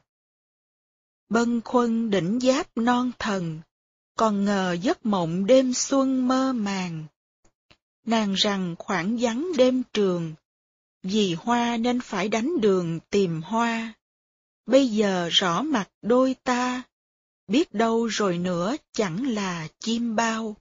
Bân 1.30 1.62
khuân 1.62 2.10
đỉnh 2.10 2.40
giáp 2.42 2.78
non 2.78 3.12
thần, 3.20 3.60
còn 4.18 4.46
ngờ 4.46 4.78
giấc 4.82 5.06
mộng 5.06 5.46
đêm 5.46 5.74
xuân 5.74 6.28
mơ 6.28 6.54
màng. 6.54 7.06
Nàng 8.06 8.34
rằng 8.34 8.76
khoảng 8.80 9.18
vắng 9.20 9.52
đêm 9.58 9.84
trường, 9.94 10.34
vì 11.08 11.34
hoa 11.34 11.78
nên 11.78 12.02
phải 12.02 12.30
đánh 12.30 12.62
đường 12.62 13.00
tìm 13.10 13.42
hoa. 13.42 13.94
Bây 14.66 14.88
giờ 14.88 15.30
rõ 15.32 15.62
mặt 15.62 15.90
đôi 16.02 16.36
ta, 16.44 16.84
biết 17.48 17.74
đâu 17.74 18.06
rồi 18.06 18.38
nữa 18.38 18.76
chẳng 18.94 19.28
là 19.28 19.68
chim 19.80 20.16
bao. 20.16 20.56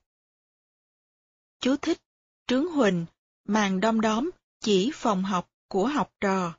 Chú 1.59 1.75
thích, 1.75 2.01
Trướng 2.47 2.67
Huỳnh, 2.67 3.05
màn 3.47 3.79
đom 3.79 4.01
đóm, 4.01 4.29
chỉ 4.59 4.91
phòng 4.93 5.23
học 5.23 5.49
của 5.67 5.87
học 5.87 6.11
trò. 6.19 6.53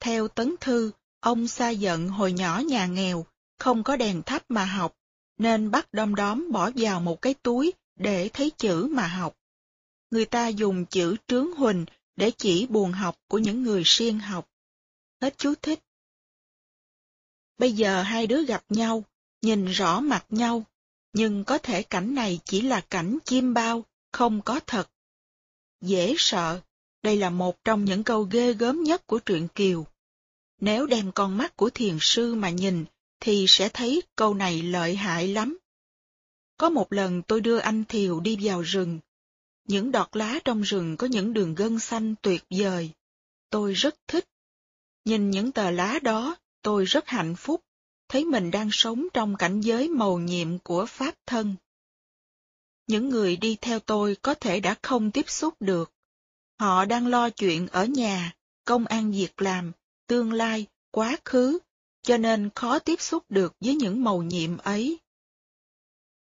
Theo 0.00 0.28
tấn 0.28 0.54
thư, 0.60 0.90
ông 1.20 1.48
xa 1.48 1.70
giận 1.70 2.08
hồi 2.08 2.32
nhỏ 2.32 2.58
nhà 2.58 2.86
nghèo, 2.86 3.26
không 3.58 3.82
có 3.82 3.96
đèn 3.96 4.22
thắp 4.22 4.42
mà 4.48 4.64
học, 4.64 4.96
nên 5.38 5.70
bắt 5.70 5.92
đom 5.92 6.14
đóm 6.14 6.52
bỏ 6.52 6.70
vào 6.74 7.00
một 7.00 7.22
cái 7.22 7.34
túi 7.34 7.72
để 7.96 8.30
thấy 8.32 8.50
chữ 8.50 8.88
mà 8.90 9.06
học. 9.06 9.36
Người 10.10 10.24
ta 10.24 10.48
dùng 10.48 10.86
chữ 10.86 11.16
trướng 11.28 11.52
huỳnh 11.52 11.84
để 12.16 12.30
chỉ 12.38 12.66
buồn 12.66 12.92
học 12.92 13.16
của 13.28 13.38
những 13.38 13.62
người 13.62 13.82
siêng 13.84 14.18
học. 14.18 14.48
Hết 15.20 15.38
chú 15.38 15.54
thích. 15.62 15.80
Bây 17.58 17.72
giờ 17.72 18.02
hai 18.02 18.26
đứa 18.26 18.44
gặp 18.44 18.64
nhau, 18.68 19.04
nhìn 19.42 19.66
rõ 19.66 20.00
mặt 20.00 20.26
nhau, 20.28 20.64
nhưng 21.12 21.44
có 21.44 21.58
thể 21.58 21.82
cảnh 21.82 22.14
này 22.14 22.40
chỉ 22.44 22.60
là 22.60 22.80
cảnh 22.80 23.18
chim 23.24 23.54
bao, 23.54 23.84
không 24.12 24.42
có 24.42 24.60
thật. 24.66 24.90
Dễ 25.80 26.14
sợ, 26.18 26.60
đây 27.02 27.16
là 27.16 27.30
một 27.30 27.64
trong 27.64 27.84
những 27.84 28.04
câu 28.04 28.22
ghê 28.22 28.52
gớm 28.52 28.82
nhất 28.82 29.06
của 29.06 29.18
truyện 29.18 29.48
Kiều. 29.54 29.86
Nếu 30.60 30.86
đem 30.86 31.12
con 31.12 31.36
mắt 31.36 31.56
của 31.56 31.70
thiền 31.70 31.98
sư 32.00 32.34
mà 32.34 32.50
nhìn, 32.50 32.84
thì 33.20 33.44
sẽ 33.48 33.68
thấy 33.68 34.02
câu 34.16 34.34
này 34.34 34.62
lợi 34.62 34.96
hại 34.96 35.28
lắm. 35.28 35.58
Có 36.56 36.70
một 36.70 36.92
lần 36.92 37.22
tôi 37.22 37.40
đưa 37.40 37.58
anh 37.58 37.84
Thiều 37.84 38.20
đi 38.20 38.38
vào 38.40 38.62
rừng. 38.62 38.98
Những 39.66 39.92
đọt 39.92 40.16
lá 40.16 40.38
trong 40.44 40.62
rừng 40.62 40.96
có 40.96 41.06
những 41.06 41.32
đường 41.32 41.54
gân 41.54 41.78
xanh 41.78 42.14
tuyệt 42.22 42.44
vời. 42.50 42.90
Tôi 43.50 43.72
rất 43.72 43.94
thích. 44.08 44.28
Nhìn 45.04 45.30
những 45.30 45.52
tờ 45.52 45.70
lá 45.70 45.98
đó, 46.02 46.36
tôi 46.62 46.84
rất 46.84 47.08
hạnh 47.08 47.36
phúc, 47.36 47.64
thấy 48.08 48.24
mình 48.24 48.50
đang 48.50 48.68
sống 48.72 49.06
trong 49.14 49.36
cảnh 49.36 49.60
giới 49.60 49.88
màu 49.88 50.18
nhiệm 50.18 50.58
của 50.58 50.86
Pháp 50.86 51.14
thân. 51.26 51.56
Những 52.86 53.08
người 53.08 53.36
đi 53.36 53.56
theo 53.60 53.80
tôi 53.80 54.16
có 54.22 54.34
thể 54.34 54.60
đã 54.60 54.74
không 54.82 55.10
tiếp 55.10 55.30
xúc 55.30 55.54
được. 55.60 55.92
Họ 56.60 56.84
đang 56.84 57.06
lo 57.06 57.30
chuyện 57.30 57.68
ở 57.68 57.84
nhà, 57.84 58.34
công 58.64 58.86
an 58.86 59.12
việc 59.12 59.42
làm, 59.42 59.72
tương 60.06 60.32
lai, 60.32 60.66
quá 60.90 61.16
khứ, 61.24 61.58
cho 62.02 62.16
nên 62.16 62.50
khó 62.54 62.78
tiếp 62.78 63.00
xúc 63.00 63.24
được 63.28 63.54
với 63.60 63.74
những 63.74 64.04
màu 64.04 64.22
nhiệm 64.22 64.58
ấy. 64.58 64.98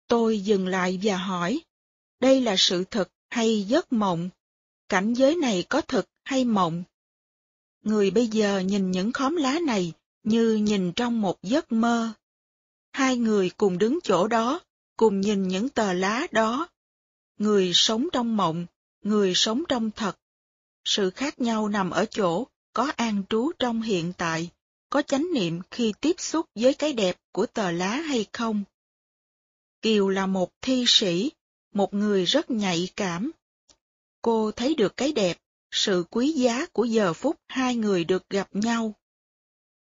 Tôi 0.07 0.41
dừng 0.41 0.67
lại 0.67 1.01
và 1.03 1.17
hỏi, 1.17 1.61
đây 2.21 2.41
là 2.41 2.55
sự 2.59 2.85
thật 2.85 3.09
hay 3.33 3.63
giấc 3.63 3.93
mộng? 3.93 4.29
Cảnh 4.89 5.15
giới 5.15 5.37
này 5.37 5.65
có 5.69 5.81
thực 5.81 6.07
hay 6.25 6.45
mộng? 6.45 6.83
Người 7.83 8.11
bây 8.11 8.27
giờ 8.27 8.59
nhìn 8.59 8.91
những 8.91 9.13
khóm 9.13 9.37
lá 9.37 9.59
này 9.67 9.93
như 10.23 10.55
nhìn 10.55 10.93
trong 10.93 11.21
một 11.21 11.43
giấc 11.43 11.73
mơ. 11.73 12.13
Hai 12.93 13.17
người 13.17 13.51
cùng 13.57 13.79
đứng 13.79 13.99
chỗ 14.05 14.29
đó, 14.29 14.61
cùng 14.97 15.21
nhìn 15.21 15.49
những 15.49 15.69
tờ 15.69 15.93
lá 15.93 16.27
đó. 16.33 16.69
Người 17.39 17.73
sống 17.75 18.09
trong 18.13 18.37
mộng, 18.37 18.67
người 19.03 19.33
sống 19.35 19.63
trong 19.69 19.91
thật. 19.91 20.19
Sự 20.85 21.11
khác 21.11 21.41
nhau 21.41 21.69
nằm 21.69 21.91
ở 21.91 22.07
chỗ 22.11 22.47
có 22.73 22.93
an 22.97 23.23
trú 23.29 23.53
trong 23.59 23.83
hiện 23.83 24.13
tại, 24.19 24.51
có 24.91 25.03
chánh 25.03 25.27
niệm 25.35 25.61
khi 25.71 25.93
tiếp 26.01 26.17
xúc 26.19 26.47
với 26.55 26.75
cái 26.75 26.93
đẹp 26.93 27.17
của 27.33 27.47
tờ 27.47 27.71
lá 27.71 27.97
hay 27.97 28.27
không. 28.33 28.65
Kiều 29.83 30.09
là 30.09 30.27
một 30.27 30.51
thi 30.61 30.85
sĩ, 30.87 31.31
một 31.73 31.95
người 31.95 32.25
rất 32.25 32.51
nhạy 32.51 32.89
cảm. 32.97 33.31
Cô 34.23 34.53
thấy 34.53 34.75
được 34.75 34.97
cái 34.97 35.13
đẹp, 35.13 35.39
sự 35.71 36.05
quý 36.11 36.33
giá 36.33 36.67
của 36.67 36.85
giờ 36.85 37.13
phút 37.13 37.37
hai 37.49 37.77
người 37.77 38.05
được 38.05 38.31
gặp 38.31 38.49
nhau. 38.53 38.95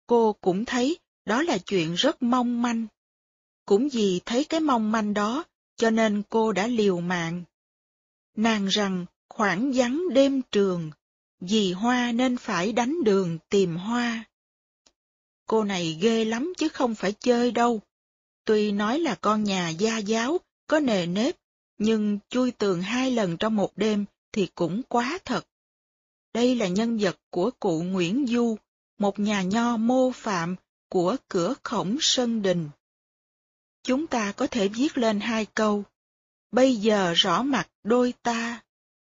Cô 0.08 0.34
cũng 0.34 0.66
thấy 0.66 0.98
đó 1.26 1.42
là 1.44 1.58
chuyện 1.58 1.94
rất 1.94 2.24
mong 2.24 2.62
manh. 2.62 2.88
Cũng 3.66 3.90
vì 3.90 4.22
thấy 4.26 4.44
cái 4.44 4.60
mong 4.60 4.92
manh 4.92 5.14
đó, 5.14 5.44
cho 5.76 5.90
nên 5.90 6.24
cô 6.30 6.52
đã 6.52 6.68
liều 6.68 7.00
mạng. 7.00 7.44
Nàng 8.36 8.68
rằng 8.68 9.06
khoảng 9.30 9.72
vắng 9.76 10.04
đêm 10.14 10.42
trường, 10.52 10.92
vì 11.40 11.72
hoa 11.74 12.12
nên 12.12 12.38
phải 12.38 12.72
đánh 12.72 13.04
đường 13.04 13.38
tìm 13.50 13.76
hoa. 13.76 14.24
Cô 15.46 15.64
này 15.64 15.98
ghê 16.02 16.26
lắm 16.26 16.54
chứ 16.58 16.70
không 16.70 16.96
phải 16.96 17.12
chơi 17.12 17.52
đâu. 17.52 17.82
Tuy 18.46 18.72
nói 18.72 19.00
là 19.00 19.16
con 19.16 19.44
nhà 19.44 19.70
gia 19.70 19.98
giáo, 19.98 20.38
có 20.68 20.80
nề 20.80 21.06
nếp, 21.06 21.36
nhưng 21.80 22.20
chui 22.30 22.52
tường 22.52 22.82
hai 22.82 23.12
lần 23.12 23.38
trong 23.38 23.56
một 23.56 23.72
đêm 23.76 24.06
thì 24.32 24.48
cũng 24.56 24.82
quá 24.90 25.20
thật. 25.26 25.48
Đây 26.34 26.56
là 26.56 26.68
nhân 26.68 26.98
vật 26.98 27.18
của 27.30 27.52
cụ 27.60 27.84
Nguyễn 27.84 28.26
Du, 28.28 28.58
một 28.98 29.20
nhà 29.20 29.42
nho 29.42 29.78
mô 29.78 30.12
phạm 30.12 30.56
của 30.90 31.16
cửa 31.28 31.54
khổng 31.64 31.98
Sơn 32.02 32.42
Đình. 32.42 32.70
Chúng 33.84 34.08
ta 34.08 34.32
có 34.32 34.48
thể 34.48 34.68
viết 34.68 34.98
lên 34.98 35.20
hai 35.20 35.46
câu. 35.46 35.84
Bây 36.52 36.76
giờ 36.76 37.14
rõ 37.16 37.44
mặt 37.44 37.70
đôi 37.84 38.14
ta, 38.22 38.64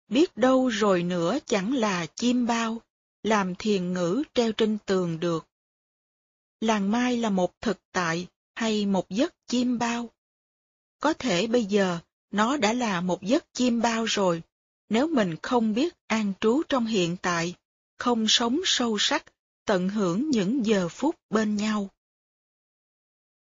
biết 0.07 0.37
đâu 0.37 0.67
rồi 0.67 1.03
nữa 1.03 1.37
chẳng 1.45 1.73
là 1.73 2.05
chim 2.05 2.45
bao, 2.45 2.81
làm 3.23 3.55
thiền 3.55 3.93
ngữ 3.93 4.23
treo 4.33 4.51
trên 4.51 4.77
tường 4.85 5.19
được. 5.19 5.47
Làng 6.61 6.91
Mai 6.91 7.17
là 7.17 7.29
một 7.29 7.61
thực 7.61 7.77
tại 7.91 8.27
hay 8.55 8.85
một 8.85 9.09
giấc 9.09 9.33
chim 9.47 9.79
bao? 9.79 10.09
Có 10.99 11.13
thể 11.13 11.47
bây 11.47 11.65
giờ 11.65 11.99
nó 12.31 12.57
đã 12.57 12.73
là 12.73 13.01
một 13.01 13.21
giấc 13.21 13.53
chim 13.53 13.81
bao 13.81 14.05
rồi, 14.05 14.41
nếu 14.89 15.07
mình 15.07 15.35
không 15.41 15.73
biết 15.73 15.95
an 16.07 16.33
trú 16.41 16.61
trong 16.69 16.85
hiện 16.85 17.17
tại, 17.21 17.55
không 17.97 18.25
sống 18.27 18.59
sâu 18.65 18.97
sắc, 18.99 19.25
tận 19.65 19.89
hưởng 19.89 20.29
những 20.29 20.65
giờ 20.65 20.89
phút 20.89 21.15
bên 21.29 21.55
nhau. 21.55 21.89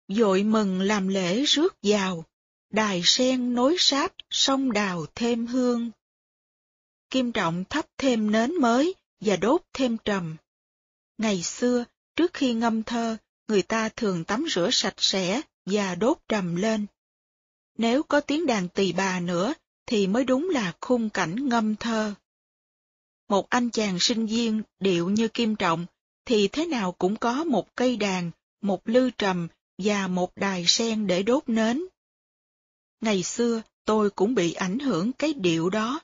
Dội 0.07 0.43
mừng 0.43 0.81
làm 0.81 1.07
lễ 1.07 1.43
rước 1.43 1.75
vào, 1.81 2.25
đài 2.69 3.01
sen 3.05 3.55
nối 3.55 3.75
sáp, 3.79 4.13
sông 4.29 4.71
đào 4.71 5.05
thêm 5.15 5.47
hương. 5.47 5.91
Kim 7.09 7.31
Trọng 7.31 7.63
thắp 7.69 7.85
thêm 7.97 8.31
nến 8.31 8.55
mới 8.55 8.95
và 9.19 9.35
đốt 9.35 9.61
thêm 9.73 9.97
trầm. 10.05 10.35
Ngày 11.17 11.43
xưa, 11.43 11.85
trước 12.15 12.33
khi 12.33 12.53
ngâm 12.53 12.83
thơ, 12.83 13.17
người 13.47 13.61
ta 13.61 13.89
thường 13.89 14.23
tắm 14.23 14.45
rửa 14.49 14.69
sạch 14.71 14.95
sẽ 14.97 15.41
và 15.65 15.95
đốt 15.95 16.17
trầm 16.27 16.55
lên. 16.55 16.85
Nếu 17.77 18.03
có 18.03 18.21
tiếng 18.21 18.45
đàn 18.45 18.69
tỳ 18.69 18.93
bà 18.93 19.19
nữa, 19.19 19.53
thì 19.85 20.07
mới 20.07 20.23
đúng 20.23 20.49
là 20.49 20.73
khung 20.81 21.09
cảnh 21.09 21.49
ngâm 21.49 21.75
thơ. 21.75 22.13
Một 23.29 23.49
anh 23.49 23.69
chàng 23.69 23.97
sinh 23.99 24.25
viên 24.25 24.61
điệu 24.79 25.09
như 25.09 25.27
Kim 25.27 25.55
Trọng, 25.55 25.85
thì 26.25 26.47
thế 26.47 26.65
nào 26.65 26.91
cũng 26.91 27.15
có 27.15 27.43
một 27.43 27.75
cây 27.75 27.97
đàn, 27.97 28.31
một 28.61 28.81
lư 28.85 29.09
trầm 29.09 29.47
và 29.77 30.07
một 30.07 30.31
đài 30.35 30.65
sen 30.67 31.07
để 31.07 31.23
đốt 31.23 31.43
nến. 31.49 31.83
Ngày 33.01 33.23
xưa, 33.23 33.61
tôi 33.85 34.09
cũng 34.09 34.35
bị 34.35 34.53
ảnh 34.53 34.79
hưởng 34.79 35.13
cái 35.13 35.33
điệu 35.33 35.69
đó. 35.69 35.99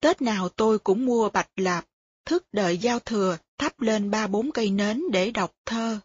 Tết 0.00 0.22
nào 0.22 0.48
tôi 0.48 0.78
cũng 0.78 1.06
mua 1.06 1.30
bạch 1.30 1.50
lạp, 1.56 1.86
thức 2.24 2.44
đợi 2.52 2.78
giao 2.78 2.98
thừa, 2.98 3.38
thắp 3.58 3.80
lên 3.80 4.10
ba 4.10 4.26
bốn 4.26 4.52
cây 4.52 4.70
nến 4.70 5.02
để 5.12 5.30
đọc 5.30 5.52
thơ. 5.66 6.00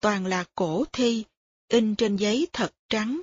Toàn 0.00 0.26
là 0.26 0.44
cổ 0.54 0.84
thi, 0.92 1.24
in 1.68 1.94
trên 1.94 2.16
giấy 2.16 2.46
thật 2.52 2.72
trắng. 2.88 3.20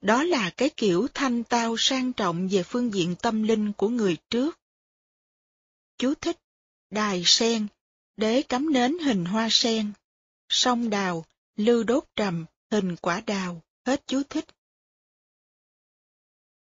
Đó 0.00 0.22
là 0.22 0.50
cái 0.56 0.70
kiểu 0.76 1.08
thanh 1.14 1.44
tao 1.44 1.76
sang 1.78 2.12
trọng 2.12 2.48
về 2.48 2.62
phương 2.62 2.94
diện 2.94 3.16
tâm 3.22 3.42
linh 3.42 3.72
của 3.72 3.88
người 3.88 4.16
trước. 4.30 4.58
Chú 5.98 6.14
thích, 6.14 6.36
đài 6.90 7.22
sen, 7.26 7.66
đế 8.16 8.42
cắm 8.42 8.72
nến 8.72 8.98
hình 8.98 9.24
hoa 9.24 9.48
sen, 9.50 9.92
sông 10.48 10.90
đào, 10.90 11.24
lư 11.56 11.82
đốt 11.82 12.04
trầm, 12.16 12.44
hình 12.70 12.96
quả 12.96 13.20
đào, 13.20 13.62
hết 13.86 14.06
chú 14.06 14.22
thích. 14.30 14.44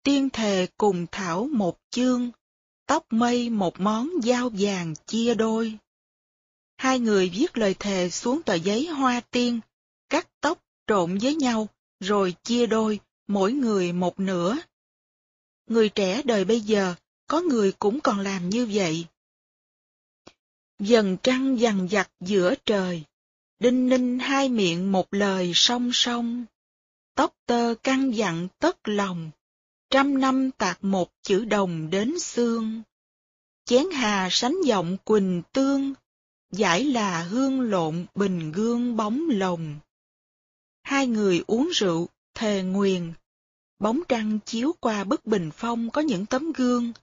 Tiên 0.04 0.30
thề 0.30 0.68
cùng 0.78 1.06
thảo 1.12 1.50
một 1.54 1.80
chương, 1.90 2.32
tóc 2.86 3.06
mây 3.10 3.50
một 3.50 3.80
món 3.80 4.10
dao 4.24 4.50
vàng 4.54 4.94
chia 5.06 5.34
đôi. 5.36 5.78
Hai 6.78 7.00
người 7.00 7.30
viết 7.30 7.58
lời 7.58 7.76
thề 7.80 8.10
xuống 8.10 8.44
tờ 8.44 8.54
giấy 8.54 8.88
hoa 8.88 9.22
tiên, 9.32 9.60
cắt 10.10 10.28
tóc 10.42 10.64
trộn 10.88 11.18
với 11.18 11.36
nhau, 11.36 11.68
rồi 12.00 12.36
chia 12.44 12.66
đôi, 12.66 13.00
mỗi 13.30 13.54
người 13.54 13.94
một 13.94 14.20
nửa. 14.20 14.58
Người 15.68 15.90
trẻ 15.90 16.22
đời 16.26 16.46
bây 16.46 16.62
giờ, 16.62 16.96
có 17.28 17.42
người 17.42 17.72
cũng 17.72 18.02
còn 18.02 18.20
làm 18.20 18.50
như 18.50 18.68
vậy. 18.74 19.06
Dần 20.80 21.18
trăng 21.24 21.60
dằn 21.60 21.88
dặt 21.92 22.12
giữa 22.20 22.54
trời, 22.66 23.04
đinh 23.60 23.90
ninh 23.90 24.20
hai 24.20 24.50
miệng 24.50 24.92
một 24.92 25.14
lời 25.14 25.52
song 25.56 25.90
song. 25.94 26.46
Tóc 27.16 27.36
tơ 27.46 27.76
căng 27.84 28.16
dặn 28.16 28.48
tất 28.60 28.88
lòng, 28.88 29.32
trăm 29.90 30.22
năm 30.22 30.52
tạc 30.52 30.84
một 30.84 31.12
chữ 31.22 31.46
đồng 31.46 31.90
đến 31.90 32.20
xương. 32.20 32.82
Chén 33.66 33.86
hà 33.94 34.28
sánh 34.32 34.56
giọng 34.66 34.98
quỳnh 35.04 35.42
tương, 35.52 35.94
giải 36.52 36.84
là 36.84 37.24
hương 37.24 37.62
lộn 37.62 38.06
bình 38.16 38.52
gương 38.52 38.98
bóng 38.98 39.30
lồng. 39.30 39.80
Hai 40.84 41.08
người 41.08 41.44
uống 41.48 41.70
rượu, 41.74 42.10
thề 42.34 42.64
nguyền. 42.64 43.14
Bóng 43.80 44.00
trăng 44.10 44.40
chiếu 44.46 44.76
qua 44.80 45.04
bức 45.04 45.26
bình 45.26 45.52
phong 45.54 45.90
có 45.92 46.02
những 46.02 46.26
tấm 46.26 46.52
gương, 46.52 46.94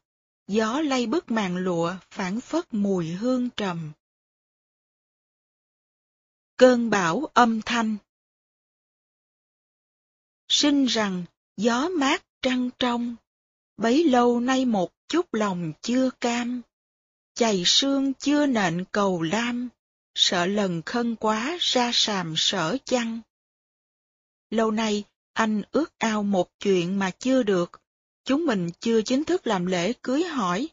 gió 0.47 0.81
lay 0.81 1.07
bức 1.07 1.31
màn 1.31 1.57
lụa 1.57 1.95
phản 2.11 2.41
phất 2.41 2.75
mùi 2.75 3.07
hương 3.07 3.51
trầm. 3.51 3.93
Cơn 6.57 6.91
bão 6.91 7.25
âm 7.35 7.63
thanh 7.63 7.97
Sinh 10.49 10.87
rằng 10.87 11.25
gió 11.57 11.89
mát 11.89 12.27
trăng 12.43 12.71
trong, 12.79 13.17
bấy 13.77 14.05
lâu 14.05 14.41
nay 14.41 14.65
một 14.65 14.93
chút 15.09 15.35
lòng 15.35 15.73
chưa 15.83 16.11
cam. 16.21 16.63
chày 17.35 17.63
xương 17.67 18.15
chưa 18.15 18.47
nện 18.47 18.85
cầu 18.93 19.23
lam, 19.23 19.69
sợ 20.15 20.47
lần 20.47 20.83
khân 20.87 21.17
quá 21.17 21.57
ra 21.61 21.91
sàm 21.95 22.35
sở 22.37 22.77
chăng. 22.85 23.21
Lâu 24.51 24.71
nay, 24.71 25.05
anh 25.37 25.63
ước 25.71 25.99
ao 25.99 26.23
một 26.23 26.49
chuyện 26.61 26.99
mà 26.99 27.11
chưa 27.11 27.43
được, 27.43 27.81
chúng 28.25 28.47
mình 28.47 28.71
chưa 28.81 29.03
chính 29.03 29.25
thức 29.25 29.47
làm 29.47 29.67
lễ 29.67 29.93
cưới 30.03 30.25
hỏi. 30.25 30.69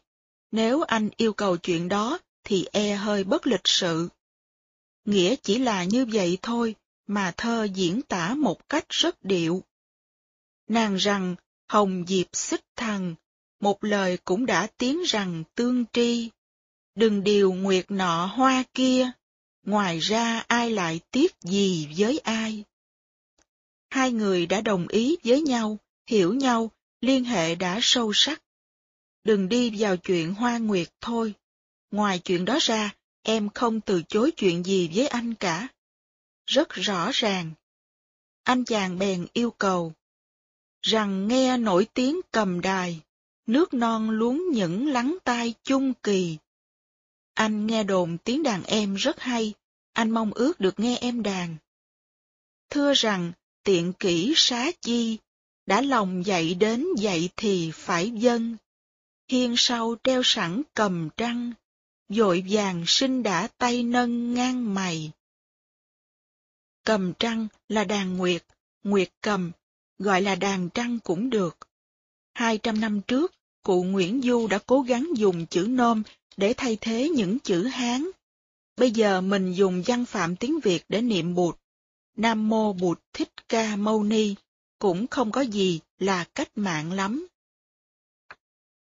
Nếu 0.50 0.82
anh 0.82 1.10
yêu 1.16 1.32
cầu 1.32 1.56
chuyện 1.56 1.88
đó, 1.88 2.18
thì 2.44 2.66
e 2.72 2.94
hơi 2.94 3.24
bất 3.24 3.46
lịch 3.46 3.64
sự. 3.64 4.08
Nghĩa 5.04 5.36
chỉ 5.42 5.58
là 5.58 5.84
như 5.84 6.06
vậy 6.12 6.38
thôi, 6.42 6.74
mà 7.06 7.32
thơ 7.36 7.64
diễn 7.74 8.02
tả 8.02 8.34
một 8.34 8.68
cách 8.68 8.86
rất 8.88 9.24
điệu. 9.24 9.62
Nàng 10.68 10.96
rằng, 10.96 11.36
hồng 11.68 12.04
diệp 12.08 12.26
xích 12.32 12.64
thằng, 12.76 13.14
một 13.60 13.84
lời 13.84 14.18
cũng 14.24 14.46
đã 14.46 14.66
tiếng 14.76 15.02
rằng 15.02 15.44
tương 15.54 15.84
tri. 15.92 16.30
Đừng 16.94 17.24
điều 17.24 17.52
nguyệt 17.52 17.90
nọ 17.90 18.26
hoa 18.26 18.64
kia, 18.74 19.10
ngoài 19.62 19.98
ra 19.98 20.44
ai 20.48 20.70
lại 20.70 21.00
tiếc 21.10 21.40
gì 21.40 21.88
với 21.98 22.18
ai. 22.18 22.64
Hai 23.94 24.12
người 24.12 24.46
đã 24.46 24.60
đồng 24.60 24.88
ý 24.88 25.16
với 25.24 25.42
nhau, 25.42 25.78
hiểu 26.06 26.34
nhau, 26.34 26.70
liên 27.00 27.24
hệ 27.24 27.54
đã 27.54 27.78
sâu 27.82 28.12
sắc. 28.14 28.42
Đừng 29.24 29.48
đi 29.48 29.72
vào 29.78 29.96
chuyện 29.96 30.34
hoa 30.34 30.58
nguyệt 30.58 30.88
thôi. 31.00 31.34
Ngoài 31.90 32.18
chuyện 32.18 32.44
đó 32.44 32.58
ra, 32.60 32.94
em 33.22 33.48
không 33.50 33.80
từ 33.80 34.02
chối 34.08 34.30
chuyện 34.30 34.62
gì 34.64 34.90
với 34.94 35.06
anh 35.08 35.34
cả. 35.34 35.68
Rất 36.46 36.68
rõ 36.68 37.10
ràng. 37.14 37.50
Anh 38.42 38.64
chàng 38.64 38.98
bèn 38.98 39.26
yêu 39.32 39.50
cầu. 39.50 39.92
Rằng 40.82 41.28
nghe 41.28 41.56
nổi 41.56 41.86
tiếng 41.94 42.20
cầm 42.30 42.60
đài, 42.60 43.00
nước 43.46 43.74
non 43.74 44.10
luống 44.10 44.42
những 44.52 44.88
lắng 44.88 45.16
tai 45.24 45.54
chung 45.64 45.94
kỳ. 46.02 46.36
Anh 47.34 47.66
nghe 47.66 47.82
đồn 47.82 48.18
tiếng 48.18 48.42
đàn 48.42 48.62
em 48.62 48.94
rất 48.94 49.20
hay, 49.20 49.54
anh 49.92 50.10
mong 50.10 50.32
ước 50.32 50.60
được 50.60 50.80
nghe 50.80 50.98
em 50.98 51.22
đàn. 51.22 51.56
Thưa 52.70 52.92
rằng, 52.94 53.32
tiện 53.64 53.92
kỹ 53.92 54.34
xá 54.36 54.70
chi, 54.80 55.18
đã 55.66 55.80
lòng 55.80 56.26
dậy 56.26 56.54
đến 56.54 56.86
dậy 56.98 57.30
thì 57.36 57.70
phải 57.74 58.10
dân. 58.10 58.56
Hiên 59.28 59.54
sau 59.56 59.96
treo 60.04 60.22
sẵn 60.24 60.62
cầm 60.74 61.08
trăng, 61.16 61.52
dội 62.08 62.44
vàng 62.48 62.84
sinh 62.86 63.22
đã 63.22 63.48
tay 63.58 63.82
nâng 63.82 64.34
ngang 64.34 64.74
mày. 64.74 65.10
Cầm 66.84 67.12
trăng 67.18 67.48
là 67.68 67.84
đàn 67.84 68.16
nguyệt, 68.16 68.44
nguyệt 68.82 69.08
cầm, 69.20 69.52
gọi 69.98 70.22
là 70.22 70.34
đàn 70.34 70.68
trăng 70.70 70.98
cũng 71.04 71.30
được. 71.30 71.58
Hai 72.34 72.58
trăm 72.58 72.80
năm 72.80 73.00
trước, 73.00 73.34
cụ 73.62 73.82
Nguyễn 73.82 74.20
Du 74.22 74.46
đã 74.46 74.58
cố 74.66 74.80
gắng 74.80 75.08
dùng 75.16 75.46
chữ 75.46 75.66
nôm 75.70 76.02
để 76.36 76.54
thay 76.56 76.78
thế 76.80 77.08
những 77.08 77.38
chữ 77.38 77.64
Hán. 77.64 78.10
Bây 78.76 78.90
giờ 78.90 79.20
mình 79.20 79.52
dùng 79.52 79.82
văn 79.86 80.04
phạm 80.04 80.36
tiếng 80.36 80.60
Việt 80.60 80.84
để 80.88 81.02
niệm 81.02 81.34
bụt. 81.34 81.58
Nam 82.16 82.48
Mô 82.48 82.72
Bụt 82.72 83.00
Thích 83.12 83.48
Ca 83.48 83.76
Mâu 83.76 84.04
Ni 84.04 84.34
cũng 84.78 85.06
không 85.06 85.32
có 85.32 85.40
gì 85.40 85.80
là 85.98 86.24
cách 86.34 86.58
mạng 86.58 86.92
lắm. 86.92 87.26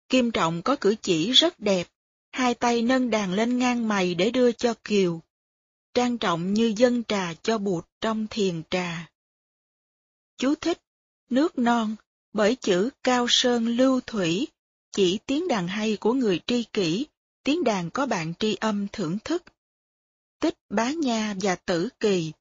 Kim 0.09 0.31
Trọng 0.31 0.61
có 0.61 0.75
cử 0.81 0.95
chỉ 1.01 1.31
rất 1.31 1.59
đẹp, 1.59 1.87
hai 2.31 2.53
tay 2.53 2.81
nâng 2.81 3.09
đàn 3.09 3.33
lên 3.33 3.57
ngang 3.57 3.87
mày 3.87 4.15
để 4.15 4.31
đưa 4.31 4.51
cho 4.51 4.73
Kiều, 4.83 5.21
trang 5.93 6.17
trọng 6.17 6.53
như 6.53 6.73
dân 6.77 7.03
trà 7.03 7.33
cho 7.33 7.57
bụt 7.57 7.85
trong 8.01 8.27
thiền 8.29 8.63
trà. 8.69 9.09
Chú 10.37 10.55
thích, 10.55 10.81
nước 11.29 11.57
non, 11.57 11.95
bởi 12.33 12.55
chữ 12.55 12.89
cao 13.03 13.25
sơn 13.29 13.67
lưu 13.67 14.01
thủy, 14.01 14.47
chỉ 14.91 15.19
tiếng 15.25 15.47
đàn 15.47 15.67
hay 15.67 15.97
của 15.97 16.13
người 16.13 16.39
tri 16.47 16.63
kỷ, 16.63 17.05
tiếng 17.43 17.63
đàn 17.63 17.89
có 17.89 18.05
bạn 18.05 18.33
tri 18.39 18.55
âm 18.55 18.87
thưởng 18.91 19.17
thức. 19.23 19.43
Tích 20.39 20.55
Bá 20.69 20.91
Nha 20.91 21.35
và 21.41 21.55
Tử 21.55 21.89
Kỳ 21.99 22.31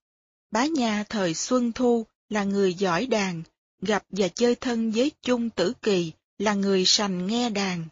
Bá 0.54 0.66
Nha 0.66 1.04
thời 1.08 1.34
Xuân 1.34 1.72
Thu 1.72 2.06
là 2.28 2.44
người 2.44 2.74
giỏi 2.74 3.06
đàn, 3.06 3.42
gặp 3.80 4.04
và 4.10 4.28
chơi 4.28 4.54
thân 4.54 4.90
với 4.90 5.12
Chung 5.22 5.50
Tử 5.50 5.72
Kỳ 5.82 6.12
là 6.38 6.54
người 6.54 6.84
sành 6.84 7.26
nghe 7.26 7.50
đàn. 7.50 7.84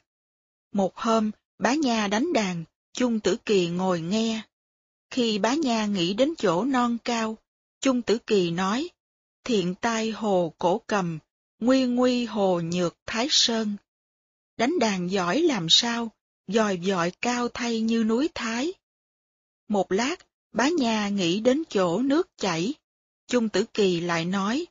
Một 0.73 0.97
hôm, 0.97 1.31
bá 1.59 1.75
Nha 1.75 2.09
đánh 2.09 2.33
đàn, 2.33 2.65
Chung 2.93 3.21
Tử 3.21 3.37
Kỳ 3.45 3.69
ngồi 3.69 4.01
nghe. 4.01 4.43
Khi 5.11 5.39
bá 5.39 5.55
Nha 5.55 5.87
nghĩ 5.87 6.15
đến 6.15 6.35
chỗ 6.39 6.65
non 6.65 6.99
cao, 7.05 7.37
Chung 7.81 8.03
Tử 8.03 8.19
Kỳ 8.19 8.51
nói, 8.51 8.89
thiện 9.45 9.75
tai 9.75 10.11
hồ 10.11 10.53
cổ 10.59 10.81
cầm, 10.87 11.19
nguy 11.61 11.87
nguy 11.87 12.25
hồ 12.25 12.61
nhược 12.61 12.97
thái 13.07 13.27
sơn. 13.31 13.77
Đánh 14.57 14.79
đàn 14.79 15.11
giỏi 15.11 15.41
làm 15.41 15.67
sao, 15.71 16.11
dòi 16.49 16.79
dọi 16.79 17.13
cao 17.21 17.49
thay 17.49 17.81
như 17.81 18.05
núi 18.05 18.29
Thái. 18.35 18.73
Một 19.69 19.93
lát, 19.93 20.17
bá 20.53 20.69
Nha 20.69 21.09
nghĩ 21.09 21.41
đến 21.41 21.63
chỗ 21.69 22.03
nước 22.03 22.29
chảy. 22.37 22.75
Chung 23.27 23.49
Tử 23.49 23.65
Kỳ 23.75 24.01
lại 24.01 24.25
nói, 24.25 24.67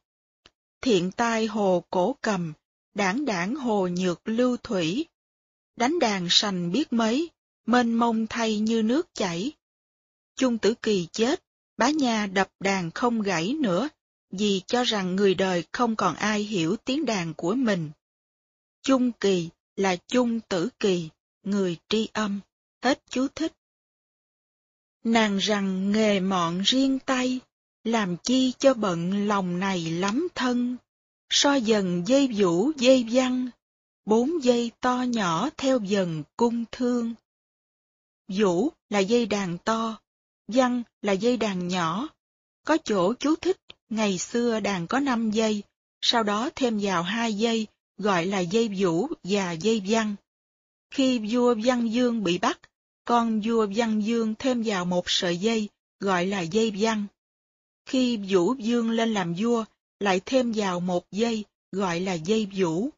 thiện 0.81 1.11
tai 1.11 1.45
hồ 1.45 1.83
cổ 1.89 2.15
cầm, 2.21 2.53
đảng 2.93 3.25
đảng 3.25 3.55
hồ 3.55 3.87
nhược 3.87 4.21
lưu 4.25 4.57
thủy. 4.57 5.05
Đánh 5.75 5.99
đàn 5.99 6.27
sành 6.29 6.71
biết 6.71 6.93
mấy, 6.93 7.29
mênh 7.65 7.93
mông 7.93 8.27
thay 8.27 8.59
như 8.59 8.83
nước 8.83 9.13
chảy. 9.13 9.51
Chung 10.35 10.57
tử 10.57 10.73
kỳ 10.81 11.07
chết, 11.11 11.43
bá 11.77 11.89
nha 11.89 12.25
đập 12.25 12.49
đàn 12.59 12.91
không 12.91 13.21
gãy 13.21 13.53
nữa, 13.59 13.89
vì 14.31 14.61
cho 14.67 14.83
rằng 14.83 15.15
người 15.15 15.35
đời 15.35 15.63
không 15.71 15.95
còn 15.95 16.15
ai 16.15 16.43
hiểu 16.43 16.75
tiếng 16.85 17.05
đàn 17.05 17.33
của 17.33 17.55
mình. 17.55 17.91
Chung 18.81 19.11
kỳ 19.11 19.49
là 19.75 19.95
chung 19.95 20.39
tử 20.39 20.69
kỳ, 20.79 21.09
người 21.43 21.77
tri 21.89 22.09
âm, 22.13 22.39
hết 22.83 23.01
chú 23.09 23.27
thích. 23.35 23.53
Nàng 25.03 25.37
rằng 25.37 25.91
nghề 25.91 26.19
mọn 26.19 26.61
riêng 26.61 26.99
tay, 26.99 27.39
làm 27.83 28.17
chi 28.23 28.53
cho 28.59 28.73
bận 28.73 29.27
lòng 29.27 29.59
này 29.59 29.91
lắm 29.91 30.27
thân 30.35 30.77
so 31.33 31.55
dần 31.55 32.03
dây 32.07 32.27
vũ 32.27 32.71
dây 32.77 33.05
văn, 33.11 33.49
bốn 34.05 34.43
dây 34.43 34.71
to 34.79 35.01
nhỏ 35.01 35.49
theo 35.57 35.79
dần 35.79 36.23
cung 36.37 36.65
thương. 36.71 37.13
Vũ 38.27 38.69
là 38.89 38.99
dây 38.99 39.25
đàn 39.25 39.57
to, 39.57 39.99
văn 40.47 40.83
là 41.01 41.13
dây 41.13 41.37
đàn 41.37 41.67
nhỏ. 41.67 42.09
Có 42.65 42.77
chỗ 42.83 43.13
chú 43.13 43.35
thích, 43.35 43.57
ngày 43.89 44.17
xưa 44.17 44.59
đàn 44.59 44.87
có 44.87 44.99
năm 44.99 45.31
dây, 45.31 45.63
sau 46.01 46.23
đó 46.23 46.49
thêm 46.55 46.79
vào 46.81 47.03
hai 47.03 47.33
dây, 47.33 47.67
gọi 47.97 48.25
là 48.25 48.39
dây 48.39 48.69
vũ 48.77 49.07
và 49.23 49.51
dây 49.51 49.81
văn. 49.87 50.15
Khi 50.91 51.19
vua 51.19 51.55
Văn 51.63 51.91
Dương 51.91 52.23
bị 52.23 52.37
bắt, 52.37 52.59
con 53.11 53.41
vua 53.41 53.67
Văn 53.75 54.01
Dương 54.01 54.35
thêm 54.39 54.63
vào 54.65 54.85
một 54.85 55.03
sợi 55.07 55.37
dây, 55.37 55.69
gọi 55.99 56.25
là 56.25 56.41
dây 56.41 56.73
văn. 56.79 57.05
Khi 57.85 58.17
Vũ 58.17 58.53
Dương 58.53 58.89
lên 58.89 59.13
làm 59.13 59.33
vua, 59.37 59.65
lại 59.99 60.21
thêm 60.25 60.51
vào 60.51 60.79
một 60.79 61.11
dây, 61.11 61.45
gọi 61.71 61.99
là 61.99 62.13
dây 62.13 62.47
vũ. 62.55 62.89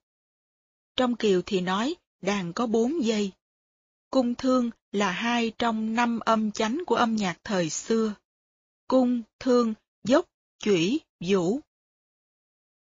Trong 0.96 1.16
kiều 1.16 1.42
thì 1.46 1.62
nói, 1.62 1.96
đàn 2.22 2.54
có 2.54 2.68
bốn 2.68 3.06
dây. 3.06 3.32
Cung 4.10 4.36
thương 4.36 4.70
là 4.92 5.12
hai 5.12 5.52
trong 5.58 5.96
năm 5.96 6.20
âm 6.20 6.52
chánh 6.52 6.84
của 6.88 6.96
âm 6.96 7.16
nhạc 7.16 7.38
thời 7.44 7.70
xưa. 7.70 8.14
Cung, 8.88 9.22
thương, 9.40 9.74
dốc, 10.04 10.26
chủy, 10.60 11.00
vũ. 11.20 11.60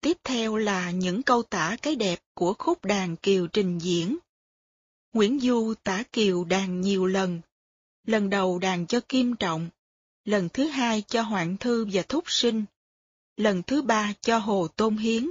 Tiếp 0.01 0.17
theo 0.25 0.57
là 0.57 0.91
những 0.91 1.23
câu 1.23 1.43
tả 1.43 1.77
cái 1.83 1.97
đẹp 1.97 2.21
của 2.35 2.55
khúc 2.59 2.85
đàn 2.85 3.17
kiều 3.17 3.47
trình 3.47 3.79
diễn. 3.79 4.19
Nguyễn 5.13 5.41
Du 5.41 5.75
tả 5.85 6.03
kiều 6.13 6.45
đàn 6.45 6.81
nhiều 6.81 7.07
lần. 7.07 7.41
Lần 8.07 8.31
đầu 8.31 8.59
đàn 8.59 8.87
cho 8.87 9.01
Kim 9.09 9.37
Trọng, 9.37 9.71
lần 10.25 10.49
thứ 10.49 10.67
hai 10.67 11.03
cho 11.03 11.23
Hoạn 11.23 11.57
Thư 11.57 11.87
và 11.93 12.03
Thúc 12.03 12.25
Sinh, 12.27 12.65
lần 13.37 13.63
thứ 13.63 13.83
ba 13.83 14.13
cho 14.21 14.39
Hồ 14.39 14.69
Tôn 14.69 14.97
Hiến, 14.97 15.31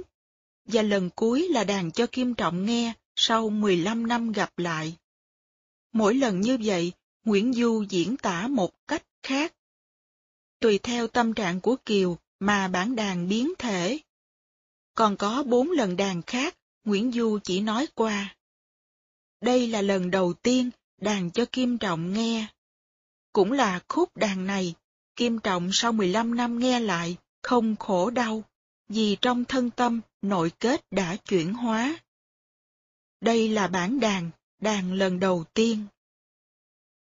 và 0.64 0.82
lần 0.82 1.10
cuối 1.10 1.48
là 1.48 1.64
đàn 1.64 1.90
cho 1.90 2.06
Kim 2.06 2.34
Trọng 2.34 2.66
nghe 2.66 2.92
sau 3.16 3.50
15 3.50 4.06
năm 4.06 4.32
gặp 4.32 4.58
lại. 4.58 4.96
Mỗi 5.92 6.14
lần 6.14 6.40
như 6.40 6.58
vậy, 6.64 6.92
Nguyễn 7.24 7.52
Du 7.52 7.84
diễn 7.88 8.16
tả 8.16 8.48
một 8.48 8.86
cách 8.88 9.06
khác. 9.22 9.54
Tùy 10.60 10.78
theo 10.78 11.06
tâm 11.06 11.34
trạng 11.34 11.60
của 11.60 11.76
Kiều 11.84 12.18
mà 12.40 12.68
bản 12.68 12.96
đàn 12.96 13.28
biến 13.28 13.52
thể. 13.58 13.98
Còn 14.94 15.16
có 15.16 15.42
bốn 15.42 15.70
lần 15.70 15.96
đàn 15.96 16.22
khác, 16.22 16.56
Nguyễn 16.84 17.12
Du 17.12 17.38
chỉ 17.44 17.60
nói 17.60 17.86
qua. 17.94 18.36
Đây 19.40 19.66
là 19.66 19.82
lần 19.82 20.10
đầu 20.10 20.32
tiên 20.32 20.70
đàn 21.00 21.30
cho 21.30 21.44
Kim 21.52 21.78
Trọng 21.78 22.12
nghe. 22.12 22.46
Cũng 23.32 23.52
là 23.52 23.80
khúc 23.88 24.16
đàn 24.16 24.46
này, 24.46 24.74
Kim 25.16 25.38
Trọng 25.38 25.70
sau 25.72 25.92
15 25.92 26.36
năm 26.36 26.58
nghe 26.58 26.80
lại, 26.80 27.16
không 27.42 27.76
khổ 27.76 28.10
đau, 28.10 28.42
vì 28.88 29.16
trong 29.20 29.44
thân 29.44 29.70
tâm 29.70 30.00
nội 30.22 30.52
kết 30.60 30.84
đã 30.90 31.16
chuyển 31.16 31.54
hóa. 31.54 31.98
Đây 33.20 33.48
là 33.48 33.68
bản 33.68 34.00
đàn, 34.00 34.30
đàn 34.60 34.92
lần 34.92 35.20
đầu 35.20 35.44
tiên. 35.54 35.86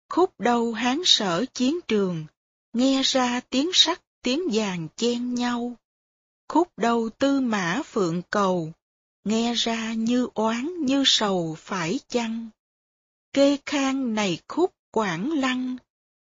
Khúc 0.08 0.40
đầu 0.40 0.72
hán 0.72 1.00
sở 1.04 1.44
chiến 1.54 1.80
trường, 1.88 2.26
nghe 2.72 3.02
ra 3.02 3.40
tiếng 3.40 3.70
sắt 3.72 4.02
tiếng 4.22 4.42
vàng 4.52 4.88
chen 4.96 5.34
nhau. 5.34 5.76
Khúc 6.48 6.68
đầu 6.76 7.10
tư 7.18 7.40
mã 7.40 7.82
phượng 7.84 8.22
cầu, 8.30 8.72
nghe 9.24 9.54
ra 9.54 9.92
như 9.92 10.28
oán 10.34 10.84
như 10.84 11.02
sầu 11.06 11.56
phải 11.58 12.00
chăng. 12.08 12.48
kê 13.32 13.58
khang 13.66 14.14
này 14.14 14.40
khúc 14.48 14.74
quảng 14.90 15.32
lăng, 15.32 15.76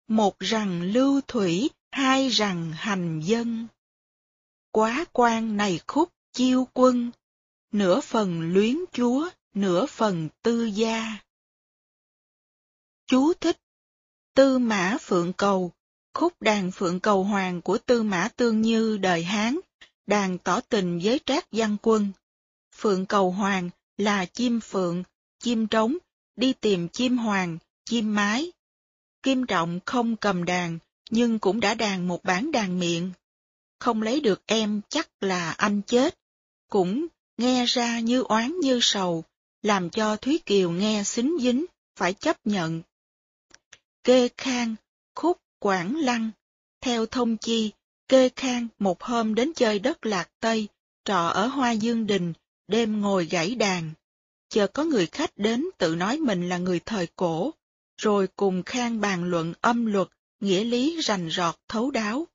một 0.07 0.39
rằng 0.39 0.81
lưu 0.81 1.21
thủy, 1.27 1.69
hai 1.91 2.29
rằng 2.29 2.71
hành 2.75 3.19
dân. 3.19 3.67
Quá 4.71 5.05
quan 5.11 5.57
này 5.57 5.79
khúc 5.87 6.13
chiêu 6.33 6.67
quân, 6.73 7.11
nửa 7.71 8.01
phần 8.01 8.53
luyến 8.53 8.77
chúa, 8.91 9.29
nửa 9.53 9.85
phần 9.85 10.29
tư 10.41 10.65
gia. 10.65 11.17
Chú 13.07 13.33
thích 13.33 13.57
Tư 14.33 14.57
Mã 14.57 14.97
Phượng 15.01 15.33
Cầu, 15.33 15.71
khúc 16.13 16.41
đàn 16.41 16.71
Phượng 16.71 16.99
Cầu 16.99 17.23
Hoàng 17.23 17.61
của 17.61 17.77
Tư 17.77 18.03
Mã 18.03 18.29
Tương 18.35 18.61
Như 18.61 18.97
đời 18.97 19.23
Hán, 19.23 19.59
đàn 20.05 20.37
tỏ 20.37 20.61
tình 20.61 20.99
với 21.03 21.19
Trác 21.25 21.47
Văn 21.51 21.77
Quân. 21.81 22.11
Phượng 22.77 23.05
Cầu 23.05 23.31
Hoàng 23.31 23.69
là 23.97 24.25
chim 24.25 24.59
phượng, 24.59 25.03
chim 25.39 25.67
trống, 25.67 25.97
đi 26.35 26.53
tìm 26.53 26.89
chim 26.89 27.17
hoàng, 27.17 27.57
chim 27.85 28.15
mái. 28.15 28.51
Kim 29.23 29.45
Trọng 29.45 29.79
không 29.85 30.15
cầm 30.15 30.45
đàn, 30.45 30.79
nhưng 31.09 31.39
cũng 31.39 31.59
đã 31.59 31.73
đàn 31.73 32.07
một 32.07 32.23
bản 32.23 32.51
đàn 32.51 32.79
miệng. 32.79 33.11
Không 33.79 34.01
lấy 34.01 34.19
được 34.19 34.41
em 34.45 34.81
chắc 34.89 35.09
là 35.21 35.51
anh 35.51 35.81
chết. 35.81 36.19
Cũng 36.69 37.07
nghe 37.37 37.65
ra 37.65 37.99
như 37.99 38.23
oán 38.23 38.59
như 38.59 38.79
sầu, 38.81 39.23
làm 39.61 39.89
cho 39.89 40.15
Thúy 40.15 40.39
Kiều 40.45 40.71
nghe 40.71 41.03
xính 41.03 41.37
dính, 41.41 41.65
phải 41.95 42.13
chấp 42.13 42.47
nhận. 42.47 42.81
Kê 44.03 44.29
Khang, 44.37 44.75
khúc 45.15 45.37
Quảng 45.59 45.95
Lăng. 45.95 46.31
Theo 46.81 47.05
thông 47.05 47.37
chi, 47.37 47.71
Kê 48.07 48.29
Khang 48.35 48.67
một 48.79 49.03
hôm 49.03 49.35
đến 49.35 49.51
chơi 49.55 49.79
đất 49.79 50.05
Lạc 50.05 50.29
Tây, 50.39 50.67
trọ 51.05 51.27
ở 51.27 51.47
Hoa 51.47 51.71
Dương 51.71 52.07
Đình, 52.07 52.33
đêm 52.67 53.01
ngồi 53.01 53.25
gãy 53.25 53.55
đàn. 53.55 53.91
Chờ 54.49 54.67
có 54.67 54.83
người 54.83 55.05
khách 55.07 55.37
đến 55.37 55.65
tự 55.77 55.95
nói 55.95 56.17
mình 56.17 56.49
là 56.49 56.57
người 56.57 56.79
thời 56.79 57.07
cổ, 57.15 57.53
rồi 57.97 58.27
cùng 58.35 58.63
Khang 58.63 59.01
bàn 59.01 59.23
luận 59.23 59.53
âm 59.61 59.85
luật, 59.85 60.07
nghĩa 60.39 60.63
lý 60.63 61.01
rành 61.01 61.29
rọt 61.29 61.55
thấu 61.67 61.91
đáo. 61.91 62.27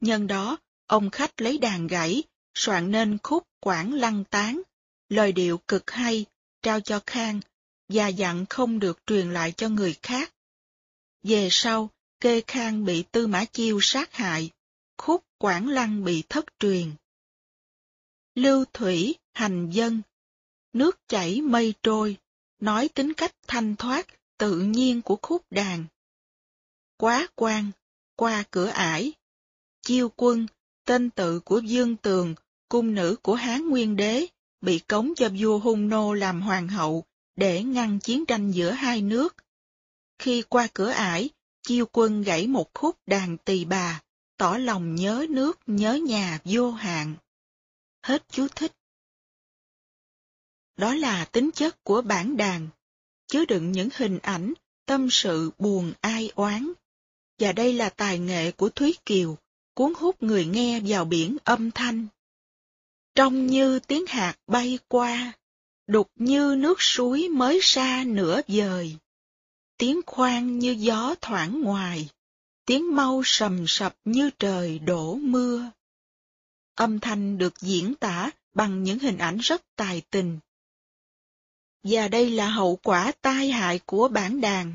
Nhân 0.00 0.26
đó, 0.26 0.58
ông 0.86 1.10
khách 1.10 1.40
lấy 1.40 1.58
đàn 1.58 1.86
gãy, 1.86 2.22
soạn 2.54 2.90
nên 2.90 3.18
khúc 3.22 3.46
Quảng 3.60 3.94
Lăng 3.94 4.24
Tán, 4.24 4.62
lời 5.08 5.32
điệu 5.32 5.58
cực 5.68 5.90
hay, 5.90 6.24
trao 6.62 6.80
cho 6.80 7.00
Khang, 7.06 7.40
và 7.88 8.08
dặn 8.08 8.46
không 8.46 8.78
được 8.78 8.98
truyền 9.06 9.32
lại 9.32 9.52
cho 9.52 9.68
người 9.68 9.96
khác. 10.02 10.32
Về 11.22 11.48
sau, 11.50 11.90
Kê 12.20 12.42
Khang 12.46 12.84
bị 12.84 13.04
Tư 13.12 13.26
Mã 13.26 13.44
Chiêu 13.44 13.78
sát 13.82 14.14
hại, 14.14 14.50
khúc 14.98 15.24
Quảng 15.38 15.68
Lăng 15.68 16.04
bị 16.04 16.22
thất 16.28 16.44
truyền. 16.58 16.90
Lưu 18.34 18.64
Thủy, 18.72 19.14
hành 19.32 19.70
dân, 19.70 20.02
nước 20.72 21.00
chảy 21.08 21.40
mây 21.40 21.74
trôi, 21.82 22.16
nói 22.60 22.88
tính 22.88 23.12
cách 23.14 23.34
thanh 23.46 23.76
thoát, 23.76 24.06
tự 24.38 24.60
nhiên 24.60 25.02
của 25.02 25.18
khúc 25.22 25.42
đàn. 25.50 25.84
Quá 26.96 27.26
quan, 27.34 27.70
qua 28.16 28.44
cửa 28.50 28.66
ải. 28.66 29.12
Chiêu 29.82 30.12
quân, 30.16 30.46
tên 30.84 31.10
tự 31.10 31.40
của 31.40 31.58
Dương 31.58 31.96
Tường, 31.96 32.34
cung 32.68 32.94
nữ 32.94 33.16
của 33.22 33.34
Hán 33.34 33.68
Nguyên 33.68 33.96
Đế, 33.96 34.26
bị 34.60 34.78
cống 34.78 35.12
cho 35.16 35.28
vua 35.40 35.58
Hung 35.58 35.88
Nô 35.88 36.14
làm 36.14 36.42
hoàng 36.42 36.68
hậu 36.68 37.04
để 37.36 37.62
ngăn 37.62 37.98
chiến 37.98 38.26
tranh 38.26 38.50
giữa 38.50 38.70
hai 38.70 39.02
nước. 39.02 39.36
Khi 40.18 40.42
qua 40.48 40.68
cửa 40.74 40.90
ải, 40.90 41.30
chiêu 41.62 41.86
quân 41.92 42.22
gãy 42.22 42.46
một 42.46 42.70
khúc 42.74 42.96
đàn 43.06 43.38
tỳ 43.38 43.64
bà, 43.64 44.02
tỏ 44.36 44.56
lòng 44.56 44.94
nhớ 44.94 45.26
nước, 45.30 45.60
nhớ 45.66 45.94
nhà 45.94 46.38
vô 46.44 46.70
hạn. 46.70 47.14
Hết 48.02 48.24
chú 48.30 48.48
thích. 48.48 48.72
Đó 50.76 50.94
là 50.94 51.24
tính 51.24 51.50
chất 51.54 51.84
của 51.84 52.02
bản 52.02 52.36
đàn, 52.36 52.68
chứa 53.26 53.44
đựng 53.44 53.72
những 53.72 53.88
hình 53.94 54.18
ảnh, 54.18 54.52
tâm 54.86 55.08
sự 55.10 55.50
buồn 55.58 55.92
ai 56.00 56.30
oán. 56.34 56.72
Và 57.38 57.52
đây 57.52 57.72
là 57.72 57.88
tài 57.88 58.18
nghệ 58.18 58.50
của 58.52 58.68
Thúy 58.68 58.94
Kiều, 59.06 59.38
cuốn 59.74 59.92
hút 59.96 60.22
người 60.22 60.44
nghe 60.44 60.80
vào 60.80 61.04
biển 61.04 61.36
âm 61.44 61.70
thanh. 61.70 62.06
Trông 63.14 63.46
như 63.46 63.78
tiếng 63.78 64.06
hạt 64.06 64.34
bay 64.46 64.78
qua, 64.88 65.32
đục 65.86 66.10
như 66.14 66.54
nước 66.58 66.82
suối 66.82 67.28
mới 67.28 67.60
xa 67.62 68.04
nửa 68.06 68.40
dời. 68.48 68.96
Tiếng 69.76 70.00
khoan 70.06 70.58
như 70.58 70.70
gió 70.78 71.14
thoảng 71.20 71.60
ngoài, 71.60 72.08
tiếng 72.66 72.96
mau 72.96 73.22
sầm 73.24 73.64
sập 73.66 73.96
như 74.04 74.30
trời 74.38 74.78
đổ 74.78 75.14
mưa. 75.14 75.70
Âm 76.74 77.00
thanh 77.00 77.38
được 77.38 77.60
diễn 77.60 77.94
tả 77.94 78.30
bằng 78.54 78.82
những 78.82 78.98
hình 78.98 79.18
ảnh 79.18 79.38
rất 79.38 79.62
tài 79.76 80.02
tình. 80.10 80.38
Và 81.82 82.08
đây 82.08 82.30
là 82.30 82.50
hậu 82.50 82.76
quả 82.82 83.12
tai 83.20 83.50
hại 83.50 83.80
của 83.86 84.08
bản 84.08 84.40
đàn. 84.40 84.72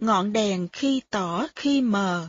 Ngọn 0.00 0.32
đèn 0.32 0.68
khi 0.72 1.02
tỏ 1.10 1.46
khi 1.56 1.80
mờ, 1.80 2.28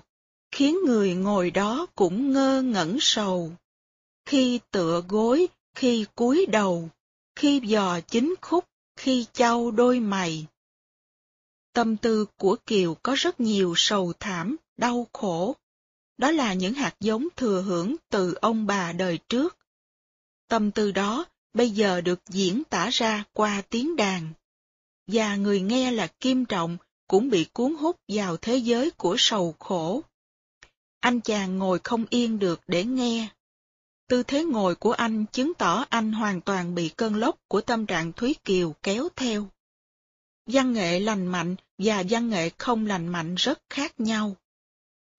khiến 0.52 0.78
người 0.86 1.16
ngồi 1.16 1.52
đó 1.52 1.86
cũng 1.95 2.32
ngơ 2.32 2.61
ngẩn 2.61 2.98
sầu. 3.02 3.52
Khi 4.26 4.60
tựa 4.72 5.03
gối, 5.07 5.48
khi 5.76 6.06
cúi 6.16 6.45
đầu, 6.45 6.90
khi 7.36 7.61
dò 7.64 7.99
chính 8.02 8.36
khúc, 8.41 8.66
khi 8.95 9.26
trao 9.34 9.72
đôi 9.72 9.99
mày. 9.99 10.45
Tâm 11.74 11.98
tư 11.98 12.26
của 12.38 12.56
Kiều 12.66 12.95
có 13.03 13.16
rất 13.18 13.40
nhiều 13.40 13.74
sầu 13.78 14.14
thảm, 14.20 14.56
đau 14.78 15.07
khổ. 15.14 15.56
Đó 16.18 16.32
là 16.32 16.53
những 16.53 16.74
hạt 16.74 16.95
giống 16.99 17.28
thừa 17.36 17.61
hưởng 17.61 17.95
từ 18.10 18.34
ông 18.41 18.66
bà 18.66 18.91
đời 18.91 19.20
trước. 19.30 19.57
Tâm 20.48 20.72
tư 20.72 20.91
đó 20.91 21.26
bây 21.53 21.69
giờ 21.69 22.01
được 22.01 22.19
diễn 22.30 22.63
tả 22.69 22.89
ra 22.89 23.23
qua 23.34 23.61
tiếng 23.69 23.95
đàn. 23.95 24.34
Và 25.07 25.35
người 25.35 25.61
nghe 25.61 25.91
là 25.91 26.07
Kim 26.07 26.45
Trọng 26.45 26.77
cũng 27.07 27.30
bị 27.30 27.45
cuốn 27.53 27.76
hút 27.76 27.95
vào 28.07 28.38
thế 28.38 28.57
giới 28.57 28.91
của 28.91 29.15
sầu 29.17 29.55
khổ. 29.59 30.01
Anh 30.99 31.21
chàng 31.21 31.57
ngồi 31.57 31.80
không 31.84 32.05
yên 32.09 32.39
được 32.39 32.61
để 32.67 32.84
nghe. 32.84 33.27
Tư 34.07 34.23
thế 34.23 34.43
ngồi 34.43 34.76
của 34.76 34.91
anh 34.91 35.26
chứng 35.31 35.53
tỏ 35.53 35.85
anh 35.89 36.11
hoàn 36.11 36.41
toàn 36.41 36.76
bị 36.76 36.89
cơn 36.89 37.15
lốc 37.15 37.35
của 37.47 37.61
tâm 37.61 37.85
trạng 37.85 38.13
Thúy 38.13 38.35
Kiều 38.45 38.76
kéo 38.84 39.07
theo. 39.15 39.47
Văn 40.45 40.73
nghệ 40.73 40.99
lành 40.99 41.27
mạnh 41.27 41.55
và 41.77 42.03
văn 42.09 42.30
nghệ 42.30 42.49
không 42.57 42.85
lành 42.85 43.07
mạnh 43.07 43.35
rất 43.35 43.59
khác 43.69 43.99
nhau. 43.99 44.35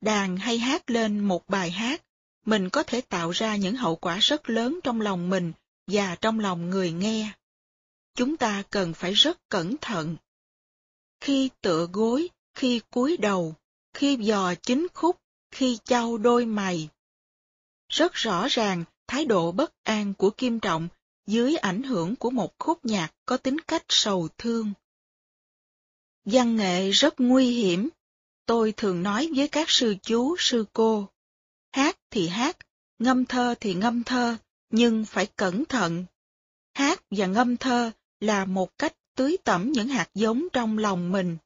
Đàn 0.01 0.37
hay 0.37 0.59
hát 0.59 0.91
lên 0.91 1.21
một 1.21 1.49
bài 1.49 1.71
hát, 1.71 2.03
mình 2.47 2.69
có 2.71 2.83
thể 2.83 3.01
tạo 3.01 3.31
ra 3.31 3.57
những 3.57 3.77
hậu 3.77 3.97
quả 3.97 4.19
rất 4.19 4.51
lớn 4.51 4.81
trong 4.85 5.01
lòng 5.01 5.31
mình 5.31 5.53
và 5.91 6.17
trong 6.21 6.41
lòng 6.41 6.71
người 6.71 6.93
nghe. 6.93 7.33
Chúng 8.15 8.37
ta 8.37 8.63
cần 8.71 8.95
phải 8.95 9.13
rất 9.13 9.49
cẩn 9.49 9.77
thận. 9.81 10.17
Khi 11.21 11.51
tựa 11.61 11.87
gối, 11.93 12.29
khi 12.55 12.81
cúi 12.91 13.17
đầu, 13.17 13.55
khi 13.95 14.17
dò 14.21 14.55
chính 14.55 14.87
khúc, 14.95 15.17
khi 15.51 15.79
trao 15.85 16.19
đôi 16.19 16.47
mày. 16.47 16.89
Rất 17.89 18.13
rõ 18.15 18.49
ràng 18.49 18.85
thái 19.07 19.25
độ 19.25 19.53
bất 19.53 19.73
an 19.83 20.15
của 20.15 20.31
Kim 20.31 20.61
Trọng 20.61 20.89
dưới 21.27 21.57
ảnh 21.57 21.83
hưởng 21.83 22.17
của 22.17 22.31
một 22.31 22.59
khúc 22.59 22.85
nhạc 22.85 23.15
có 23.27 23.37
tính 23.37 23.61
cách 23.61 23.85
sầu 23.89 24.29
thương. 24.39 24.73
Văn 26.25 26.57
nghệ 26.57 26.91
rất 26.91 27.15
nguy 27.21 27.51
hiểm, 27.51 27.89
tôi 28.47 28.73
thường 28.77 29.03
nói 29.03 29.31
với 29.37 29.49
các 29.49 29.71
sư 29.71 29.95
chú, 30.03 30.37
sư 30.39 30.65
cô. 30.73 31.09
Hát 31.73 31.99
thì 32.11 32.29
hát, 32.29 32.57
ngâm 32.99 33.25
thơ 33.25 33.55
thì 33.61 33.75
ngâm 33.75 34.05
thơ, 34.05 34.37
nhưng 34.71 35.05
phải 35.05 35.27
cẩn 35.27 35.65
thận. 35.65 36.05
Hát 36.75 37.03
và 37.11 37.27
ngâm 37.27 37.57
thơ 37.57 37.91
là 38.21 38.45
một 38.45 38.79
cách 38.79 38.97
tưới 39.15 39.37
tẩm 39.45 39.73
những 39.73 39.89
hạt 39.89 40.09
giống 40.15 40.49
trong 40.53 40.79
lòng 40.79 41.13
mình. 41.13 41.37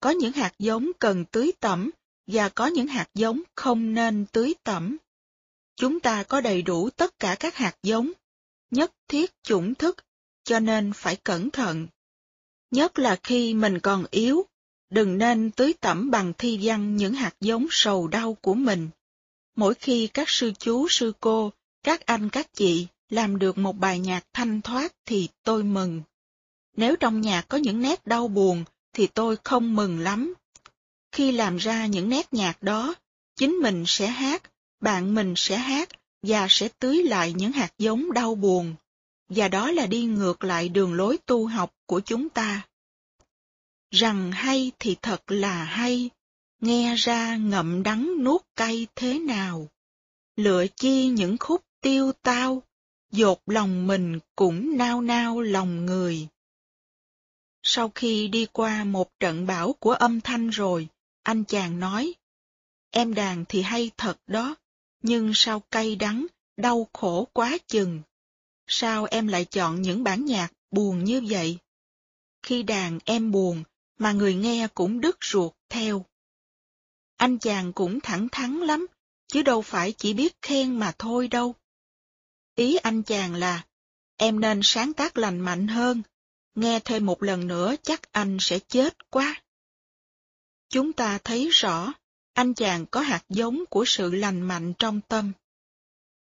Có 0.00 0.10
những 0.10 0.32
hạt 0.32 0.52
giống 0.58 0.90
cần 0.98 1.24
tưới 1.24 1.52
tẩm 1.60 1.90
và 2.26 2.48
có 2.48 2.66
những 2.66 2.86
hạt 2.86 3.08
giống 3.14 3.42
không 3.54 3.94
nên 3.94 4.26
tưới 4.32 4.54
tẩm. 4.64 4.96
Chúng 5.76 6.00
ta 6.00 6.22
có 6.22 6.40
đầy 6.40 6.62
đủ 6.62 6.90
tất 6.90 7.18
cả 7.18 7.36
các 7.40 7.56
hạt 7.56 7.76
giống, 7.82 8.12
nhất 8.70 8.92
thiết 9.08 9.42
chủng 9.42 9.74
thức, 9.74 9.96
cho 10.44 10.60
nên 10.60 10.92
phải 10.92 11.16
cẩn 11.16 11.50
thận. 11.50 11.86
Nhất 12.70 12.98
là 12.98 13.16
khi 13.22 13.54
mình 13.54 13.80
còn 13.80 14.04
yếu, 14.10 14.46
đừng 14.90 15.18
nên 15.18 15.50
tưới 15.50 15.74
tẩm 15.80 16.10
bằng 16.10 16.32
thi 16.38 16.58
văn 16.62 16.96
những 16.96 17.14
hạt 17.14 17.34
giống 17.40 17.66
sầu 17.70 18.08
đau 18.08 18.34
của 18.34 18.54
mình. 18.54 18.88
Mỗi 19.56 19.74
khi 19.74 20.06
các 20.14 20.28
sư 20.28 20.52
chú, 20.58 20.86
sư 20.88 21.12
cô, 21.20 21.52
các 21.86 22.06
anh 22.06 22.28
các 22.30 22.52
chị 22.52 22.86
làm 23.08 23.38
được 23.38 23.58
một 23.58 23.76
bài 23.76 23.98
nhạc 23.98 24.24
thanh 24.32 24.62
thoát 24.62 24.92
thì 25.04 25.28
tôi 25.42 25.64
mừng. 25.64 26.02
Nếu 26.76 26.96
trong 26.96 27.20
nhạc 27.20 27.48
có 27.48 27.58
những 27.58 27.82
nét 27.82 28.06
đau 28.06 28.28
buồn 28.28 28.64
thì 28.92 29.06
tôi 29.06 29.36
không 29.44 29.76
mừng 29.76 29.98
lắm. 29.98 30.34
Khi 31.12 31.32
làm 31.32 31.56
ra 31.56 31.86
những 31.86 32.08
nét 32.08 32.32
nhạc 32.32 32.62
đó, 32.62 32.94
chính 33.36 33.52
mình 33.52 33.84
sẽ 33.86 34.06
hát, 34.06 34.42
bạn 34.80 35.14
mình 35.14 35.34
sẽ 35.36 35.56
hát 35.56 35.88
và 36.22 36.46
sẽ 36.50 36.68
tưới 36.78 37.02
lại 37.02 37.32
những 37.32 37.52
hạt 37.52 37.72
giống 37.78 38.12
đau 38.12 38.34
buồn. 38.34 38.74
Và 39.28 39.48
đó 39.48 39.70
là 39.70 39.86
đi 39.86 40.04
ngược 40.04 40.44
lại 40.44 40.68
đường 40.68 40.94
lối 40.94 41.18
tu 41.26 41.46
học 41.46 41.72
của 41.86 42.00
chúng 42.00 42.28
ta. 42.28 42.66
Rằng 43.90 44.32
hay 44.32 44.72
thì 44.78 44.96
thật 45.02 45.22
là 45.26 45.64
hay, 45.64 46.10
nghe 46.60 46.94
ra 46.94 47.36
ngậm 47.36 47.82
đắng 47.82 48.24
nuốt 48.24 48.42
cay 48.56 48.86
thế 48.94 49.18
nào. 49.18 49.68
Lựa 50.36 50.66
chi 50.76 51.08
những 51.08 51.38
khúc 51.38 51.65
tiêu 51.86 52.12
tao, 52.22 52.62
dột 53.10 53.42
lòng 53.46 53.86
mình 53.86 54.18
cũng 54.36 54.76
nao 54.76 55.00
nao 55.00 55.40
lòng 55.40 55.86
người. 55.86 56.28
Sau 57.62 57.92
khi 57.94 58.28
đi 58.28 58.46
qua 58.52 58.84
một 58.84 59.20
trận 59.20 59.46
bão 59.46 59.72
của 59.72 59.92
âm 59.92 60.20
thanh 60.20 60.50
rồi, 60.50 60.88
anh 61.22 61.44
chàng 61.44 61.80
nói, 61.80 62.14
em 62.90 63.14
đàn 63.14 63.44
thì 63.48 63.62
hay 63.62 63.90
thật 63.96 64.18
đó, 64.26 64.54
nhưng 65.02 65.32
sao 65.34 65.60
cay 65.60 65.96
đắng, 65.96 66.26
đau 66.56 66.88
khổ 66.92 67.28
quá 67.32 67.58
chừng. 67.66 68.02
Sao 68.66 69.06
em 69.10 69.28
lại 69.28 69.44
chọn 69.44 69.82
những 69.82 70.04
bản 70.04 70.24
nhạc 70.24 70.52
buồn 70.70 71.04
như 71.04 71.22
vậy? 71.28 71.58
Khi 72.42 72.62
đàn 72.62 72.98
em 73.04 73.30
buồn, 73.30 73.64
mà 73.98 74.12
người 74.12 74.34
nghe 74.34 74.68
cũng 74.74 75.00
đứt 75.00 75.16
ruột 75.20 75.52
theo. 75.68 76.04
Anh 77.16 77.38
chàng 77.38 77.72
cũng 77.72 78.00
thẳng 78.00 78.28
thắn 78.32 78.56
lắm, 78.56 78.86
chứ 79.28 79.42
đâu 79.42 79.62
phải 79.62 79.92
chỉ 79.92 80.14
biết 80.14 80.42
khen 80.42 80.78
mà 80.78 80.92
thôi 80.98 81.28
đâu. 81.28 81.54
Ý 82.56 82.76
anh 82.76 83.02
chàng 83.02 83.34
là, 83.34 83.64
em 84.16 84.40
nên 84.40 84.60
sáng 84.62 84.92
tác 84.92 85.18
lành 85.18 85.40
mạnh 85.40 85.68
hơn, 85.68 86.02
nghe 86.54 86.80
thêm 86.84 87.06
một 87.06 87.22
lần 87.22 87.46
nữa 87.46 87.74
chắc 87.82 88.12
anh 88.12 88.36
sẽ 88.40 88.58
chết 88.58 89.10
quá. 89.10 89.42
Chúng 90.68 90.92
ta 90.92 91.18
thấy 91.24 91.48
rõ, 91.52 91.92
anh 92.32 92.54
chàng 92.54 92.86
có 92.86 93.00
hạt 93.00 93.24
giống 93.28 93.64
của 93.70 93.84
sự 93.86 94.10
lành 94.10 94.40
mạnh 94.40 94.72
trong 94.78 95.00
tâm. 95.08 95.32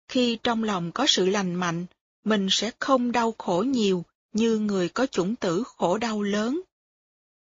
Khi 0.08 0.38
trong 0.42 0.64
lòng 0.64 0.92
có 0.92 1.06
sự 1.08 1.26
lành 1.26 1.54
mạnh, 1.54 1.86
mình 2.24 2.48
sẽ 2.50 2.70
không 2.78 3.12
đau 3.12 3.34
khổ 3.38 3.64
nhiều 3.68 4.04
như 4.32 4.58
người 4.58 4.88
có 4.88 5.06
chủng 5.06 5.36
tử 5.36 5.62
khổ 5.66 5.98
đau 5.98 6.22
lớn. 6.22 6.60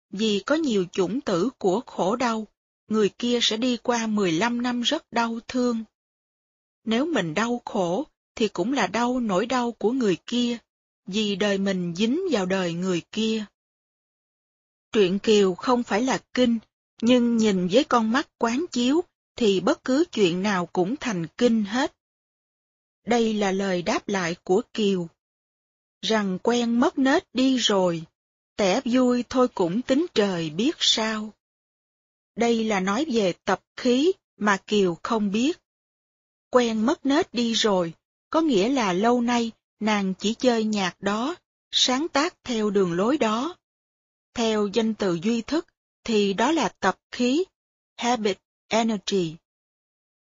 Vì 0.10 0.44
có 0.46 0.56
nhiều 0.56 0.86
chủng 0.92 1.22
tử 1.22 1.50
của 1.58 1.82
khổ 1.86 2.16
đau, 2.16 2.48
người 2.88 3.10
kia 3.10 3.40
sẽ 3.42 3.58
đi 3.58 3.78
qua 3.78 4.08
15 4.08 4.62
năm 4.62 4.82
rất 4.82 5.12
đau 5.12 5.40
thương. 5.48 5.84
Nếu 6.84 7.06
mình 7.06 7.34
đau 7.34 7.62
khổ, 7.66 8.06
thì 8.38 8.48
cũng 8.48 8.74
là 8.74 8.88
đau 8.88 9.20
nỗi 9.20 9.46
đau 9.46 9.72
của 9.72 9.92
người 9.92 10.18
kia, 10.26 10.58
vì 11.06 11.36
đời 11.36 11.58
mình 11.58 11.94
dính 11.96 12.22
vào 12.32 12.46
đời 12.46 12.74
người 12.74 13.02
kia. 13.12 13.46
Truyện 14.92 15.20
Kiều 15.20 15.56
không 15.56 15.84
phải 15.84 16.02
là 16.02 16.20
kinh, 16.34 16.60
nhưng 17.02 17.38
nhìn 17.38 17.68
với 17.68 17.84
con 17.84 18.12
mắt 18.12 18.30
quán 18.38 18.66
chiếu, 18.72 19.04
thì 19.36 19.60
bất 19.60 19.84
cứ 19.84 20.06
chuyện 20.12 20.44
nào 20.44 20.66
cũng 20.66 20.96
thành 21.00 21.28
kinh 21.38 21.64
hết. 21.64 21.96
Đây 23.06 23.34
là 23.34 23.52
lời 23.52 23.82
đáp 23.82 24.08
lại 24.08 24.36
của 24.44 24.62
Kiều. 24.74 25.08
Rằng 26.02 26.40
quen 26.44 26.80
mất 26.80 26.98
nết 26.98 27.28
đi 27.34 27.58
rồi, 27.58 28.04
tẻ 28.56 28.82
vui 28.86 29.24
thôi 29.30 29.48
cũng 29.48 29.82
tính 29.82 30.06
trời 30.14 30.50
biết 30.50 30.76
sao. 30.80 31.34
Đây 32.36 32.64
là 32.64 32.80
nói 32.80 33.06
về 33.12 33.34
tập 33.46 33.64
khí 33.78 34.12
mà 34.38 34.58
Kiều 34.68 34.98
không 35.04 35.32
biết. 35.32 35.58
Quen 36.50 36.86
mất 36.86 37.06
nết 37.06 37.34
đi 37.34 37.54
rồi, 37.54 37.94
có 38.30 38.42
nghĩa 38.42 38.70
là 38.70 38.94
lâu 38.94 39.22
nay 39.22 39.52
nàng 39.80 40.14
chỉ 40.20 40.34
chơi 40.34 40.64
nhạc 40.64 41.02
đó, 41.02 41.36
sáng 41.72 42.08
tác 42.08 42.44
theo 42.44 42.70
đường 42.70 42.94
lối 42.94 43.18
đó. 43.18 43.56
Theo 44.34 44.68
danh 44.68 44.94
từ 44.94 45.20
duy 45.24 45.42
thức 45.42 45.68
thì 46.04 46.34
đó 46.34 46.52
là 46.52 46.70
tập 46.70 47.00
khí, 47.12 47.44
habit 47.98 48.38
energy. 48.68 49.36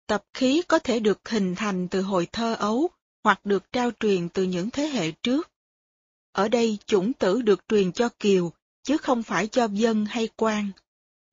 Tập 0.08 0.24
khí 0.34 0.62
có 0.68 0.80
thể 0.80 1.00
được 1.00 1.30
hình 1.30 1.56
thành 1.56 1.88
từ 1.88 2.02
hồi 2.02 2.28
thơ 2.32 2.54
ấu 2.54 2.90
hoặc 3.24 3.46
được 3.46 3.72
trao 3.72 3.92
truyền 4.00 4.30
từ 4.30 4.44
những 4.44 4.70
thế 4.70 4.88
hệ 4.88 5.12
trước. 5.12 5.50
Ở 6.32 6.48
đây 6.48 6.78
chủng 6.86 7.14
tử 7.14 7.42
được 7.42 7.68
truyền 7.68 7.92
cho 7.92 8.10
Kiều, 8.20 8.52
chứ 8.84 8.98
không 8.98 9.24
phải 9.24 9.48
cho 9.48 9.68
dân 9.72 10.06
hay 10.06 10.30
quan. 10.36 10.72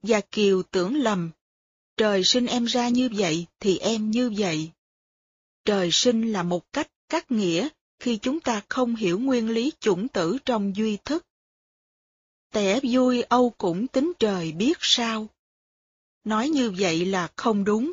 Và 0.02 0.20
Kiều 0.20 0.62
tưởng 0.62 0.96
lầm, 0.96 1.30
trời 1.96 2.24
sinh 2.24 2.46
em 2.46 2.64
ra 2.64 2.88
như 2.88 3.08
vậy 3.12 3.46
thì 3.60 3.78
em 3.78 4.10
như 4.10 4.32
vậy. 4.36 4.70
Trời 5.68 5.90
sinh 5.92 6.32
là 6.32 6.42
một 6.42 6.72
cách 6.72 6.90
cắt 7.08 7.30
nghĩa 7.30 7.68
khi 7.98 8.16
chúng 8.16 8.40
ta 8.40 8.62
không 8.68 8.96
hiểu 8.96 9.18
nguyên 9.18 9.50
lý 9.50 9.72
chủng 9.80 10.08
tử 10.08 10.38
trong 10.44 10.76
duy 10.76 10.98
thức. 11.04 11.26
Tẻ 12.52 12.80
vui 12.82 13.22
âu 13.22 13.50
cũng 13.58 13.86
tính 13.86 14.12
trời 14.18 14.52
biết 14.52 14.78
sao. 14.80 15.28
Nói 16.24 16.48
như 16.48 16.70
vậy 16.78 17.06
là 17.06 17.28
không 17.36 17.64
đúng. 17.64 17.92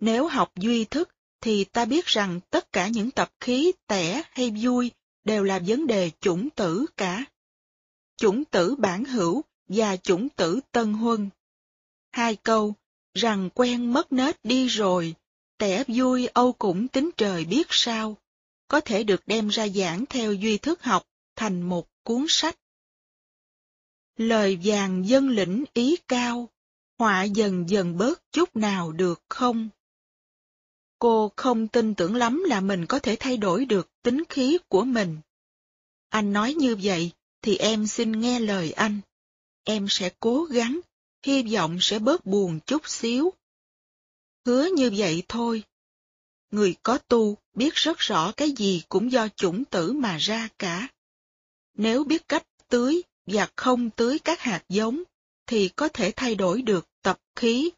Nếu 0.00 0.28
học 0.28 0.52
duy 0.56 0.84
thức 0.84 1.08
thì 1.40 1.64
ta 1.64 1.84
biết 1.84 2.06
rằng 2.06 2.40
tất 2.50 2.72
cả 2.72 2.88
những 2.88 3.10
tập 3.10 3.32
khí 3.40 3.72
tẻ 3.86 4.22
hay 4.30 4.50
vui 4.62 4.90
đều 5.24 5.44
là 5.44 5.60
vấn 5.66 5.86
đề 5.86 6.10
chủng 6.20 6.50
tử 6.50 6.86
cả. 6.96 7.24
Chủng 8.16 8.44
tử 8.44 8.74
bản 8.74 9.04
hữu 9.04 9.42
và 9.68 9.96
chủng 9.96 10.28
tử 10.28 10.60
tân 10.72 10.92
huân. 10.92 11.30
Hai 12.10 12.36
câu, 12.36 12.74
rằng 13.14 13.50
quen 13.54 13.92
mất 13.92 14.12
nết 14.12 14.44
đi 14.44 14.66
rồi, 14.66 15.14
tẻ 15.58 15.84
vui 15.88 16.26
âu 16.26 16.52
cũng 16.52 16.88
tính 16.88 17.10
trời 17.16 17.44
biết 17.44 17.66
sao, 17.70 18.16
có 18.68 18.80
thể 18.80 19.02
được 19.02 19.22
đem 19.26 19.48
ra 19.48 19.68
giảng 19.68 20.04
theo 20.06 20.32
duy 20.32 20.58
thức 20.58 20.82
học 20.82 21.02
thành 21.36 21.62
một 21.62 21.88
cuốn 22.02 22.26
sách. 22.28 22.58
Lời 24.16 24.58
vàng 24.64 25.08
dân 25.08 25.28
lĩnh 25.28 25.64
ý 25.72 25.96
cao, 26.08 26.48
họa 26.98 27.24
dần 27.24 27.70
dần 27.70 27.98
bớt 27.98 28.32
chút 28.32 28.56
nào 28.56 28.92
được 28.92 29.22
không? 29.28 29.68
Cô 30.98 31.32
không 31.36 31.68
tin 31.68 31.94
tưởng 31.94 32.16
lắm 32.16 32.44
là 32.46 32.60
mình 32.60 32.86
có 32.86 32.98
thể 32.98 33.16
thay 33.20 33.36
đổi 33.36 33.64
được 33.64 33.88
tính 34.02 34.22
khí 34.28 34.58
của 34.68 34.84
mình. 34.84 35.20
Anh 36.08 36.32
nói 36.32 36.54
như 36.54 36.76
vậy, 36.82 37.10
thì 37.42 37.56
em 37.56 37.86
xin 37.86 38.20
nghe 38.20 38.40
lời 38.40 38.72
anh. 38.72 39.00
Em 39.64 39.86
sẽ 39.88 40.10
cố 40.20 40.44
gắng, 40.44 40.80
hy 41.22 41.42
vọng 41.42 41.78
sẽ 41.80 41.98
bớt 41.98 42.26
buồn 42.26 42.60
chút 42.66 42.88
xíu. 42.88 43.32
Hứa 44.48 44.68
như 44.76 44.90
vậy 44.96 45.22
thôi. 45.28 45.62
Người 46.50 46.76
có 46.82 46.98
tu 46.98 47.36
biết 47.54 47.74
rất 47.74 47.98
rõ 47.98 48.32
cái 48.36 48.50
gì 48.50 48.82
cũng 48.88 49.12
do 49.12 49.28
chủng 49.28 49.64
tử 49.64 49.92
mà 49.92 50.16
ra 50.16 50.48
cả. 50.58 50.88
Nếu 51.74 52.04
biết 52.04 52.28
cách 52.28 52.46
tưới 52.68 53.02
và 53.26 53.48
không 53.56 53.90
tưới 53.90 54.18
các 54.18 54.40
hạt 54.40 54.64
giống, 54.68 55.02
thì 55.46 55.68
có 55.68 55.88
thể 55.88 56.12
thay 56.16 56.34
đổi 56.34 56.62
được 56.62 56.88
tập 57.02 57.20
khí. 57.36 57.70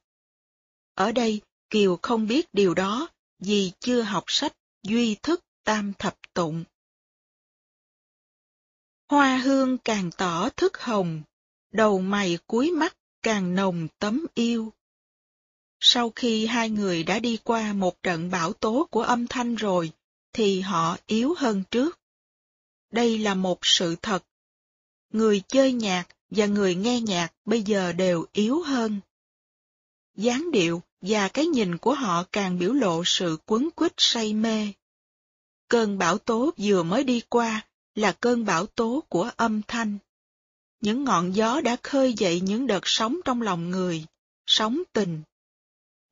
Ở 0.94 1.12
đây, 1.12 1.40
Kiều 1.70 1.98
không 2.02 2.26
biết 2.26 2.46
điều 2.52 2.74
đó 2.74 3.08
vì 3.38 3.72
chưa 3.80 4.02
học 4.02 4.24
sách 4.26 4.52
duy 4.82 5.14
thức 5.22 5.44
tam 5.64 5.92
thập 5.98 6.16
tụng. 6.34 6.64
Hoa 9.08 9.36
hương 9.36 9.78
càng 9.78 10.10
tỏ 10.16 10.48
thức 10.48 10.78
hồng, 10.78 11.22
đầu 11.72 12.00
mày 12.00 12.38
cuối 12.46 12.70
mắt 12.70 12.96
càng 13.22 13.54
nồng 13.54 13.88
tấm 13.98 14.26
yêu. 14.34 14.72
Sau 15.80 16.12
khi 16.16 16.46
hai 16.46 16.70
người 16.70 17.02
đã 17.02 17.18
đi 17.18 17.38
qua 17.44 17.72
một 17.72 18.02
trận 18.02 18.30
bão 18.30 18.52
tố 18.52 18.88
của 18.90 19.02
âm 19.02 19.26
thanh 19.26 19.54
rồi, 19.54 19.92
thì 20.32 20.60
họ 20.60 20.96
yếu 21.06 21.34
hơn 21.38 21.62
trước. 21.70 22.00
Đây 22.90 23.18
là 23.18 23.34
một 23.34 23.58
sự 23.62 23.96
thật. 24.02 24.24
Người 25.12 25.42
chơi 25.48 25.72
nhạc 25.72 26.04
và 26.30 26.46
người 26.46 26.74
nghe 26.74 27.00
nhạc 27.00 27.32
bây 27.44 27.62
giờ 27.62 27.92
đều 27.92 28.26
yếu 28.32 28.62
hơn. 28.62 29.00
dáng 30.16 30.50
điệu 30.50 30.82
và 31.00 31.28
cái 31.28 31.46
nhìn 31.46 31.78
của 31.78 31.94
họ 31.94 32.24
càng 32.32 32.58
biểu 32.58 32.72
lộ 32.72 33.02
sự 33.06 33.38
quấn 33.46 33.70
quýt 33.70 33.92
say 33.96 34.34
mê. 34.34 34.68
Cơn 35.68 35.98
bão 35.98 36.18
tố 36.18 36.50
vừa 36.56 36.82
mới 36.82 37.04
đi 37.04 37.22
qua 37.28 37.66
là 37.94 38.12
cơn 38.12 38.44
bão 38.44 38.66
tố 38.66 39.02
của 39.08 39.30
âm 39.36 39.62
thanh. 39.68 39.98
Những 40.80 41.04
ngọn 41.04 41.36
gió 41.36 41.60
đã 41.60 41.76
khơi 41.82 42.14
dậy 42.18 42.40
những 42.40 42.66
đợt 42.66 42.80
sóng 42.84 43.20
trong 43.24 43.42
lòng 43.42 43.70
người, 43.70 44.04
sóng 44.46 44.82
tình. 44.92 45.22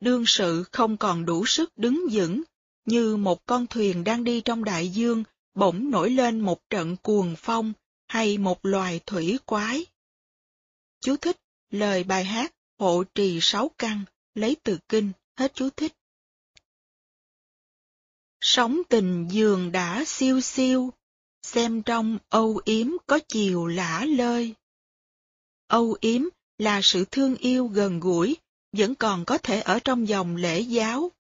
Đương 0.01 0.25
sự 0.27 0.65
không 0.73 0.97
còn 0.97 1.27
đủ 1.27 1.47
sức 1.47 1.79
đứng 1.79 2.05
vững, 2.13 2.43
như 2.85 3.17
một 3.17 3.47
con 3.47 3.67
thuyền 3.67 4.05
đang 4.05 4.25
đi 4.25 4.41
trong 4.41 4.65
đại 4.65 4.89
dương 4.89 5.25
bỗng 5.55 5.91
nổi 5.91 6.11
lên 6.11 6.41
một 6.41 6.71
trận 6.71 6.97
cuồng 6.97 7.35
phong 7.39 7.73
hay 8.09 8.39
một 8.39 8.65
loài 8.65 9.01
thủy 9.07 9.39
quái. 9.47 9.87
Chú 11.01 11.17
thích 11.17 11.37
lời 11.71 12.05
bài 12.05 12.25
hát 12.25 12.55
Hộ 12.79 13.05
trì 13.15 13.39
sáu 13.43 13.71
căn 13.79 14.05
lấy 14.35 14.57
từ 14.63 14.79
kinh, 14.89 15.13
hết 15.37 15.53
chú 15.55 15.71
thích. 15.71 15.93
Sóng 18.41 18.83
tình 18.89 19.29
giường 19.31 19.73
đã 19.73 20.05
siêu 20.07 20.41
siêu, 20.41 20.93
xem 21.43 21.83
trong 21.83 22.19
âu 22.29 22.61
yếm 22.65 22.87
có 23.07 23.19
chiều 23.29 23.67
lã 23.67 24.05
lơi. 24.09 24.55
Âu 25.67 25.97
yếm 26.01 26.23
là 26.59 26.81
sự 26.83 27.05
thương 27.11 27.37
yêu 27.37 27.67
gần 27.67 28.01
gũi, 28.01 28.37
vẫn 28.73 28.95
còn 28.95 29.25
có 29.25 29.39
thể 29.39 29.61
ở 29.61 29.79
trong 29.79 30.09
dòng 30.09 30.37
lễ 30.37 30.61
giáo. 30.61 31.13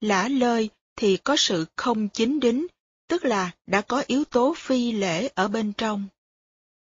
Lã 0.00 0.28
lơi 0.28 0.70
thì 0.96 1.16
có 1.16 1.36
sự 1.36 1.66
không 1.76 2.08
chính 2.08 2.40
đính, 2.40 2.66
tức 3.08 3.24
là 3.24 3.50
đã 3.66 3.80
có 3.80 4.04
yếu 4.06 4.24
tố 4.24 4.54
phi 4.56 4.92
lễ 4.92 5.28
ở 5.34 5.48
bên 5.48 5.72
trong. 5.72 6.08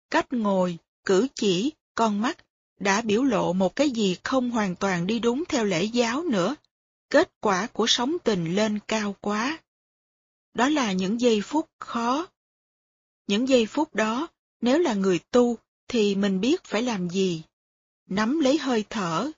Cách 0.09 0.33
ngồi, 0.33 0.77
cử 1.05 1.27
chỉ, 1.35 1.71
con 1.95 2.21
mắt 2.21 2.37
đã 2.79 3.01
biểu 3.01 3.23
lộ 3.23 3.53
một 3.53 3.75
cái 3.75 3.89
gì 3.89 4.17
không 4.23 4.51
hoàn 4.51 4.75
toàn 4.75 5.07
đi 5.07 5.19
đúng 5.19 5.43
theo 5.49 5.65
lễ 5.65 5.83
giáo 5.83 6.23
nữa. 6.23 6.55
Kết 7.09 7.31
quả 7.39 7.67
của 7.73 7.87
sống 7.87 8.17
tình 8.23 8.55
lên 8.55 8.79
cao 8.87 9.15
quá. 9.21 9.59
Đó 10.53 10.69
là 10.69 10.91
những 10.91 11.21
giây 11.21 11.41
phút 11.41 11.69
khó. 11.79 12.27
Những 13.27 13.49
giây 13.49 13.65
phút 13.65 13.95
đó, 13.95 14.27
nếu 14.61 14.79
là 14.79 14.93
người 14.93 15.19
tu, 15.31 15.57
thì 15.87 16.15
mình 16.15 16.41
biết 16.41 16.63
phải 16.63 16.81
làm 16.81 17.09
gì. 17.09 17.43
Nắm 18.09 18.39
lấy 18.39 18.57
hơi 18.57 18.85
thở. 18.89 19.31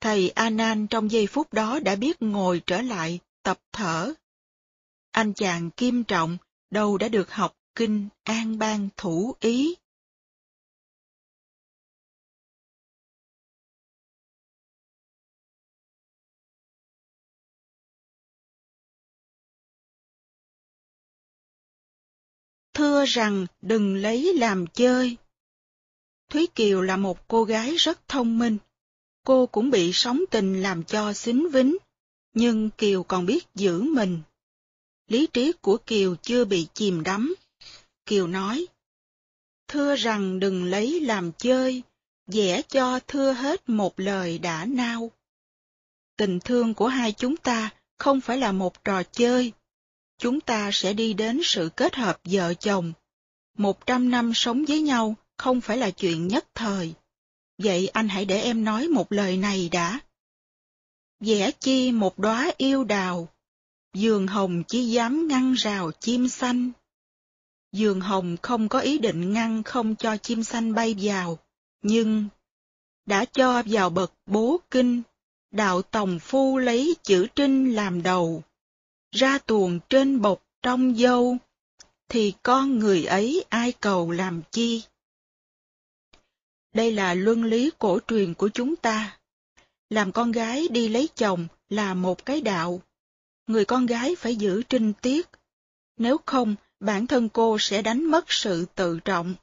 Thầy 0.00 0.30
A 0.30 0.50
Nan 0.50 0.86
trong 0.86 1.10
giây 1.10 1.26
phút 1.26 1.52
đó 1.52 1.80
đã 1.80 1.96
biết 1.96 2.22
ngồi 2.22 2.62
trở 2.66 2.82
lại, 2.82 3.20
tập 3.42 3.60
thở. 3.72 4.14
Anh 5.10 5.32
chàng 5.32 5.70
kim 5.70 6.04
trọng, 6.04 6.38
đâu 6.70 6.98
đã 6.98 7.08
được 7.08 7.30
học 7.30 7.56
kinh 7.74 8.08
an 8.22 8.58
bang 8.58 8.88
thủ 8.96 9.34
ý. 9.40 9.74
Thưa 22.74 23.04
rằng 23.04 23.46
đừng 23.62 23.96
lấy 23.96 24.34
làm 24.34 24.66
chơi. 24.66 25.16
Thúy 26.28 26.46
Kiều 26.54 26.82
là 26.82 26.96
một 26.96 27.28
cô 27.28 27.44
gái 27.44 27.74
rất 27.74 28.08
thông 28.08 28.38
minh 28.38 28.58
Cô 29.28 29.46
cũng 29.46 29.70
bị 29.70 29.90
sóng 29.92 30.24
tình 30.30 30.62
làm 30.62 30.84
cho 30.84 31.12
xính 31.12 31.48
vính, 31.50 31.76
nhưng 32.34 32.70
Kiều 32.70 33.02
còn 33.02 33.26
biết 33.26 33.46
giữ 33.54 33.82
mình. 33.82 34.20
Lý 35.06 35.26
trí 35.26 35.52
của 35.52 35.76
Kiều 35.86 36.16
chưa 36.16 36.44
bị 36.44 36.66
chìm 36.74 37.02
đắm. 37.02 37.34
Kiều 38.06 38.26
nói, 38.26 38.66
Thưa 39.68 39.96
rằng 39.96 40.40
đừng 40.40 40.64
lấy 40.64 41.00
làm 41.00 41.32
chơi, 41.38 41.82
dễ 42.26 42.62
cho 42.62 43.00
thưa 43.06 43.32
hết 43.32 43.68
một 43.68 44.00
lời 44.00 44.38
đã 44.38 44.64
nao. 44.64 45.10
Tình 46.16 46.40
thương 46.40 46.74
của 46.74 46.88
hai 46.88 47.12
chúng 47.12 47.36
ta 47.36 47.70
không 47.98 48.20
phải 48.20 48.38
là 48.38 48.52
một 48.52 48.84
trò 48.84 49.02
chơi. 49.02 49.52
Chúng 50.18 50.40
ta 50.40 50.70
sẽ 50.72 50.92
đi 50.92 51.12
đến 51.12 51.40
sự 51.44 51.70
kết 51.76 51.94
hợp 51.94 52.20
vợ 52.24 52.54
chồng. 52.54 52.92
Một 53.56 53.86
trăm 53.86 54.10
năm 54.10 54.34
sống 54.34 54.64
với 54.68 54.80
nhau 54.80 55.14
không 55.36 55.60
phải 55.60 55.76
là 55.76 55.90
chuyện 55.90 56.28
nhất 56.28 56.46
thời. 56.54 56.94
Vậy 57.58 57.88
anh 57.88 58.08
hãy 58.08 58.24
để 58.24 58.40
em 58.40 58.64
nói 58.64 58.88
một 58.88 59.12
lời 59.12 59.36
này 59.36 59.68
đã. 59.72 60.00
Vẽ 61.20 61.50
chi 61.50 61.92
một 61.92 62.18
đóa 62.18 62.52
yêu 62.56 62.84
đào, 62.84 63.28
giường 63.94 64.26
hồng 64.26 64.62
chỉ 64.68 64.84
dám 64.84 65.28
ngăn 65.28 65.52
rào 65.52 65.90
chim 66.00 66.28
xanh. 66.28 66.70
Giường 67.72 68.00
hồng 68.00 68.36
không 68.42 68.68
có 68.68 68.80
ý 68.80 68.98
định 68.98 69.32
ngăn 69.32 69.62
không 69.62 69.96
cho 69.96 70.16
chim 70.16 70.42
xanh 70.42 70.74
bay 70.74 70.96
vào, 70.98 71.38
nhưng 71.82 72.28
đã 73.06 73.24
cho 73.24 73.62
vào 73.66 73.90
bậc 73.90 74.12
bố 74.26 74.60
kinh, 74.70 75.02
đạo 75.50 75.82
tòng 75.82 76.18
phu 76.18 76.58
lấy 76.58 76.94
chữ 77.02 77.26
trinh 77.34 77.74
làm 77.74 78.02
đầu, 78.02 78.42
ra 79.10 79.38
tuồng 79.38 79.80
trên 79.90 80.20
bộc 80.22 80.42
trong 80.62 80.94
dâu, 80.94 81.36
thì 82.08 82.32
con 82.42 82.78
người 82.78 83.04
ấy 83.04 83.44
ai 83.48 83.72
cầu 83.72 84.10
làm 84.10 84.42
chi? 84.50 84.82
Đây 86.78 86.92
là 86.92 87.14
luân 87.14 87.44
lý 87.44 87.70
cổ 87.78 87.98
truyền 88.08 88.34
của 88.34 88.48
chúng 88.48 88.76
ta. 88.76 89.18
Làm 89.90 90.12
con 90.12 90.32
gái 90.32 90.68
đi 90.70 90.88
lấy 90.88 91.08
chồng 91.14 91.46
là 91.68 91.94
một 91.94 92.26
cái 92.26 92.40
đạo. 92.40 92.82
Người 93.46 93.64
con 93.64 93.86
gái 93.86 94.16
phải 94.16 94.36
giữ 94.36 94.62
trinh 94.62 94.92
tiết. 94.92 95.28
Nếu 95.96 96.16
không, 96.26 96.54
bản 96.80 97.06
thân 97.06 97.28
cô 97.28 97.58
sẽ 97.60 97.82
đánh 97.82 98.04
mất 98.04 98.32
sự 98.32 98.66
tự 98.74 99.00
trọng. 99.00 99.34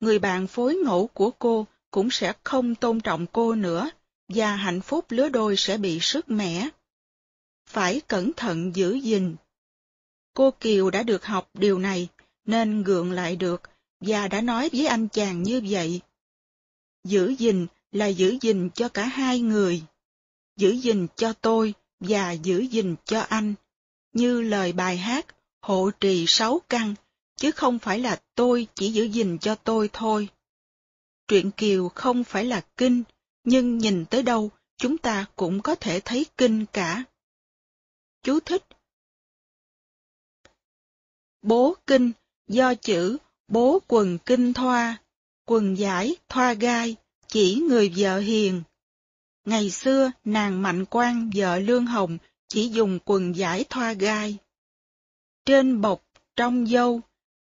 Người 0.00 0.18
bạn 0.18 0.46
phối 0.46 0.74
ngẫu 0.74 1.06
của 1.06 1.30
cô 1.30 1.66
cũng 1.90 2.10
sẽ 2.10 2.32
không 2.44 2.74
tôn 2.74 3.00
trọng 3.00 3.26
cô 3.32 3.54
nữa, 3.54 3.90
và 4.28 4.56
hạnh 4.56 4.80
phúc 4.80 5.04
lứa 5.08 5.28
đôi 5.28 5.56
sẽ 5.56 5.76
bị 5.76 5.98
sức 6.00 6.30
mẻ. 6.30 6.68
Phải 7.68 8.00
cẩn 8.00 8.32
thận 8.32 8.76
giữ 8.76 8.94
gìn. 8.94 9.36
Cô 10.34 10.50
Kiều 10.50 10.90
đã 10.90 11.02
được 11.02 11.24
học 11.24 11.50
điều 11.54 11.78
này, 11.78 12.08
nên 12.46 12.82
gượng 12.82 13.12
lại 13.12 13.36
được, 13.36 13.62
và 14.00 14.28
đã 14.28 14.40
nói 14.40 14.70
với 14.72 14.86
anh 14.86 15.08
chàng 15.08 15.42
như 15.42 15.62
vậy. 15.68 16.00
Giữ 17.04 17.34
gìn 17.38 17.66
là 17.92 18.06
giữ 18.06 18.38
gìn 18.40 18.70
cho 18.74 18.88
cả 18.88 19.04
hai 19.04 19.40
người. 19.40 19.82
Giữ 20.56 20.70
gìn 20.70 21.06
cho 21.16 21.32
tôi 21.32 21.74
và 22.00 22.32
giữ 22.32 22.60
gìn 22.60 22.94
cho 23.04 23.20
anh. 23.20 23.54
Như 24.12 24.40
lời 24.40 24.72
bài 24.72 24.96
hát, 24.96 25.26
hộ 25.60 25.90
trì 26.00 26.24
sáu 26.28 26.60
căn, 26.68 26.94
chứ 27.36 27.50
không 27.50 27.78
phải 27.78 27.98
là 27.98 28.22
tôi 28.34 28.66
chỉ 28.74 28.92
giữ 28.92 29.04
gìn 29.04 29.38
cho 29.38 29.54
tôi 29.54 29.90
thôi. 29.92 30.28
Truyện 31.28 31.50
Kiều 31.50 31.88
không 31.88 32.24
phải 32.24 32.44
là 32.44 32.60
kinh, 32.76 33.02
nhưng 33.44 33.78
nhìn 33.78 34.04
tới 34.04 34.22
đâu 34.22 34.50
chúng 34.76 34.98
ta 34.98 35.26
cũng 35.36 35.62
có 35.62 35.74
thể 35.74 36.00
thấy 36.04 36.26
kinh 36.36 36.66
cả. 36.72 37.04
Chú 38.22 38.40
thích 38.40 38.64
Bố 41.42 41.74
kinh 41.86 42.12
do 42.48 42.74
chữ 42.74 43.18
bố 43.48 43.82
quần 43.88 44.18
kinh 44.18 44.52
thoa, 44.52 44.96
quần 45.46 45.78
giải 45.78 46.16
thoa 46.28 46.52
gai, 46.52 46.96
chỉ 47.28 47.54
người 47.68 47.92
vợ 47.96 48.18
hiền. 48.18 48.62
Ngày 49.44 49.70
xưa 49.70 50.10
nàng 50.24 50.62
Mạnh 50.62 50.84
quan 50.90 51.30
vợ 51.34 51.58
Lương 51.58 51.86
Hồng 51.86 52.18
chỉ 52.48 52.68
dùng 52.68 52.98
quần 53.04 53.36
giải 53.36 53.64
thoa 53.70 53.92
gai. 53.92 54.36
Trên 55.46 55.80
bọc, 55.80 56.04
trong 56.36 56.66
dâu, 56.66 57.00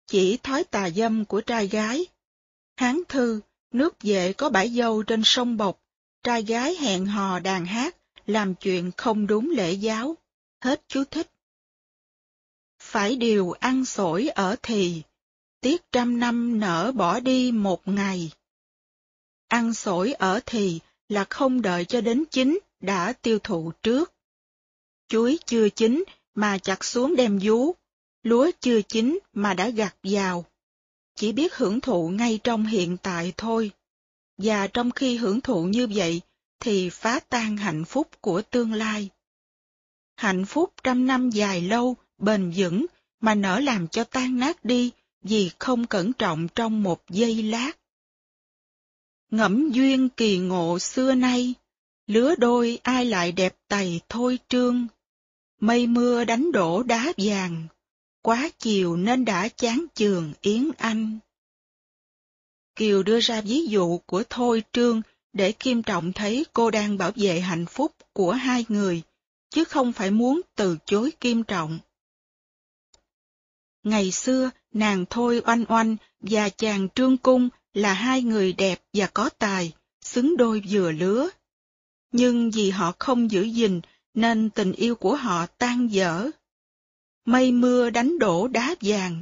chỉ 0.07 0.38
thói 0.38 0.64
tà 0.64 0.90
dâm 0.90 1.26
của 1.26 1.41
trai 1.41 1.68
gái. 1.68 2.06
Hán 2.76 3.02
thư, 3.07 3.41
nước 3.72 3.95
vệ 4.02 4.34
có 4.34 4.49
bãi 4.49 4.70
dâu 4.70 5.03
trên 5.03 5.22
sông 5.26 5.57
Bọc, 5.57 5.82
trai 6.24 6.44
gái 6.44 6.76
hẹn 6.76 7.06
hò 7.06 7.40
đàn 7.40 7.66
hát, 7.66 7.95
làm 8.26 8.56
chuyện 8.56 8.91
không 8.98 9.28
đúng 9.28 9.49
lễ 9.49 9.74
giáo. 9.74 10.16
Hết 10.61 10.82
chú 10.88 11.03
thích. 11.11 11.32
Phải 12.80 13.16
điều 13.16 13.52
ăn 13.52 13.86
sổi 13.86 14.28
ở 14.28 14.56
thì, 14.64 15.02
tiếc 15.61 15.91
trăm 15.91 16.19
năm 16.19 16.60
nở 16.60 16.91
bỏ 16.95 17.19
đi 17.19 17.52
một 17.52 17.88
ngày. 17.88 18.31
Ăn 19.48 19.73
sổi 19.73 20.14
ở 20.14 20.40
thì 20.45 20.80
là 21.10 21.26
không 21.30 21.61
đợi 21.61 21.86
cho 21.86 22.02
đến 22.02 22.23
chín, 22.31 22.60
đã 22.80 23.14
tiêu 23.14 23.40
thụ 23.40 23.72
trước. 23.84 24.14
Chuối 25.07 25.40
chưa 25.45 25.69
chín 25.69 26.03
mà 26.36 26.57
chặt 26.57 26.84
xuống 26.84 27.15
đem 27.15 27.40
vú, 27.44 27.76
lúa 28.23 28.52
chưa 28.60 28.81
chín 28.81 29.19
mà 29.34 29.53
đã 29.53 29.69
gặt 29.69 29.95
vào. 30.03 30.45
Chỉ 31.15 31.31
biết 31.31 31.56
hưởng 31.56 31.81
thụ 31.81 32.10
ngay 32.10 32.40
trong 32.44 32.65
hiện 32.65 32.98
tại 32.98 33.34
thôi. 33.38 33.72
Và 34.38 34.68
trong 34.68 34.91
khi 34.91 35.18
hưởng 35.18 35.41
thụ 35.41 35.64
như 35.64 35.88
vậy, 35.95 36.22
thì 36.60 36.90
phá 36.90 37.19
tan 37.30 37.57
hạnh 37.57 37.86
phúc 37.86 38.07
của 38.22 38.41
tương 38.41 38.73
lai. 38.73 39.10
Hạnh 40.15 40.45
phúc 40.45 40.73
trăm 40.84 41.07
năm 41.07 41.30
dài 41.30 41.61
lâu, 41.61 41.95
bền 42.18 42.53
vững, 42.56 42.86
mà 43.22 43.36
nỡ 43.36 43.60
làm 43.60 43.88
cho 43.88 44.03
tan 44.03 44.40
nát 44.40 44.65
đi 44.65 44.91
vì 45.22 45.52
không 45.60 45.88
cẩn 45.88 46.14
trọng 46.14 46.48
trong 46.56 46.84
một 46.84 47.02
giây 47.10 47.44
lát. 47.44 47.72
Ngẫm 49.32 49.72
duyên 49.72 50.10
kỳ 50.10 50.38
ngộ 50.38 50.80
xưa 50.80 51.16
nay, 51.16 51.54
lứa 52.08 52.36
đôi 52.36 52.80
ai 52.84 53.06
lại 53.06 53.32
đẹp 53.32 53.56
tày 53.68 54.02
thôi 54.10 54.40
trương. 54.50 54.88
Mây 55.60 55.88
mưa 55.88 56.24
đánh 56.24 56.52
đổ 56.52 56.84
đá 56.84 57.14
vàng, 57.18 57.68
quá 58.22 58.50
chiều 58.60 58.96
nên 58.96 59.26
đã 59.26 59.48
chán 59.48 59.86
trường 59.96 60.34
Yến 60.41 60.72
Anh. 60.78 61.20
Kiều 62.76 63.04
đưa 63.04 63.20
ra 63.20 63.41
ví 63.41 63.66
dụ 63.68 63.98
của 63.98 64.24
Thôi 64.30 64.64
Trương 64.74 65.02
để 65.34 65.52
Kim 65.52 65.84
Trọng 65.84 66.14
thấy 66.14 66.46
cô 66.54 66.72
đang 66.72 66.98
bảo 66.98 67.12
vệ 67.16 67.40
hạnh 67.40 67.66
phúc 67.66 67.96
của 68.14 68.32
hai 68.32 68.66
người, 68.70 69.02
chứ 69.50 69.64
không 69.64 69.94
phải 69.94 70.12
muốn 70.12 70.41
từ 70.56 70.78
chối 70.86 71.12
Kim 71.20 71.44
Trọng. 71.44 71.80
Ngày 73.84 74.11
xưa, 74.11 74.49
nàng 74.73 75.06
Thôi 75.10 75.41
Oanh 75.45 75.65
Oanh 75.68 75.95
và 76.19 76.49
chàng 76.49 76.88
Trương 76.95 77.18
Cung 77.18 77.49
là 77.73 77.93
hai 77.93 78.22
người 78.22 78.53
đẹp 78.53 78.81
và 78.93 79.07
có 79.14 79.30
tài, 79.30 79.73
xứng 80.01 80.38
đôi 80.38 80.64
vừa 80.69 80.91
lứa. 80.91 81.30
Nhưng 82.11 82.51
vì 82.51 82.69
họ 82.69 82.93
không 82.99 83.31
giữ 83.31 83.43
gìn 83.43 83.81
nên 84.14 84.49
tình 84.49 84.72
yêu 84.72 84.95
của 84.95 85.15
họ 85.15 85.45
tan 85.45 85.88
dở. 85.88 86.30
Mây 87.26 87.51
mưa 87.51 87.89
đánh 87.89 88.19
đổ 88.19 88.47
đá 88.47 88.76
vàng, 88.81 89.22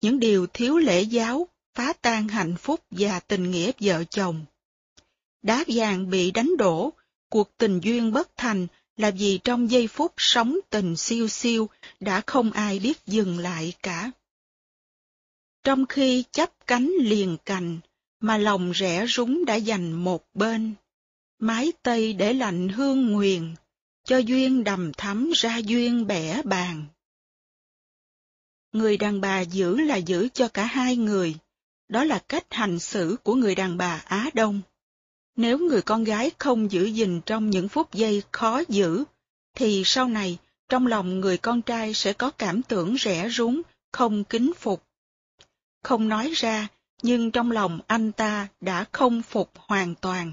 những 0.00 0.20
điều 0.20 0.46
thiếu 0.46 0.78
lễ 0.78 1.02
giáo 1.02 1.48
phá 1.74 1.92
tan 1.92 2.28
hạnh 2.28 2.54
phúc 2.56 2.80
và 2.90 3.20
tình 3.20 3.50
nghĩa 3.50 3.72
vợ 3.80 4.04
chồng. 4.04 4.44
Đá 5.42 5.64
vàng 5.68 6.10
bị 6.10 6.30
đánh 6.30 6.56
đổ, 6.58 6.92
cuộc 7.30 7.56
tình 7.56 7.80
duyên 7.80 8.12
bất 8.12 8.36
thành 8.36 8.66
là 8.98 9.10
vì 9.10 9.38
trong 9.44 9.70
giây 9.70 9.86
phút 9.86 10.12
sóng 10.16 10.58
tình 10.70 10.96
siêu 10.96 11.28
siêu 11.28 11.68
đã 12.00 12.22
không 12.26 12.52
ai 12.52 12.78
biết 12.78 13.06
dừng 13.06 13.38
lại 13.38 13.72
cả. 13.82 14.10
Trong 15.64 15.86
khi 15.86 16.24
chấp 16.32 16.66
cánh 16.66 16.92
liền 17.00 17.36
cành, 17.44 17.78
mà 18.20 18.38
lòng 18.38 18.72
rẽ 18.72 19.06
rúng 19.06 19.44
đã 19.44 19.54
dành 19.54 19.92
một 19.92 20.24
bên. 20.34 20.74
Mái 21.38 21.72
tây 21.82 22.12
để 22.12 22.32
lạnh 22.32 22.68
hương 22.68 23.12
nguyền, 23.12 23.54
cho 24.04 24.18
duyên 24.18 24.64
đầm 24.64 24.92
thắm 24.92 25.30
ra 25.34 25.56
duyên 25.56 26.06
bẻ 26.06 26.42
bàn. 26.42 26.86
Người 28.72 28.96
đàn 28.96 29.20
bà 29.20 29.40
giữ 29.40 29.80
là 29.80 29.96
giữ 29.96 30.28
cho 30.34 30.48
cả 30.48 30.64
hai 30.64 30.96
người, 30.96 31.34
đó 31.88 32.04
là 32.04 32.18
cách 32.28 32.46
hành 32.50 32.78
xử 32.78 33.16
của 33.22 33.34
người 33.34 33.54
đàn 33.54 33.76
bà 33.76 34.02
Á 34.04 34.30
Đông. 34.34 34.60
Nếu 35.38 35.58
người 35.58 35.82
con 35.82 36.04
gái 36.04 36.30
không 36.38 36.72
giữ 36.72 36.84
gìn 36.84 37.20
trong 37.26 37.50
những 37.50 37.68
phút 37.68 37.94
giây 37.94 38.22
khó 38.32 38.62
giữ, 38.68 39.04
thì 39.54 39.82
sau 39.84 40.08
này 40.08 40.38
trong 40.68 40.86
lòng 40.86 41.20
người 41.20 41.38
con 41.38 41.62
trai 41.62 41.94
sẽ 41.94 42.12
có 42.12 42.30
cảm 42.30 42.62
tưởng 42.62 42.96
rẻ 42.98 43.28
rúng, 43.28 43.62
không 43.92 44.24
kính 44.24 44.52
phục. 44.58 44.82
Không 45.82 46.08
nói 46.08 46.32
ra, 46.34 46.68
nhưng 47.02 47.30
trong 47.30 47.50
lòng 47.50 47.80
anh 47.86 48.12
ta 48.12 48.48
đã 48.60 48.84
không 48.92 49.22
phục 49.22 49.50
hoàn 49.56 49.94
toàn. 49.94 50.32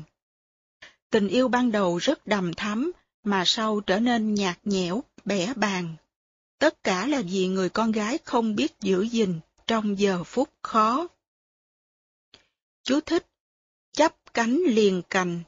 Tình 1.09 1.27
yêu 1.27 1.47
ban 1.47 1.71
đầu 1.71 1.97
rất 1.97 2.27
đầm 2.27 2.53
thắm, 2.53 2.91
mà 3.23 3.43
sau 3.45 3.79
trở 3.79 3.99
nên 3.99 4.33
nhạt 4.33 4.59
nhẽo, 4.63 5.03
bẻ 5.25 5.53
bàng. 5.55 5.95
Tất 6.59 6.83
cả 6.83 7.07
là 7.07 7.21
vì 7.21 7.47
người 7.47 7.69
con 7.69 7.91
gái 7.91 8.17
không 8.23 8.55
biết 8.55 8.79
giữ 8.81 9.01
gìn 9.01 9.39
trong 9.67 9.99
giờ 9.99 10.23
phút 10.23 10.49
khó. 10.61 11.07
Chú 12.83 12.99
thích 13.05 13.25
Chấp 13.95 14.15
cánh 14.33 14.61
liền 14.67 15.01
cành, 15.09 15.41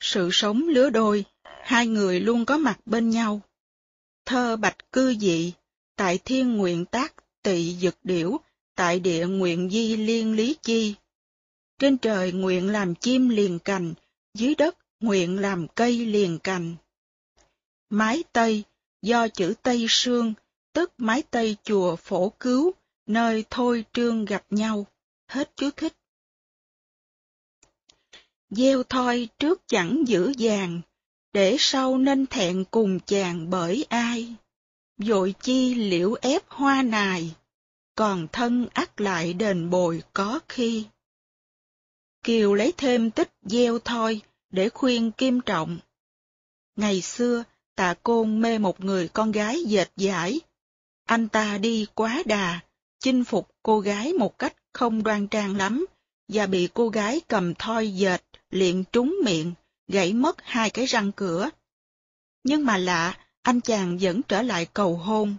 sự 0.00 0.28
sống 0.32 0.68
lứa 0.68 0.90
đôi, 0.90 1.24
hai 1.44 1.86
người 1.86 2.20
luôn 2.20 2.44
có 2.44 2.58
mặt 2.58 2.78
bên 2.86 3.10
nhau. 3.10 3.40
Thơ 4.24 4.56
bạch 4.56 4.92
cư 4.92 5.14
dị, 5.14 5.52
tại 5.96 6.18
thiên 6.24 6.56
nguyện 6.56 6.84
tác 6.84 7.14
tỵ 7.42 7.76
dực 7.80 7.96
điểu 8.02 8.40
tại 8.74 9.00
địa 9.00 9.26
nguyện 9.26 9.70
di 9.70 9.96
liên 9.96 10.36
lý 10.36 10.56
chi. 10.62 10.94
Trên 11.78 11.98
trời 11.98 12.32
nguyện 12.32 12.68
làm 12.68 12.94
chim 12.94 13.28
liền 13.28 13.58
cành, 13.58 13.94
dưới 14.34 14.54
đất 14.54 14.78
nguyện 15.00 15.38
làm 15.38 15.68
cây 15.68 16.06
liền 16.06 16.38
cành. 16.38 16.76
Mái 17.90 18.24
Tây, 18.32 18.62
do 19.02 19.28
chữ 19.28 19.54
Tây 19.62 19.86
Sương, 19.88 20.34
tức 20.72 20.92
mái 20.98 21.22
Tây 21.22 21.56
chùa 21.62 21.96
Phổ 21.96 22.28
Cứu, 22.28 22.72
nơi 23.06 23.44
Thôi 23.50 23.84
Trương 23.92 24.24
gặp 24.24 24.44
nhau. 24.50 24.86
Hết 25.28 25.52
chú 25.56 25.70
thích. 25.76 25.92
Gieo 28.50 28.82
thoi 28.82 29.28
trước 29.38 29.62
chẳng 29.66 30.04
giữ 30.06 30.32
vàng, 30.38 30.80
để 31.32 31.56
sau 31.58 31.98
nên 31.98 32.26
thẹn 32.26 32.64
cùng 32.70 33.00
chàng 33.00 33.50
bởi 33.50 33.86
ai. 33.88 34.34
Dội 34.98 35.34
chi 35.40 35.74
liễu 35.74 36.14
ép 36.14 36.42
hoa 36.48 36.82
nài, 36.82 37.34
còn 37.94 38.28
thân 38.32 38.66
ắt 38.74 39.00
lại 39.00 39.32
đền 39.32 39.70
bồi 39.70 40.02
có 40.12 40.40
khi. 40.48 40.84
Kiều 42.22 42.54
lấy 42.54 42.72
thêm 42.76 43.10
tích 43.10 43.30
gieo 43.42 43.78
thoi 43.78 44.20
để 44.50 44.68
khuyên 44.68 45.12
Kim 45.12 45.40
Trọng. 45.40 45.78
Ngày 46.76 47.00
xưa, 47.00 47.44
tạ 47.76 47.94
côn 48.02 48.40
mê 48.40 48.58
một 48.58 48.80
người 48.80 49.08
con 49.08 49.32
gái 49.32 49.62
dệt 49.64 49.90
giải. 49.96 50.40
Anh 51.04 51.28
ta 51.28 51.58
đi 51.58 51.86
quá 51.94 52.22
đà, 52.26 52.60
chinh 52.98 53.24
phục 53.24 53.50
cô 53.62 53.80
gái 53.80 54.12
một 54.12 54.38
cách 54.38 54.56
không 54.72 55.02
đoan 55.02 55.28
trang 55.28 55.56
lắm, 55.56 55.86
và 56.28 56.46
bị 56.46 56.68
cô 56.74 56.88
gái 56.88 57.20
cầm 57.28 57.54
thoi 57.54 57.94
dệt, 57.94 58.22
liện 58.54 58.84
trúng 58.92 59.16
miệng, 59.24 59.54
gãy 59.88 60.12
mất 60.12 60.36
hai 60.42 60.70
cái 60.70 60.86
răng 60.86 61.12
cửa. 61.12 61.50
Nhưng 62.44 62.66
mà 62.66 62.76
lạ, 62.76 63.18
anh 63.42 63.60
chàng 63.60 63.98
vẫn 64.00 64.22
trở 64.22 64.42
lại 64.42 64.66
cầu 64.66 64.96
hôn. 64.96 65.36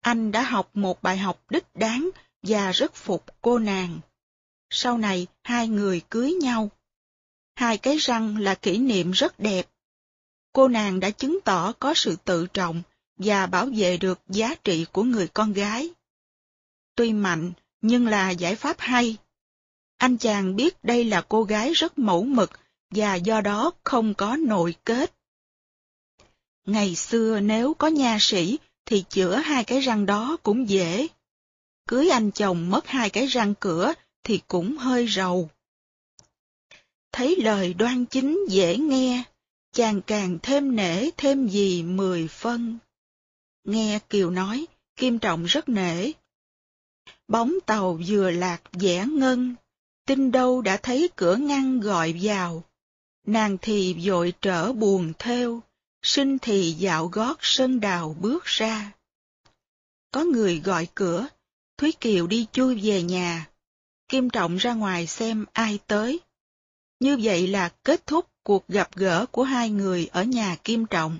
Anh 0.00 0.32
đã 0.32 0.42
học 0.42 0.70
một 0.74 1.02
bài 1.02 1.18
học 1.18 1.44
đích 1.50 1.64
đáng 1.74 2.10
và 2.42 2.72
rất 2.72 2.94
phục 2.94 3.24
cô 3.40 3.58
nàng. 3.58 4.00
Sau 4.70 4.98
này, 4.98 5.26
hai 5.42 5.68
người 5.68 6.00
cưới 6.10 6.32
nhau. 6.32 6.70
Hai 7.54 7.78
cái 7.78 7.96
răng 7.96 8.36
là 8.36 8.54
kỷ 8.54 8.78
niệm 8.78 9.10
rất 9.10 9.40
đẹp. 9.40 9.68
Cô 10.52 10.68
nàng 10.68 11.00
đã 11.00 11.10
chứng 11.10 11.38
tỏ 11.44 11.72
có 11.72 11.94
sự 11.94 12.16
tự 12.24 12.46
trọng 12.46 12.82
và 13.16 13.46
bảo 13.46 13.68
vệ 13.76 13.96
được 13.96 14.20
giá 14.28 14.54
trị 14.54 14.86
của 14.92 15.02
người 15.02 15.28
con 15.28 15.52
gái. 15.52 15.90
Tuy 16.94 17.12
mạnh, 17.12 17.52
nhưng 17.80 18.06
là 18.06 18.30
giải 18.30 18.56
pháp 18.56 18.76
hay. 18.78 19.16
Anh 20.02 20.18
chàng 20.18 20.56
biết 20.56 20.84
đây 20.84 21.04
là 21.04 21.22
cô 21.28 21.42
gái 21.42 21.72
rất 21.72 21.98
mẫu 21.98 22.24
mực 22.24 22.50
và 22.90 23.14
do 23.14 23.40
đó 23.40 23.72
không 23.84 24.14
có 24.14 24.36
nội 24.36 24.74
kết. 24.84 25.14
Ngày 26.66 26.94
xưa 26.94 27.40
nếu 27.40 27.74
có 27.74 27.88
nha 27.88 28.16
sĩ 28.20 28.58
thì 28.86 29.04
chữa 29.08 29.36
hai 29.36 29.64
cái 29.64 29.80
răng 29.80 30.06
đó 30.06 30.36
cũng 30.42 30.68
dễ. 30.68 31.06
Cưới 31.88 32.08
anh 32.08 32.30
chồng 32.30 32.70
mất 32.70 32.86
hai 32.86 33.10
cái 33.10 33.26
răng 33.26 33.54
cửa 33.60 33.92
thì 34.24 34.40
cũng 34.48 34.76
hơi 34.76 35.08
rầu. 35.08 35.50
Thấy 37.12 37.36
lời 37.36 37.74
đoan 37.74 38.04
chính 38.04 38.44
dễ 38.48 38.76
nghe, 38.76 39.22
chàng 39.72 40.02
càng 40.02 40.38
thêm 40.42 40.76
nể 40.76 41.10
thêm 41.16 41.48
gì 41.48 41.82
mười 41.82 42.28
phân. 42.28 42.78
Nghe 43.64 43.98
Kiều 44.10 44.30
nói, 44.30 44.66
Kim 44.96 45.18
Trọng 45.18 45.44
rất 45.44 45.68
nể. 45.68 46.12
Bóng 47.28 47.54
tàu 47.66 48.00
vừa 48.06 48.30
lạc 48.30 48.60
vẽ 48.72 49.06
ngân, 49.06 49.54
tin 50.06 50.32
đâu 50.32 50.62
đã 50.62 50.76
thấy 50.76 51.10
cửa 51.16 51.36
ngăn 51.36 51.80
gọi 51.80 52.14
vào. 52.22 52.64
Nàng 53.26 53.58
thì 53.62 53.96
vội 54.04 54.32
trở 54.40 54.72
buồn 54.72 55.12
theo, 55.18 55.62
sinh 56.02 56.38
thì 56.38 56.72
dạo 56.72 57.06
gót 57.06 57.36
sân 57.40 57.80
đào 57.80 58.16
bước 58.20 58.44
ra. 58.44 58.92
Có 60.10 60.24
người 60.24 60.60
gọi 60.60 60.88
cửa, 60.94 61.26
Thúy 61.76 61.92
Kiều 61.92 62.26
đi 62.26 62.46
chui 62.52 62.80
về 62.80 63.02
nhà. 63.02 63.48
Kim 64.08 64.30
Trọng 64.30 64.56
ra 64.56 64.72
ngoài 64.72 65.06
xem 65.06 65.44
ai 65.52 65.78
tới. 65.86 66.20
Như 67.00 67.18
vậy 67.22 67.46
là 67.46 67.68
kết 67.84 68.06
thúc 68.06 68.28
cuộc 68.42 68.68
gặp 68.68 68.96
gỡ 68.96 69.26
của 69.26 69.42
hai 69.42 69.70
người 69.70 70.06
ở 70.06 70.22
nhà 70.22 70.56
Kim 70.64 70.86
Trọng. 70.86 71.18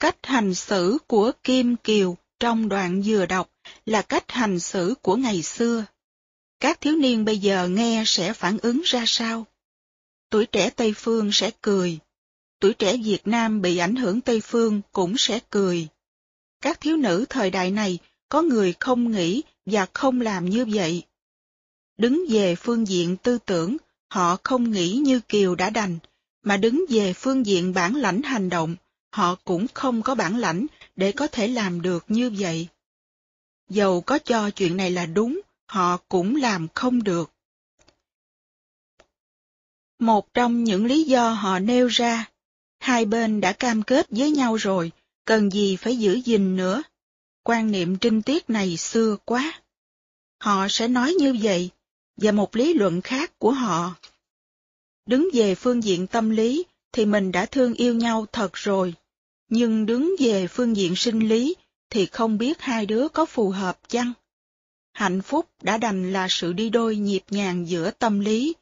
Cách 0.00 0.16
hành 0.22 0.54
xử 0.54 0.98
của 1.06 1.32
Kim 1.42 1.76
Kiều 1.76 2.16
trong 2.40 2.68
đoạn 2.68 3.02
vừa 3.04 3.26
đọc 3.26 3.53
là 3.86 4.02
cách 4.02 4.32
hành 4.32 4.60
xử 4.60 4.94
của 5.02 5.16
ngày 5.16 5.42
xưa. 5.42 5.84
Các 6.60 6.80
thiếu 6.80 6.96
niên 6.96 7.24
bây 7.24 7.38
giờ 7.38 7.68
nghe 7.68 8.02
sẽ 8.06 8.32
phản 8.32 8.58
ứng 8.58 8.82
ra 8.84 9.04
sao? 9.06 9.46
Tuổi 10.30 10.46
trẻ 10.46 10.70
Tây 10.70 10.92
Phương 10.96 11.32
sẽ 11.32 11.50
cười. 11.62 11.98
Tuổi 12.60 12.74
trẻ 12.74 12.96
Việt 12.96 13.26
Nam 13.26 13.62
bị 13.62 13.76
ảnh 13.76 13.96
hưởng 13.96 14.20
Tây 14.20 14.40
Phương 14.40 14.80
cũng 14.92 15.16
sẽ 15.18 15.40
cười. 15.50 15.88
Các 16.60 16.80
thiếu 16.80 16.96
nữ 16.96 17.24
thời 17.28 17.50
đại 17.50 17.70
này 17.70 17.98
có 18.28 18.42
người 18.42 18.74
không 18.80 19.12
nghĩ 19.12 19.42
và 19.66 19.86
không 19.92 20.20
làm 20.20 20.50
như 20.50 20.64
vậy. 20.64 21.02
Đứng 21.96 22.24
về 22.28 22.54
phương 22.54 22.88
diện 22.88 23.16
tư 23.16 23.38
tưởng, 23.46 23.76
họ 24.10 24.36
không 24.42 24.70
nghĩ 24.70 24.92
như 24.92 25.20
Kiều 25.20 25.54
đã 25.54 25.70
đành, 25.70 25.98
mà 26.42 26.56
đứng 26.56 26.84
về 26.88 27.12
phương 27.12 27.46
diện 27.46 27.74
bản 27.74 27.96
lãnh 27.96 28.22
hành 28.22 28.48
động, 28.48 28.76
họ 29.10 29.34
cũng 29.44 29.66
không 29.74 30.02
có 30.02 30.14
bản 30.14 30.36
lãnh 30.36 30.66
để 30.96 31.12
có 31.12 31.26
thể 31.26 31.48
làm 31.48 31.82
được 31.82 32.04
như 32.08 32.30
vậy. 32.38 32.68
Dầu 33.68 34.00
có 34.00 34.18
cho 34.18 34.50
chuyện 34.50 34.76
này 34.76 34.90
là 34.90 35.06
đúng, 35.06 35.40
họ 35.66 35.96
cũng 36.08 36.36
làm 36.36 36.68
không 36.74 37.02
được. 37.02 37.30
Một 39.98 40.34
trong 40.34 40.64
những 40.64 40.86
lý 40.86 41.02
do 41.02 41.30
họ 41.30 41.58
nêu 41.58 41.86
ra, 41.86 42.30
hai 42.78 43.04
bên 43.04 43.40
đã 43.40 43.52
cam 43.52 43.82
kết 43.82 44.06
với 44.10 44.30
nhau 44.30 44.56
rồi, 44.56 44.90
cần 45.24 45.50
gì 45.50 45.76
phải 45.76 45.96
giữ 45.96 46.14
gìn 46.24 46.56
nữa. 46.56 46.82
Quan 47.42 47.70
niệm 47.70 47.98
trinh 47.98 48.22
tiết 48.22 48.50
này 48.50 48.76
xưa 48.76 49.16
quá. 49.24 49.62
Họ 50.40 50.66
sẽ 50.70 50.88
nói 50.88 51.14
như 51.18 51.36
vậy, 51.42 51.70
và 52.16 52.32
một 52.32 52.56
lý 52.56 52.74
luận 52.74 53.00
khác 53.00 53.38
của 53.38 53.50
họ. 53.52 53.94
Đứng 55.06 55.28
về 55.32 55.54
phương 55.54 55.84
diện 55.84 56.06
tâm 56.06 56.30
lý 56.30 56.64
thì 56.92 57.06
mình 57.06 57.32
đã 57.32 57.46
thương 57.46 57.74
yêu 57.74 57.94
nhau 57.94 58.26
thật 58.32 58.52
rồi, 58.52 58.94
nhưng 59.48 59.86
đứng 59.86 60.14
về 60.18 60.46
phương 60.46 60.76
diện 60.76 60.96
sinh 60.96 61.28
lý 61.28 61.54
thì 61.94 62.06
không 62.06 62.38
biết 62.38 62.60
hai 62.60 62.86
đứa 62.86 63.08
có 63.08 63.26
phù 63.26 63.50
hợp 63.50 63.78
chăng? 63.88 64.12
Hạnh 64.92 65.22
phúc 65.22 65.48
đã 65.62 65.78
đành 65.78 66.12
là 66.12 66.26
sự 66.30 66.52
đi 66.52 66.70
đôi 66.70 66.96
nhịp 66.96 67.22
nhàng 67.30 67.68
giữa 67.68 67.90
tâm 67.90 68.20
lý, 68.20 68.54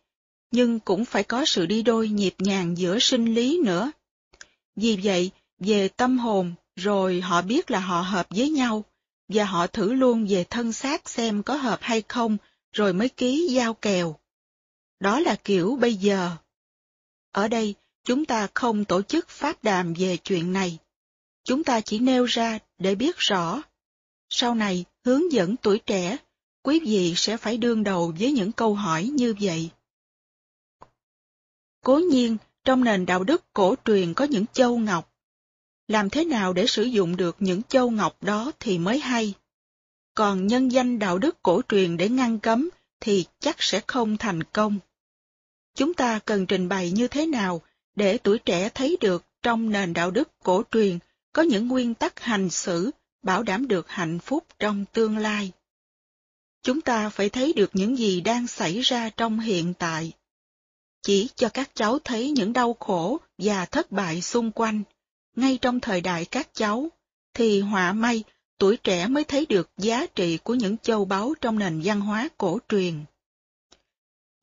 nhưng 0.50 0.80
cũng 0.80 1.04
phải 1.04 1.22
có 1.22 1.44
sự 1.44 1.66
đi 1.66 1.82
đôi 1.82 2.08
nhịp 2.08 2.34
nhàng 2.38 2.78
giữa 2.78 2.98
sinh 2.98 3.34
lý 3.34 3.60
nữa. 3.64 3.92
Vì 4.76 4.98
vậy, 5.02 5.30
về 5.58 5.88
tâm 5.88 6.18
hồn, 6.18 6.54
rồi 6.76 7.20
họ 7.20 7.42
biết 7.42 7.70
là 7.70 7.80
họ 7.80 8.00
hợp 8.00 8.26
với 8.30 8.50
nhau, 8.50 8.84
và 9.28 9.44
họ 9.44 9.66
thử 9.66 9.92
luôn 9.92 10.26
về 10.28 10.44
thân 10.44 10.72
xác 10.72 11.08
xem 11.08 11.42
có 11.42 11.54
hợp 11.56 11.78
hay 11.82 12.02
không, 12.08 12.36
rồi 12.72 12.92
mới 12.92 13.08
ký 13.08 13.48
giao 13.50 13.74
kèo. 13.74 14.16
Đó 15.00 15.20
là 15.20 15.36
kiểu 15.44 15.78
bây 15.80 15.94
giờ. 15.94 16.30
Ở 17.30 17.48
đây, 17.48 17.74
chúng 18.04 18.24
ta 18.24 18.48
không 18.54 18.84
tổ 18.84 19.02
chức 19.02 19.28
pháp 19.28 19.64
đàm 19.64 19.94
về 19.94 20.16
chuyện 20.16 20.52
này. 20.52 20.78
Chúng 21.44 21.64
ta 21.64 21.80
chỉ 21.80 21.98
nêu 21.98 22.24
ra 22.24 22.58
để 22.82 22.94
biết 22.94 23.16
rõ. 23.18 23.62
Sau 24.28 24.54
này, 24.54 24.84
hướng 25.04 25.32
dẫn 25.32 25.56
tuổi 25.56 25.78
trẻ, 25.78 26.16
quý 26.62 26.80
vị 26.80 27.14
sẽ 27.16 27.36
phải 27.36 27.56
đương 27.56 27.84
đầu 27.84 28.14
với 28.18 28.32
những 28.32 28.52
câu 28.52 28.74
hỏi 28.74 29.04
như 29.04 29.34
vậy. 29.40 29.70
Cố 31.84 31.98
nhiên, 31.98 32.36
trong 32.64 32.84
nền 32.84 33.06
đạo 33.06 33.24
đức 33.24 33.52
cổ 33.52 33.74
truyền 33.84 34.14
có 34.14 34.24
những 34.24 34.44
châu 34.52 34.78
ngọc. 34.78 35.12
Làm 35.88 36.10
thế 36.10 36.24
nào 36.24 36.52
để 36.52 36.66
sử 36.66 36.82
dụng 36.82 37.16
được 37.16 37.36
những 37.38 37.62
châu 37.62 37.90
ngọc 37.90 38.22
đó 38.22 38.52
thì 38.60 38.78
mới 38.78 38.98
hay. 38.98 39.34
Còn 40.14 40.46
nhân 40.46 40.68
danh 40.68 40.98
đạo 40.98 41.18
đức 41.18 41.42
cổ 41.42 41.62
truyền 41.68 41.96
để 41.96 42.08
ngăn 42.08 42.38
cấm 42.38 42.68
thì 43.00 43.24
chắc 43.40 43.56
sẽ 43.58 43.80
không 43.86 44.16
thành 44.16 44.42
công. 44.42 44.78
Chúng 45.74 45.94
ta 45.94 46.18
cần 46.24 46.46
trình 46.46 46.68
bày 46.68 46.90
như 46.90 47.08
thế 47.08 47.26
nào 47.26 47.62
để 47.94 48.18
tuổi 48.18 48.38
trẻ 48.38 48.68
thấy 48.68 48.96
được 49.00 49.24
trong 49.42 49.70
nền 49.70 49.92
đạo 49.92 50.10
đức 50.10 50.28
cổ 50.42 50.62
truyền 50.70 50.98
có 51.32 51.42
những 51.42 51.68
nguyên 51.68 51.94
tắc 51.94 52.20
hành 52.20 52.50
xử 52.50 52.90
bảo 53.22 53.42
đảm 53.42 53.68
được 53.68 53.88
hạnh 53.88 54.18
phúc 54.18 54.46
trong 54.58 54.84
tương 54.92 55.16
lai. 55.16 55.52
Chúng 56.62 56.80
ta 56.80 57.08
phải 57.08 57.28
thấy 57.28 57.52
được 57.52 57.70
những 57.72 57.98
gì 57.98 58.20
đang 58.20 58.46
xảy 58.46 58.80
ra 58.80 59.10
trong 59.16 59.40
hiện 59.40 59.74
tại. 59.74 60.12
Chỉ 61.02 61.28
cho 61.34 61.48
các 61.48 61.70
cháu 61.74 61.98
thấy 61.98 62.30
những 62.30 62.52
đau 62.52 62.76
khổ 62.80 63.20
và 63.38 63.66
thất 63.66 63.92
bại 63.92 64.22
xung 64.22 64.50
quanh, 64.52 64.82
ngay 65.36 65.58
trong 65.62 65.80
thời 65.80 66.00
đại 66.00 66.24
các 66.24 66.54
cháu, 66.54 66.88
thì 67.34 67.60
họa 67.60 67.92
may 67.92 68.24
tuổi 68.58 68.76
trẻ 68.76 69.06
mới 69.06 69.24
thấy 69.24 69.46
được 69.46 69.70
giá 69.76 70.06
trị 70.06 70.38
của 70.42 70.54
những 70.54 70.78
châu 70.78 71.04
báu 71.04 71.34
trong 71.40 71.58
nền 71.58 71.80
văn 71.84 72.00
hóa 72.00 72.28
cổ 72.38 72.58
truyền. 72.68 73.04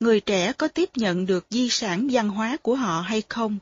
Người 0.00 0.20
trẻ 0.20 0.52
có 0.52 0.68
tiếp 0.68 0.90
nhận 0.96 1.26
được 1.26 1.46
di 1.50 1.68
sản 1.68 2.08
văn 2.12 2.28
hóa 2.28 2.56
của 2.62 2.74
họ 2.74 3.00
hay 3.00 3.22
không, 3.28 3.58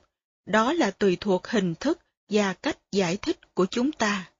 đó 0.47 0.73
là 0.73 0.91
tùy 0.91 1.17
thuộc 1.21 1.47
hình 1.47 1.75
thức 1.75 1.99
và 2.29 2.53
cách 2.53 2.79
giải 2.93 3.17
thích 3.17 3.55
của 3.55 3.67
chúng 3.67 3.93
ta. 3.93 4.31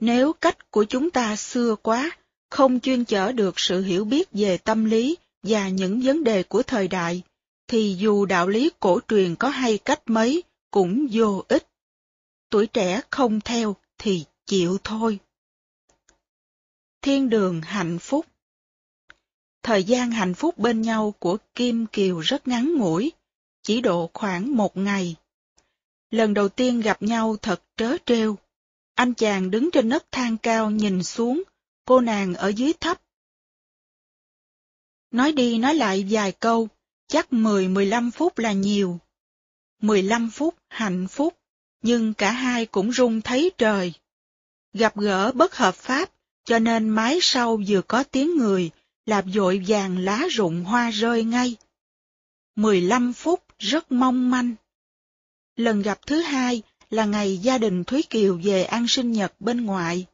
Nếu 0.00 0.32
cách 0.32 0.70
của 0.70 0.84
chúng 0.84 1.10
ta 1.10 1.36
xưa 1.36 1.76
quá, 1.82 2.10
không 2.50 2.80
chuyên 2.80 3.04
chở 3.04 3.32
được 3.32 3.54
sự 3.56 3.82
hiểu 3.82 4.04
biết 4.04 4.28
về 4.32 4.58
tâm 4.58 4.84
lý 4.84 5.16
và 5.42 5.68
những 5.68 6.00
vấn 6.00 6.24
đề 6.24 6.42
của 6.42 6.62
thời 6.62 6.88
đại, 6.88 7.22
thì 7.66 7.96
dù 7.98 8.26
đạo 8.26 8.48
lý 8.48 8.70
cổ 8.80 9.00
truyền 9.08 9.36
có 9.36 9.48
hay 9.48 9.78
cách 9.78 10.02
mấy, 10.06 10.42
cũng 10.70 11.06
vô 11.12 11.44
ích. 11.48 11.68
Tuổi 12.50 12.66
trẻ 12.66 13.00
không 13.10 13.40
theo 13.40 13.76
thì 13.98 14.24
chịu 14.46 14.78
thôi. 14.84 15.18
Thiên 17.02 17.30
đường 17.30 17.60
hạnh 17.60 17.98
phúc 17.98 18.26
Thời 19.62 19.84
gian 19.84 20.10
hạnh 20.10 20.34
phúc 20.34 20.58
bên 20.58 20.82
nhau 20.82 21.14
của 21.18 21.36
Kim 21.54 21.86
Kiều 21.86 22.18
rất 22.18 22.48
ngắn 22.48 22.74
ngủi, 22.74 23.12
chỉ 23.62 23.80
độ 23.80 24.10
khoảng 24.14 24.56
một 24.56 24.76
ngày. 24.76 25.16
Lần 26.10 26.34
đầu 26.34 26.48
tiên 26.48 26.80
gặp 26.80 27.02
nhau 27.02 27.36
thật 27.42 27.62
trớ 27.76 27.96
trêu. 28.06 28.38
Anh 28.94 29.14
chàng 29.14 29.50
đứng 29.50 29.70
trên 29.72 29.88
nấc 29.88 30.12
thang 30.12 30.36
cao 30.38 30.70
nhìn 30.70 31.02
xuống, 31.02 31.42
cô 31.84 32.00
nàng 32.00 32.34
ở 32.34 32.48
dưới 32.48 32.72
thấp. 32.72 33.02
Nói 35.10 35.32
đi 35.32 35.58
nói 35.58 35.74
lại 35.74 36.06
vài 36.10 36.32
câu, 36.32 36.68
chắc 37.08 37.32
10-15 37.32 38.10
phút 38.10 38.38
là 38.38 38.52
nhiều. 38.52 38.98
15 39.82 40.30
phút 40.30 40.54
hạnh 40.68 41.06
phúc, 41.08 41.38
nhưng 41.82 42.14
cả 42.14 42.32
hai 42.32 42.66
cũng 42.66 42.90
run 42.90 43.20
thấy 43.20 43.50
trời. 43.58 43.92
Gặp 44.72 44.96
gỡ 44.96 45.32
bất 45.32 45.56
hợp 45.56 45.74
pháp, 45.74 46.10
cho 46.44 46.58
nên 46.58 46.88
mái 46.88 47.18
sau 47.22 47.60
vừa 47.66 47.82
có 47.82 48.04
tiếng 48.04 48.36
người, 48.36 48.70
lạp 49.06 49.24
dội 49.34 49.64
vàng 49.66 49.98
lá 49.98 50.26
rụng 50.30 50.64
hoa 50.64 50.90
rơi 50.90 51.24
ngay. 51.24 51.56
15 52.56 53.12
phút 53.12 53.44
rất 53.58 53.92
mong 53.92 54.30
manh. 54.30 54.54
Lần 55.58 55.82
gặp 55.82 56.06
thứ 56.06 56.20
hai 56.20 56.62
là 56.90 57.04
ngày 57.04 57.38
gia 57.38 57.58
đình 57.58 57.84
Thúy 57.84 58.02
Kiều 58.10 58.40
về 58.42 58.64
ăn 58.64 58.88
sinh 58.88 59.12
nhật 59.12 59.40
bên 59.40 59.64
ngoại. 59.64 60.06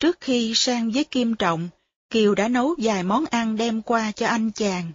Trước 0.00 0.20
khi 0.20 0.52
sang 0.54 0.90
với 0.90 1.04
Kim 1.04 1.34
Trọng, 1.34 1.68
Kiều 2.10 2.34
đã 2.34 2.48
nấu 2.48 2.74
vài 2.78 3.02
món 3.02 3.24
ăn 3.24 3.56
đem 3.56 3.82
qua 3.82 4.12
cho 4.12 4.26
anh 4.26 4.50
chàng. 4.50 4.92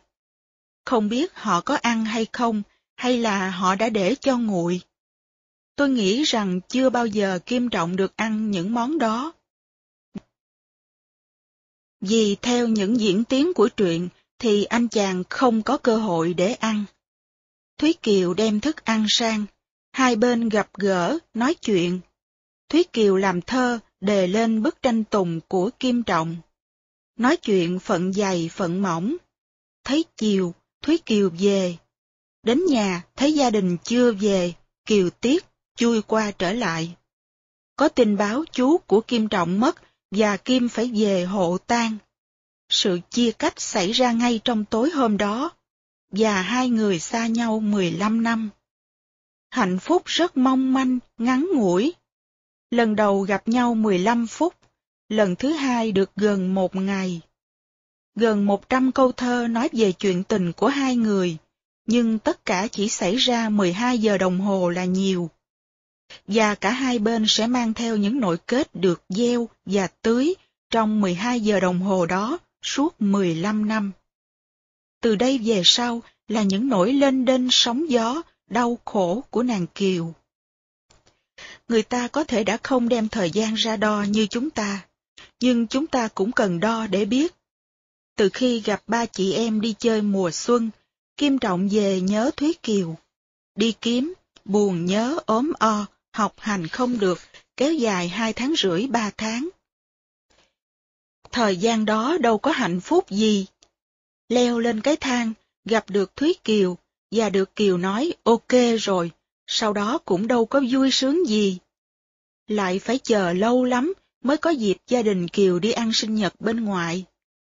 Không 0.85 1.09
biết 1.09 1.33
họ 1.35 1.61
có 1.61 1.75
ăn 1.75 2.05
hay 2.05 2.25
không, 2.33 2.63
hay 2.95 3.17
là 3.17 3.49
họ 3.49 3.75
đã 3.75 3.89
để 3.89 4.15
cho 4.21 4.37
nguội. 4.37 4.81
Tôi 5.75 5.89
nghĩ 5.89 6.23
rằng 6.23 6.59
chưa 6.69 6.89
bao 6.89 7.07
giờ 7.07 7.39
Kim 7.45 7.69
Trọng 7.69 7.95
được 7.95 8.15
ăn 8.15 8.51
những 8.51 8.73
món 8.73 8.97
đó. 8.99 9.33
Vì 12.01 12.35
theo 12.41 12.67
những 12.67 12.99
diễn 12.99 13.23
tiến 13.23 13.53
của 13.53 13.69
truyện 13.69 14.09
thì 14.39 14.63
anh 14.63 14.87
chàng 14.87 15.23
không 15.29 15.61
có 15.61 15.77
cơ 15.77 15.97
hội 15.97 16.33
để 16.33 16.53
ăn. 16.53 16.85
Thúy 17.77 17.93
Kiều 17.93 18.33
đem 18.33 18.59
thức 18.59 18.85
ăn 18.85 19.05
sang, 19.09 19.45
hai 19.95 20.15
bên 20.15 20.49
gặp 20.49 20.69
gỡ, 20.73 21.17
nói 21.33 21.53
chuyện. 21.53 21.99
Thúy 22.69 22.83
Kiều 22.93 23.17
làm 23.17 23.41
thơ 23.41 23.79
đề 24.01 24.27
lên 24.27 24.63
bức 24.63 24.81
tranh 24.81 25.03
tùng 25.03 25.39
của 25.47 25.69
Kim 25.79 26.03
Trọng. 26.03 26.37
Nói 27.17 27.37
chuyện 27.37 27.79
phận 27.79 28.13
dày 28.13 28.49
phận 28.53 28.81
mỏng. 28.81 29.15
Thấy 29.83 30.05
chiều, 30.17 30.53
Thúy 30.81 30.97
Kiều 30.97 31.29
về. 31.39 31.77
Đến 32.43 32.65
nhà, 32.65 33.03
thấy 33.15 33.33
gia 33.33 33.49
đình 33.49 33.77
chưa 33.83 34.11
về, 34.11 34.53
Kiều 34.85 35.09
tiếc, 35.09 35.45
chui 35.75 36.01
qua 36.01 36.31
trở 36.31 36.53
lại. 36.53 36.95
Có 37.75 37.89
tin 37.89 38.17
báo 38.17 38.43
chú 38.51 38.77
của 38.77 39.01
Kim 39.01 39.27
Trọng 39.27 39.59
mất 39.59 39.75
và 40.11 40.37
Kim 40.37 40.69
phải 40.69 40.91
về 40.95 41.23
hộ 41.23 41.57
tang. 41.57 41.97
Sự 42.69 42.99
chia 43.09 43.31
cách 43.31 43.61
xảy 43.61 43.91
ra 43.91 44.11
ngay 44.11 44.39
trong 44.43 44.65
tối 44.65 44.89
hôm 44.89 45.17
đó, 45.17 45.51
và 46.11 46.41
hai 46.41 46.69
người 46.69 46.99
xa 46.99 47.27
nhau 47.27 47.59
15 47.59 48.23
năm. 48.23 48.49
Hạnh 49.55 49.79
phúc 49.79 50.01
rất 50.05 50.37
mong 50.37 50.73
manh, 50.73 50.99
ngắn 51.17 51.47
ngủi. 51.53 51.93
Lần 52.71 52.95
đầu 52.95 53.21
gặp 53.21 53.47
nhau 53.47 53.75
15 53.75 54.27
phút, 54.27 54.53
lần 55.09 55.35
thứ 55.35 55.51
hai 55.51 55.91
được 55.91 56.11
gần 56.15 56.53
một 56.53 56.75
ngày. 56.75 57.21
Gần 58.15 58.45
100 58.45 58.91
câu 58.91 59.11
thơ 59.11 59.47
nói 59.49 59.69
về 59.73 59.91
chuyện 59.91 60.23
tình 60.23 60.51
của 60.53 60.67
hai 60.67 60.95
người, 60.95 61.37
nhưng 61.87 62.19
tất 62.19 62.45
cả 62.45 62.67
chỉ 62.71 62.89
xảy 62.89 63.15
ra 63.15 63.49
12 63.49 63.99
giờ 63.99 64.17
đồng 64.17 64.39
hồ 64.39 64.69
là 64.69 64.85
nhiều. 64.85 65.29
Và 66.27 66.55
cả 66.55 66.71
hai 66.71 66.99
bên 66.99 67.25
sẽ 67.27 67.47
mang 67.47 67.73
theo 67.73 67.97
những 67.97 68.19
nội 68.19 68.37
kết 68.47 68.75
được 68.75 69.03
gieo 69.09 69.49
và 69.65 69.87
tưới 70.01 70.33
trong 70.69 71.01
12 71.01 71.41
giờ 71.41 71.59
đồng 71.59 71.79
hồ 71.79 72.05
đó 72.05 72.37
suốt 72.61 73.01
15 73.01 73.67
năm. 73.67 73.91
Từ 75.01 75.15
đây 75.15 75.37
về 75.37 75.61
sau 75.65 76.01
là 76.27 76.43
những 76.43 76.67
nỗi 76.69 76.93
lên 76.93 77.25
đên 77.25 77.47
sóng 77.51 77.89
gió, 77.89 78.21
đau 78.49 78.79
khổ 78.85 79.23
của 79.29 79.43
nàng 79.43 79.67
Kiều. 79.75 80.13
Người 81.67 81.83
ta 81.83 82.07
có 82.07 82.23
thể 82.23 82.43
đã 82.43 82.57
không 82.63 82.89
đem 82.89 83.09
thời 83.09 83.31
gian 83.31 83.53
ra 83.53 83.77
đo 83.77 84.03
như 84.03 84.27
chúng 84.27 84.49
ta, 84.49 84.87
nhưng 85.39 85.67
chúng 85.67 85.87
ta 85.87 86.07
cũng 86.07 86.31
cần 86.31 86.59
đo 86.59 86.87
để 86.87 87.05
biết. 87.05 87.35
Từ 88.15 88.29
khi 88.33 88.61
gặp 88.61 88.83
ba 88.87 89.05
chị 89.05 89.33
em 89.33 89.61
đi 89.61 89.75
chơi 89.79 90.01
mùa 90.01 90.31
xuân, 90.31 90.69
Kim 91.17 91.39
Trọng 91.39 91.69
về 91.71 92.01
nhớ 92.01 92.31
Thúy 92.37 92.53
Kiều. 92.63 92.97
Đi 93.55 93.73
kiếm, 93.81 94.13
buồn 94.45 94.85
nhớ 94.85 95.19
ốm 95.25 95.51
o, 95.59 95.85
học 96.13 96.33
hành 96.37 96.67
không 96.67 96.99
được, 96.99 97.19
kéo 97.57 97.73
dài 97.73 98.07
hai 98.07 98.33
tháng 98.33 98.53
rưỡi 98.57 98.87
ba 98.87 99.11
tháng. 99.17 99.49
Thời 101.31 101.57
gian 101.57 101.85
đó 101.85 102.17
đâu 102.19 102.37
có 102.37 102.51
hạnh 102.51 102.79
phúc 102.79 103.09
gì. 103.09 103.45
Leo 104.29 104.59
lên 104.59 104.81
cái 104.81 104.95
thang, 104.95 105.33
gặp 105.65 105.89
được 105.89 106.15
Thúy 106.15 106.35
Kiều, 106.43 106.77
và 107.15 107.29
được 107.29 107.55
Kiều 107.55 107.77
nói 107.77 108.13
ok 108.23 108.53
rồi, 108.79 109.11
sau 109.47 109.73
đó 109.73 109.97
cũng 110.05 110.27
đâu 110.27 110.45
có 110.45 110.61
vui 110.71 110.91
sướng 110.91 111.27
gì. 111.27 111.57
Lại 112.47 112.79
phải 112.79 112.99
chờ 113.03 113.33
lâu 113.33 113.63
lắm 113.63 113.93
mới 114.23 114.37
có 114.37 114.49
dịp 114.49 114.77
gia 114.87 115.01
đình 115.01 115.27
Kiều 115.27 115.59
đi 115.59 115.71
ăn 115.71 115.93
sinh 115.93 116.15
nhật 116.15 116.41
bên 116.41 116.65
ngoài. 116.65 117.05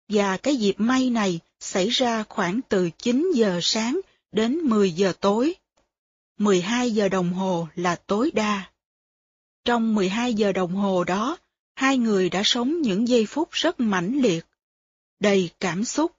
Và 0.08 0.36
cái 0.36 0.56
dịp 0.56 0.74
may 0.78 1.10
này 1.10 1.40
xảy 1.60 1.88
ra 1.88 2.22
khoảng 2.22 2.60
từ 2.68 2.90
9 2.98 3.30
giờ 3.34 3.58
sáng 3.62 4.00
đến 4.32 4.58
10 4.58 4.92
giờ 4.92 5.12
tối. 5.20 5.54
12 6.38 6.90
giờ 6.90 7.08
đồng 7.08 7.32
hồ 7.32 7.68
là 7.74 7.96
tối 7.96 8.30
đa. 8.34 8.70
Trong 9.64 9.94
12 9.94 10.34
giờ 10.34 10.52
đồng 10.52 10.74
hồ 10.74 11.04
đó, 11.04 11.36
hai 11.74 11.98
người 11.98 12.30
đã 12.30 12.42
sống 12.44 12.82
những 12.82 13.08
giây 13.08 13.26
phút 13.26 13.48
rất 13.52 13.80
mãnh 13.80 14.20
liệt, 14.22 14.46
đầy 15.20 15.50
cảm 15.60 15.84
xúc. 15.84 16.12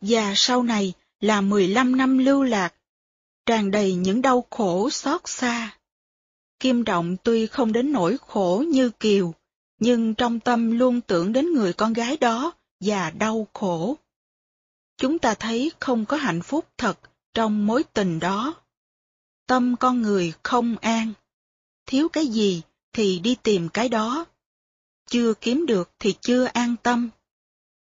Và 0.00 0.32
sau 0.36 0.62
này 0.62 0.92
là 1.20 1.40
15 1.40 1.96
năm 1.96 2.18
lưu 2.18 2.42
lạc, 2.42 2.74
tràn 3.46 3.70
đầy 3.70 3.94
những 3.94 4.22
đau 4.22 4.46
khổ 4.50 4.90
xót 4.90 5.20
xa. 5.24 5.78
Kim 6.60 6.84
Động 6.84 7.16
tuy 7.22 7.46
không 7.46 7.72
đến 7.72 7.92
nỗi 7.92 8.16
khổ 8.26 8.64
như 8.68 8.90
Kiều, 8.90 9.34
nhưng 9.78 10.14
trong 10.14 10.40
tâm 10.40 10.78
luôn 10.78 11.00
tưởng 11.00 11.32
đến 11.32 11.52
người 11.52 11.72
con 11.72 11.92
gái 11.92 12.16
đó 12.16 12.52
và 12.80 13.10
đau 13.10 13.46
khổ. 13.52 13.96
Chúng 14.96 15.18
ta 15.18 15.34
thấy 15.34 15.72
không 15.80 16.06
có 16.06 16.16
hạnh 16.16 16.42
phúc 16.42 16.66
thật 16.78 16.98
trong 17.34 17.66
mối 17.66 17.84
tình 17.84 18.18
đó. 18.18 18.54
Tâm 19.46 19.76
con 19.80 20.02
người 20.02 20.32
không 20.42 20.76
an, 20.76 21.12
thiếu 21.86 22.08
cái 22.08 22.26
gì 22.26 22.62
thì 22.92 23.18
đi 23.18 23.36
tìm 23.42 23.68
cái 23.68 23.88
đó. 23.88 24.24
Chưa 25.10 25.34
kiếm 25.34 25.66
được 25.66 25.90
thì 25.98 26.14
chưa 26.20 26.44
an 26.44 26.74
tâm. 26.82 27.10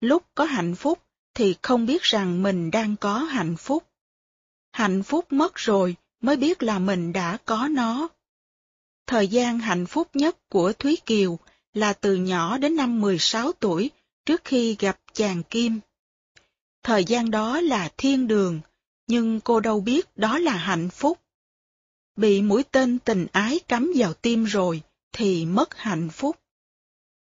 Lúc 0.02 0.24
có 0.36 0.44
hạnh 0.44 0.76
phúc 0.76 1.00
thì 1.40 1.56
không 1.62 1.86
biết 1.86 2.02
rằng 2.02 2.44
mình 2.44 2.72
đang 2.72 2.96
có 2.96 3.20
hạnh 3.20 3.56
phúc. 3.58 3.84
Hạnh 4.72 5.04
phúc 5.04 5.26
mất 5.30 5.56
rồi 5.56 5.96
mới 6.22 6.36
biết 6.36 6.64
là 6.64 6.80
mình 6.80 7.14
đã 7.14 7.38
có 7.46 7.68
nó. 7.68 8.08
Thời 9.08 9.28
gian 9.28 9.60
hạnh 9.60 9.86
phúc 9.86 10.08
nhất 10.14 10.50
của 10.50 10.74
Thúy 10.74 10.98
Kiều 11.06 11.40
là 11.74 11.94
từ 11.94 12.16
nhỏ 12.16 12.58
đến 12.58 12.76
năm 12.76 13.02
16 13.02 13.52
tuổi 13.52 13.90
trước 14.26 14.42
khi 14.44 14.76
gặp 14.80 15.00
chàng 15.14 15.44
Kim. 15.44 15.80
Thời 16.84 17.06
gian 17.06 17.32
đó 17.32 17.62
là 17.62 17.90
thiên 17.98 18.28
đường, 18.28 18.62
nhưng 19.08 19.40
cô 19.42 19.60
đâu 19.60 19.82
biết 19.82 20.18
đó 20.18 20.38
là 20.38 20.58
hạnh 20.58 20.90
phúc. 20.90 21.20
Bị 22.16 22.42
mũi 22.42 22.64
tên 22.64 23.00
tình 23.00 23.28
ái 23.32 23.60
cắm 23.68 23.92
vào 23.96 24.14
tim 24.14 24.44
rồi, 24.44 24.82
thì 25.12 25.46
mất 25.46 25.78
hạnh 25.78 26.10
phúc. 26.10 26.40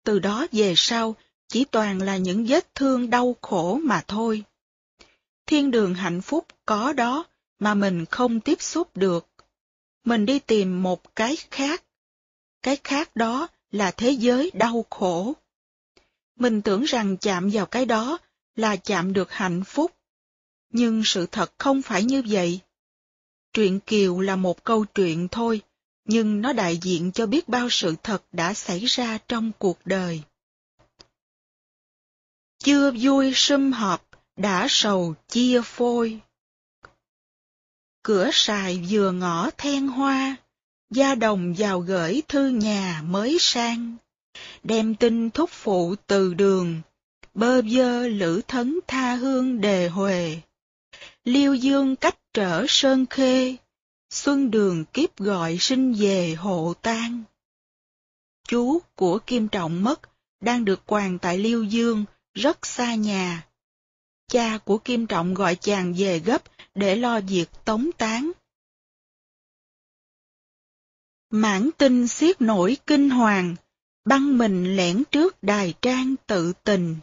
Từ 0.04 0.18
đó 0.18 0.46
về 0.52 0.74
sau, 0.76 1.16
chỉ 1.54 1.64
toàn 1.64 2.02
là 2.02 2.16
những 2.16 2.46
vết 2.48 2.74
thương 2.74 3.10
đau 3.10 3.36
khổ 3.42 3.80
mà 3.82 4.04
thôi. 4.08 4.42
Thiên 5.46 5.70
đường 5.70 5.94
hạnh 5.94 6.20
phúc 6.20 6.46
có 6.66 6.92
đó 6.92 7.24
mà 7.58 7.74
mình 7.74 8.04
không 8.04 8.40
tiếp 8.40 8.62
xúc 8.62 8.96
được. 8.96 9.28
Mình 10.04 10.26
đi 10.26 10.38
tìm 10.38 10.82
một 10.82 11.16
cái 11.16 11.36
khác. 11.50 11.84
Cái 12.62 12.76
khác 12.84 13.16
đó 13.16 13.48
là 13.70 13.90
thế 13.90 14.10
giới 14.10 14.50
đau 14.54 14.84
khổ. 14.90 15.32
Mình 16.36 16.62
tưởng 16.62 16.82
rằng 16.84 17.16
chạm 17.16 17.50
vào 17.52 17.66
cái 17.66 17.86
đó 17.86 18.18
là 18.56 18.76
chạm 18.76 19.12
được 19.12 19.32
hạnh 19.32 19.64
phúc. 19.64 19.92
Nhưng 20.72 21.02
sự 21.04 21.26
thật 21.26 21.52
không 21.58 21.82
phải 21.82 22.02
như 22.04 22.22
vậy. 22.28 22.60
Truyện 23.52 23.80
Kiều 23.80 24.20
là 24.20 24.36
một 24.36 24.64
câu 24.64 24.84
chuyện 24.84 25.28
thôi, 25.28 25.60
nhưng 26.04 26.40
nó 26.40 26.52
đại 26.52 26.78
diện 26.82 27.12
cho 27.12 27.26
biết 27.26 27.48
bao 27.48 27.68
sự 27.70 27.94
thật 28.02 28.22
đã 28.32 28.54
xảy 28.54 28.84
ra 28.84 29.18
trong 29.28 29.52
cuộc 29.58 29.78
đời. 29.84 30.22
Chưa 32.64 32.92
vui 33.00 33.32
sum 33.34 33.72
họp, 33.72 34.08
đã 34.36 34.66
sầu 34.70 35.14
chia 35.28 35.60
phôi. 35.64 36.20
Cửa 38.02 38.30
sài 38.32 38.84
vừa 38.90 39.12
ngõ 39.12 39.50
then 39.50 39.88
hoa, 39.88 40.36
gia 40.90 41.14
đồng 41.14 41.54
vào 41.58 41.80
gửi 41.80 42.22
thư 42.28 42.48
nhà 42.48 43.02
mới 43.06 43.36
sang, 43.40 43.96
đem 44.62 44.94
tin 44.94 45.30
thúc 45.30 45.50
phụ 45.52 45.94
từ 46.06 46.34
đường, 46.34 46.80
bơ 47.34 47.62
vơ 47.62 48.08
lữ 48.08 48.40
thấn 48.48 48.78
tha 48.86 49.14
hương 49.14 49.60
đề 49.60 49.88
huề. 49.88 50.36
Liêu 51.24 51.54
dương 51.54 51.96
cách 51.96 52.18
trở 52.34 52.64
sơn 52.68 53.06
khê, 53.06 53.56
xuân 54.10 54.50
đường 54.50 54.84
kiếp 54.84 55.18
gọi 55.18 55.56
sinh 55.60 55.92
về 55.92 56.34
hộ 56.34 56.74
tang. 56.82 57.22
chú 58.48 58.78
của 58.94 59.18
Kim 59.18 59.48
Trọng 59.48 59.84
mất, 59.84 60.00
đang 60.40 60.64
được 60.64 60.86
quàng 60.86 61.18
tại 61.18 61.38
Liêu 61.38 61.64
Dương, 61.64 62.04
rất 62.34 62.66
xa 62.66 62.94
nhà. 62.94 63.46
Cha 64.28 64.58
của 64.58 64.78
Kim 64.78 65.06
Trọng 65.06 65.34
gọi 65.34 65.56
chàng 65.56 65.94
về 65.98 66.18
gấp 66.18 66.42
để 66.74 66.96
lo 66.96 67.20
việc 67.20 67.46
tống 67.64 67.90
tán. 67.98 68.32
Mãn 71.30 71.70
tinh 71.78 72.08
xiết 72.08 72.40
nổi 72.40 72.76
kinh 72.86 73.10
hoàng, 73.10 73.56
băng 74.04 74.38
mình 74.38 74.76
lẻn 74.76 75.02
trước 75.10 75.42
đài 75.42 75.74
trang 75.82 76.14
tự 76.26 76.52
tình. 76.64 76.96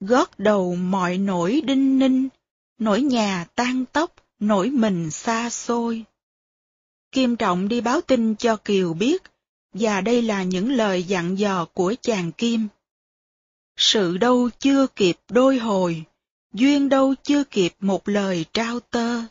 Gót 0.00 0.38
đầu 0.38 0.74
mọi 0.74 1.18
nỗi 1.18 1.60
đinh 1.64 1.98
ninh, 1.98 2.28
nỗi 2.78 3.02
nhà 3.02 3.46
tan 3.54 3.84
tóc, 3.92 4.14
nỗi 4.38 4.70
mình 4.70 5.10
xa 5.10 5.50
xôi. 5.50 6.04
Kim 7.12 7.36
Trọng 7.36 7.68
đi 7.68 7.80
báo 7.80 8.00
tin 8.00 8.36
cho 8.36 8.56
Kiều 8.56 8.94
biết, 8.94 9.22
và 9.72 10.00
đây 10.00 10.22
là 10.22 10.42
những 10.42 10.72
lời 10.72 11.02
dặn 11.02 11.38
dò 11.38 11.66
của 11.74 11.94
chàng 12.02 12.32
Kim. 12.32 12.68
Sự 13.76 14.16
đâu 14.16 14.50
chưa 14.58 14.86
kịp 14.86 15.16
đôi 15.28 15.58
hồi, 15.58 16.04
duyên 16.52 16.88
đâu 16.88 17.14
chưa 17.22 17.44
kịp 17.44 17.74
một 17.80 18.08
lời 18.08 18.44
trao 18.52 18.80
tơ. 18.80 19.22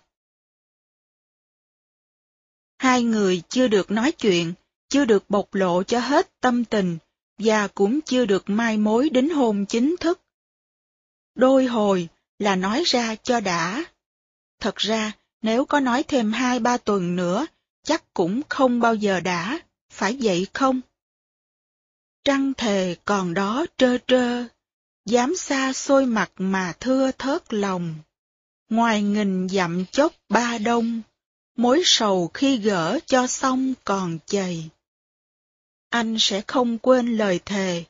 Hai 2.78 3.04
người 3.04 3.42
chưa 3.50 3.68
được 3.68 3.92
nói 3.92 4.12
chuyện, 4.12 4.54
chưa 4.90 5.06
được 5.06 5.30
bộc 5.30 5.54
lộ 5.54 5.84
cho 5.84 6.00
hết 6.00 6.42
tâm 6.42 6.66
tình, 6.66 6.98
và 7.38 7.68
cũng 7.68 8.02
chưa 8.02 8.26
được 8.26 8.44
mai 8.48 8.78
mối 8.78 9.10
đến 9.10 9.30
hôn 9.30 9.66
chính 9.66 9.96
thức. 10.00 10.20
Đôi 11.36 11.66
hồi 11.66 12.10
là 12.40 12.56
nói 12.56 12.84
ra 12.86 13.16
cho 13.16 13.40
đã. 13.40 13.84
Thật 14.60 14.76
ra, 14.76 15.12
nếu 15.42 15.66
có 15.66 15.80
nói 15.80 16.04
thêm 16.04 16.32
hai 16.32 16.60
ba 16.60 16.78
tuần 16.78 17.16
nữa, 17.16 17.48
chắc 17.84 18.14
cũng 18.14 18.42
không 18.50 18.80
bao 18.80 18.96
giờ 18.96 19.20
đã, 19.20 19.60
phải 19.90 20.18
vậy 20.22 20.48
không? 20.54 20.82
Trăng 22.26 22.54
thề 22.58 22.96
còn 23.06 23.34
đó 23.34 23.66
trơ 23.78 23.98
trơ, 24.08 24.44
dám 25.06 25.36
xa 25.36 25.74
xôi 25.74 26.06
mặt 26.06 26.32
mà 26.38 26.74
thưa 26.80 27.12
thớt 27.12 27.54
lòng. 27.54 27.96
Ngoài 28.70 29.02
nghìn 29.02 29.50
dặm 29.50 29.86
chốc 29.86 30.14
ba 30.30 30.58
đông, 30.58 31.02
mối 31.56 31.82
sầu 31.86 32.32
khi 32.34 32.58
gỡ 32.58 33.00
cho 33.06 33.28
xong 33.28 33.74
còn 33.84 34.18
chầy. 34.26 34.64
Anh 35.90 36.16
sẽ 36.20 36.42
không 36.48 36.78
quên 36.78 37.18
lời 37.18 37.40
thề, 37.46 37.84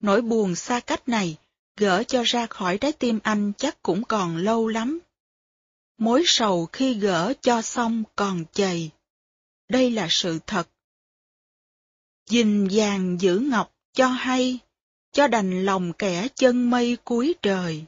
nỗi 0.00 0.22
buồn 0.22 0.54
xa 0.54 0.80
cách 0.80 1.08
này, 1.08 1.36
gỡ 1.76 2.02
cho 2.04 2.22
ra 2.22 2.46
khỏi 2.46 2.78
trái 2.78 2.92
tim 2.92 3.18
anh 3.22 3.52
chắc 3.58 3.82
cũng 3.82 4.04
còn 4.04 4.36
lâu 4.36 4.68
lắm. 4.68 4.98
Mối 5.98 6.22
sầu 6.26 6.66
khi 6.66 6.94
gỡ 6.94 7.32
cho 7.40 7.62
xong 7.62 8.02
còn 8.16 8.44
chầy, 8.52 8.90
Đây 9.68 9.90
là 9.90 10.06
sự 10.10 10.38
thật. 10.46 10.68
Dình 12.26 12.68
vàng 12.70 13.20
giữ 13.20 13.38
ngọc 13.38 13.77
cho 13.98 14.08
hay, 14.08 14.58
cho 15.12 15.26
đành 15.26 15.64
lòng 15.64 15.92
kẻ 15.92 16.28
chân 16.34 16.70
mây 16.70 16.96
cuối 17.04 17.34
trời. 17.42 17.84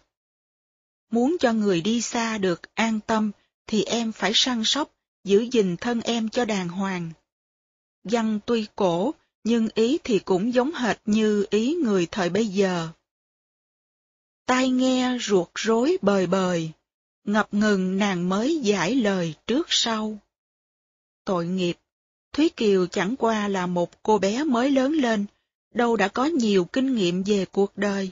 Muốn 1.11 1.37
cho 1.41 1.53
người 1.53 1.81
đi 1.81 2.01
xa 2.01 2.39
được 2.39 2.75
an 2.75 3.01
tâm, 3.07 3.31
thì 3.67 3.85
em 3.85 4.13
phải 4.13 4.33
săn 4.35 4.65
sóc, 4.65 4.91
giữ 5.25 5.49
gìn 5.53 5.77
thân 5.77 6.01
em 6.01 6.29
cho 6.29 6.45
đàng 6.45 6.69
hoàng. 6.69 7.11
Văn 8.05 8.41
tuy 8.47 8.67
cổ, 8.77 9.15
nhưng 9.45 9.69
ý 9.75 9.99
thì 10.05 10.19
cũng 10.19 10.55
giống 10.55 10.73
hệt 10.73 11.01
như 11.05 11.47
ý 11.51 11.75
người 11.75 12.07
thời 12.11 12.31
bây 12.31 12.47
giờ. 12.47 12.89
Tai 14.47 14.69
nghe 14.71 15.19
ruột 15.21 15.49
rối 15.55 15.99
bời 16.03 16.27
bời, 16.27 16.71
ngập 17.25 17.55
ngừng 17.55 17.99
nàng 17.99 18.29
mới 18.29 18.61
giải 18.63 18.95
lời 18.95 19.35
trước 19.47 19.67
sau. 19.69 20.19
Tội 21.25 21.47
nghiệp, 21.47 21.77
Thúy 22.33 22.49
Kiều 22.49 22.87
chẳng 22.87 23.17
qua 23.19 23.49
là 23.49 23.67
một 23.67 24.03
cô 24.03 24.19
bé 24.19 24.45
mới 24.45 24.71
lớn 24.71 24.93
lên, 24.93 25.27
đâu 25.75 25.97
đã 25.97 26.09
có 26.09 26.25
nhiều 26.25 26.65
kinh 26.65 26.95
nghiệm 26.95 27.23
về 27.23 27.45
cuộc 27.45 27.77
đời. 27.77 28.11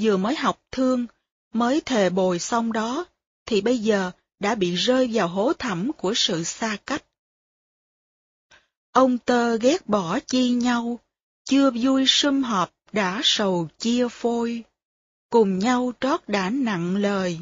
Vừa 0.00 0.16
mới 0.16 0.36
học 0.36 0.62
thương, 0.72 1.06
mới 1.52 1.80
thề 1.80 2.10
bồi 2.10 2.38
xong 2.38 2.72
đó, 2.72 3.06
thì 3.46 3.60
bây 3.60 3.78
giờ 3.78 4.10
đã 4.38 4.54
bị 4.54 4.74
rơi 4.74 5.10
vào 5.12 5.28
hố 5.28 5.52
thẳm 5.58 5.92
của 5.92 6.12
sự 6.16 6.44
xa 6.44 6.76
cách. 6.86 7.04
Ông 8.92 9.18
tơ 9.18 9.56
ghét 9.56 9.88
bỏ 9.88 10.18
chi 10.26 10.50
nhau, 10.50 10.98
chưa 11.44 11.70
vui 11.70 12.04
sum 12.06 12.42
họp 12.42 12.72
đã 12.92 13.20
sầu 13.24 13.68
chia 13.78 14.08
phôi. 14.08 14.64
Cùng 15.30 15.58
nhau 15.58 15.92
trót 16.00 16.20
đã 16.28 16.50
nặng 16.50 16.96
lời, 16.96 17.40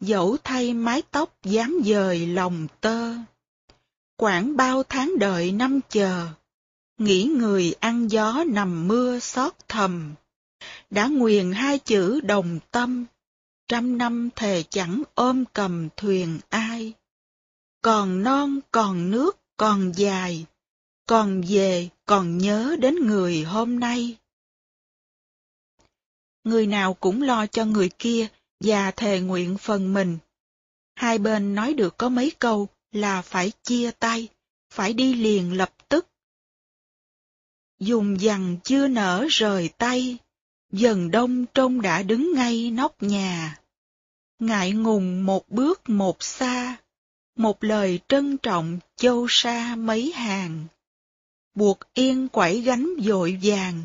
dẫu 0.00 0.36
thay 0.44 0.74
mái 0.74 1.02
tóc 1.10 1.36
dám 1.44 1.80
dời 1.84 2.26
lòng 2.26 2.66
tơ. 2.80 3.14
Quảng 4.16 4.56
bao 4.56 4.82
tháng 4.82 5.18
đợi 5.18 5.52
năm 5.52 5.80
chờ, 5.90 6.28
nghĩ 7.00 7.24
người 7.24 7.74
ăn 7.80 8.08
gió 8.10 8.44
nằm 8.46 8.88
mưa 8.88 9.18
xót 9.18 9.52
thầm. 9.68 10.14
Đã 10.90 11.08
nguyền 11.08 11.52
hai 11.52 11.78
chữ 11.78 12.20
đồng 12.20 12.58
tâm, 12.70 13.04
trăm 13.68 13.98
năm 13.98 14.28
thề 14.36 14.64
chẳng 14.70 15.02
ôm 15.14 15.44
cầm 15.52 15.88
thuyền 15.96 16.38
ai. 16.48 16.92
Còn 17.82 18.22
non 18.22 18.60
còn 18.70 19.10
nước 19.10 19.38
còn 19.56 19.92
dài, 19.96 20.46
còn 21.06 21.42
về 21.48 21.88
còn 22.06 22.38
nhớ 22.38 22.76
đến 22.78 22.94
người 22.94 23.42
hôm 23.42 23.80
nay. 23.80 24.16
Người 26.44 26.66
nào 26.66 26.94
cũng 26.94 27.22
lo 27.22 27.46
cho 27.46 27.64
người 27.64 27.90
kia 27.98 28.28
và 28.60 28.90
thề 28.90 29.20
nguyện 29.20 29.58
phần 29.58 29.92
mình. 29.94 30.18
Hai 30.94 31.18
bên 31.18 31.54
nói 31.54 31.74
được 31.74 31.98
có 31.98 32.08
mấy 32.08 32.32
câu 32.38 32.68
là 32.92 33.22
phải 33.22 33.52
chia 33.62 33.90
tay, 33.90 34.28
phải 34.70 34.92
đi 34.92 35.14
liền 35.14 35.56
lập 35.56 35.72
tức. 35.88 36.09
Dùng 37.80 38.20
dằn 38.20 38.56
chưa 38.64 38.88
nở 38.88 39.26
rời 39.30 39.68
tay, 39.78 40.18
dần 40.72 41.10
đông 41.10 41.46
trông 41.54 41.82
đã 41.82 42.02
đứng 42.02 42.32
ngay 42.34 42.70
nóc 42.70 43.02
nhà. 43.02 43.58
Ngại 44.38 44.72
ngùng 44.72 45.26
một 45.26 45.48
bước 45.48 45.88
một 45.88 46.22
xa, 46.22 46.76
một 47.36 47.64
lời 47.64 48.00
trân 48.08 48.36
trọng 48.38 48.78
châu 48.96 49.26
xa 49.28 49.76
mấy 49.76 50.12
hàng 50.12 50.66
buộc 51.54 51.78
yên 51.94 52.28
quẩy 52.28 52.60
gánh 52.60 52.94
dội 52.98 53.38
vàng, 53.42 53.82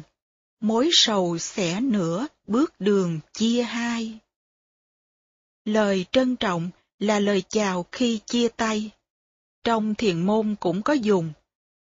mối 0.60 0.90
sầu 0.92 1.38
xẻ 1.38 1.82
nửa 1.82 2.28
bước 2.48 2.74
đường 2.80 3.20
chia 3.34 3.64
hai. 3.64 4.20
Lời 5.66 6.06
trân 6.12 6.36
trọng 6.36 6.70
là 7.00 7.20
lời 7.20 7.44
chào 7.50 7.86
khi 7.92 8.20
chia 8.26 8.48
tay. 8.48 8.92
Trong 9.64 9.96
thiền 9.96 10.26
môn 10.26 10.56
cũng 10.60 10.82
có 10.82 10.94
dùng, 10.94 11.34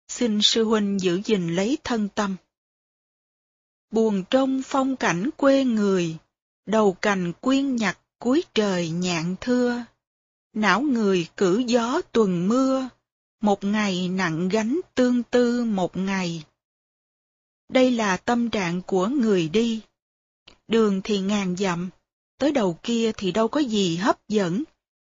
xin 0.08 0.42
sư 0.42 0.64
huynh 0.64 1.00
giữ 1.00 1.20
gìn 1.24 1.54
lấy 1.54 1.78
thân 1.84 2.08
tâm. 2.14 2.36
Buồn 3.90 4.24
trong 4.30 4.62
phong 4.64 4.96
cảnh 4.96 5.30
quê 5.36 5.64
người, 5.64 6.16
đầu 6.66 6.92
cành 6.92 7.32
quyên 7.40 7.76
nhặt 7.76 7.98
cuối 8.18 8.44
trời 8.54 8.90
nhạn 8.90 9.36
thưa, 9.40 9.84
não 10.52 10.80
người 10.80 11.28
cử 11.36 11.58
gió 11.66 12.00
tuần 12.12 12.48
mưa, 12.48 12.88
một 13.40 13.64
ngày 13.64 14.08
nặng 14.08 14.48
gánh 14.48 14.80
tương 14.94 15.22
tư 15.22 15.64
một 15.64 15.96
ngày. 15.96 16.44
Đây 17.68 17.90
là 17.90 18.16
tâm 18.16 18.50
trạng 18.50 18.82
của 18.82 19.06
người 19.06 19.48
đi. 19.48 19.80
Đường 20.68 21.00
thì 21.04 21.18
ngàn 21.18 21.56
dặm, 21.56 21.90
tới 22.38 22.52
đầu 22.52 22.78
kia 22.82 23.12
thì 23.16 23.32
đâu 23.32 23.48
có 23.48 23.60
gì 23.60 23.96
hấp 23.96 24.28
dẫn, 24.28 24.64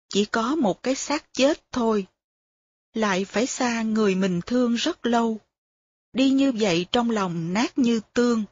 chỉ 0.09 0.25
có 0.25 0.55
một 0.55 0.83
cái 0.83 0.95
xác 0.95 1.33
chết 1.33 1.71
thôi. 1.71 2.07
Lại 2.95 3.25
phải 3.25 3.45
xa 3.47 3.81
người 3.81 4.15
mình 4.15 4.41
thương 4.45 4.75
rất 4.75 5.05
lâu. 5.05 5.39
Đi 6.13 6.29
như 6.29 6.51
vậy 6.51 6.85
trong 6.91 7.09
lòng 7.09 7.53
nát 7.53 7.77
như 7.77 8.01
tương. 8.13 8.43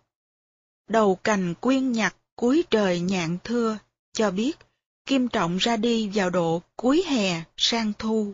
Đầu 0.88 1.16
cành 1.16 1.54
quyên 1.54 1.92
nhặt 1.92 2.16
cuối 2.36 2.64
trời 2.70 3.00
nhạn 3.00 3.38
thưa, 3.44 3.78
cho 4.14 4.32
biết 4.32 4.58
Kim 5.06 5.28
Trọng 5.28 5.58
ra 5.58 5.78
đi 5.78 6.10
vào 6.14 6.30
độ 6.30 6.62
cuối 6.76 7.04
hè 7.08 7.44
sang 7.58 7.94
thu 8.00 8.34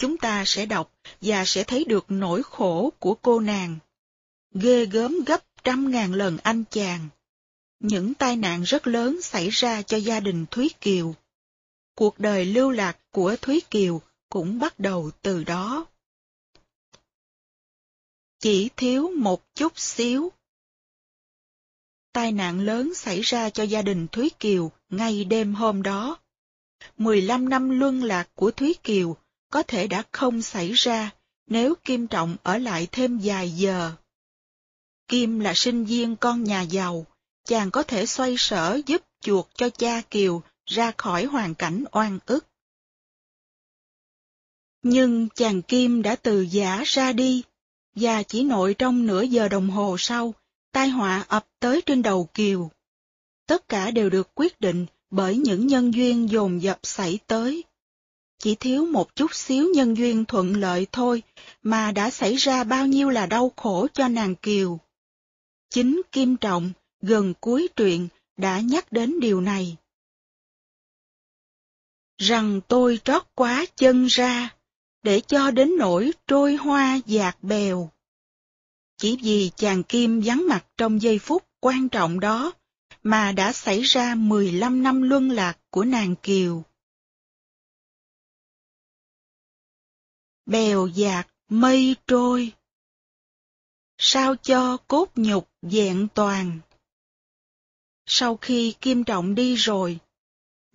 chúng 0.00 0.16
ta 0.16 0.44
sẽ 0.46 0.66
đọc 0.66 0.92
và 1.20 1.44
sẽ 1.44 1.64
thấy 1.64 1.84
được 1.84 2.04
nỗi 2.08 2.42
khổ 2.42 2.92
của 2.98 3.14
cô 3.14 3.40
nàng. 3.40 3.78
Ghê 4.54 4.86
gớm 4.86 5.24
gấp 5.26 5.44
trăm 5.64 5.90
ngàn 5.90 6.12
lần 6.12 6.38
anh 6.42 6.64
chàng. 6.70 7.08
Những 7.80 8.14
tai 8.14 8.36
nạn 8.36 8.62
rất 8.62 8.86
lớn 8.86 9.22
xảy 9.22 9.48
ra 9.48 9.82
cho 9.82 9.96
gia 9.96 10.20
đình 10.20 10.46
Thúy 10.50 10.70
Kiều. 10.80 11.14
Cuộc 11.94 12.18
đời 12.18 12.44
lưu 12.44 12.70
lạc 12.70 12.98
của 13.10 13.36
Thúy 13.36 13.60
Kiều 13.70 14.00
cũng 14.30 14.58
bắt 14.58 14.78
đầu 14.78 15.10
từ 15.22 15.44
đó. 15.44 15.86
Chỉ 18.38 18.70
thiếu 18.76 19.10
một 19.16 19.54
chút 19.54 19.78
xíu. 19.78 20.32
Tai 22.12 22.32
nạn 22.32 22.60
lớn 22.60 22.94
xảy 22.94 23.20
ra 23.20 23.50
cho 23.50 23.62
gia 23.62 23.82
đình 23.82 24.06
Thúy 24.12 24.30
Kiều 24.38 24.72
ngay 24.88 25.24
đêm 25.24 25.54
hôm 25.54 25.82
đó. 25.82 26.18
15 26.96 27.48
năm 27.48 27.80
luân 27.80 28.02
lạc 28.02 28.28
của 28.34 28.50
Thúy 28.50 28.74
Kiều 28.82 29.16
có 29.50 29.62
thể 29.62 29.86
đã 29.86 30.02
không 30.12 30.42
xảy 30.42 30.72
ra 30.72 31.10
nếu 31.46 31.74
Kim 31.84 32.06
Trọng 32.06 32.36
ở 32.42 32.58
lại 32.58 32.88
thêm 32.92 33.20
vài 33.22 33.50
giờ. 33.50 33.92
Kim 35.08 35.40
là 35.40 35.52
sinh 35.54 35.84
viên 35.84 36.16
con 36.16 36.44
nhà 36.44 36.62
giàu, 36.62 37.06
chàng 37.44 37.70
có 37.70 37.82
thể 37.82 38.06
xoay 38.06 38.34
sở 38.38 38.80
giúp 38.86 39.02
chuộc 39.20 39.50
cho 39.54 39.70
cha 39.70 40.02
Kiều 40.10 40.42
ra 40.66 40.92
khỏi 40.96 41.24
hoàn 41.24 41.54
cảnh 41.54 41.84
oan 41.92 42.18
ức. 42.26 42.46
Nhưng 44.82 45.28
chàng 45.34 45.62
Kim 45.62 46.02
đã 46.02 46.16
từ 46.16 46.40
giả 46.40 46.82
ra 46.86 47.12
đi, 47.12 47.42
và 47.94 48.22
chỉ 48.22 48.44
nội 48.44 48.74
trong 48.74 49.06
nửa 49.06 49.22
giờ 49.22 49.48
đồng 49.48 49.70
hồ 49.70 49.96
sau, 49.98 50.34
tai 50.72 50.88
họa 50.88 51.24
ập 51.28 51.46
tới 51.58 51.82
trên 51.86 52.02
đầu 52.02 52.28
Kiều. 52.34 52.70
Tất 53.46 53.68
cả 53.68 53.90
đều 53.90 54.10
được 54.10 54.30
quyết 54.34 54.60
định 54.60 54.86
bởi 55.10 55.36
những 55.36 55.66
nhân 55.66 55.94
duyên 55.94 56.30
dồn 56.30 56.62
dập 56.62 56.78
xảy 56.82 57.18
tới. 57.26 57.64
Chỉ 58.38 58.54
thiếu 58.54 58.86
một 58.86 59.16
chút 59.16 59.34
xíu 59.34 59.68
nhân 59.74 59.96
duyên 59.96 60.24
thuận 60.24 60.60
lợi 60.60 60.86
thôi 60.92 61.22
mà 61.62 61.92
đã 61.92 62.10
xảy 62.10 62.34
ra 62.34 62.64
bao 62.64 62.86
nhiêu 62.86 63.10
là 63.10 63.26
đau 63.26 63.52
khổ 63.56 63.86
cho 63.92 64.08
nàng 64.08 64.34
Kiều. 64.34 64.78
Chính 65.70 66.02
Kim 66.12 66.36
Trọng, 66.36 66.72
gần 67.02 67.34
cuối 67.40 67.68
truyện, 67.76 68.08
đã 68.36 68.60
nhắc 68.60 68.92
đến 68.92 69.20
điều 69.20 69.40
này. 69.40 69.76
Rằng 72.18 72.60
tôi 72.68 73.00
trót 73.04 73.22
quá 73.34 73.66
chân 73.76 74.06
ra, 74.06 74.50
để 75.02 75.20
cho 75.20 75.50
đến 75.50 75.70
nỗi 75.78 76.12
trôi 76.26 76.56
hoa 76.56 77.00
dạt 77.06 77.42
bèo. 77.42 77.90
Chỉ 78.96 79.18
vì 79.22 79.50
chàng 79.56 79.82
Kim 79.82 80.20
vắng 80.24 80.46
mặt 80.48 80.66
trong 80.76 81.02
giây 81.02 81.18
phút 81.18 81.48
quan 81.60 81.88
trọng 81.88 82.20
đó, 82.20 82.52
mà 83.02 83.32
đã 83.32 83.52
xảy 83.52 83.82
ra 83.82 84.14
15 84.14 84.82
năm 84.82 85.02
luân 85.02 85.30
lạc 85.30 85.58
của 85.70 85.84
nàng 85.84 86.14
Kiều. 86.22 86.62
Bèo 90.46 90.86
dạt 90.86 91.28
mây 91.48 91.96
trôi 92.06 92.52
Sao 93.98 94.36
cho 94.36 94.76
cốt 94.76 95.10
nhục 95.14 95.50
vẹn 95.62 96.08
toàn 96.14 96.58
Sau 98.06 98.36
khi 98.36 98.74
Kim 98.80 99.04
Trọng 99.04 99.34
đi 99.34 99.54
rồi, 99.54 99.98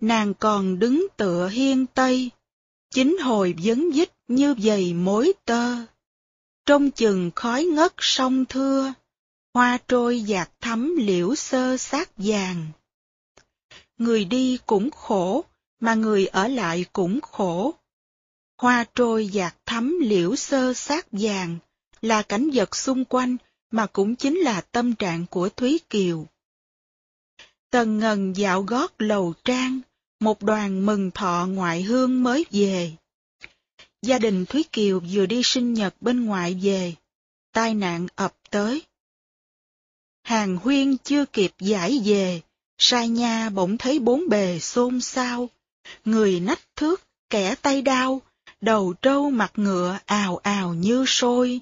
nàng 0.00 0.34
còn 0.34 0.78
đứng 0.78 1.06
tựa 1.16 1.48
hiên 1.48 1.86
tây, 1.86 2.30
chính 2.90 3.18
hồi 3.18 3.54
vấn 3.64 3.92
dích 3.92 4.15
như 4.28 4.54
dày 4.58 4.94
mối 4.94 5.32
tơ. 5.44 5.76
Trong 6.66 6.90
chừng 6.90 7.30
khói 7.34 7.64
ngất 7.64 7.94
sông 7.98 8.44
thưa, 8.44 8.94
hoa 9.54 9.78
trôi 9.88 10.20
dạt 10.20 10.50
thắm 10.60 10.96
liễu 10.96 11.34
sơ 11.34 11.76
sát 11.76 12.10
vàng. 12.16 12.66
Người 13.98 14.24
đi 14.24 14.58
cũng 14.66 14.90
khổ, 14.90 15.44
mà 15.80 15.94
người 15.94 16.26
ở 16.26 16.48
lại 16.48 16.84
cũng 16.92 17.20
khổ. 17.20 17.74
Hoa 18.58 18.84
trôi 18.94 19.28
dạt 19.28 19.56
thắm 19.66 19.98
liễu 20.00 20.36
sơ 20.36 20.74
sát 20.74 21.06
vàng 21.12 21.58
là 22.00 22.22
cảnh 22.22 22.50
vật 22.54 22.76
xung 22.76 23.04
quanh 23.04 23.36
mà 23.70 23.86
cũng 23.86 24.16
chính 24.16 24.36
là 24.38 24.60
tâm 24.60 24.94
trạng 24.94 25.26
của 25.26 25.48
Thúy 25.48 25.80
Kiều. 25.90 26.26
Tần 27.70 27.98
ngần 27.98 28.36
dạo 28.36 28.62
gót 28.62 28.92
lầu 28.98 29.34
trang, 29.44 29.80
một 30.20 30.42
đoàn 30.42 30.86
mừng 30.86 31.10
thọ 31.10 31.46
ngoại 31.50 31.82
hương 31.82 32.22
mới 32.22 32.46
về. 32.50 32.92
Gia 34.02 34.18
đình 34.18 34.46
Thúy 34.46 34.64
Kiều 34.72 35.00
vừa 35.10 35.26
đi 35.26 35.40
sinh 35.44 35.74
nhật 35.74 35.94
bên 36.00 36.24
ngoại 36.24 36.54
về, 36.62 36.94
tai 37.52 37.74
nạn 37.74 38.06
ập 38.16 38.34
tới. 38.50 38.82
Hàng 40.22 40.56
huyên 40.56 40.96
chưa 40.98 41.24
kịp 41.24 41.52
giải 41.58 42.00
về, 42.04 42.40
sai 42.78 43.08
nha 43.08 43.50
bỗng 43.50 43.78
thấy 43.78 43.98
bốn 43.98 44.28
bề 44.28 44.58
xôn 44.58 45.00
xao, 45.00 45.48
người 46.04 46.40
nách 46.40 46.76
thước, 46.76 47.02
kẻ 47.30 47.54
tay 47.54 47.82
đau, 47.82 48.22
đầu 48.60 48.94
trâu 49.02 49.30
mặt 49.30 49.52
ngựa 49.56 49.98
ào 50.06 50.36
ào 50.36 50.74
như 50.74 51.04
sôi. 51.06 51.60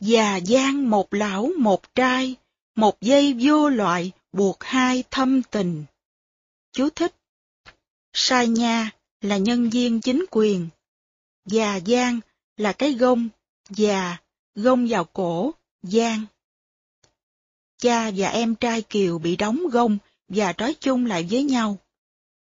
Già 0.00 0.36
gian 0.36 0.90
một 0.90 1.14
lão 1.14 1.50
một 1.58 1.94
trai, 1.94 2.36
một 2.76 3.00
dây 3.00 3.36
vô 3.40 3.68
loại 3.68 4.12
buộc 4.32 4.64
hai 4.64 5.04
thâm 5.10 5.42
tình. 5.42 5.84
Chú 6.72 6.90
thích 6.90 7.14
Sai 8.12 8.48
nha 8.48 8.90
là 9.20 9.36
nhân 9.36 9.70
viên 9.70 10.00
chính 10.00 10.24
quyền. 10.30 10.68
Già 11.50 11.80
giang 11.86 12.20
là 12.56 12.72
cái 12.72 12.92
gông, 12.92 13.28
già, 13.70 14.16
gông 14.54 14.86
vào 14.88 15.04
cổ, 15.04 15.54
giang. 15.82 16.24
Cha 17.78 18.10
và 18.16 18.28
em 18.28 18.54
trai 18.54 18.82
Kiều 18.82 19.18
bị 19.18 19.36
đóng 19.36 19.62
gông 19.72 19.98
và 20.28 20.52
trói 20.52 20.74
chung 20.80 21.06
lại 21.06 21.26
với 21.30 21.42
nhau. 21.42 21.78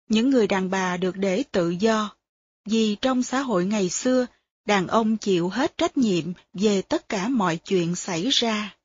Những 0.09 0.31
người 0.31 0.47
đàn 0.47 0.71
bà 0.71 0.97
được 0.97 1.17
để 1.17 1.43
tự 1.53 1.71
do, 1.71 2.17
vì 2.65 2.97
trong 3.01 3.23
xã 3.23 3.41
hội 3.41 3.65
ngày 3.65 3.91
xưa, 3.91 4.27
đàn 4.65 4.87
ông 4.87 5.17
chịu 5.17 5.49
hết 5.49 5.79
trách 5.79 5.97
nhiệm 5.97 6.33
về 6.55 6.83
tất 6.83 7.09
cả 7.09 7.29
mọi 7.29 7.57
chuyện 7.57 7.95
xảy 7.95 8.29
ra. 8.29 8.77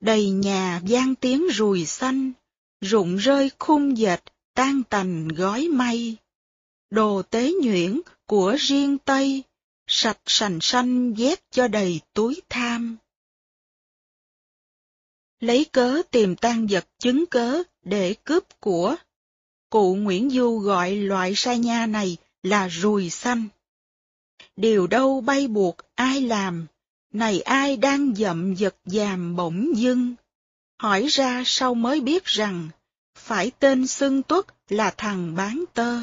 Đầy 0.00 0.30
nhà 0.30 0.80
gian 0.84 1.14
tiếng 1.14 1.46
rùi 1.52 1.86
xanh, 1.86 2.32
rụng 2.80 3.16
rơi 3.16 3.50
khung 3.58 3.98
dệt, 3.98 4.20
tan 4.54 4.82
tành 4.82 5.28
gói 5.28 5.68
may 5.68 6.16
Đồ 6.90 7.22
tế 7.22 7.52
nhuyễn 7.62 8.00
của 8.26 8.56
riêng 8.58 8.98
Tây, 8.98 9.42
sạch 9.86 10.20
sành 10.26 10.58
xanh 10.60 11.14
dép 11.14 11.38
cho 11.50 11.68
đầy 11.68 12.00
túi 12.14 12.42
tham. 12.48 12.96
Lấy 15.40 15.66
cớ 15.72 16.02
tìm 16.10 16.36
tan 16.36 16.66
vật 16.66 16.88
chứng 16.98 17.26
cớ 17.26 17.62
để 17.82 18.14
cướp 18.24 18.60
của. 18.60 18.96
Cụ 19.70 19.94
Nguyễn 19.94 20.30
Du 20.30 20.58
gọi 20.58 20.96
loại 20.96 21.32
sai 21.36 21.58
nha 21.58 21.86
này 21.86 22.16
là 22.42 22.68
rùi 22.68 23.10
xanh. 23.10 23.48
Điều 24.56 24.86
đâu 24.86 25.20
bay 25.20 25.48
buộc 25.48 25.76
ai 25.94 26.20
làm, 26.20 26.66
này 27.12 27.40
ai 27.40 27.76
đang 27.76 28.14
dậm 28.14 28.54
giật 28.54 28.76
dàm 28.84 29.36
bỗng 29.36 29.76
dưng. 29.76 30.14
Hỏi 30.78 31.06
ra 31.06 31.42
sau 31.46 31.74
mới 31.74 32.00
biết 32.00 32.24
rằng, 32.24 32.68
phải 33.14 33.50
tên 33.58 33.86
xưng 33.86 34.22
tuất 34.22 34.46
là 34.68 34.94
thằng 34.96 35.34
bán 35.34 35.64
tơ. 35.74 36.00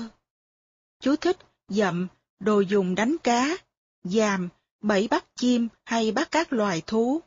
Chú 0.99 1.15
thích, 1.15 1.37
dậm, 1.69 2.07
đồ 2.39 2.59
dùng 2.59 2.95
đánh 2.95 3.15
cá, 3.23 3.57
dàm, 4.03 4.49
bẫy 4.81 5.07
bắt 5.07 5.25
chim 5.35 5.67
hay 5.85 6.11
bắt 6.11 6.27
các 6.31 6.53
loài 6.53 6.81
thú. 6.87 7.21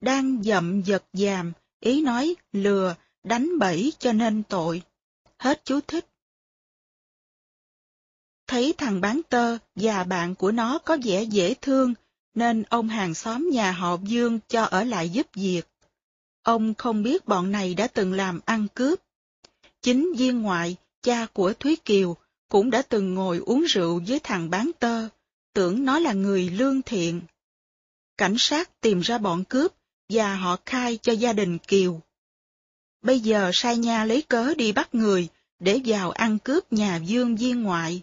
Đang 0.00 0.42
dậm 0.42 0.82
giật 0.82 1.04
dàm, 1.12 1.52
ý 1.80 2.02
nói 2.02 2.34
lừa, 2.52 2.94
đánh 3.24 3.58
bẫy 3.58 3.92
cho 3.98 4.12
nên 4.12 4.42
tội. 4.42 4.82
Hết 5.38 5.64
chú 5.64 5.80
thích. 5.80 6.06
Thấy 8.46 8.74
thằng 8.78 9.00
bán 9.00 9.20
tơ 9.28 9.58
và 9.74 10.04
bạn 10.04 10.34
của 10.34 10.52
nó 10.52 10.78
có 10.78 10.98
vẻ 11.04 11.22
dễ 11.22 11.54
thương, 11.54 11.94
nên 12.34 12.62
ông 12.62 12.88
hàng 12.88 13.14
xóm 13.14 13.48
nhà 13.52 13.72
họ 13.72 13.96
Dương 14.02 14.40
cho 14.48 14.64
ở 14.64 14.84
lại 14.84 15.08
giúp 15.08 15.26
việc. 15.34 15.62
Ông 16.42 16.74
không 16.74 17.02
biết 17.02 17.28
bọn 17.28 17.50
này 17.50 17.74
đã 17.74 17.86
từng 17.86 18.12
làm 18.12 18.40
ăn 18.44 18.66
cướp. 18.74 19.00
Chính 19.82 20.12
viên 20.16 20.42
ngoại, 20.42 20.76
cha 21.02 21.26
của 21.32 21.52
Thúy 21.52 21.76
Kiều, 21.76 22.16
cũng 22.48 22.70
đã 22.70 22.82
từng 22.82 23.14
ngồi 23.14 23.38
uống 23.38 23.62
rượu 23.62 24.02
với 24.06 24.20
thằng 24.20 24.50
bán 24.50 24.70
tơ, 24.78 25.08
tưởng 25.52 25.84
nó 25.84 25.98
là 25.98 26.12
người 26.12 26.50
lương 26.50 26.82
thiện. 26.82 27.20
Cảnh 28.16 28.34
sát 28.38 28.80
tìm 28.80 29.00
ra 29.00 29.18
bọn 29.18 29.44
cướp 29.44 29.72
và 30.08 30.34
họ 30.34 30.56
khai 30.66 30.98
cho 31.02 31.12
gia 31.12 31.32
đình 31.32 31.58
Kiều. 31.58 32.00
Bây 33.02 33.20
giờ 33.20 33.50
sai 33.54 33.76
nha 33.76 34.04
lấy 34.04 34.22
cớ 34.22 34.54
đi 34.54 34.72
bắt 34.72 34.94
người 34.94 35.28
để 35.58 35.80
vào 35.84 36.10
ăn 36.10 36.38
cướp 36.38 36.72
nhà 36.72 36.96
Dương 36.96 37.36
viên 37.36 37.62
ngoại. 37.62 38.02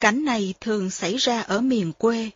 Cảnh 0.00 0.24
này 0.24 0.54
thường 0.60 0.90
xảy 0.90 1.16
ra 1.16 1.40
ở 1.40 1.60
miền 1.60 1.92
quê. 1.92 2.30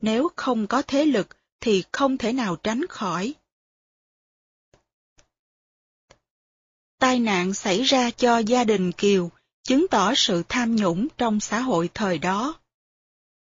Nếu 0.00 0.28
không 0.36 0.66
có 0.66 0.82
thế 0.82 1.04
lực 1.04 1.28
thì 1.60 1.84
không 1.92 2.18
thể 2.18 2.32
nào 2.32 2.56
tránh 2.56 2.86
khỏi. 2.86 3.34
Tai 6.98 7.18
nạn 7.18 7.54
xảy 7.54 7.82
ra 7.82 8.10
cho 8.10 8.38
gia 8.38 8.64
đình 8.64 8.92
Kiều, 8.92 9.30
chứng 9.68 9.88
tỏ 9.88 10.12
sự 10.16 10.42
tham 10.48 10.76
nhũng 10.76 11.08
trong 11.18 11.40
xã 11.40 11.60
hội 11.60 11.90
thời 11.94 12.18
đó. 12.18 12.54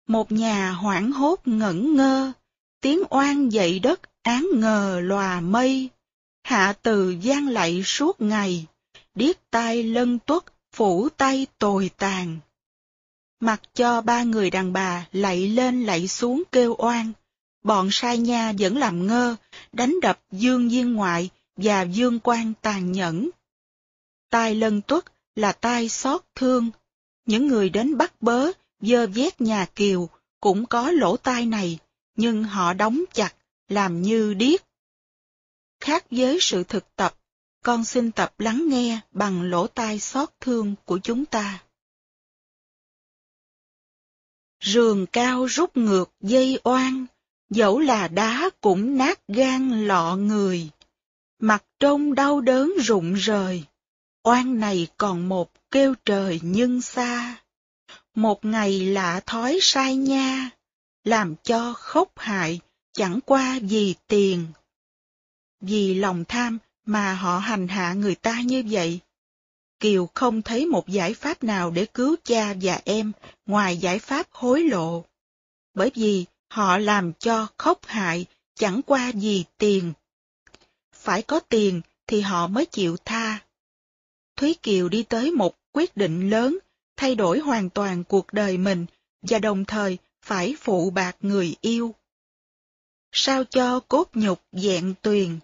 Một 0.07 0.31
nhà 0.31 0.71
hoảng 0.71 1.11
hốt 1.11 1.39
ngẩn 1.45 1.95
ngơ, 1.95 2.31
tiếng 2.81 3.03
oan 3.09 3.49
dậy 3.49 3.79
đất 3.79 4.01
án 4.21 4.47
ngờ 4.55 4.99
lòa 5.03 5.41
mây, 5.41 5.89
hạ 6.43 6.73
từ 6.81 7.09
gian 7.09 7.47
lạy 7.47 7.83
suốt 7.83 8.21
ngày, 8.21 8.65
điếc 9.15 9.51
tai 9.51 9.83
lân 9.83 10.19
tuất, 10.19 10.45
phủ 10.71 11.09
tay 11.09 11.47
tồi 11.57 11.89
tàn. 11.97 12.39
Mặc 13.39 13.61
cho 13.73 14.01
ba 14.01 14.23
người 14.23 14.49
đàn 14.49 14.73
bà 14.73 15.07
lạy 15.11 15.47
lên 15.47 15.83
lạy 15.83 16.07
xuống 16.07 16.43
kêu 16.51 16.75
oan, 16.77 17.11
bọn 17.63 17.89
sai 17.91 18.17
nha 18.17 18.53
vẫn 18.59 18.77
làm 18.77 19.07
ngơ, 19.07 19.35
đánh 19.73 19.95
đập 20.01 20.19
dương 20.31 20.69
viên 20.69 20.93
ngoại 20.93 21.29
và 21.55 21.81
dương 21.81 22.19
quan 22.19 22.53
tàn 22.61 22.91
nhẫn. 22.91 23.29
Tai 24.29 24.55
lân 24.55 24.81
tuất 24.81 25.05
là 25.35 25.51
tai 25.51 25.89
xót 25.89 26.21
thương. 26.35 26.71
Những 27.25 27.47
người 27.47 27.69
đến 27.69 27.97
bắt 27.97 28.21
bớ, 28.21 28.51
dơ 28.81 29.07
vét 29.07 29.41
nhà 29.41 29.65
kiều 29.75 30.09
cũng 30.39 30.65
có 30.65 30.91
lỗ 30.91 31.17
tai 31.17 31.45
này, 31.45 31.79
nhưng 32.15 32.43
họ 32.43 32.73
đóng 32.73 33.03
chặt, 33.13 33.35
làm 33.67 34.01
như 34.01 34.33
điếc. 34.33 34.61
Khác 35.79 36.05
với 36.11 36.37
sự 36.41 36.63
thực 36.63 36.95
tập, 36.95 37.15
con 37.63 37.83
xin 37.83 38.11
tập 38.11 38.39
lắng 38.39 38.65
nghe 38.69 38.99
bằng 39.11 39.41
lỗ 39.41 39.67
tai 39.67 39.99
xót 39.99 40.29
thương 40.39 40.75
của 40.85 40.99
chúng 41.03 41.25
ta. 41.25 41.63
Rường 44.63 45.05
cao 45.07 45.45
rút 45.45 45.77
ngược 45.77 46.11
dây 46.21 46.59
oan, 46.63 47.05
dẫu 47.49 47.79
là 47.79 48.07
đá 48.07 48.49
cũng 48.61 48.97
nát 48.97 49.19
gan 49.27 49.87
lọ 49.87 50.15
người. 50.15 50.69
Mặt 51.39 51.63
trông 51.79 52.15
đau 52.15 52.41
đớn 52.41 52.73
rụng 52.83 53.13
rời, 53.13 53.63
oan 54.23 54.59
này 54.59 54.87
còn 54.97 55.29
một 55.29 55.51
kêu 55.71 55.95
trời 56.05 56.39
nhưng 56.43 56.81
xa. 56.81 57.41
Một 58.15 58.45
ngày 58.45 58.79
lạ 58.79 59.19
thói 59.25 59.59
sai 59.61 59.95
nha, 59.95 60.49
làm 61.03 61.35
cho 61.43 61.73
khốc 61.73 62.11
hại, 62.15 62.59
chẳng 62.93 63.19
qua 63.25 63.59
vì 63.61 63.95
tiền. 64.07 64.47
Vì 65.61 65.93
lòng 65.93 66.25
tham 66.25 66.57
mà 66.85 67.13
họ 67.13 67.39
hành 67.39 67.67
hạ 67.67 67.93
người 67.93 68.15
ta 68.15 68.41
như 68.41 68.63
vậy. 68.69 68.99
Kiều 69.79 70.09
không 70.13 70.41
thấy 70.41 70.65
một 70.65 70.87
giải 70.87 71.13
pháp 71.13 71.43
nào 71.43 71.71
để 71.71 71.85
cứu 71.85 72.15
cha 72.23 72.53
và 72.61 72.81
em 72.85 73.11
ngoài 73.45 73.77
giải 73.77 73.99
pháp 73.99 74.27
hối 74.31 74.63
lộ. 74.63 75.05
Bởi 75.73 75.91
vì 75.95 76.25
họ 76.49 76.77
làm 76.77 77.13
cho 77.13 77.47
khốc 77.57 77.85
hại 77.85 78.25
chẳng 78.55 78.81
qua 78.85 79.11
vì 79.15 79.43
tiền. 79.57 79.93
Phải 80.93 81.21
có 81.21 81.39
tiền 81.39 81.81
thì 82.07 82.21
họ 82.21 82.47
mới 82.47 82.65
chịu 82.65 82.97
tha. 83.05 83.39
Thúy 84.41 84.55
Kiều 84.63 84.89
đi 84.89 85.03
tới 85.03 85.31
một 85.31 85.55
quyết 85.71 85.97
định 85.97 86.29
lớn, 86.29 86.57
thay 86.97 87.15
đổi 87.15 87.39
hoàn 87.39 87.69
toàn 87.69 88.03
cuộc 88.03 88.33
đời 88.33 88.57
mình 88.57 88.85
và 89.21 89.39
đồng 89.39 89.65
thời 89.65 89.97
phải 90.21 90.55
phụ 90.59 90.89
bạc 90.89 91.17
người 91.19 91.55
yêu. 91.61 91.95
Sao 93.11 93.43
cho 93.43 93.79
cốt 93.79 94.09
nhục 94.13 94.41
dạng 94.51 94.93
tuyền, 95.01 95.39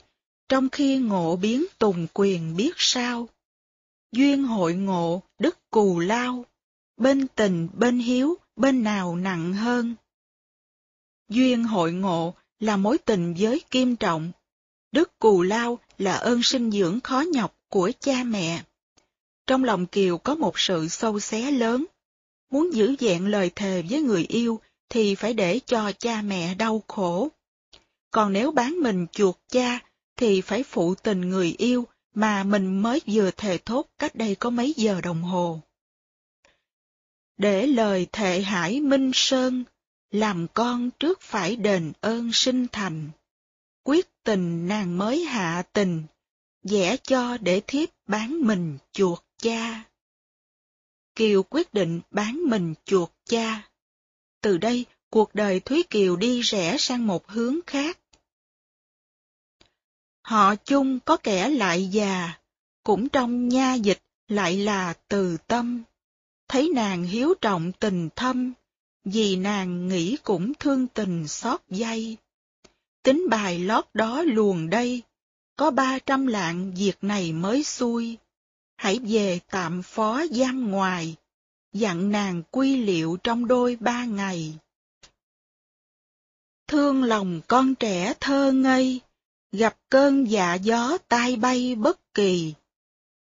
trong 0.49 0.69
khi 0.69 0.97
ngộ 0.97 1.35
biến 1.35 1.65
tùng 1.79 2.07
quyền 2.13 2.55
biết 2.55 2.71
sao. 2.77 3.29
Duyên 4.11 4.43
hội 4.43 4.73
ngộ, 4.73 5.23
đức 5.39 5.57
cù 5.69 5.99
lao, 5.99 6.45
bên 6.97 7.27
tình 7.27 7.67
bên 7.73 7.99
hiếu, 7.99 8.35
bên 8.55 8.83
nào 8.83 9.15
nặng 9.15 9.53
hơn. 9.53 9.95
Duyên 11.29 11.63
hội 11.63 11.93
ngộ 11.93 12.33
là 12.59 12.77
mối 12.77 12.97
tình 12.97 13.33
giới 13.37 13.61
kim 13.71 13.95
trọng, 13.95 14.31
đức 14.91 15.19
cù 15.19 15.41
lao 15.41 15.79
là 15.97 16.13
ơn 16.13 16.43
sinh 16.43 16.71
dưỡng 16.71 16.99
khó 16.99 17.23
nhọc 17.31 17.57
của 17.69 17.91
cha 17.99 18.23
mẹ. 18.23 18.63
Trong 19.47 19.63
lòng 19.63 19.85
Kiều 19.85 20.17
có 20.17 20.35
một 20.35 20.59
sự 20.59 20.87
sâu 20.87 21.19
xé 21.19 21.51
lớn. 21.51 21.85
Muốn 22.51 22.73
giữ 22.73 22.95
vẹn 22.99 23.27
lời 23.27 23.51
thề 23.55 23.83
với 23.89 24.01
người 24.01 24.25
yêu 24.29 24.59
thì 24.89 25.15
phải 25.15 25.33
để 25.33 25.59
cho 25.65 25.91
cha 25.99 26.21
mẹ 26.21 26.55
đau 26.55 26.83
khổ. 26.87 27.29
Còn 28.11 28.33
nếu 28.33 28.51
bán 28.51 28.75
mình 28.81 29.05
chuột 29.11 29.35
cha 29.51 29.79
thì 30.17 30.41
phải 30.41 30.63
phụ 30.63 30.95
tình 30.95 31.21
người 31.21 31.55
yêu 31.57 31.87
mà 32.13 32.43
mình 32.43 32.81
mới 32.81 33.01
vừa 33.07 33.31
thề 33.31 33.57
thốt 33.57 33.85
cách 33.97 34.15
đây 34.15 34.35
có 34.35 34.49
mấy 34.49 34.73
giờ 34.77 35.01
đồng 35.01 35.21
hồ. 35.21 35.61
Để 37.37 37.67
lời 37.67 38.07
thệ 38.11 38.41
hải 38.41 38.81
minh 38.81 39.11
sơn, 39.13 39.63
làm 40.11 40.47
con 40.53 40.89
trước 40.99 41.21
phải 41.21 41.55
đền 41.55 41.93
ơn 42.01 42.33
sinh 42.33 42.67
thành. 42.71 43.09
Quyết 43.83 44.23
tình 44.23 44.67
nàng 44.67 44.97
mới 44.97 45.23
hạ 45.23 45.63
tình, 45.73 46.03
vẽ 46.63 46.97
cho 46.97 47.37
để 47.37 47.61
thiếp 47.67 47.89
bán 48.07 48.47
mình 48.47 48.77
chuột 48.91 49.19
cha. 49.37 49.83
Kiều 51.15 51.43
quyết 51.43 51.73
định 51.73 52.01
bán 52.11 52.39
mình 52.45 52.73
chuột 52.85 53.09
cha. 53.25 53.69
Từ 54.41 54.57
đây, 54.57 54.85
cuộc 55.09 55.35
đời 55.35 55.59
Thúy 55.59 55.83
Kiều 55.89 56.15
đi 56.15 56.41
rẽ 56.41 56.77
sang 56.79 57.07
một 57.07 57.27
hướng 57.27 57.59
khác. 57.67 57.99
Họ 60.21 60.55
chung 60.55 60.99
có 60.99 61.17
kẻ 61.17 61.49
lại 61.49 61.87
già, 61.87 62.39
cũng 62.83 63.09
trong 63.09 63.49
nha 63.49 63.73
dịch 63.73 64.01
lại 64.27 64.57
là 64.57 64.93
từ 65.07 65.37
tâm. 65.47 65.83
Thấy 66.47 66.71
nàng 66.75 67.03
hiếu 67.03 67.33
trọng 67.41 67.71
tình 67.79 68.09
thâm, 68.15 68.53
vì 69.03 69.35
nàng 69.35 69.87
nghĩ 69.87 70.17
cũng 70.23 70.53
thương 70.53 70.87
tình 70.87 71.27
xót 71.27 71.61
dây. 71.69 72.17
Tính 73.03 73.27
bài 73.29 73.59
lót 73.59 73.85
đó 73.93 74.21
luồn 74.21 74.69
đây, 74.69 75.01
có 75.55 75.71
ba 75.71 75.99
trăm 75.99 76.27
lạng 76.27 76.73
việc 76.73 76.97
này 77.01 77.33
mới 77.33 77.63
xuôi. 77.63 78.17
Hãy 78.77 78.99
về 78.99 79.39
tạm 79.51 79.81
phó 79.81 80.23
giam 80.31 80.71
ngoài, 80.71 81.15
dặn 81.73 82.11
nàng 82.11 82.43
quy 82.51 82.75
liệu 82.75 83.17
trong 83.23 83.47
đôi 83.47 83.75
ba 83.75 84.05
ngày. 84.05 84.57
Thương 86.67 87.03
lòng 87.03 87.41
con 87.47 87.75
trẻ 87.75 88.13
thơ 88.19 88.51
ngây, 88.51 89.01
gặp 89.51 89.77
cơn 89.89 90.25
dạ 90.25 90.53
gió 90.53 90.97
tai 91.07 91.35
bay 91.35 91.75
bất 91.75 92.13
kỳ. 92.13 92.53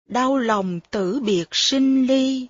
Đau 0.08 0.38
lòng 0.38 0.80
tử 0.90 1.20
biệt 1.20 1.48
sinh 1.52 2.06
ly, 2.06 2.46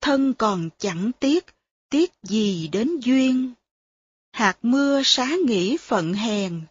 thân 0.00 0.34
còn 0.34 0.68
chẳng 0.78 1.10
tiếc, 1.20 1.46
tiếc 1.90 2.12
gì 2.22 2.68
đến 2.68 3.00
duyên. 3.00 3.52
Hạt 4.32 4.58
mưa 4.62 5.02
xá 5.04 5.36
nghĩ 5.46 5.76
phận 5.76 6.14
hèn, 6.14 6.62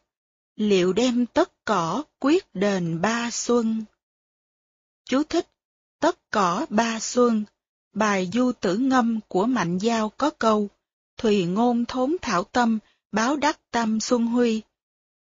liệu 0.55 0.93
đem 0.93 1.25
tất 1.25 1.51
cỏ 1.65 2.03
quyết 2.19 2.45
đền 2.53 3.01
ba 3.01 3.31
xuân. 3.31 3.83
Chú 5.05 5.23
thích, 5.23 5.47
tất 6.01 6.19
cỏ 6.31 6.65
ba 6.69 6.99
xuân, 6.99 7.43
bài 7.93 8.29
du 8.33 8.51
tử 8.51 8.77
ngâm 8.77 9.19
của 9.27 9.45
Mạnh 9.45 9.77
Giao 9.77 10.09
có 10.09 10.29
câu, 10.29 10.69
Thùy 11.17 11.45
ngôn 11.45 11.85
thốn 11.85 12.15
thảo 12.21 12.43
tâm, 12.43 12.79
báo 13.11 13.35
đắc 13.35 13.59
tâm 13.71 13.99
xuân 13.99 14.25
huy. 14.25 14.61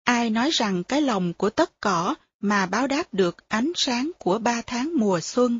Ai 0.03 0.30
nói 0.30 0.49
rằng 0.51 0.83
cái 0.83 1.01
lòng 1.01 1.33
của 1.33 1.49
tất 1.49 1.82
cỏ 1.82 2.16
mà 2.40 2.66
báo 2.66 2.88
đáp 2.88 3.14
được 3.14 3.48
ánh 3.48 3.72
sáng 3.75 4.11
của 4.19 4.40
ba 4.40 4.61
tháng 4.61 4.91
mùa 4.98 5.19
xuân. 5.19 5.59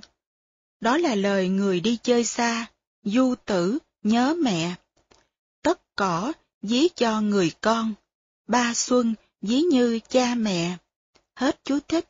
Đó 0.80 0.98
là 0.98 1.15
lời 1.15 1.49
người 1.49 1.80
đi 1.80 1.98
chơi 2.03 2.25
xa, 2.25 2.65
du 3.03 3.35
tử, 3.45 3.77
nhớ 4.03 4.35
mẹ. 4.41 4.75
Tất 5.61 5.81
cỏ, 5.95 6.33
dí 6.61 6.88
cho 6.95 7.22
người 7.22 7.51
con. 7.61 7.93
Ba 8.48 8.73
xuân, 8.73 9.15
dí 9.41 9.61
như 9.61 9.99
cha 10.09 10.35
mẹ. 10.35 10.77
Hết 11.35 11.59
chú 11.64 11.80
thích. 11.88 12.06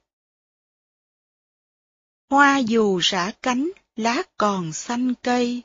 Hoa 2.29 2.57
dù 2.57 2.97
rã 2.97 3.31
cánh, 3.41 3.69
lá 3.95 4.23
còn 4.37 4.73
xanh 4.73 5.13
cây. 5.23 5.61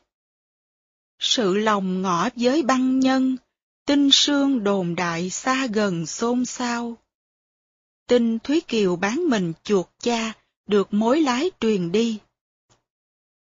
Sự 1.19 1.55
lòng 1.55 2.03
ngõ 2.03 2.29
với 2.37 2.63
băng 2.63 3.01
nhân, 3.01 3.37
tinh 3.87 4.11
sương 4.13 4.65
đồn 4.65 4.95
đại 4.95 5.31
xa 5.31 5.67
gần 5.67 6.07
xôn 6.07 6.45
xao. 6.45 6.97
Tin 8.07 8.39
Thúy 8.39 8.61
Kiều 8.61 8.97
bán 8.97 9.29
mình 9.29 9.53
chuột 9.65 9.87
cha, 9.99 10.33
được 10.67 10.95
mối 10.95 11.21
lái 11.21 11.51
truyền 11.61 11.93
đi. 11.93 12.19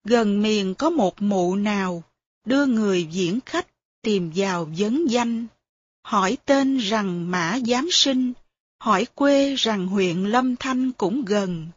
Gần 0.04 0.42
miền 0.42 0.76
có 0.76 0.90
một 0.90 1.22
mụ 1.22 1.56
nào, 1.56 2.04
đưa 2.46 2.66
người 2.66 3.04
diễn 3.12 3.40
khách 3.46 3.68
tìm 4.02 4.32
vào 4.36 4.72
vấn 4.78 5.06
danh, 5.10 5.48
hỏi 6.04 6.38
tên 6.46 6.78
rằng 6.78 7.32
Mã 7.32 7.60
Giám 7.68 7.88
Sinh, 7.92 8.34
hỏi 8.80 9.06
quê 9.16 9.56
rằng 9.56 9.88
huyện 9.88 10.24
Lâm 10.24 10.56
Thanh 10.56 10.92
cũng 10.92 11.26
gần. 11.26 11.68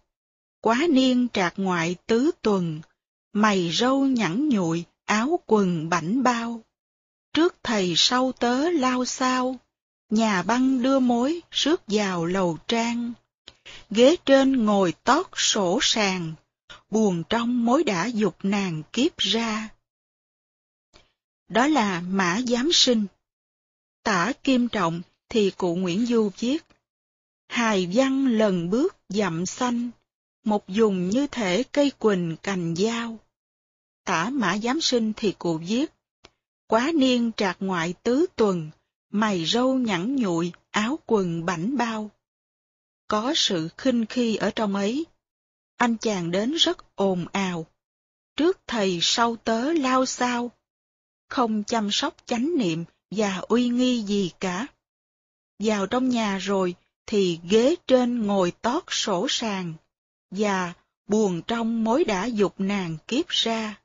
Quá 0.62 0.86
niên 0.91 1.28
trạc 1.32 1.55
ngoại 1.57 1.97
tứ 2.07 2.31
tuần, 2.42 2.81
mày 3.32 3.70
râu 3.73 4.07
nhẵn 4.07 4.49
nhụi, 4.49 4.84
áo 5.05 5.41
quần 5.47 5.89
bảnh 5.89 6.23
bao. 6.23 6.60
Trước 7.32 7.57
thầy 7.62 7.94
sau 7.97 8.32
tớ 8.32 8.70
lao 8.70 9.05
sao, 9.05 9.57
nhà 10.10 10.42
băng 10.42 10.82
đưa 10.82 10.99
mối 10.99 11.41
rước 11.50 11.82
vào 11.86 12.24
lầu 12.26 12.58
trang. 12.68 13.12
Ghế 13.91 14.16
trên 14.24 14.65
ngồi 14.65 14.94
tót 15.05 15.26
sổ 15.36 15.78
sàng, 15.82 16.32
buồn 16.91 17.23
trong 17.28 17.65
mối 17.65 17.84
đã 17.84 18.07
dục 18.07 18.36
nàng 18.42 18.82
kiếp 18.92 19.18
ra. 19.18 19.68
Đó 21.49 21.66
là 21.66 22.00
Mã 22.00 22.41
Giám 22.47 22.73
Sinh. 22.73 23.07
Tả 24.02 24.32
Kim 24.44 24.68
Trọng 24.68 25.02
thì 25.28 25.50
cụ 25.50 25.74
Nguyễn 25.74 26.07
Du 26.07 26.31
viết. 26.39 26.65
Hài 27.49 27.89
văn 27.94 28.26
lần 28.26 28.70
bước 28.70 28.97
dặm 29.08 29.47
xanh, 29.47 29.91
một 30.45 30.69
dùng 30.69 31.11
như 31.11 31.27
thể 31.27 31.62
cây 31.73 31.93
quỳnh 31.99 32.37
cành 32.43 32.75
dao. 32.77 33.19
Tả 34.05 34.31
Mã 34.31 34.59
Giám 34.59 34.81
Sinh 34.81 35.12
thì 35.17 35.35
cụ 35.39 35.59
viết. 35.59 35.93
Quá 36.67 36.91
niên 36.95 37.31
trạc 37.37 37.57
ngoại 37.61 37.95
tứ 38.03 38.27
tuần, 38.37 38.71
mày 39.11 39.45
râu 39.45 39.75
nhẵn 39.75 40.17
nhụi, 40.17 40.53
áo 40.71 40.99
quần 41.07 41.47
bảnh 41.47 41.77
bao. 41.77 42.11
Có 43.09 43.33
sự 43.37 43.69
khinh 43.79 44.07
khi 44.07 44.37
ở 44.37 44.51
trong 44.51 44.75
ấy. 44.75 45.07
Anh 45.77 45.97
chàng 45.97 46.31
đến 46.31 46.53
rất 46.53 46.97
ồn 46.97 47.27
ào. 47.33 47.67
Trước 48.37 48.61
thầy 48.67 48.99
sau 49.03 49.37
tớ 49.37 49.73
lao 49.73 50.07
sao. 50.07 50.51
Không 51.29 51.65
chăm 51.65 51.91
sóc 51.91 52.17
chánh 52.27 52.59
niệm 52.59 52.85
và 53.11 53.37
uy 53.49 53.69
nghi 53.69 54.03
gì 54.03 54.31
cả. 54.41 54.67
Vào 55.59 55.87
trong 55.87 56.09
nhà 56.09 56.39
rồi 56.39 56.75
thì 57.07 57.41
ghế 57.51 57.75
trên 57.87 58.27
ngồi 58.27 58.51
tót 58.51 58.85
sổ 58.89 59.27
sàng, 59.29 59.75
và 60.33 60.73
buồn 61.07 61.43
trong 61.47 61.85
mối 61.85 62.05
đã 62.05 62.25
dục 62.25 62.55
nàng 62.59 62.97
kiếp 63.09 63.28
ra. 63.28 63.81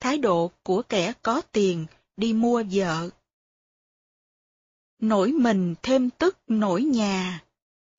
Thái 0.00 0.18
độ 0.18 0.50
của 0.62 0.82
kẻ 0.82 1.12
có 1.22 1.40
tiền 1.52 1.86
đi 2.16 2.32
mua 2.32 2.62
vợ 2.72 3.10
nổi 5.00 5.32
mình 5.32 5.74
thêm 5.82 6.10
tức 6.10 6.38
nổi 6.48 6.82
nhà, 6.82 7.44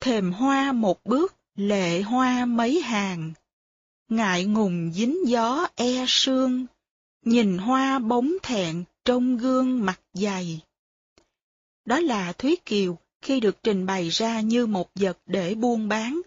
thềm 0.00 0.32
hoa 0.32 0.72
một 0.72 1.04
bước, 1.04 1.34
lệ 1.54 2.02
hoa 2.02 2.44
mấy 2.44 2.80
hàng. 2.80 3.32
Ngại 4.08 4.44
ngùng 4.44 4.92
dính 4.94 5.28
gió 5.28 5.66
e 5.74 6.04
sương, 6.08 6.66
nhìn 7.24 7.58
hoa 7.58 7.98
bóng 7.98 8.32
thẹn 8.42 8.84
trong 9.04 9.36
gương 9.36 9.84
mặt 9.84 10.00
dày. 10.12 10.60
Đó 11.84 12.00
là 12.00 12.32
Thúy 12.32 12.56
Kiều 12.66 12.98
khi 13.22 13.40
được 13.40 13.62
trình 13.62 13.86
bày 13.86 14.08
ra 14.08 14.40
như 14.40 14.66
một 14.66 14.90
vật 14.94 15.18
để 15.26 15.54
buôn 15.54 15.88
bán. 15.88 16.20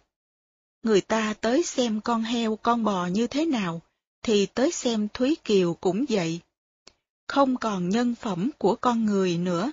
Người 0.86 1.02
ta 1.02 1.34
tới 1.42 1.64
xem 1.64 2.02
con 2.02 2.24
heo 2.24 2.56
con 2.56 2.84
bò 2.84 3.06
như 3.06 3.28
thế 3.28 3.46
nào, 3.46 3.82
thì 4.24 4.46
tới 4.46 4.72
xem 4.72 5.08
Thúy 5.14 5.36
Kiều 5.44 5.74
cũng 5.74 6.06
vậy. 6.10 6.40
không 7.28 7.58
còn 7.58 7.90
nhân 7.90 8.16
phẩm 8.16 8.50
của 8.58 8.76
con 8.76 9.06
người 9.06 9.38
nữa. 9.38 9.72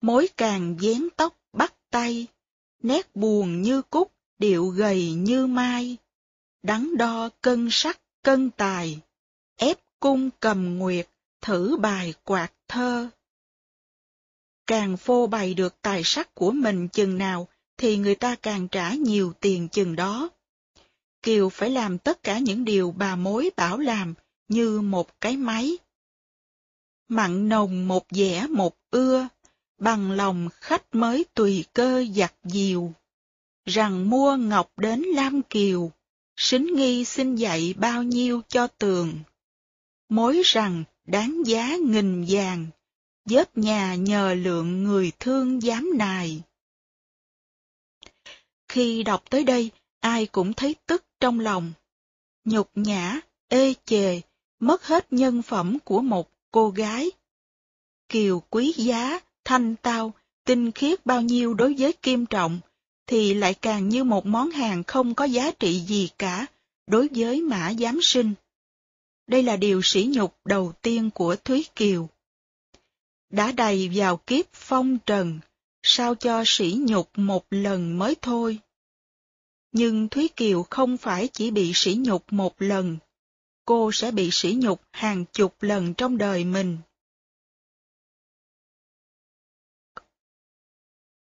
Mối 0.00 0.28
càng 0.36 0.76
dán 0.80 1.08
tóc 1.16 1.36
bắt 1.52 1.74
tay, 1.90 2.26
nét 2.82 3.16
buồn 3.16 3.62
như 3.62 3.82
cúc, 3.82 4.12
điệu 4.38 4.66
gầy 4.66 5.12
như 5.12 5.46
mai, 5.46 5.96
đắn 6.62 6.96
đo 6.96 7.28
cân 7.40 7.68
sắc 7.70 8.00
cân 8.22 8.50
tài, 8.50 9.00
ép 9.56 9.78
cung 10.00 10.30
cầm 10.40 10.78
nguyệt, 10.78 11.08
thử 11.40 11.76
bài 11.76 12.14
quạt 12.24 12.52
thơ. 12.68 13.08
Càng 14.66 14.96
phô 14.96 15.26
bày 15.26 15.54
được 15.54 15.74
tài 15.82 16.04
sắc 16.04 16.34
của 16.34 16.50
mình 16.50 16.88
chừng 16.88 17.18
nào, 17.18 17.48
thì 17.76 17.96
người 17.96 18.14
ta 18.14 18.36
càng 18.42 18.68
trả 18.68 18.94
nhiều 18.94 19.32
tiền 19.40 19.68
chừng 19.68 19.96
đó. 19.96 20.30
Kiều 21.22 21.48
phải 21.48 21.70
làm 21.70 21.98
tất 21.98 22.22
cả 22.22 22.38
những 22.38 22.64
điều 22.64 22.90
bà 22.90 23.16
mối 23.16 23.50
bảo 23.56 23.78
làm 23.78 24.14
như 24.48 24.80
một 24.80 25.20
cái 25.20 25.36
máy. 25.36 25.78
Mặn 27.08 27.48
nồng 27.48 27.88
một 27.88 28.06
dẻ 28.10 28.46
một 28.50 28.76
ưa, 28.90 29.28
bằng 29.78 30.10
lòng 30.12 30.48
khách 30.52 30.94
mới 30.94 31.24
tùy 31.34 31.64
cơ 31.72 32.04
giặt 32.14 32.34
diều. 32.44 32.92
Rằng 33.66 34.10
mua 34.10 34.36
ngọc 34.36 34.72
đến 34.76 35.02
Lam 35.02 35.42
Kiều, 35.42 35.90
xính 36.36 36.76
nghi 36.76 37.04
xin 37.04 37.36
dạy 37.36 37.74
bao 37.76 38.02
nhiêu 38.02 38.42
cho 38.48 38.66
tường. 38.66 39.18
Mối 40.08 40.42
rằng 40.44 40.84
đáng 41.04 41.42
giá 41.46 41.76
nghìn 41.76 42.24
vàng, 42.28 42.66
dớp 43.24 43.58
nhà 43.58 43.94
nhờ 43.94 44.34
lượng 44.34 44.84
người 44.84 45.12
thương 45.20 45.62
dám 45.62 45.90
nài. 45.98 46.42
Khi 48.74 49.02
đọc 49.02 49.30
tới 49.30 49.44
đây, 49.44 49.70
ai 50.00 50.26
cũng 50.26 50.52
thấy 50.52 50.74
tức 50.86 51.04
trong 51.20 51.40
lòng. 51.40 51.72
Nhục 52.44 52.70
nhã, 52.74 53.20
ê 53.48 53.74
chề, 53.84 54.20
mất 54.60 54.86
hết 54.86 55.12
nhân 55.12 55.42
phẩm 55.42 55.78
của 55.84 56.00
một 56.00 56.30
cô 56.50 56.70
gái. 56.70 57.10
Kiều 58.08 58.40
quý 58.50 58.74
giá, 58.76 59.20
thanh 59.44 59.76
tao, 59.76 60.12
tinh 60.44 60.72
khiết 60.72 61.06
bao 61.06 61.22
nhiêu 61.22 61.54
đối 61.54 61.74
với 61.78 61.92
Kim 61.92 62.26
Trọng, 62.26 62.60
thì 63.06 63.34
lại 63.34 63.54
càng 63.54 63.88
như 63.88 64.04
một 64.04 64.26
món 64.26 64.50
hàng 64.50 64.84
không 64.84 65.14
có 65.14 65.24
giá 65.24 65.50
trị 65.50 65.80
gì 65.80 66.08
cả 66.18 66.46
đối 66.86 67.08
với 67.14 67.42
Mã 67.42 67.72
Giám 67.78 67.98
Sinh. 68.02 68.34
Đây 69.26 69.42
là 69.42 69.56
điều 69.56 69.80
sỉ 69.82 70.08
nhục 70.12 70.36
đầu 70.44 70.72
tiên 70.82 71.10
của 71.10 71.36
Thúy 71.36 71.66
Kiều. 71.76 72.08
Đã 73.30 73.52
đầy 73.52 73.90
vào 73.94 74.16
kiếp 74.16 74.52
phong 74.52 74.98
trần, 75.06 75.40
sao 75.86 76.14
cho 76.14 76.42
sỉ 76.46 76.76
nhục 76.80 77.10
một 77.18 77.46
lần 77.50 77.98
mới 77.98 78.16
thôi. 78.22 78.58
Nhưng 79.72 80.08
Thúy 80.08 80.28
Kiều 80.36 80.62
không 80.70 80.96
phải 80.96 81.28
chỉ 81.32 81.50
bị 81.50 81.72
sỉ 81.74 81.94
nhục 81.94 82.32
một 82.32 82.62
lần, 82.62 82.98
cô 83.64 83.92
sẽ 83.92 84.10
bị 84.10 84.28
sỉ 84.32 84.54
nhục 84.58 84.80
hàng 84.92 85.24
chục 85.32 85.62
lần 85.62 85.94
trong 85.94 86.18
đời 86.18 86.44
mình. 86.44 86.78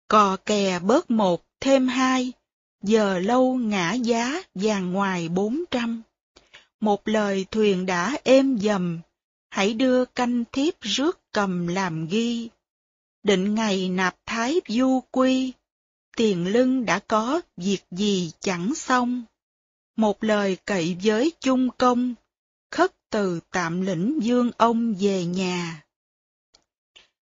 Cò 0.09 0.37
kè 0.37 0.79
bớt 0.79 1.11
một, 1.11 1.45
thêm 1.61 1.89
hai, 1.89 2.33
giờ 2.83 3.19
lâu 3.19 3.55
ngã 3.55 3.93
giá 3.93 4.43
vàng 4.55 4.93
ngoài 4.93 5.29
bốn 5.29 5.65
trăm. 5.71 6.03
Một 6.81 7.09
lời 7.09 7.47
thuyền 7.51 7.87
đã 7.87 8.17
êm 8.25 8.59
dầm, 8.59 9.01
hãy 9.51 9.75
đưa 9.75 10.05
canh 10.05 10.45
thiếp 10.53 10.75
rước 10.81 11.21
cầm 11.33 11.67
làm 11.67 12.07
ghi. 12.07 12.49
Định 13.23 13.55
ngày 13.55 13.89
nạp 13.89 14.17
thái 14.27 14.61
du 14.69 15.01
quy, 15.11 15.53
tiền 16.17 16.47
lưng 16.47 16.85
đã 16.85 16.99
có, 16.99 17.41
việc 17.57 17.83
gì 17.91 18.33
chẳng 18.41 18.75
xong. 18.75 19.25
Một 19.97 20.25
lời 20.25 20.57
cậy 20.65 20.97
với 21.03 21.33
chung 21.41 21.69
công, 21.79 22.15
khất 22.71 22.93
từ 23.11 23.41
tạm 23.51 23.81
lĩnh 23.81 24.19
dương 24.23 24.51
ông 24.57 24.95
về 25.01 25.25
nhà. 25.25 25.85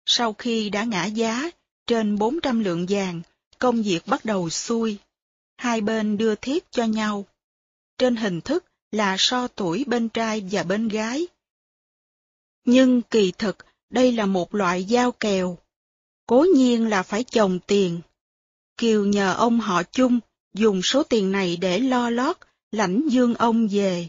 Sau 0.05 0.33
khi 0.33 0.69
đã 0.69 0.83
ngã 0.83 1.05
giá, 1.05 1.49
trên 1.87 2.17
400 2.17 2.59
lượng 2.59 2.85
vàng, 2.89 3.21
công 3.59 3.83
việc 3.83 4.07
bắt 4.07 4.25
đầu 4.25 4.49
xuôi. 4.49 4.97
Hai 5.57 5.81
bên 5.81 6.17
đưa 6.17 6.35
thiếp 6.35 6.71
cho 6.71 6.83
nhau. 6.83 7.25
Trên 7.97 8.15
hình 8.15 8.41
thức 8.41 8.65
là 8.91 9.15
so 9.19 9.47
tuổi 9.47 9.83
bên 9.87 10.09
trai 10.09 10.47
và 10.51 10.63
bên 10.63 10.87
gái. 10.87 11.27
Nhưng 12.65 13.01
kỳ 13.01 13.31
thực, 13.37 13.57
đây 13.89 14.11
là 14.11 14.25
một 14.25 14.55
loại 14.55 14.83
giao 14.83 15.11
kèo. 15.11 15.57
Cố 16.27 16.45
nhiên 16.55 16.89
là 16.89 17.03
phải 17.03 17.23
chồng 17.23 17.59
tiền. 17.67 18.01
Kiều 18.77 19.05
nhờ 19.05 19.33
ông 19.33 19.59
họ 19.59 19.83
chung 19.83 20.19
dùng 20.53 20.81
số 20.83 21.03
tiền 21.03 21.31
này 21.31 21.57
để 21.61 21.79
lo 21.79 22.09
lót, 22.09 22.37
lãnh 22.71 23.01
dương 23.09 23.35
ông 23.35 23.67
về. 23.67 24.07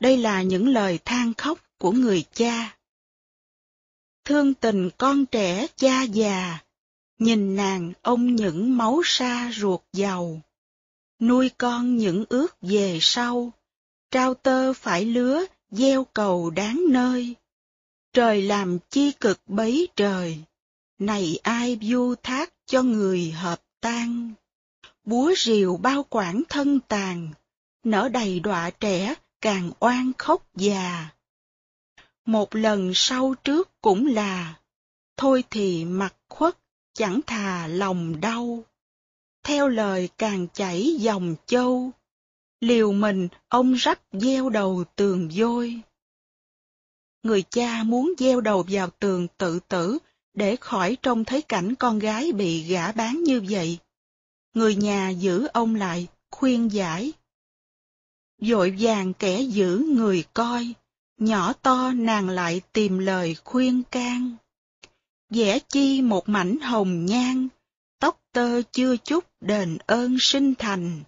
Đây 0.00 0.16
là 0.16 0.42
những 0.42 0.68
lời 0.68 0.98
than 1.04 1.34
khóc 1.34 1.58
của 1.78 1.92
người 1.92 2.24
cha. 2.32 2.76
Thương 4.24 4.54
tình 4.54 4.90
con 4.98 5.26
trẻ 5.26 5.66
cha 5.76 6.02
già, 6.02 6.58
nhìn 7.18 7.56
nàng 7.56 7.92
ông 8.02 8.36
những 8.36 8.76
máu 8.76 9.02
xa 9.04 9.52
ruột 9.54 9.80
giàu. 9.92 10.40
Nuôi 11.20 11.50
con 11.58 11.96
những 11.96 12.24
ước 12.28 12.56
về 12.60 12.98
sau, 13.00 13.52
trao 14.10 14.34
tơ 14.34 14.72
phải 14.72 15.04
lứa, 15.04 15.44
gieo 15.70 16.04
cầu 16.04 16.50
đáng 16.50 16.84
nơi. 16.88 17.34
Trời 18.12 18.42
làm 18.42 18.78
chi 18.90 19.12
cực 19.12 19.40
bấy 19.46 19.88
trời, 19.96 20.38
này 21.00 21.38
ai 21.42 21.78
du 21.82 22.14
thác 22.22 22.52
cho 22.66 22.82
người 22.82 23.30
hợp 23.30 23.62
tan. 23.80 24.32
Búa 25.04 25.32
rìu 25.36 25.76
bao 25.76 26.06
quản 26.10 26.42
thân 26.48 26.80
tàn, 26.80 27.30
nở 27.84 28.08
đầy 28.12 28.40
đọa 28.40 28.70
trẻ 28.70 29.14
càng 29.40 29.70
oan 29.80 30.12
khóc 30.18 30.46
già. 30.54 31.08
Một 32.24 32.54
lần 32.54 32.92
sau 32.94 33.34
trước 33.44 33.70
cũng 33.80 34.06
là, 34.06 34.60
thôi 35.16 35.44
thì 35.50 35.84
mặt 35.84 36.14
khuất, 36.28 36.58
chẳng 36.94 37.20
thà 37.26 37.66
lòng 37.66 38.20
đau. 38.20 38.64
Theo 39.42 39.68
lời 39.68 40.08
càng 40.18 40.46
chảy 40.52 40.96
dòng 40.98 41.34
châu, 41.46 41.90
liều 42.60 42.92
mình 42.92 43.28
ông 43.48 43.76
rắp 43.78 44.00
gieo 44.12 44.50
đầu 44.50 44.84
tường 44.96 45.28
vôi. 45.34 45.80
Người 47.22 47.42
cha 47.42 47.82
muốn 47.82 48.14
gieo 48.18 48.40
đầu 48.40 48.64
vào 48.68 48.90
tường 48.90 49.26
tự 49.38 49.60
tử 49.68 49.98
để 50.34 50.56
khỏi 50.56 50.96
trông 51.02 51.24
thấy 51.24 51.42
cảnh 51.42 51.74
con 51.74 51.98
gái 51.98 52.32
bị 52.32 52.62
gã 52.62 52.92
bán 52.92 53.22
như 53.22 53.42
vậy. 53.50 53.78
Người 54.54 54.74
nhà 54.74 55.10
giữ 55.10 55.46
ông 55.52 55.74
lại, 55.74 56.06
khuyên 56.30 56.72
giải. 56.72 57.12
Dội 58.38 58.76
vàng 58.78 59.14
kẻ 59.14 59.40
giữ 59.40 59.78
người 59.78 60.24
coi, 60.34 60.74
nhỏ 61.18 61.52
to 61.52 61.92
nàng 61.92 62.28
lại 62.28 62.60
tìm 62.72 62.98
lời 62.98 63.36
khuyên 63.44 63.82
can. 63.90 64.36
vẽ 65.30 65.58
chi 65.58 66.02
một 66.02 66.28
mảnh 66.28 66.60
hồng 66.60 67.06
nhan, 67.06 67.48
tóc 67.98 68.20
tơ 68.32 68.62
chưa 68.72 68.96
chút 68.96 69.24
đền 69.40 69.78
ơn 69.86 70.16
sinh 70.20 70.54
thành. 70.58 71.02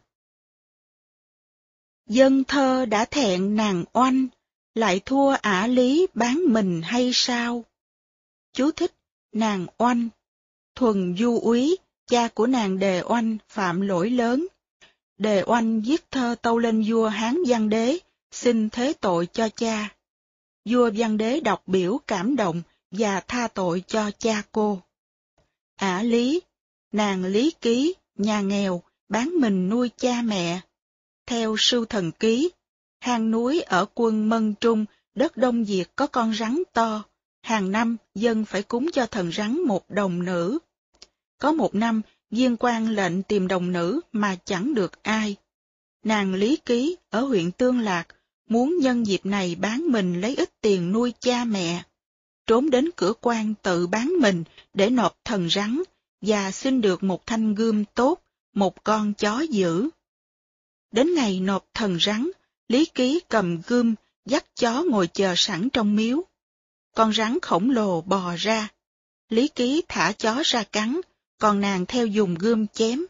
Dân 2.06 2.44
thơ 2.44 2.86
đã 2.86 3.04
thẹn 3.04 3.56
nàng 3.56 3.84
oanh, 3.92 4.26
lại 4.74 5.00
thua 5.04 5.30
ả 5.30 5.66
lý 5.66 6.06
bán 6.14 6.40
mình 6.48 6.82
hay 6.82 7.10
sao? 7.14 7.64
Chú 8.52 8.70
thích 8.70 8.92
nàng 9.32 9.66
oanh. 9.78 10.08
Thuần 10.74 11.16
du 11.18 11.40
úy, 11.40 11.76
cha 12.06 12.28
của 12.28 12.46
nàng 12.46 12.78
đề 12.78 13.02
oanh 13.02 13.36
phạm 13.48 13.80
lỗi 13.80 14.10
lớn. 14.10 14.46
Đề 15.18 15.42
oanh 15.46 15.80
viết 15.80 16.10
thơ 16.10 16.34
tâu 16.42 16.58
lên 16.58 16.84
vua 16.88 17.08
Hán 17.08 17.38
Văn 17.46 17.68
Đế, 17.68 17.98
xin 18.30 18.70
thế 18.70 18.92
tội 19.00 19.26
cho 19.26 19.48
cha. 19.48 19.94
Vua 20.64 20.90
Văn 20.96 21.16
Đế 21.16 21.40
đọc 21.40 21.62
biểu 21.66 21.98
cảm 22.06 22.36
động 22.36 22.62
và 22.90 23.20
tha 23.20 23.48
tội 23.48 23.84
cho 23.86 24.10
cha 24.18 24.42
cô. 24.52 24.82
Ả 25.76 26.02
Lý, 26.02 26.40
nàng 26.92 27.24
Lý 27.24 27.50
Ký, 27.60 27.94
nhà 28.14 28.40
nghèo, 28.40 28.82
bán 29.08 29.32
mình 29.40 29.68
nuôi 29.68 29.90
cha 29.96 30.22
mẹ. 30.22 30.60
Theo 31.26 31.56
sư 31.58 31.84
thần 31.88 32.12
ký, 32.12 32.50
hang 33.00 33.30
núi 33.30 33.60
ở 33.60 33.86
quân 33.94 34.28
Mân 34.28 34.54
Trung, 34.54 34.84
đất 35.14 35.36
Đông 35.36 35.64
Việt 35.64 35.96
có 35.96 36.06
con 36.06 36.34
rắn 36.34 36.62
to, 36.72 37.04
hàng 37.42 37.72
năm 37.72 37.96
dân 38.14 38.44
phải 38.44 38.62
cúng 38.62 38.90
cho 38.92 39.06
thần 39.06 39.32
rắn 39.32 39.60
một 39.66 39.90
đồng 39.90 40.24
nữ. 40.24 40.58
Có 41.38 41.52
một 41.52 41.74
năm, 41.74 42.02
viên 42.30 42.56
quan 42.56 42.88
lệnh 42.88 43.22
tìm 43.22 43.48
đồng 43.48 43.72
nữ 43.72 44.00
mà 44.12 44.36
chẳng 44.44 44.74
được 44.74 45.02
ai. 45.02 45.36
Nàng 46.04 46.34
Lý 46.34 46.56
Ký 46.56 46.96
ở 47.10 47.20
huyện 47.20 47.50
Tương 47.50 47.80
Lạc 47.80 48.08
muốn 48.48 48.78
nhân 48.80 49.06
dịp 49.06 49.26
này 49.26 49.54
bán 49.54 49.92
mình 49.92 50.20
lấy 50.20 50.36
ít 50.36 50.60
tiền 50.60 50.92
nuôi 50.92 51.12
cha 51.20 51.44
mẹ. 51.44 51.82
Trốn 52.46 52.70
đến 52.70 52.90
cửa 52.96 53.12
quan 53.20 53.54
tự 53.62 53.86
bán 53.86 54.12
mình 54.20 54.44
để 54.74 54.90
nộp 54.90 55.24
thần 55.24 55.50
rắn 55.50 55.82
và 56.20 56.50
xin 56.50 56.80
được 56.80 57.02
một 57.02 57.26
thanh 57.26 57.54
gươm 57.54 57.84
tốt, 57.84 58.22
một 58.54 58.84
con 58.84 59.14
chó 59.14 59.40
dữ. 59.40 59.88
Đến 60.92 61.14
ngày 61.14 61.40
nộp 61.40 61.66
thần 61.74 61.98
rắn, 62.00 62.30
Lý 62.68 62.84
Ký 62.84 63.20
cầm 63.28 63.60
gươm, 63.66 63.94
dắt 64.24 64.44
chó 64.56 64.84
ngồi 64.90 65.06
chờ 65.06 65.34
sẵn 65.36 65.68
trong 65.70 65.96
miếu. 65.96 66.24
Con 66.94 67.12
rắn 67.12 67.38
khổng 67.42 67.70
lồ 67.70 68.00
bò 68.00 68.34
ra. 68.38 68.68
Lý 69.28 69.48
Ký 69.48 69.82
thả 69.88 70.12
chó 70.12 70.42
ra 70.44 70.62
cắn, 70.62 71.00
còn 71.38 71.60
nàng 71.60 71.86
theo 71.86 72.06
dùng 72.06 72.34
gươm 72.34 72.66
chém. 72.66 73.04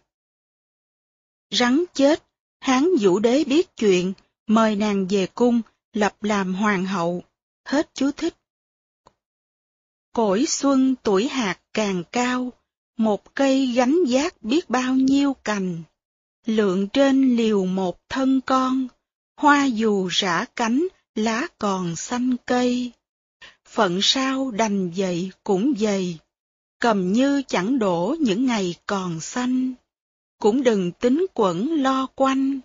Rắn 1.50 1.84
chết, 1.94 2.22
Hán 2.60 2.88
Vũ 3.00 3.18
Đế 3.18 3.44
biết 3.44 3.76
chuyện, 3.76 4.12
mời 4.46 4.76
nàng 4.76 5.06
về 5.10 5.26
cung, 5.34 5.62
lập 5.92 6.22
làm 6.22 6.54
hoàng 6.54 6.84
hậu. 6.84 7.22
Hết 7.64 7.90
chú 7.94 8.10
thích. 8.10 8.34
Cổi 10.12 10.46
xuân 10.46 10.94
tuổi 11.02 11.28
hạt 11.28 11.58
càng 11.72 12.02
cao, 12.12 12.52
một 12.96 13.34
cây 13.34 13.66
gánh 13.66 14.04
giác 14.06 14.42
biết 14.42 14.70
bao 14.70 14.94
nhiêu 14.94 15.34
cành. 15.44 15.82
Lượng 16.46 16.88
trên 16.88 17.36
liều 17.36 17.64
một 17.64 18.08
thân 18.08 18.40
con, 18.40 18.88
hoa 19.36 19.64
dù 19.64 20.08
rã 20.10 20.44
cánh, 20.56 20.86
lá 21.14 21.46
còn 21.58 21.96
xanh 21.96 22.36
cây. 22.46 22.92
Phận 23.72 23.98
sao 24.02 24.50
đành 24.50 24.90
dậy 24.90 25.30
cũng 25.44 25.74
dày, 25.78 26.18
cầm 26.80 27.12
như 27.12 27.42
chẳng 27.48 27.78
đổ 27.78 28.16
những 28.20 28.46
ngày 28.46 28.74
còn 28.86 29.20
xanh. 29.20 29.74
Cũng 30.38 30.62
đừng 30.62 30.92
tính 30.92 31.26
quẩn 31.34 31.82
lo 31.82 32.06
quanh, 32.14 32.60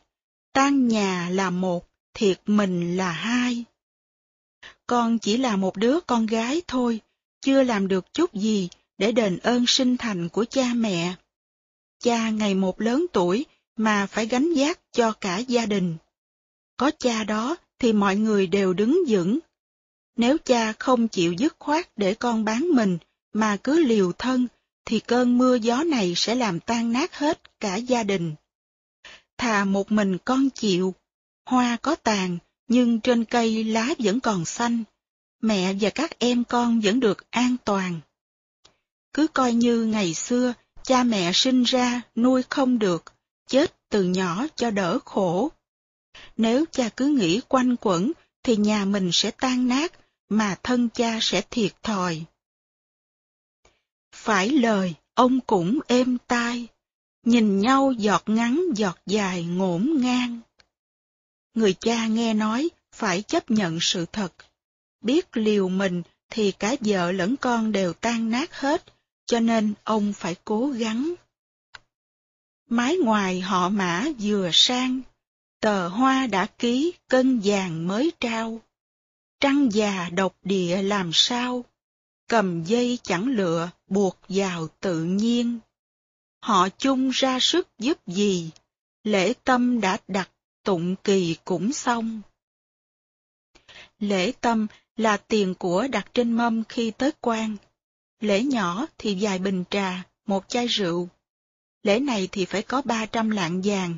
tan 0.53 0.87
nhà 0.87 1.29
là 1.29 1.49
một, 1.49 1.87
thiệt 2.13 2.41
mình 2.45 2.97
là 2.97 3.11
hai. 3.11 3.63
Con 4.87 5.19
chỉ 5.19 5.37
là 5.37 5.55
một 5.55 5.77
đứa 5.77 5.99
con 6.07 6.25
gái 6.25 6.61
thôi, 6.67 6.99
chưa 7.41 7.63
làm 7.63 7.87
được 7.87 8.13
chút 8.13 8.33
gì 8.33 8.69
để 8.97 9.11
đền 9.11 9.37
ơn 9.37 9.65
sinh 9.67 9.97
thành 9.97 10.29
của 10.29 10.45
cha 10.45 10.73
mẹ. 10.75 11.15
Cha 11.99 12.29
ngày 12.29 12.55
một 12.55 12.81
lớn 12.81 13.05
tuổi 13.13 13.45
mà 13.75 14.05
phải 14.05 14.25
gánh 14.25 14.53
vác 14.55 14.79
cho 14.91 15.11
cả 15.11 15.37
gia 15.37 15.65
đình. 15.65 15.97
Có 16.77 16.91
cha 16.99 17.23
đó 17.23 17.55
thì 17.79 17.93
mọi 17.93 18.15
người 18.15 18.47
đều 18.47 18.73
đứng 18.73 18.99
vững. 19.07 19.39
Nếu 20.17 20.37
cha 20.45 20.73
không 20.79 21.07
chịu 21.07 21.33
dứt 21.33 21.55
khoát 21.59 21.97
để 21.97 22.13
con 22.13 22.45
bán 22.45 22.67
mình 22.73 22.97
mà 23.33 23.57
cứ 23.63 23.79
liều 23.79 24.11
thân, 24.11 24.47
thì 24.85 24.99
cơn 24.99 25.37
mưa 25.37 25.55
gió 25.55 25.83
này 25.83 26.13
sẽ 26.15 26.35
làm 26.35 26.59
tan 26.59 26.91
nát 26.91 27.15
hết 27.15 27.59
cả 27.59 27.75
gia 27.75 28.03
đình. 28.03 28.35
Thà 29.37 29.65
một 29.65 29.91
mình 29.91 30.17
con 30.25 30.49
chịu, 30.49 30.95
hoa 31.45 31.77
có 31.81 31.95
tàn, 31.95 32.37
nhưng 32.67 32.99
trên 32.99 33.25
cây 33.25 33.63
lá 33.63 33.93
vẫn 33.99 34.19
còn 34.19 34.45
xanh, 34.45 34.83
mẹ 35.41 35.73
và 35.81 35.89
các 35.89 36.19
em 36.19 36.43
con 36.43 36.79
vẫn 36.79 36.99
được 36.99 37.31
an 37.31 37.55
toàn. 37.65 37.99
Cứ 39.13 39.27
coi 39.27 39.53
như 39.53 39.85
ngày 39.85 40.13
xưa, 40.13 40.53
cha 40.83 41.03
mẹ 41.03 41.31
sinh 41.33 41.63
ra, 41.63 42.01
nuôi 42.15 42.43
không 42.49 42.79
được, 42.79 43.03
chết 43.47 43.89
từ 43.89 44.03
nhỏ 44.03 44.45
cho 44.55 44.71
đỡ 44.71 44.99
khổ. 45.05 45.51
Nếu 46.37 46.65
cha 46.71 46.89
cứ 46.89 47.07
nghĩ 47.07 47.41
quanh 47.47 47.75
quẩn, 47.75 48.11
thì 48.43 48.55
nhà 48.55 48.85
mình 48.85 49.09
sẽ 49.13 49.31
tan 49.31 49.67
nát, 49.67 49.93
mà 50.29 50.55
thân 50.63 50.89
cha 50.89 51.19
sẽ 51.21 51.41
thiệt 51.49 51.83
thòi. 51.83 52.25
Phải 54.11 54.49
lời, 54.49 54.93
ông 55.13 55.39
cũng 55.41 55.79
êm 55.87 56.17
tai, 56.27 56.67
nhìn 57.23 57.59
nhau 57.59 57.91
giọt 57.91 58.23
ngắn 58.25 58.63
giọt 58.75 58.97
dài 59.05 59.43
ngổn 59.43 59.93
ngang. 60.01 60.39
Người 61.53 61.73
cha 61.73 62.07
nghe 62.07 62.33
nói, 62.33 62.69
phải 62.91 63.21
chấp 63.21 63.51
nhận 63.51 63.77
sự 63.81 64.05
thật. 64.05 64.33
Biết 65.01 65.37
liều 65.37 65.69
mình 65.69 66.03
thì 66.29 66.51
cả 66.51 66.75
vợ 66.79 67.11
lẫn 67.11 67.35
con 67.37 67.71
đều 67.71 67.93
tan 67.93 68.29
nát 68.29 68.53
hết, 68.53 68.83
cho 69.25 69.39
nên 69.39 69.73
ông 69.83 70.13
phải 70.13 70.35
cố 70.45 70.67
gắng. 70.67 71.13
Mái 72.69 72.97
ngoài 72.97 73.41
họ 73.41 73.69
mã 73.69 74.05
vừa 74.19 74.49
sang, 74.53 75.01
tờ 75.59 75.87
hoa 75.87 76.27
đã 76.27 76.45
ký 76.45 76.93
cân 77.07 77.41
vàng 77.43 77.87
mới 77.87 78.11
trao. 78.19 78.61
Trăng 79.39 79.69
già 79.71 80.09
độc 80.09 80.35
địa 80.43 80.81
làm 80.81 81.11
sao, 81.13 81.65
cầm 82.27 82.63
dây 82.63 82.99
chẳng 83.03 83.27
lựa 83.27 83.69
buộc 83.87 84.17
vào 84.29 84.67
tự 84.79 85.03
nhiên. 85.03 85.59
Họ 86.41 86.69
chung 86.69 87.09
ra 87.09 87.39
sức 87.39 87.67
giúp 87.79 88.07
gì, 88.07 88.49
lễ 89.03 89.33
tâm 89.43 89.81
đã 89.81 89.97
đặt 90.07 90.29
tụng 90.63 90.95
kỳ 91.03 91.35
cũng 91.45 91.73
xong. 91.73 92.21
Lễ 93.99 94.31
tâm 94.41 94.67
là 94.95 95.17
tiền 95.17 95.55
của 95.59 95.87
đặt 95.87 96.07
trên 96.13 96.31
mâm 96.31 96.63
khi 96.63 96.91
tới 96.91 97.11
quan. 97.21 97.57
Lễ 98.19 98.43
nhỏ 98.43 98.85
thì 98.97 99.17
vài 99.21 99.39
bình 99.39 99.63
trà, 99.69 100.03
một 100.25 100.45
chai 100.47 100.67
rượu. 100.67 101.09
Lễ 101.83 101.99
này 101.99 102.27
thì 102.31 102.45
phải 102.45 102.63
có 102.63 102.81
ba 102.81 103.05
trăm 103.05 103.29
lạng 103.29 103.61
vàng. 103.63 103.97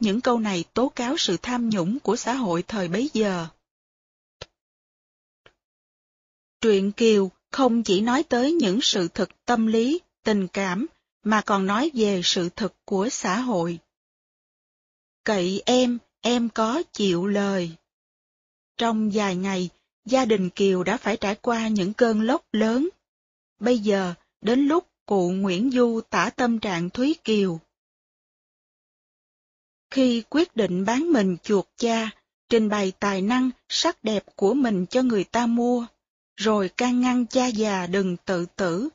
Những 0.00 0.20
câu 0.20 0.38
này 0.38 0.64
tố 0.74 0.88
cáo 0.88 1.16
sự 1.16 1.36
tham 1.42 1.68
nhũng 1.68 2.00
của 2.00 2.16
xã 2.16 2.34
hội 2.34 2.62
thời 2.62 2.88
bấy 2.88 3.10
giờ. 3.12 3.48
Truyện 6.64 6.92
Kiều 6.92 7.30
không 7.50 7.82
chỉ 7.82 8.00
nói 8.00 8.22
tới 8.22 8.52
những 8.52 8.80
sự 8.82 9.08
thực 9.08 9.44
tâm 9.44 9.66
lý, 9.66 10.00
tình 10.22 10.48
cảm, 10.48 10.86
mà 11.22 11.42
còn 11.46 11.66
nói 11.66 11.90
về 11.94 12.20
sự 12.24 12.48
thực 12.56 12.74
của 12.84 13.08
xã 13.08 13.40
hội. 13.40 13.78
Cậy 15.24 15.62
em, 15.66 15.98
em 16.20 16.48
có 16.48 16.82
chịu 16.92 17.26
lời. 17.26 17.70
Trong 18.76 19.10
vài 19.14 19.36
ngày, 19.36 19.68
gia 20.04 20.24
đình 20.24 20.50
Kiều 20.50 20.82
đã 20.82 20.96
phải 20.96 21.16
trải 21.16 21.34
qua 21.34 21.68
những 21.68 21.92
cơn 21.92 22.20
lốc 22.22 22.44
lớn. 22.52 22.88
Bây 23.60 23.78
giờ, 23.78 24.14
đến 24.40 24.66
lúc 24.66 24.88
cụ 25.06 25.30
Nguyễn 25.30 25.70
Du 25.70 26.00
tả 26.10 26.30
tâm 26.36 26.58
trạng 26.58 26.90
Thúy 26.90 27.14
Kiều. 27.24 27.60
Khi 29.90 30.22
quyết 30.30 30.56
định 30.56 30.84
bán 30.84 31.12
mình 31.12 31.36
chuột 31.42 31.64
cha, 31.76 32.10
trình 32.48 32.68
bày 32.68 32.92
tài 32.98 33.22
năng, 33.22 33.50
sắc 33.68 34.04
đẹp 34.04 34.24
của 34.36 34.54
mình 34.54 34.86
cho 34.86 35.02
người 35.02 35.24
ta 35.24 35.46
mua, 35.46 35.86
rồi 36.36 36.68
can 36.68 37.00
ngăn 37.00 37.26
cha 37.26 37.46
già 37.46 37.86
đừng 37.86 38.16
tự 38.16 38.46
tử, 38.56 38.88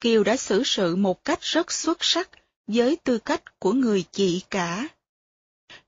Kiều 0.00 0.24
đã 0.24 0.36
xử 0.36 0.62
sự 0.64 0.96
một 0.96 1.24
cách 1.24 1.40
rất 1.42 1.72
xuất 1.72 2.04
sắc 2.04 2.30
với 2.66 2.96
tư 2.96 3.18
cách 3.18 3.58
của 3.58 3.72
người 3.72 4.04
chị 4.12 4.42
cả. 4.50 4.88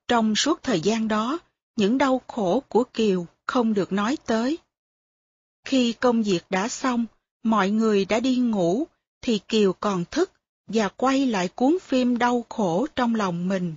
Trong 0.07 0.35
suốt 0.35 0.63
thời 0.63 0.81
gian 0.81 1.07
đó, 1.07 1.39
những 1.75 1.97
đau 1.97 2.21
khổ 2.27 2.63
của 2.67 2.83
Kiều 2.83 3.27
không 3.47 3.73
được 3.73 3.91
nói 3.91 4.17
tới. 4.25 4.57
Khi 5.65 5.93
công 5.93 6.23
việc 6.23 6.45
đã 6.49 6.67
xong, 6.67 7.05
mọi 7.43 7.69
người 7.69 8.05
đã 8.05 8.19
đi 8.19 8.35
ngủ, 8.35 8.87
thì 9.21 9.39
Kiều 9.47 9.73
còn 9.73 10.05
thức 10.11 10.31
và 10.67 10.89
quay 10.89 11.25
lại 11.25 11.47
cuốn 11.47 11.77
phim 11.81 12.17
đau 12.17 12.45
khổ 12.49 12.87
trong 12.95 13.15
lòng 13.15 13.47
mình. 13.47 13.75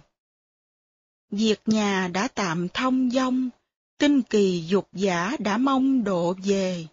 Việc 1.31 1.61
nhà 1.67 2.09
đã 2.13 2.29
tạm 2.29 2.69
thông 2.69 3.11
dong, 3.11 3.51
tinh 3.99 4.23
kỳ 4.23 4.65
dục 4.69 4.89
giả 4.93 5.37
đã 5.39 5.59
mong 5.59 6.05
độ 6.05 6.35
về. 6.45 6.87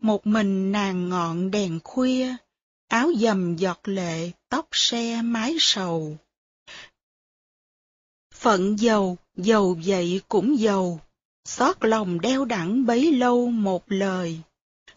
Một 0.00 0.26
mình 0.26 0.72
nàng 0.72 1.08
ngọn 1.08 1.50
đèn 1.50 1.80
khuya, 1.84 2.36
áo 2.88 3.10
dầm 3.16 3.56
giọt 3.56 3.80
lệ, 3.84 4.30
tóc 4.48 4.68
xe 4.72 5.22
mái 5.22 5.56
sầu. 5.58 6.16
Phận 8.34 8.78
giàu, 8.78 9.18
giàu 9.36 9.76
vậy 9.84 10.20
cũng 10.28 10.58
giàu, 10.58 11.00
xót 11.44 11.76
lòng 11.80 12.20
đeo 12.20 12.44
đẳng 12.44 12.86
bấy 12.86 13.12
lâu 13.12 13.50
một 13.50 13.84
lời. 13.86 14.40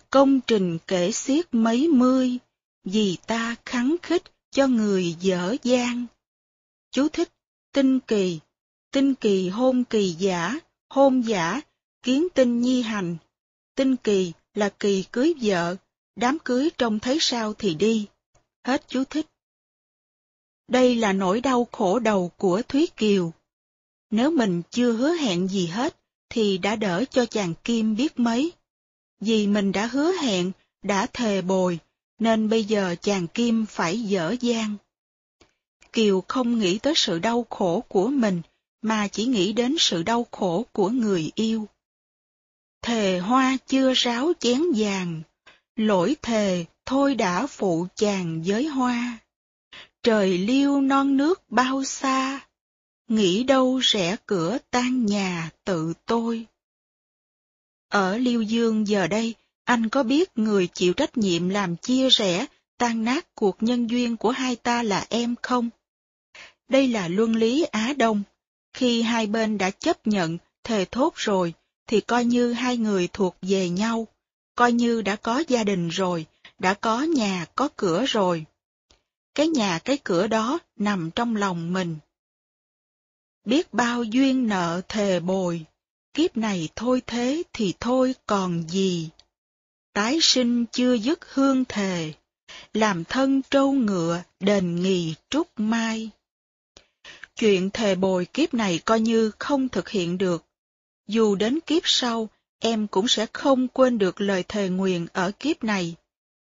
Công 0.10 0.42
trình 0.42 0.78
kể 0.88 1.12
xiết 1.12 1.46
mấy 1.52 1.88
mươi, 1.88 2.38
vì 2.84 3.18
ta 3.28 3.56
khắng 3.66 3.96
khích 4.02 4.24
cho 4.52 4.68
người 4.68 5.16
dở 5.20 5.56
dang. 5.64 6.06
Chú 6.92 7.08
thích, 7.10 7.30
tinh 7.74 8.00
kỳ, 8.00 8.40
tinh 8.92 9.16
kỳ 9.16 9.50
hôn 9.50 9.84
kỳ 9.84 10.10
giả, 10.20 10.60
hôn 10.90 11.22
giả, 11.22 11.62
kiến 12.04 12.28
tinh 12.34 12.62
nhi 12.62 12.82
hành. 12.82 13.18
Tinh 13.76 13.96
kỳ 13.96 14.34
là 14.54 14.70
kỳ 14.70 15.04
cưới 15.12 15.34
vợ, 15.42 15.76
đám 16.16 16.38
cưới 16.40 16.70
trông 16.78 17.00
thấy 17.00 17.18
sao 17.22 17.54
thì 17.54 17.74
đi. 17.74 18.08
Hết 18.66 18.84
chú 18.88 19.04
thích. 19.04 19.26
Đây 20.68 20.96
là 20.96 21.14
nỗi 21.14 21.42
đau 21.42 21.68
khổ 21.72 22.00
đầu 22.00 22.32
của 22.38 22.62
Thúy 22.68 22.88
Kiều. 22.98 23.34
Nếu 24.12 24.32
mình 24.32 24.62
chưa 24.70 24.94
hứa 24.94 25.14
hẹn 25.14 25.48
gì 25.48 25.66
hết, 25.68 25.96
thì 26.30 26.58
đã 26.58 26.76
đỡ 26.76 27.04
cho 27.12 27.26
chàng 27.26 27.54
Kim 27.64 27.96
biết 27.96 28.20
mấy. 28.20 28.52
Vì 29.20 29.48
mình 29.48 29.72
đã 29.72 29.86
hứa 29.86 30.12
hẹn, 30.12 30.52
đã 30.84 31.08
thề 31.14 31.42
bồi, 31.42 31.80
nên 32.20 32.50
bây 32.50 32.64
giờ 32.64 32.96
chàng 33.02 33.28
Kim 33.28 33.66
phải 33.66 34.02
dở 34.02 34.36
dang. 34.42 34.76
Kiều 35.94 36.24
không 36.28 36.60
nghĩ 36.60 36.78
tới 36.78 36.94
sự 36.96 37.20
đau 37.20 37.46
khổ 37.50 37.84
của 37.88 38.08
mình, 38.08 38.42
mà 38.82 39.08
chỉ 39.08 39.26
nghĩ 39.26 39.54
đến 39.54 39.76
sự 39.80 40.04
đau 40.04 40.28
khổ 40.32 40.66
của 40.72 40.90
người 40.90 41.32
yêu. 41.36 41.68
Thề 42.84 43.20
hoa 43.20 43.58
chưa 43.68 43.94
ráo 43.94 44.34
chén 44.40 44.62
vàng, 44.76 45.22
lỗi 45.76 46.16
thề 46.22 46.66
thôi 46.86 47.16
đã 47.16 47.48
phụ 47.48 47.88
chàng 47.96 48.44
với 48.46 48.66
hoa. 48.68 49.18
Trời 50.04 50.38
liêu 50.38 50.82
non 50.82 51.18
nước 51.18 51.44
bao 51.50 51.84
xa, 51.84 52.40
nghĩ 53.08 53.44
đâu 53.44 53.78
rẽ 53.78 54.16
cửa 54.26 54.58
tan 54.72 55.06
nhà 55.06 55.50
tự 55.64 55.94
tôi. 56.06 56.46
Ở 57.90 58.18
Liêu 58.18 58.42
Dương 58.42 58.88
giờ 58.88 59.08
đây, 59.08 59.36
anh 59.64 59.90
có 59.90 60.04
biết 60.04 60.38
người 60.38 60.68
chịu 60.68 60.94
trách 60.94 61.18
nhiệm 61.18 61.50
làm 61.50 61.76
chia 61.76 62.10
rẽ, 62.10 62.46
tan 62.78 63.04
nát 63.04 63.36
cuộc 63.36 63.64
nhân 63.64 63.90
duyên 63.90 64.18
của 64.18 64.32
hai 64.32 64.56
ta 64.56 64.84
là 64.84 65.06
em 65.10 65.36
không? 65.42 65.70
Đây 66.68 66.88
là 66.88 67.08
luân 67.08 67.36
lý 67.36 67.64
Á 67.64 67.94
Đông. 67.98 68.24
Khi 68.74 69.02
hai 69.02 69.28
bên 69.28 69.58
đã 69.58 69.70
chấp 69.70 70.08
nhận, 70.08 70.38
thề 70.64 70.86
thốt 70.86 71.14
rồi, 71.16 71.54
thì 71.88 72.02
coi 72.02 72.26
như 72.26 72.54
hai 72.54 72.78
người 72.78 73.10
thuộc 73.14 73.38
về 73.42 73.70
nhau, 73.70 74.08
coi 74.56 74.72
như 74.72 75.02
đã 75.02 75.16
có 75.16 75.44
gia 75.48 75.64
đình 75.64 75.90
rồi, 75.90 76.26
đã 76.60 76.74
có 76.74 77.02
nhà 77.02 77.46
có 77.56 77.70
cửa 77.76 78.06
rồi. 78.08 78.46
Cái 79.36 79.48
nhà 79.48 79.80
cái 79.80 79.98
cửa 80.04 80.28
đó 80.28 80.60
nằm 80.76 81.12
trong 81.12 81.36
lòng 81.36 81.74
mình. 81.74 81.98
Biết 83.46 83.74
bao 83.74 84.04
duyên 84.04 84.48
nợ 84.48 84.82
thề 84.88 85.20
bồi, 85.20 85.66
kiếp 86.14 86.38
này 86.38 86.70
thôi 86.76 87.02
thế 87.08 87.44
thì 87.54 87.74
thôi 87.80 88.16
còn 88.26 88.64
gì. 88.70 89.10
tái 89.94 90.20
sinh 90.22 90.66
chưa 90.72 90.94
dứt 90.94 91.34
hương 91.34 91.66
thề, 91.66 92.14
làm 92.74 93.04
thân 93.04 93.42
trâu 93.50 93.72
ngựa 93.72 94.24
đền 94.40 94.76
nghì 94.76 95.16
trúc 95.30 95.48
mai. 95.58 96.10
Chuyện 97.36 97.70
thề 97.70 97.96
bồi 97.96 98.26
kiếp 98.26 98.54
này 98.54 98.80
coi 98.86 99.00
như 99.00 99.32
không 99.40 99.70
thực 99.70 99.90
hiện 99.90 100.18
được. 100.18 100.46
Dù 101.14 101.36
đến 101.36 101.60
kiếp 101.60 101.82
sau, 101.86 102.30
em 102.60 102.88
cũng 102.88 103.08
sẽ 103.08 103.26
không 103.34 103.68
quên 103.68 103.98
được 103.98 104.22
lời 104.22 104.44
thề 104.48 104.70
nguyện 104.70 105.08
ở 105.14 105.32
kiếp 105.40 105.64
này. 105.64 105.96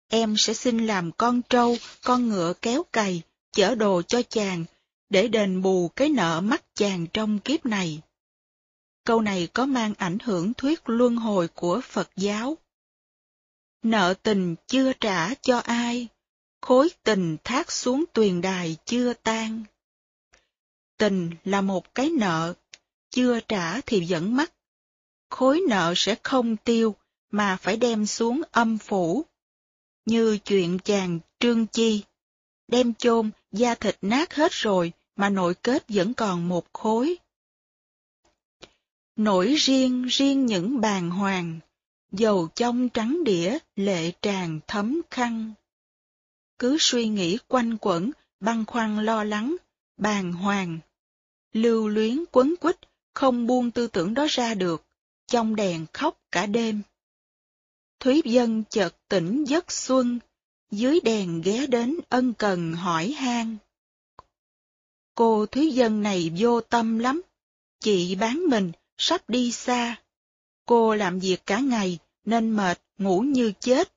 Em 0.08 0.36
sẽ 0.38 0.54
xin 0.54 0.88
làm 0.88 1.12
con 1.12 1.42
trâu, 1.50 1.78
con 2.04 2.30
ngựa 2.30 2.54
kéo 2.62 2.84
cày, 2.94 3.22
chở 3.52 3.76
đồ 3.76 4.02
cho 4.02 4.22
chàng, 4.30 4.66
để 5.10 5.28
đền 5.28 5.62
bù 5.62 5.88
cái 5.88 6.10
nợ 6.10 6.42
mắc 6.42 6.64
chàng 6.76 7.08
trong 7.14 7.40
kiếp 7.40 7.66
này. 7.66 8.02
Câu 9.04 9.22
này 9.22 9.48
có 9.54 9.66
mang 9.66 9.94
ảnh 9.98 10.18
hưởng 10.24 10.54
thuyết 10.54 10.90
luân 10.90 11.16
hồi 11.16 11.48
của 11.48 11.82
Phật 11.84 12.10
giáo. 12.16 12.58
Nợ 13.84 14.14
tình 14.24 14.56
chưa 14.68 14.94
trả 14.94 15.34
cho 15.34 15.58
ai, 15.58 16.08
khối 16.62 16.90
tình 17.04 17.38
thác 17.44 17.72
xuống 17.72 18.04
tuyền 18.14 18.42
đài 18.42 18.78
chưa 18.86 19.14
tan. 19.14 19.64
Tình 20.98 21.32
là 21.46 21.62
một 21.62 21.96
cái 21.96 22.10
nợ, 22.10 22.54
chưa 23.12 23.40
trả 23.40 23.82
thì 23.82 24.06
vẫn 24.10 24.36
mắc. 24.36 24.54
Khối 25.30 25.62
nợ 25.70 25.94
sẽ 25.96 26.16
không 26.24 26.58
tiêu, 26.58 26.96
mà 27.32 27.58
phải 27.62 27.78
đem 27.78 28.06
xuống 28.06 28.42
âm 28.52 28.78
phủ. 28.78 29.26
Như 30.06 30.38
chuyện 30.38 30.80
chàng 30.80 31.20
Trương 31.40 31.68
Chi, 31.68 32.04
đem 32.68 32.94
chôn, 32.94 33.32
da 33.52 33.76
thịt 33.76 33.98
nát 34.02 34.34
hết 34.34 34.52
rồi, 34.52 34.92
mà 35.16 35.30
nội 35.30 35.56
kết 35.64 35.84
vẫn 35.88 36.14
còn 36.14 36.48
một 36.48 36.74
khối. 36.74 37.18
Nổi 39.16 39.56
riêng 39.56 40.06
riêng 40.06 40.46
những 40.46 40.82
bàn 40.82 41.10
hoàng, 41.10 41.60
dầu 42.12 42.50
trong 42.56 42.90
trắng 42.90 43.24
đĩa 43.24 43.58
lệ 43.76 44.12
tràn 44.22 44.60
thấm 44.68 45.02
khăn. 45.10 45.54
Cứ 46.60 46.78
suy 46.80 47.08
nghĩ 47.08 47.38
quanh 47.48 47.78
quẩn, 47.82 48.12
băn 48.40 48.66
khoăn 48.66 49.06
lo 49.06 49.24
lắng, 49.24 49.56
bàn 49.98 50.34
hoàng. 50.34 50.80
Lưu 51.54 51.88
luyến 51.88 52.24
quấn 52.32 52.56
quýt, 52.60 52.91
không 53.14 53.48
buông 53.48 53.72
tư 53.72 53.88
tưởng 53.88 54.14
đó 54.14 54.26
ra 54.30 54.54
được, 54.54 54.84
trong 55.28 55.56
đèn 55.56 55.86
khóc 55.94 56.20
cả 56.32 56.46
đêm. 56.46 56.82
Thúy 58.00 58.22
dân 58.26 58.64
chợt 58.70 58.96
tỉnh 59.08 59.44
giấc 59.44 59.72
xuân, 59.72 60.20
dưới 60.72 61.00
đèn 61.00 61.42
ghé 61.42 61.68
đến 61.68 62.00
ân 62.10 62.34
cần 62.34 62.74
hỏi 62.74 63.12
han. 63.12 63.58
Cô 65.16 65.46
Thúy 65.46 65.72
dân 65.72 66.02
này 66.02 66.32
vô 66.38 66.62
tâm 66.62 67.00
lắm, 67.00 67.22
chị 67.80 68.16
bán 68.16 68.46
mình, 68.50 68.72
sắp 68.98 69.30
đi 69.30 69.52
xa. 69.52 70.02
Cô 70.66 70.96
làm 70.96 71.20
việc 71.20 71.46
cả 71.46 71.60
ngày, 71.60 72.00
nên 72.26 72.52
mệt, 72.52 72.82
ngủ 72.98 73.20
như 73.20 73.54
chết. 73.60 73.94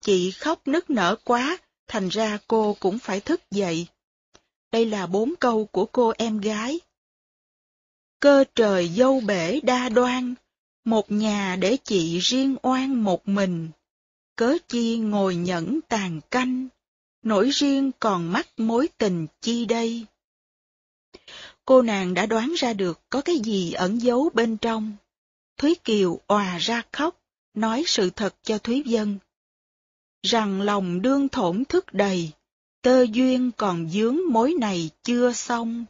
Chị 0.00 0.30
khóc 0.30 0.68
nức 0.68 0.90
nở 0.90 1.16
quá, 1.24 1.58
thành 1.86 2.08
ra 2.08 2.38
cô 2.46 2.76
cũng 2.80 2.98
phải 2.98 3.20
thức 3.20 3.40
dậy. 3.50 3.86
Đây 4.72 4.86
là 4.86 5.06
bốn 5.06 5.34
câu 5.40 5.64
của 5.64 5.86
cô 5.86 6.12
em 6.18 6.38
gái. 6.38 6.80
Cơ 8.20 8.44
trời 8.54 8.88
dâu 8.88 9.20
bể 9.20 9.60
đa 9.60 9.88
đoan, 9.88 10.34
một 10.84 11.10
nhà 11.10 11.56
để 11.60 11.76
chị 11.84 12.18
riêng 12.18 12.56
oan 12.62 13.04
một 13.04 13.28
mình. 13.28 13.68
Cớ 14.36 14.56
chi 14.68 14.98
ngồi 14.98 15.36
nhẫn 15.36 15.80
tàn 15.88 16.20
canh, 16.30 16.68
nổi 17.22 17.50
riêng 17.50 17.90
còn 18.00 18.32
mắc 18.32 18.48
mối 18.56 18.88
tình 18.98 19.26
chi 19.40 19.64
đây. 19.64 20.06
Cô 21.64 21.82
nàng 21.82 22.14
đã 22.14 22.26
đoán 22.26 22.54
ra 22.56 22.72
được 22.72 23.00
có 23.10 23.20
cái 23.20 23.38
gì 23.38 23.72
ẩn 23.72 24.02
giấu 24.02 24.30
bên 24.34 24.56
trong. 24.56 24.96
Thúy 25.56 25.74
Kiều 25.84 26.20
òa 26.26 26.58
ra 26.58 26.82
khóc, 26.92 27.20
nói 27.54 27.82
sự 27.86 28.10
thật 28.10 28.34
cho 28.42 28.58
Thúy 28.58 28.82
Dân. 28.86 29.18
Rằng 30.22 30.60
lòng 30.60 31.02
đương 31.02 31.28
thổn 31.28 31.64
thức 31.64 31.92
đầy, 31.92 32.30
tơ 32.82 33.02
duyên 33.02 33.50
còn 33.56 33.90
dướng 33.90 34.18
mối 34.30 34.54
này 34.60 34.90
chưa 35.02 35.32
xong. 35.32 35.84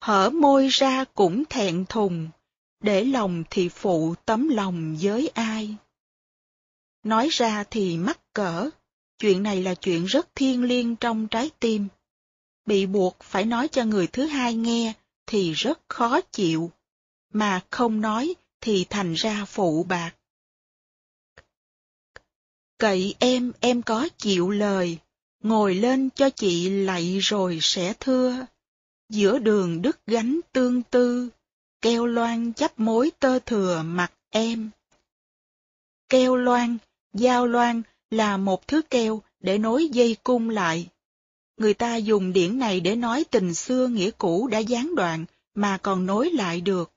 Hở 0.00 0.30
môi 0.30 0.68
ra 0.68 1.04
cũng 1.04 1.44
thẹn 1.44 1.84
thùng, 1.88 2.30
để 2.80 3.04
lòng 3.04 3.44
thì 3.50 3.68
phụ 3.68 4.14
tấm 4.24 4.48
lòng 4.48 4.96
với 5.00 5.28
ai. 5.28 5.76
Nói 7.02 7.28
ra 7.32 7.64
thì 7.64 7.96
mắc 7.96 8.20
cỡ, 8.34 8.70
chuyện 9.18 9.42
này 9.42 9.62
là 9.62 9.74
chuyện 9.74 10.04
rất 10.04 10.34
thiêng 10.34 10.64
liêng 10.64 10.96
trong 10.96 11.28
trái 11.28 11.50
tim. 11.60 11.88
Bị 12.66 12.86
buộc 12.86 13.16
phải 13.20 13.44
nói 13.44 13.68
cho 13.68 13.84
người 13.84 14.06
thứ 14.06 14.26
hai 14.26 14.54
nghe 14.54 14.92
thì 15.26 15.52
rất 15.52 15.80
khó 15.88 16.20
chịu, 16.20 16.70
mà 17.32 17.60
không 17.70 18.00
nói 18.00 18.34
thì 18.60 18.86
thành 18.90 19.14
ra 19.14 19.44
phụ 19.44 19.82
bạc. 19.82 20.12
Cậy 22.78 23.14
em, 23.18 23.52
em 23.60 23.82
có 23.82 24.08
chịu 24.18 24.50
lời, 24.50 24.98
ngồi 25.42 25.74
lên 25.74 26.10
cho 26.10 26.30
chị 26.30 26.70
lạy 26.70 27.18
rồi 27.18 27.58
sẽ 27.62 27.94
thưa. 28.00 28.46
Giữa 29.10 29.38
đường 29.38 29.82
đứt 29.82 30.00
gánh 30.06 30.40
tương 30.52 30.82
tư, 30.82 31.28
keo 31.82 32.06
loan 32.06 32.52
chấp 32.52 32.80
mối 32.80 33.10
tơ 33.20 33.38
thừa 33.38 33.82
mặt 33.86 34.12
em. 34.30 34.70
Keo 36.08 36.36
loan, 36.36 36.78
dao 37.12 37.46
loan 37.46 37.82
là 38.10 38.36
một 38.36 38.68
thứ 38.68 38.82
keo 38.82 39.22
để 39.40 39.58
nối 39.58 39.88
dây 39.88 40.16
cung 40.24 40.50
lại. 40.50 40.88
Người 41.56 41.74
ta 41.74 41.96
dùng 41.96 42.32
điển 42.32 42.58
này 42.58 42.80
để 42.80 42.96
nói 42.96 43.24
tình 43.30 43.54
xưa 43.54 43.86
nghĩa 43.86 44.10
cũ 44.18 44.48
đã 44.48 44.58
gián 44.58 44.94
đoạn 44.94 45.24
mà 45.54 45.78
còn 45.82 46.06
nối 46.06 46.30
lại 46.30 46.60
được. 46.60 46.92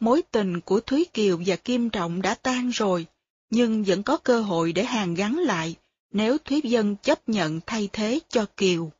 Mối 0.00 0.22
tình 0.22 0.60
của 0.60 0.80
Thúy 0.80 1.04
Kiều 1.14 1.40
và 1.46 1.56
Kim 1.56 1.90
Trọng 1.90 2.22
đã 2.22 2.34
tan 2.34 2.70
rồi, 2.70 3.06
nhưng 3.50 3.84
vẫn 3.84 4.02
có 4.02 4.16
cơ 4.16 4.40
hội 4.40 4.72
để 4.72 4.84
hàn 4.84 5.14
gắn 5.14 5.38
lại 5.38 5.76
nếu 6.12 6.38
Thúy 6.38 6.60
Dân 6.64 6.96
chấp 7.02 7.28
nhận 7.28 7.60
thay 7.66 7.88
thế 7.92 8.20
cho 8.28 8.46
Kiều. 8.56 8.90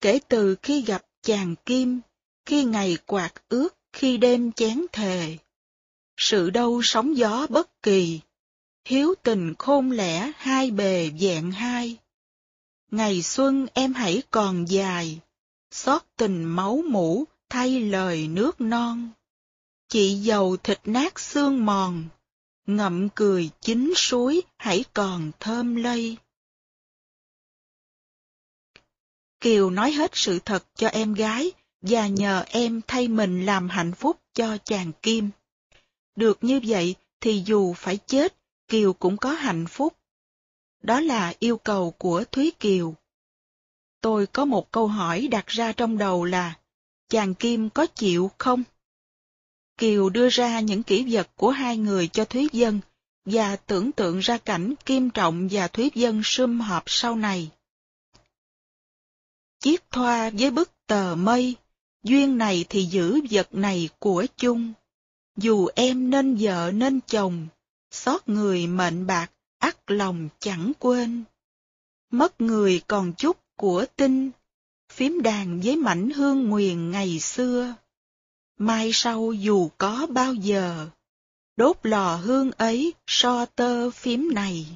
Kể 0.00 0.18
từ 0.28 0.56
khi 0.62 0.82
gặp 0.82 1.02
chàng 1.22 1.54
Kim, 1.66 2.00
khi 2.46 2.64
ngày 2.64 2.98
quạt 3.06 3.32
ướt, 3.48 3.76
khi 3.92 4.16
đêm 4.16 4.52
chén 4.52 4.86
thề, 4.92 5.38
sự 6.16 6.50
đâu 6.50 6.80
sóng 6.82 7.16
gió 7.16 7.46
bất 7.50 7.82
kỳ, 7.82 8.20
hiếu 8.84 9.14
tình 9.22 9.54
khôn 9.58 9.90
lẻ 9.90 10.32
hai 10.36 10.70
bề 10.70 11.10
vẹn 11.20 11.50
hai. 11.50 11.96
Ngày 12.90 13.22
xuân 13.22 13.66
em 13.74 13.94
hãy 13.94 14.22
còn 14.30 14.64
dài, 14.68 15.20
xót 15.70 16.02
tình 16.16 16.44
máu 16.44 16.82
mũ 16.88 17.24
thay 17.48 17.80
lời 17.80 18.28
nước 18.28 18.60
non. 18.60 19.10
Chị 19.88 20.14
giàu 20.14 20.56
thịt 20.56 20.80
nát 20.84 21.20
xương 21.20 21.66
mòn, 21.66 22.04
ngậm 22.66 23.08
cười 23.08 23.50
chín 23.60 23.92
suối 23.96 24.42
hãy 24.58 24.84
còn 24.94 25.30
thơm 25.40 25.76
lây. 25.76 26.16
Kiều 29.40 29.70
nói 29.70 29.92
hết 29.92 30.10
sự 30.14 30.38
thật 30.38 30.64
cho 30.74 30.88
em 30.88 31.14
gái 31.14 31.52
và 31.82 32.06
nhờ 32.06 32.44
em 32.48 32.80
thay 32.86 33.08
mình 33.08 33.46
làm 33.46 33.68
hạnh 33.68 33.92
phúc 33.92 34.20
cho 34.34 34.58
chàng 34.64 34.92
Kim. 35.02 35.30
Được 36.16 36.44
như 36.44 36.60
vậy 36.64 36.94
thì 37.20 37.42
dù 37.46 37.72
phải 37.72 37.98
chết, 38.06 38.36
Kiều 38.68 38.92
cũng 38.92 39.16
có 39.16 39.30
hạnh 39.30 39.66
phúc. 39.66 39.96
Đó 40.82 41.00
là 41.00 41.34
yêu 41.38 41.56
cầu 41.56 41.90
của 41.90 42.24
Thúy 42.32 42.52
Kiều. 42.60 42.94
Tôi 44.00 44.26
có 44.26 44.44
một 44.44 44.70
câu 44.70 44.86
hỏi 44.86 45.28
đặt 45.30 45.46
ra 45.46 45.72
trong 45.72 45.98
đầu 45.98 46.24
là, 46.24 46.54
chàng 47.08 47.34
Kim 47.34 47.70
có 47.70 47.86
chịu 47.86 48.30
không? 48.38 48.62
Kiều 49.78 50.08
đưa 50.08 50.28
ra 50.28 50.60
những 50.60 50.82
kỷ 50.82 51.04
vật 51.08 51.28
của 51.36 51.50
hai 51.50 51.76
người 51.76 52.08
cho 52.08 52.24
Thúy 52.24 52.48
Dân 52.52 52.80
và 53.24 53.56
tưởng 53.56 53.92
tượng 53.92 54.18
ra 54.18 54.38
cảnh 54.38 54.74
Kim 54.86 55.10
Trọng 55.10 55.48
và 55.50 55.68
Thúy 55.68 55.90
Dân 55.94 56.20
sum 56.24 56.60
họp 56.60 56.82
sau 56.86 57.16
này. 57.16 57.50
Chiếc 59.66 59.90
thoa 59.90 60.30
với 60.30 60.50
bức 60.50 60.70
tờ 60.86 61.14
mây, 61.14 61.56
duyên 62.02 62.38
này 62.38 62.64
thì 62.68 62.84
giữ 62.84 63.20
vật 63.30 63.54
này 63.54 63.88
của 63.98 64.26
chung. 64.36 64.72
Dù 65.36 65.68
em 65.74 66.10
nên 66.10 66.36
vợ 66.40 66.70
nên 66.74 67.00
chồng, 67.06 67.46
xót 67.90 68.28
người 68.28 68.66
mệnh 68.66 69.06
bạc, 69.06 69.30
ắt 69.58 69.90
lòng 69.90 70.28
chẳng 70.38 70.72
quên. 70.78 71.24
Mất 72.10 72.40
người 72.40 72.80
còn 72.86 73.12
chút 73.12 73.36
của 73.56 73.84
tinh, 73.96 74.30
phím 74.92 75.22
đàn 75.22 75.60
với 75.60 75.76
mảnh 75.76 76.10
hương 76.10 76.48
nguyền 76.48 76.90
ngày 76.90 77.20
xưa. 77.20 77.74
Mai 78.58 78.90
sau 78.92 79.32
dù 79.32 79.68
có 79.78 80.06
bao 80.10 80.34
giờ, 80.34 80.88
đốt 81.56 81.76
lò 81.82 82.16
hương 82.16 82.50
ấy 82.52 82.94
so 83.06 83.46
tơ 83.46 83.90
phím 83.90 84.34
này. 84.34 84.66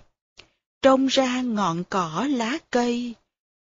Trông 0.82 1.06
ra 1.06 1.42
ngọn 1.42 1.84
cỏ 1.90 2.26
lá 2.30 2.58
cây, 2.70 3.14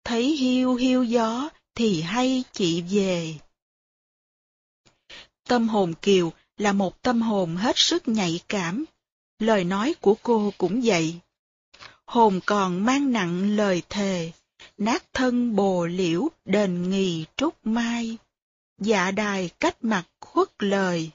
thấy 0.04 0.36
hiu 0.36 0.74
hiu 0.74 1.02
gió 1.02 1.48
thì 1.74 2.02
hay 2.02 2.44
chị 2.52 2.82
về. 2.82 3.34
Tâm 5.48 5.68
hồn 5.68 5.94
Kiều 6.02 6.32
là 6.56 6.72
một 6.72 7.02
tâm 7.02 7.22
hồn 7.22 7.56
hết 7.56 7.78
sức 7.78 8.08
nhạy 8.08 8.40
cảm, 8.48 8.84
lời 9.38 9.64
nói 9.64 9.94
của 10.00 10.14
cô 10.22 10.52
cũng 10.58 10.80
vậy. 10.84 11.14
Hồn 12.06 12.40
còn 12.46 12.84
mang 12.84 13.12
nặng 13.12 13.56
lời 13.56 13.82
thề, 13.88 14.32
nát 14.78 15.04
thân 15.12 15.56
bồ 15.56 15.86
liễu 15.86 16.28
đền 16.44 16.90
nghì 16.90 17.24
trúc 17.36 17.66
mai, 17.66 18.16
dạ 18.78 19.10
đài 19.10 19.50
cách 19.60 19.84
mặt 19.84 20.04
khuất 20.20 20.48
lời, 20.58 21.10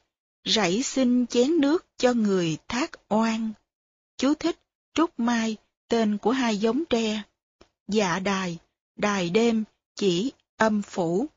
rảy 0.45 0.83
xin 0.83 1.27
chén 1.27 1.61
nước 1.61 1.85
cho 1.97 2.13
người 2.13 2.57
thác 2.67 2.91
oan, 3.09 3.51
chú 4.17 4.33
thích, 4.33 4.59
trúc 4.93 5.19
mai, 5.19 5.57
tên 5.87 6.17
của 6.17 6.31
hai 6.31 6.57
giống 6.57 6.83
tre. 6.89 7.21
Dạ 7.87 8.19
đài, 8.19 8.57
đài 8.95 9.29
đêm, 9.29 9.63
chỉ 9.95 10.31
âm 10.57 10.81
phủ. 10.81 11.27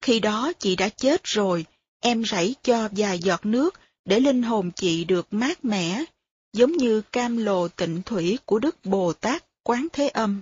Khi 0.00 0.20
đó 0.20 0.52
chị 0.58 0.76
đã 0.76 0.88
chết 0.88 1.24
rồi, 1.24 1.64
em 2.00 2.24
rảy 2.24 2.54
cho 2.62 2.88
vài 2.92 3.18
giọt 3.18 3.46
nước 3.46 3.80
để 4.04 4.20
linh 4.20 4.42
hồn 4.42 4.70
chị 4.76 5.04
được 5.04 5.26
mát 5.30 5.64
mẻ, 5.64 6.04
giống 6.52 6.72
như 6.72 7.02
cam 7.12 7.36
lồ 7.36 7.68
tịnh 7.68 8.02
thủy 8.02 8.38
của 8.44 8.58
Đức 8.58 8.76
Bồ 8.84 9.12
Tát 9.12 9.44
Quán 9.62 9.86
Thế 9.92 10.08
Âm. 10.08 10.40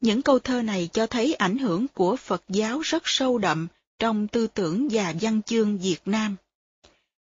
Những 0.00 0.22
câu 0.22 0.38
thơ 0.38 0.62
này 0.62 0.88
cho 0.92 1.06
thấy 1.06 1.34
ảnh 1.34 1.58
hưởng 1.58 1.86
của 1.88 2.16
Phật 2.16 2.42
giáo 2.48 2.80
rất 2.80 3.02
sâu 3.04 3.38
đậm 3.38 3.66
trong 3.98 4.28
tư 4.28 4.46
tưởng 4.46 4.88
và 4.92 5.14
văn 5.20 5.42
chương 5.42 5.78
Việt 5.78 6.00
Nam. 6.04 6.36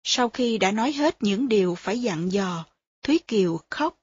Sau 0.03 0.29
khi 0.29 0.57
đã 0.57 0.71
nói 0.71 0.91
hết 0.91 1.23
những 1.23 1.47
điều 1.47 1.75
phải 1.75 2.01
dặn 2.01 2.31
dò, 2.31 2.65
Thúy 3.03 3.19
Kiều 3.27 3.59
khóc. 3.69 3.95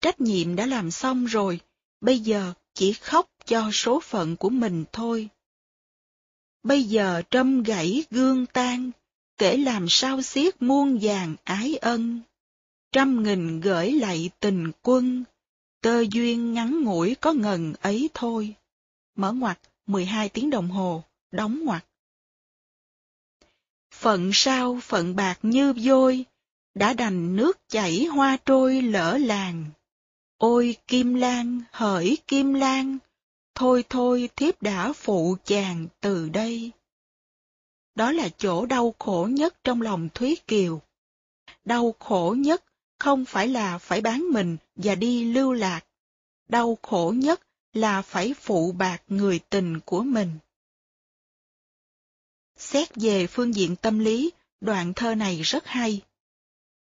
Trách 0.00 0.20
nhiệm 0.20 0.56
đã 0.56 0.66
làm 0.66 0.90
xong 0.90 1.24
rồi, 1.24 1.60
bây 2.00 2.18
giờ 2.18 2.52
chỉ 2.74 2.92
khóc 2.92 3.30
cho 3.44 3.70
số 3.72 4.00
phận 4.00 4.36
của 4.36 4.48
mình 4.50 4.84
thôi. 4.92 5.28
Bây 6.62 6.84
giờ 6.84 7.22
trâm 7.30 7.62
gãy 7.62 8.04
gương 8.10 8.46
tan, 8.46 8.90
kể 9.38 9.56
làm 9.56 9.86
sao 9.88 10.22
xiết 10.22 10.62
muôn 10.62 10.98
vàng 11.02 11.36
ái 11.44 11.76
ân. 11.76 12.20
Trăm 12.92 13.22
nghìn 13.22 13.60
gửi 13.60 13.92
lại 13.92 14.30
tình 14.40 14.72
quân, 14.82 15.24
tơ 15.80 16.04
duyên 16.10 16.52
ngắn 16.52 16.82
ngủi 16.82 17.14
có 17.14 17.32
ngần 17.32 17.74
ấy 17.80 18.10
thôi. 18.14 18.54
Mở 19.16 19.32
ngoặt 19.32 19.58
12 19.86 20.28
tiếng 20.28 20.50
đồng 20.50 20.70
hồ, 20.70 21.04
đóng 21.30 21.64
ngoặt. 21.64 21.84
Phận 23.94 24.30
sao 24.34 24.78
phận 24.82 25.16
bạc 25.16 25.38
như 25.42 25.74
vôi, 25.82 26.24
đã 26.74 26.92
đành 26.92 27.36
nước 27.36 27.68
chảy 27.68 28.04
hoa 28.04 28.36
trôi 28.44 28.82
lỡ 28.82 29.18
làng. 29.18 29.64
Ôi 30.40 30.76
Kim 30.86 31.14
Lan, 31.14 31.60
hỡi 31.72 32.18
Kim 32.26 32.54
Lan, 32.54 32.98
thôi 33.54 33.84
thôi 33.88 34.28
thiếp 34.36 34.62
đã 34.62 34.92
phụ 34.92 35.36
chàng 35.44 35.86
từ 36.00 36.28
đây. 36.28 36.70
Đó 37.94 38.12
là 38.12 38.28
chỗ 38.38 38.66
đau 38.66 38.94
khổ 38.98 39.28
nhất 39.30 39.64
trong 39.64 39.82
lòng 39.82 40.08
Thúy 40.14 40.36
Kiều. 40.46 40.82
Đau 41.64 41.94
khổ 41.98 42.34
nhất 42.38 42.64
không 42.98 43.24
phải 43.24 43.48
là 43.48 43.78
phải 43.78 44.00
bán 44.00 44.24
mình 44.32 44.56
và 44.76 44.94
đi 44.94 45.24
lưu 45.24 45.52
lạc. 45.52 45.80
Đau 46.48 46.78
khổ 46.82 47.14
nhất 47.16 47.40
là 47.72 48.02
phải 48.02 48.34
phụ 48.34 48.72
bạc 48.72 49.02
người 49.08 49.38
tình 49.38 49.80
của 49.80 50.02
mình. 50.02 50.30
Xét 52.56 52.88
về 52.94 53.26
phương 53.26 53.54
diện 53.54 53.76
tâm 53.76 53.98
lý, 53.98 54.30
đoạn 54.60 54.92
thơ 54.96 55.14
này 55.14 55.42
rất 55.42 55.66
hay. 55.66 56.02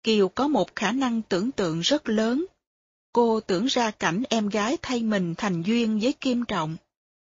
Kiều 0.03 0.29
có 0.29 0.47
một 0.47 0.75
khả 0.75 0.91
năng 0.91 1.21
tưởng 1.21 1.51
tượng 1.51 1.79
rất 1.79 2.09
lớn. 2.09 2.45
Cô 3.15 3.39
tưởng 3.39 3.65
ra 3.65 3.91
cảnh 3.91 4.23
em 4.29 4.49
gái 4.49 4.77
thay 4.81 5.03
mình 5.03 5.35
thành 5.37 5.63
duyên 5.63 5.99
với 5.99 6.13
Kim 6.13 6.45
Trọng. 6.45 6.75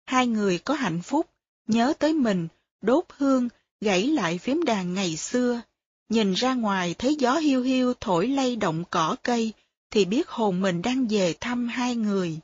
Hai 0.07 0.27
người 0.27 0.59
có 0.59 0.75
hạnh 0.75 1.03
phúc, 1.03 1.27
nhớ 1.69 1.93
tới 1.99 2.13
mình, 2.13 2.49
đốt 2.81 3.05
hương, 3.09 3.49
gãy 3.81 4.07
lại 4.07 4.39
phím 4.39 4.65
đàn 4.65 4.95
ngày 4.95 5.17
xưa. 5.17 5.61
Nhìn 6.09 6.33
ra 6.33 6.55
ngoài 6.55 6.95
thấy 6.99 7.15
gió 7.15 7.37
hiu 7.37 7.63
hiu 7.63 7.95
thổi 8.01 8.29
lay 8.29 8.57
động 8.57 8.85
cỏ 8.91 9.17
cây, 9.23 9.53
thì 9.91 10.05
biết 10.05 10.29
hồn 10.29 10.61
mình 10.61 10.83
đang 10.83 11.07
về 11.07 11.35
thăm 11.41 11.69
hai 11.69 11.97
người. 11.97 12.39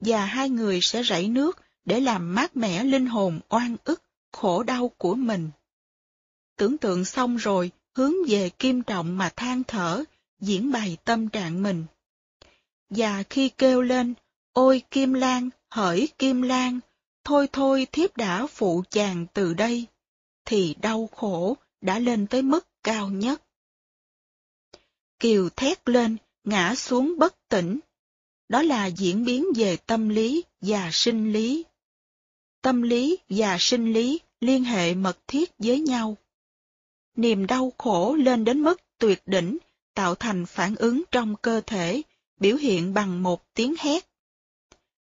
Và 0.00 0.24
hai 0.24 0.48
người 0.48 0.80
sẽ 0.80 1.02
rảy 1.02 1.28
nước 1.28 1.58
để 1.84 2.00
làm 2.00 2.34
mát 2.34 2.56
mẻ 2.56 2.84
linh 2.84 3.06
hồn 3.06 3.40
oan 3.48 3.76
ức, 3.84 4.02
khổ 4.32 4.62
đau 4.62 4.88
của 4.98 5.14
mình. 5.14 5.50
Tưởng 6.56 6.78
tượng 6.78 7.04
xong 7.04 7.36
rồi, 7.36 7.70
hướng 7.94 8.14
về 8.28 8.48
kim 8.48 8.82
trọng 8.82 9.18
mà 9.18 9.30
than 9.36 9.62
thở, 9.64 10.04
diễn 10.40 10.72
bày 10.72 10.96
tâm 11.04 11.28
trạng 11.28 11.62
mình. 11.62 11.84
Và 12.90 13.22
khi 13.30 13.48
kêu 13.48 13.82
lên, 13.82 14.14
ôi 14.52 14.82
Kim 14.90 15.12
Lan, 15.12 15.50
hỡi 15.70 16.08
Kim 16.18 16.42
Lan, 16.42 16.80
thôi 17.24 17.48
thôi 17.52 17.86
thiếp 17.92 18.16
đã 18.16 18.46
phụ 18.46 18.82
chàng 18.90 19.26
từ 19.32 19.54
đây, 19.54 19.86
thì 20.44 20.74
đau 20.80 21.08
khổ 21.12 21.56
đã 21.80 21.98
lên 21.98 22.26
tới 22.26 22.42
mức 22.42 22.68
cao 22.82 23.08
nhất. 23.08 23.42
Kiều 25.18 25.48
thét 25.48 25.88
lên, 25.88 26.16
ngã 26.44 26.74
xuống 26.74 27.14
bất 27.18 27.48
tỉnh. 27.48 27.78
Đó 28.48 28.62
là 28.62 28.86
diễn 28.86 29.24
biến 29.24 29.46
về 29.56 29.76
tâm 29.76 30.08
lý 30.08 30.44
và 30.60 30.90
sinh 30.92 31.32
lý. 31.32 31.64
Tâm 32.62 32.82
lý 32.82 33.18
và 33.28 33.56
sinh 33.60 33.92
lý 33.92 34.20
liên 34.40 34.64
hệ 34.64 34.94
mật 34.94 35.18
thiết 35.26 35.50
với 35.58 35.80
nhau. 35.80 36.16
Niềm 37.16 37.46
đau 37.46 37.72
khổ 37.78 38.14
lên 38.14 38.44
đến 38.44 38.62
mức 38.62 38.80
tuyệt 38.98 39.22
đỉnh, 39.26 39.58
tạo 39.94 40.14
thành 40.14 40.46
phản 40.46 40.76
ứng 40.76 41.02
trong 41.10 41.36
cơ 41.42 41.60
thể, 41.66 42.02
biểu 42.40 42.56
hiện 42.56 42.94
bằng 42.94 43.22
một 43.22 43.54
tiếng 43.54 43.74
hét. 43.78 44.08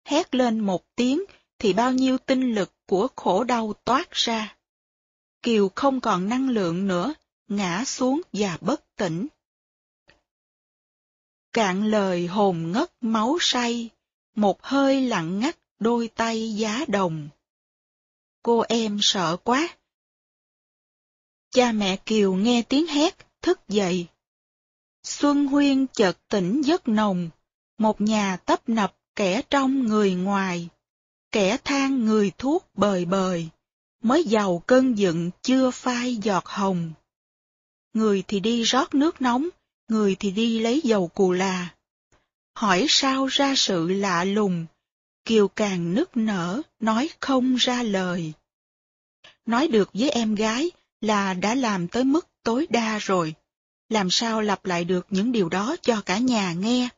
Hét 0.04 0.34
lên 0.34 0.60
một 0.60 0.84
tiếng 0.96 1.24
thì 1.58 1.72
bao 1.72 1.92
nhiêu 1.92 2.18
tinh 2.18 2.54
lực 2.54 2.72
của 2.86 3.08
khổ 3.16 3.44
đau 3.44 3.72
toát 3.84 4.10
ra. 4.10 4.56
Kiều 5.42 5.70
không 5.74 6.00
còn 6.00 6.28
năng 6.28 6.48
lượng 6.48 6.88
nữa, 6.88 7.14
ngã 7.48 7.84
xuống 7.84 8.20
và 8.32 8.58
bất 8.60 8.96
tỉnh. 8.96 9.26
Cạn 11.52 11.84
lời 11.84 12.26
hồn 12.26 12.72
ngất 12.72 12.92
máu 13.00 13.38
say, 13.40 13.90
một 14.34 14.62
hơi 14.62 15.00
lặng 15.00 15.40
ngắt 15.40 15.58
đôi 15.78 16.08
tay 16.08 16.54
giá 16.54 16.84
đồng. 16.88 17.28
Cô 18.42 18.64
em 18.68 18.98
sợ 19.02 19.36
quá. 19.44 19.68
Cha 21.50 21.72
mẹ 21.72 21.96
Kiều 21.96 22.34
nghe 22.34 22.62
tiếng 22.62 22.86
hét, 22.86 23.26
thức 23.42 23.68
dậy. 23.68 24.06
Xuân 25.06 25.46
Huyên 25.46 25.86
chợt 25.86 26.18
tỉnh 26.28 26.62
giấc 26.64 26.88
nồng, 26.88 27.30
một 27.78 28.00
nhà 28.00 28.36
tấp 28.36 28.68
nập 28.68 28.96
kẻ 29.16 29.42
trong 29.50 29.86
người 29.86 30.14
ngoài, 30.14 30.68
kẻ 31.32 31.56
than 31.64 32.04
người 32.04 32.32
thuốc 32.38 32.66
bời 32.74 33.04
bời, 33.04 33.48
mới 34.02 34.24
giàu 34.24 34.62
cơn 34.66 34.98
giận 34.98 35.30
chưa 35.42 35.70
phai 35.70 36.16
giọt 36.16 36.46
hồng. 36.46 36.92
Người 37.94 38.24
thì 38.28 38.40
đi 38.40 38.62
rót 38.62 38.94
nước 38.94 39.22
nóng, 39.22 39.48
người 39.88 40.16
thì 40.18 40.30
đi 40.30 40.58
lấy 40.58 40.80
dầu 40.84 41.08
cù 41.08 41.32
là. 41.32 41.74
Hỏi 42.54 42.86
sao 42.88 43.26
ra 43.26 43.54
sự 43.56 43.88
lạ 43.88 44.24
lùng, 44.24 44.66
Kiều 45.24 45.48
càng 45.48 45.94
nức 45.94 46.16
nở, 46.16 46.62
nói 46.80 47.10
không 47.20 47.56
ra 47.56 47.82
lời. 47.82 48.32
Nói 49.46 49.68
được 49.68 49.90
với 49.94 50.10
em 50.10 50.34
gái 50.34 50.70
là 51.00 51.34
đã 51.34 51.54
làm 51.54 51.88
tới 51.88 52.04
mức 52.04 52.26
tối 52.42 52.66
đa 52.70 52.98
rồi, 52.98 53.34
làm 53.88 54.10
sao 54.10 54.40
lặp 54.40 54.66
lại 54.66 54.84
được 54.84 55.06
những 55.10 55.32
điều 55.32 55.48
đó 55.48 55.76
cho 55.82 56.00
cả 56.00 56.18
nhà 56.18 56.52
nghe. 56.52 56.88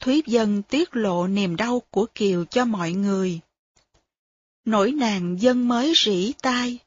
Thúy 0.00 0.22
Dân 0.26 0.62
tiết 0.62 0.96
lộ 0.96 1.26
niềm 1.26 1.56
đau 1.56 1.82
của 1.90 2.06
Kiều 2.14 2.44
cho 2.44 2.64
mọi 2.64 2.92
người. 2.92 3.40
Nỗi 4.64 4.92
nàng 4.92 5.36
dân 5.40 5.68
mới 5.68 5.92
rỉ 5.96 6.32
tai, 6.32 6.78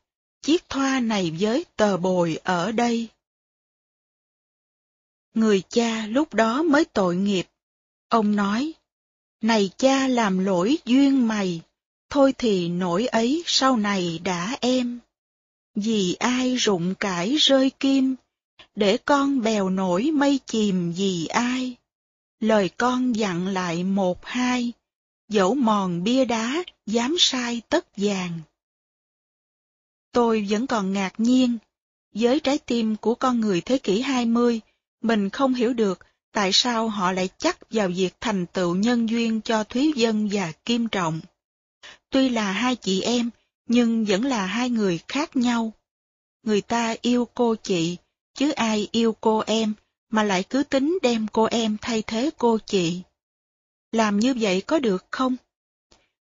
chiếc 0.41 0.69
thoa 0.69 0.99
này 0.99 1.37
với 1.39 1.65
tờ 1.75 1.97
bồi 1.97 2.39
ở 2.43 2.71
đây. 2.71 3.07
Người 5.33 5.63
cha 5.69 6.07
lúc 6.07 6.33
đó 6.33 6.63
mới 6.63 6.85
tội 6.85 7.15
nghiệp. 7.15 7.45
Ông 8.09 8.35
nói, 8.35 8.73
này 9.41 9.69
cha 9.77 10.07
làm 10.07 10.39
lỗi 10.45 10.77
duyên 10.85 11.27
mày, 11.27 11.61
thôi 12.09 12.33
thì 12.37 12.69
nỗi 12.69 13.07
ấy 13.07 13.43
sau 13.45 13.77
này 13.77 14.19
đã 14.23 14.57
em. 14.61 14.99
Vì 15.75 16.13
ai 16.19 16.55
rụng 16.55 16.95
cải 16.95 17.35
rơi 17.35 17.69
kim, 17.79 18.15
để 18.79 18.97
con 18.97 19.41
bèo 19.41 19.69
nổi 19.69 20.11
mây 20.13 20.39
chìm 20.45 20.93
vì 20.97 21.25
ai. 21.25 21.75
Lời 22.39 22.69
con 22.69 23.13
dặn 23.13 23.47
lại 23.47 23.83
một 23.83 24.25
hai, 24.25 24.73
dẫu 25.29 25.55
mòn 25.55 26.03
bia 26.03 26.25
đá, 26.25 26.63
dám 26.85 27.15
sai 27.19 27.61
tất 27.69 27.97
vàng. 27.97 28.39
Tôi 30.11 30.47
vẫn 30.49 30.67
còn 30.67 30.93
ngạc 30.93 31.13
nhiên, 31.17 31.57
với 32.13 32.39
trái 32.39 32.57
tim 32.57 32.95
của 32.95 33.15
con 33.15 33.39
người 33.39 33.61
thế 33.61 33.77
kỷ 33.77 34.01
20, 34.01 34.61
mình 35.01 35.29
không 35.29 35.53
hiểu 35.53 35.73
được 35.73 35.99
tại 36.31 36.49
sao 36.53 36.89
họ 36.89 37.11
lại 37.11 37.29
chắc 37.37 37.57
vào 37.71 37.87
việc 37.87 38.13
thành 38.21 38.45
tựu 38.45 38.75
nhân 38.75 39.09
duyên 39.09 39.41
cho 39.41 39.63
Thúy 39.63 39.93
Dân 39.95 40.29
và 40.31 40.51
Kim 40.65 40.87
Trọng. 40.87 41.19
Tuy 42.09 42.29
là 42.29 42.51
hai 42.51 42.75
chị 42.75 43.01
em, 43.01 43.29
nhưng 43.67 44.05
vẫn 44.05 44.25
là 44.25 44.45
hai 44.45 44.69
người 44.69 44.99
khác 45.07 45.35
nhau. 45.35 45.73
Người 46.43 46.61
ta 46.61 46.95
yêu 47.01 47.27
cô 47.33 47.55
chị, 47.55 47.97
chứ 48.39 48.51
ai 48.51 48.87
yêu 48.91 49.15
cô 49.21 49.43
em, 49.47 49.73
mà 50.09 50.23
lại 50.23 50.43
cứ 50.43 50.63
tính 50.63 50.97
đem 51.01 51.27
cô 51.27 51.43
em 51.43 51.77
thay 51.81 52.01
thế 52.01 52.29
cô 52.37 52.57
chị. 52.65 53.01
Làm 53.91 54.19
như 54.19 54.33
vậy 54.39 54.61
có 54.61 54.79
được 54.79 55.05
không? 55.11 55.35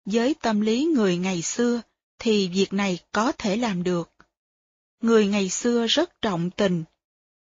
Với 0.05 0.33
tâm 0.33 0.61
lý 0.61 0.85
người 0.85 1.17
ngày 1.17 1.41
xưa, 1.41 1.81
thì 2.19 2.47
việc 2.47 2.73
này 2.73 2.99
có 3.11 3.31
thể 3.31 3.57
làm 3.57 3.83
được. 3.83 4.11
Người 5.01 5.27
ngày 5.27 5.49
xưa 5.49 5.87
rất 5.87 6.21
trọng 6.21 6.49
tình. 6.49 6.83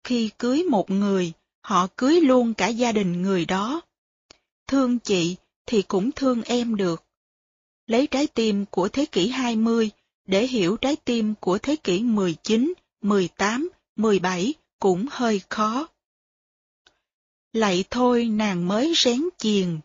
Khi 0.05 0.31
cưới 0.39 0.63
một 0.63 0.91
người, 0.91 1.33
họ 1.63 1.87
cưới 1.97 2.21
luôn 2.21 2.55
cả 2.55 2.69
gia 2.69 2.93
đình 2.93 3.23
người 3.23 3.45
đó. 3.45 3.81
Thương 4.67 4.99
chị 4.99 5.37
thì 5.67 5.83
cũng 5.83 6.13
thương 6.13 6.43
em 6.43 6.77
được. 6.77 7.05
Lấy 7.87 8.07
trái 8.07 8.27
tim 8.27 8.65
của 8.67 8.89
thế 8.89 9.07
kỷ 9.07 9.29
20 9.29 9.91
để 10.27 10.47
hiểu 10.47 10.77
trái 10.77 10.97
tim 10.97 11.35
của 11.41 11.59
thế 11.59 11.77
kỷ 11.77 12.03
19, 12.03 12.73
18, 13.03 13.71
17, 13.97 14.55
cũng 14.81 15.07
hơi 15.11 15.41
khó. 15.49 15.89
Lại 17.53 17.85
thôi 17.91 18.25
nàng 18.25 18.69
mới 18.69 18.93
rén 18.97 19.23
chiền, 19.39 19.81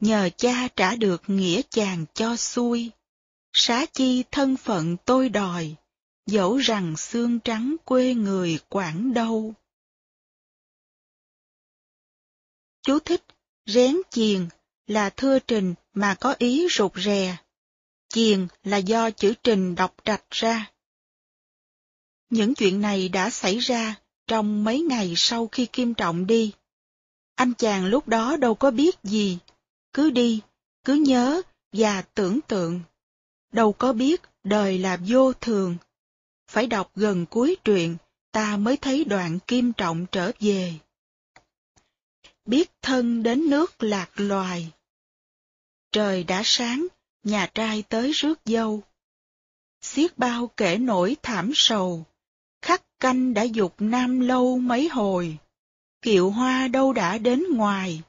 nhờ 0.00 0.30
cha 0.36 0.68
trả 0.76 0.96
được 0.96 1.22
nghĩa 1.26 1.62
chàng 1.70 2.04
cho 2.14 2.36
xuôi. 2.36 2.90
Xá 3.52 3.86
chi 3.92 4.24
thân 4.30 4.56
phận 4.56 4.96
tôi 5.04 5.28
đòi, 5.28 5.74
dẫu 6.26 6.56
rằng 6.56 6.96
xương 6.96 7.40
trắng 7.40 7.76
quê 7.84 8.14
người 8.14 8.58
Quảng 8.68 9.14
đâu. 9.14 9.54
Chú 12.82 12.98
thích, 12.98 13.24
rén 13.66 13.96
chiền 14.10 14.48
là 14.86 15.10
thưa 15.10 15.38
trình 15.38 15.74
mà 15.94 16.16
có 16.20 16.34
ý 16.38 16.66
rụt 16.70 16.92
rè. 16.96 17.36
Chiền 18.08 18.48
là 18.64 18.76
do 18.76 19.10
chữ 19.10 19.34
trình 19.42 19.74
đọc 19.74 19.94
trạch 20.04 20.24
ra. 20.30 20.70
Những 22.30 22.54
chuyện 22.54 22.80
này 22.80 23.08
đã 23.08 23.30
xảy 23.30 23.58
ra 23.58 24.00
trong 24.30 24.64
mấy 24.64 24.80
ngày 24.80 25.14
sau 25.16 25.48
khi 25.52 25.66
Kim 25.66 25.94
Trọng 25.94 26.26
đi. 26.26 26.52
Anh 27.34 27.54
chàng 27.54 27.86
lúc 27.86 28.08
đó 28.08 28.36
đâu 28.36 28.54
có 28.54 28.70
biết 28.70 28.96
gì, 29.02 29.38
cứ 29.92 30.10
đi, 30.10 30.40
cứ 30.84 30.94
nhớ 30.94 31.42
và 31.72 32.02
tưởng 32.02 32.40
tượng. 32.40 32.80
Đâu 33.52 33.72
có 33.72 33.92
biết 33.92 34.22
đời 34.44 34.78
là 34.78 34.98
vô 35.06 35.32
thường. 35.32 35.76
Phải 36.48 36.66
đọc 36.66 36.90
gần 36.94 37.26
cuối 37.26 37.56
truyện, 37.64 37.96
ta 38.32 38.56
mới 38.56 38.76
thấy 38.76 39.04
đoạn 39.04 39.38
Kim 39.46 39.72
Trọng 39.72 40.06
trở 40.12 40.32
về. 40.40 40.74
Biết 42.44 42.70
thân 42.82 43.22
đến 43.22 43.50
nước 43.50 43.82
lạc 43.82 44.10
loài. 44.14 44.70
Trời 45.92 46.24
đã 46.24 46.42
sáng, 46.44 46.86
nhà 47.22 47.50
trai 47.54 47.82
tới 47.82 48.12
rước 48.12 48.40
dâu. 48.44 48.82
Xiết 49.80 50.18
bao 50.18 50.50
kể 50.56 50.76
nổi 50.78 51.16
thảm 51.22 51.50
sầu, 51.54 52.04
canh 53.00 53.34
đã 53.34 53.42
dục 53.42 53.74
nam 53.78 54.20
lâu 54.20 54.58
mấy 54.58 54.88
hồi. 54.88 55.38
Kiệu 56.02 56.30
hoa 56.30 56.68
đâu 56.68 56.92
đã 56.92 57.18
đến 57.18 57.44
ngoài, 57.54 58.02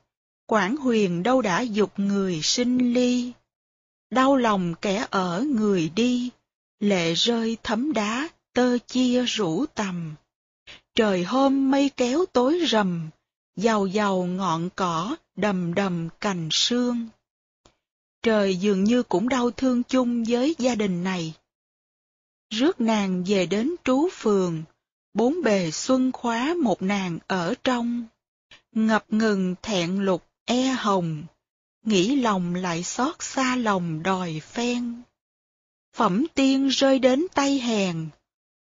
Quảng 0.51 0.77
huyền 0.77 1.23
đâu 1.23 1.41
đã 1.41 1.61
dục 1.61 1.99
người 1.99 2.41
sinh 2.41 2.93
ly. 2.93 3.31
Đau 4.09 4.35
lòng 4.35 4.73
kẻ 4.81 5.05
ở 5.09 5.41
người 5.41 5.91
đi, 5.95 6.29
lệ 6.79 7.13
rơi 7.13 7.57
thấm 7.63 7.93
đá, 7.93 8.29
tơ 8.53 8.77
chia 8.87 9.25
rủ 9.25 9.65
tầm. 9.65 10.15
Trời 10.95 11.23
hôm 11.23 11.71
mây 11.71 11.89
kéo 11.97 12.25
tối 12.33 12.65
rầm, 12.69 13.09
giàu 13.55 13.87
giàu 13.87 14.23
ngọn 14.23 14.69
cỏ, 14.75 15.15
đầm 15.35 15.73
đầm 15.73 16.09
cành 16.19 16.47
sương. 16.51 17.07
Trời 18.23 18.55
dường 18.55 18.83
như 18.83 19.03
cũng 19.03 19.29
đau 19.29 19.51
thương 19.51 19.83
chung 19.83 20.23
với 20.27 20.55
gia 20.57 20.75
đình 20.75 21.03
này. 21.03 21.33
Rước 22.49 22.81
nàng 22.81 23.23
về 23.27 23.45
đến 23.45 23.75
trú 23.83 24.09
phường, 24.11 24.63
bốn 25.13 25.41
bề 25.43 25.71
xuân 25.71 26.11
khóa 26.11 26.53
một 26.63 26.81
nàng 26.81 27.19
ở 27.27 27.53
trong. 27.63 28.05
Ngập 28.71 29.05
ngừng 29.09 29.55
thẹn 29.61 30.05
lục 30.05 30.27
e 30.45 30.67
hồng, 30.67 31.23
nghĩ 31.85 32.15
lòng 32.15 32.55
lại 32.55 32.83
xót 32.83 33.15
xa 33.19 33.55
lòng 33.55 34.03
đòi 34.03 34.39
phen. 34.39 35.01
Phẩm 35.93 36.25
tiên 36.33 36.67
rơi 36.67 36.99
đến 36.99 37.25
tay 37.33 37.59
hèn, 37.59 38.09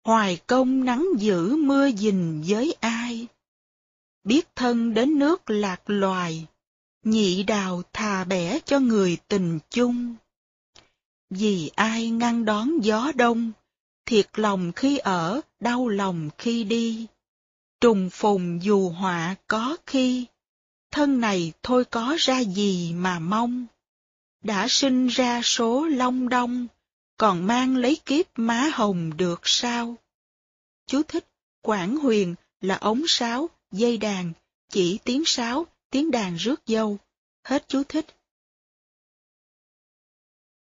hoài 0.03 0.39
công 0.47 0.85
nắng 0.85 1.07
giữ 1.17 1.55
mưa 1.55 1.91
dình 1.91 2.43
với 2.47 2.75
ai. 2.79 3.27
Biết 4.23 4.55
thân 4.55 4.93
đến 4.93 5.19
nước 5.19 5.49
lạc 5.49 5.81
loài, 5.85 6.47
nhị 7.03 7.43
đào 7.43 7.81
thà 7.93 8.23
bẻ 8.23 8.59
cho 8.65 8.79
người 8.79 9.17
tình 9.27 9.59
chung. 9.69 10.15
Vì 11.29 11.71
ai 11.75 12.09
ngăn 12.09 12.45
đón 12.45 12.79
gió 12.81 13.11
đông, 13.15 13.51
thiệt 14.05 14.29
lòng 14.33 14.71
khi 14.75 14.97
ở, 14.97 15.41
đau 15.59 15.87
lòng 15.87 16.29
khi 16.37 16.63
đi. 16.63 17.07
Trùng 17.81 18.09
phùng 18.09 18.63
dù 18.63 18.89
họa 18.89 19.35
có 19.47 19.77
khi, 19.85 20.25
thân 20.91 21.19
này 21.19 21.53
thôi 21.63 21.85
có 21.85 22.15
ra 22.19 22.39
gì 22.39 22.93
mà 22.93 23.19
mong. 23.19 23.65
Đã 24.43 24.67
sinh 24.69 25.07
ra 25.07 25.41
số 25.43 25.85
long 25.85 26.29
đông, 26.29 26.67
còn 27.17 27.47
mang 27.47 27.77
lấy 27.77 27.97
kiếp 28.05 28.25
má 28.35 28.69
hồng 28.73 29.17
được 29.17 29.41
sao? 29.43 29.95
Chú 30.87 31.03
thích, 31.03 31.27
Quảng 31.61 31.97
huyền 31.97 32.35
là 32.61 32.75
ống 32.75 33.01
sáo, 33.07 33.49
dây 33.71 33.97
đàn, 33.97 34.33
chỉ 34.69 34.99
tiếng 35.03 35.23
sáo, 35.25 35.67
tiếng 35.89 36.11
đàn 36.11 36.35
rước 36.35 36.61
dâu. 36.65 36.97
Hết 37.43 37.65
chú 37.67 37.83
thích. 37.83 38.05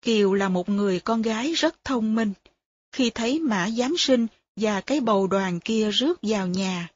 Kiều 0.02 0.34
là 0.34 0.50
một 0.50 0.70
người 0.70 1.00
con 1.00 1.22
gái 1.22 1.52
rất 1.52 1.84
thông 1.84 2.16
minh. 2.16 2.34
Khi 2.96 3.10
thấy 3.10 3.40
mã 3.40 3.70
giám 3.70 3.98
sinh 3.98 4.28
và 4.56 4.82
cái 4.82 5.00
bầu 5.00 5.28
đoàn 5.28 5.60
kia 5.60 5.92
rước 5.92 6.20
vào 6.22 6.48
nhà, 6.48 6.90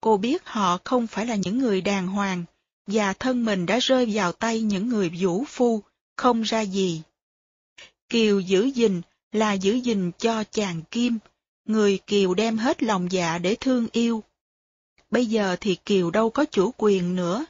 cô 0.00 0.16
biết 0.16 0.42
họ 0.44 0.78
không 0.84 1.06
phải 1.06 1.26
là 1.26 1.34
những 1.34 1.58
người 1.58 1.80
đàng 1.80 2.06
hoàng, 2.06 2.44
và 2.86 3.12
thân 3.12 3.44
mình 3.44 3.66
đã 3.66 3.78
rơi 3.78 4.10
vào 4.12 4.32
tay 4.32 4.60
những 4.60 4.88
người 4.88 5.10
vũ 5.20 5.44
phu, 5.44 5.82
không 6.16 6.42
ra 6.42 6.60
gì. 6.60 7.02
Kiều 8.08 8.40
giữ 8.40 8.64
gìn 8.64 9.00
là 9.32 9.52
giữ 9.52 9.74
gìn 9.74 10.10
cho 10.18 10.44
chàng 10.44 10.82
Kim, 10.90 11.18
người 11.64 11.98
Kiều 12.06 12.34
đem 12.34 12.58
hết 12.58 12.82
lòng 12.82 13.12
dạ 13.12 13.38
để 13.38 13.56
thương 13.60 13.86
yêu. 13.92 14.22
Bây 15.10 15.26
giờ 15.26 15.56
thì 15.60 15.76
Kiều 15.84 16.10
đâu 16.10 16.30
có 16.30 16.44
chủ 16.44 16.74
quyền 16.76 17.16
nữa. 17.16 17.44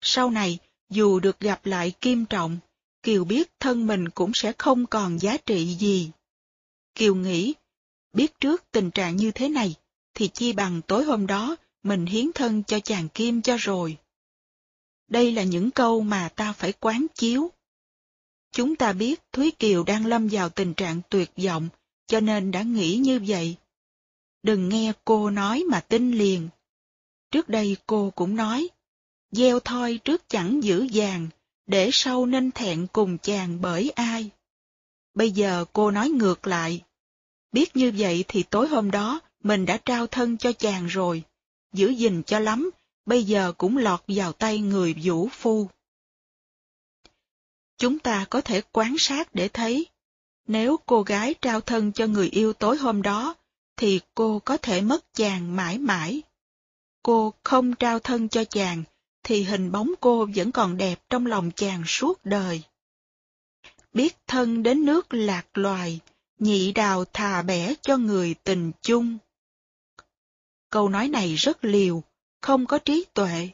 Sau 0.00 0.30
này, 0.30 0.58
dù 0.90 1.20
được 1.20 1.40
gặp 1.40 1.66
lại 1.66 1.92
Kim 2.00 2.24
Trọng, 2.24 2.58
Kiều 3.02 3.24
biết 3.24 3.52
thân 3.60 3.86
mình 3.86 4.08
cũng 4.08 4.30
sẽ 4.34 4.52
không 4.58 4.86
còn 4.86 5.18
giá 5.18 5.36
trị 5.36 5.64
gì. 5.66 6.10
Kiều 6.94 7.14
nghĩ, 7.14 7.54
biết 8.12 8.40
trước 8.40 8.64
tình 8.70 8.90
trạng 8.90 9.16
như 9.16 9.30
thế 9.30 9.48
này, 9.48 9.74
thì 10.14 10.28
chi 10.28 10.52
bằng 10.52 10.82
tối 10.82 11.04
hôm 11.04 11.26
đó 11.26 11.56
mình 11.82 12.06
hiến 12.06 12.32
thân 12.32 12.62
cho 12.64 12.80
chàng 12.80 13.08
Kim 13.08 13.42
cho 13.42 13.56
rồi. 13.56 13.96
Đây 15.08 15.32
là 15.32 15.42
những 15.42 15.70
câu 15.70 16.00
mà 16.00 16.28
ta 16.28 16.52
phải 16.52 16.72
quán 16.72 17.06
chiếu. 17.14 17.50
Chúng 18.52 18.76
ta 18.76 18.92
biết 18.92 19.22
Thúy 19.32 19.50
Kiều 19.50 19.84
đang 19.84 20.06
lâm 20.06 20.28
vào 20.28 20.48
tình 20.48 20.74
trạng 20.74 21.00
tuyệt 21.08 21.30
vọng, 21.44 21.68
cho 22.06 22.20
nên 22.20 22.50
đã 22.50 22.62
nghĩ 22.62 22.96
như 22.96 23.20
vậy. 23.26 23.56
Đừng 24.42 24.68
nghe 24.68 24.92
cô 25.04 25.30
nói 25.30 25.64
mà 25.70 25.80
tin 25.80 26.12
liền. 26.12 26.48
Trước 27.30 27.48
đây 27.48 27.76
cô 27.86 28.12
cũng 28.14 28.36
nói, 28.36 28.68
gieo 29.30 29.60
thoi 29.60 29.98
trước 30.04 30.28
chẳng 30.28 30.60
giữ 30.64 30.86
vàng, 30.92 31.28
để 31.66 31.90
sau 31.92 32.26
nên 32.26 32.50
thẹn 32.50 32.86
cùng 32.92 33.18
chàng 33.18 33.60
bởi 33.60 33.90
ai. 33.90 34.30
Bây 35.14 35.30
giờ 35.30 35.64
cô 35.72 35.90
nói 35.90 36.08
ngược 36.08 36.46
lại. 36.46 36.82
Biết 37.52 37.76
như 37.76 37.92
vậy 37.96 38.24
thì 38.28 38.42
tối 38.42 38.68
hôm 38.68 38.90
đó 38.90 39.20
mình 39.42 39.66
đã 39.66 39.76
trao 39.76 40.06
thân 40.06 40.38
cho 40.38 40.52
chàng 40.52 40.86
rồi, 40.86 41.22
giữ 41.72 41.88
gìn 41.88 42.22
cho 42.22 42.38
lắm, 42.38 42.70
bây 43.06 43.24
giờ 43.24 43.52
cũng 43.58 43.76
lọt 43.76 44.00
vào 44.08 44.32
tay 44.32 44.58
người 44.58 44.94
vũ 45.02 45.28
phu. 45.28 45.68
Chúng 47.78 47.98
ta 47.98 48.26
có 48.30 48.40
thể 48.40 48.62
quan 48.72 48.94
sát 48.98 49.34
để 49.34 49.48
thấy, 49.48 49.86
nếu 50.46 50.76
cô 50.86 51.02
gái 51.02 51.34
trao 51.42 51.60
thân 51.60 51.92
cho 51.92 52.06
người 52.06 52.28
yêu 52.28 52.52
tối 52.52 52.76
hôm 52.76 53.02
đó, 53.02 53.34
thì 53.76 54.00
cô 54.14 54.38
có 54.38 54.56
thể 54.56 54.80
mất 54.80 55.14
chàng 55.14 55.56
mãi 55.56 55.78
mãi. 55.78 56.22
Cô 57.02 57.34
không 57.42 57.74
trao 57.74 57.98
thân 57.98 58.28
cho 58.28 58.44
chàng, 58.44 58.84
thì 59.22 59.42
hình 59.42 59.72
bóng 59.72 59.90
cô 60.00 60.28
vẫn 60.34 60.52
còn 60.52 60.76
đẹp 60.76 61.02
trong 61.10 61.26
lòng 61.26 61.50
chàng 61.50 61.82
suốt 61.86 62.24
đời. 62.24 62.62
Biết 63.94 64.16
thân 64.26 64.62
đến 64.62 64.84
nước 64.84 65.14
lạc 65.14 65.58
loài, 65.58 66.00
nhị 66.38 66.72
đào 66.72 67.04
thà 67.04 67.42
bẻ 67.42 67.74
cho 67.82 67.96
người 67.96 68.34
tình 68.44 68.72
chung. 68.82 69.18
Câu 70.70 70.88
nói 70.88 71.08
này 71.08 71.34
rất 71.34 71.64
liều, 71.64 72.02
không 72.40 72.66
có 72.66 72.78
trí 72.78 73.04
tuệ. 73.14 73.48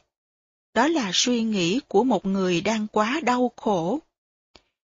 Đó 0.73 0.87
là 0.87 1.11
suy 1.13 1.43
nghĩ 1.43 1.79
của 1.87 2.03
một 2.03 2.25
người 2.25 2.61
đang 2.61 2.87
quá 2.87 3.19
đau 3.23 3.51
khổ. 3.57 3.99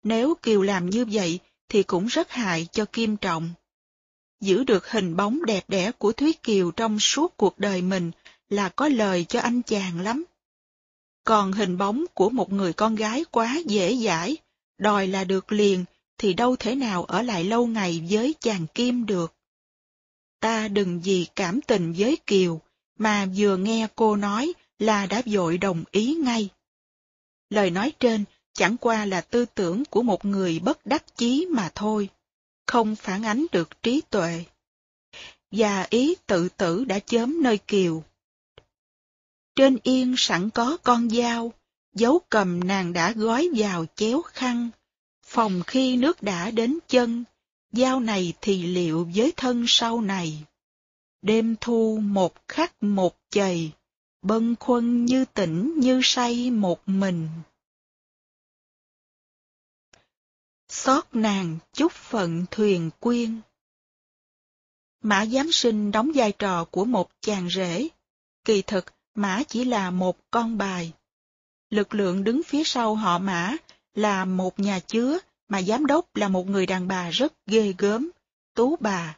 Nếu 0.03 0.35
Kiều 0.35 0.61
làm 0.61 0.89
như 0.89 1.05
vậy 1.11 1.39
thì 1.69 1.83
cũng 1.83 2.05
rất 2.05 2.31
hại 2.31 2.67
cho 2.72 2.85
Kim 2.85 3.17
Trọng. 3.17 3.49
Giữ 4.41 4.63
được 4.63 4.89
hình 4.89 5.15
bóng 5.15 5.45
đẹp 5.45 5.63
đẽ 5.67 5.91
của 5.97 6.11
Thúy 6.11 6.33
Kiều 6.43 6.72
trong 6.72 6.99
suốt 6.99 7.38
cuộc 7.38 7.59
đời 7.59 7.81
mình 7.81 8.11
là 8.49 8.69
có 8.69 8.88
lời 8.88 9.25
cho 9.25 9.39
anh 9.39 9.61
chàng 9.61 10.01
lắm. 10.01 10.23
Còn 11.23 11.51
hình 11.51 11.77
bóng 11.77 12.05
của 12.13 12.30
một 12.30 12.53
người 12.53 12.73
con 12.73 12.95
gái 12.95 13.25
quá 13.31 13.57
dễ 13.65 13.95
dãi, 13.95 14.38
đòi 14.83 15.07
là 15.07 15.23
được 15.23 15.51
liền, 15.51 15.85
thì 16.17 16.33
đâu 16.33 16.55
thể 16.55 16.75
nào 16.75 17.03
ở 17.03 17.21
lại 17.21 17.43
lâu 17.43 17.67
ngày 17.67 18.03
với 18.09 18.35
chàng 18.39 18.67
Kim 18.75 19.05
được. 19.05 19.33
Ta 20.39 20.67
đừng 20.67 21.01
vì 21.01 21.27
cảm 21.35 21.61
tình 21.61 21.93
với 21.97 22.17
Kiều, 22.27 22.61
mà 22.99 23.27
vừa 23.35 23.57
nghe 23.57 23.87
cô 23.95 24.15
nói 24.15 24.53
là 24.79 25.05
đã 25.05 25.21
vội 25.25 25.57
đồng 25.57 25.83
ý 25.91 26.15
ngay. 26.15 26.49
Lời 27.49 27.69
nói 27.69 27.91
trên 27.99 28.23
chẳng 28.53 28.77
qua 28.77 29.05
là 29.05 29.21
tư 29.21 29.45
tưởng 29.45 29.85
của 29.85 30.03
một 30.03 30.25
người 30.25 30.59
bất 30.59 30.85
đắc 30.85 31.17
chí 31.17 31.45
mà 31.51 31.71
thôi, 31.75 32.09
không 32.67 32.95
phản 32.95 33.23
ánh 33.23 33.45
được 33.51 33.83
trí 33.83 34.01
tuệ. 34.09 34.43
Và 35.51 35.87
ý 35.89 36.15
tự 36.27 36.49
tử 36.49 36.85
đã 36.85 36.99
chớm 36.99 37.43
nơi 37.43 37.57
kiều. 37.57 38.03
Trên 39.55 39.77
yên 39.83 40.15
sẵn 40.17 40.49
có 40.49 40.77
con 40.83 41.09
dao, 41.09 41.53
dấu 41.93 42.22
cầm 42.30 42.59
nàng 42.59 42.93
đã 42.93 43.11
gói 43.11 43.49
vào 43.55 43.85
chéo 43.95 44.22
khăn, 44.22 44.69
phòng 45.25 45.61
khi 45.67 45.97
nước 45.97 46.22
đã 46.22 46.51
đến 46.51 46.80
chân, 46.88 47.23
dao 47.72 47.99
này 47.99 48.33
thì 48.41 48.63
liệu 48.63 49.09
với 49.15 49.33
thân 49.38 49.65
sau 49.67 50.01
này. 50.01 50.43
Đêm 51.22 51.55
thu 51.61 51.99
một 52.01 52.47
khắc 52.47 52.83
một 52.83 53.17
chày, 53.30 53.72
bâng 54.22 54.55
khuâng 54.59 55.05
như 55.05 55.25
tỉnh 55.25 55.73
như 55.80 55.99
say 56.03 56.51
một 56.51 56.81
mình. 56.85 57.30
Xót 60.69 61.05
nàng 61.13 61.57
chúc 61.73 61.91
phận 61.91 62.45
thuyền 62.51 62.89
quyên 62.99 63.41
Mã 65.05 65.25
Giám 65.25 65.51
Sinh 65.51 65.91
đóng 65.91 66.11
vai 66.15 66.31
trò 66.31 66.65
của 66.65 66.85
một 66.85 67.11
chàng 67.22 67.49
rể. 67.49 67.88
Kỳ 68.45 68.61
thực, 68.61 68.85
Mã 69.15 69.43
chỉ 69.47 69.65
là 69.65 69.91
một 69.91 70.17
con 70.31 70.57
bài. 70.57 70.93
Lực 71.74 71.93
lượng 71.93 72.24
đứng 72.24 72.42
phía 72.43 72.64
sau 72.64 72.95
họ 72.95 73.19
Mã 73.19 73.56
là 73.95 74.26
một 74.26 74.60
nhà 74.60 74.80
chứa, 74.80 75.18
mà 75.48 75.61
giám 75.61 75.85
đốc 75.85 76.16
là 76.16 76.27
một 76.27 76.48
người 76.48 76.66
đàn 76.66 76.88
bà 76.88 77.10
rất 77.10 77.34
ghê 77.48 77.74
gớm, 77.77 78.10
Tú 78.56 78.76
bà. 78.80 79.18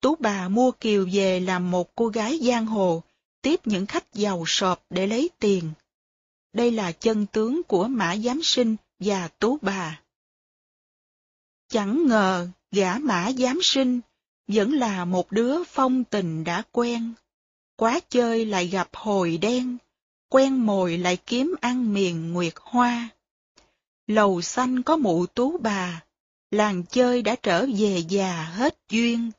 Tú 0.00 0.14
bà 0.18 0.48
mua 0.48 0.70
Kiều 0.70 1.08
về 1.12 1.40
làm 1.40 1.70
một 1.70 1.94
cô 1.94 2.08
gái 2.08 2.38
giang 2.42 2.66
hồ, 2.66 3.02
tiếp 3.42 3.60
những 3.64 3.86
khách 3.86 4.14
giàu 4.14 4.44
sọp 4.46 4.84
để 4.90 5.06
lấy 5.06 5.30
tiền. 5.38 5.72
Đây 6.52 6.70
là 6.70 6.92
chân 6.92 7.26
tướng 7.26 7.62
của 7.62 7.88
Mã 7.88 8.16
Giám 8.16 8.42
Sinh 8.42 8.76
và 8.98 9.28
Tú 9.28 9.58
bà. 9.62 10.00
Chẳng 11.68 12.06
ngờ 12.06 12.48
gã 12.70 12.98
Mã 12.98 13.32
Giám 13.38 13.58
Sinh 13.62 14.00
vẫn 14.48 14.72
là 14.72 15.04
một 15.04 15.32
đứa 15.32 15.64
phong 15.64 16.04
tình 16.04 16.44
đã 16.44 16.62
quen. 16.72 17.12
Quá 17.76 18.00
chơi 18.08 18.46
lại 18.46 18.66
gặp 18.66 18.88
hồi 18.92 19.38
đen, 19.38 19.78
quen 20.32 20.66
mồi 20.66 20.98
lại 20.98 21.16
kiếm 21.16 21.54
ăn 21.60 21.94
miền 21.94 22.32
nguyệt 22.32 22.54
hoa. 22.60 23.08
Lầu 24.06 24.42
xanh 24.42 24.82
có 24.82 24.96
mụ 24.96 25.26
tú 25.26 25.58
bà, 25.58 26.02
làng 26.50 26.82
chơi 26.90 27.22
đã 27.22 27.36
trở 27.42 27.66
về 27.78 27.98
già 28.08 28.42
hết 28.42 28.78
duyên. 28.88 29.30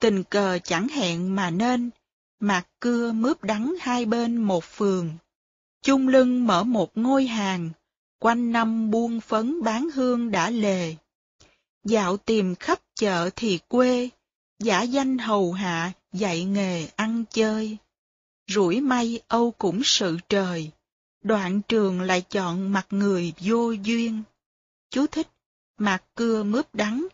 Tình 0.00 0.24
cờ 0.24 0.58
chẳng 0.58 0.88
hẹn 0.88 1.36
mà 1.36 1.50
nên, 1.50 1.90
mạc 2.40 2.66
cưa 2.80 3.12
mướp 3.12 3.44
đắng 3.44 3.74
hai 3.80 4.04
bên 4.04 4.36
một 4.36 4.64
phường. 4.64 5.10
Chung 5.82 6.08
lưng 6.08 6.46
mở 6.46 6.64
một 6.64 6.90
ngôi 6.94 7.26
hàng, 7.26 7.70
quanh 8.18 8.52
năm 8.52 8.90
buôn 8.90 9.20
phấn 9.20 9.62
bán 9.62 9.90
hương 9.94 10.30
đã 10.30 10.50
lề. 10.50 10.94
Dạo 11.84 12.16
tìm 12.16 12.54
khắp 12.54 12.80
chợ 12.94 13.30
thì 13.36 13.58
quê, 13.68 14.08
giả 14.58 14.82
danh 14.82 15.18
hầu 15.18 15.52
hạ, 15.52 15.92
dạy 16.12 16.44
nghề 16.44 16.86
ăn 16.96 17.24
chơi. 17.30 17.78
Rủi 18.48 18.80
may 18.80 19.20
âu 19.28 19.50
cũng 19.50 19.80
sự 19.84 20.16
trời, 20.28 20.70
đoạn 21.22 21.60
trường 21.68 22.00
lại 22.00 22.20
chọn 22.20 22.72
mặt 22.72 22.86
người 22.90 23.32
vô 23.40 23.70
duyên. 23.70 24.22
Chú 24.90 25.06
thích, 25.06 25.28
mặt 25.78 26.04
cưa 26.14 26.42
mướp 26.42 26.74
đắng. 26.74 27.06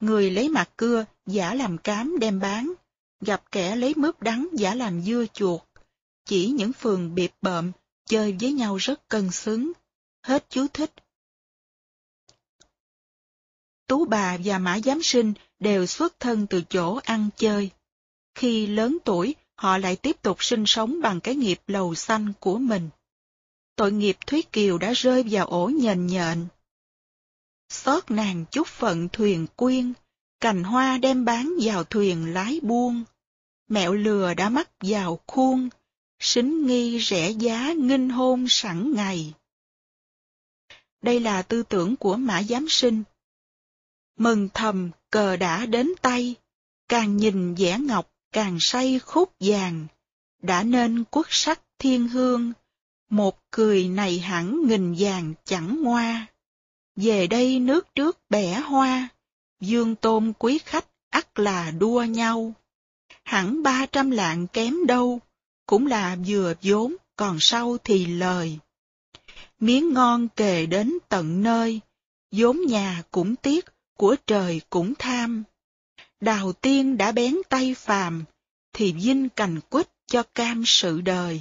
Người 0.00 0.30
lấy 0.30 0.48
mặt 0.48 0.70
cưa, 0.76 1.04
giả 1.26 1.54
làm 1.54 1.78
cám 1.78 2.18
đem 2.18 2.40
bán, 2.40 2.72
gặp 3.20 3.42
kẻ 3.50 3.76
lấy 3.76 3.94
mướp 3.96 4.22
đắng 4.22 4.48
giả 4.52 4.74
làm 4.74 5.02
dưa 5.02 5.24
chuột. 5.32 5.60
Chỉ 6.24 6.50
những 6.50 6.72
phường 6.72 7.14
biệt 7.14 7.34
bợm, 7.42 7.72
chơi 8.06 8.36
với 8.40 8.52
nhau 8.52 8.76
rất 8.76 9.08
cân 9.08 9.30
xứng. 9.30 9.72
Hết 10.22 10.46
chú 10.48 10.66
thích. 10.72 10.92
Tú 13.86 14.04
bà 14.04 14.36
và 14.44 14.58
Mã 14.58 14.78
Giám 14.84 15.02
Sinh 15.02 15.34
đều 15.58 15.86
xuất 15.86 16.20
thân 16.20 16.46
từ 16.46 16.62
chỗ 16.68 17.00
ăn 17.04 17.28
chơi. 17.36 17.70
Khi 18.34 18.66
lớn 18.66 18.98
tuổi, 19.04 19.34
họ 19.62 19.78
lại 19.78 19.96
tiếp 19.96 20.22
tục 20.22 20.44
sinh 20.44 20.64
sống 20.66 21.00
bằng 21.02 21.20
cái 21.20 21.34
nghiệp 21.34 21.60
lầu 21.66 21.94
xanh 21.94 22.32
của 22.40 22.58
mình. 22.58 22.90
Tội 23.76 23.92
nghiệp 23.92 24.16
Thúy 24.26 24.42
Kiều 24.52 24.78
đã 24.78 24.92
rơi 24.92 25.24
vào 25.30 25.46
ổ 25.46 25.66
nhền 25.66 26.06
nhện. 26.06 26.46
Xót 27.68 28.10
nàng 28.10 28.44
chút 28.50 28.66
phận 28.66 29.08
thuyền 29.08 29.46
quyên, 29.56 29.92
cành 30.40 30.64
hoa 30.64 30.98
đem 30.98 31.24
bán 31.24 31.52
vào 31.62 31.84
thuyền 31.84 32.34
lái 32.34 32.60
buông. 32.62 33.04
Mẹo 33.68 33.94
lừa 33.94 34.34
đã 34.34 34.48
mắc 34.48 34.70
vào 34.80 35.20
khuôn, 35.26 35.68
xính 36.20 36.66
nghi 36.66 37.00
rẻ 37.00 37.30
giá 37.30 37.72
nghinh 37.72 38.08
hôn 38.08 38.46
sẵn 38.48 38.92
ngày. 38.94 39.34
Đây 41.02 41.20
là 41.20 41.42
tư 41.42 41.62
tưởng 41.62 41.96
của 41.96 42.16
Mã 42.16 42.42
Giám 42.42 42.68
Sinh, 42.68 43.02
mừng 44.18 44.48
thầm 44.54 44.90
cờ 45.10 45.36
đã 45.36 45.66
đến 45.66 45.92
tay, 46.02 46.34
càng 46.88 47.16
nhìn 47.16 47.54
vẻ 47.54 47.78
ngọc 47.78 48.11
càng 48.32 48.56
say 48.60 48.98
khúc 48.98 49.32
vàng, 49.40 49.86
đã 50.42 50.62
nên 50.62 51.04
quốc 51.10 51.26
sắc 51.30 51.60
thiên 51.78 52.08
hương, 52.08 52.52
một 53.10 53.38
cười 53.50 53.88
này 53.88 54.18
hẳn 54.18 54.66
nghìn 54.66 54.94
vàng 54.98 55.34
chẳng 55.44 55.82
ngoa. 55.82 56.26
Về 56.96 57.26
đây 57.26 57.58
nước 57.58 57.94
trước 57.94 58.18
bẻ 58.30 58.60
hoa, 58.60 59.08
dương 59.60 59.94
tôm 59.94 60.32
quý 60.38 60.58
khách 60.64 60.86
ắt 61.10 61.38
là 61.38 61.70
đua 61.70 62.02
nhau. 62.02 62.52
Hẳn 63.24 63.62
ba 63.62 63.86
trăm 63.86 64.10
lạng 64.10 64.46
kém 64.46 64.86
đâu, 64.86 65.20
cũng 65.66 65.86
là 65.86 66.16
vừa 66.26 66.54
vốn, 66.62 66.96
còn 67.16 67.36
sau 67.40 67.76
thì 67.84 68.06
lời. 68.06 68.58
Miếng 69.60 69.92
ngon 69.92 70.28
kề 70.28 70.66
đến 70.66 70.98
tận 71.08 71.42
nơi, 71.42 71.80
vốn 72.32 72.60
nhà 72.68 73.02
cũng 73.10 73.36
tiếc, 73.36 73.64
của 73.98 74.16
trời 74.26 74.60
cũng 74.70 74.94
tham. 74.98 75.44
Đào 76.22 76.52
tiên 76.52 76.96
đã 76.96 77.12
bén 77.12 77.36
tay 77.48 77.74
phàm, 77.74 78.24
thì 78.72 78.92
vinh 78.92 79.28
cành 79.28 79.60
quýt 79.60 79.88
cho 80.06 80.22
cam 80.22 80.62
sự 80.66 81.00
đời. 81.00 81.40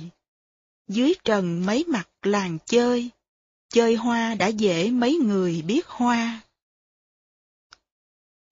Dưới 0.88 1.14
trần 1.24 1.66
mấy 1.66 1.84
mặt 1.88 2.10
làng 2.22 2.58
chơi, 2.66 3.10
chơi 3.70 3.96
hoa 3.96 4.36
đã 4.36 4.48
dễ 4.48 4.92
mấy 4.92 5.16
người 5.16 5.62
biết 5.62 5.88
hoa. 5.88 6.42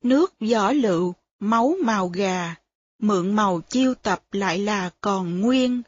Nước 0.03 0.33
giỏ 0.40 0.72
lựu, 0.72 1.14
máu 1.40 1.75
màu 1.83 2.08
gà, 2.08 2.56
mượn 2.99 3.35
màu 3.35 3.61
chiêu 3.61 3.93
tập 3.93 4.24
lại 4.32 4.59
là 4.59 4.90
còn 5.01 5.41
nguyên. 5.41 5.82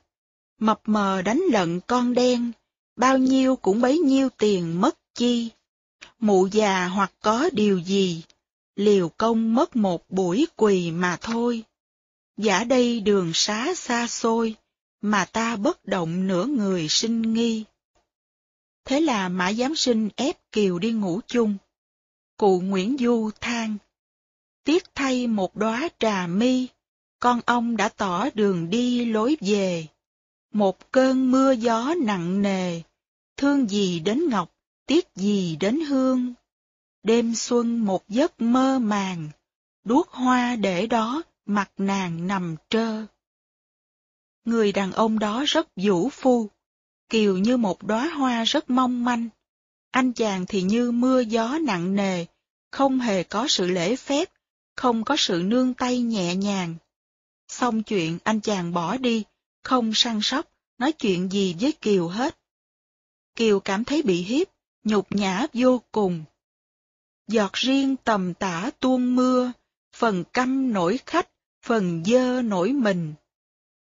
Mập 0.60 0.82
mờ 0.86 1.22
đánh 1.22 1.42
lận 1.52 1.80
con 1.88 2.14
đen, 2.14 2.52
bao 2.96 3.18
nhiêu 3.18 3.56
cũng 3.56 3.82
bấy 3.82 4.00
nhiêu 4.00 4.30
tiền 4.38 4.82
mất 4.82 4.98
chi 5.14 5.52
mụ 6.22 6.48
già 6.52 6.88
hoặc 6.88 7.12
có 7.22 7.50
điều 7.54 7.80
gì, 7.80 8.24
liều 8.86 9.10
công 9.10 9.56
mất 9.56 9.76
một 9.76 10.10
buổi 10.10 10.48
quỳ 10.56 10.92
mà 10.92 11.18
thôi. 11.22 11.64
Giả 12.38 12.64
đây 12.64 13.00
đường 13.00 13.32
xá 13.34 13.74
xa 13.76 14.08
xôi, 14.08 14.56
mà 15.02 15.26
ta 15.26 15.56
bất 15.56 15.86
động 15.86 16.28
nửa 16.28 16.46
người 16.46 16.88
sinh 16.88 17.34
nghi. 17.34 17.64
Thế 18.86 19.02
là 19.02 19.30
Mã 19.30 19.54
Giám 19.54 19.76
Sinh 19.76 20.10
ép 20.16 20.52
Kiều 20.52 20.80
đi 20.80 20.92
ngủ 20.92 21.20
chung. 21.28 21.58
Cụ 22.38 22.60
Nguyễn 22.62 22.98
Du 23.00 23.30
than, 23.42 23.78
tiếc 24.64 24.84
thay 24.96 25.28
một 25.28 25.56
đóa 25.56 25.90
trà 26.00 26.28
mi, 26.28 26.68
con 27.20 27.42
ông 27.46 27.78
đã 27.78 27.90
tỏ 27.90 28.30
đường 28.34 28.70
đi 28.70 29.06
lối 29.06 29.38
về. 29.42 29.88
Một 30.54 30.92
cơn 30.92 31.32
mưa 31.32 31.52
gió 31.52 31.94
nặng 32.06 32.42
nề, 32.42 32.82
thương 33.38 33.70
gì 33.70 34.00
đến 34.00 34.30
ngọc 34.30 34.52
tiếc 34.86 35.16
gì 35.16 35.56
đến 35.56 35.80
hương. 35.80 36.34
Đêm 37.04 37.36
xuân 37.36 37.86
một 37.86 38.10
giấc 38.10 38.42
mơ 38.42 38.80
màng, 38.80 39.30
đuốc 39.84 40.10
hoa 40.10 40.56
để 40.56 40.88
đó, 40.88 41.24
mặt 41.46 41.72
nàng 41.78 42.28
nằm 42.28 42.56
trơ. 42.70 43.06
Người 44.46 44.72
đàn 44.72 44.92
ông 44.92 45.20
đó 45.20 45.44
rất 45.48 45.68
vũ 45.76 46.10
phu, 46.10 46.50
kiều 47.10 47.38
như 47.38 47.58
một 47.58 47.84
đóa 47.84 48.08
hoa 48.08 48.44
rất 48.44 48.70
mong 48.70 49.06
manh. 49.06 49.30
Anh 49.92 50.14
chàng 50.14 50.46
thì 50.46 50.62
như 50.62 50.92
mưa 50.92 51.20
gió 51.20 51.58
nặng 51.62 51.96
nề, 51.96 52.26
không 52.72 53.00
hề 53.00 53.24
có 53.24 53.48
sự 53.48 53.68
lễ 53.68 53.96
phép, 53.96 54.30
không 54.76 55.04
có 55.04 55.16
sự 55.18 55.44
nương 55.46 55.74
tay 55.74 56.00
nhẹ 56.00 56.36
nhàng. 56.36 56.76
Xong 57.48 57.84
chuyện 57.84 58.18
anh 58.24 58.40
chàng 58.40 58.74
bỏ 58.74 58.98
đi, 58.98 59.24
không 59.64 59.94
săn 59.94 60.20
sóc, 60.22 60.46
nói 60.78 60.92
chuyện 60.92 61.32
gì 61.32 61.56
với 61.60 61.72
Kiều 61.72 62.08
hết. 62.08 62.38
Kiều 63.36 63.60
cảm 63.60 63.84
thấy 63.84 64.02
bị 64.02 64.22
hiếp, 64.22 64.48
nhục 64.84 65.16
nhã 65.16 65.48
vô 65.54 65.82
cùng. 65.92 66.24
Giọt 67.32 67.54
riêng 67.54 67.96
tầm 68.04 68.34
tả 68.34 68.72
tuôn 68.80 69.16
mưa, 69.16 69.52
phần 69.96 70.24
căm 70.24 70.74
nổi 70.74 71.00
khách, 71.06 71.30
phần 71.66 72.04
dơ 72.06 72.42
nổi 72.42 72.74
mình. 72.74 73.14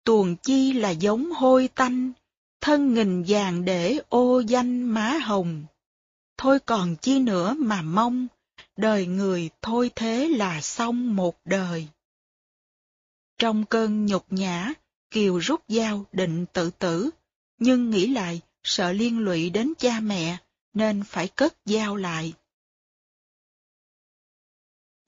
Tuồng 0.05 0.37
chi 0.37 0.73
là 0.73 0.91
giống 0.91 1.33
hôi 1.33 1.69
tanh, 1.69 2.13
thân 2.61 2.95
nghìn 2.95 3.25
vàng 3.29 3.65
để 3.65 3.99
ô 4.09 4.41
danh 4.41 4.83
má 4.83 5.19
hồng. 5.23 5.65
Thôi 6.37 6.59
còn 6.67 6.97
chi 6.97 7.19
nữa 7.19 7.55
mà 7.59 7.83
mong, 7.83 8.27
đời 8.77 9.07
người 9.07 9.51
thôi 9.63 9.91
thế 9.95 10.29
là 10.29 10.61
xong 10.61 11.17
một 11.17 11.37
đời. 11.45 11.89
Trong 13.39 13.65
cơn 13.65 14.07
nhục 14.07 14.27
nhã, 14.31 14.73
Kiều 15.11 15.39
rút 15.39 15.61
dao 15.69 16.05
định 16.13 16.47
tự 16.53 16.71
tử, 16.71 17.11
nhưng 17.59 17.91
nghĩ 17.91 18.07
lại 18.07 18.41
sợ 18.63 18.93
liên 18.93 19.19
lụy 19.19 19.51
đến 19.51 19.73
cha 19.79 20.01
mẹ, 20.01 20.37
nên 20.75 21.03
phải 21.03 21.29
cất 21.29 21.55
dao 21.65 21.97
lại. 21.97 22.35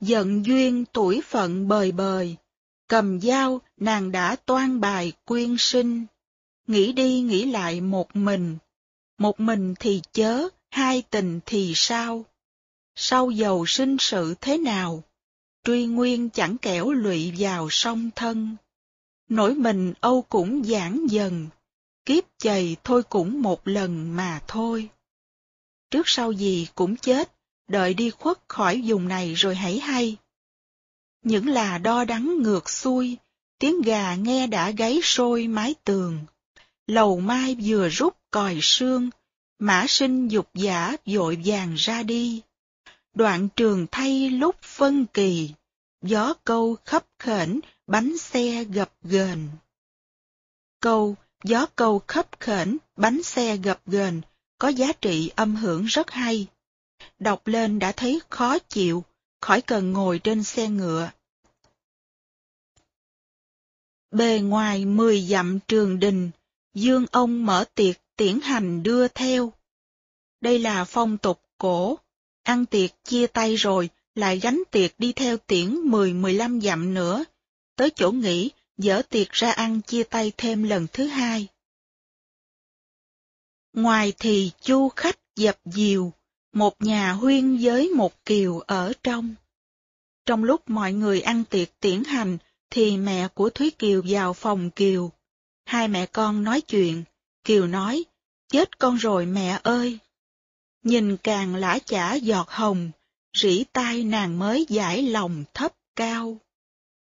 Giận 0.01 0.47
duyên 0.47 0.85
tuổi 0.93 1.21
phận 1.21 1.69
bời 1.69 1.93
bời, 1.93 2.37
cầm 2.89 3.21
dao 3.21 3.61
nàng 3.77 4.13
đã 4.13 4.37
toan 4.37 4.81
bài 4.81 5.13
quyên 5.25 5.57
sinh, 5.59 6.07
nghĩ 6.67 6.93
đi 6.93 7.21
nghĩ 7.21 7.45
lại 7.45 7.81
một 7.81 8.17
mình, 8.17 8.57
một 9.19 9.41
mình 9.41 9.75
thì 9.81 10.03
chớ, 10.13 10.49
hai 10.71 11.03
tình 11.11 11.41
thì 11.47 11.73
sao? 11.75 12.25
Sau 12.95 13.31
giàu 13.31 13.67
sinh 13.67 13.97
sự 14.01 14.35
thế 14.41 14.59
nào? 14.59 15.03
truy 15.67 15.87
nguyên 15.87 16.31
chẳng 16.31 16.59
kẻo 16.59 16.91
lụy 16.91 17.35
vào 17.39 17.69
song 17.71 18.11
thân. 18.17 18.57
Nỗi 19.29 19.55
mình 19.55 19.95
âu 20.01 20.23
cũng 20.23 20.65
giãn 20.65 21.07
dần, 21.07 21.49
kiếp 22.05 22.25
chày 22.39 22.77
thôi 22.85 23.03
cũng 23.03 23.43
một 23.43 23.69
lần 23.69 24.17
mà 24.17 24.41
thôi. 24.47 24.89
Trước 25.91 26.09
sau 26.09 26.33
gì 26.33 26.69
cũng 26.75 26.97
chết, 26.97 27.36
đợi 27.69 27.95
đi 27.95 28.11
khuất 28.11 28.39
khỏi 28.49 28.83
vùng 28.87 29.09
này 29.09 29.35
rồi 29.35 29.55
hãy 29.55 29.79
hay. 29.79 30.17
Những 31.23 31.49
là 31.49 31.79
đo 31.79 32.05
đắng 32.05 32.43
ngược 32.43 32.71
xuôi, 32.71 33.17
tiếng 33.59 33.83
gà 33.83 34.15
nghe 34.15 34.47
đã 34.47 34.71
gáy 34.71 35.01
sôi 35.03 35.47
mái 35.47 35.75
tường. 35.85 36.19
Lầu 36.87 37.21
mai 37.21 37.57
vừa 37.63 37.89
rút 37.89 38.17
còi 38.31 38.59
sương, 38.63 39.11
mã 39.59 39.85
sinh 39.89 40.29
dục 40.29 40.49
giả 40.55 40.97
vội 41.07 41.39
vàng 41.45 41.75
ra 41.75 42.03
đi. 42.03 42.43
Đoạn 43.15 43.49
trường 43.57 43.87
thay 43.93 44.31
lúc 44.31 44.57
phân 44.63 45.07
kỳ, 45.07 45.51
gió 46.03 46.35
câu 46.45 46.77
khấp 46.85 47.05
khểnh, 47.19 47.61
bánh 47.87 48.19
xe 48.19 48.65
gập 48.65 48.93
ghềnh. 49.03 49.49
Câu 50.81 51.17
gió 51.45 51.67
câu 51.77 52.03
khấp 52.07 52.41
khểnh, 52.41 52.77
bánh 52.97 53.23
xe 53.23 53.57
gập 53.57 53.81
ghềnh 53.87 54.21
có 54.59 54.69
giá 54.69 54.93
trị 54.93 55.31
âm 55.37 55.57
hưởng 55.57 55.85
rất 55.85 56.11
hay. 56.11 56.47
Đọc 57.19 57.47
lên 57.47 57.79
đã 57.79 57.93
thấy 57.93 58.21
khó 58.31 58.59
chịu, 58.59 59.05
khỏi 59.41 59.61
cần 59.61 59.93
ngồi 59.93 60.19
trên 60.19 60.45
xe 60.45 60.69
ngựa. 60.69 61.11
Bề 64.11 64.41
ngoài 64.41 64.85
mười 64.85 65.23
dặm 65.23 65.59
trường 65.69 65.99
đình, 65.99 66.31
dương 66.75 67.07
ông 67.13 67.47
mở 67.47 67.65
tiệc 67.75 67.97
tiễn 68.17 68.41
hành 68.41 68.83
đưa 68.83 69.09
theo. 69.09 69.53
Đây 70.41 70.59
là 70.59 70.85
phong 70.85 71.19
tục 71.19 71.43
cổ, 71.59 71.99
ăn 72.43 72.67
tiệc 72.67 72.91
chia 73.05 73.27
tay 73.27 73.57
rồi, 73.57 73.91
lại 74.15 74.39
gánh 74.39 74.63
tiệc 74.71 74.99
đi 74.99 75.13
theo 75.13 75.37
tiễn 75.37 75.75
mười 75.75 76.13
mười 76.13 76.33
lăm 76.33 76.61
dặm 76.61 76.95
nữa, 76.95 77.25
tới 77.77 77.91
chỗ 77.97 78.13
nghỉ, 78.13 78.51
dỡ 78.77 79.03
tiệc 79.11 79.33
ra 79.33 79.51
ăn 79.51 79.83
chia 79.83 80.03
tay 80.03 80.33
thêm 80.37 80.63
lần 80.63 80.87
thứ 80.93 81.07
hai. 81.07 81.49
Ngoài 83.73 84.13
thì 84.19 84.51
chu 84.61 84.89
khách 84.89 85.19
dập 85.37 85.59
dìu 85.65 86.13
một 86.57 86.83
nhà 86.83 87.13
huyên 87.13 87.59
với 87.61 87.89
một 87.89 88.25
kiều 88.25 88.59
ở 88.59 88.93
trong. 89.03 89.35
Trong 90.27 90.45
lúc 90.45 90.71
mọi 90.71 90.93
người 90.93 91.21
ăn 91.21 91.45
tiệc 91.45 91.81
tiễn 91.81 92.05
hành, 92.05 92.39
thì 92.71 92.97
mẹ 92.97 93.29
của 93.29 93.51
Thúy 93.51 93.71
Kiều 93.71 94.03
vào 94.09 94.33
phòng 94.33 94.71
Kiều. 94.71 95.11
Hai 95.65 95.89
mẹ 95.89 96.07
con 96.07 96.45
nói 96.45 96.61
chuyện, 96.61 97.05
Kiều 97.45 97.67
nói, 97.67 98.05
chết 98.49 98.79
con 98.79 98.97
rồi 98.97 99.27
mẹ 99.27 99.61
ơi. 99.63 99.99
Nhìn 100.83 101.17
càng 101.17 101.55
lã 101.55 101.79
chả 101.79 102.15
giọt 102.15 102.51
hồng, 102.51 102.91
rỉ 103.37 103.65
tai 103.73 104.05
nàng 104.05 104.39
mới 104.39 104.67
giải 104.69 105.03
lòng 105.03 105.45
thấp 105.55 105.73
cao. 105.97 106.37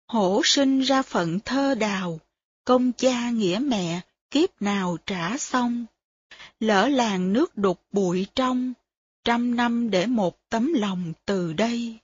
Hổ 0.08 0.42
sinh 0.46 0.82
ra 0.82 1.02
phận 1.02 1.40
thơ 1.40 1.76
đào, 1.76 2.20
công 2.66 2.92
cha 2.92 3.30
nghĩa 3.30 3.60
mẹ, 3.62 4.02
kiếp 4.30 4.62
nào 4.62 4.98
trả 5.06 5.38
xong. 5.38 5.86
Lỡ 6.60 6.88
làng 6.88 7.34
nước 7.34 7.58
đục 7.58 7.82
bụi 7.92 8.28
trong, 8.36 8.74
trăm 9.24 9.56
năm 9.56 9.90
để 9.90 10.06
một 10.06 10.50
tấm 10.50 10.74
lòng 10.74 11.14
từ 11.26 11.54
đây. 11.54 11.98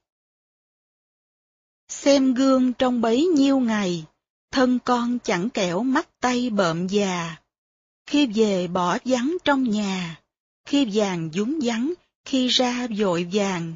Xem 1.88 2.34
gương 2.34 2.74
trong 2.74 3.02
bấy 3.02 3.26
nhiêu 3.26 3.60
ngày, 3.60 4.06
thân 4.52 4.80
con 4.86 5.20
chẳng 5.24 5.50
kẻo 5.50 5.84
mắt 5.84 6.10
tay 6.20 6.50
bợm 6.50 6.88
già. 6.88 7.36
Khi 8.06 8.26
về 8.26 8.68
bỏ 8.68 8.98
vắng 9.06 9.38
trong 9.44 9.64
nhà, 9.64 10.22
khi 10.66 10.88
vàng 10.94 11.30
dúng 11.34 11.60
vắng, 11.64 11.94
khi 12.26 12.48
ra 12.48 12.88
vội 12.98 13.28
vàng, 13.34 13.74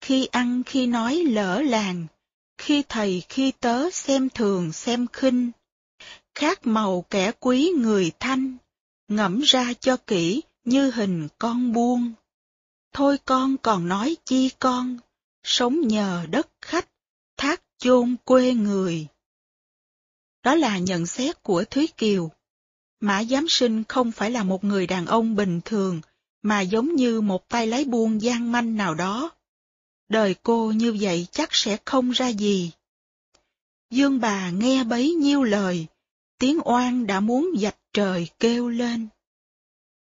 khi 0.00 0.26
ăn 0.26 0.62
khi 0.66 0.86
nói 0.86 1.14
lỡ 1.16 1.62
làng, 1.62 2.06
khi 2.58 2.82
thầy 2.88 3.22
khi 3.28 3.52
tớ 3.60 3.90
xem 3.90 4.28
thường 4.30 4.72
xem 4.72 5.06
khinh. 5.12 5.50
Khác 6.34 6.66
màu 6.66 7.04
kẻ 7.10 7.32
quý 7.40 7.70
người 7.76 8.12
thanh, 8.20 8.56
ngẫm 9.08 9.40
ra 9.40 9.72
cho 9.80 9.96
kỹ 9.96 10.40
như 10.64 10.90
hình 10.90 11.28
con 11.38 11.72
buông. 11.72 12.12
Thôi 12.96 13.18
con 13.24 13.56
còn 13.56 13.88
nói 13.88 14.16
chi 14.24 14.50
con, 14.58 14.98
sống 15.42 15.80
nhờ 15.80 16.26
đất 16.30 16.48
khách, 16.62 16.88
thác 17.36 17.62
chôn 17.78 18.16
quê 18.24 18.54
người. 18.54 19.06
Đó 20.42 20.54
là 20.54 20.78
nhận 20.78 21.06
xét 21.06 21.42
của 21.42 21.64
Thúy 21.64 21.88
Kiều. 21.96 22.30
Mã 23.00 23.24
Giám 23.24 23.48
Sinh 23.48 23.84
không 23.84 24.12
phải 24.12 24.30
là 24.30 24.42
một 24.42 24.64
người 24.64 24.86
đàn 24.86 25.06
ông 25.06 25.36
bình 25.36 25.60
thường, 25.64 26.00
mà 26.42 26.60
giống 26.60 26.94
như 26.94 27.20
một 27.20 27.48
tay 27.48 27.66
lái 27.66 27.84
buôn 27.84 28.22
gian 28.22 28.52
manh 28.52 28.76
nào 28.76 28.94
đó. 28.94 29.30
Đời 30.08 30.34
cô 30.42 30.72
như 30.72 30.96
vậy 31.00 31.26
chắc 31.30 31.48
sẽ 31.52 31.76
không 31.84 32.10
ra 32.10 32.28
gì. 32.28 32.70
Dương 33.90 34.20
bà 34.20 34.50
nghe 34.50 34.84
bấy 34.84 35.14
nhiêu 35.14 35.42
lời, 35.42 35.86
tiếng 36.38 36.58
oan 36.64 37.06
đã 37.06 37.20
muốn 37.20 37.50
dạch 37.58 37.78
trời 37.92 38.28
kêu 38.38 38.68
lên. 38.68 39.08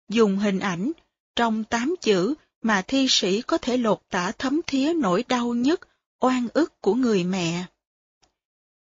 Dùng 0.08 0.38
hình 0.38 0.58
ảnh, 0.58 0.92
trong 1.36 1.64
tám 1.64 1.94
chữ 2.00 2.34
mà 2.62 2.82
thi 2.82 3.07
sĩ 3.08 3.42
có 3.42 3.58
thể 3.58 3.76
lột 3.76 4.00
tả 4.10 4.32
thấm 4.39 4.60
thía 4.66 4.92
nỗi 4.92 5.24
đau 5.28 5.55
nhất, 5.55 5.81
oan 6.20 6.49
ức 6.55 6.81
của 6.81 6.94
người 6.94 7.24
mẹ. 7.24 7.65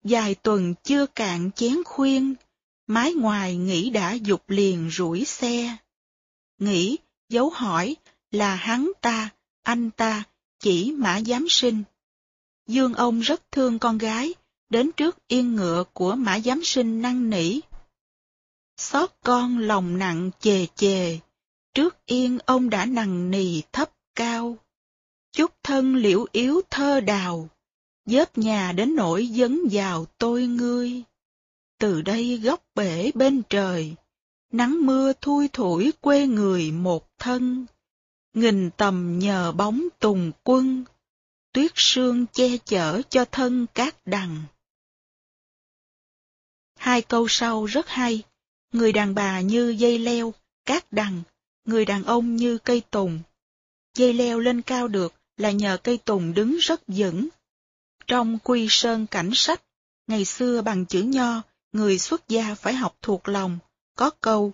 Dài 0.05 0.35
tuần 0.35 0.75
chưa 0.83 1.07
cạn 1.07 1.51
chén 1.53 1.77
khuyên, 1.85 2.35
mái 2.87 3.15
ngoài 3.15 3.57
nghĩ 3.57 3.91
đã 3.91 4.13
dục 4.13 4.43
liền 4.47 4.91
rủi 4.91 5.25
xe. 5.25 5.77
Nghĩ, 6.59 6.97
dấu 7.29 7.51
hỏi, 7.51 7.97
là 8.31 8.55
hắn 8.55 8.93
ta, 9.01 9.29
anh 9.63 9.91
ta, 9.91 10.25
chỉ 10.61 10.93
mã 10.93 11.21
giám 11.21 11.47
sinh. 11.49 11.83
Dương 12.67 12.95
ông 12.95 13.21
rất 13.21 13.53
thương 13.53 13.79
con 13.79 13.99
gái, 13.99 14.35
đến 14.71 14.93
trước 14.93 15.29
yên 15.29 15.57
ngựa 15.57 15.85
của 15.93 16.15
mã 16.15 16.41
giám 16.41 16.61
sinh 16.65 17.03
năng 17.03 17.31
nỉ. 17.31 17.61
Xót 18.77 19.11
con 19.25 19.59
lòng 19.59 19.99
nặng 19.99 20.31
chề 20.41 20.67
chề, 20.67 21.19
trước 21.75 22.07
yên 22.07 22.39
ông 22.47 22.71
đã 22.71 22.87
nằng 22.87 23.31
nì 23.31 23.63
thấp 23.73 23.91
cao. 24.15 24.59
Chút 25.33 25.53
thân 25.63 25.97
liễu 25.97 26.27
yếu 26.33 26.61
thơ 26.71 27.01
đào, 27.01 27.49
dớp 28.07 28.39
nhà 28.39 28.73
đến 28.73 28.95
nỗi 28.97 29.29
dấn 29.33 29.61
vào 29.71 30.07
tôi 30.19 30.47
ngươi. 30.47 31.03
Từ 31.79 32.03
đây 32.03 32.37
góc 32.37 32.65
bể 32.75 33.11
bên 33.15 33.43
trời, 33.51 33.95
nắng 34.53 34.87
mưa 34.87 35.13
thui 35.13 35.49
thủi 35.49 35.93
quê 36.01 36.27
người 36.27 36.71
một 36.71 37.19
thân. 37.19 37.67
Nghìn 38.35 38.71
tầm 38.77 39.19
nhờ 39.19 39.53
bóng 39.53 39.89
tùng 39.99 40.33
quân, 40.45 40.85
tuyết 41.53 41.71
sương 41.75 42.27
che 42.27 42.57
chở 42.65 43.03
cho 43.11 43.25
thân 43.25 43.67
các 43.75 43.97
đằng. 44.05 44.43
Hai 46.77 47.03
câu 47.03 47.27
sau 47.29 47.65
rất 47.65 47.89
hay, 47.89 48.23
người 48.73 48.93
đàn 48.93 49.15
bà 49.15 49.41
như 49.41 49.71
dây 49.79 49.99
leo, 49.99 50.35
cát 50.65 50.93
đằng, 50.93 51.23
người 51.65 51.85
đàn 51.85 52.05
ông 52.05 52.37
như 52.37 52.59
cây 52.59 52.83
tùng. 52.91 53.21
Dây 53.95 54.13
leo 54.13 54.39
lên 54.39 54.63
cao 54.63 54.89
được 54.89 55.15
là 55.37 55.51
nhờ 55.51 55.77
cây 55.83 55.99
tùng 55.99 56.35
đứng 56.35 56.57
rất 56.57 56.83
vững. 56.87 57.29
Trong 58.07 58.39
quy 58.45 58.67
sơn 58.71 59.07
cảnh 59.07 59.31
sách, 59.35 59.63
ngày 60.07 60.25
xưa 60.25 60.63
bằng 60.63 60.87
chữ 60.87 61.03
nho, 61.03 61.43
người 61.73 61.99
xuất 61.99 62.29
gia 62.29 62.55
phải 62.55 62.75
học 62.75 62.97
thuộc 63.03 63.29
lòng, 63.29 63.59
có 63.97 64.11
câu, 64.11 64.53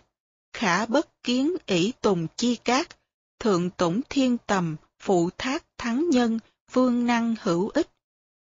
khả 0.53 0.87
bất 0.87 1.23
kiến 1.23 1.57
ỷ 1.67 1.93
tùng 2.01 2.27
chi 2.37 2.57
cát, 2.57 2.97
thượng 3.39 3.71
tổng 3.71 4.01
thiên 4.09 4.37
tầm, 4.47 4.77
phụ 4.99 5.31
thác 5.39 5.65
thắng 5.79 6.11
nhân, 6.11 6.39
phương 6.71 7.07
năng 7.07 7.35
hữu 7.41 7.69
ích. 7.69 7.89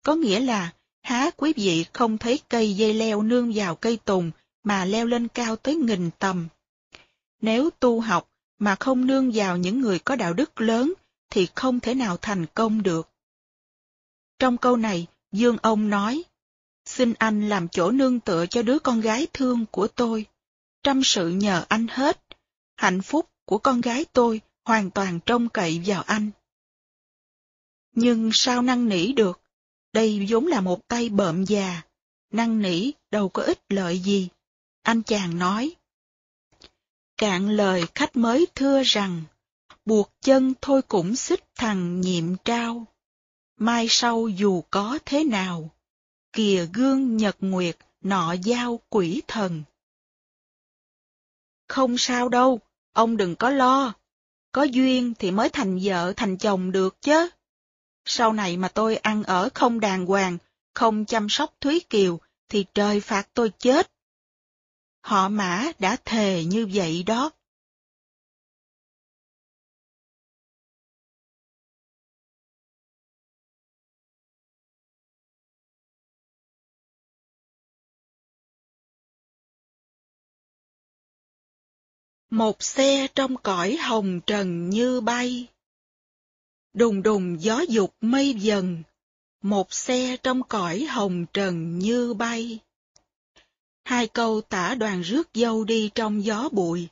Có 0.04 0.14
nghĩa 0.14 0.40
là, 0.40 0.72
há 1.02 1.30
quý 1.36 1.52
vị 1.56 1.84
không 1.92 2.18
thấy 2.18 2.40
cây 2.48 2.76
dây 2.76 2.94
leo 2.94 3.22
nương 3.22 3.52
vào 3.54 3.74
cây 3.74 3.98
tùng 4.04 4.30
mà 4.64 4.84
leo 4.84 5.06
lên 5.06 5.28
cao 5.28 5.56
tới 5.56 5.74
nghìn 5.74 6.10
tầm. 6.18 6.48
Nếu 7.42 7.70
tu 7.70 8.00
học 8.00 8.29
mà 8.60 8.76
không 8.80 9.06
nương 9.06 9.30
vào 9.34 9.56
những 9.56 9.80
người 9.80 9.98
có 9.98 10.16
đạo 10.16 10.32
đức 10.32 10.60
lớn 10.60 10.92
thì 11.30 11.48
không 11.54 11.80
thể 11.80 11.94
nào 11.94 12.16
thành 12.16 12.46
công 12.54 12.82
được. 12.82 13.08
Trong 14.38 14.56
câu 14.56 14.76
này, 14.76 15.06
Dương 15.32 15.56
ông 15.62 15.90
nói, 15.90 16.24
xin 16.84 17.14
anh 17.18 17.48
làm 17.48 17.68
chỗ 17.68 17.90
nương 17.90 18.20
tựa 18.20 18.46
cho 18.46 18.62
đứa 18.62 18.78
con 18.78 19.00
gái 19.00 19.26
thương 19.32 19.66
của 19.70 19.88
tôi. 19.88 20.26
Trăm 20.82 21.02
sự 21.04 21.28
nhờ 21.28 21.64
anh 21.68 21.86
hết. 21.90 22.20
Hạnh 22.76 23.02
phúc 23.02 23.30
của 23.44 23.58
con 23.58 23.80
gái 23.80 24.04
tôi 24.12 24.40
hoàn 24.64 24.90
toàn 24.90 25.20
trông 25.26 25.48
cậy 25.48 25.82
vào 25.86 26.02
anh. 26.02 26.30
Nhưng 27.92 28.30
sao 28.32 28.62
năng 28.62 28.88
nỉ 28.88 29.12
được? 29.12 29.40
Đây 29.92 30.26
vốn 30.28 30.46
là 30.46 30.60
một 30.60 30.88
tay 30.88 31.08
bợm 31.08 31.44
già. 31.44 31.82
Năng 32.32 32.62
nỉ 32.62 32.90
đâu 33.10 33.28
có 33.28 33.42
ích 33.42 33.60
lợi 33.68 33.98
gì. 33.98 34.28
Anh 34.82 35.02
chàng 35.02 35.38
nói. 35.38 35.76
Cạn 37.20 37.48
lời 37.48 37.84
khách 37.94 38.16
mới 38.16 38.46
thưa 38.54 38.82
rằng, 38.82 39.22
buộc 39.84 40.12
chân 40.20 40.54
thôi 40.60 40.82
cũng 40.82 41.16
xích 41.16 41.44
thằng 41.54 42.00
nhiệm 42.00 42.36
trao. 42.36 42.86
Mai 43.56 43.86
sau 43.88 44.28
dù 44.28 44.62
có 44.70 44.98
thế 45.06 45.24
nào, 45.24 45.70
kìa 46.32 46.66
gương 46.72 47.16
nhật 47.16 47.36
nguyệt 47.40 47.76
nọ 48.00 48.32
giao 48.32 48.80
quỷ 48.88 49.22
thần. 49.28 49.62
Không 51.68 51.98
sao 51.98 52.28
đâu, 52.28 52.60
ông 52.92 53.16
đừng 53.16 53.36
có 53.36 53.50
lo. 53.50 53.92
Có 54.52 54.62
duyên 54.62 55.14
thì 55.18 55.30
mới 55.30 55.48
thành 55.48 55.78
vợ 55.82 56.12
thành 56.16 56.36
chồng 56.36 56.72
được 56.72 57.02
chứ. 57.02 57.28
Sau 58.04 58.32
này 58.32 58.56
mà 58.56 58.68
tôi 58.68 58.96
ăn 58.96 59.22
ở 59.22 59.48
không 59.54 59.80
đàng 59.80 60.06
hoàng, 60.06 60.38
không 60.74 61.04
chăm 61.04 61.28
sóc 61.28 61.54
Thúy 61.60 61.80
Kiều, 61.90 62.20
thì 62.48 62.64
trời 62.74 63.00
phạt 63.00 63.28
tôi 63.34 63.52
chết. 63.58 63.92
Họ 65.10 65.28
mã 65.28 65.72
đã 65.78 65.96
thề 66.04 66.44
như 66.44 66.68
vậy 66.72 67.02
đó. 67.02 67.30
Một 82.30 82.62
xe 82.62 83.06
trong 83.14 83.36
cõi 83.36 83.76
hồng 83.76 84.20
trần 84.26 84.70
như 84.70 85.00
bay. 85.00 85.46
Đùng 86.72 87.02
đùng 87.02 87.42
gió 87.42 87.60
dục 87.68 87.94
mây 88.00 88.34
dần, 88.34 88.82
một 89.42 89.72
xe 89.72 90.16
trong 90.22 90.42
cõi 90.42 90.84
hồng 90.84 91.26
trần 91.32 91.78
như 91.78 92.14
bay. 92.14 92.60
Hai 93.84 94.06
câu 94.06 94.40
tả 94.40 94.74
đoàn 94.74 95.00
rước 95.00 95.28
dâu 95.34 95.64
đi 95.64 95.90
trong 95.94 96.24
gió 96.24 96.48
bụi. 96.52 96.88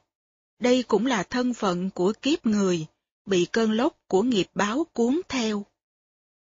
Đây 0.59 0.83
cũng 0.83 1.07
là 1.07 1.23
thân 1.23 1.55
phận 1.55 1.91
của 1.91 2.13
kiếp 2.23 2.47
người, 2.47 2.87
bị 3.27 3.47
cơn 3.53 3.73
lốc 3.73 3.99
của 4.07 4.23
nghiệp 4.23 4.47
báo 4.55 4.87
cuốn 4.93 5.21
theo. 5.29 5.67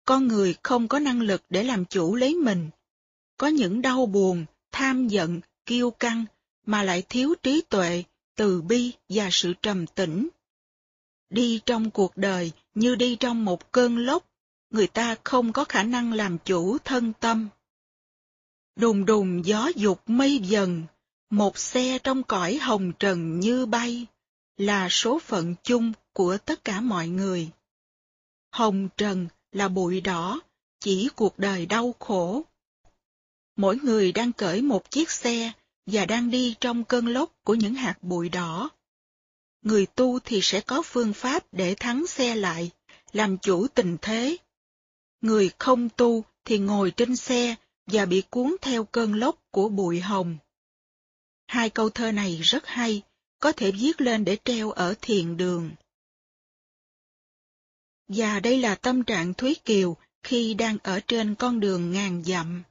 Con 0.05 0.27
người 0.27 0.55
không 0.63 0.87
có 0.87 0.99
năng 0.99 1.21
lực 1.21 1.43
để 1.49 1.63
làm 1.63 1.85
chủ 1.85 2.15
lấy 2.15 2.35
mình. 2.35 2.69
Có 3.37 3.47
những 3.47 3.81
đau 3.81 4.05
buồn, 4.05 4.45
tham 4.71 5.07
giận, 5.07 5.41
kiêu 5.65 5.91
căng, 5.91 6.25
mà 6.65 6.83
lại 6.83 7.03
thiếu 7.09 7.33
trí 7.43 7.61
tuệ, 7.61 8.03
từ 8.35 8.61
bi 8.61 8.91
và 9.09 9.29
sự 9.31 9.53
trầm 9.61 9.87
tĩnh. 9.87 10.27
Đi 11.29 11.61
trong 11.65 11.91
cuộc 11.91 12.17
đời 12.17 12.51
như 12.75 12.95
đi 12.95 13.15
trong 13.15 13.45
một 13.45 13.71
cơn 13.71 13.97
lốc, 13.97 14.25
người 14.69 14.87
ta 14.87 15.15
không 15.23 15.53
có 15.53 15.65
khả 15.65 15.83
năng 15.83 16.13
làm 16.13 16.37
chủ 16.45 16.77
thân 16.77 17.13
tâm. 17.19 17.49
Đùng 18.75 19.05
đùng 19.05 19.45
gió 19.45 19.69
dục 19.75 20.01
mây 20.05 20.37
dần, 20.37 20.83
một 21.29 21.57
xe 21.57 21.99
trong 22.03 22.23
cõi 22.23 22.57
hồng 22.57 22.91
trần 22.99 23.39
như 23.39 23.65
bay, 23.65 24.05
là 24.57 24.87
số 24.89 25.19
phận 25.19 25.55
chung 25.63 25.93
của 26.13 26.37
tất 26.37 26.63
cả 26.63 26.81
mọi 26.81 27.07
người. 27.07 27.49
Hồng 28.51 28.89
trần 28.97 29.27
là 29.51 29.67
bụi 29.67 30.01
đỏ, 30.01 30.41
chỉ 30.79 31.09
cuộc 31.15 31.39
đời 31.39 31.65
đau 31.65 31.95
khổ. 31.99 32.41
Mỗi 33.55 33.77
người 33.83 34.11
đang 34.11 34.31
cởi 34.33 34.61
một 34.61 34.91
chiếc 34.91 35.11
xe 35.11 35.51
và 35.85 36.05
đang 36.05 36.31
đi 36.31 36.55
trong 36.61 36.83
cơn 36.83 37.07
lốc 37.07 37.31
của 37.43 37.55
những 37.55 37.73
hạt 37.73 37.97
bụi 38.01 38.29
đỏ. 38.29 38.69
Người 39.61 39.85
tu 39.85 40.19
thì 40.19 40.39
sẽ 40.41 40.61
có 40.61 40.81
phương 40.85 41.13
pháp 41.13 41.43
để 41.51 41.75
thắng 41.75 42.07
xe 42.07 42.35
lại, 42.35 42.71
làm 43.11 43.37
chủ 43.37 43.67
tình 43.67 43.97
thế. 44.01 44.37
Người 45.21 45.51
không 45.59 45.89
tu 45.89 46.23
thì 46.45 46.57
ngồi 46.57 46.91
trên 46.91 47.15
xe 47.15 47.55
và 47.85 48.05
bị 48.05 48.23
cuốn 48.29 48.55
theo 48.61 48.83
cơn 48.83 49.13
lốc 49.13 49.35
của 49.51 49.69
bụi 49.69 49.99
hồng. 49.99 50.37
Hai 51.47 51.69
câu 51.69 51.89
thơ 51.89 52.11
này 52.11 52.39
rất 52.41 52.67
hay, 52.67 53.01
có 53.39 53.51
thể 53.51 53.71
viết 53.71 54.01
lên 54.01 54.25
để 54.25 54.37
treo 54.45 54.71
ở 54.71 54.95
thiền 55.01 55.37
đường. 55.37 55.71
Và 58.07 58.39
đây 58.39 58.57
là 58.57 58.75
tâm 58.75 59.03
trạng 59.03 59.33
Thúy 59.33 59.55
Kiều 59.65 59.97
khi 60.23 60.53
đang 60.53 60.77
ở 60.83 60.99
trên 60.99 61.35
con 61.35 61.59
đường 61.59 61.91
ngàn 61.91 62.23
dặm. 62.23 62.63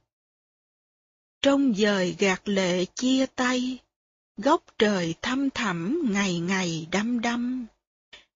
Trong 1.41 1.73
dời 1.75 2.15
gạt 2.19 2.41
lệ 2.45 2.85
chia 2.85 3.25
tay, 3.25 3.77
góc 4.37 4.63
trời 4.77 5.15
thăm 5.21 5.49
thẳm 5.49 6.01
ngày 6.11 6.39
ngày 6.39 6.87
đăm 6.91 7.21
đăm. 7.21 7.65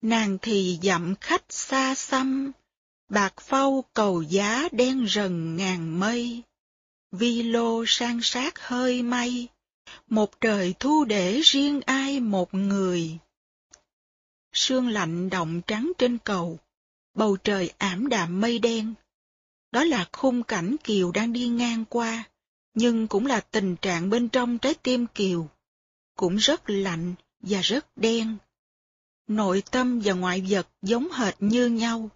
Nàng 0.02 0.38
thì 0.42 0.80
dặm 0.84 1.16
khách 1.22 1.44
xa 1.50 1.96
xăm, 1.96 2.52
bạc 3.10 3.34
phau 3.42 3.84
cầu 3.94 4.22
giá 4.22 4.70
đen 4.72 5.06
rần 5.10 5.56
ngàn 5.56 6.00
mây. 6.00 6.44
Vi 7.12 7.44
lô 7.44 7.84
sang 7.88 8.20
sát 8.22 8.60
hơi 8.60 9.04
may, 9.04 9.48
một 10.08 10.42
trời 10.42 10.76
thu 10.80 11.06
để 11.06 11.42
riêng 11.44 11.82
ai 11.86 12.20
một 12.20 12.54
người. 12.54 13.18
Sương 14.54 14.88
lạnh 14.88 15.30
động 15.30 15.62
trắng 15.68 15.92
trên 15.98 16.18
cầu, 16.18 16.60
bầu 17.14 17.38
trời 17.38 17.74
ảm 17.78 18.10
đạm 18.10 18.42
mây 18.42 18.60
đen. 18.60 18.94
Đó 19.72 19.84
là 19.84 20.10
khung 20.12 20.44
cảnh 20.44 20.76
Kiều 20.84 21.12
đang 21.12 21.34
đi 21.34 21.48
ngang 21.48 21.86
qua 21.90 22.24
nhưng 22.78 23.08
cũng 23.08 23.26
là 23.26 23.40
tình 23.40 23.76
trạng 23.76 24.10
bên 24.10 24.30
trong 24.30 24.58
trái 24.58 24.74
tim 24.74 25.08
Kiều, 25.08 25.50
cũng 26.16 26.36
rất 26.36 26.70
lạnh 26.70 27.16
và 27.40 27.62
rất 27.62 27.98
đen. 27.98 28.38
Nội 29.28 29.64
tâm 29.72 30.02
và 30.04 30.14
ngoại 30.14 30.46
vật 30.50 30.68
giống 30.82 31.12
hệt 31.12 31.36
như 31.40 31.68
nhau. 31.68 32.10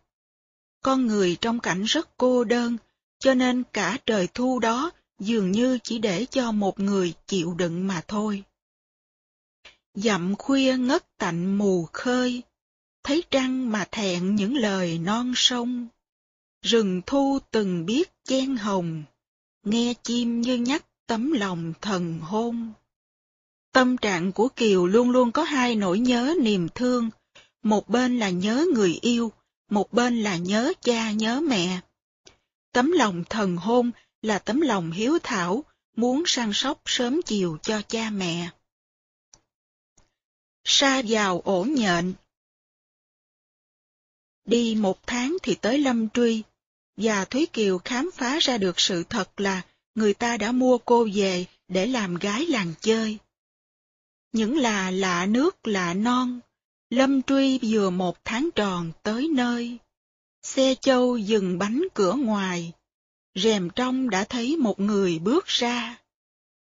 Con 0.83 1.07
người 1.07 1.37
trong 1.41 1.59
cảnh 1.59 1.83
rất 1.83 2.17
cô 2.17 2.43
đơn, 2.43 2.77
cho 3.22 3.33
nên 3.33 3.64
cả 3.74 3.98
trời 4.06 4.27
thu 4.33 4.59
đó 4.59 4.91
dường 5.19 5.51
như 5.51 5.80
chỉ 5.83 6.00
để 6.00 6.25
cho 6.25 6.51
một 6.51 6.80
người 6.80 7.14
chịu 7.27 7.53
đựng 7.53 7.88
mà 7.88 8.01
thôi. 8.08 8.43
Dặm 9.93 10.35
khuya 10.35 10.77
ngất 10.77 11.17
tạnh 11.17 11.58
mù 11.58 11.88
khơi, 11.93 12.41
thấy 13.03 13.24
trăng 13.32 13.72
mà 13.72 13.85
thẹn 13.91 14.35
những 14.35 14.56
lời 14.56 14.98
non 14.98 15.33
sông. 15.35 15.88
Rừng 16.61 17.01
thu 17.06 17.40
từng 17.51 17.85
biết 17.85 18.11
chen 18.24 18.56
hồng, 18.56 19.03
nghe 19.66 19.93
chim 20.03 20.41
như 20.41 20.58
nhắc 20.58 20.85
tấm 21.08 21.32
lòng 21.32 21.74
thần 21.82 22.19
hôn. 22.19 22.72
Tâm 23.72 23.98
trạng 23.98 24.32
của 24.32 24.48
Kiều 24.48 24.88
luôn 24.88 25.09
luôn 25.09 25.32
có 25.32 25.43
hai 25.43 25.75
nỗi 25.75 26.00
nhớ 26.00 26.35
niềm 26.41 26.67
thương, 26.75 27.09
một 27.64 27.90
bên 27.90 28.19
là 28.19 28.30
nhớ 28.30 28.66
người 28.74 29.00
yêu, 29.01 29.32
một 29.69 29.93
bên 29.93 30.24
là 30.24 30.38
nhớ 30.38 30.74
cha 30.82 31.11
nhớ 31.11 31.41
mẹ. 31.41 31.82
Tấm 32.72 32.91
lòng 32.91 33.24
thần 33.30 33.58
hôn 33.58 33.91
là 34.22 34.40
tấm 34.40 34.61
lòng 34.61 34.91
hiếu 34.91 35.19
thảo, 35.24 35.64
muốn 35.95 36.24
săn 36.25 36.51
sóc 36.53 36.82
sớm 36.85 37.22
chiều 37.25 37.58
cho 37.61 37.82
cha 37.88 38.09
mẹ. 38.09 38.50
Sa 40.64 41.01
vào 41.08 41.41
ổ 41.41 41.64
nhện 41.64 42.14
Đi 44.45 44.75
một 44.75 45.08
tháng 45.08 45.38
thì 45.43 45.56
tới 45.56 45.77
Lâm 45.77 46.09
Truy, 46.09 46.43
và 46.98 47.25
Thúy 47.25 47.45
Kiều 47.45 47.77
khám 47.77 48.09
phá 48.14 48.40
ra 48.40 48.58
được 48.58 48.80
sự 48.80 49.03
thật 49.03 49.40
là 49.40 49.61
người 49.95 50.14
ta 50.14 50.38
đã 50.38 50.51
mua 50.51 50.77
cô 50.77 51.08
về 51.14 51.45
để 51.67 51.88
làm 51.88 52.16
gái 52.16 52.45
làng 52.45 52.74
chơi. 52.82 53.17
Những 54.32 54.58
là 54.58 54.91
lạ 54.91 55.25
nước 55.25 55.67
lạ 55.67 55.93
non, 55.93 56.40
Lâm 56.90 57.22
Truy 57.22 57.59
vừa 57.61 57.90
một 57.90 58.25
tháng 58.25 58.50
tròn 58.56 58.91
tới 59.03 59.27
nơi. 59.27 59.77
Xe 60.41 60.75
châu 60.81 61.17
dừng 61.17 61.57
bánh 61.57 61.83
cửa 61.93 62.13
ngoài, 62.13 62.73
rèm 63.35 63.69
trong 63.69 64.09
đã 64.09 64.23
thấy 64.23 64.57
một 64.57 64.79
người 64.79 65.19
bước 65.19 65.45
ra. 65.47 65.97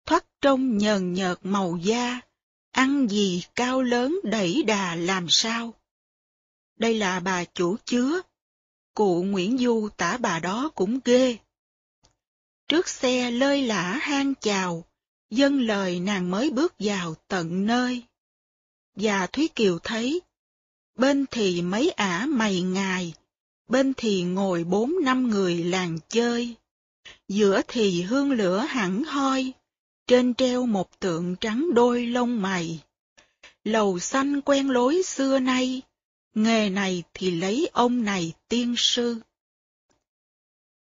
Thoát 0.05 0.25
trông 0.41 0.77
nhờn 0.77 1.13
nhợt 1.13 1.37
màu 1.43 1.77
da, 1.77 2.21
ăn 2.71 3.07
gì 3.09 3.43
cao 3.55 3.81
lớn 3.81 4.19
đẩy 4.23 4.63
đà 4.63 4.95
làm 4.95 5.29
sao. 5.29 5.73
Đây 6.77 6.93
là 6.93 7.19
bà 7.19 7.43
chủ 7.43 7.75
chứa, 7.85 8.21
Cụ 8.93 9.23
Nguyễn 9.23 9.57
Du 9.57 9.89
tả 9.97 10.17
bà 10.17 10.39
đó 10.39 10.71
cũng 10.75 10.99
ghê. 11.05 11.37
Trước 12.67 12.89
xe 12.89 13.31
lơi 13.31 13.61
lả 13.61 13.99
hang 14.01 14.33
chào, 14.35 14.85
dân 15.29 15.61
lời 15.61 15.99
nàng 15.99 16.31
mới 16.31 16.49
bước 16.49 16.73
vào 16.79 17.15
tận 17.27 17.65
nơi. 17.65 18.03
Và 18.95 19.27
Thúy 19.27 19.47
Kiều 19.47 19.79
thấy, 19.79 20.21
bên 20.95 21.25
thì 21.31 21.61
mấy 21.61 21.89
ả 21.89 22.25
mày 22.29 22.61
ngài, 22.61 23.13
bên 23.71 23.93
thì 23.97 24.23
ngồi 24.23 24.63
bốn 24.63 24.93
năm 25.01 25.29
người 25.29 25.63
làng 25.63 25.97
chơi, 26.09 26.55
giữa 27.27 27.61
thì 27.67 28.01
hương 28.01 28.31
lửa 28.31 28.57
hẳn 28.57 29.03
hoi, 29.03 29.53
trên 30.07 30.33
treo 30.33 30.65
một 30.65 30.99
tượng 30.99 31.35
trắng 31.35 31.73
đôi 31.73 32.05
lông 32.05 32.41
mày. 32.41 32.79
Lầu 33.63 33.99
xanh 33.99 34.41
quen 34.41 34.69
lối 34.69 35.03
xưa 35.03 35.39
nay, 35.39 35.81
nghề 36.33 36.69
này 36.69 37.03
thì 37.13 37.31
lấy 37.31 37.69
ông 37.73 38.03
này 38.03 38.33
tiên 38.47 38.75
sư. 38.77 39.17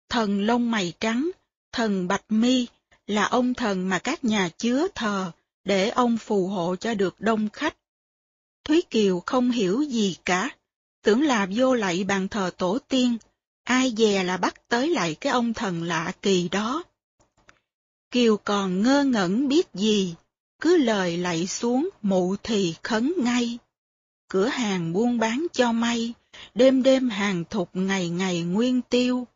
Thần 0.10 0.46
lông 0.46 0.72
mày 0.72 0.94
trắng, 1.00 1.32
thần 1.72 2.08
bạch 2.08 2.26
mi 2.30 2.68
là 3.08 3.24
ông 3.26 3.54
thần 3.54 3.90
mà 3.90 4.00
các 4.00 4.24
nhà 4.26 4.50
chứa 4.58 4.88
thờ 4.96 5.32
để 5.64 5.90
ông 5.90 6.18
phù 6.18 6.48
hộ 6.48 6.76
cho 6.76 6.94
được 6.94 7.22
đông 7.22 7.50
khách. 7.50 7.78
Thúy 8.64 8.82
Kiều 8.90 9.20
không 9.26 9.52
hiểu 9.52 9.82
gì 9.82 10.18
cả, 10.26 10.50
tưởng 11.06 11.22
là 11.22 11.48
vô 11.52 11.74
lạy 11.74 12.04
bàn 12.04 12.28
thờ 12.28 12.52
tổ 12.58 12.80
tiên, 12.88 13.18
ai 13.64 13.94
dè 13.98 14.24
là 14.24 14.38
bắt 14.38 14.56
tới 14.68 14.90
lại 14.90 15.16
cái 15.22 15.34
ông 15.34 15.54
thần 15.54 15.84
lạ 15.84 16.12
kỳ 16.22 16.50
đó. 16.50 16.84
Kiều 18.12 18.38
còn 18.38 18.82
ngơ 18.82 19.04
ngẩn 19.04 19.48
biết 19.48 19.68
gì, 19.74 20.16
cứ 20.62 20.78
lời 20.78 21.18
lạy 21.18 21.48
xuống 21.48 21.90
mụ 22.02 22.36
thì 22.44 22.76
khấn 22.84 23.14
ngay 23.18 23.58
cửa 24.36 24.48
hàng 24.48 24.94
buôn 24.94 25.20
bán 25.20 25.48
cho 25.54 25.72
may, 25.72 26.14
đêm 26.56 26.84
đêm 26.84 27.10
hàng 27.10 27.44
thục 27.50 27.70
ngày 27.74 28.10
ngày 28.10 28.42
nguyên 28.42 28.82
tiêu, 28.82 29.28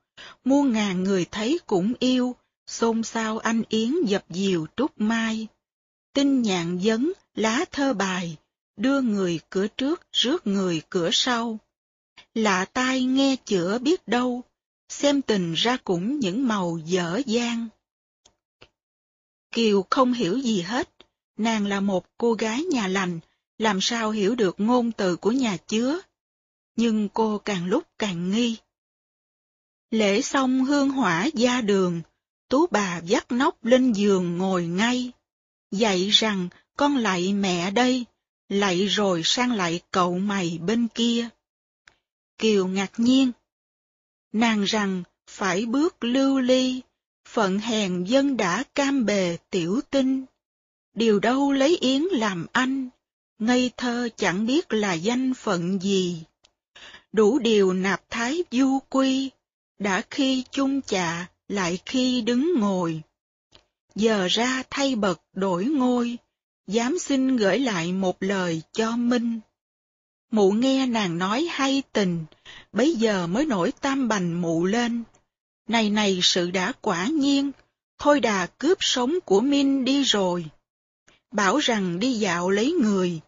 muôn 0.45 0.71
ngàn 0.71 1.03
người 1.03 1.25
thấy 1.31 1.59
cũng 1.65 1.93
yêu, 1.99 2.35
xôn 2.67 3.03
xao 3.03 3.37
anh 3.37 3.63
yến 3.69 3.95
dập 4.05 4.25
dìu 4.29 4.67
trúc 4.77 5.01
mai. 5.01 5.47
Tinh 6.13 6.41
nhạn 6.41 6.79
dấn, 6.83 7.11
lá 7.35 7.65
thơ 7.71 7.93
bài, 7.93 8.37
đưa 8.79 9.01
người 9.01 9.39
cửa 9.49 9.67
trước 9.67 10.01
rước 10.11 10.47
người 10.47 10.81
cửa 10.89 11.09
sau. 11.11 11.59
lạ 12.33 12.65
tai 12.65 13.03
nghe 13.03 13.35
chữa 13.45 13.79
biết 13.79 14.07
đâu, 14.07 14.43
xem 14.89 15.21
tình 15.21 15.53
ra 15.53 15.77
cũng 15.83 16.19
những 16.19 16.47
màu 16.47 16.79
dở 16.85 17.21
dang. 17.25 17.67
Kiều 19.51 19.85
không 19.89 20.13
hiểu 20.13 20.37
gì 20.37 20.61
hết, 20.61 20.89
nàng 21.37 21.65
là 21.65 21.79
một 21.79 22.05
cô 22.17 22.33
gái 22.33 22.63
nhà 22.63 22.87
lành, 22.87 23.19
làm 23.57 23.81
sao 23.81 24.11
hiểu 24.11 24.35
được 24.35 24.59
ngôn 24.59 24.91
từ 24.91 25.15
của 25.15 25.31
nhà 25.31 25.57
chứa. 25.67 25.99
Nhưng 26.75 27.09
cô 27.09 27.37
càng 27.37 27.65
lúc 27.65 27.83
càng 27.99 28.31
nghi. 28.31 28.57
Lễ 29.91 30.21
xong 30.21 30.65
hương 30.65 30.89
hỏa 30.89 31.29
ra 31.33 31.61
đường, 31.61 32.01
tú 32.49 32.67
bà 32.71 32.97
dắt 32.97 33.31
nóc 33.31 33.65
lên 33.65 33.91
giường 33.91 34.37
ngồi 34.37 34.67
ngay. 34.67 35.11
Dạy 35.71 36.09
rằng 36.09 36.49
con 36.77 36.97
lạy 36.97 37.33
mẹ 37.33 37.71
đây, 37.71 38.05
lạy 38.49 38.85
rồi 38.85 39.21
sang 39.25 39.51
lại 39.51 39.81
cậu 39.91 40.19
mày 40.19 40.59
bên 40.65 40.87
kia. 40.87 41.29
Kiều 42.37 42.67
ngạc 42.67 42.91
nhiên. 42.97 43.31
Nàng 44.31 44.63
rằng 44.63 45.03
phải 45.27 45.65
bước 45.65 46.03
lưu 46.03 46.39
ly, 46.39 46.81
phận 47.27 47.59
hèn 47.59 48.03
dân 48.03 48.37
đã 48.37 48.63
cam 48.75 49.05
bề 49.05 49.37
tiểu 49.49 49.81
tinh. 49.89 50.25
Điều 50.93 51.19
đâu 51.19 51.51
lấy 51.51 51.77
yến 51.77 52.01
làm 52.01 52.45
anh, 52.51 52.89
ngây 53.39 53.71
thơ 53.77 54.09
chẳng 54.17 54.45
biết 54.45 54.73
là 54.73 54.93
danh 54.93 55.33
phận 55.33 55.79
gì. 55.81 56.23
Đủ 57.11 57.39
điều 57.39 57.73
nạp 57.73 58.09
thái 58.09 58.43
du 58.51 58.79
quy, 58.89 59.29
đã 59.79 60.01
khi 60.09 60.43
chung 60.51 60.81
chạ, 60.81 61.29
lại 61.47 61.79
khi 61.85 62.21
đứng 62.21 62.53
ngồi. 62.59 63.01
Giờ 63.95 64.27
ra 64.29 64.63
thay 64.69 64.95
bậc 64.95 65.21
đổi 65.33 65.65
ngôi, 65.65 66.17
dám 66.69 66.99
xin 66.99 67.37
gửi 67.37 67.59
lại 67.59 67.93
một 67.93 68.23
lời 68.23 68.61
cho 68.71 68.91
Minh. 68.91 69.39
Mụ 70.31 70.51
nghe 70.51 70.85
nàng 70.85 71.17
nói 71.17 71.47
hay 71.51 71.83
tình, 71.93 72.25
bấy 72.73 72.95
giờ 72.95 73.27
mới 73.27 73.45
nổi 73.45 73.71
tam 73.81 74.07
bành 74.07 74.41
mụ 74.41 74.65
lên. 74.65 75.03
Này 75.67 75.89
này 75.89 76.19
sự 76.23 76.51
đã 76.51 76.73
quả 76.81 77.07
nhiên, 77.07 77.51
thôi 77.97 78.19
đà 78.19 78.45
cướp 78.45 78.77
sống 78.81 79.15
của 79.25 79.41
Minh 79.41 79.85
đi 79.85 80.03
rồi. 80.03 80.45
Bảo 81.31 81.57
rằng 81.57 81.99
đi 81.99 82.13
dạo 82.13 82.49
lấy 82.49 82.71
người, 82.71 83.19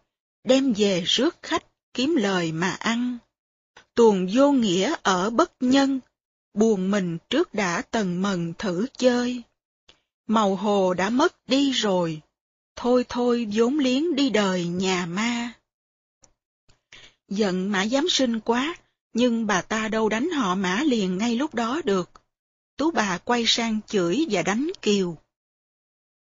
đem 0.44 0.72
về 0.72 1.00
rước 1.06 1.36
khách 1.42 1.64
kiếm 1.94 2.16
lời 2.16 2.52
mà 2.52 2.70
ăn. 2.70 3.18
Tuồng 3.94 4.28
vô 4.34 4.52
nghĩa 4.52 4.94
ở 5.02 5.30
bất 5.30 5.52
nhân, 5.60 6.00
buồn 6.54 6.90
mình 6.90 7.18
trước 7.30 7.54
đã 7.54 7.82
tần 7.90 8.22
mần 8.22 8.52
thử 8.58 8.86
chơi. 8.98 9.42
Màu 10.26 10.56
hồ 10.56 10.94
đã 10.94 11.10
mất 11.10 11.46
đi 11.46 11.72
rồi, 11.72 12.22
thôi 12.76 13.04
thôi 13.08 13.48
vốn 13.52 13.78
liếng 13.78 14.16
đi 14.16 14.30
đời 14.30 14.66
nhà 14.66 15.06
ma. 15.06 15.52
Giận 17.28 17.72
mã 17.72 17.86
giám 17.86 18.08
sinh 18.08 18.40
quá, 18.40 18.74
nhưng 19.12 19.46
bà 19.46 19.62
ta 19.62 19.88
đâu 19.88 20.08
đánh 20.08 20.30
họ 20.30 20.54
mã 20.54 20.82
liền 20.82 21.18
ngay 21.18 21.36
lúc 21.36 21.54
đó 21.54 21.80
được. 21.84 22.10
Tú 22.76 22.90
bà 22.90 23.18
quay 23.18 23.44
sang 23.46 23.80
chửi 23.86 24.26
và 24.30 24.42
đánh 24.42 24.70
Kiều. 24.82 25.16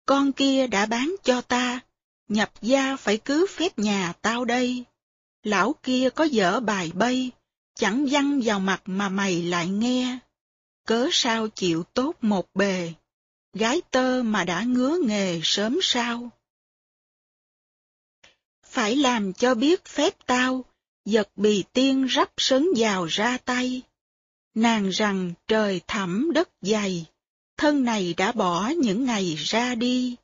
Con 0.05 0.31
kia 0.31 0.67
đã 0.67 0.85
bán 0.85 1.15
cho 1.23 1.41
ta, 1.41 1.79
nhập 2.27 2.51
gia 2.61 2.95
phải 2.95 3.17
cứ 3.17 3.47
phép 3.49 3.79
nhà 3.79 4.13
tao 4.21 4.45
đây. 4.45 4.83
Lão 5.43 5.75
kia 5.83 6.09
có 6.09 6.23
dở 6.23 6.59
bài 6.59 6.91
bay, 6.93 7.31
chẳng 7.75 8.07
văng 8.11 8.41
vào 8.43 8.59
mặt 8.59 8.81
mà 8.85 9.09
mày 9.09 9.41
lại 9.41 9.67
nghe. 9.67 10.19
Cớ 10.85 11.07
sao 11.11 11.47
chịu 11.47 11.83
tốt 11.83 12.15
một 12.21 12.47
bề, 12.53 12.93
gái 13.55 13.81
tơ 13.91 14.23
mà 14.23 14.43
đã 14.43 14.63
ngứa 14.63 14.97
nghề 15.05 15.39
sớm 15.43 15.79
sao. 15.81 16.29
Phải 18.63 18.95
làm 18.95 19.33
cho 19.33 19.55
biết 19.55 19.85
phép 19.85 20.13
tao, 20.25 20.65
giật 21.05 21.29
bì 21.35 21.63
tiên 21.73 22.07
rắp 22.15 22.31
sấn 22.37 22.67
vào 22.77 23.05
ra 23.05 23.37
tay. 23.37 23.81
Nàng 24.53 24.89
rằng 24.89 25.33
trời 25.47 25.81
thẳm 25.87 26.31
đất 26.33 26.49
dày, 26.61 27.05
thân 27.57 27.83
này 27.83 28.13
đã 28.17 28.31
bỏ 28.31 28.67
những 28.67 29.05
ngày 29.05 29.35
ra 29.35 29.75
đi. 29.75 30.15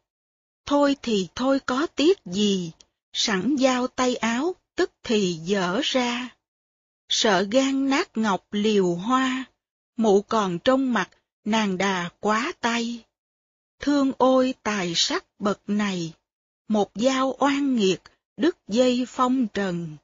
Thôi 0.65 0.95
thì 1.01 1.27
thôi 1.35 1.59
có 1.65 1.87
tiếc 1.87 2.25
gì, 2.25 2.71
sẵn 3.13 3.55
giao 3.55 3.87
tay 3.87 4.15
áo, 4.15 4.55
tức 4.75 4.91
thì 5.03 5.33
dở 5.33 5.81
ra. 5.83 6.29
Sợ 7.09 7.47
gan 7.51 7.89
nát 7.89 8.17
ngọc 8.17 8.45
liều 8.51 8.95
hoa, 8.95 9.45
mụ 9.97 10.21
còn 10.21 10.59
trong 10.59 10.93
mặt, 10.93 11.09
nàng 11.45 11.77
đà 11.77 12.09
quá 12.19 12.51
tay. 12.59 13.03
Thương 13.81 14.11
ôi 14.17 14.53
tài 14.63 14.93
sắc 14.95 15.25
bậc 15.39 15.61
này, 15.67 16.13
một 16.67 16.91
dao 16.95 17.35
oan 17.39 17.75
nghiệt, 17.75 18.01
đứt 18.37 18.57
dây 18.67 19.05
phong 19.07 19.47
trần. 19.47 19.97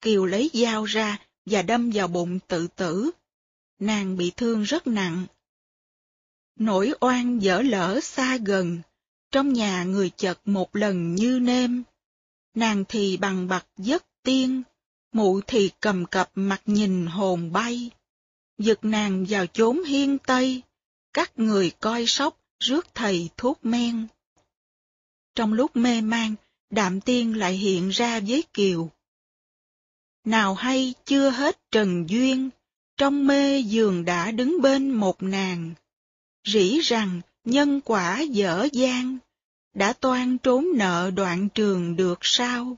Kiều 0.00 0.26
lấy 0.26 0.50
dao 0.54 0.84
ra 0.84 1.18
và 1.46 1.62
đâm 1.62 1.90
vào 1.94 2.08
bụng 2.08 2.38
tự 2.48 2.66
tử. 2.66 3.10
Nàng 3.78 4.16
bị 4.16 4.32
thương 4.36 4.62
rất 4.62 4.86
nặng. 4.86 5.26
Nỗi 6.56 6.92
oan 7.00 7.38
dở 7.38 7.62
lỡ 7.62 8.00
xa 8.02 8.36
gần, 8.36 8.80
trong 9.30 9.52
nhà 9.52 9.84
người 9.84 10.10
chật 10.16 10.40
một 10.44 10.76
lần 10.76 11.14
như 11.14 11.38
nêm. 11.40 11.82
Nàng 12.54 12.84
thì 12.88 13.16
bằng 13.16 13.48
bạc 13.48 13.66
giấc 13.76 14.04
tiên, 14.22 14.62
mụ 15.12 15.40
thì 15.46 15.70
cầm 15.80 16.06
cập 16.06 16.30
mặt 16.34 16.62
nhìn 16.66 17.06
hồn 17.06 17.52
bay. 17.52 17.90
Giật 18.58 18.84
nàng 18.84 19.26
vào 19.28 19.46
chốn 19.46 19.84
hiên 19.84 20.18
tây, 20.18 20.62
các 21.12 21.38
người 21.38 21.70
coi 21.80 22.06
sóc 22.06 22.37
rước 22.60 22.86
thầy 22.94 23.30
thuốc 23.36 23.58
men. 23.62 24.06
Trong 25.34 25.52
lúc 25.52 25.76
mê 25.76 26.00
man, 26.00 26.34
đạm 26.70 27.00
tiên 27.00 27.36
lại 27.36 27.52
hiện 27.52 27.88
ra 27.88 28.20
với 28.20 28.44
Kiều. 28.54 28.90
Nào 30.24 30.54
hay 30.54 30.94
chưa 31.04 31.30
hết 31.30 31.60
trần 31.70 32.08
duyên, 32.08 32.50
trong 32.96 33.26
mê 33.26 33.58
giường 33.60 34.04
đã 34.04 34.30
đứng 34.30 34.62
bên 34.62 34.90
một 34.90 35.22
nàng. 35.22 35.74
Rỉ 36.44 36.80
rằng 36.80 37.20
nhân 37.44 37.80
quả 37.80 38.20
dở 38.20 38.68
gian, 38.72 39.18
đã 39.74 39.92
toan 39.92 40.38
trốn 40.38 40.66
nợ 40.74 41.10
đoạn 41.14 41.48
trường 41.48 41.96
được 41.96 42.18
sao? 42.22 42.76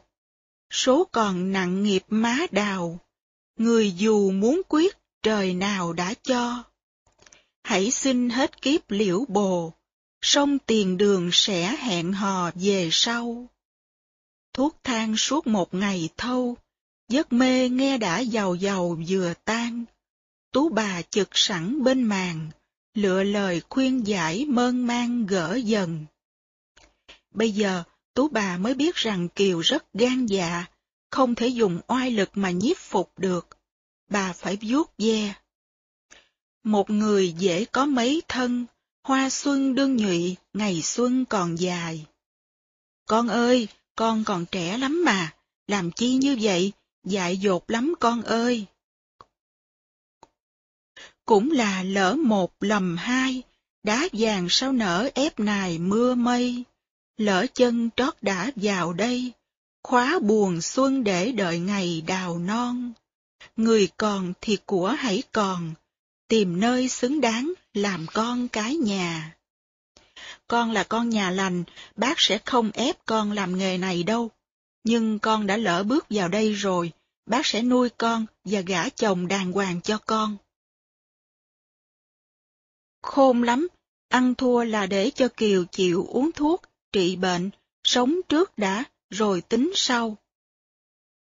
Số 0.70 1.08
còn 1.12 1.52
nặng 1.52 1.82
nghiệp 1.82 2.02
má 2.08 2.38
đào, 2.50 2.98
người 3.56 3.92
dù 3.92 4.30
muốn 4.30 4.62
quyết 4.68 4.96
trời 5.22 5.54
nào 5.54 5.92
đã 5.92 6.14
cho. 6.22 6.64
Hãy 7.70 7.90
xin 7.90 8.30
hết 8.30 8.62
kiếp 8.62 8.90
liễu 8.90 9.24
bồ, 9.28 9.72
sông 10.22 10.58
tiền 10.58 10.96
đường 10.96 11.30
sẽ 11.32 11.76
hẹn 11.76 12.12
hò 12.12 12.50
về 12.54 12.88
sau. 12.92 13.46
Thuốc 14.52 14.76
thang 14.84 15.16
suốt 15.16 15.46
một 15.46 15.74
ngày 15.74 16.08
thâu, 16.16 16.56
giấc 17.08 17.32
mê 17.32 17.68
nghe 17.68 17.98
đã 17.98 18.18
giàu 18.18 18.54
giàu 18.54 18.98
vừa 19.08 19.34
tan. 19.44 19.84
Tú 20.52 20.68
bà 20.68 21.02
chực 21.02 21.28
sẵn 21.32 21.84
bên 21.84 22.02
màn, 22.02 22.50
lựa 22.94 23.22
lời 23.22 23.62
khuyên 23.68 24.06
giải 24.06 24.44
mơn 24.44 24.86
mang 24.86 25.26
gỡ 25.26 25.54
dần. 25.64 26.06
Bây 27.30 27.50
giờ, 27.50 27.82
Tú 28.14 28.28
bà 28.28 28.56
mới 28.56 28.74
biết 28.74 28.94
rằng 28.96 29.28
Kiều 29.28 29.60
rất 29.60 29.84
gan 29.94 30.26
dạ, 30.26 30.64
không 31.10 31.34
thể 31.34 31.48
dùng 31.48 31.80
oai 31.86 32.10
lực 32.10 32.30
mà 32.34 32.50
nhiếp 32.50 32.76
phục 32.76 33.18
được. 33.18 33.48
Bà 34.08 34.32
phải 34.32 34.58
vuốt 34.62 34.92
ve. 34.98 35.34
Một 36.64 36.90
người 36.90 37.32
dễ 37.32 37.64
có 37.64 37.86
mấy 37.86 38.22
thân, 38.28 38.66
hoa 39.02 39.30
xuân 39.30 39.74
đương 39.74 39.96
nhụy, 39.96 40.36
ngày 40.52 40.82
xuân 40.82 41.24
còn 41.24 41.58
dài. 41.58 42.06
Con 43.06 43.28
ơi, 43.28 43.68
con 43.94 44.24
còn 44.24 44.46
trẻ 44.46 44.78
lắm 44.78 45.04
mà, 45.04 45.34
làm 45.66 45.90
chi 45.90 46.14
như 46.14 46.38
vậy, 46.40 46.72
dại 47.04 47.36
dột 47.36 47.70
lắm 47.70 47.94
con 48.00 48.22
ơi. 48.22 48.66
Cũng 51.24 51.50
là 51.50 51.82
lỡ 51.82 52.14
một 52.14 52.52
lầm 52.60 52.96
hai, 52.96 53.42
đá 53.82 54.08
vàng 54.12 54.46
sao 54.50 54.72
nở 54.72 55.10
ép 55.14 55.40
nài 55.40 55.78
mưa 55.78 56.14
mây, 56.14 56.64
lỡ 57.16 57.46
chân 57.54 57.90
trót 57.96 58.14
đã 58.22 58.50
vào 58.56 58.92
đây, 58.92 59.32
khóa 59.82 60.18
buồn 60.22 60.60
xuân 60.60 61.04
để 61.04 61.32
đợi 61.32 61.58
ngày 61.58 62.02
đào 62.06 62.38
non. 62.38 62.92
Người 63.56 63.88
còn 63.96 64.32
thì 64.40 64.58
của 64.66 64.88
hãy 64.88 65.22
còn, 65.32 65.74
tìm 66.30 66.60
nơi 66.60 66.88
xứng 66.88 67.20
đáng 67.20 67.52
làm 67.74 68.06
con 68.12 68.48
cái 68.48 68.76
nhà. 68.76 69.36
Con 70.48 70.72
là 70.72 70.84
con 70.84 71.08
nhà 71.08 71.30
lành, 71.30 71.64
bác 71.96 72.20
sẽ 72.20 72.38
không 72.44 72.70
ép 72.74 73.06
con 73.06 73.32
làm 73.32 73.58
nghề 73.58 73.78
này 73.78 74.02
đâu. 74.02 74.30
Nhưng 74.84 75.18
con 75.18 75.46
đã 75.46 75.56
lỡ 75.56 75.82
bước 75.82 76.06
vào 76.10 76.28
đây 76.28 76.52
rồi, 76.52 76.92
bác 77.26 77.46
sẽ 77.46 77.62
nuôi 77.62 77.88
con 77.88 78.26
và 78.44 78.60
gả 78.60 78.88
chồng 78.88 79.28
đàng 79.28 79.52
hoàng 79.52 79.80
cho 79.80 79.98
con. 79.98 80.36
Khôn 83.02 83.42
lắm, 83.42 83.68
ăn 84.08 84.34
thua 84.34 84.64
là 84.64 84.86
để 84.86 85.10
cho 85.14 85.28
Kiều 85.36 85.64
chịu 85.64 86.06
uống 86.08 86.32
thuốc, 86.32 86.62
trị 86.92 87.16
bệnh, 87.16 87.50
sống 87.84 88.20
trước 88.28 88.58
đã, 88.58 88.84
rồi 89.10 89.40
tính 89.40 89.72
sau. 89.74 90.16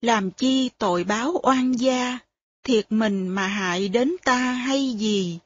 Làm 0.00 0.30
chi 0.30 0.70
tội 0.78 1.04
báo 1.04 1.40
oan 1.42 1.72
gia, 1.72 2.18
thiệt 2.64 2.92
mình 2.92 3.28
mà 3.28 3.46
hại 3.46 3.88
đến 3.88 4.16
ta 4.24 4.52
hay 4.52 4.92
gì? 4.92 5.38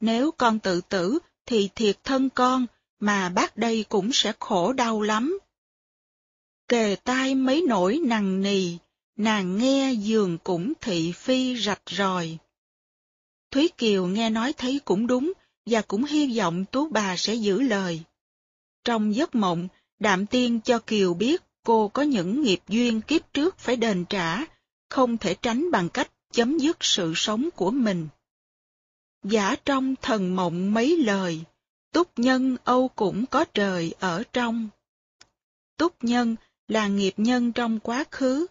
Nếu 0.00 0.30
con 0.30 0.58
tự 0.58 0.80
tử 0.80 1.18
thì 1.46 1.68
thiệt 1.74 2.04
thân 2.04 2.30
con, 2.30 2.66
mà 3.00 3.28
bác 3.28 3.56
đây 3.56 3.84
cũng 3.88 4.12
sẽ 4.12 4.32
khổ 4.40 4.72
đau 4.72 5.02
lắm. 5.02 5.38
Kề 6.68 6.96
tai 6.96 7.34
mấy 7.34 7.64
nỗi 7.68 8.00
nằng 8.04 8.42
nì, 8.42 8.78
nàng 9.16 9.58
nghe 9.58 9.92
giường 9.92 10.38
cũng 10.44 10.72
thị 10.80 11.12
phi 11.12 11.56
rạch 11.60 11.82
ròi. 11.90 12.38
Thúy 13.50 13.68
Kiều 13.78 14.06
nghe 14.06 14.30
nói 14.30 14.52
thấy 14.52 14.80
cũng 14.84 15.06
đúng, 15.06 15.32
và 15.66 15.80
cũng 15.80 16.04
hy 16.04 16.38
vọng 16.38 16.64
tú 16.64 16.88
bà 16.88 17.16
sẽ 17.16 17.34
giữ 17.34 17.60
lời. 17.60 18.00
Trong 18.84 19.14
giấc 19.14 19.34
mộng, 19.34 19.68
Đạm 19.98 20.26
Tiên 20.26 20.60
cho 20.64 20.78
Kiều 20.78 21.14
biết 21.14 21.42
cô 21.64 21.88
có 21.88 22.02
những 22.02 22.42
nghiệp 22.42 22.60
duyên 22.68 23.00
kiếp 23.00 23.32
trước 23.32 23.58
phải 23.58 23.76
đền 23.76 24.04
trả, 24.08 24.44
không 24.90 25.16
thể 25.16 25.34
tránh 25.34 25.70
bằng 25.70 25.88
cách 25.88 26.10
chấm 26.34 26.58
dứt 26.58 26.76
sự 26.80 27.12
sống 27.16 27.48
của 27.56 27.70
mình. 27.70 28.08
Giả 29.22 29.56
trong 29.64 29.94
thần 30.02 30.36
mộng 30.36 30.74
mấy 30.74 30.96
lời, 30.96 31.40
túc 31.92 32.18
nhân 32.18 32.56
âu 32.64 32.88
cũng 32.88 33.26
có 33.26 33.44
trời 33.44 33.94
ở 33.98 34.22
trong. 34.32 34.68
Túc 35.76 36.04
nhân 36.04 36.36
là 36.68 36.88
nghiệp 36.88 37.14
nhân 37.16 37.52
trong 37.52 37.80
quá 37.80 38.04
khứ, 38.10 38.46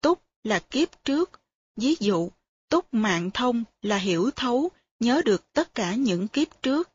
túc 0.00 0.22
là 0.44 0.58
kiếp 0.58 1.04
trước, 1.04 1.40
ví 1.76 1.96
dụ, 2.00 2.30
túc 2.68 2.94
mạng 2.94 3.30
thông 3.30 3.64
là 3.82 3.96
hiểu 3.96 4.30
thấu, 4.36 4.70
nhớ 5.00 5.22
được 5.24 5.52
tất 5.52 5.74
cả 5.74 5.94
những 5.94 6.28
kiếp 6.28 6.62
trước. 6.62 6.90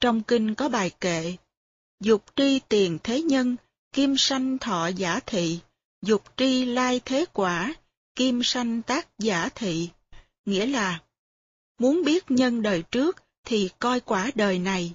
Trong 0.00 0.22
kinh 0.22 0.54
có 0.54 0.68
bài 0.68 0.90
kệ, 1.00 1.36
dục 2.00 2.24
tri 2.36 2.60
tiền 2.68 2.98
thế 3.02 3.22
nhân, 3.22 3.56
kim 3.92 4.16
sanh 4.16 4.58
thọ 4.58 4.88
giả 4.88 5.20
thị, 5.26 5.58
dục 6.02 6.24
tri 6.36 6.64
lai 6.64 7.00
thế 7.04 7.24
quả, 7.32 7.74
kim 8.16 8.42
sanh 8.42 8.82
tác 8.82 9.08
giả 9.18 9.48
thị, 9.54 9.88
nghĩa 10.44 10.66
là 10.66 11.00
muốn 11.78 12.04
biết 12.04 12.30
nhân 12.30 12.62
đời 12.62 12.82
trước 12.90 13.16
thì 13.44 13.70
coi 13.78 14.00
quả 14.00 14.30
đời 14.34 14.58
này, 14.58 14.92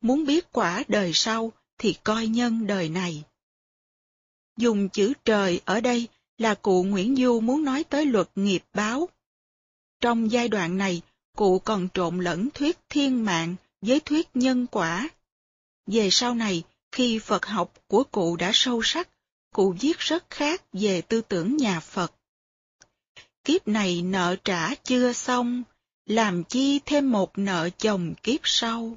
muốn 0.00 0.26
biết 0.26 0.52
quả 0.52 0.82
đời 0.88 1.10
sau 1.14 1.52
thì 1.78 1.94
coi 2.04 2.26
nhân 2.26 2.66
đời 2.66 2.88
này. 2.88 3.24
Dùng 4.56 4.88
chữ 4.88 5.12
trời 5.24 5.60
ở 5.64 5.80
đây 5.80 6.08
là 6.38 6.54
cụ 6.54 6.82
Nguyễn 6.82 7.16
Du 7.16 7.40
muốn 7.40 7.64
nói 7.64 7.84
tới 7.84 8.06
luật 8.06 8.28
nghiệp 8.34 8.62
báo. 8.74 9.08
Trong 10.00 10.30
giai 10.30 10.48
đoạn 10.48 10.78
này, 10.78 11.02
cụ 11.36 11.58
còn 11.58 11.88
trộn 11.94 12.20
lẫn 12.20 12.48
thuyết 12.54 12.78
thiên 12.88 13.24
mạng 13.24 13.56
với 13.80 14.00
thuyết 14.00 14.28
nhân 14.34 14.66
quả. 14.66 15.08
Về 15.86 16.08
sau 16.10 16.34
này, 16.34 16.62
khi 16.92 17.18
Phật 17.18 17.46
học 17.46 17.72
của 17.86 18.04
cụ 18.04 18.36
đã 18.36 18.50
sâu 18.54 18.80
sắc, 18.84 19.08
cụ 19.54 19.74
viết 19.80 19.98
rất 19.98 20.30
khác 20.30 20.62
về 20.72 21.02
tư 21.02 21.20
tưởng 21.20 21.56
nhà 21.56 21.80
Phật. 21.80 22.12
Kiếp 23.44 23.68
này 23.68 24.02
nợ 24.02 24.36
trả 24.44 24.74
chưa 24.74 25.12
xong, 25.12 25.62
làm 26.06 26.44
chi 26.44 26.80
thêm 26.86 27.10
một 27.10 27.38
nợ 27.38 27.70
chồng 27.78 28.14
kiếp 28.22 28.40
sau. 28.44 28.96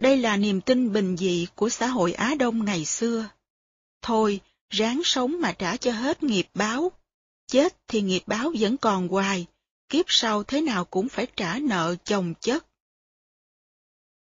Đây 0.00 0.16
là 0.16 0.36
niềm 0.36 0.60
tin 0.60 0.92
bình 0.92 1.16
dị 1.16 1.46
của 1.54 1.68
xã 1.68 1.86
hội 1.86 2.12
Á 2.12 2.34
Đông 2.38 2.64
ngày 2.64 2.84
xưa. 2.84 3.28
Thôi, 4.02 4.40
ráng 4.70 5.00
sống 5.04 5.40
mà 5.40 5.52
trả 5.52 5.76
cho 5.76 5.92
hết 5.92 6.22
nghiệp 6.22 6.48
báo. 6.54 6.92
Chết 7.46 7.76
thì 7.88 8.00
nghiệp 8.00 8.22
báo 8.26 8.52
vẫn 8.58 8.76
còn 8.76 9.08
hoài, 9.08 9.46
kiếp 9.88 10.04
sau 10.08 10.44
thế 10.44 10.60
nào 10.60 10.84
cũng 10.84 11.08
phải 11.08 11.26
trả 11.36 11.58
nợ 11.58 11.96
chồng 12.04 12.34
chất. 12.40 12.66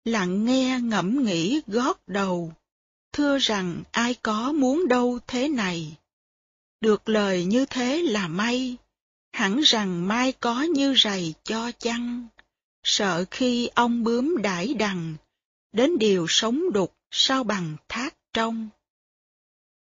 Lặng 0.06 0.46
nghe 0.46 0.80
ngẫm 0.80 1.24
nghĩ 1.24 1.62
gót 1.68 2.08
đầu, 2.08 2.54
thưa 3.12 3.38
rằng 3.38 3.84
ai 3.92 4.14
có 4.14 4.52
muốn 4.52 4.88
đâu 4.88 5.20
thế 5.28 5.48
này. 5.48 5.98
Được 6.82 7.10
lời 7.10 7.46
như 7.46 7.66
thế 7.66 8.02
là 8.02 8.28
may, 8.28 8.78
hẳn 9.32 9.60
rằng 9.60 10.08
mai 10.08 10.32
có 10.32 10.62
như 10.62 10.96
rầy 11.04 11.34
cho 11.44 11.72
chăng. 11.72 12.28
Sợ 12.84 13.26
khi 13.32 13.70
ông 13.76 14.04
bướm 14.04 14.42
đãi 14.42 14.74
đằng, 14.74 15.16
đến 15.72 15.98
điều 15.98 16.26
sống 16.30 16.72
đục 16.74 16.96
sao 17.12 17.44
bằng 17.44 17.76
thác 17.90 18.16
trong. 18.34 18.70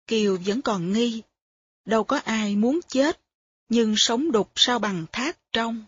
Kiều 0.07 0.37
vẫn 0.45 0.61
còn 0.61 0.93
nghi, 0.93 1.21
đâu 1.85 2.03
có 2.03 2.21
ai 2.25 2.55
muốn 2.55 2.79
chết, 2.87 3.21
nhưng 3.69 3.95
sống 3.97 4.31
đục 4.31 4.51
sao 4.55 4.79
bằng 4.79 5.05
thác 5.11 5.37
trong. 5.51 5.85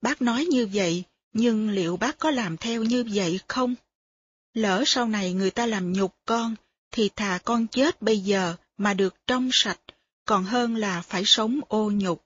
Bác 0.00 0.22
nói 0.22 0.44
như 0.44 0.68
vậy, 0.72 1.04
nhưng 1.32 1.70
liệu 1.70 1.96
bác 1.96 2.18
có 2.18 2.30
làm 2.30 2.56
theo 2.56 2.82
như 2.82 3.04
vậy 3.14 3.40
không? 3.48 3.74
Lỡ 4.54 4.82
sau 4.86 5.08
này 5.08 5.32
người 5.32 5.50
ta 5.50 5.66
làm 5.66 5.92
nhục 5.92 6.14
con, 6.24 6.56
thì 6.90 7.10
thà 7.16 7.38
con 7.44 7.66
chết 7.66 8.02
bây 8.02 8.18
giờ 8.18 8.54
mà 8.78 8.94
được 8.94 9.14
trong 9.26 9.48
sạch, 9.52 9.80
còn 10.24 10.44
hơn 10.44 10.76
là 10.76 11.02
phải 11.02 11.22
sống 11.24 11.60
ô 11.68 11.90
nhục. 11.90 12.25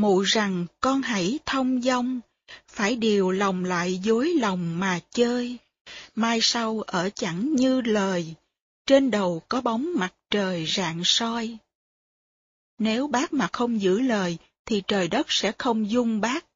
Mụ 0.00 0.20
rằng 0.22 0.66
con 0.80 1.02
hãy 1.02 1.38
thông 1.46 1.82
dong, 1.82 2.20
phải 2.68 2.96
điều 2.96 3.30
lòng 3.30 3.64
lại 3.64 3.98
dối 3.98 4.34
lòng 4.40 4.78
mà 4.78 5.00
chơi. 5.10 5.58
Mai 6.14 6.38
sau 6.42 6.80
ở 6.80 7.10
chẳng 7.14 7.54
như 7.54 7.80
lời, 7.80 8.34
trên 8.86 9.10
đầu 9.10 9.42
có 9.48 9.60
bóng 9.60 9.92
mặt 9.94 10.14
trời 10.30 10.66
rạng 10.66 11.02
soi. 11.04 11.56
Nếu 12.78 13.06
bác 13.06 13.32
mà 13.32 13.48
không 13.52 13.80
giữ 13.80 14.00
lời, 14.00 14.38
thì 14.66 14.82
trời 14.88 15.08
đất 15.08 15.26
sẽ 15.28 15.52
không 15.58 15.90
dung 15.90 16.20
bác. 16.20 16.46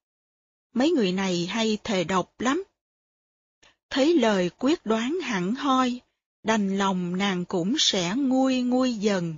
Mấy 0.75 0.91
người 0.91 1.13
này 1.13 1.47
hay 1.47 1.79
thề 1.85 2.05
độc 2.05 2.41
lắm. 2.41 2.65
Thấy 3.91 4.15
lời 4.15 4.51
quyết 4.59 4.87
đoán 4.87 5.19
hẳn 5.23 5.55
hoi, 5.55 6.01
đành 6.43 6.79
lòng 6.79 7.17
nàng 7.17 7.45
cũng 7.45 7.75
sẽ 7.79 8.15
nguôi 8.17 8.63
nguôi 8.63 8.95
dần. 8.95 9.35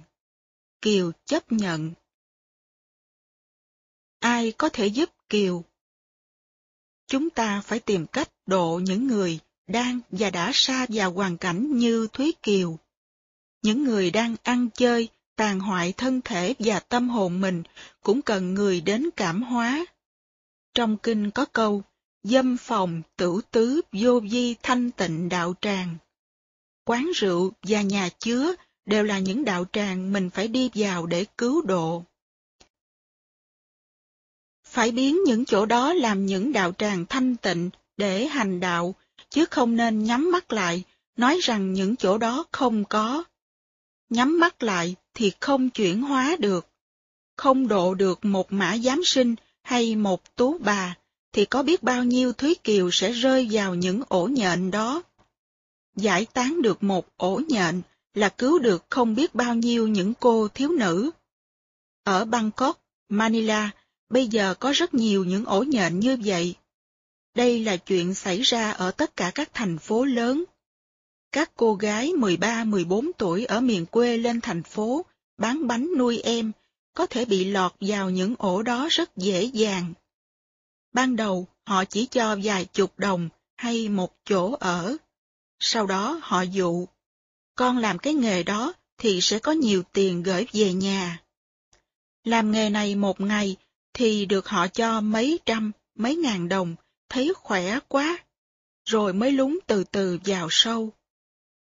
Kiều 0.81 1.12
chấp 1.25 1.52
nhận. 1.52 1.93
Ai 4.19 4.53
có 4.53 4.69
thể 4.69 4.86
giúp 4.86 5.11
Kiều? 5.28 5.65
Chúng 7.07 7.31
ta 7.31 7.61
phải 7.61 7.81
tìm 7.81 8.07
cách 8.07 8.31
độ 8.47 8.81
những 8.85 9.07
người 9.07 9.39
đang 9.67 10.01
và 10.11 10.31
đã 10.31 10.51
xa 10.55 10.86
vào 10.89 11.12
hoàn 11.12 11.36
cảnh 11.36 11.78
như 11.78 12.09
Thúy 12.12 12.35
Kiều. 12.43 12.78
Những 13.62 13.85
người 13.85 14.11
đang 14.11 14.36
ăn 14.43 14.69
chơi, 14.75 15.09
tàn 15.36 15.61
hoại 15.61 15.93
thân 15.93 16.20
thể 16.25 16.55
và 16.59 16.81
tâm 16.81 17.09
hồn 17.09 17.41
mình 17.41 17.62
cũng 18.03 18.23
cần 18.23 18.55
người 18.55 18.81
đến 18.81 19.09
cảm 19.17 19.43
hóa. 19.43 19.86
Trong 20.75 20.97
kinh 20.97 21.31
có 21.31 21.45
câu, 21.45 21.83
dâm 22.23 22.57
phòng, 22.57 23.03
tử 23.17 23.41
tứ, 23.51 23.81
vô 23.93 24.20
vi, 24.20 24.55
thanh 24.62 24.91
tịnh 24.91 25.28
đạo 25.28 25.55
tràng. 25.61 25.97
Quán 26.85 27.11
rượu 27.15 27.53
và 27.62 27.83
nhà 27.83 28.09
chứa 28.19 28.55
đều 28.86 29.05
là 29.05 29.19
những 29.19 29.45
đạo 29.45 29.65
tràng 29.73 30.12
mình 30.12 30.31
phải 30.31 30.49
đi 30.49 30.70
vào 30.75 31.07
để 31.07 31.25
cứu 31.39 31.62
độ. 31.62 32.05
Phải 34.77 34.91
biến 34.91 35.25
những 35.25 35.45
chỗ 35.45 35.67
đó 35.67 35.93
làm 35.93 36.27
những 36.27 36.53
đạo 36.53 36.73
tràng 36.79 37.07
thanh 37.07 37.37
tịnh 37.37 37.71
để 37.97 38.27
hành 38.27 38.61
đạo, 38.61 38.95
chứ 39.31 39.45
không 39.51 39.77
nên 39.77 40.05
nhắm 40.05 40.31
mắt 40.31 40.53
lại, 40.53 40.83
nói 41.17 41.39
rằng 41.43 41.73
những 41.73 41.97
chỗ 41.97 42.19
đó 42.19 42.45
không 42.53 42.85
có. 42.85 43.25
Nhắm 44.11 44.41
mắt 44.41 44.63
lại 44.63 44.95
thì 45.15 45.33
không 45.41 45.71
chuyển 45.71 46.03
hóa 46.03 46.37
được. 46.39 46.67
Không 47.37 47.69
độ 47.69 47.95
được 47.95 48.25
một 48.25 48.53
mã 48.53 48.77
giám 48.79 49.05
sinh 49.05 49.35
hay 49.63 49.97
một 49.97 50.37
tú 50.37 50.59
bà, 50.59 50.97
thì 51.33 51.45
có 51.45 51.63
biết 51.63 51.83
bao 51.83 52.05
nhiêu 52.05 52.33
Thúy 52.33 52.55
Kiều 52.65 52.91
sẽ 52.91 53.13
rơi 53.13 53.49
vào 53.51 53.75
những 53.75 54.03
ổ 54.09 54.27
nhện 54.27 54.71
đó. 54.71 55.03
Giải 55.97 56.27
tán 56.33 56.63
được 56.63 56.83
một 56.83 57.07
ổ 57.17 57.41
nhện 57.49 57.83
là 58.15 58.29
cứu 58.29 58.59
được 58.59 58.85
không 58.91 59.15
biết 59.15 59.35
bao 59.35 59.55
nhiêu 59.55 59.89
những 59.89 60.15
cô 60.21 60.49
thiếu 60.49 60.69
nữ. 60.69 61.11
Ở 62.05 62.25
Bangkok, 62.25 62.81
Manila, 63.09 63.71
bây 64.09 64.26
giờ 64.26 64.55
có 64.55 64.73
rất 64.73 64.94
nhiều 64.94 65.25
những 65.25 65.44
ổ 65.44 65.62
nhện 65.62 66.01
như 66.01 66.17
vậy. 66.25 66.55
Đây 67.35 67.65
là 67.65 67.76
chuyện 67.76 68.15
xảy 68.15 68.41
ra 68.41 68.70
ở 68.70 68.91
tất 68.91 69.17
cả 69.17 69.31
các 69.35 69.51
thành 69.55 69.78
phố 69.78 70.05
lớn. 70.05 70.44
Các 71.33 71.51
cô 71.57 71.75
gái 71.75 72.12
13-14 72.12 73.10
tuổi 73.18 73.44
ở 73.44 73.60
miền 73.60 73.86
quê 73.86 74.17
lên 74.17 74.41
thành 74.41 74.62
phố, 74.62 75.05
bán 75.39 75.67
bánh 75.67 75.89
nuôi 75.99 76.20
em, 76.20 76.52
có 76.94 77.07
thể 77.07 77.25
bị 77.25 77.44
lọt 77.44 77.73
vào 77.81 78.10
những 78.10 78.35
ổ 78.39 78.62
đó 78.62 78.89
rất 78.91 79.17
dễ 79.17 79.44
dàng. 79.44 79.93
Ban 80.93 81.17
đầu, 81.17 81.47
họ 81.67 81.85
chỉ 81.85 82.07
cho 82.07 82.36
vài 82.43 82.65
chục 82.65 82.99
đồng 82.99 83.28
hay 83.57 83.89
một 83.89 84.12
chỗ 84.25 84.57
ở. 84.60 84.97
Sau 85.59 85.86
đó 85.86 86.20
họ 86.23 86.43
dụ, 86.43 86.86
con 87.55 87.78
làm 87.78 87.99
cái 87.99 88.15
nghề 88.15 88.43
đó 88.43 88.73
thì 88.99 89.20
sẽ 89.20 89.39
có 89.39 89.52
nhiều 89.52 89.83
tiền 89.93 90.23
gửi 90.23 90.47
về 90.52 90.73
nhà. 90.73 91.23
Làm 92.25 92.52
nghề 92.52 92.70
này 92.70 92.94
một 92.94 93.20
ngày 93.20 93.57
thì 93.97 94.26
được 94.26 94.49
họ 94.49 94.68
cho 94.68 95.00
mấy 95.00 95.39
trăm, 95.47 95.73
mấy 95.94 96.16
ngàn 96.16 96.49
đồng, 96.49 96.76
thấy 97.08 97.33
khỏe 97.36 97.78
quá, 97.89 98.18
rồi 98.84 99.12
mới 99.12 99.33
lúng 99.33 99.58
từ 99.66 99.84
từ 99.84 100.18
vào 100.25 100.49
sâu. 100.50 100.92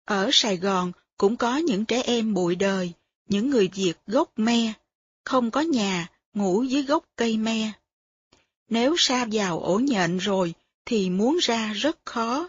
Ở 0.05 0.31
Sài 0.33 0.57
Gòn 0.57 0.93
cũng 1.17 1.37
có 1.37 1.57
những 1.57 1.85
trẻ 1.85 2.03
em 2.03 2.35
bụi 2.35 2.57
đời, 2.57 2.93
những 3.29 3.51
người 3.51 3.69
Việt 3.75 3.95
gốc 4.07 4.33
me, 4.37 4.73
không 5.25 5.51
có 5.51 5.61
nhà, 5.61 6.11
ngủ 6.35 6.63
dưới 6.63 6.83
gốc 6.83 7.05
cây 7.17 7.37
me. 7.37 7.73
Nếu 8.69 8.95
xa 8.99 9.27
vào 9.33 9.61
ổ 9.61 9.79
nhện 9.79 10.19
rồi, 10.19 10.55
thì 10.85 11.11
muốn 11.11 11.39
ra 11.43 11.73
rất 11.73 11.99
khó. 12.05 12.49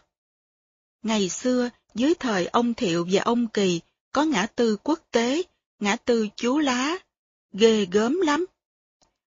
Ngày 1.03 1.30
xưa, 1.30 1.69
dưới 1.95 2.14
thời 2.19 2.48
ông 2.48 2.73
Thiệu 2.73 3.07
và 3.11 3.22
ông 3.22 3.48
Kỳ, 3.48 3.81
có 4.11 4.23
ngã 4.23 4.45
tư 4.45 4.77
quốc 4.83 4.99
tế, 5.11 5.41
ngã 5.80 5.95
tư 5.95 6.27
chú 6.35 6.59
lá, 6.59 6.98
ghê 7.53 7.85
gớm 7.91 8.22
lắm. 8.22 8.45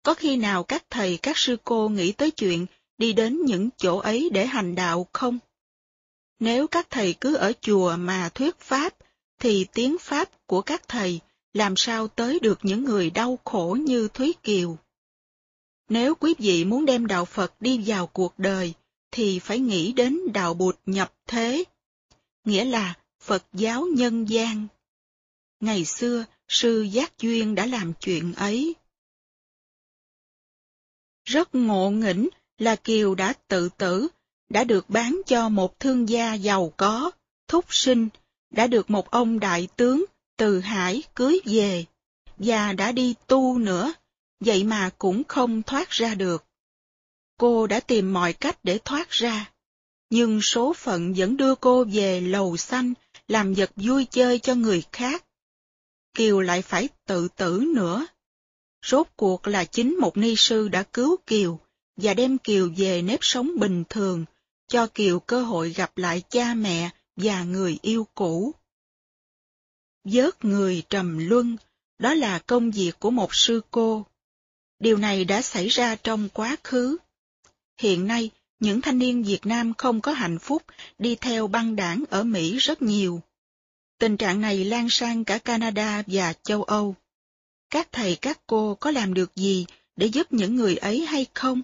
Có 0.05 0.15
khi 0.15 0.37
nào 0.37 0.63
các 0.63 0.85
thầy 0.91 1.17
các 1.17 1.39
sư 1.39 1.57
cô 1.65 1.89
nghĩ 1.89 2.13
tới 2.13 2.31
chuyện 2.31 2.67
đi 2.99 3.13
đến 3.13 3.45
những 3.45 3.69
chỗ 3.77 3.99
ấy 3.99 4.31
để 4.33 4.47
hành 4.47 4.75
đạo 4.75 5.07
không? 5.13 5.39
Nếu 6.39 6.67
các 6.67 6.87
thầy 6.91 7.15
cứ 7.21 7.35
ở 7.35 7.53
chùa 7.61 7.97
mà 7.97 8.29
thuyết 8.35 8.61
pháp, 8.61 8.95
thì 9.41 9.67
tiếng 9.75 9.99
pháp 9.99 10.47
của 10.47 10.63
các 10.63 10.89
thầy 10.89 11.21
làm 11.53 11.77
sao 11.77 12.09
tới 12.09 12.39
được 12.41 12.59
những 12.63 12.85
người 12.85 13.11
đau 13.11 13.39
khổ 13.45 13.77
như 13.81 14.09
Thúy 14.09 14.35
Kiều. 14.43 14.79
Nếu 15.89 16.15
quý 16.15 16.35
vị 16.39 16.65
muốn 16.65 16.85
đem 16.85 17.07
đạo 17.07 17.25
Phật 17.25 17.61
đi 17.61 17.81
vào 17.87 18.07
cuộc 18.07 18.39
đời, 18.39 18.75
thì 19.11 19.39
phải 19.39 19.59
nghĩ 19.59 19.93
đến 19.93 20.19
đạo 20.33 20.55
bụt 20.55 20.77
nhập 20.87 21.15
thế, 21.27 21.65
nghĩa 22.45 22.65
là 22.65 22.95
Phật 23.21 23.45
giáo 23.53 23.87
nhân 23.87 24.29
gian. 24.29 24.67
Ngày 25.61 25.85
xưa, 25.85 26.25
sư 26.49 26.83
Giác 26.83 27.19
Duyên 27.19 27.55
đã 27.55 27.67
làm 27.67 27.93
chuyện 28.01 28.35
ấy. 28.35 28.75
Rất 31.25 31.55
ngộ 31.55 31.91
nghĩnh 31.91 32.29
là 32.59 32.77
Kiều 32.77 33.15
đã 33.15 33.33
tự 33.49 33.69
tử, 33.79 34.09
đã 34.49 34.65
được 34.65 34.91
bán 34.91 35.21
cho 35.27 35.49
một 35.49 35.81
thương 35.81 36.09
gia 36.09 36.35
giàu 36.35 36.73
có, 36.77 37.11
thúc 37.49 37.65
sinh, 37.69 38.09
đã 38.51 38.67
được 38.67 38.91
một 38.91 39.11
ông 39.11 39.41
đại 39.41 39.69
tướng 39.77 40.05
từ 40.37 40.61
Hải 40.61 41.03
cưới 41.15 41.41
về, 41.45 41.85
và 42.39 42.73
đã 42.73 42.93
đi 42.93 43.15
tu 43.27 43.59
nữa, 43.59 43.93
vậy 44.41 44.65
mà 44.65 44.91
cũng 44.99 45.25
không 45.25 45.63
thoát 45.63 45.91
ra 45.91 46.15
được. 46.15 46.45
Cô 47.39 47.67
đã 47.67 47.81
tìm 47.81 48.13
mọi 48.13 48.33
cách 48.33 48.59
để 48.63 48.79
thoát 48.85 49.11
ra, 49.11 49.51
nhưng 50.11 50.41
số 50.43 50.73
phận 50.73 51.15
vẫn 51.17 51.37
đưa 51.37 51.55
cô 51.55 51.85
về 51.85 52.21
lầu 52.21 52.57
xanh, 52.57 52.95
làm 53.29 53.55
vật 53.55 53.71
vui 53.77 54.05
chơi 54.05 54.39
cho 54.39 54.55
người 54.55 54.83
khác. 54.93 55.25
Kiều 56.15 56.41
lại 56.41 56.63
phải 56.63 56.89
tự 57.07 57.29
tử 57.29 57.65
nữa. 57.75 58.07
Rốt 58.87 59.07
cuộc 59.17 59.47
là 59.47 59.65
chính 59.65 59.97
một 60.01 60.17
ni 60.17 60.35
sư 60.37 60.69
đã 60.69 60.83
cứu 60.83 61.17
Kiều 61.27 61.61
và 61.97 62.15
đem 62.15 62.39
Kiều 62.39 62.71
về 62.77 63.03
nếp 63.03 63.19
sống 63.23 63.51
bình 63.59 63.85
thường, 63.89 64.25
cho 64.69 64.87
Kiều 64.87 65.21
cơ 65.21 65.43
hội 65.43 65.71
gặp 65.71 65.99
lại 65.99 66.23
cha 66.29 66.55
mẹ 66.55 66.91
và 67.17 67.45
người 67.45 67.79
yêu 67.83 68.07
cũ. 68.15 68.55
Vớt 70.05 70.45
người 70.45 70.83
trầm 70.91 71.29
luân, 71.29 71.57
đó 71.99 72.15
là 72.15 72.39
công 72.39 72.71
việc 72.71 72.93
của 72.99 73.11
một 73.11 73.35
sư 73.35 73.61
cô. 73.71 74.07
Điều 74.79 74.97
này 74.97 75.25
đã 75.25 75.43
xảy 75.43 75.69
ra 75.69 75.97
trong 75.97 76.29
quá 76.29 76.57
khứ. 76.65 76.97
Hiện 77.79 78.07
nay, 78.07 78.31
những 78.61 78.81
thanh 78.81 78.99
niên 78.99 79.23
Việt 79.23 79.47
Nam 79.47 79.75
không 79.79 80.01
có 80.01 80.13
hạnh 80.13 80.39
phúc 80.39 80.63
đi 80.99 81.17
theo 81.17 81.47
băng 81.47 81.77
đảng 81.77 82.05
ở 82.11 82.23
Mỹ 82.23 82.59
rất 82.59 82.83
nhiều. 82.83 83.23
Tình 83.99 84.17
trạng 84.17 84.41
này 84.41 84.65
lan 84.65 84.87
sang 84.91 85.25
cả 85.25 85.39
Canada 85.39 86.03
và 86.07 86.33
châu 86.43 86.63
Âu. 86.63 86.95
Các 87.75 87.89
thầy 87.93 88.17
các 88.17 88.41
cô 88.47 88.75
có 88.81 88.91
làm 88.91 89.15
được 89.15 89.37
gì 89.37 89.67
để 89.97 90.07
giúp 90.07 90.33
những 90.33 90.57
người 90.57 90.77
ấy 90.77 91.07
hay 91.07 91.27
không? 91.35 91.63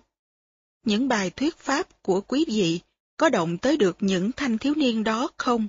Những 0.82 1.08
bài 1.08 1.30
thuyết 1.30 1.56
pháp 1.56 2.02
của 2.02 2.20
quý 2.20 2.44
vị 2.48 2.80
có 3.16 3.28
động 3.28 3.58
tới 3.58 3.76
được 3.76 3.96
những 4.00 4.32
thanh 4.32 4.58
thiếu 4.58 4.74
niên 4.74 5.04
đó 5.04 5.30
không? 5.36 5.68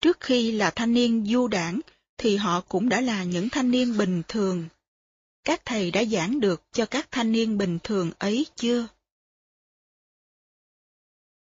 Trước 0.00 0.20
khi 0.20 0.52
là 0.52 0.70
thanh 0.70 0.94
niên 0.94 1.26
du 1.26 1.48
đảng, 1.48 1.80
thì 2.16 2.36
họ 2.36 2.60
cũng 2.60 2.88
đã 2.88 3.00
là 3.00 3.24
những 3.24 3.48
thanh 3.48 3.70
niên 3.70 3.98
bình 3.98 4.22
thường. 4.28 4.68
Các 5.44 5.62
thầy 5.64 5.90
đã 5.90 6.04
giảng 6.04 6.40
được 6.40 6.62
cho 6.72 6.86
các 6.86 7.08
thanh 7.10 7.32
niên 7.32 7.58
bình 7.58 7.78
thường 7.82 8.12
ấy 8.18 8.46
chưa? 8.56 8.86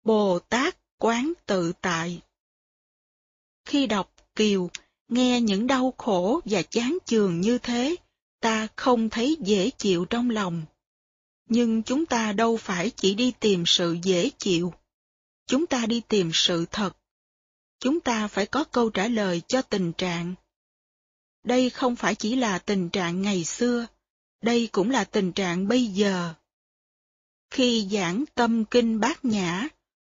Bồ 0.04 0.40
Tát 0.40 0.78
quán 0.98 1.34
tự 1.46 1.74
tại 1.82 2.22
Khi 3.66 3.88
đọc 3.88 4.14
Kiều, 4.36 4.70
nghe 5.10 5.42
những 5.42 5.68
đau 5.68 5.94
khổ 5.98 6.42
và 6.46 6.62
chán 6.62 6.98
chường 7.06 7.42
như 7.42 7.58
thế, 7.58 7.96
ta 8.40 8.68
không 8.76 9.10
thấy 9.10 9.38
dễ 9.40 9.70
chịu 9.70 10.06
trong 10.06 10.30
lòng. 10.30 10.66
Nhưng 11.50 11.84
chúng 11.84 12.06
ta 12.06 12.34
đâu 12.34 12.58
phải 12.58 12.92
chỉ 12.96 13.14
đi 13.14 13.34
tìm 13.40 13.64
sự 13.66 13.98
dễ 14.04 14.30
chịu. 14.38 14.74
Chúng 15.48 15.68
ta 15.68 15.86
đi 15.86 16.02
tìm 16.08 16.32
sự 16.34 16.66
thật. 16.72 16.98
Chúng 17.80 18.00
ta 18.00 18.28
phải 18.28 18.46
có 18.46 18.64
câu 18.64 18.90
trả 18.90 19.08
lời 19.08 19.42
cho 19.48 19.62
tình 19.62 19.94
trạng. 19.94 20.36
Đây 21.44 21.70
không 21.70 21.96
phải 21.96 22.16
chỉ 22.16 22.36
là 22.36 22.60
tình 22.60 22.90
trạng 22.90 23.22
ngày 23.22 23.44
xưa, 23.44 23.88
đây 24.42 24.70
cũng 24.72 24.90
là 24.90 25.04
tình 25.04 25.32
trạng 25.32 25.68
bây 25.68 25.86
giờ. 25.86 26.34
Khi 27.50 27.88
giảng 27.92 28.24
tâm 28.36 28.66
kinh 28.66 29.00
bát 29.00 29.26
nhã, 29.26 29.68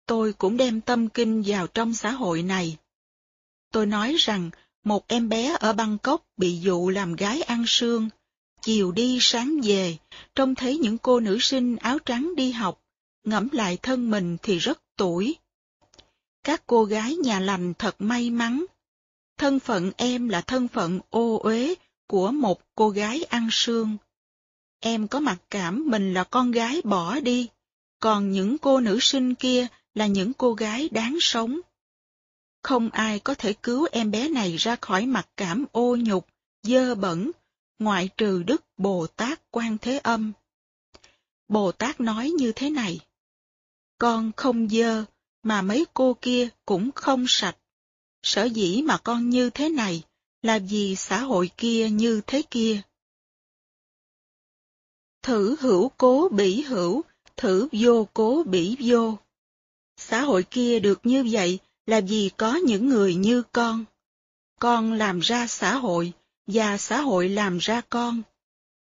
tôi 0.05 0.33
cũng 0.33 0.57
đem 0.57 0.81
tâm 0.81 1.09
kinh 1.09 1.43
vào 1.45 1.67
trong 1.67 1.93
xã 1.93 2.11
hội 2.11 2.43
này. 2.43 2.77
Tôi 3.71 3.85
nói 3.85 4.15
rằng 4.19 4.49
một 4.85 5.07
em 5.07 5.29
bé 5.29 5.57
ở 5.59 5.73
Bangkok 5.73 6.25
bị 6.37 6.59
dụ 6.59 6.89
làm 6.89 7.15
gái 7.15 7.41
ăn 7.41 7.63
sương, 7.67 8.09
chiều 8.61 8.91
đi 8.91 9.17
sáng 9.21 9.59
về, 9.63 9.97
trông 10.35 10.55
thấy 10.55 10.77
những 10.77 10.97
cô 10.97 11.19
nữ 11.19 11.37
sinh 11.39 11.75
áo 11.75 11.99
trắng 11.99 12.35
đi 12.35 12.51
học, 12.51 12.81
ngẫm 13.23 13.47
lại 13.51 13.77
thân 13.77 14.11
mình 14.11 14.37
thì 14.43 14.57
rất 14.57 14.81
tuổi. 14.97 15.35
Các 16.43 16.63
cô 16.67 16.85
gái 16.85 17.15
nhà 17.15 17.39
lành 17.39 17.73
thật 17.73 17.95
may 17.99 18.29
mắn. 18.29 18.65
Thân 19.37 19.59
phận 19.59 19.91
em 19.97 20.29
là 20.29 20.41
thân 20.41 20.67
phận 20.67 20.99
ô 21.09 21.39
uế 21.43 21.75
của 22.07 22.31
một 22.31 22.61
cô 22.75 22.89
gái 22.89 23.23
ăn 23.23 23.47
sương. 23.51 23.97
Em 24.79 25.07
có 25.07 25.19
mặc 25.19 25.37
cảm 25.49 25.83
mình 25.87 26.13
là 26.13 26.23
con 26.23 26.51
gái 26.51 26.81
bỏ 26.83 27.19
đi, 27.19 27.47
còn 27.99 28.31
những 28.31 28.57
cô 28.57 28.79
nữ 28.79 28.99
sinh 29.01 29.35
kia 29.35 29.67
là 29.93 30.07
những 30.07 30.33
cô 30.33 30.53
gái 30.53 30.89
đáng 30.89 31.17
sống. 31.21 31.59
Không 32.65 32.89
ai 32.89 33.19
có 33.19 33.35
thể 33.35 33.53
cứu 33.53 33.87
em 33.91 34.11
bé 34.11 34.29
này 34.29 34.57
ra 34.57 34.75
khỏi 34.81 35.05
mặt 35.05 35.29
cảm 35.37 35.65
ô 35.71 35.95
nhục, 35.99 36.27
dơ 36.63 36.95
bẩn, 36.95 37.31
ngoại 37.79 38.09
trừ 38.17 38.43
Đức 38.43 38.65
Bồ 38.77 39.07
Tát 39.07 39.51
Quan 39.51 39.77
Thế 39.77 39.97
Âm. 39.97 40.31
Bồ 41.47 41.71
Tát 41.71 41.99
nói 42.01 42.29
như 42.29 42.51
thế 42.55 42.69
này, 42.69 42.99
Con 43.97 44.31
không 44.37 44.69
dơ, 44.69 45.05
mà 45.43 45.61
mấy 45.61 45.85
cô 45.93 46.17
kia 46.21 46.49
cũng 46.65 46.91
không 46.95 47.25
sạch. 47.27 47.57
Sở 48.23 48.43
dĩ 48.43 48.81
mà 48.81 48.97
con 48.97 49.29
như 49.29 49.49
thế 49.49 49.69
này, 49.69 50.03
là 50.41 50.59
vì 50.59 50.95
xã 50.95 51.19
hội 51.19 51.49
kia 51.57 51.89
như 51.89 52.21
thế 52.27 52.41
kia. 52.51 52.81
Thử 55.21 55.55
hữu 55.59 55.89
cố 55.97 56.29
bỉ 56.31 56.61
hữu, 56.61 57.01
thử 57.37 57.67
vô 57.71 58.07
cố 58.13 58.43
bỉ 58.45 58.75
vô. 58.79 59.17
Xã 59.97 60.21
hội 60.21 60.43
kia 60.43 60.79
được 60.79 60.99
như 61.03 61.27
vậy 61.31 61.59
là 61.85 62.01
vì 62.01 62.31
có 62.37 62.55
những 62.55 62.89
người 62.89 63.15
như 63.15 63.43
con. 63.51 63.85
Con 64.59 64.93
làm 64.93 65.19
ra 65.19 65.47
xã 65.47 65.75
hội, 65.75 66.13
và 66.47 66.77
xã 66.77 67.01
hội 67.01 67.29
làm 67.29 67.57
ra 67.57 67.81
con. 67.89 68.21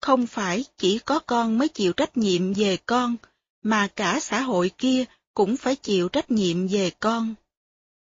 Không 0.00 0.26
phải 0.26 0.64
chỉ 0.78 0.98
có 0.98 1.18
con 1.18 1.58
mới 1.58 1.68
chịu 1.68 1.92
trách 1.92 2.16
nhiệm 2.16 2.52
về 2.52 2.76
con, 2.86 3.16
mà 3.62 3.86
cả 3.86 4.20
xã 4.20 4.40
hội 4.40 4.70
kia 4.78 5.04
cũng 5.34 5.56
phải 5.56 5.76
chịu 5.76 6.08
trách 6.08 6.30
nhiệm 6.30 6.68
về 6.68 6.90
con. 7.00 7.34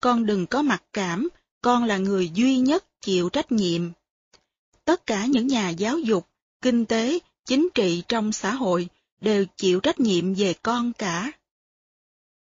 Con 0.01 0.25
đừng 0.25 0.47
có 0.47 0.61
mặc 0.61 0.83
cảm, 0.93 1.29
con 1.61 1.83
là 1.83 1.97
người 1.97 2.29
duy 2.29 2.57
nhất 2.57 2.85
chịu 3.01 3.29
trách 3.29 3.51
nhiệm. 3.51 3.81
Tất 4.85 5.05
cả 5.05 5.25
những 5.25 5.47
nhà 5.47 5.69
giáo 5.69 5.99
dục, 5.99 6.27
kinh 6.61 6.85
tế, 6.85 7.19
chính 7.45 7.67
trị 7.75 8.03
trong 8.07 8.31
xã 8.31 8.53
hội 8.53 8.87
đều 9.21 9.45
chịu 9.57 9.79
trách 9.79 9.99
nhiệm 9.99 10.33
về 10.33 10.53
con 10.53 10.93
cả. 10.93 11.31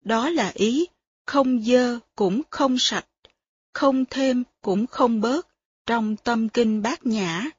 Đó 0.04 0.30
là 0.30 0.52
ý, 0.54 0.86
không 1.26 1.62
dơ 1.62 1.98
cũng 2.16 2.42
không 2.50 2.78
sạch, 2.78 3.06
không 3.72 4.04
thêm 4.10 4.44
cũng 4.62 4.86
không 4.86 5.20
bớt, 5.20 5.48
trong 5.86 6.16
tâm 6.16 6.48
kinh 6.48 6.82
bát 6.82 7.06
nhã. 7.06 7.50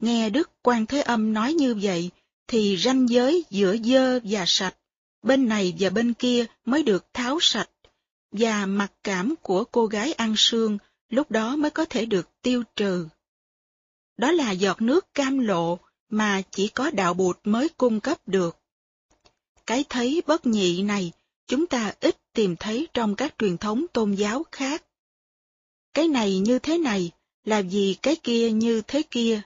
Nghe 0.00 0.30
Đức 0.30 0.50
Quan 0.62 0.86
Thế 0.86 1.00
Âm 1.00 1.32
nói 1.32 1.52
như 1.52 1.74
vậy, 1.82 2.10
thì 2.46 2.76
ranh 2.76 3.08
giới 3.08 3.44
giữa 3.50 3.76
dơ 3.76 4.20
và 4.24 4.44
sạch, 4.46 4.76
bên 5.22 5.48
này 5.48 5.74
và 5.78 5.90
bên 5.90 6.14
kia 6.14 6.46
mới 6.64 6.82
được 6.82 7.14
tháo 7.14 7.38
sạch, 7.40 7.70
và 8.32 8.66
mặc 8.66 8.92
cảm 9.04 9.34
của 9.42 9.64
cô 9.64 9.86
gái 9.86 10.12
ăn 10.12 10.34
sương 10.36 10.78
lúc 11.08 11.30
đó 11.30 11.56
mới 11.56 11.70
có 11.70 11.84
thể 11.84 12.06
được 12.06 12.28
tiêu 12.42 12.62
trừ. 12.76 13.08
Đó 14.16 14.32
là 14.32 14.50
giọt 14.50 14.82
nước 14.82 15.14
cam 15.14 15.38
lộ 15.38 15.78
mà 16.08 16.42
chỉ 16.50 16.68
có 16.68 16.90
đạo 16.90 17.14
bụt 17.14 17.38
mới 17.44 17.68
cung 17.68 18.00
cấp 18.00 18.18
được. 18.26 18.56
Cái 19.66 19.84
thấy 19.88 20.22
bất 20.26 20.46
nhị 20.46 20.82
này 20.82 21.12
chúng 21.46 21.66
ta 21.66 21.92
ít 22.00 22.16
tìm 22.32 22.56
thấy 22.56 22.88
trong 22.94 23.16
các 23.16 23.34
truyền 23.38 23.58
thống 23.58 23.86
tôn 23.92 24.12
giáo 24.12 24.42
khác. 24.52 24.84
Cái 25.94 26.08
này 26.08 26.38
như 26.38 26.58
thế 26.58 26.78
này 26.78 27.10
là 27.44 27.62
vì 27.70 27.96
cái 28.02 28.16
kia 28.16 28.50
như 28.50 28.82
thế 28.86 29.02
kia. 29.10 29.42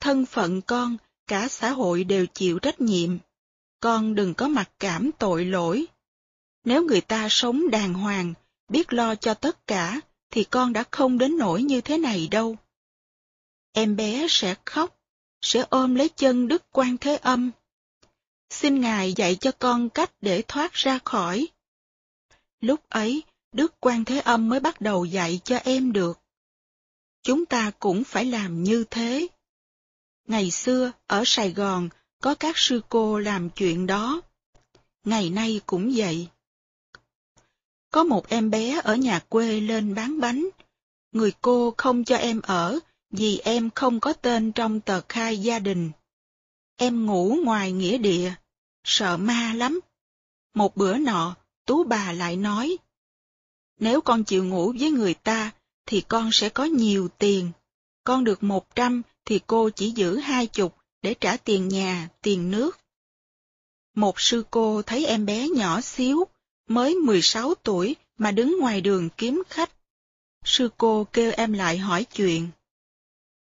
Thân 0.00 0.26
phận 0.26 0.62
con, 0.62 0.96
cả 1.26 1.48
xã 1.48 1.70
hội 1.70 2.04
đều 2.04 2.26
chịu 2.26 2.58
trách 2.58 2.80
nhiệm. 2.80 3.18
Con 3.80 4.14
đừng 4.14 4.34
có 4.34 4.48
mặc 4.48 4.70
cảm 4.78 5.10
tội 5.18 5.44
lỗi. 5.44 5.86
Nếu 6.64 6.84
người 6.84 7.00
ta 7.00 7.28
sống 7.30 7.70
đàng 7.70 7.94
hoàng, 7.94 8.34
biết 8.68 8.92
lo 8.92 9.14
cho 9.14 9.34
tất 9.34 9.66
cả, 9.66 10.00
thì 10.30 10.44
con 10.44 10.72
đã 10.72 10.84
không 10.90 11.18
đến 11.18 11.38
nỗi 11.38 11.62
như 11.62 11.80
thế 11.80 11.98
này 11.98 12.28
đâu. 12.30 12.56
Em 13.72 13.96
bé 13.96 14.26
sẽ 14.30 14.54
khóc, 14.64 15.00
sẽ 15.40 15.64
ôm 15.70 15.94
lấy 15.94 16.08
chân 16.08 16.48
Đức 16.48 16.62
Quan 16.72 16.96
Thế 16.96 17.16
Âm. 17.16 17.50
Xin 18.50 18.80
Ngài 18.80 19.12
dạy 19.12 19.36
cho 19.36 19.52
con 19.58 19.90
cách 19.90 20.12
để 20.20 20.42
thoát 20.48 20.72
ra 20.72 20.98
khỏi. 21.04 21.48
Lúc 22.60 22.80
ấy, 22.88 23.22
Đức 23.52 23.74
Quan 23.80 24.04
Thế 24.04 24.20
Âm 24.20 24.48
mới 24.48 24.60
bắt 24.60 24.80
đầu 24.80 25.04
dạy 25.04 25.40
cho 25.44 25.56
em 25.56 25.92
được. 25.92 26.20
Chúng 27.22 27.46
ta 27.46 27.72
cũng 27.78 28.04
phải 28.04 28.24
làm 28.24 28.62
như 28.62 28.84
thế. 28.90 29.28
Ngày 30.26 30.50
xưa, 30.50 30.92
ở 31.06 31.22
Sài 31.26 31.52
Gòn, 31.52 31.88
có 32.22 32.34
các 32.34 32.58
sư 32.58 32.80
cô 32.88 33.18
làm 33.18 33.50
chuyện 33.50 33.86
đó. 33.86 34.20
Ngày 35.04 35.30
nay 35.30 35.60
cũng 35.66 35.92
vậy. 35.96 36.28
Có 37.90 38.04
một 38.04 38.28
em 38.28 38.50
bé 38.50 38.80
ở 38.84 38.96
nhà 38.96 39.20
quê 39.28 39.60
lên 39.60 39.94
bán 39.94 40.20
bánh. 40.20 40.48
Người 41.12 41.32
cô 41.40 41.74
không 41.76 42.04
cho 42.04 42.16
em 42.16 42.40
ở 42.40 42.78
vì 43.10 43.38
em 43.38 43.70
không 43.74 44.00
có 44.00 44.12
tên 44.12 44.52
trong 44.52 44.80
tờ 44.80 45.00
khai 45.08 45.38
gia 45.38 45.58
đình. 45.58 45.90
Em 46.76 47.06
ngủ 47.06 47.36
ngoài 47.44 47.72
nghĩa 47.72 47.98
địa, 47.98 48.34
sợ 48.84 49.16
ma 49.16 49.52
lắm. 49.54 49.80
Một 50.54 50.76
bữa 50.76 50.98
nọ, 50.98 51.36
tú 51.66 51.84
bà 51.84 52.12
lại 52.12 52.36
nói, 52.36 52.76
nếu 53.80 54.00
con 54.00 54.24
chịu 54.24 54.44
ngủ 54.44 54.74
với 54.80 54.90
người 54.90 55.14
ta, 55.14 55.50
thì 55.86 56.00
con 56.00 56.32
sẽ 56.32 56.48
có 56.48 56.64
nhiều 56.64 57.08
tiền. 57.18 57.50
Con 58.04 58.24
được 58.24 58.42
một 58.42 58.74
trăm 58.74 59.02
thì 59.24 59.40
cô 59.46 59.70
chỉ 59.70 59.90
giữ 59.90 60.16
hai 60.16 60.46
chục 60.46 60.76
để 61.02 61.14
trả 61.20 61.36
tiền 61.36 61.68
nhà, 61.68 62.08
tiền 62.22 62.50
nước. 62.50 62.78
Một 63.94 64.20
sư 64.20 64.44
cô 64.50 64.82
thấy 64.82 65.06
em 65.06 65.26
bé 65.26 65.48
nhỏ 65.48 65.80
xíu, 65.80 66.24
mới 66.68 66.94
16 66.94 67.54
tuổi 67.54 67.96
mà 68.18 68.30
đứng 68.30 68.58
ngoài 68.60 68.80
đường 68.80 69.08
kiếm 69.16 69.42
khách. 69.48 69.70
Sư 70.44 70.70
cô 70.76 71.06
kêu 71.12 71.32
em 71.36 71.52
lại 71.52 71.78
hỏi 71.78 72.04
chuyện. 72.04 72.48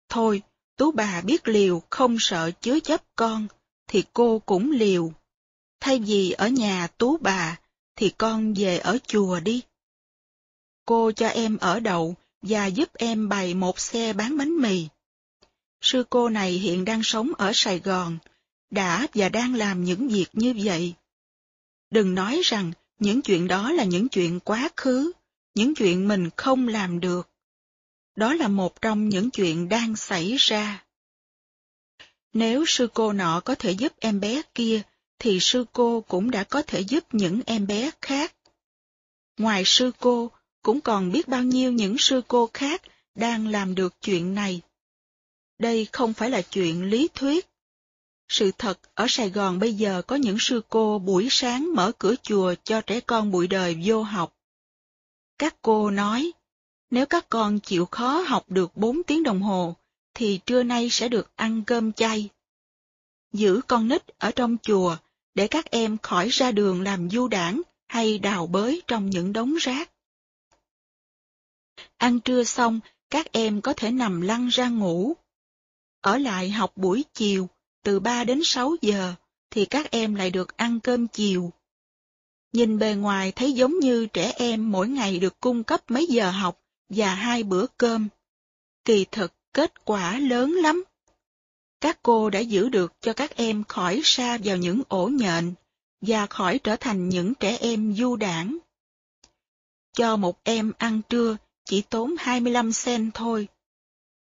Thôi, 0.10 0.42
tú 0.78 0.92
bà 0.92 1.22
biết 1.22 1.48
liều 1.48 1.82
không 1.90 2.18
sợ 2.20 2.52
chứa 2.62 2.80
chấp 2.80 3.04
con, 3.16 3.48
thì 3.88 4.04
cô 4.14 4.40
cũng 4.40 4.72
liều. 4.72 5.14
Thay 5.86 6.00
vì 6.00 6.32
ở 6.32 6.48
nhà 6.48 6.88
tú 6.88 7.18
bà, 7.18 7.60
thì 7.96 8.10
con 8.18 8.54
về 8.54 8.78
ở 8.78 8.98
chùa 9.08 9.40
đi. 9.40 9.62
Cô 10.86 11.12
cho 11.12 11.28
em 11.28 11.58
ở 11.58 11.80
đậu 11.80 12.16
và 12.42 12.66
giúp 12.66 12.94
em 12.94 13.30
bày 13.30 13.54
một 13.54 13.80
xe 13.80 14.14
bán 14.14 14.38
bánh 14.38 14.62
mì. 14.62 14.88
Sư 15.82 16.04
cô 16.10 16.30
này 16.30 16.52
hiện 16.52 16.86
đang 16.86 17.04
sống 17.04 17.32
ở 17.38 17.52
Sài 17.54 17.80
Gòn, 17.80 18.18
đã 18.70 19.08
và 19.14 19.30
đang 19.30 19.56
làm 19.56 19.84
những 19.84 20.08
việc 20.08 20.26
như 20.34 20.54
vậy. 20.64 20.94
Đừng 21.90 22.16
nói 22.16 22.42
rằng 22.44 22.72
những 23.00 23.22
chuyện 23.22 23.48
đó 23.48 23.72
là 23.72 23.84
những 23.84 24.10
chuyện 24.10 24.40
quá 24.40 24.70
khứ, 24.78 25.12
những 25.56 25.76
chuyện 25.76 26.08
mình 26.08 26.30
không 26.36 26.68
làm 26.68 27.00
được. 27.00 27.30
Đó 28.16 28.34
là 28.34 28.48
một 28.48 28.82
trong 28.82 29.10
những 29.10 29.32
chuyện 29.32 29.70
đang 29.70 29.96
xảy 29.96 30.36
ra. 30.38 30.86
Nếu 32.34 32.64
sư 32.68 32.88
cô 32.94 33.14
nọ 33.14 33.42
có 33.46 33.56
thể 33.56 33.72
giúp 33.72 33.94
em 34.00 34.20
bé 34.20 34.42
kia, 34.56 34.84
thì 35.20 35.40
sư 35.40 35.66
cô 35.74 36.02
cũng 36.08 36.32
đã 36.32 36.44
có 36.44 36.62
thể 36.62 36.80
giúp 36.80 37.04
những 37.12 37.42
em 37.46 37.68
bé 37.68 37.92
khác. 38.02 38.36
Ngoài 39.38 39.64
sư 39.66 39.92
cô, 40.00 40.32
cũng 40.62 40.82
còn 40.82 41.12
biết 41.12 41.28
bao 41.28 41.44
nhiêu 41.44 41.72
những 41.72 41.98
sư 41.98 42.22
cô 42.28 42.50
khác 42.54 42.82
đang 43.16 43.48
làm 43.48 43.76
được 43.76 44.02
chuyện 44.02 44.36
này. 44.36 44.62
Đây 45.60 45.88
không 45.92 46.14
phải 46.14 46.30
là 46.30 46.42
chuyện 46.42 46.84
lý 46.84 47.08
thuyết. 47.16 47.48
Sự 48.28 48.52
thật, 48.58 48.80
ở 48.94 49.06
Sài 49.10 49.30
Gòn 49.30 49.60
bây 49.60 49.74
giờ 49.74 50.02
có 50.08 50.16
những 50.16 50.38
sư 50.40 50.62
cô 50.70 51.00
buổi 51.00 51.28
sáng 51.32 51.76
mở 51.76 51.92
cửa 52.00 52.16
chùa 52.24 52.56
cho 52.64 52.82
trẻ 52.82 53.00
con 53.00 53.32
bụi 53.32 53.48
đời 53.48 53.82
vô 53.86 54.04
học. 54.04 54.38
Các 55.38 55.56
cô 55.62 55.92
nói, 55.92 56.32
nếu 56.92 57.06
các 57.06 57.30
con 57.30 57.60
chịu 57.60 57.86
khó 57.86 58.20
học 58.20 58.46
được 58.48 58.78
4 58.78 59.04
tiếng 59.04 59.24
đồng 59.24 59.42
hồ, 59.42 59.76
thì 60.14 60.40
trưa 60.46 60.64
nay 60.64 60.90
sẽ 60.90 61.10
được 61.10 61.32
ăn 61.36 61.64
cơm 61.68 61.94
chay. 61.94 62.30
Giữ 63.34 63.62
con 63.68 63.88
nít 63.88 64.20
ở 64.20 64.32
trong 64.32 64.58
chùa 64.64 64.98
để 65.36 65.48
các 65.48 65.72
em 65.72 65.98
khỏi 65.98 66.30
ra 66.30 66.52
đường 66.52 66.82
làm 66.82 67.10
du 67.10 67.28
đảng 67.28 67.62
hay 67.88 68.20
đào 68.20 68.48
bới 68.48 68.82
trong 68.88 69.10
những 69.10 69.34
đống 69.34 69.56
rác. 69.56 69.92
Ăn 71.98 72.20
trưa 72.20 72.44
xong, 72.44 72.80
các 73.10 73.32
em 73.32 73.62
có 73.62 73.74
thể 73.74 73.92
nằm 73.92 74.22
lăn 74.22 74.48
ra 74.48 74.70
ngủ. 74.70 75.14
Ở 76.02 76.18
lại 76.18 76.50
học 76.50 76.72
buổi 76.76 77.04
chiều, 77.14 77.50
từ 77.84 78.00
3 78.00 78.24
đến 78.24 78.42
6 78.44 78.76
giờ, 78.82 79.14
thì 79.50 79.66
các 79.66 79.92
em 79.92 80.16
lại 80.16 80.32
được 80.32 80.58
ăn 80.58 80.80
cơm 80.80 81.08
chiều. 81.08 81.54
Nhìn 82.54 82.80
bề 82.80 82.94
ngoài 82.94 83.32
thấy 83.32 83.54
giống 83.54 83.80
như 83.80 84.06
trẻ 84.06 84.34
em 84.36 84.72
mỗi 84.72 84.88
ngày 84.88 85.20
được 85.20 85.40
cung 85.40 85.64
cấp 85.64 85.92
mấy 85.92 86.06
giờ 86.06 86.32
học 86.32 86.62
và 86.90 87.16
hai 87.16 87.44
bữa 87.44 87.66
cơm. 87.78 88.08
Kỳ 88.86 89.06
thực 89.12 89.34
kết 89.54 89.86
quả 89.86 90.20
lớn 90.20 90.52
lắm. 90.52 90.84
Các 91.82 92.00
cô 92.04 92.30
đã 92.30 92.40
giữ 92.40 92.70
được 92.70 92.94
cho 93.02 93.14
các 93.14 93.36
em 93.36 93.64
khỏi 93.64 94.02
xa 94.04 94.38
vào 94.44 94.58
những 94.58 94.82
ổ 94.88 95.08
nhện 95.08 95.54
và 96.02 96.26
khỏi 96.26 96.60
trở 96.64 96.76
thành 96.76 97.10
những 97.10 97.34
trẻ 97.36 97.58
em 97.58 97.96
du 97.96 98.16
đảng. 98.16 98.58
Cho 99.94 100.16
một 100.16 100.44
em 100.44 100.72
ăn 100.78 101.02
trưa 101.10 101.38
chỉ 101.66 101.82
tốn 101.82 102.16
25 102.20 102.72
sen 102.72 103.12
thôi. 103.14 103.48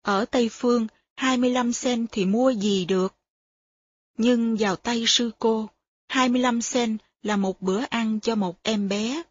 Ở 0.01 0.25
Tây 0.25 0.49
Phương, 0.51 0.87
25 1.15 1.73
sen 1.73 2.05
thì 2.11 2.25
mua 2.25 2.49
gì 2.49 2.85
được? 2.85 3.15
Nhưng 4.17 4.55
vào 4.59 4.75
tay 4.75 5.03
sư 5.07 5.31
cô, 5.39 5.69
25 6.07 6.61
sen 6.61 6.97
là 7.23 7.37
một 7.37 7.61
bữa 7.61 7.83
ăn 7.89 8.19
cho 8.19 8.35
một 8.35 8.63
em 8.63 8.89
bé. 8.89 9.23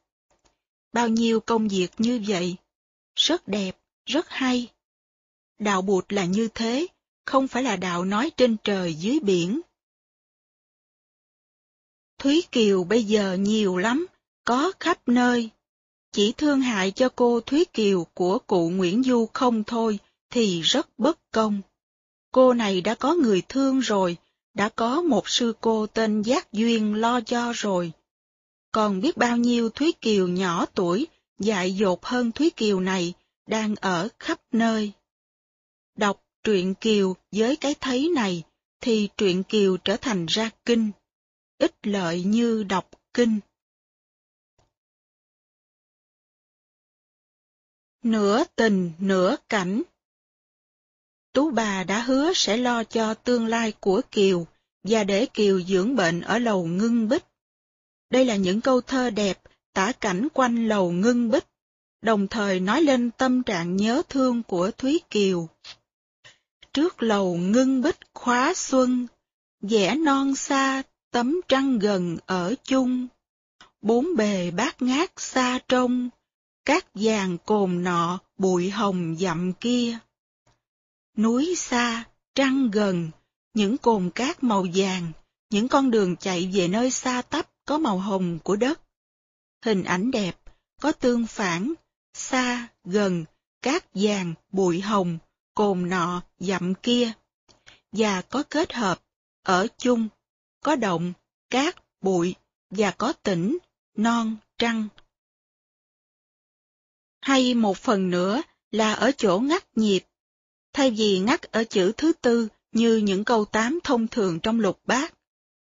Bao 0.92 1.08
nhiêu 1.08 1.40
công 1.40 1.68
việc 1.68 1.90
như 1.98 2.24
vậy, 2.26 2.56
rất 3.16 3.48
đẹp, 3.48 3.78
rất 4.06 4.28
hay. 4.28 4.68
Đạo 5.58 5.82
bụt 5.82 6.12
là 6.12 6.24
như 6.24 6.48
thế, 6.54 6.86
không 7.26 7.48
phải 7.48 7.62
là 7.62 7.76
đạo 7.76 8.04
nói 8.04 8.30
trên 8.36 8.56
trời 8.64 8.94
dưới 8.94 9.20
biển. 9.20 9.60
Thúy 12.18 12.44
Kiều 12.52 12.84
bây 12.84 13.04
giờ 13.04 13.34
nhiều 13.34 13.76
lắm, 13.76 14.06
có 14.44 14.72
khắp 14.80 15.08
nơi. 15.08 15.50
Chỉ 16.12 16.32
thương 16.32 16.60
hại 16.60 16.90
cho 16.90 17.08
cô 17.08 17.40
Thúy 17.40 17.64
Kiều 17.64 18.06
của 18.14 18.38
cụ 18.38 18.68
Nguyễn 18.70 19.02
Du 19.02 19.26
không 19.32 19.64
thôi, 19.64 19.98
thì 20.30 20.60
rất 20.60 20.88
bất 20.98 21.18
công. 21.32 21.60
Cô 22.32 22.52
này 22.52 22.80
đã 22.80 22.94
có 22.94 23.14
người 23.14 23.42
thương 23.48 23.80
rồi, 23.80 24.16
đã 24.54 24.68
có 24.68 25.02
một 25.02 25.28
sư 25.28 25.54
cô 25.60 25.86
tên 25.86 26.22
Giác 26.22 26.52
Duyên 26.52 26.94
lo 26.94 27.20
cho 27.20 27.52
rồi. 27.54 27.92
Còn 28.72 29.00
biết 29.00 29.16
bao 29.16 29.36
nhiêu 29.36 29.70
Thúy 29.70 29.92
Kiều 30.00 30.28
nhỏ 30.28 30.66
tuổi, 30.74 31.06
dại 31.38 31.74
dột 31.74 32.04
hơn 32.04 32.32
Thúy 32.32 32.50
Kiều 32.50 32.80
này, 32.80 33.14
đang 33.46 33.74
ở 33.74 34.08
khắp 34.18 34.40
nơi. 34.52 34.92
Đọc 35.96 36.23
truyện 36.44 36.74
Kiều 36.74 37.16
với 37.32 37.56
cái 37.56 37.74
thấy 37.80 38.10
này, 38.14 38.42
thì 38.80 39.08
truyện 39.16 39.42
Kiều 39.42 39.76
trở 39.76 39.96
thành 39.96 40.26
ra 40.26 40.50
kinh, 40.64 40.90
ích 41.58 41.74
lợi 41.82 42.22
như 42.22 42.62
đọc 42.62 42.90
kinh. 43.14 43.40
Nửa 48.02 48.44
tình, 48.56 48.92
nửa 48.98 49.36
cảnh 49.48 49.82
Tú 51.32 51.50
bà 51.50 51.84
đã 51.84 52.02
hứa 52.02 52.32
sẽ 52.34 52.56
lo 52.56 52.84
cho 52.84 53.14
tương 53.14 53.46
lai 53.46 53.72
của 53.80 54.00
Kiều 54.10 54.46
và 54.82 55.04
để 55.04 55.26
Kiều 55.34 55.62
dưỡng 55.62 55.96
bệnh 55.96 56.20
ở 56.20 56.38
lầu 56.38 56.66
ngưng 56.66 57.08
bích. 57.08 57.24
Đây 58.10 58.24
là 58.24 58.36
những 58.36 58.60
câu 58.60 58.80
thơ 58.80 59.10
đẹp 59.10 59.42
tả 59.72 59.92
cảnh 59.92 60.28
quanh 60.34 60.68
lầu 60.68 60.92
ngưng 60.92 61.30
bích, 61.30 61.44
đồng 62.02 62.28
thời 62.28 62.60
nói 62.60 62.82
lên 62.82 63.10
tâm 63.10 63.42
trạng 63.42 63.76
nhớ 63.76 64.02
thương 64.08 64.42
của 64.42 64.70
Thúy 64.70 65.00
Kiều. 65.10 65.48
Trước 66.74 67.02
lầu 67.02 67.36
ngưng 67.36 67.82
bích 67.82 67.98
khóa 68.14 68.54
xuân, 68.54 69.06
vẽ 69.60 69.94
non 69.94 70.34
xa, 70.34 70.82
tấm 71.10 71.40
trăng 71.48 71.78
gần 71.78 72.16
ở 72.26 72.54
chung. 72.64 73.06
Bốn 73.82 74.16
bề 74.16 74.50
bát 74.50 74.82
ngát 74.82 75.12
xa 75.16 75.58
trông, 75.68 76.10
các 76.64 76.86
vàng 76.94 77.38
cồn 77.46 77.84
nọ 77.84 78.18
bụi 78.38 78.70
hồng 78.70 79.16
dặm 79.20 79.52
kia. 79.52 79.98
Núi 81.16 81.54
xa, 81.56 82.04
trăng 82.34 82.70
gần, 82.70 83.10
những 83.54 83.78
cồn 83.78 84.10
cát 84.10 84.42
màu 84.42 84.66
vàng, 84.74 85.12
những 85.50 85.68
con 85.68 85.90
đường 85.90 86.16
chạy 86.16 86.50
về 86.54 86.68
nơi 86.68 86.90
xa 86.90 87.22
tấp 87.22 87.50
có 87.66 87.78
màu 87.78 87.98
hồng 87.98 88.38
của 88.44 88.56
đất. 88.56 88.80
Hình 89.64 89.84
ảnh 89.84 90.10
đẹp, 90.10 90.36
có 90.80 90.92
tương 90.92 91.26
phản, 91.26 91.72
xa, 92.14 92.68
gần, 92.84 93.24
cát 93.62 93.84
vàng, 93.94 94.34
bụi 94.52 94.80
hồng, 94.80 95.18
cồn 95.54 95.88
nọ, 95.88 96.22
dặm 96.38 96.74
kia. 96.74 97.12
Và 97.92 98.22
có 98.22 98.42
kết 98.50 98.72
hợp, 98.72 99.02
ở 99.42 99.66
chung, 99.78 100.08
có 100.62 100.76
động, 100.76 101.12
cát, 101.50 101.76
bụi, 102.00 102.34
và 102.70 102.90
có 102.90 103.12
tỉnh, 103.12 103.58
non, 103.96 104.36
trăng. 104.58 104.88
Hay 107.20 107.54
một 107.54 107.76
phần 107.76 108.10
nữa 108.10 108.42
là 108.70 108.92
ở 108.92 109.12
chỗ 109.16 109.38
ngắt 109.38 109.78
nhịp. 109.78 110.04
Thay 110.72 110.90
vì 110.90 111.18
ngắt 111.18 111.42
ở 111.42 111.64
chữ 111.64 111.92
thứ 111.96 112.12
tư 112.12 112.48
như 112.72 112.96
những 112.96 113.24
câu 113.24 113.44
tám 113.44 113.78
thông 113.84 114.08
thường 114.08 114.40
trong 114.40 114.60
lục 114.60 114.80
bát. 114.86 115.14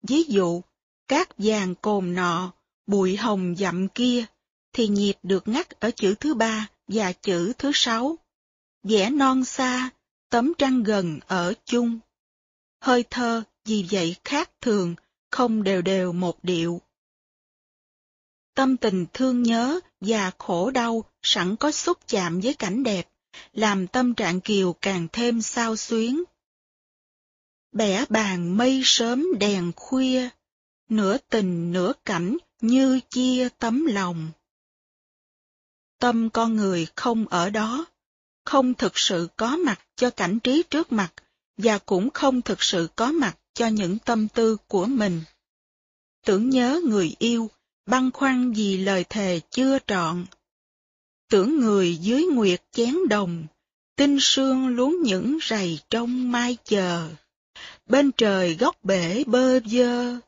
Ví 0.08 0.24
dụ, 0.24 0.62
cát 1.08 1.30
vàng 1.38 1.76
cồn 1.76 2.14
nọ, 2.14 2.52
bụi 2.88 3.16
hồng 3.18 3.56
dặm 3.58 3.88
kia, 3.88 4.26
thì 4.74 4.88
nhịp 4.88 5.14
được 5.24 5.48
ngắt 5.48 5.70
ở 5.70 5.92
chữ 5.92 6.16
thứ 6.20 6.34
ba 6.34 6.68
và 6.88 7.14
chữ 7.14 7.54
thứ 7.58 7.72
sáu 7.74 8.18
vẻ 8.84 9.10
non 9.10 9.46
xa, 9.46 9.90
tấm 10.30 10.54
trăng 10.58 10.84
gần 10.84 11.20
ở 11.28 11.54
chung. 11.66 12.00
Hơi 12.82 13.04
thơ 13.10 13.44
vì 13.66 13.86
vậy 13.92 14.16
khác 14.24 14.52
thường, 14.62 14.96
không 15.32 15.64
đều 15.64 15.82
đều 15.82 16.14
một 16.14 16.44
điệu. 16.44 16.82
Tâm 18.54 18.78
tình 18.78 19.06
thương 19.14 19.44
nhớ 19.44 19.80
và 20.02 20.32
khổ 20.38 20.72
đau 20.72 21.06
sẵn 21.22 21.56
có 21.56 21.72
xúc 21.72 21.98
chạm 22.08 22.40
với 22.40 22.54
cảnh 22.54 22.84
đẹp, 22.84 23.10
làm 23.54 23.88
tâm 23.88 24.14
trạng 24.14 24.42
Kiều 24.42 24.74
càng 24.74 25.08
thêm 25.14 25.42
sao 25.42 25.76
xuyến. 25.76 26.24
Bẻ 27.72 28.06
bàn 28.10 28.58
mây 28.58 28.82
sớm 28.86 29.26
đèn 29.40 29.72
khuya, 29.76 30.30
nửa 30.90 31.18
tình 31.18 31.72
nửa 31.72 31.94
cảnh 32.06 32.38
như 32.62 33.00
chia 33.10 33.50
tấm 33.50 33.86
lòng. 33.86 34.32
Tâm 36.00 36.30
con 36.30 36.56
người 36.56 36.88
không 36.96 37.28
ở 37.28 37.50
đó, 37.50 37.86
không 38.46 38.74
thực 38.74 38.98
sự 39.00 39.28
có 39.38 39.58
mặt 39.58 39.80
cho 39.96 40.10
cảnh 40.10 40.40
trí 40.40 40.64
trước 40.70 40.92
mặt 40.92 41.14
và 41.58 41.78
cũng 41.78 42.10
không 42.10 42.42
thực 42.42 42.64
sự 42.64 42.88
có 42.96 43.12
mặt 43.12 43.38
cho 43.54 43.68
những 43.68 43.98
tâm 44.00 44.28
tư 44.28 44.58
của 44.68 44.86
mình. 44.86 45.22
Tưởng 46.26 46.50
nhớ 46.50 46.82
người 46.88 47.16
yêu, 47.20 47.50
băn 47.86 48.12
khoăn 48.12 48.54
vì 48.54 48.78
lời 48.78 49.06
thề 49.10 49.40
chưa 49.50 49.78
trọn. 49.88 50.26
Tưởng 51.30 51.60
người 51.60 51.98
dưới 51.98 52.24
nguyệt 52.24 52.64
chén 52.72 52.96
đồng, 53.10 53.48
tinh 53.96 54.18
sương 54.22 54.68
luống 54.68 55.02
những 55.04 55.38
rầy 55.50 55.80
trong 55.90 56.32
mai 56.32 56.58
chờ. 56.64 57.10
Bên 57.86 58.12
trời 58.12 58.56
góc 58.56 58.84
bể 58.84 59.24
bơ 59.28 59.60
vơ, 59.60 60.20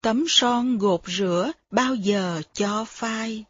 tấm 0.00 0.24
son 0.28 0.78
gột 0.78 1.02
rửa 1.06 1.52
bao 1.70 1.94
giờ 1.94 2.42
cho 2.52 2.84
phai. 2.84 3.44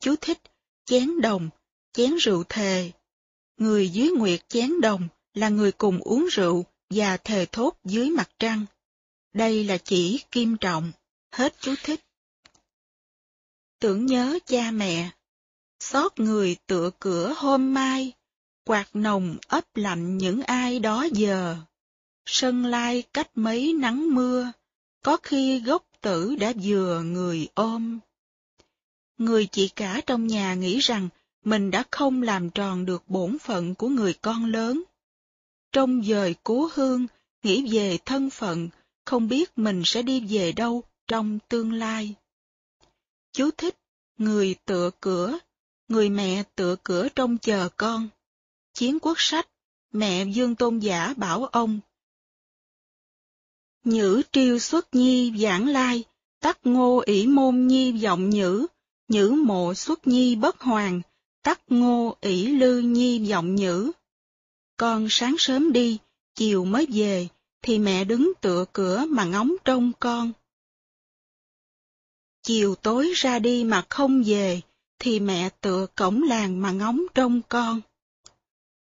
Chú 0.00 0.14
thích, 0.20 0.38
chén 0.84 1.20
đồng, 1.20 1.50
chén 1.92 2.16
rượu 2.16 2.44
thề. 2.48 2.90
Người 3.60 3.88
dưới 3.88 4.10
nguyệt 4.10 4.48
chén 4.48 4.80
đồng 4.80 5.08
là 5.34 5.48
người 5.48 5.72
cùng 5.72 6.00
uống 6.00 6.26
rượu 6.30 6.64
và 6.90 7.16
thề 7.16 7.46
thốt 7.52 7.76
dưới 7.84 8.10
mặt 8.10 8.30
trăng. 8.38 8.66
Đây 9.32 9.64
là 9.64 9.78
chỉ 9.78 10.24
kim 10.30 10.56
trọng. 10.56 10.92
Hết 11.32 11.54
chú 11.60 11.74
thích. 11.82 12.00
Tưởng 13.78 14.06
nhớ 14.06 14.38
cha 14.46 14.70
mẹ, 14.70 15.10
xót 15.80 16.20
người 16.20 16.56
tựa 16.66 16.90
cửa 17.00 17.34
hôm 17.36 17.74
mai, 17.74 18.12
quạt 18.64 18.88
nồng 18.94 19.36
ấp 19.48 19.76
lạnh 19.76 20.18
những 20.18 20.42
ai 20.42 20.78
đó 20.78 21.06
giờ. 21.12 21.56
Sân 22.26 22.64
lai 22.64 23.02
cách 23.12 23.30
mấy 23.34 23.72
nắng 23.72 24.14
mưa, 24.14 24.52
có 25.02 25.16
khi 25.22 25.60
gốc 25.60 25.86
tử 26.00 26.36
đã 26.36 26.52
vừa 26.62 27.02
người 27.02 27.48
ôm. 27.54 27.98
Người 29.18 29.46
chị 29.46 29.68
cả 29.68 30.00
trong 30.06 30.26
nhà 30.26 30.54
nghĩ 30.54 30.78
rằng 30.78 31.08
mình 31.44 31.70
đã 31.70 31.84
không 31.90 32.22
làm 32.22 32.50
tròn 32.50 32.86
được 32.86 33.02
bổn 33.08 33.38
phận 33.38 33.74
của 33.74 33.88
người 33.88 34.14
con 34.14 34.44
lớn. 34.44 34.82
Trong 35.72 36.02
dời 36.04 36.34
cố 36.44 36.68
hương, 36.74 37.06
nghĩ 37.42 37.76
về 37.76 37.98
thân 38.04 38.30
phận, 38.30 38.68
không 39.04 39.28
biết 39.28 39.58
mình 39.58 39.82
sẽ 39.84 40.02
đi 40.02 40.20
về 40.28 40.52
đâu 40.52 40.82
trong 41.08 41.38
tương 41.48 41.72
lai. 41.72 42.14
Chú 43.32 43.50
thích, 43.56 43.78
người 44.18 44.54
tựa 44.64 44.90
cửa, 45.00 45.38
người 45.88 46.10
mẹ 46.10 46.42
tựa 46.54 46.76
cửa 46.82 47.08
trong 47.14 47.38
chờ 47.38 47.68
con. 47.76 48.08
Chiến 48.74 48.98
quốc 48.98 49.20
sách, 49.20 49.48
mẹ 49.92 50.24
Dương 50.24 50.54
Tôn 50.54 50.78
Giả 50.78 51.14
bảo 51.16 51.44
ông. 51.44 51.80
Nhữ 53.84 54.22
triêu 54.32 54.58
xuất 54.58 54.94
nhi 54.94 55.32
giảng 55.38 55.68
lai, 55.68 56.04
tắc 56.40 56.58
ngô 56.66 57.02
ỷ 57.06 57.26
môn 57.26 57.66
nhi 57.66 58.04
vọng 58.04 58.30
nhữ, 58.30 58.66
nhữ 59.08 59.30
mộ 59.30 59.74
xuất 59.74 60.06
nhi 60.06 60.36
bất 60.36 60.60
hoàng, 60.60 61.00
tắc 61.42 61.60
ngô 61.68 62.16
ỷ 62.20 62.46
lư 62.46 62.78
nhi 62.78 63.18
giọng 63.18 63.54
nhữ. 63.54 63.92
Con 64.76 65.06
sáng 65.10 65.34
sớm 65.38 65.72
đi, 65.72 65.98
chiều 66.34 66.64
mới 66.64 66.86
về, 66.92 67.28
thì 67.62 67.78
mẹ 67.78 68.04
đứng 68.04 68.32
tựa 68.40 68.64
cửa 68.72 69.04
mà 69.08 69.24
ngóng 69.24 69.54
trông 69.64 69.92
con. 70.00 70.32
Chiều 72.42 72.74
tối 72.74 73.12
ra 73.16 73.38
đi 73.38 73.64
mà 73.64 73.86
không 73.88 74.22
về, 74.26 74.60
thì 74.98 75.20
mẹ 75.20 75.48
tựa 75.60 75.86
cổng 75.94 76.22
làng 76.22 76.62
mà 76.62 76.70
ngóng 76.70 77.02
trông 77.14 77.40
con. 77.48 77.80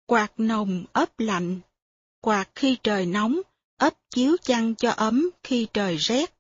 Quạt 0.07 0.33
nồng 0.36 0.85
ấp 0.93 1.20
lạnh, 1.20 1.60
quạt 2.20 2.49
khi 2.55 2.77
trời 2.83 3.07
nóng, 3.07 3.41
ấp 3.77 3.94
chiếu 4.10 4.36
chăn 4.43 4.75
cho 4.75 4.91
ấm 4.91 5.31
khi 5.43 5.67
trời 5.73 5.97
rét. 5.97 6.35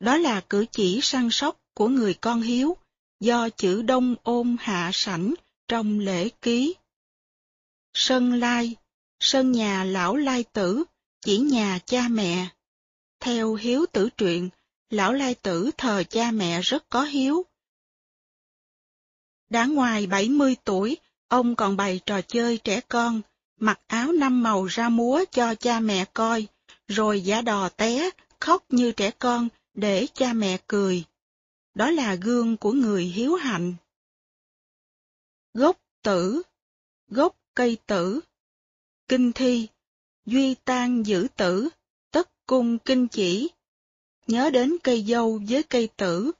Đó 0.00 0.16
là 0.16 0.40
cử 0.40 0.64
chỉ 0.72 1.00
săn 1.02 1.28
sóc 1.30 1.60
của 1.74 1.88
người 1.88 2.14
con 2.14 2.42
hiếu, 2.42 2.76
do 3.20 3.48
chữ 3.48 3.82
đông 3.82 4.14
ôn 4.22 4.56
hạ 4.60 4.90
sảnh 4.92 5.34
trong 5.68 5.98
lễ 5.98 6.28
ký. 6.28 6.74
Sân 7.94 8.32
lai, 8.32 8.76
sân 9.20 9.52
nhà 9.52 9.84
lão 9.84 10.16
lai 10.16 10.44
tử, 10.44 10.84
chỉ 11.20 11.38
nhà 11.38 11.78
cha 11.86 12.08
mẹ. 12.08 12.48
Theo 13.20 13.54
hiếu 13.54 13.86
tử 13.92 14.08
truyện, 14.16 14.48
lão 14.90 15.12
lai 15.12 15.34
tử 15.34 15.70
thờ 15.78 16.02
cha 16.10 16.30
mẹ 16.30 16.60
rất 16.60 16.88
có 16.88 17.02
hiếu. 17.02 17.46
Đã 19.50 19.66
ngoài 19.66 20.06
70 20.06 20.56
tuổi, 20.64 20.96
ông 21.28 21.56
còn 21.56 21.76
bày 21.76 22.00
trò 22.06 22.20
chơi 22.20 22.58
trẻ 22.58 22.80
con, 22.80 23.20
mặc 23.56 23.80
áo 23.86 24.12
năm 24.12 24.42
màu 24.42 24.64
ra 24.64 24.88
múa 24.88 25.24
cho 25.30 25.54
cha 25.54 25.80
mẹ 25.80 26.04
coi, 26.04 26.46
rồi 26.88 27.20
giả 27.20 27.42
đò 27.42 27.68
té, 27.68 28.10
khóc 28.40 28.64
như 28.68 28.92
trẻ 28.92 29.10
con 29.10 29.48
để 29.74 30.06
cha 30.14 30.32
mẹ 30.32 30.58
cười. 30.66 31.04
Đó 31.74 31.90
là 31.90 32.14
gương 32.14 32.56
của 32.56 32.72
người 32.72 33.04
hiếu 33.04 33.34
hạnh. 33.34 33.74
Gốc 35.54 35.80
tử, 36.02 36.42
gốc 37.08 37.36
cây 37.54 37.78
tử, 37.86 38.20
kinh 39.08 39.32
thi, 39.32 39.68
duy 40.26 40.54
tan 40.54 41.02
giữ 41.02 41.26
tử, 41.36 41.68
tất 42.10 42.30
cung 42.46 42.78
kinh 42.78 43.08
chỉ. 43.08 43.48
Nhớ 44.26 44.50
đến 44.50 44.76
cây 44.82 45.04
dâu 45.08 45.40
với 45.48 45.62
cây 45.62 45.88
tử, 45.96 46.32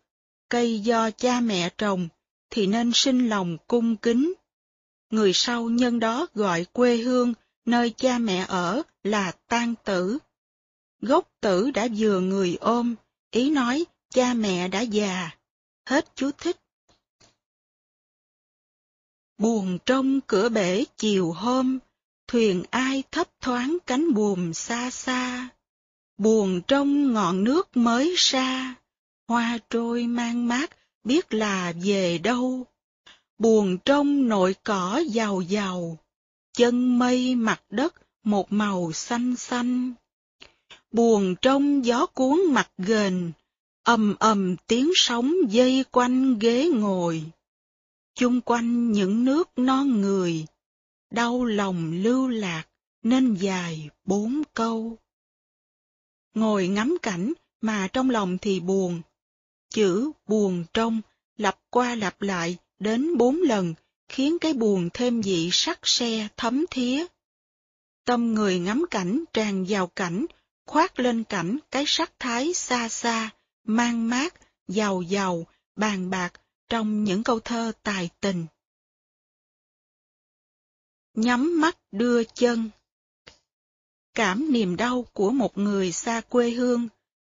cây 0.48 0.80
do 0.80 1.10
cha 1.10 1.40
mẹ 1.40 1.70
trồng, 1.78 2.08
thì 2.50 2.66
nên 2.66 2.90
sinh 2.94 3.28
lòng 3.28 3.56
cung 3.66 3.96
kính. 3.96 4.32
Người 5.10 5.32
sau 5.34 5.68
nhân 5.68 5.98
đó 5.98 6.26
gọi 6.34 6.66
quê 6.72 6.96
hương, 6.96 7.34
nơi 7.64 7.90
cha 7.90 8.18
mẹ 8.18 8.44
ở 8.48 8.82
là 9.04 9.32
tan 9.48 9.74
tử. 9.84 10.18
Gốc 11.00 11.30
tử 11.40 11.70
đã 11.70 11.88
vừa 11.96 12.20
người 12.20 12.56
ôm, 12.60 12.94
ý 13.30 13.50
nói 13.50 13.84
cha 14.10 14.34
mẹ 14.34 14.68
đã 14.68 14.80
già. 14.80 15.30
Hết 15.86 16.12
chú 16.14 16.30
thích. 16.38 16.56
Buồn 19.38 19.78
trong 19.86 20.20
cửa 20.26 20.48
bể 20.48 20.84
chiều 20.96 21.32
hôm, 21.32 21.78
thuyền 22.26 22.62
ai 22.70 23.02
thấp 23.10 23.28
thoáng 23.40 23.78
cánh 23.86 24.14
buồm 24.14 24.52
xa 24.52 24.90
xa. 24.90 25.48
Buồn 26.18 26.60
trong 26.68 27.12
ngọn 27.12 27.44
nước 27.44 27.76
mới 27.76 28.14
xa, 28.16 28.74
hoa 29.28 29.58
trôi 29.70 30.06
mang 30.06 30.48
mát 30.48 30.70
biết 31.04 31.34
là 31.34 31.72
về 31.82 32.18
đâu. 32.18 32.66
Buồn 33.38 33.78
trong 33.84 34.28
nội 34.28 34.54
cỏ 34.64 35.02
giàu 35.08 35.40
giàu, 35.40 35.98
chân 36.52 36.98
mây 36.98 37.34
mặt 37.34 37.62
đất 37.70 37.94
một 38.24 38.52
màu 38.52 38.92
xanh 38.92 39.36
xanh. 39.36 39.92
Buồn 40.90 41.34
trong 41.42 41.84
gió 41.84 42.06
cuốn 42.06 42.40
mặt 42.48 42.70
ghềnh, 42.78 43.32
ầm 43.90 44.14
ầm 44.18 44.56
tiếng 44.66 44.90
sóng 44.94 45.34
dây 45.48 45.84
quanh 45.90 46.38
ghế 46.38 46.68
ngồi. 46.74 47.22
Chung 48.14 48.40
quanh 48.40 48.92
những 48.92 49.24
nước 49.24 49.48
non 49.56 50.00
người, 50.00 50.46
đau 51.10 51.44
lòng 51.44 51.92
lưu 51.92 52.28
lạc 52.28 52.64
nên 53.02 53.34
dài 53.34 53.90
bốn 54.04 54.42
câu. 54.54 54.98
Ngồi 56.34 56.68
ngắm 56.68 56.96
cảnh 57.02 57.32
mà 57.60 57.88
trong 57.92 58.10
lòng 58.10 58.38
thì 58.38 58.60
buồn. 58.60 59.02
Chữ 59.70 60.10
buồn 60.28 60.64
trong 60.74 61.00
lặp 61.36 61.58
qua 61.70 61.94
lặp 61.94 62.22
lại 62.22 62.56
đến 62.78 63.16
bốn 63.16 63.36
lần 63.36 63.74
khiến 64.08 64.38
cái 64.38 64.52
buồn 64.52 64.88
thêm 64.94 65.20
vị 65.20 65.48
sắc 65.52 65.78
xe 65.82 66.28
thấm 66.36 66.64
thía. 66.70 67.06
Tâm 68.04 68.34
người 68.34 68.58
ngắm 68.58 68.84
cảnh 68.90 69.24
tràn 69.32 69.64
vào 69.68 69.86
cảnh, 69.86 70.26
khoát 70.66 71.00
lên 71.00 71.24
cảnh 71.24 71.58
cái 71.70 71.84
sắc 71.86 72.12
thái 72.18 72.52
xa 72.54 72.88
xa, 72.88 73.30
mang 73.64 74.08
mát, 74.08 74.34
giàu 74.68 75.02
giàu, 75.02 75.46
bàn 75.76 76.10
bạc 76.10 76.32
trong 76.68 77.04
những 77.04 77.22
câu 77.22 77.40
thơ 77.40 77.72
tài 77.82 78.10
tình. 78.20 78.46
Nhắm 81.14 81.60
mắt 81.60 81.78
đưa 81.92 82.24
chân 82.24 82.70
Cảm 84.14 84.52
niềm 84.52 84.76
đau 84.76 85.06
của 85.12 85.30
một 85.30 85.58
người 85.58 85.92
xa 85.92 86.20
quê 86.28 86.50
hương, 86.50 86.88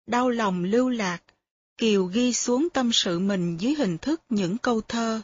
đau 0.08 0.30
lòng 0.30 0.64
lưu 0.64 0.90
lạc, 0.90 1.24
Kiều 1.78 2.06
ghi 2.06 2.34
xuống 2.34 2.68
tâm 2.74 2.92
sự 2.94 3.20
mình 3.20 3.58
dưới 3.58 3.74
hình 3.74 3.98
thức 3.98 4.22
những 4.30 4.58
câu 4.58 4.82
thơ. 4.82 5.22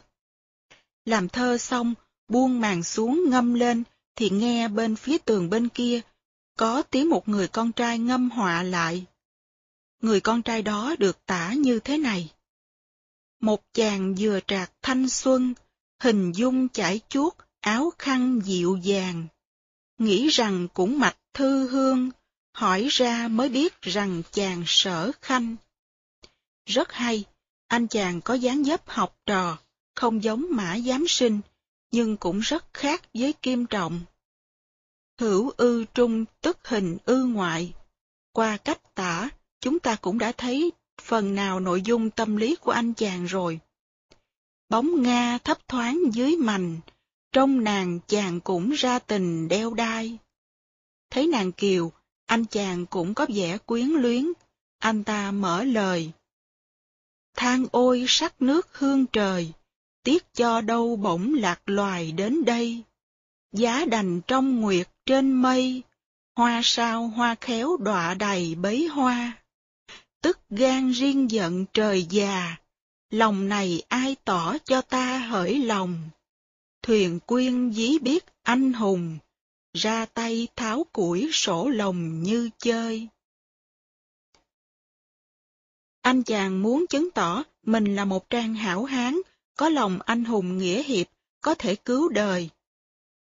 Làm 1.04 1.28
thơ 1.28 1.58
xong, 1.58 1.94
buông 2.28 2.60
màn 2.60 2.82
xuống 2.82 3.24
ngâm 3.30 3.54
lên, 3.54 3.82
thì 4.16 4.30
nghe 4.30 4.68
bên 4.68 4.96
phía 4.96 5.18
tường 5.18 5.50
bên 5.50 5.68
kia, 5.68 6.00
có 6.58 6.82
tiếng 6.82 7.10
một 7.10 7.28
người 7.28 7.48
con 7.48 7.72
trai 7.72 7.98
ngâm 7.98 8.30
họa 8.30 8.62
lại. 8.62 9.04
Người 10.00 10.20
con 10.20 10.42
trai 10.42 10.62
đó 10.62 10.94
được 10.98 11.26
tả 11.26 11.52
như 11.52 11.80
thế 11.80 11.98
này. 11.98 12.32
Một 13.40 13.62
chàng 13.72 14.14
vừa 14.18 14.40
trạc 14.46 14.72
thanh 14.82 15.08
xuân, 15.08 15.54
hình 16.00 16.32
dung 16.32 16.68
chải 16.68 17.00
chuốt, 17.08 17.34
áo 17.60 17.92
khăn 17.98 18.40
dịu 18.44 18.78
dàng. 18.82 19.26
Nghĩ 19.98 20.28
rằng 20.28 20.68
cũng 20.74 20.98
mạch 20.98 21.18
thư 21.34 21.68
hương, 21.68 22.10
hỏi 22.52 22.88
ra 22.90 23.28
mới 23.28 23.48
biết 23.48 23.82
rằng 23.82 24.22
chàng 24.32 24.62
sở 24.66 25.12
khanh. 25.22 25.56
Rất 26.66 26.92
hay, 26.92 27.24
anh 27.66 27.88
chàng 27.88 28.20
có 28.20 28.34
dáng 28.34 28.64
dấp 28.64 28.88
học 28.88 29.20
trò, 29.26 29.58
không 29.94 30.24
giống 30.24 30.46
mã 30.50 30.78
giám 30.78 31.04
sinh, 31.08 31.40
nhưng 31.90 32.16
cũng 32.16 32.40
rất 32.40 32.64
khác 32.74 33.02
với 33.14 33.32
kim 33.32 33.66
trọng. 33.66 34.00
Hữu 35.20 35.50
ư 35.56 35.84
trung 35.94 36.24
tức 36.40 36.58
hình 36.64 36.98
ư 37.04 37.24
ngoại. 37.24 37.74
Qua 38.32 38.56
cách 38.56 38.94
tả, 38.94 39.28
chúng 39.60 39.78
ta 39.78 39.96
cũng 39.96 40.18
đã 40.18 40.32
thấy 40.32 40.72
phần 41.02 41.34
nào 41.34 41.60
nội 41.60 41.82
dung 41.82 42.10
tâm 42.10 42.36
lý 42.36 42.56
của 42.56 42.70
anh 42.70 42.94
chàng 42.94 43.24
rồi. 43.24 43.60
Bóng 44.68 45.02
Nga 45.02 45.38
thấp 45.38 45.68
thoáng 45.68 46.00
dưới 46.12 46.36
mành, 46.36 46.80
trong 47.32 47.64
nàng 47.64 47.98
chàng 48.06 48.40
cũng 48.40 48.70
ra 48.70 48.98
tình 48.98 49.48
đeo 49.48 49.74
đai. 49.74 50.18
Thấy 51.10 51.26
nàng 51.26 51.52
kiều, 51.52 51.92
anh 52.26 52.44
chàng 52.44 52.86
cũng 52.86 53.14
có 53.14 53.26
vẻ 53.34 53.58
quyến 53.58 53.88
luyến, 53.88 54.32
anh 54.78 55.04
ta 55.04 55.30
mở 55.30 55.64
lời. 55.64 56.12
Than 57.36 57.66
ôi 57.70 58.04
sắc 58.08 58.42
nước 58.42 58.78
hương 58.78 59.06
trời, 59.06 59.52
tiếc 60.02 60.34
cho 60.34 60.60
đâu 60.60 60.96
bỗng 60.96 61.34
lạc 61.34 61.60
loài 61.66 62.12
đến 62.12 62.44
đây. 62.44 62.82
Giá 63.52 63.84
đành 63.84 64.20
trong 64.26 64.60
nguyệt 64.60 64.88
trên 65.06 65.32
mây, 65.32 65.82
hoa 66.36 66.60
sao 66.64 67.08
hoa 67.08 67.34
khéo 67.40 67.76
đọa 67.76 68.14
đầy 68.14 68.54
bấy 68.54 68.86
hoa. 68.86 69.38
Tức 70.26 70.38
gan 70.50 70.90
riêng 70.90 71.30
giận 71.30 71.64
trời 71.72 72.06
già, 72.10 72.56
lòng 73.10 73.48
này 73.48 73.82
ai 73.88 74.16
tỏ 74.24 74.56
cho 74.64 74.80
ta 74.80 75.18
hỡi 75.18 75.58
lòng. 75.58 76.08
Thuyền 76.82 77.20
quyên 77.20 77.72
dí 77.72 77.98
biết 77.98 78.24
anh 78.42 78.72
hùng, 78.72 79.18
ra 79.72 80.06
tay 80.06 80.48
tháo 80.56 80.84
củi 80.92 81.30
sổ 81.32 81.68
lồng 81.68 82.22
như 82.22 82.50
chơi. 82.58 83.08
Anh 86.02 86.22
chàng 86.22 86.62
muốn 86.62 86.86
chứng 86.86 87.10
tỏ 87.10 87.44
mình 87.62 87.96
là 87.96 88.04
một 88.04 88.30
trang 88.30 88.54
hảo 88.54 88.84
hán, 88.84 89.16
có 89.56 89.68
lòng 89.68 89.98
anh 90.02 90.24
hùng 90.24 90.58
nghĩa 90.58 90.82
hiệp, 90.82 91.06
có 91.40 91.54
thể 91.54 91.76
cứu 91.76 92.08
đời. 92.08 92.50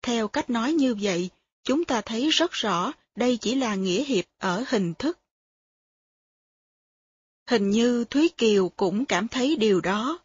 Theo 0.01 0.27
cách 0.27 0.49
nói 0.49 0.73
như 0.73 0.95
vậy, 1.01 1.29
chúng 1.63 1.85
ta 1.85 2.01
thấy 2.01 2.29
rất 2.29 2.51
rõ 2.51 2.91
đây 3.15 3.37
chỉ 3.37 3.55
là 3.55 3.75
nghĩa 3.75 4.03
hiệp 4.03 4.25
ở 4.37 4.63
hình 4.67 4.93
thức. 4.93 5.19
Hình 7.49 7.69
như 7.69 8.05
Thúy 8.09 8.29
Kiều 8.37 8.69
cũng 8.69 9.05
cảm 9.05 9.27
thấy 9.27 9.55
điều 9.55 9.81
đó, 9.81 10.19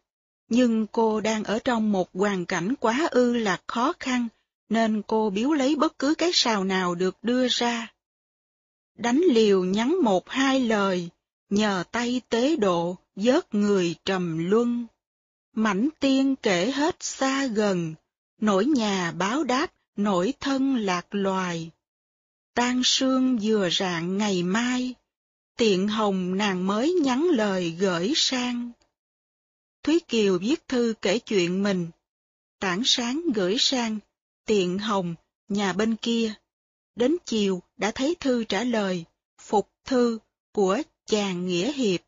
nhưng 0.48 0.86
cô 0.86 1.20
đang 1.20 1.44
ở 1.44 1.58
trong 1.58 1.92
một 1.92 2.08
hoàn 2.14 2.46
cảnh 2.46 2.74
quá 2.80 3.08
ư 3.10 3.36
là 3.36 3.60
khó 3.66 3.92
khăn, 4.00 4.28
nên 4.68 5.02
cô 5.06 5.30
biếu 5.30 5.52
lấy 5.52 5.76
bất 5.76 5.98
cứ 5.98 6.14
cái 6.14 6.30
sào 6.32 6.64
nào 6.64 6.94
được 6.94 7.16
đưa 7.22 7.48
ra. 7.48 7.92
Đánh 8.98 9.20
liều 9.30 9.64
nhắn 9.64 9.96
một 10.02 10.28
hai 10.28 10.60
lời, 10.60 11.08
nhờ 11.50 11.84
tay 11.90 12.20
tế 12.28 12.56
độ, 12.56 12.96
vớt 13.16 13.54
người 13.54 13.94
trầm 14.04 14.50
luân. 14.50 14.86
Mảnh 15.52 15.88
tiên 16.00 16.36
kể 16.36 16.70
hết 16.70 16.96
xa 17.00 17.46
gần, 17.46 17.94
nỗi 18.40 18.64
nhà 18.64 19.12
báo 19.12 19.44
đáp, 19.44 19.72
nỗi 19.96 20.34
thân 20.40 20.76
lạc 20.76 21.06
loài. 21.10 21.70
Tan 22.54 22.80
sương 22.84 23.38
vừa 23.42 23.68
rạng 23.70 24.18
ngày 24.18 24.42
mai, 24.42 24.94
tiện 25.56 25.88
hồng 25.88 26.36
nàng 26.36 26.66
mới 26.66 26.92
nhắn 26.92 27.28
lời 27.32 27.70
gửi 27.70 28.12
sang. 28.16 28.72
Thúy 29.82 30.00
Kiều 30.08 30.38
viết 30.38 30.68
thư 30.68 30.94
kể 31.02 31.18
chuyện 31.18 31.62
mình, 31.62 31.90
tảng 32.58 32.82
sáng 32.84 33.22
gửi 33.34 33.56
sang, 33.58 33.98
tiện 34.44 34.78
hồng, 34.78 35.14
nhà 35.48 35.72
bên 35.72 35.96
kia. 35.96 36.34
Đến 36.96 37.16
chiều 37.24 37.62
đã 37.76 37.90
thấy 37.90 38.16
thư 38.20 38.44
trả 38.44 38.64
lời, 38.64 39.04
phục 39.40 39.70
thư 39.84 40.18
của 40.52 40.82
chàng 41.06 41.46
Nghĩa 41.46 41.72
Hiệp. 41.72 42.00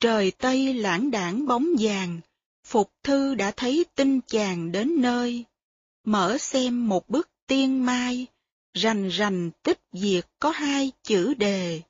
Trời 0.00 0.30
Tây 0.30 0.74
lãng 0.74 1.10
đảng 1.10 1.46
bóng 1.46 1.66
vàng, 1.78 2.20
Phục 2.64 2.92
Thư 3.02 3.34
đã 3.34 3.50
thấy 3.56 3.84
tin 3.94 4.20
chàng 4.20 4.72
đến 4.72 5.00
nơi. 5.02 5.44
Mở 6.04 6.38
xem 6.38 6.88
một 6.88 7.08
bức 7.08 7.30
tiên 7.46 7.86
mai, 7.86 8.26
rành 8.74 9.08
rành 9.08 9.50
tích 9.62 9.80
diệt 9.92 10.26
có 10.38 10.50
hai 10.50 10.92
chữ 11.02 11.34
đề. 11.34 11.82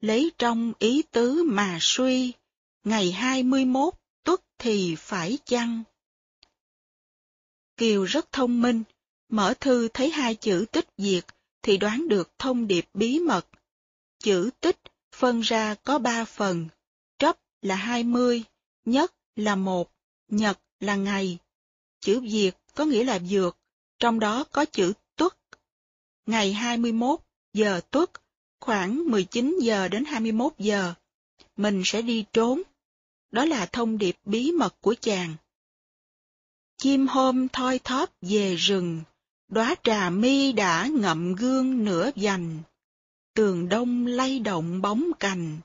Lấy 0.00 0.32
trong 0.38 0.72
ý 0.78 1.02
tứ 1.02 1.42
mà 1.46 1.78
suy, 1.80 2.32
ngày 2.84 3.12
hai 3.12 3.42
mươi 3.42 3.64
mốt 3.64 3.94
tuất 4.24 4.40
thì 4.58 4.94
phải 4.98 5.38
chăng? 5.44 5.82
Kiều 7.76 8.04
rất 8.04 8.32
thông 8.32 8.62
minh, 8.62 8.82
mở 9.28 9.54
thư 9.60 9.88
thấy 9.88 10.10
hai 10.10 10.34
chữ 10.34 10.64
tích 10.72 10.88
diệt 10.98 11.26
thì 11.62 11.76
đoán 11.76 12.08
được 12.08 12.38
thông 12.38 12.66
điệp 12.66 12.88
bí 12.94 13.18
mật. 13.18 13.46
Chữ 14.18 14.50
tích 14.60 14.80
phân 15.14 15.40
ra 15.40 15.74
có 15.74 15.98
ba 15.98 16.24
phần, 16.24 16.68
trấp 17.18 17.38
là 17.62 17.74
hai 17.74 18.04
mươi, 18.04 18.44
nhất 18.84 19.14
là 19.36 19.56
một, 19.56 19.92
nhật 20.28 20.58
là 20.80 20.96
ngày. 20.96 21.38
Chữ 22.00 22.20
diệt 22.30 22.56
có 22.74 22.84
nghĩa 22.84 23.04
là 23.04 23.18
dược, 23.18 23.58
trong 23.98 24.20
đó 24.20 24.44
có 24.44 24.64
chữ. 24.64 24.92
Ngày 26.26 26.52
21 26.52 27.20
giờ 27.52 27.80
tuất, 27.90 28.10
khoảng 28.60 29.10
19 29.10 29.58
giờ 29.62 29.88
đến 29.88 30.04
21 30.04 30.52
giờ, 30.58 30.94
mình 31.56 31.82
sẽ 31.84 32.02
đi 32.02 32.24
trốn. 32.32 32.62
Đó 33.30 33.44
là 33.44 33.66
thông 33.66 33.98
điệp 33.98 34.16
bí 34.24 34.52
mật 34.52 34.74
của 34.80 34.94
chàng. 35.00 35.34
Chim 36.76 37.06
hôm 37.06 37.48
thoi 37.48 37.78
thóp 37.78 38.10
về 38.20 38.56
rừng, 38.56 39.02
đóa 39.48 39.74
trà 39.84 40.10
mi 40.10 40.52
đã 40.52 40.86
ngậm 40.86 41.34
gương 41.34 41.84
nửa 41.84 42.10
dành. 42.16 42.62
Tường 43.34 43.68
đông 43.68 44.06
lay 44.06 44.38
động 44.38 44.82
bóng 44.82 45.10
cành, 45.20 45.58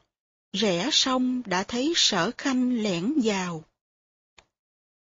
rẽ 0.53 0.89
sông 0.91 1.41
đã 1.45 1.63
thấy 1.63 1.93
sở 1.95 2.31
khanh 2.37 2.83
lẻn 2.83 3.13
vào. 3.23 3.63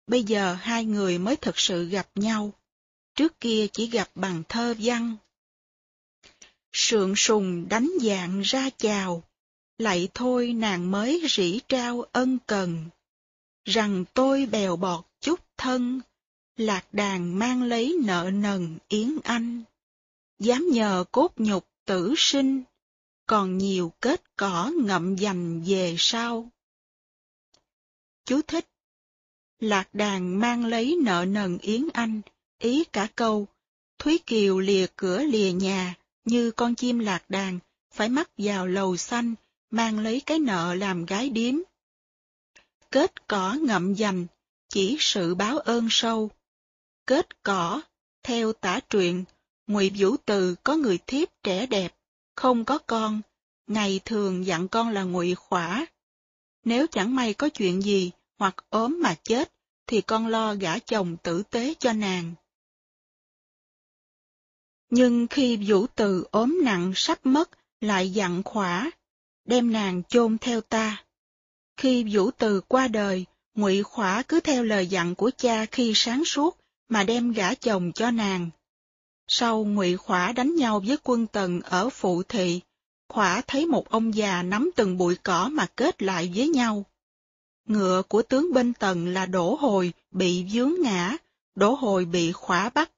Bây 0.08 0.24
giờ 0.24 0.54
hai 0.54 0.86
người 0.86 1.18
mới 1.18 1.36
thực 1.36 1.60
sự 1.60 1.86
gặp 1.86 2.10
nhau, 2.16 2.52
trước 3.16 3.40
kia 3.40 3.68
chỉ 3.74 3.88
gặp 3.88 4.10
bằng 4.16 4.44
thơ 4.50 4.76
văn. 4.80 5.18
Sượng 6.74 7.16
sùng 7.16 7.70
đánh 7.70 7.92
dạng 8.02 8.42
ra 8.42 8.70
chào, 8.78 9.24
lại 9.78 10.08
thôi 10.14 10.54
nàng 10.54 10.92
mới 10.92 11.24
rỉ 11.30 11.60
trao 11.68 12.02
ân 12.12 12.38
cần. 12.48 12.86
Rằng 13.66 14.06
tôi 14.14 14.46
bèo 14.46 14.76
bọt 14.76 15.06
chút 15.22 15.40
thân, 15.58 16.02
lạc 16.58 16.94
đàn 16.94 17.40
mang 17.40 17.64
lấy 17.64 17.98
nợ 18.04 18.30
nần 18.34 18.78
yến 18.88 19.18
anh. 19.24 19.64
Dám 20.40 20.70
nhờ 20.72 21.04
cốt 21.12 21.34
nhục 21.38 21.68
tử 21.86 22.14
sinh, 22.18 22.64
còn 23.26 23.58
nhiều 23.58 23.94
kết 24.02 24.38
cỏ 24.38 24.72
ngậm 24.84 25.16
dành 25.16 25.64
về 25.66 25.96
sau. 25.98 26.50
Chú 28.26 28.42
thích. 28.42 28.66
Lạc 29.60 29.94
đàn 29.94 30.40
mang 30.40 30.66
lấy 30.66 30.98
nợ 31.04 31.26
nần 31.28 31.58
Yến 31.58 31.88
Anh, 31.94 32.22
ý 32.60 32.84
cả 32.84 33.08
câu, 33.16 33.48
Thúy 33.98 34.18
Kiều 34.26 34.60
lìa 34.60 34.86
cửa 34.96 35.24
lìa 35.24 35.52
nhà, 35.52 35.96
như 36.30 36.52
con 36.52 36.76
chim 36.76 37.00
lạc 37.00 37.30
đàn, 37.30 37.60
phải 37.94 38.10
mắc 38.10 38.30
vào 38.38 38.68
lầu 38.68 38.98
xanh, 38.98 39.36
mang 39.72 40.00
lấy 40.00 40.22
cái 40.26 40.40
nợ 40.40 40.76
làm 40.76 41.06
gái 41.06 41.30
điếm. 41.30 41.56
Kết 42.92 43.28
cỏ 43.28 43.58
ngậm 43.62 43.94
dành, 43.94 44.28
chỉ 44.70 44.98
sự 45.00 45.36
báo 45.36 45.60
ơn 45.60 45.88
sâu. 45.90 46.30
Kết 47.08 47.44
cỏ, 47.44 47.82
theo 48.24 48.54
tả 48.54 48.80
truyện, 48.90 49.24
Ngụy 49.68 49.92
Vũ 49.98 50.16
Từ 50.26 50.56
có 50.64 50.76
người 50.76 51.00
thiếp 51.08 51.30
trẻ 51.44 51.66
đẹp, 51.66 51.96
không 52.36 52.66
có 52.66 52.78
con, 52.78 53.22
ngày 53.68 54.00
thường 54.06 54.46
dặn 54.46 54.68
con 54.68 54.90
là 54.90 55.04
Ngụy 55.04 55.36
Khỏa. 55.36 55.86
Nếu 56.64 56.88
chẳng 56.88 57.16
may 57.16 57.34
có 57.34 57.50
chuyện 57.50 57.82
gì, 57.82 58.12
hoặc 58.38 58.56
ốm 58.70 59.00
mà 59.02 59.16
chết, 59.24 59.52
thì 59.88 60.02
con 60.02 60.28
lo 60.28 60.54
gả 60.56 60.80
chồng 60.80 61.18
tử 61.24 61.44
tế 61.50 61.74
cho 61.80 61.94
nàng. 61.94 62.34
Nhưng 64.90 65.28
khi 65.28 65.58
Vũ 65.58 65.86
Từ 65.96 66.26
ốm 66.32 66.60
nặng 66.64 66.92
sắp 66.96 67.20
mất, 67.24 67.50
lại 67.82 68.12
dặn 68.12 68.44
khỏa, 68.44 68.92
đem 69.46 69.72
nàng 69.72 70.04
chôn 70.04 70.38
theo 70.38 70.62
ta. 70.62 71.04
Khi 71.78 72.06
Vũ 72.12 72.32
Từ 72.32 72.62
qua 72.62 72.88
đời, 72.88 73.26
Ngụy 73.56 73.84
Khỏa 73.84 74.24
cứ 74.28 74.40
theo 74.40 74.64
lời 74.64 74.88
dặn 74.88 75.16
của 75.16 75.32
cha 75.38 75.66
khi 75.66 75.92
sáng 75.96 76.26
suốt 76.26 76.58
mà 76.90 77.04
đem 77.04 77.32
gả 77.32 77.54
chồng 77.54 77.92
cho 77.92 78.12
nàng. 78.12 78.50
Sau 79.28 79.66
Ngụy 79.66 79.98
Khỏa 79.98 80.32
đánh 80.32 80.56
nhau 80.56 80.84
với 80.88 80.98
quân 81.04 81.28
Tần 81.28 81.62
ở 81.62 81.90
Phụ 81.90 82.24
Thị, 82.24 82.62
Khỏa 83.10 83.42
thấy 83.48 83.66
một 83.66 83.90
ông 83.90 84.16
già 84.16 84.44
nắm 84.44 84.72
từng 84.76 84.98
bụi 84.98 85.16
cỏ 85.24 85.50
mà 85.52 85.66
kết 85.76 86.02
lại 86.02 86.32
với 86.36 86.48
nhau. 86.48 86.86
Ngựa 87.66 88.02
của 88.08 88.22
tướng 88.22 88.54
bên 88.54 88.74
Tần 88.74 89.08
là 89.08 89.26
Đỗ 89.26 89.56
Hồi 89.56 89.94
bị 90.12 90.46
vướng 90.54 90.74
ngã, 90.82 91.18
Đỗ 91.56 91.74
Hồi 91.74 92.06
bị 92.06 92.32
Khỏa 92.32 92.70
bắt. 92.70 92.92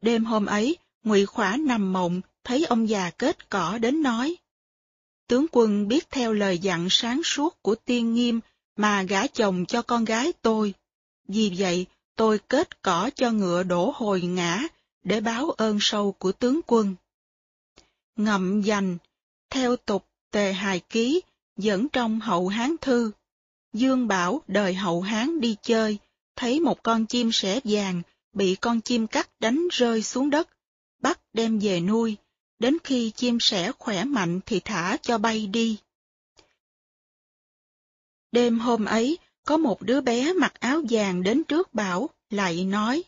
Đêm 0.00 0.24
hôm 0.24 0.46
ấy, 0.46 0.76
Ngụy 1.04 1.26
Khỏa 1.26 1.56
nằm 1.56 1.92
mộng, 1.92 2.20
thấy 2.44 2.64
ông 2.64 2.88
già 2.88 3.10
kết 3.10 3.50
cỏ 3.50 3.78
đến 3.78 4.02
nói. 4.02 4.36
Tướng 5.28 5.46
quân 5.52 5.88
biết 5.88 6.10
theo 6.10 6.32
lời 6.32 6.58
dặn 6.58 6.86
sáng 6.90 7.22
suốt 7.24 7.62
của 7.62 7.74
tiên 7.74 8.14
nghiêm 8.14 8.40
mà 8.76 9.02
gả 9.02 9.26
chồng 9.26 9.66
cho 9.66 9.82
con 9.82 10.04
gái 10.04 10.32
tôi. 10.42 10.74
Vì 11.28 11.52
vậy, 11.58 11.86
tôi 12.16 12.38
kết 12.38 12.82
cỏ 12.82 13.10
cho 13.14 13.30
ngựa 13.30 13.62
đổ 13.62 13.92
hồi 13.94 14.20
ngã 14.20 14.62
để 15.04 15.20
báo 15.20 15.50
ơn 15.50 15.78
sâu 15.80 16.12
của 16.12 16.32
tướng 16.32 16.60
quân. 16.66 16.94
Ngậm 18.16 18.62
dành, 18.62 18.98
theo 19.50 19.76
tục 19.76 20.06
tề 20.30 20.52
hài 20.52 20.80
ký, 20.80 21.20
dẫn 21.56 21.88
trong 21.88 22.20
hậu 22.20 22.48
hán 22.48 22.76
thư. 22.80 23.10
Dương 23.72 24.08
Bảo 24.08 24.42
đời 24.46 24.74
hậu 24.74 25.00
hán 25.00 25.40
đi 25.40 25.56
chơi, 25.62 25.98
thấy 26.36 26.60
một 26.60 26.82
con 26.82 27.06
chim 27.06 27.32
sẻ 27.32 27.60
vàng 27.64 28.02
bị 28.32 28.56
con 28.60 28.80
chim 28.80 29.06
cắt 29.06 29.30
đánh 29.40 29.68
rơi 29.70 30.02
xuống 30.02 30.30
đất, 30.30 30.48
bắt 31.00 31.20
đem 31.32 31.58
về 31.58 31.80
nuôi, 31.80 32.16
đến 32.58 32.76
khi 32.84 33.10
chim 33.10 33.40
sẻ 33.40 33.72
khỏe 33.78 34.04
mạnh 34.04 34.40
thì 34.46 34.60
thả 34.60 34.96
cho 35.02 35.18
bay 35.18 35.46
đi. 35.46 35.78
Đêm 38.32 38.58
hôm 38.58 38.84
ấy, 38.84 39.18
có 39.44 39.56
một 39.56 39.82
đứa 39.82 40.00
bé 40.00 40.32
mặc 40.32 40.60
áo 40.60 40.82
vàng 40.90 41.22
đến 41.22 41.44
trước 41.44 41.74
bảo, 41.74 42.10
lại 42.30 42.64
nói, 42.64 43.02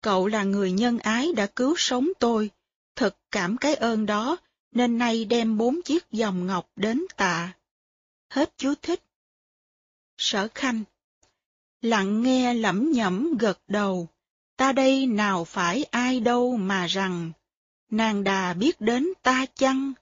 cậu 0.00 0.26
là 0.26 0.42
người 0.42 0.72
nhân 0.72 0.98
ái 0.98 1.32
đã 1.36 1.46
cứu 1.46 1.74
sống 1.76 2.08
tôi, 2.18 2.50
thật 2.96 3.16
cảm 3.30 3.56
cái 3.56 3.74
ơn 3.74 4.06
đó, 4.06 4.36
nên 4.72 4.98
nay 4.98 5.24
đem 5.24 5.58
bốn 5.58 5.82
chiếc 5.82 6.10
vòng 6.12 6.46
ngọc 6.46 6.70
đến 6.76 7.04
tạ. 7.16 7.52
Hết 8.28 8.52
chú 8.56 8.74
thích. 8.82 9.02
Sở 10.18 10.48
Khanh 10.54 10.82
Lặng 11.82 12.22
nghe 12.22 12.54
lẩm 12.54 12.90
nhẩm 12.92 13.36
gật 13.38 13.58
đầu, 13.68 14.08
ta 14.60 14.72
đây 14.72 15.06
nào 15.06 15.44
phải 15.44 15.84
ai 15.84 16.20
đâu 16.20 16.56
mà 16.56 16.86
rằng, 16.86 17.32
nàng 17.90 18.24
đà 18.24 18.54
biết 18.54 18.80
đến 18.80 19.08
ta 19.22 19.46
chăng, 19.54 19.92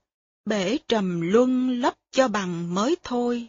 bể 0.44 0.78
trầm 0.88 1.20
luân 1.20 1.80
lấp 1.80 1.94
cho 2.10 2.28
bằng 2.28 2.74
mới 2.74 2.96
thôi. 3.02 3.48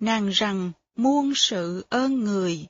Nàng 0.00 0.28
rằng 0.28 0.72
muôn 0.96 1.32
sự 1.34 1.84
ơn 1.88 2.24
người, 2.24 2.66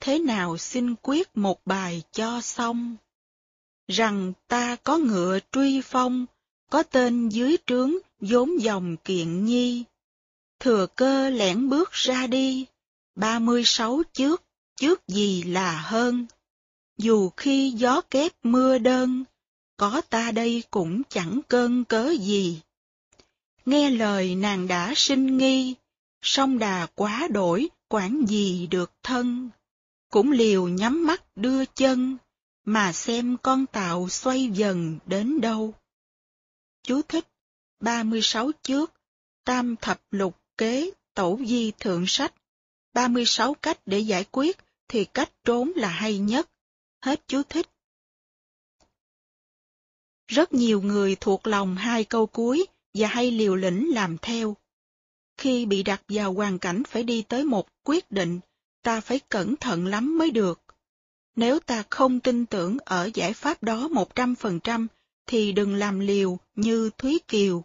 thế 0.00 0.18
nào 0.18 0.56
xin 0.58 0.94
quyết 1.02 1.36
một 1.36 1.60
bài 1.66 2.02
cho 2.12 2.40
xong. 2.40 2.96
Rằng 3.88 4.32
ta 4.48 4.76
có 4.76 4.98
ngựa 4.98 5.38
truy 5.52 5.80
phong, 5.80 6.26
có 6.70 6.82
tên 6.82 7.28
dưới 7.28 7.56
trướng 7.66 7.92
vốn 8.20 8.62
dòng 8.62 8.96
kiện 8.96 9.44
nhi. 9.44 9.84
Thừa 10.60 10.86
cơ 10.96 11.30
lẻn 11.30 11.68
bước 11.68 11.92
ra 11.92 12.26
đi, 12.26 12.66
ba 13.14 13.38
mươi 13.38 13.62
sáu 13.64 14.02
trước, 14.12 14.42
trước 14.76 15.08
gì 15.08 15.42
là 15.42 15.80
hơn. 15.80 16.26
Dù 16.98 17.30
khi 17.36 17.70
gió 17.70 18.00
kép 18.00 18.32
mưa 18.42 18.78
đơn, 18.78 19.24
có 19.76 20.00
ta 20.10 20.32
đây 20.32 20.62
cũng 20.70 21.02
chẳng 21.08 21.40
cơn 21.48 21.84
cớ 21.84 22.10
gì. 22.20 22.60
Nghe 23.66 23.90
lời 23.90 24.34
nàng 24.34 24.68
đã 24.68 24.92
sinh 24.96 25.38
nghi, 25.38 25.74
song 26.22 26.58
đà 26.58 26.86
quá 26.94 27.28
đổi, 27.30 27.68
quản 27.88 28.24
gì 28.28 28.66
được 28.66 28.92
thân. 29.02 29.50
Cũng 30.10 30.32
liều 30.32 30.68
nhắm 30.68 31.06
mắt 31.06 31.22
đưa 31.36 31.64
chân, 31.64 32.16
mà 32.64 32.92
xem 32.92 33.36
con 33.42 33.66
tạo 33.66 34.08
xoay 34.08 34.50
dần 34.52 34.98
đến 35.06 35.40
đâu. 35.40 35.74
Chú 36.82 37.02
thích 37.02 37.26
36 37.80 38.50
trước, 38.62 38.92
tam 39.44 39.76
thập 39.76 40.00
lục 40.10 40.36
kế, 40.58 40.90
tổ 41.14 41.38
di 41.46 41.70
thượng 41.70 42.04
sách. 42.06 42.34
36 42.94 43.54
cách 43.54 43.78
để 43.86 43.98
giải 43.98 44.24
quyết 44.30 44.58
thì 44.88 45.04
cách 45.04 45.32
trốn 45.44 45.72
là 45.76 45.88
hay 45.88 46.18
nhất. 46.18 46.48
Hết 47.06 47.22
chú 47.26 47.42
thích. 47.42 47.66
Rất 50.28 50.52
nhiều 50.52 50.82
người 50.82 51.16
thuộc 51.20 51.46
lòng 51.46 51.76
hai 51.76 52.04
câu 52.04 52.26
cuối 52.26 52.66
và 52.94 53.08
hay 53.08 53.30
liều 53.30 53.56
lĩnh 53.56 53.94
làm 53.94 54.18
theo. 54.18 54.56
Khi 55.36 55.66
bị 55.66 55.82
đặt 55.82 56.02
vào 56.08 56.32
hoàn 56.32 56.58
cảnh 56.58 56.82
phải 56.88 57.02
đi 57.02 57.22
tới 57.28 57.44
một 57.44 57.68
quyết 57.84 58.10
định, 58.10 58.40
ta 58.82 59.00
phải 59.00 59.20
cẩn 59.28 59.56
thận 59.56 59.86
lắm 59.86 60.18
mới 60.18 60.30
được. 60.30 60.60
Nếu 61.36 61.60
ta 61.60 61.84
không 61.90 62.20
tin 62.20 62.46
tưởng 62.46 62.78
ở 62.84 63.10
giải 63.14 63.32
pháp 63.32 63.62
đó 63.62 63.88
một 63.88 64.14
trăm 64.14 64.34
phần 64.34 64.60
trăm, 64.60 64.86
thì 65.26 65.52
đừng 65.52 65.74
làm 65.74 66.00
liều 66.00 66.38
như 66.54 66.90
Thúy 66.98 67.20
Kiều. 67.28 67.64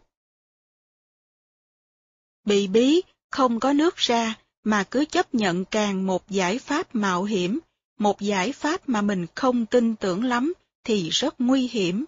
Bị 2.44 2.68
bí, 2.68 3.02
không 3.32 3.60
có 3.60 3.74
nước 3.74 3.96
ra, 3.96 4.40
mà 4.64 4.84
cứ 4.92 5.06
chấp 5.06 5.36
nhận 5.36 5.66
càng 5.66 6.08
một 6.08 6.30
giải 6.30 6.60
pháp 6.60 6.96
mạo 6.96 7.24
hiểm, 7.24 7.60
một 8.02 8.22
giải 8.22 8.52
pháp 8.52 8.90
mà 8.90 9.02
mình 9.02 9.26
không 9.36 9.66
tin 9.66 9.96
tưởng 9.96 10.24
lắm, 10.24 10.54
thì 10.84 11.10
rất 11.10 11.36
nguy 11.42 11.68
hiểm. 11.68 12.06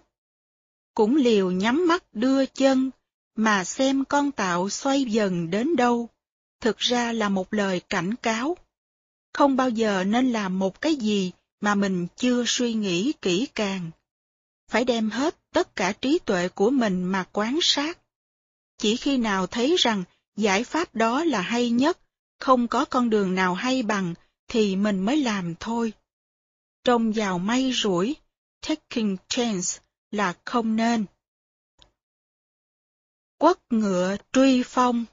Cũng 0.94 1.16
liều 1.16 1.50
nhắm 1.50 1.86
mắt 1.86 2.04
đưa 2.12 2.46
chân, 2.46 2.90
mà 3.36 3.64
xem 3.64 4.04
con 4.04 4.32
tạo 4.32 4.68
xoay 4.68 5.04
dần 5.04 5.50
đến 5.50 5.76
đâu, 5.76 6.08
thực 6.60 6.78
ra 6.78 7.12
là 7.12 7.28
một 7.28 7.54
lời 7.54 7.80
cảnh 7.88 8.14
cáo. 8.14 8.56
Không 9.32 9.56
bao 9.56 9.70
giờ 9.70 10.04
nên 10.04 10.32
làm 10.32 10.58
một 10.58 10.80
cái 10.80 10.96
gì 10.96 11.32
mà 11.60 11.74
mình 11.74 12.06
chưa 12.16 12.44
suy 12.46 12.74
nghĩ 12.74 13.12
kỹ 13.22 13.48
càng. 13.54 13.90
Phải 14.70 14.84
đem 14.84 15.10
hết 15.10 15.36
tất 15.52 15.76
cả 15.76 15.92
trí 15.92 16.18
tuệ 16.18 16.48
của 16.48 16.70
mình 16.70 17.04
mà 17.04 17.24
quán 17.32 17.58
sát. 17.62 17.98
Chỉ 18.78 18.96
khi 18.96 19.16
nào 19.16 19.46
thấy 19.46 19.76
rằng 19.78 20.04
giải 20.36 20.64
pháp 20.64 20.94
đó 20.94 21.24
là 21.24 21.40
hay 21.40 21.70
nhất, 21.70 21.98
không 22.40 22.68
có 22.68 22.84
con 22.84 23.10
đường 23.10 23.34
nào 23.34 23.54
hay 23.54 23.82
bằng, 23.82 24.14
thì 24.48 24.76
mình 24.76 25.00
mới 25.00 25.16
làm 25.16 25.54
thôi. 25.60 25.92
Trông 26.84 27.12
vào 27.12 27.38
may 27.38 27.72
rủi, 27.72 28.16
taking 28.60 29.16
chance 29.28 29.80
là 30.10 30.34
không 30.44 30.76
nên. 30.76 31.04
Quất 33.38 33.58
ngựa 33.70 34.16
truy 34.32 34.62
phong 34.66 35.04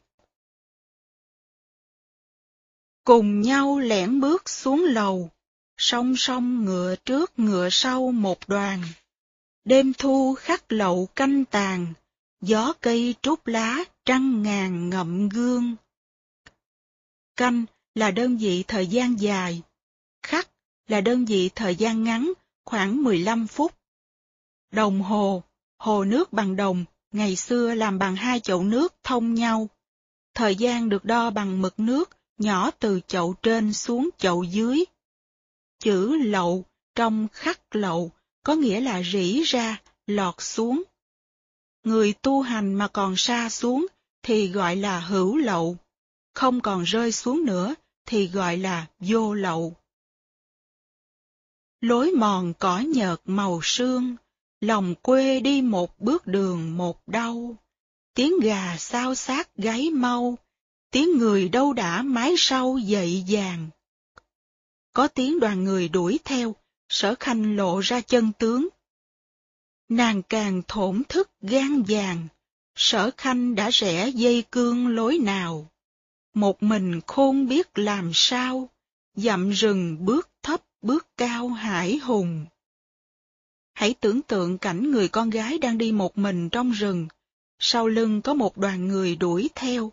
Cùng 3.03 3.41
nhau 3.41 3.79
lẻn 3.79 4.19
bước 4.19 4.49
xuống 4.49 4.83
lầu, 4.83 5.29
song 5.77 6.13
song 6.17 6.65
ngựa 6.65 6.95
trước 7.05 7.39
ngựa 7.39 7.69
sau 7.71 8.11
một 8.11 8.47
đoàn. 8.47 8.83
Đêm 9.63 9.93
thu 9.97 10.35
khắc 10.39 10.71
lậu 10.71 11.09
canh 11.15 11.45
tàn, 11.45 11.93
gió 12.41 12.73
cây 12.81 13.15
trút 13.21 13.39
lá 13.45 13.77
trăng 14.05 14.43
ngàn 14.43 14.89
ngậm 14.89 15.29
gương. 15.29 15.75
Canh 17.35 17.65
là 17.95 18.11
đơn 18.11 18.37
vị 18.37 18.63
thời 18.67 18.87
gian 18.87 19.19
dài, 19.19 19.61
khắc 20.23 20.49
là 20.87 21.01
đơn 21.01 21.25
vị 21.25 21.49
thời 21.55 21.75
gian 21.75 22.03
ngắn, 22.03 22.33
khoảng 22.65 23.03
15 23.03 23.47
phút. 23.47 23.75
Đồng 24.71 25.01
hồ, 25.01 25.43
hồ 25.77 26.03
nước 26.03 26.33
bằng 26.33 26.55
đồng, 26.55 26.85
ngày 27.11 27.35
xưa 27.35 27.73
làm 27.73 27.99
bằng 27.99 28.15
hai 28.15 28.39
chậu 28.39 28.63
nước 28.63 28.95
thông 29.03 29.33
nhau. 29.33 29.69
Thời 30.33 30.55
gian 30.55 30.89
được 30.89 31.05
đo 31.05 31.29
bằng 31.29 31.61
mực 31.61 31.79
nước, 31.79 32.09
nhỏ 32.37 32.71
từ 32.71 32.99
chậu 33.07 33.35
trên 33.43 33.73
xuống 33.73 34.09
chậu 34.17 34.43
dưới. 34.43 34.83
Chữ 35.79 36.15
lậu 36.15 36.65
trong 36.95 37.27
khắc 37.31 37.75
lậu 37.75 38.11
có 38.43 38.55
nghĩa 38.55 38.81
là 38.81 39.01
rỉ 39.03 39.41
ra, 39.43 39.81
lọt 40.07 40.35
xuống. 40.37 40.83
Người 41.83 42.13
tu 42.13 42.41
hành 42.41 42.73
mà 42.73 42.87
còn 42.87 43.15
xa 43.17 43.49
xuống 43.49 43.87
thì 44.23 44.47
gọi 44.47 44.75
là 44.75 44.99
hữu 44.99 45.37
lậu, 45.37 45.77
không 46.33 46.61
còn 46.61 46.83
rơi 46.83 47.11
xuống 47.11 47.45
nữa 47.45 47.75
thì 48.05 48.27
gọi 48.27 48.57
là 48.57 48.87
vô 48.99 49.33
lậu. 49.33 49.75
Lối 51.81 52.11
mòn 52.11 52.53
cỏ 52.59 52.79
nhợt 52.79 53.21
màu 53.25 53.59
sương, 53.63 54.15
lòng 54.61 54.95
quê 55.01 55.39
đi 55.39 55.61
một 55.61 55.99
bước 55.99 56.27
đường 56.27 56.77
một 56.77 57.07
đau. 57.07 57.55
Tiếng 58.13 58.39
gà 58.43 58.77
sao 58.77 59.15
sát 59.15 59.55
gáy 59.55 59.89
mau, 59.89 60.37
tiếng 60.91 61.17
người 61.17 61.49
đâu 61.49 61.73
đã 61.73 62.01
mái 62.01 62.33
sau 62.37 62.77
dậy 62.77 63.25
vàng. 63.27 63.69
Có 64.93 65.07
tiếng 65.07 65.39
đoàn 65.39 65.63
người 65.63 65.89
đuổi 65.89 66.19
theo, 66.23 66.55
sở 66.89 67.15
khanh 67.19 67.55
lộ 67.55 67.79
ra 67.79 68.01
chân 68.01 68.31
tướng. 68.39 68.67
Nàng 69.89 70.21
càng 70.23 70.61
thổn 70.67 71.03
thức 71.09 71.29
gan 71.41 71.83
vàng, 71.87 72.27
sở 72.75 73.11
khanh 73.17 73.55
đã 73.55 73.69
rẽ 73.69 74.09
dây 74.09 74.43
cương 74.51 74.87
lối 74.87 75.17
nào. 75.17 75.70
Một 76.33 76.63
mình 76.63 77.01
khôn 77.07 77.47
biết 77.47 77.77
làm 77.77 78.11
sao, 78.13 78.69
dặm 79.15 79.49
rừng 79.49 80.05
bước 80.05 80.29
thấp 80.43 80.61
bước 80.81 81.07
cao 81.17 81.47
hải 81.47 81.97
hùng. 81.97 82.45
Hãy 83.73 83.93
tưởng 83.99 84.21
tượng 84.21 84.57
cảnh 84.57 84.91
người 84.91 85.07
con 85.07 85.29
gái 85.29 85.57
đang 85.57 85.77
đi 85.77 85.91
một 85.91 86.17
mình 86.17 86.49
trong 86.49 86.71
rừng, 86.71 87.07
sau 87.59 87.87
lưng 87.87 88.21
có 88.21 88.33
một 88.33 88.57
đoàn 88.57 88.87
người 88.87 89.15
đuổi 89.15 89.49
theo. 89.55 89.91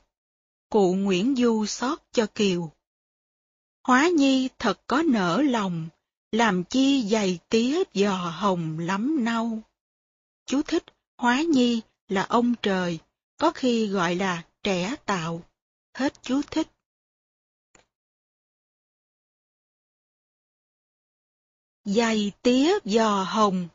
Cụ 0.71 0.95
Nguyễn 0.95 1.35
Du 1.37 1.67
xót 1.67 1.99
cho 2.13 2.27
Kiều. 2.35 2.73
Hóa 3.87 4.09
nhi 4.09 4.49
thật 4.59 4.81
có 4.87 5.03
nở 5.03 5.43
lòng, 5.43 5.89
làm 6.33 6.65
chi 6.65 7.03
dày 7.03 7.39
tía 7.49 7.83
giò 7.95 8.17
hồng 8.17 8.79
lắm 8.79 9.25
nâu. 9.25 9.63
Chú 10.47 10.63
thích, 10.63 10.85
hóa 11.17 11.43
nhi 11.43 11.81
là 12.09 12.23
ông 12.23 12.55
trời, 12.63 12.99
có 13.37 13.51
khi 13.51 13.87
gọi 13.87 14.15
là 14.15 14.43
trẻ 14.63 14.97
tạo. 15.07 15.43
Hết 15.99 16.23
chú 16.23 16.43
thích. 16.51 16.69
Dày 21.85 22.33
tía 22.43 22.79
giò 22.85 23.23
hồng 23.23 23.69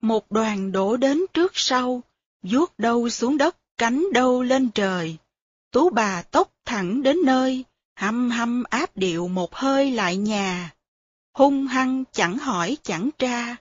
Một 0.00 0.30
đoàn 0.30 0.72
đổ 0.72 0.96
đến 0.96 1.20
trước 1.34 1.52
sau, 1.54 2.02
vuốt 2.42 2.78
đâu 2.78 3.08
xuống 3.08 3.38
đất, 3.38 3.56
cánh 3.78 4.06
đâu 4.12 4.42
lên 4.42 4.70
trời. 4.74 5.16
Tú 5.70 5.90
bà 5.90 6.22
tốc 6.22 6.52
thẳng 6.64 7.02
đến 7.02 7.16
nơi, 7.24 7.64
hăm 7.94 8.30
hăm 8.30 8.64
áp 8.70 8.96
điệu 8.96 9.28
một 9.28 9.54
hơi 9.54 9.90
lại 9.90 10.16
nhà 10.16 10.74
hung 11.34 11.66
hăng 11.66 12.04
chẳng 12.12 12.38
hỏi 12.38 12.76
chẳng 12.82 13.10
tra, 13.18 13.56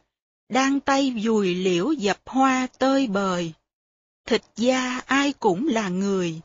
đang 0.49 0.79
tay 0.79 1.21
dùi 1.23 1.55
liễu 1.55 1.91
dập 1.91 2.19
hoa 2.25 2.67
tơi 2.77 3.07
bời. 3.07 3.53
Thịt 4.25 4.41
da 4.55 5.01
ai 5.05 5.33
cũng 5.33 5.67
là 5.67 5.89
người, 5.89 6.41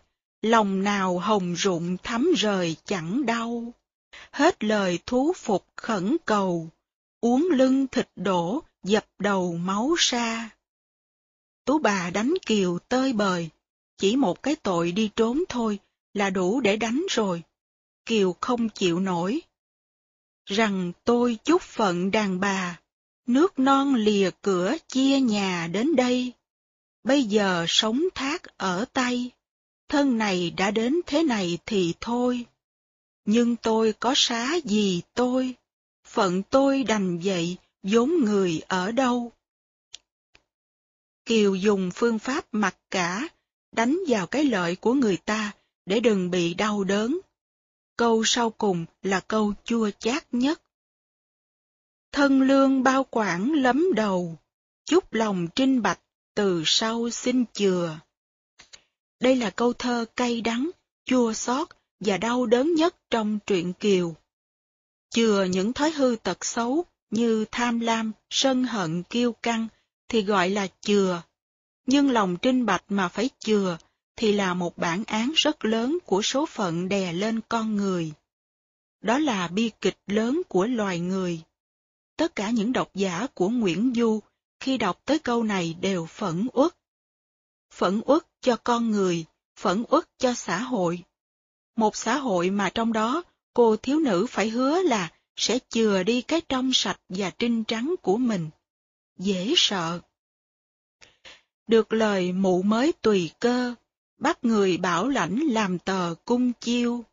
lòng 0.50 0.82
nào 0.82 1.18
hồng 1.18 1.54
rụng 1.54 1.96
thắm 2.02 2.32
rời 2.36 2.76
chẳng 2.84 3.26
đau. 3.26 3.72
Hết 4.30 4.64
lời 4.64 4.98
thú 5.06 5.32
phục 5.36 5.66
khẩn 5.76 6.16
cầu, 6.24 6.70
uống 7.20 7.48
lưng 7.50 7.86
thịt 7.86 8.08
đổ, 8.16 8.62
dập 8.82 9.06
đầu 9.18 9.56
máu 9.56 9.94
xa. 9.98 10.50
Tú 11.64 11.78
bà 11.78 12.10
đánh 12.10 12.34
kiều 12.46 12.78
tơi 12.78 13.12
bời, 13.12 13.48
chỉ 13.98 14.16
một 14.16 14.42
cái 14.42 14.56
tội 14.56 14.92
đi 14.92 15.10
trốn 15.16 15.44
thôi 15.48 15.78
là 16.14 16.30
đủ 16.30 16.60
để 16.60 16.76
đánh 16.76 17.06
rồi. 17.10 17.42
Kiều 18.06 18.36
không 18.40 18.68
chịu 18.68 19.00
nổi. 19.00 19.40
rằng 20.46 20.92
tôi 21.04 21.38
chúc 21.44 21.62
phận 21.62 22.10
đàn 22.10 22.40
bà, 22.40 22.80
nước 23.26 23.58
non 23.58 23.94
lìa 23.94 24.30
cửa 24.42 24.76
chia 24.88 25.20
nhà 25.20 25.68
đến 25.72 25.96
đây. 25.96 26.32
Bây 27.04 27.24
giờ 27.24 27.64
sống 27.68 28.04
thác 28.14 28.42
ở 28.56 28.84
tay, 28.92 29.30
thân 29.88 30.18
này 30.18 30.50
đã 30.50 30.70
đến 30.70 31.00
thế 31.06 31.22
này 31.22 31.58
thì 31.66 31.94
thôi. 32.00 32.46
Nhưng 33.24 33.56
tôi 33.56 33.94
có 34.00 34.12
xá 34.16 34.54
gì 34.64 35.02
tôi, 35.14 35.54
phận 36.04 36.42
tôi 36.42 36.82
đành 36.84 37.18
vậy, 37.24 37.56
vốn 37.82 38.10
người 38.24 38.62
ở 38.68 38.92
đâu. 38.92 39.32
Kiều 41.24 41.54
dùng 41.54 41.90
phương 41.94 42.18
pháp 42.18 42.46
mặc 42.52 42.76
cả, 42.90 43.28
đánh 43.72 43.98
vào 44.08 44.26
cái 44.26 44.44
lợi 44.44 44.76
của 44.76 44.94
người 44.94 45.16
ta 45.16 45.52
để 45.86 46.00
đừng 46.00 46.30
bị 46.30 46.54
đau 46.54 46.84
đớn. 46.84 47.18
Câu 47.96 48.22
sau 48.24 48.50
cùng 48.50 48.86
là 49.02 49.20
câu 49.20 49.54
chua 49.64 49.90
chát 49.98 50.34
nhất. 50.34 50.62
Thân 52.12 52.42
lương 52.42 52.82
bao 52.82 53.06
quản 53.10 53.52
lấm 53.52 53.94
đầu, 53.94 54.38
chút 54.84 55.12
lòng 55.12 55.48
trinh 55.54 55.82
bạch 55.82 56.00
từ 56.34 56.62
sau 56.66 57.10
xin 57.10 57.44
chừa. 57.52 57.98
Đây 59.20 59.36
là 59.36 59.50
câu 59.50 59.72
thơ 59.72 60.04
cay 60.16 60.40
đắng, 60.40 60.70
chua 61.04 61.32
xót 61.32 61.68
và 62.00 62.16
đau 62.16 62.46
đớn 62.46 62.74
nhất 62.74 62.96
trong 63.10 63.38
truyện 63.46 63.72
Kiều. 63.72 64.14
Chừa 65.10 65.44
những 65.44 65.72
thói 65.72 65.90
hư 65.90 66.16
tật 66.22 66.44
xấu 66.44 66.84
như 67.10 67.44
tham 67.52 67.80
lam, 67.80 68.12
sân 68.30 68.64
hận, 68.64 69.02
kiêu 69.02 69.32
căng 69.32 69.68
thì 70.08 70.22
gọi 70.22 70.50
là 70.50 70.68
chừa. 70.80 71.22
Nhưng 71.86 72.10
lòng 72.10 72.36
trinh 72.42 72.66
bạch 72.66 72.84
mà 72.88 73.08
phải 73.08 73.30
chừa 73.38 73.78
thì 74.16 74.32
là 74.32 74.54
một 74.54 74.78
bản 74.78 75.04
án 75.06 75.32
rất 75.34 75.64
lớn 75.64 75.98
của 76.06 76.22
số 76.22 76.46
phận 76.46 76.88
đè 76.88 77.12
lên 77.12 77.40
con 77.48 77.76
người. 77.76 78.12
Đó 79.00 79.18
là 79.18 79.48
bi 79.48 79.70
kịch 79.80 79.98
lớn 80.06 80.42
của 80.48 80.66
loài 80.66 81.00
người. 81.00 81.40
Tất 82.16 82.36
cả 82.36 82.50
những 82.50 82.72
độc 82.72 82.90
giả 82.94 83.26
của 83.34 83.48
Nguyễn 83.48 83.92
Du 83.96 84.20
khi 84.60 84.78
đọc 84.78 85.00
tới 85.04 85.18
câu 85.18 85.42
này 85.42 85.76
đều 85.80 86.06
phẫn 86.06 86.48
uất. 86.52 86.75
Phẫn 87.76 88.00
uất 88.04 88.26
cho 88.40 88.56
con 88.56 88.90
người, 88.90 89.24
phẫn 89.56 89.84
uất 89.88 90.04
cho 90.18 90.34
xã 90.34 90.58
hội. 90.58 91.04
Một 91.76 91.96
xã 91.96 92.16
hội 92.16 92.50
mà 92.50 92.70
trong 92.70 92.92
đó 92.92 93.22
cô 93.54 93.76
thiếu 93.76 94.00
nữ 94.00 94.26
phải 94.30 94.48
hứa 94.48 94.82
là 94.82 95.12
sẽ 95.36 95.58
chừa 95.68 96.02
đi 96.02 96.22
cái 96.22 96.40
trong 96.48 96.72
sạch 96.72 97.00
và 97.08 97.30
trinh 97.30 97.64
trắng 97.64 97.94
của 98.02 98.16
mình. 98.16 98.50
Dễ 99.18 99.54
sợ. 99.56 100.00
Được 101.66 101.92
lời 101.92 102.32
mụ 102.32 102.62
mới 102.62 102.92
tùy 102.92 103.30
cơ, 103.40 103.74
bắt 104.18 104.44
người 104.44 104.76
bảo 104.76 105.08
lãnh 105.08 105.38
làm 105.38 105.78
tờ 105.78 106.14
cung 106.24 106.52
chiêu. 106.52 107.04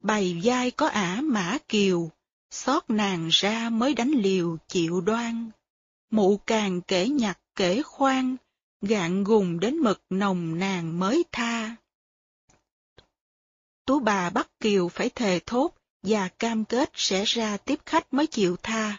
Bày 0.00 0.40
vai 0.44 0.70
có 0.70 0.88
ả 0.88 1.20
mã 1.22 1.58
kiều, 1.68 2.10
xót 2.50 2.90
nàng 2.90 3.28
ra 3.30 3.70
mới 3.70 3.94
đánh 3.94 4.10
liều 4.10 4.56
chịu 4.68 5.00
đoan. 5.00 5.50
Mụ 6.10 6.36
càng 6.36 6.80
kể 6.80 7.08
nhặt 7.08 7.38
kể 7.56 7.82
khoan, 7.82 8.36
gạn 8.84 9.24
gùng 9.24 9.60
đến 9.60 9.76
mực 9.76 10.02
nồng 10.10 10.58
nàng 10.58 10.98
mới 10.98 11.24
tha. 11.32 11.76
Tú 13.86 14.00
bà 14.00 14.30
bắt 14.30 14.48
kiều 14.60 14.88
phải 14.88 15.10
thề 15.10 15.40
thốt 15.46 15.74
và 16.02 16.28
cam 16.28 16.64
kết 16.64 16.90
sẽ 16.94 17.24
ra 17.24 17.56
tiếp 17.56 17.80
khách 17.86 18.14
mới 18.14 18.26
chịu 18.26 18.56
tha. 18.62 18.96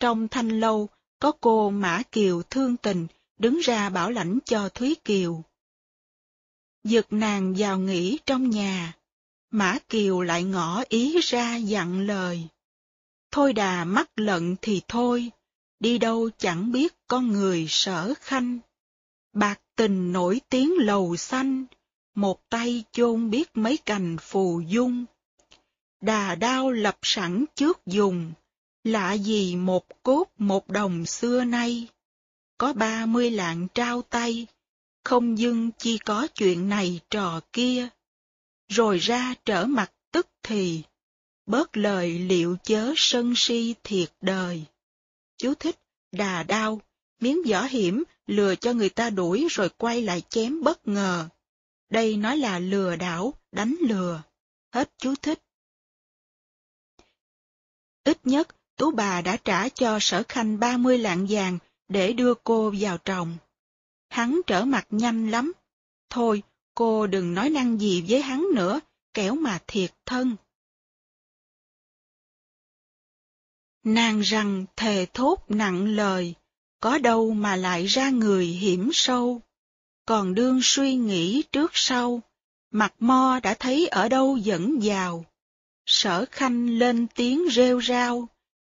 Trong 0.00 0.28
thanh 0.28 0.60
lâu, 0.60 0.88
có 1.18 1.32
cô 1.40 1.70
Mã 1.70 2.02
Kiều 2.12 2.42
thương 2.42 2.76
tình 2.76 3.06
đứng 3.38 3.58
ra 3.58 3.90
bảo 3.90 4.10
lãnh 4.10 4.38
cho 4.44 4.68
Thúy 4.68 4.96
Kiều. 5.04 5.42
Giật 6.84 7.06
nàng 7.10 7.54
vào 7.58 7.78
nghỉ 7.78 8.18
trong 8.26 8.50
nhà, 8.50 8.92
Mã 9.50 9.78
Kiều 9.88 10.20
lại 10.20 10.44
ngỏ 10.44 10.84
ý 10.88 11.20
ra 11.20 11.56
dặn 11.56 12.06
lời. 12.06 12.48
Thôi 13.30 13.52
đà 13.52 13.84
mắc 13.84 14.10
lận 14.16 14.56
thì 14.62 14.82
thôi, 14.88 15.30
đi 15.80 15.98
đâu 15.98 16.30
chẳng 16.38 16.72
biết 16.72 16.94
con 17.08 17.32
người 17.32 17.66
sở 17.68 18.14
khanh. 18.20 18.58
Bạc 19.36 19.60
tình 19.74 20.12
nổi 20.12 20.40
tiếng 20.48 20.72
lầu 20.78 21.16
xanh, 21.16 21.64
một 22.14 22.50
tay 22.50 22.84
chôn 22.92 23.30
biết 23.30 23.50
mấy 23.54 23.76
cành 23.76 24.16
phù 24.20 24.60
dung. 24.60 25.04
Đà 26.00 26.34
đao 26.34 26.70
lập 26.70 26.98
sẵn 27.02 27.44
trước 27.54 27.86
dùng, 27.86 28.32
lạ 28.84 29.12
gì 29.12 29.56
một 29.56 30.02
cốt 30.02 30.24
một 30.38 30.68
đồng 30.68 31.06
xưa 31.06 31.44
nay. 31.44 31.88
Có 32.58 32.72
ba 32.72 33.06
mươi 33.06 33.30
lạng 33.30 33.68
trao 33.74 34.02
tay, 34.02 34.46
không 35.04 35.38
dưng 35.38 35.70
chi 35.78 35.98
có 35.98 36.26
chuyện 36.34 36.68
này 36.68 37.00
trò 37.10 37.40
kia. 37.52 37.88
Rồi 38.68 38.98
ra 38.98 39.34
trở 39.44 39.64
mặt 39.64 39.92
tức 40.12 40.26
thì, 40.42 40.82
bớt 41.46 41.76
lời 41.76 42.18
liệu 42.18 42.56
chớ 42.62 42.92
sân 42.96 43.32
si 43.36 43.74
thiệt 43.84 44.12
đời. 44.20 44.64
Chú 45.38 45.54
thích, 45.54 45.78
đà 46.12 46.42
đao, 46.42 46.80
miếng 47.20 47.42
vỏ 47.48 47.62
hiểm, 47.62 48.04
lừa 48.26 48.54
cho 48.54 48.72
người 48.72 48.88
ta 48.88 49.10
đuổi 49.10 49.46
rồi 49.50 49.68
quay 49.68 50.02
lại 50.02 50.22
chém 50.28 50.62
bất 50.62 50.88
ngờ. 50.88 51.28
Đây 51.90 52.16
nói 52.16 52.36
là 52.36 52.58
lừa 52.58 52.96
đảo, 52.96 53.34
đánh 53.52 53.76
lừa. 53.80 54.22
Hết 54.72 54.90
chú 54.98 55.14
thích. 55.22 55.42
Ít 58.04 58.18
nhất, 58.24 58.56
Tú 58.76 58.90
bà 58.90 59.20
đã 59.20 59.36
trả 59.36 59.68
cho 59.68 59.98
sở 60.00 60.22
khanh 60.28 60.60
30 60.60 60.98
lạng 60.98 61.26
vàng 61.28 61.58
để 61.88 62.12
đưa 62.12 62.34
cô 62.34 62.72
vào 62.80 62.98
trồng. 62.98 63.36
Hắn 64.08 64.40
trở 64.46 64.64
mặt 64.64 64.86
nhanh 64.90 65.30
lắm. 65.30 65.52
Thôi, 66.10 66.42
cô 66.74 67.06
đừng 67.06 67.34
nói 67.34 67.50
năng 67.50 67.80
gì 67.80 68.04
với 68.08 68.22
hắn 68.22 68.46
nữa, 68.54 68.80
kẻo 69.14 69.34
mà 69.34 69.58
thiệt 69.66 69.94
thân. 70.06 70.36
Nàng 73.84 74.20
rằng 74.20 74.66
thề 74.76 75.06
thốt 75.14 75.44
nặng 75.48 75.86
lời, 75.86 76.34
có 76.86 76.98
đâu 76.98 77.30
mà 77.30 77.56
lại 77.56 77.86
ra 77.86 78.10
người 78.10 78.46
hiểm 78.46 78.90
sâu. 78.92 79.40
Còn 80.04 80.34
đương 80.34 80.60
suy 80.62 80.94
nghĩ 80.94 81.42
trước 81.52 81.70
sau, 81.74 82.20
mặt 82.70 82.94
mo 82.98 83.40
đã 83.42 83.54
thấy 83.54 83.88
ở 83.88 84.08
đâu 84.08 84.36
dẫn 84.36 84.78
vào. 84.82 85.24
Sở 85.86 86.24
khanh 86.30 86.78
lên 86.78 87.06
tiếng 87.14 87.44
rêu 87.52 87.82
rao, 87.82 88.28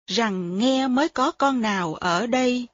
rằng 0.07 0.57
nghe 0.57 0.87
mới 0.87 1.09
có 1.09 1.31
con 1.31 1.61
nào 1.61 1.95
ở 1.95 2.27
đây, 2.27 2.67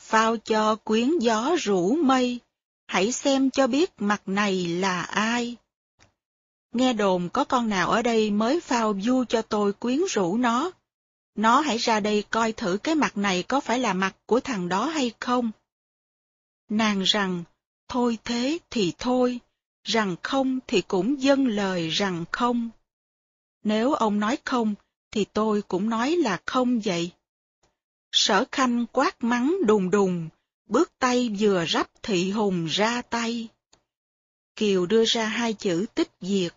phao 0.00 0.36
cho 0.36 0.76
quyến 0.76 1.18
gió 1.18 1.56
rủ 1.58 1.96
mây, 1.96 2.40
hãy 2.86 3.12
xem 3.12 3.50
cho 3.50 3.66
biết 3.66 3.90
mặt 3.98 4.22
này 4.26 4.66
là 4.66 5.02
ai. 5.02 5.56
Nghe 6.72 6.92
đồn 6.92 7.28
có 7.28 7.44
con 7.44 7.68
nào 7.68 7.90
ở 7.90 8.02
đây 8.02 8.30
mới 8.30 8.60
phao 8.60 8.94
du 9.02 9.24
cho 9.24 9.42
tôi 9.42 9.72
quyến 9.72 10.00
rũ 10.10 10.36
nó. 10.36 10.70
Nó 11.34 11.60
hãy 11.60 11.78
ra 11.78 12.00
đây 12.00 12.24
coi 12.30 12.52
thử 12.52 12.78
cái 12.82 12.94
mặt 12.94 13.16
này 13.16 13.42
có 13.42 13.60
phải 13.60 13.78
là 13.78 13.92
mặt 13.92 14.16
của 14.26 14.40
thằng 14.40 14.68
đó 14.68 14.86
hay 14.86 15.12
không. 15.20 15.50
Nàng 16.68 17.02
rằng, 17.02 17.44
thôi 17.88 18.18
thế 18.24 18.58
thì 18.70 18.92
thôi, 18.98 19.40
rằng 19.84 20.16
không 20.22 20.58
thì 20.66 20.82
cũng 20.82 21.22
dâng 21.22 21.46
lời 21.46 21.88
rằng 21.88 22.24
không. 22.32 22.70
Nếu 23.64 23.92
ông 23.92 24.20
nói 24.20 24.38
không, 24.44 24.74
thì 25.10 25.24
tôi 25.24 25.62
cũng 25.62 25.88
nói 25.88 26.16
là 26.16 26.40
không 26.46 26.80
vậy. 26.80 27.12
Sở 28.12 28.44
khanh 28.52 28.86
quát 28.92 29.24
mắng 29.24 29.56
đùng 29.66 29.90
đùng, 29.90 30.28
bước 30.66 30.92
tay 30.98 31.36
vừa 31.38 31.64
rắp 31.68 31.90
thị 32.02 32.30
hùng 32.30 32.66
ra 32.66 33.02
tay. 33.02 33.48
Kiều 34.56 34.86
đưa 34.86 35.04
ra 35.04 35.26
hai 35.26 35.52
chữ 35.52 35.86
tích 35.94 36.10
diệt. 36.20 36.54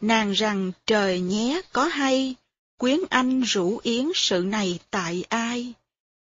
Nàng 0.00 0.32
rằng 0.32 0.72
trời 0.86 1.20
nhé 1.20 1.60
có 1.72 1.84
hay, 1.84 2.34
quyến 2.80 3.00
anh 3.10 3.40
rủ 3.40 3.80
yến 3.82 4.08
sự 4.14 4.44
này 4.46 4.78
tại 4.90 5.24
ai? 5.28 5.72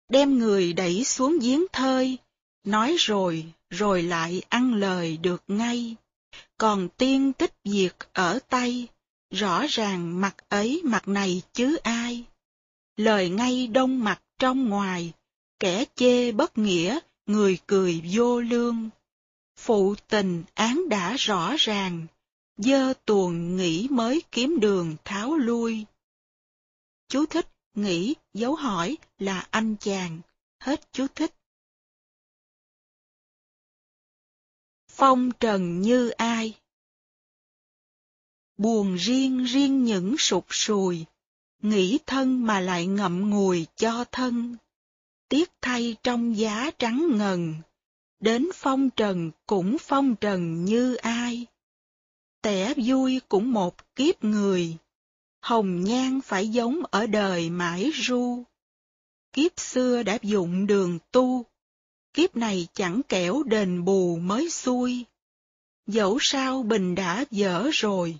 Đem 0.08 0.38
người 0.38 0.72
đẩy 0.72 1.04
xuống 1.04 1.38
giếng 1.38 1.64
thơi, 1.72 2.18
nói 2.64 2.96
rồi, 2.98 3.46
rồi 3.70 4.02
lại 4.02 4.42
ăn 4.48 4.74
lời 4.74 5.16
được 5.16 5.42
ngay. 5.48 5.96
Còn 6.56 6.88
tiên 6.88 7.32
tích 7.32 7.54
diệt 7.64 7.96
ở 8.12 8.38
tay, 8.48 8.86
rõ 9.30 9.66
ràng 9.68 10.20
mặt 10.20 10.34
ấy 10.48 10.82
mặt 10.84 11.08
này 11.08 11.42
chứ 11.52 11.76
ai. 11.76 12.24
Lời 12.96 13.30
ngay 13.30 13.66
đông 13.66 14.04
mặt 14.04 14.22
trong 14.38 14.68
ngoài, 14.68 15.12
kẻ 15.60 15.84
chê 15.94 16.32
bất 16.32 16.58
nghĩa, 16.58 16.98
người 17.26 17.58
cười 17.66 18.02
vô 18.12 18.40
lương. 18.40 18.88
Phụ 19.56 19.94
tình 20.08 20.44
án 20.54 20.88
đã 20.88 21.16
rõ 21.16 21.54
ràng, 21.58 22.06
dơ 22.56 22.92
tuồng 23.04 23.56
nghĩ 23.56 23.86
mới 23.90 24.22
kiếm 24.32 24.60
đường 24.60 24.96
tháo 25.04 25.36
lui. 25.36 25.84
Chú 27.08 27.26
thích, 27.26 27.48
nghĩ, 27.74 28.14
dấu 28.34 28.54
hỏi 28.54 28.96
là 29.18 29.46
anh 29.50 29.76
chàng, 29.80 30.20
hết 30.60 30.92
chú 30.92 31.06
thích. 31.14 31.34
Phong 34.88 35.30
trần 35.40 35.80
như 35.80 36.08
ai? 36.08 36.58
buồn 38.58 38.94
riêng 38.94 39.44
riêng 39.44 39.84
những 39.84 40.18
sụp 40.18 40.46
sùi, 40.50 41.04
nghĩ 41.62 41.98
thân 42.06 42.46
mà 42.46 42.60
lại 42.60 42.86
ngậm 42.86 43.30
ngùi 43.30 43.66
cho 43.76 44.04
thân. 44.12 44.56
Tiếc 45.28 45.50
thay 45.60 45.96
trong 46.02 46.38
giá 46.38 46.70
trắng 46.78 47.10
ngần, 47.16 47.54
đến 48.20 48.48
phong 48.54 48.90
trần 48.90 49.30
cũng 49.46 49.76
phong 49.80 50.16
trần 50.16 50.64
như 50.64 50.94
ai. 50.94 51.46
Tẻ 52.42 52.74
vui 52.76 53.20
cũng 53.28 53.52
một 53.52 53.94
kiếp 53.96 54.24
người, 54.24 54.76
hồng 55.48 55.84
nhan 55.84 56.20
phải 56.20 56.48
giống 56.48 56.82
ở 56.90 57.06
đời 57.06 57.50
mãi 57.50 57.90
ru. 57.94 58.42
Kiếp 59.32 59.60
xưa 59.60 60.02
đã 60.02 60.18
dụng 60.22 60.66
đường 60.66 60.98
tu, 61.12 61.44
kiếp 62.14 62.36
này 62.36 62.68
chẳng 62.74 63.00
kẻo 63.08 63.42
đền 63.42 63.84
bù 63.84 64.16
mới 64.16 64.50
xuôi. 64.50 65.04
Dẫu 65.86 66.18
sao 66.20 66.62
bình 66.62 66.94
đã 66.94 67.24
dở 67.30 67.70
rồi, 67.72 68.18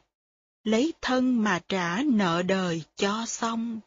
lấy 0.65 0.93
thân 1.01 1.43
mà 1.43 1.61
trả 1.69 2.03
nợ 2.03 2.43
đời 2.43 2.83
cho 2.97 3.27
xong. 3.27 3.81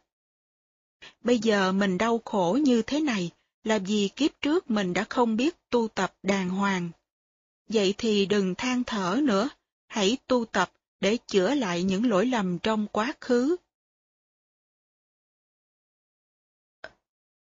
Bây 1.24 1.40
giờ 1.40 1.72
mình 1.72 1.98
đau 1.98 2.22
khổ 2.26 2.60
như 2.61 2.82
thế 2.82 3.00
này 3.00 3.32
là 3.64 3.78
vì 3.78 4.10
kiếp 4.16 4.32
trước 4.42 4.72
mình 4.72 4.94
đã 4.94 5.06
không 5.10 5.36
biết 5.36 5.56
tu 5.70 5.88
tập 5.88 6.14
đàng 6.24 6.50
hoàng. 6.50 6.90
Vậy 7.70 7.94
thì 7.98 8.26
đừng 8.26 8.56
than 8.56 8.84
thở 8.84 9.20
nữa, 9.24 9.50
hãy 9.88 10.18
tu 10.28 10.45
tập 10.45 10.72
để 11.02 11.18
chữa 11.28 11.56
lại 11.56 11.84
những 11.84 12.10
lỗi 12.10 12.26
lầm 12.26 12.60
trong 12.60 12.88
quá 12.88 13.14
khứ. 13.22 13.56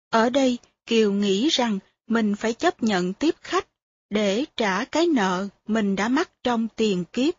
Ở 0.09 0.31
đây, 0.31 0.59
Kiều 0.87 1.13
nghĩ 1.13 1.49
rằng 1.49 1.79
mình 2.07 2.37
phải 2.37 2.53
chấp 2.53 2.83
nhận 2.83 3.13
tiếp 3.13 3.35
khách 3.41 3.69
để 4.11 4.45
trả 4.57 4.85
cái 4.85 5.07
nợ 5.07 5.49
mình 5.67 5.97
đã 5.97 6.09
mắc 6.09 6.31
trong 6.43 6.69
tiền 6.77 7.05
kiếp. 7.13 7.35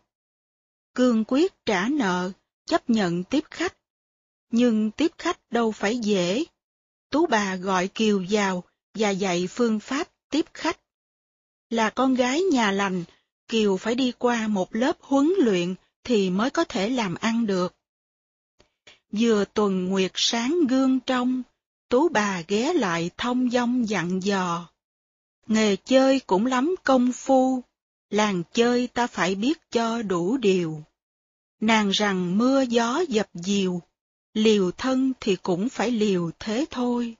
Cương 0.94 1.24
quyết 1.28 1.52
trả 1.66 1.88
nợ, 1.88 2.32
chấp 2.66 2.90
nhận 2.90 3.24
tiếp 3.24 3.44
khách. 3.50 3.76
Nhưng 4.50 4.90
tiếp 4.90 5.12
khách 5.18 5.40
đâu 5.50 5.72
phải 5.72 5.98
dễ. 5.98 6.44
Tú 7.10 7.26
bà 7.26 7.56
gọi 7.56 7.88
Kiều 7.88 8.24
vào 8.30 8.64
và 8.94 9.10
dạy 9.10 9.46
phương 9.50 9.80
pháp 9.80 10.08
tiếp 10.30 10.46
khách. 10.54 10.80
Là 11.70 11.90
con 11.90 12.14
gái 12.14 12.42
nhà 12.42 12.72
lành, 12.72 13.04
Kiều 13.48 13.76
phải 13.76 13.94
đi 13.94 14.12
qua 14.18 14.48
một 14.48 14.74
lớp 14.74 14.96
huấn 15.00 15.32
luyện 15.38 15.74
thì 16.06 16.30
mới 16.30 16.50
có 16.50 16.64
thể 16.64 16.90
làm 16.90 17.14
ăn 17.14 17.46
được. 17.46 17.74
Vừa 19.12 19.44
tuần 19.44 19.84
nguyệt 19.84 20.12
sáng 20.14 20.60
gương 20.68 21.00
trong, 21.00 21.42
tú 21.88 22.08
bà 22.08 22.42
ghé 22.48 22.72
lại 22.72 23.10
thông 23.16 23.50
dong 23.50 23.88
dặn 23.88 24.22
dò. 24.22 24.68
Nghề 25.46 25.76
chơi 25.76 26.20
cũng 26.20 26.46
lắm 26.46 26.74
công 26.84 27.12
phu, 27.12 27.62
làng 28.10 28.42
chơi 28.52 28.86
ta 28.86 29.06
phải 29.06 29.34
biết 29.34 29.58
cho 29.70 30.02
đủ 30.02 30.36
điều. 30.36 30.82
Nàng 31.60 31.90
rằng 31.90 32.38
mưa 32.38 32.62
gió 32.62 33.04
dập 33.08 33.28
dìu, 33.34 33.82
liều 34.34 34.70
thân 34.70 35.12
thì 35.20 35.36
cũng 35.36 35.68
phải 35.68 35.90
liều 35.90 36.30
thế 36.38 36.64
thôi. 36.70 37.16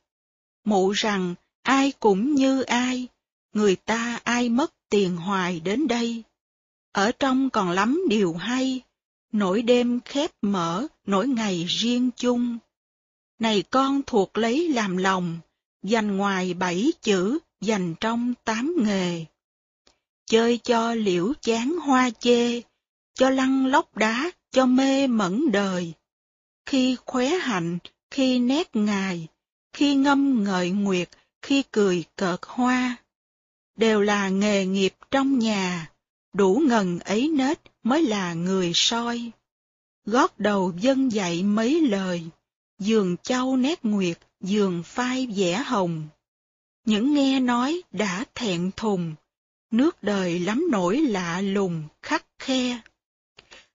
Mụ 0.65 0.91
rằng 0.91 1.35
ai 1.63 1.93
cũng 2.01 2.35
như 2.35 2.63
ai, 2.63 3.09
người 3.53 3.77
ta 3.77 4.21
ai 4.25 4.49
mất 4.49 4.75
tiền 4.89 5.17
hoài 5.17 5.61
đến 5.61 5.89
đây. 5.89 6.23
Ở 6.97 7.13
trong 7.13 7.51
còn 7.51 7.71
lắm 7.71 8.03
điều 8.09 8.35
hay, 8.35 8.83
nỗi 9.33 9.63
đêm 9.63 10.01
khép 10.05 10.31
mở, 10.43 10.87
nỗi 11.07 11.29
ngày 11.29 11.65
riêng 11.65 12.11
chung. 12.17 12.59
Này 13.39 13.63
con 13.71 14.03
thuộc 14.07 14.39
lấy 14.39 14.69
làm 14.69 14.97
lòng, 14.97 15.39
dành 15.83 16.17
ngoài 16.17 16.55
bảy 16.55 16.93
chữ, 17.03 17.39
dành 17.61 17.95
trong 18.01 18.35
tám 18.45 18.75
nghề. 18.79 19.25
Chơi 20.27 20.59
cho 20.59 20.95
liễu 20.95 21.33
chán 21.43 21.77
hoa 21.77 22.11
chê, 22.11 22.63
cho 23.15 23.31
lăn 23.31 23.67
lóc 23.67 23.97
đá, 23.97 24.31
cho 24.51 24.67
mê 24.67 25.07
mẫn 25.07 25.53
đời. 25.53 25.93
Khi 26.67 26.97
khóe 27.07 27.29
hạnh, 27.29 27.79
khi 28.11 28.39
nét 28.39 28.77
ngài, 28.77 29.27
khi 29.73 29.95
ngâm 29.95 30.45
ngợi 30.45 30.71
nguyệt, 30.71 31.09
khi 31.43 31.63
cười 31.73 32.05
cợt 32.17 32.41
hoa. 32.43 32.97
Đều 33.77 34.01
là 34.01 34.29
nghề 34.29 34.67
nghiệp 34.67 34.95
trong 35.11 35.39
nhà, 35.39 35.91
đủ 36.37 36.63
ngần 36.67 36.99
ấy 36.99 37.29
nết 37.29 37.61
mới 37.83 38.03
là 38.03 38.35
người 38.35 38.73
soi. 38.75 39.31
Gót 40.05 40.41
đầu 40.41 40.73
dân 40.81 41.13
dạy 41.13 41.43
mấy 41.43 41.81
lời, 41.81 42.25
giường 42.79 43.17
châu 43.23 43.57
nét 43.57 43.85
nguyệt, 43.85 44.19
giường 44.41 44.83
phai 44.83 45.27
vẽ 45.27 45.63
hồng. 45.67 46.09
Những 46.85 47.15
nghe 47.15 47.41
nói 47.41 47.83
đã 47.93 48.25
thẹn 48.35 48.71
thùng, 48.77 49.15
nước 49.71 50.03
đời 50.03 50.39
lắm 50.39 50.69
nổi 50.71 50.97
lạ 50.97 51.41
lùng, 51.41 51.83
khắc 52.03 52.27
khe. 52.39 52.81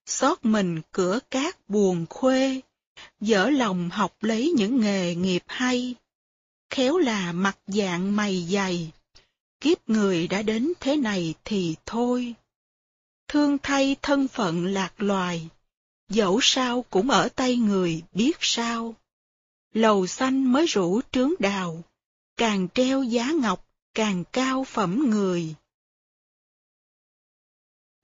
Xót 0.06 0.38
mình 0.42 0.80
cửa 0.92 1.18
cát 1.30 1.68
buồn 1.68 2.06
khuê, 2.10 2.60
dở 3.20 3.50
lòng 3.50 3.90
học 3.90 4.16
lấy 4.20 4.52
những 4.56 4.80
nghề 4.80 5.14
nghiệp 5.14 5.42
hay. 5.46 5.94
Khéo 6.70 6.98
là 6.98 7.32
mặt 7.32 7.58
dạng 7.66 8.16
mày 8.16 8.46
dày, 8.50 8.90
kiếp 9.60 9.88
người 9.88 10.28
đã 10.28 10.42
đến 10.42 10.72
thế 10.80 10.96
này 10.96 11.34
thì 11.44 11.74
thôi 11.86 12.34
thương 13.32 13.58
thay 13.62 13.96
thân 14.02 14.28
phận 14.28 14.66
lạc 14.66 14.92
loài, 14.98 15.48
dẫu 16.08 16.38
sao 16.42 16.84
cũng 16.90 17.10
ở 17.10 17.28
tay 17.28 17.56
người 17.56 18.02
biết 18.12 18.36
sao. 18.40 18.94
Lầu 19.74 20.06
xanh 20.06 20.52
mới 20.52 20.66
rủ 20.66 21.00
trướng 21.12 21.32
đào, 21.38 21.82
càng 22.36 22.68
treo 22.74 23.02
giá 23.02 23.32
ngọc, 23.40 23.66
càng 23.94 24.24
cao 24.32 24.64
phẩm 24.64 25.10
người. 25.10 25.54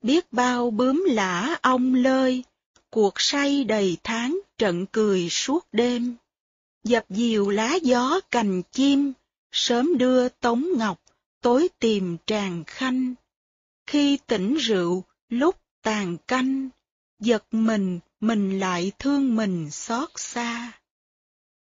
Biết 0.01 0.33
bao 0.33 0.71
bướm 0.71 1.03
lã 1.07 1.57
ong 1.61 1.93
lơi, 1.93 2.43
cuộc 2.89 3.13
say 3.21 3.63
đầy 3.63 3.97
tháng 4.03 4.39
trận 4.57 4.85
cười 4.91 5.29
suốt 5.29 5.67
đêm. 5.71 6.15
Dập 6.83 7.05
dìu 7.09 7.49
lá 7.49 7.75
gió 7.81 8.19
cành 8.31 8.61
chim, 8.71 9.13
sớm 9.51 9.97
đưa 9.97 10.29
tống 10.29 10.67
ngọc, 10.77 11.01
tối 11.41 11.67
tìm 11.79 12.17
tràng 12.25 12.63
khanh. 12.67 13.13
Khi 13.87 14.17
tỉnh 14.27 14.55
rượu, 14.55 15.03
Lúc 15.29 15.61
tàn 15.81 16.17
canh, 16.27 16.69
giật 17.19 17.45
mình, 17.51 17.99
mình 18.19 18.59
lại 18.59 18.91
thương 18.99 19.35
mình 19.35 19.71
xót 19.71 20.09
xa. 20.15 20.71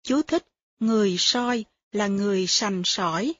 Chú 0.02 0.22
thích, 0.22 0.46
người 0.80 1.16
soi 1.18 1.64
là 1.92 2.06
người 2.06 2.46
sành 2.46 2.82
sỏi. 2.84 3.34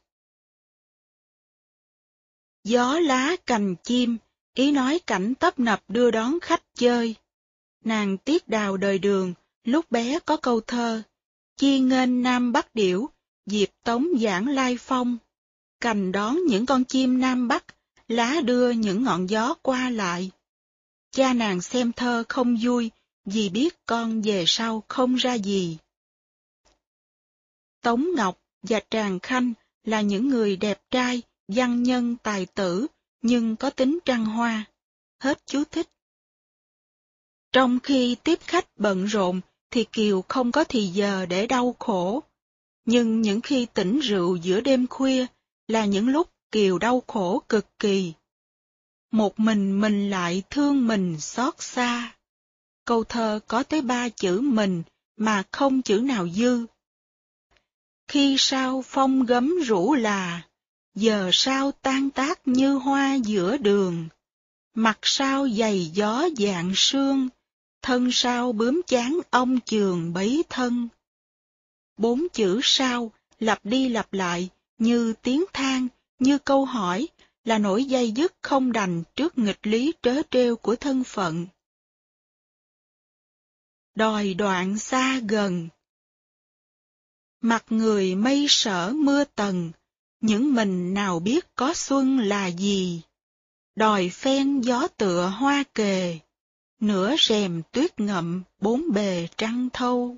Gió 2.64 2.98
lá 2.98 3.36
cành 3.46 3.74
chim, 3.82 4.16
ý 4.54 4.70
nói 4.70 5.00
cảnh 5.06 5.34
tấp 5.34 5.58
nập 5.58 5.82
đưa 5.88 6.10
đón 6.10 6.40
khách 6.40 6.62
chơi. 6.74 7.14
Nàng 7.84 8.18
tiết 8.18 8.48
đào 8.48 8.76
đời 8.76 8.98
đường, 8.98 9.34
lúc 9.64 9.90
bé 9.90 10.18
có 10.18 10.36
câu 10.36 10.60
thơ, 10.60 11.02
chi 11.56 11.78
nghênh 11.78 12.22
nam 12.22 12.52
bắc 12.52 12.74
điểu, 12.74 13.08
dịp 13.46 13.70
tống 13.84 14.08
giảng 14.20 14.48
lai 14.48 14.76
phong. 14.76 15.18
Cành 15.80 16.12
đón 16.12 16.38
những 16.48 16.66
con 16.66 16.84
chim 16.84 17.20
nam 17.20 17.48
bắc, 17.48 17.64
lá 18.12 18.40
đưa 18.44 18.70
những 18.70 19.02
ngọn 19.02 19.30
gió 19.30 19.54
qua 19.62 19.90
lại. 19.90 20.30
Cha 21.10 21.32
nàng 21.32 21.60
xem 21.60 21.92
thơ 21.92 22.24
không 22.28 22.56
vui, 22.62 22.90
vì 23.24 23.48
biết 23.48 23.86
con 23.86 24.22
về 24.22 24.44
sau 24.46 24.82
không 24.88 25.14
ra 25.14 25.34
gì. 25.34 25.78
Tống 27.82 28.06
Ngọc 28.16 28.38
và 28.62 28.80
Tràng 28.90 29.18
Khanh 29.20 29.52
là 29.84 30.00
những 30.00 30.28
người 30.28 30.56
đẹp 30.56 30.82
trai, 30.90 31.22
văn 31.48 31.82
nhân 31.82 32.16
tài 32.22 32.46
tử, 32.46 32.86
nhưng 33.22 33.56
có 33.56 33.70
tính 33.70 33.98
trăng 34.04 34.24
hoa. 34.24 34.64
Hết 35.20 35.46
chú 35.46 35.64
thích. 35.64 35.88
Trong 37.52 37.80
khi 37.80 38.16
tiếp 38.24 38.38
khách 38.40 38.66
bận 38.76 39.04
rộn, 39.04 39.40
thì 39.70 39.84
Kiều 39.92 40.24
không 40.28 40.52
có 40.52 40.64
thì 40.64 40.86
giờ 40.86 41.26
để 41.26 41.46
đau 41.46 41.76
khổ. 41.78 42.22
Nhưng 42.84 43.20
những 43.20 43.40
khi 43.40 43.66
tỉnh 43.74 43.98
rượu 44.00 44.36
giữa 44.36 44.60
đêm 44.60 44.86
khuya 44.86 45.26
là 45.68 45.84
những 45.84 46.08
lúc 46.08 46.32
Kiều 46.52 46.78
đau 46.78 47.02
khổ 47.06 47.42
cực 47.48 47.78
kỳ. 47.78 48.12
Một 49.10 49.40
mình 49.40 49.80
mình 49.80 50.10
lại 50.10 50.42
thương 50.50 50.86
mình 50.86 51.20
xót 51.20 51.54
xa. 51.58 52.14
Câu 52.84 53.04
thơ 53.04 53.40
có 53.46 53.62
tới 53.62 53.82
ba 53.82 54.08
chữ 54.08 54.40
mình 54.40 54.82
mà 55.16 55.42
không 55.52 55.82
chữ 55.82 55.98
nào 55.98 56.28
dư. 56.28 56.66
Khi 58.08 58.36
sao 58.38 58.82
phong 58.86 59.26
gấm 59.26 59.54
rủ 59.66 59.94
là, 59.94 60.42
giờ 60.94 61.30
sao 61.32 61.72
tan 61.72 62.10
tác 62.10 62.48
như 62.48 62.74
hoa 62.74 63.14
giữa 63.14 63.56
đường. 63.56 64.08
Mặt 64.74 64.98
sao 65.02 65.48
dày 65.48 65.90
gió 65.94 66.28
dạng 66.38 66.72
sương, 66.76 67.28
thân 67.82 68.12
sao 68.12 68.52
bướm 68.52 68.80
chán 68.86 69.18
ông 69.30 69.60
trường 69.60 70.12
bấy 70.12 70.44
thân. 70.48 70.88
Bốn 71.96 72.26
chữ 72.32 72.60
sao 72.62 73.12
lặp 73.38 73.64
đi 73.64 73.88
lặp 73.88 74.12
lại 74.12 74.48
như 74.78 75.12
tiếng 75.22 75.44
than 75.52 75.88
như 76.18 76.38
câu 76.38 76.64
hỏi 76.64 77.08
là 77.44 77.58
nỗi 77.58 77.84
dây 77.84 78.12
dứt 78.12 78.34
không 78.42 78.72
đành 78.72 79.02
trước 79.16 79.38
nghịch 79.38 79.66
lý 79.66 79.92
trớ 80.02 80.22
trêu 80.30 80.56
của 80.56 80.76
thân 80.76 81.04
phận. 81.04 81.46
Đòi 83.94 84.34
đoạn 84.34 84.78
xa 84.78 85.20
gần 85.28 85.68
Mặt 87.40 87.64
người 87.70 88.14
mây 88.14 88.46
sở 88.48 88.92
mưa 88.94 89.24
tầng, 89.24 89.72
những 90.20 90.54
mình 90.54 90.94
nào 90.94 91.20
biết 91.20 91.46
có 91.54 91.74
xuân 91.74 92.18
là 92.18 92.46
gì. 92.46 93.02
Đòi 93.74 94.08
phen 94.08 94.60
gió 94.60 94.88
tựa 94.88 95.26
hoa 95.28 95.64
kề, 95.74 96.18
nửa 96.80 97.14
rèm 97.18 97.62
tuyết 97.72 98.00
ngậm 98.00 98.42
bốn 98.60 98.92
bề 98.92 99.28
trăng 99.36 99.68
thâu. 99.72 100.16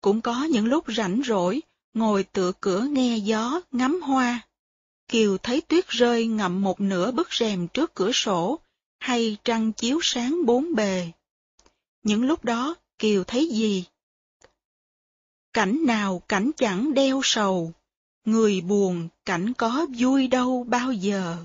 Cũng 0.00 0.20
có 0.20 0.44
những 0.44 0.66
lúc 0.66 0.84
rảnh 0.96 1.22
rỗi, 1.26 1.60
ngồi 1.94 2.24
tựa 2.24 2.52
cửa 2.60 2.80
nghe 2.90 3.16
gió, 3.16 3.60
ngắm 3.70 4.00
hoa. 4.00 4.48
Kiều 5.12 5.38
thấy 5.38 5.60
tuyết 5.60 5.88
rơi 5.88 6.26
ngậm 6.26 6.62
một 6.62 6.80
nửa 6.80 7.10
bức 7.10 7.34
rèm 7.34 7.68
trước 7.68 7.94
cửa 7.94 8.12
sổ, 8.12 8.60
hay 8.98 9.36
trăng 9.44 9.72
chiếu 9.72 9.98
sáng 10.02 10.46
bốn 10.46 10.74
bề. 10.74 11.10
Những 12.02 12.24
lúc 12.24 12.44
đó, 12.44 12.74
Kiều 12.98 13.24
thấy 13.24 13.48
gì? 13.48 13.84
Cảnh 15.52 15.86
nào 15.86 16.22
cảnh 16.28 16.50
chẳng 16.56 16.94
đeo 16.94 17.20
sầu, 17.24 17.72
người 18.24 18.60
buồn 18.60 19.08
cảnh 19.24 19.52
có 19.52 19.86
vui 19.98 20.28
đâu 20.28 20.64
bao 20.68 20.92
giờ. 20.92 21.36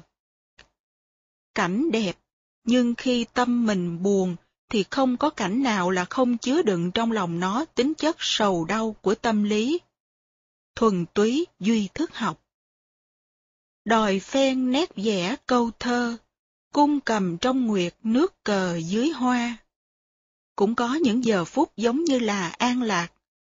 Cảnh 1.55 1.91
đẹp, 1.91 2.17
nhưng 2.63 2.95
khi 2.95 3.25
tâm 3.33 3.65
mình 3.65 4.03
buồn 4.03 4.35
thì 4.69 4.83
không 4.89 5.17
có 5.17 5.29
cảnh 5.29 5.63
nào 5.63 5.89
là 5.89 6.05
không 6.05 6.37
chứa 6.37 6.61
đựng 6.61 6.91
trong 6.91 7.11
lòng 7.11 7.39
nó 7.39 7.65
tính 7.65 7.93
chất 7.93 8.15
sầu 8.19 8.65
đau 8.65 8.95
của 9.01 9.15
tâm 9.15 9.43
lý. 9.43 9.79
Thuần 10.75 11.05
túy 11.13 11.45
duy 11.59 11.89
thức 11.93 12.15
học. 12.15 12.46
Đòi 13.87 14.19
phen 14.19 14.71
nét 14.71 14.95
vẽ 14.95 15.35
câu 15.45 15.71
thơ, 15.79 16.17
cung 16.73 16.99
cầm 16.99 17.37
trong 17.37 17.65
nguyệt 17.65 17.95
nước 18.03 18.43
cờ 18.43 18.77
dưới 18.77 19.09
hoa. 19.09 19.57
Cũng 20.55 20.75
có 20.75 20.93
những 20.95 21.23
giờ 21.23 21.45
phút 21.45 21.71
giống 21.77 22.03
như 22.03 22.19
là 22.19 22.49
an 22.49 22.81
lạc, 22.81 23.07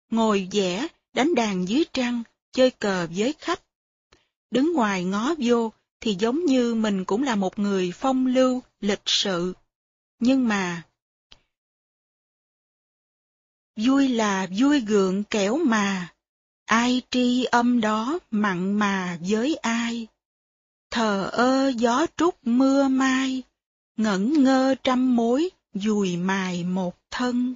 ngồi 0.10 0.48
vẽ, 0.52 0.88
đánh 1.14 1.36
đàn 1.36 1.68
dưới 1.68 1.84
trăng, 1.94 2.24
chơi 2.52 2.72
cờ 2.72 3.08
với 3.16 3.34
khách. 3.40 3.62
Đứng 4.52 4.74
ngoài 4.74 5.04
ngó 5.04 5.36
vô 5.38 5.72
thì 6.02 6.16
giống 6.20 6.46
như 6.46 6.76
mình 6.76 7.06
cũng 7.06 7.24
là 7.24 7.36
một 7.36 7.60
người 7.60 7.92
phong 7.96 8.28
lưu, 8.28 8.62
lịch 8.82 9.04
sự. 9.06 9.54
Nhưng 10.20 10.48
mà... 10.48 10.84
Vui 13.76 14.08
là 14.08 14.48
vui 14.60 14.80
gượng 14.80 15.24
kẻo 15.24 15.58
mà, 15.58 16.14
ai 16.66 17.02
tri 17.12 17.44
âm 17.44 17.82
đó 17.82 18.20
mặn 18.32 18.74
mà 18.74 19.18
với 19.22 19.56
ai. 19.56 20.08
Thờ 21.00 21.30
ơ 21.34 21.72
gió 21.78 22.06
trút 22.18 22.36
mưa 22.44 22.88
mai, 22.88 23.44
ngẩn 23.98 24.44
ngơ 24.44 24.76
trăm 24.84 25.16
mối, 25.16 25.50
dùi 25.74 26.18
mài 26.18 26.64
một 26.64 26.96
thân. 27.12 27.56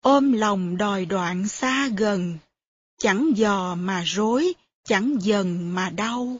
Ôm 0.00 0.32
lòng 0.32 0.76
đòi 0.76 1.04
đoạn 1.04 1.48
xa 1.48 1.88
gần, 1.96 2.38
chẳng 2.98 3.32
dò 3.36 3.74
mà 3.74 4.02
rối, 4.06 4.52
chẳng 4.84 5.16
dần 5.20 5.74
mà 5.74 5.90
đau. 5.90 6.36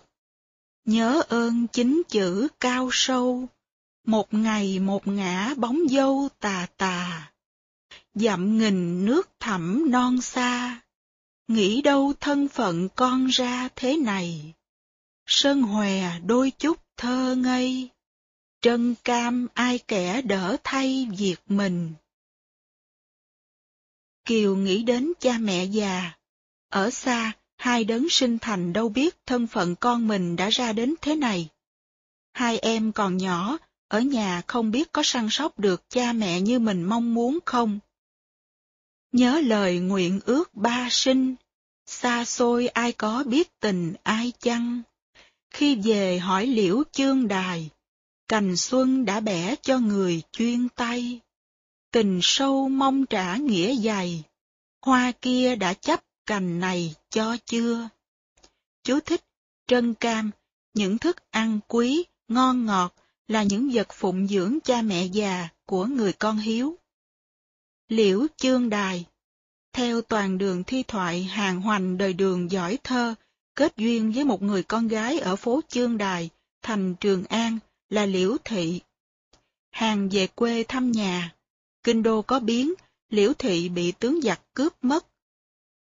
Nhớ 0.84 1.23
ơn 1.28 1.67
chính 1.67 2.02
chữ 2.09 2.49
cao 2.60 2.89
sâu, 2.92 3.49
một 4.07 4.34
ngày 4.34 4.78
một 4.78 5.07
ngã 5.07 5.55
bóng 5.57 5.78
dâu 5.91 6.28
tà 6.41 6.67
tà. 6.76 7.33
Dặm 8.15 8.59
nghìn 8.59 9.05
nước 9.05 9.31
thẳm 9.41 9.91
non 9.91 10.20
xa, 10.20 10.81
nghĩ 11.49 11.83
đâu 11.83 12.12
thân 12.20 12.49
phận 12.49 12.89
con 12.89 13.26
ra 13.26 13.68
thế 13.76 13.97
này. 13.97 14.55
Sơn 15.26 15.62
hòe 15.62 16.18
đôi 16.26 16.51
chút 16.51 16.78
thơ 16.97 17.34
ngây, 17.34 17.91
trân 18.60 18.94
cam 19.05 19.49
ai 19.55 19.78
kẻ 19.78 20.23
đỡ 20.23 20.57
thay 20.65 21.09
việc 21.18 21.36
mình. 21.47 21.92
Kiều 24.25 24.57
nghĩ 24.57 24.83
đến 24.83 25.12
cha 25.20 25.39
mẹ 25.39 25.65
già, 25.65 26.12
ở 26.68 26.91
xa 26.91 27.33
hai 27.57 27.84
đấng 27.84 28.09
sinh 28.09 28.39
thành 28.39 28.73
đâu 28.73 28.89
biết 28.89 29.26
thân 29.26 29.47
phận 29.47 29.76
con 29.76 30.09
mình 30.09 30.36
đã 30.36 30.49
ra 30.49 30.73
đến 30.73 30.94
thế 31.01 31.17
này. 31.17 31.49
Hai 32.33 32.59
em 32.59 32.92
còn 32.92 33.17
nhỏ, 33.17 33.59
ở 33.89 34.01
nhà 34.01 34.42
không 34.47 34.70
biết 34.70 34.92
có 34.92 35.02
săn 35.05 35.28
sóc 35.31 35.59
được 35.59 35.91
cha 35.91 36.12
mẹ 36.12 36.41
như 36.41 36.59
mình 36.59 36.83
mong 36.83 37.15
muốn 37.15 37.39
không. 37.44 37.78
Nhớ 39.12 39.41
lời 39.41 39.78
nguyện 39.78 40.20
ước 40.25 40.55
ba 40.55 40.89
sinh, 40.91 41.34
xa 41.86 42.25
xôi 42.25 42.68
ai 42.68 42.92
có 42.92 43.25
biết 43.26 43.60
tình 43.60 43.94
ai 44.02 44.33
chăng. 44.39 44.83
Khi 45.52 45.74
về 45.74 46.18
hỏi 46.18 46.47
liễu 46.47 46.82
chương 46.92 47.28
đài, 47.28 47.70
cành 48.28 48.56
xuân 48.56 49.05
đã 49.05 49.20
bẻ 49.20 49.55
cho 49.62 49.78
người 49.78 50.22
chuyên 50.32 50.68
tay. 50.68 51.20
Tình 51.90 52.20
sâu 52.22 52.68
mong 52.68 53.06
trả 53.06 53.36
nghĩa 53.36 53.74
dày, 53.74 54.22
hoa 54.82 55.12
kia 55.20 55.56
đã 55.56 55.74
chấp 55.74 56.05
cành 56.26 56.60
này 56.60 56.94
cho 57.10 57.36
chưa? 57.44 57.89
Chú 58.84 59.00
thích, 59.00 59.24
trân 59.66 59.94
cam, 59.94 60.31
những 60.74 60.98
thức 60.98 61.16
ăn 61.31 61.60
quý, 61.68 62.05
ngon 62.28 62.66
ngọt 62.66 62.94
là 63.28 63.42
những 63.42 63.70
vật 63.72 63.89
phụng 63.92 64.28
dưỡng 64.28 64.58
cha 64.64 64.82
mẹ 64.82 65.05
già 65.05 65.48
của 65.66 65.86
người 65.86 66.12
con 66.12 66.39
hiếu. 66.39 66.78
Liễu 67.89 68.26
chương 68.36 68.70
đài 68.70 69.05
Theo 69.72 70.02
toàn 70.02 70.39
đường 70.39 70.64
thi 70.64 70.82
thoại 70.89 71.24
hàng 71.24 71.60
hoành 71.60 71.98
đời 71.98 72.12
đường 72.12 72.50
giỏi 72.50 72.78
thơ, 72.84 73.14
kết 73.55 73.76
duyên 73.76 74.12
với 74.12 74.24
một 74.24 74.42
người 74.42 74.62
con 74.62 74.89
gái 74.89 75.18
ở 75.18 75.36
phố 75.36 75.60
Chương 75.68 75.98
Đài, 75.98 76.31
thành 76.62 76.94
Trường 76.94 77.24
An, 77.24 77.58
là 77.90 78.06
Liễu 78.06 78.36
Thị. 78.44 78.81
Hàng 79.70 80.08
về 80.08 80.26
quê 80.26 80.64
thăm 80.68 80.92
nhà, 80.92 81.34
kinh 81.82 82.02
đô 82.02 82.22
có 82.22 82.40
biến, 82.40 82.74
Liễu 83.08 83.32
Thị 83.34 83.68
bị 83.68 83.92
tướng 83.92 84.20
giặc 84.22 84.40
cướp 84.55 84.72
mất, 84.82 85.06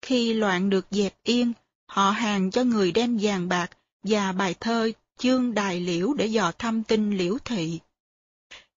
khi 0.02 0.32
loạn 0.32 0.70
được 0.70 0.86
dẹp 0.90 1.14
yên, 1.22 1.52
họ 1.86 2.10
hàng 2.10 2.50
cho 2.50 2.64
người 2.64 2.92
đem 2.92 3.18
vàng 3.20 3.48
bạc 3.48 3.70
và 4.02 4.32
bài 4.32 4.54
thơ 4.60 4.90
Chương 5.18 5.54
Đài 5.54 5.80
Liễu 5.80 6.14
để 6.14 6.26
dò 6.26 6.52
thăm 6.58 6.82
tin 6.82 7.16
Liễu 7.18 7.38
Thị. 7.44 7.78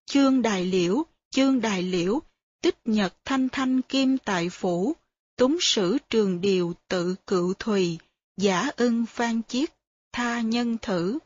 Chương 0.05 0.41
Đài 0.41 0.65
Liễu, 0.65 1.03
Chương 1.31 1.61
Đài 1.61 1.83
Liễu, 1.83 2.19
tích 2.61 2.77
nhật 2.85 3.13
thanh 3.25 3.49
thanh 3.49 3.81
kim 3.81 4.17
tại 4.17 4.49
phủ, 4.49 4.93
túng 5.35 5.57
sử 5.61 5.97
trường 6.09 6.41
điều 6.41 6.73
tự 6.87 7.15
cựu 7.27 7.53
thùy, 7.53 7.97
giả 8.39 8.69
ưng 8.77 9.05
phan 9.05 9.41
chiết, 9.47 9.73
tha 10.11 10.41
nhân 10.41 10.77
thử. 10.81 11.19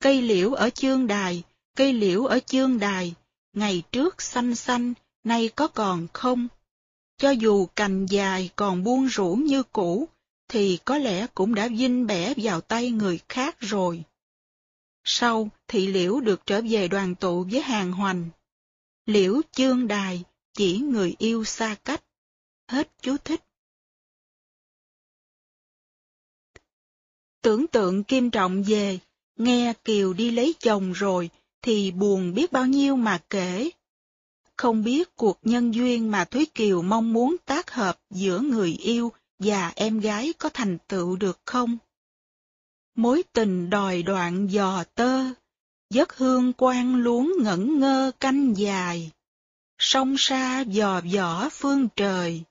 Cây 0.00 0.22
liễu 0.22 0.54
ở 0.54 0.70
chương 0.70 1.06
đài, 1.06 1.42
cây 1.76 1.92
liễu 1.92 2.26
ở 2.26 2.40
chương 2.40 2.78
đài, 2.78 3.14
ngày 3.52 3.82
trước 3.92 4.22
xanh 4.22 4.54
xanh, 4.54 4.94
nay 5.24 5.50
có 5.56 5.68
còn 5.68 6.06
không? 6.12 6.48
Cho 7.16 7.30
dù 7.30 7.66
cành 7.66 8.06
dài 8.06 8.50
còn 8.56 8.84
buông 8.84 9.06
rũ 9.06 9.34
như 9.34 9.62
cũ, 9.62 10.08
thì 10.48 10.78
có 10.84 10.98
lẽ 10.98 11.26
cũng 11.34 11.54
đã 11.54 11.68
vinh 11.68 12.06
bẻ 12.06 12.34
vào 12.36 12.60
tay 12.60 12.90
người 12.90 13.20
khác 13.28 13.56
rồi. 13.60 14.02
Sau, 15.04 15.48
thị 15.68 15.86
liễu 15.86 16.20
được 16.20 16.46
trở 16.46 16.60
về 16.68 16.88
đoàn 16.88 17.14
tụ 17.14 17.46
với 17.50 17.60
hàng 17.60 17.92
hoành. 17.92 18.30
Liễu 19.06 19.40
chương 19.52 19.88
đài, 19.88 20.24
chỉ 20.54 20.78
người 20.78 21.14
yêu 21.18 21.44
xa 21.44 21.76
cách. 21.84 22.04
Hết 22.68 22.90
chú 23.02 23.16
thích. 23.16 23.40
Tưởng 27.44 27.66
tượng 27.66 28.04
Kim 28.04 28.30
Trọng 28.30 28.62
về, 28.62 28.98
nghe 29.38 29.72
Kiều 29.84 30.12
đi 30.12 30.30
lấy 30.30 30.54
chồng 30.60 30.92
rồi, 30.92 31.30
thì 31.62 31.90
buồn 31.90 32.34
biết 32.34 32.52
bao 32.52 32.66
nhiêu 32.66 32.96
mà 32.96 33.18
kể. 33.30 33.70
Không 34.56 34.84
biết 34.84 35.16
cuộc 35.16 35.38
nhân 35.42 35.74
duyên 35.74 36.10
mà 36.10 36.24
Thúy 36.24 36.46
Kiều 36.54 36.82
mong 36.82 37.12
muốn 37.12 37.36
tác 37.44 37.70
hợp 37.70 37.98
giữa 38.10 38.40
người 38.40 38.72
yêu 38.72 39.12
và 39.38 39.72
em 39.76 40.00
gái 40.00 40.32
có 40.38 40.48
thành 40.48 40.78
tựu 40.88 41.16
được 41.16 41.40
không? 41.44 41.78
Mối 42.94 43.22
tình 43.32 43.70
đòi 43.70 44.02
đoạn 44.02 44.46
dò 44.46 44.84
tơ, 44.94 45.24
giấc 45.90 46.16
hương 46.16 46.52
quan 46.56 46.96
luống 46.96 47.32
ngẩn 47.40 47.80
ngơ 47.80 48.10
canh 48.20 48.54
dài. 48.56 49.10
Sông 49.78 50.14
xa 50.18 50.60
dò 50.60 51.00
dỏ 51.12 51.48
phương 51.52 51.88
trời, 51.96 52.42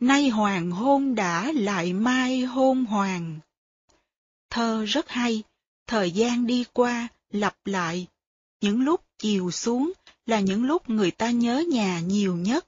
nay 0.00 0.28
hoàng 0.28 0.70
hôn 0.70 1.14
đã 1.14 1.52
lại 1.52 1.92
mai 1.92 2.42
hôn 2.42 2.84
hoàng. 2.84 3.40
Thơ 4.54 4.84
rất 4.84 5.08
hay, 5.08 5.42
thời 5.86 6.10
gian 6.10 6.46
đi 6.46 6.64
qua, 6.72 7.08
lặp 7.30 7.56
lại, 7.64 8.06
những 8.60 8.80
lúc 8.80 9.04
chiều 9.18 9.50
xuống, 9.50 9.92
là 10.26 10.40
những 10.40 10.64
lúc 10.64 10.90
người 10.90 11.10
ta 11.10 11.30
nhớ 11.30 11.64
nhà 11.70 12.00
nhiều 12.00 12.36
nhất. 12.36 12.66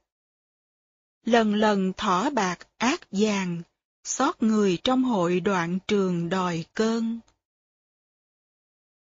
Lần 1.24 1.54
lần 1.54 1.92
thỏ 1.96 2.30
bạc 2.30 2.58
ác 2.78 3.00
vàng, 3.10 3.62
xót 4.04 4.42
người 4.42 4.78
trong 4.84 5.04
hội 5.04 5.40
đoạn 5.40 5.78
trường 5.88 6.28
đòi 6.28 6.64
cơn. 6.74 7.20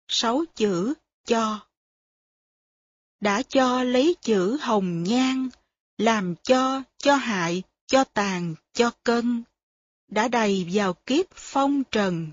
Sáu 0.08 0.44
chữ 0.54 0.94
cho 1.24 1.66
Đã 3.20 3.42
cho 3.42 3.82
lấy 3.82 4.16
chữ 4.20 4.56
hồng 4.60 5.02
nhan, 5.02 5.48
làm 5.98 6.34
cho, 6.42 6.82
cho 6.98 7.14
hại, 7.14 7.62
cho 7.86 8.04
tàn, 8.04 8.54
cho 8.72 8.90
cân. 9.04 9.42
Đã 10.08 10.28
đầy 10.28 10.70
vào 10.72 10.94
kiếp 10.94 11.26
phong 11.34 11.82
trần, 11.90 12.32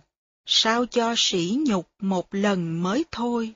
sao 0.53 0.85
cho 0.85 1.13
sỉ 1.17 1.57
nhục 1.65 1.89
một 1.99 2.27
lần 2.31 2.83
mới 2.83 3.05
thôi. 3.11 3.53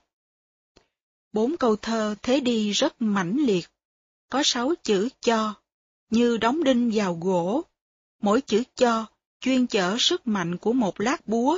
Bốn 1.34 1.58
câu 1.58 1.76
thơ 1.76 2.16
thế 2.22 2.40
đi 2.40 2.72
rất 2.72 3.02
mãnh 3.02 3.38
liệt, 3.38 3.70
có 4.30 4.42
sáu 4.46 4.74
chữ 4.84 5.10
cho, 5.22 5.54
như 6.10 6.38
đóng 6.38 6.64
đinh 6.64 6.92
vào 6.94 7.18
gỗ. 7.22 7.64
Mỗi 8.22 8.42
chữ 8.42 8.64
cho 8.76 9.06
chuyên 9.40 9.68
chở 9.68 9.96
sức 10.00 10.28
mạnh 10.28 10.58
của 10.58 10.74
một 10.74 11.00
lát 11.02 11.28
búa, 11.28 11.58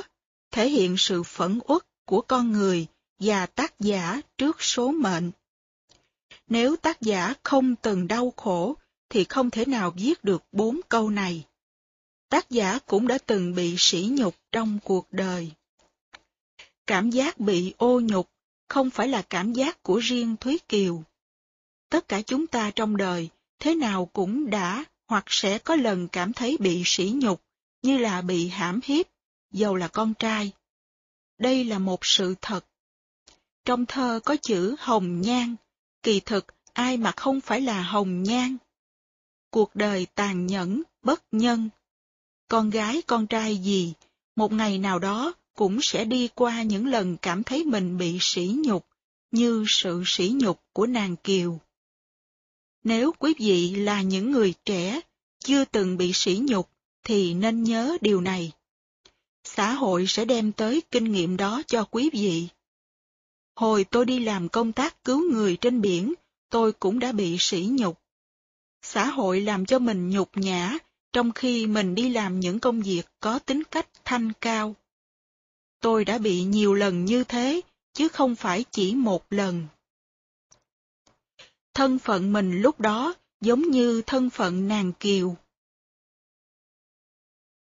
thể 0.50 0.68
hiện 0.68 0.96
sự 0.98 1.22
phẫn 1.22 1.60
uất 1.66 1.82
của 2.04 2.20
con 2.20 2.52
người 2.52 2.86
và 3.18 3.46
tác 3.46 3.80
giả 3.80 4.20
trước 4.38 4.62
số 4.62 4.92
mệnh. 4.92 5.30
Nếu 6.46 6.76
tác 6.76 7.00
giả 7.00 7.34
không 7.42 7.76
từng 7.76 8.08
đau 8.08 8.32
khổ, 8.36 8.76
thì 9.08 9.24
không 9.24 9.50
thể 9.50 9.64
nào 9.64 9.90
viết 9.96 10.24
được 10.24 10.42
bốn 10.52 10.80
câu 10.88 11.10
này. 11.10 11.44
Tác 12.28 12.50
giả 12.50 12.78
cũng 12.86 13.06
đã 13.06 13.18
từng 13.26 13.54
bị 13.54 13.74
sỉ 13.78 14.08
nhục 14.10 14.34
trong 14.52 14.78
cuộc 14.84 15.06
đời. 15.10 15.52
Cảm 16.86 17.10
giác 17.10 17.40
bị 17.40 17.74
ô 17.78 18.00
nhục 18.00 18.30
không 18.68 18.90
phải 18.90 19.08
là 19.08 19.22
cảm 19.22 19.52
giác 19.52 19.82
của 19.82 19.98
riêng 19.98 20.36
Thúy 20.40 20.58
Kiều. 20.68 21.02
Tất 21.88 22.08
cả 22.08 22.22
chúng 22.22 22.46
ta 22.46 22.70
trong 22.70 22.96
đời 22.96 23.28
thế 23.58 23.74
nào 23.74 24.10
cũng 24.12 24.50
đã 24.50 24.84
hoặc 25.08 25.24
sẽ 25.26 25.58
có 25.58 25.76
lần 25.76 26.08
cảm 26.08 26.32
thấy 26.32 26.56
bị 26.60 26.82
sỉ 26.84 27.12
nhục, 27.14 27.42
như 27.82 27.98
là 27.98 28.22
bị 28.22 28.48
hãm 28.48 28.80
hiếp, 28.84 29.06
dầu 29.50 29.74
là 29.74 29.88
con 29.88 30.14
trai. 30.14 30.52
Đây 31.38 31.64
là 31.64 31.78
một 31.78 32.06
sự 32.06 32.34
thật. 32.40 32.64
Trong 33.64 33.86
thơ 33.86 34.20
có 34.24 34.36
chữ 34.42 34.76
hồng 34.78 35.20
nhan, 35.20 35.56
kỳ 36.02 36.20
thực 36.20 36.46
ai 36.72 36.96
mà 36.96 37.12
không 37.16 37.40
phải 37.40 37.60
là 37.60 37.82
hồng 37.82 38.22
nhan. 38.22 38.56
Cuộc 39.50 39.74
đời 39.74 40.06
tàn 40.14 40.46
nhẫn, 40.46 40.82
bất 41.02 41.22
nhân. 41.32 41.68
Con 42.48 42.70
gái 42.70 43.02
con 43.06 43.26
trai 43.26 43.56
gì, 43.56 43.92
một 44.36 44.52
ngày 44.52 44.78
nào 44.78 44.98
đó 44.98 45.34
cũng 45.54 45.78
sẽ 45.82 46.04
đi 46.04 46.28
qua 46.34 46.62
những 46.62 46.86
lần 46.86 47.16
cảm 47.16 47.42
thấy 47.42 47.64
mình 47.64 47.98
bị 47.98 48.18
sỉ 48.20 48.54
nhục, 48.64 48.86
như 49.30 49.64
sự 49.68 50.02
sỉ 50.06 50.32
nhục 50.34 50.62
của 50.72 50.86
nàng 50.86 51.16
Kiều. 51.16 51.60
Nếu 52.84 53.12
quý 53.18 53.34
vị 53.38 53.74
là 53.74 54.02
những 54.02 54.30
người 54.30 54.54
trẻ, 54.64 55.00
chưa 55.44 55.64
từng 55.64 55.96
bị 55.96 56.12
sỉ 56.12 56.40
nhục, 56.42 56.70
thì 57.04 57.34
nên 57.34 57.62
nhớ 57.62 57.96
điều 58.00 58.20
này. 58.20 58.52
Xã 59.44 59.72
hội 59.72 60.04
sẽ 60.08 60.24
đem 60.24 60.52
tới 60.52 60.82
kinh 60.90 61.12
nghiệm 61.12 61.36
đó 61.36 61.62
cho 61.66 61.84
quý 61.84 62.10
vị. 62.12 62.48
Hồi 63.54 63.84
tôi 63.84 64.04
đi 64.04 64.18
làm 64.18 64.48
công 64.48 64.72
tác 64.72 65.04
cứu 65.04 65.32
người 65.32 65.56
trên 65.56 65.80
biển, 65.80 66.14
tôi 66.50 66.72
cũng 66.72 66.98
đã 66.98 67.12
bị 67.12 67.36
sỉ 67.38 67.68
nhục. 67.70 68.00
Xã 68.82 69.06
hội 69.06 69.40
làm 69.40 69.66
cho 69.66 69.78
mình 69.78 70.10
nhục 70.10 70.36
nhã, 70.36 70.78
trong 71.18 71.32
khi 71.32 71.66
mình 71.66 71.94
đi 71.94 72.08
làm 72.08 72.40
những 72.40 72.60
công 72.60 72.82
việc 72.82 73.02
có 73.20 73.38
tính 73.38 73.62
cách 73.70 73.88
thanh 74.04 74.32
cao. 74.40 74.76
Tôi 75.80 76.04
đã 76.04 76.18
bị 76.18 76.42
nhiều 76.42 76.74
lần 76.74 77.04
như 77.04 77.24
thế, 77.24 77.60
chứ 77.92 78.08
không 78.08 78.36
phải 78.36 78.64
chỉ 78.70 78.94
một 78.94 79.24
lần. 79.30 79.66
Thân 81.74 81.98
phận 81.98 82.32
mình 82.32 82.62
lúc 82.62 82.80
đó 82.80 83.14
giống 83.40 83.62
như 83.62 84.02
thân 84.02 84.30
phận 84.30 84.68
nàng 84.68 84.92
kiều. 84.92 85.36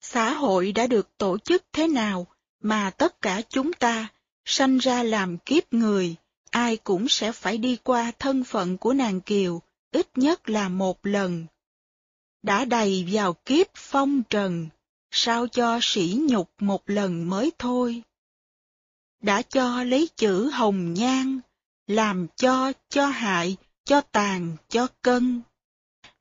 Xã 0.01 0.33
hội 0.33 0.71
đã 0.71 0.87
được 0.87 1.17
tổ 1.17 1.37
chức 1.37 1.63
thế 1.73 1.87
nào 1.87 2.27
mà 2.59 2.89
tất 2.89 3.21
cả 3.21 3.41
chúng 3.49 3.73
ta, 3.73 4.07
sanh 4.45 4.77
ra 4.77 5.03
làm 5.03 5.37
kiếp 5.37 5.73
người, 5.73 6.15
ai 6.49 6.77
cũng 6.77 7.09
sẽ 7.09 7.31
phải 7.31 7.57
đi 7.57 7.77
qua 7.83 8.11
thân 8.19 8.43
phận 8.43 8.77
của 8.77 8.93
nàng 8.93 9.21
kiều, 9.21 9.61
ít 9.91 10.17
nhất 10.17 10.49
là 10.49 10.69
một 10.69 11.05
lần. 11.05 11.45
Đã 12.43 12.65
đầy 12.65 13.07
vào 13.11 13.33
kiếp 13.33 13.67
phong 13.75 14.23
trần, 14.29 14.69
sao 15.11 15.47
cho 15.47 15.79
sỉ 15.81 16.17
nhục 16.21 16.51
một 16.59 16.89
lần 16.89 17.29
mới 17.29 17.51
thôi. 17.59 18.01
Đã 19.21 19.41
cho 19.41 19.83
lấy 19.83 20.09
chữ 20.15 20.49
hồng 20.49 20.93
nhan, 20.93 21.39
làm 21.87 22.27
cho, 22.35 22.71
cho 22.89 23.05
hại, 23.05 23.57
cho 23.85 24.01
tàn, 24.01 24.57
cho 24.69 24.87
cân. 25.01 25.41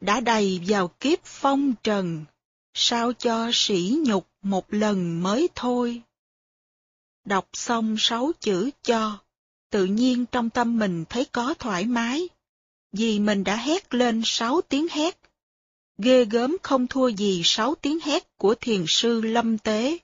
Đã 0.00 0.20
đầy 0.20 0.60
vào 0.66 0.89
kiếp 0.89 1.18
phong 1.24 1.74
trần, 1.82 2.24
sao 2.74 3.12
cho 3.12 3.50
sỉ 3.52 3.99
nhục 4.05 4.28
một 4.42 4.74
lần 4.74 5.23
mới 5.23 5.49
thôi. 5.55 6.02
Đọc 7.24 7.49
xong 7.52 7.97
sáu 7.99 8.32
chữ 8.40 8.70
cho, 8.82 9.18
tự 9.70 9.84
nhiên 9.84 10.26
trong 10.26 10.50
tâm 10.50 10.78
mình 10.78 11.05
thấy 11.08 11.24
có 11.24 11.55
thoải 11.58 11.86
mái, 11.86 12.28
vì 12.92 13.18
mình 13.18 13.44
đã 13.44 13.57
hét 13.57 13.94
lên 13.94 14.23
sáu 14.24 14.60
tiếng 14.60 14.89
hét. 14.90 15.19
Ghê 16.03 16.25
gớm 16.25 16.57
không 16.62 16.87
thua 16.87 17.09
gì 17.09 17.43
sáu 17.45 17.75
tiếng 17.75 17.99
hét 18.01 18.39
của 18.39 18.55
thiền 18.61 18.85
sư 18.89 19.20
lâm 19.20 19.59
tế. 19.59 19.99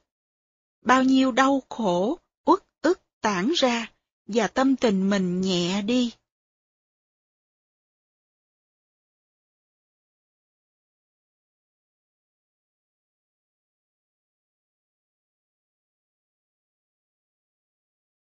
Bao 0.85 1.03
nhiêu 1.03 1.33
đau 1.33 1.63
khổ, 1.69 2.19
uất 2.45 2.61
ức 2.83 3.01
tản 3.21 3.53
ra, 3.57 3.91
và 4.27 4.47
tâm 4.47 4.77
tình 4.77 5.11
mình 5.11 5.41
nhẹ 5.41 5.83
đi. 5.83 6.13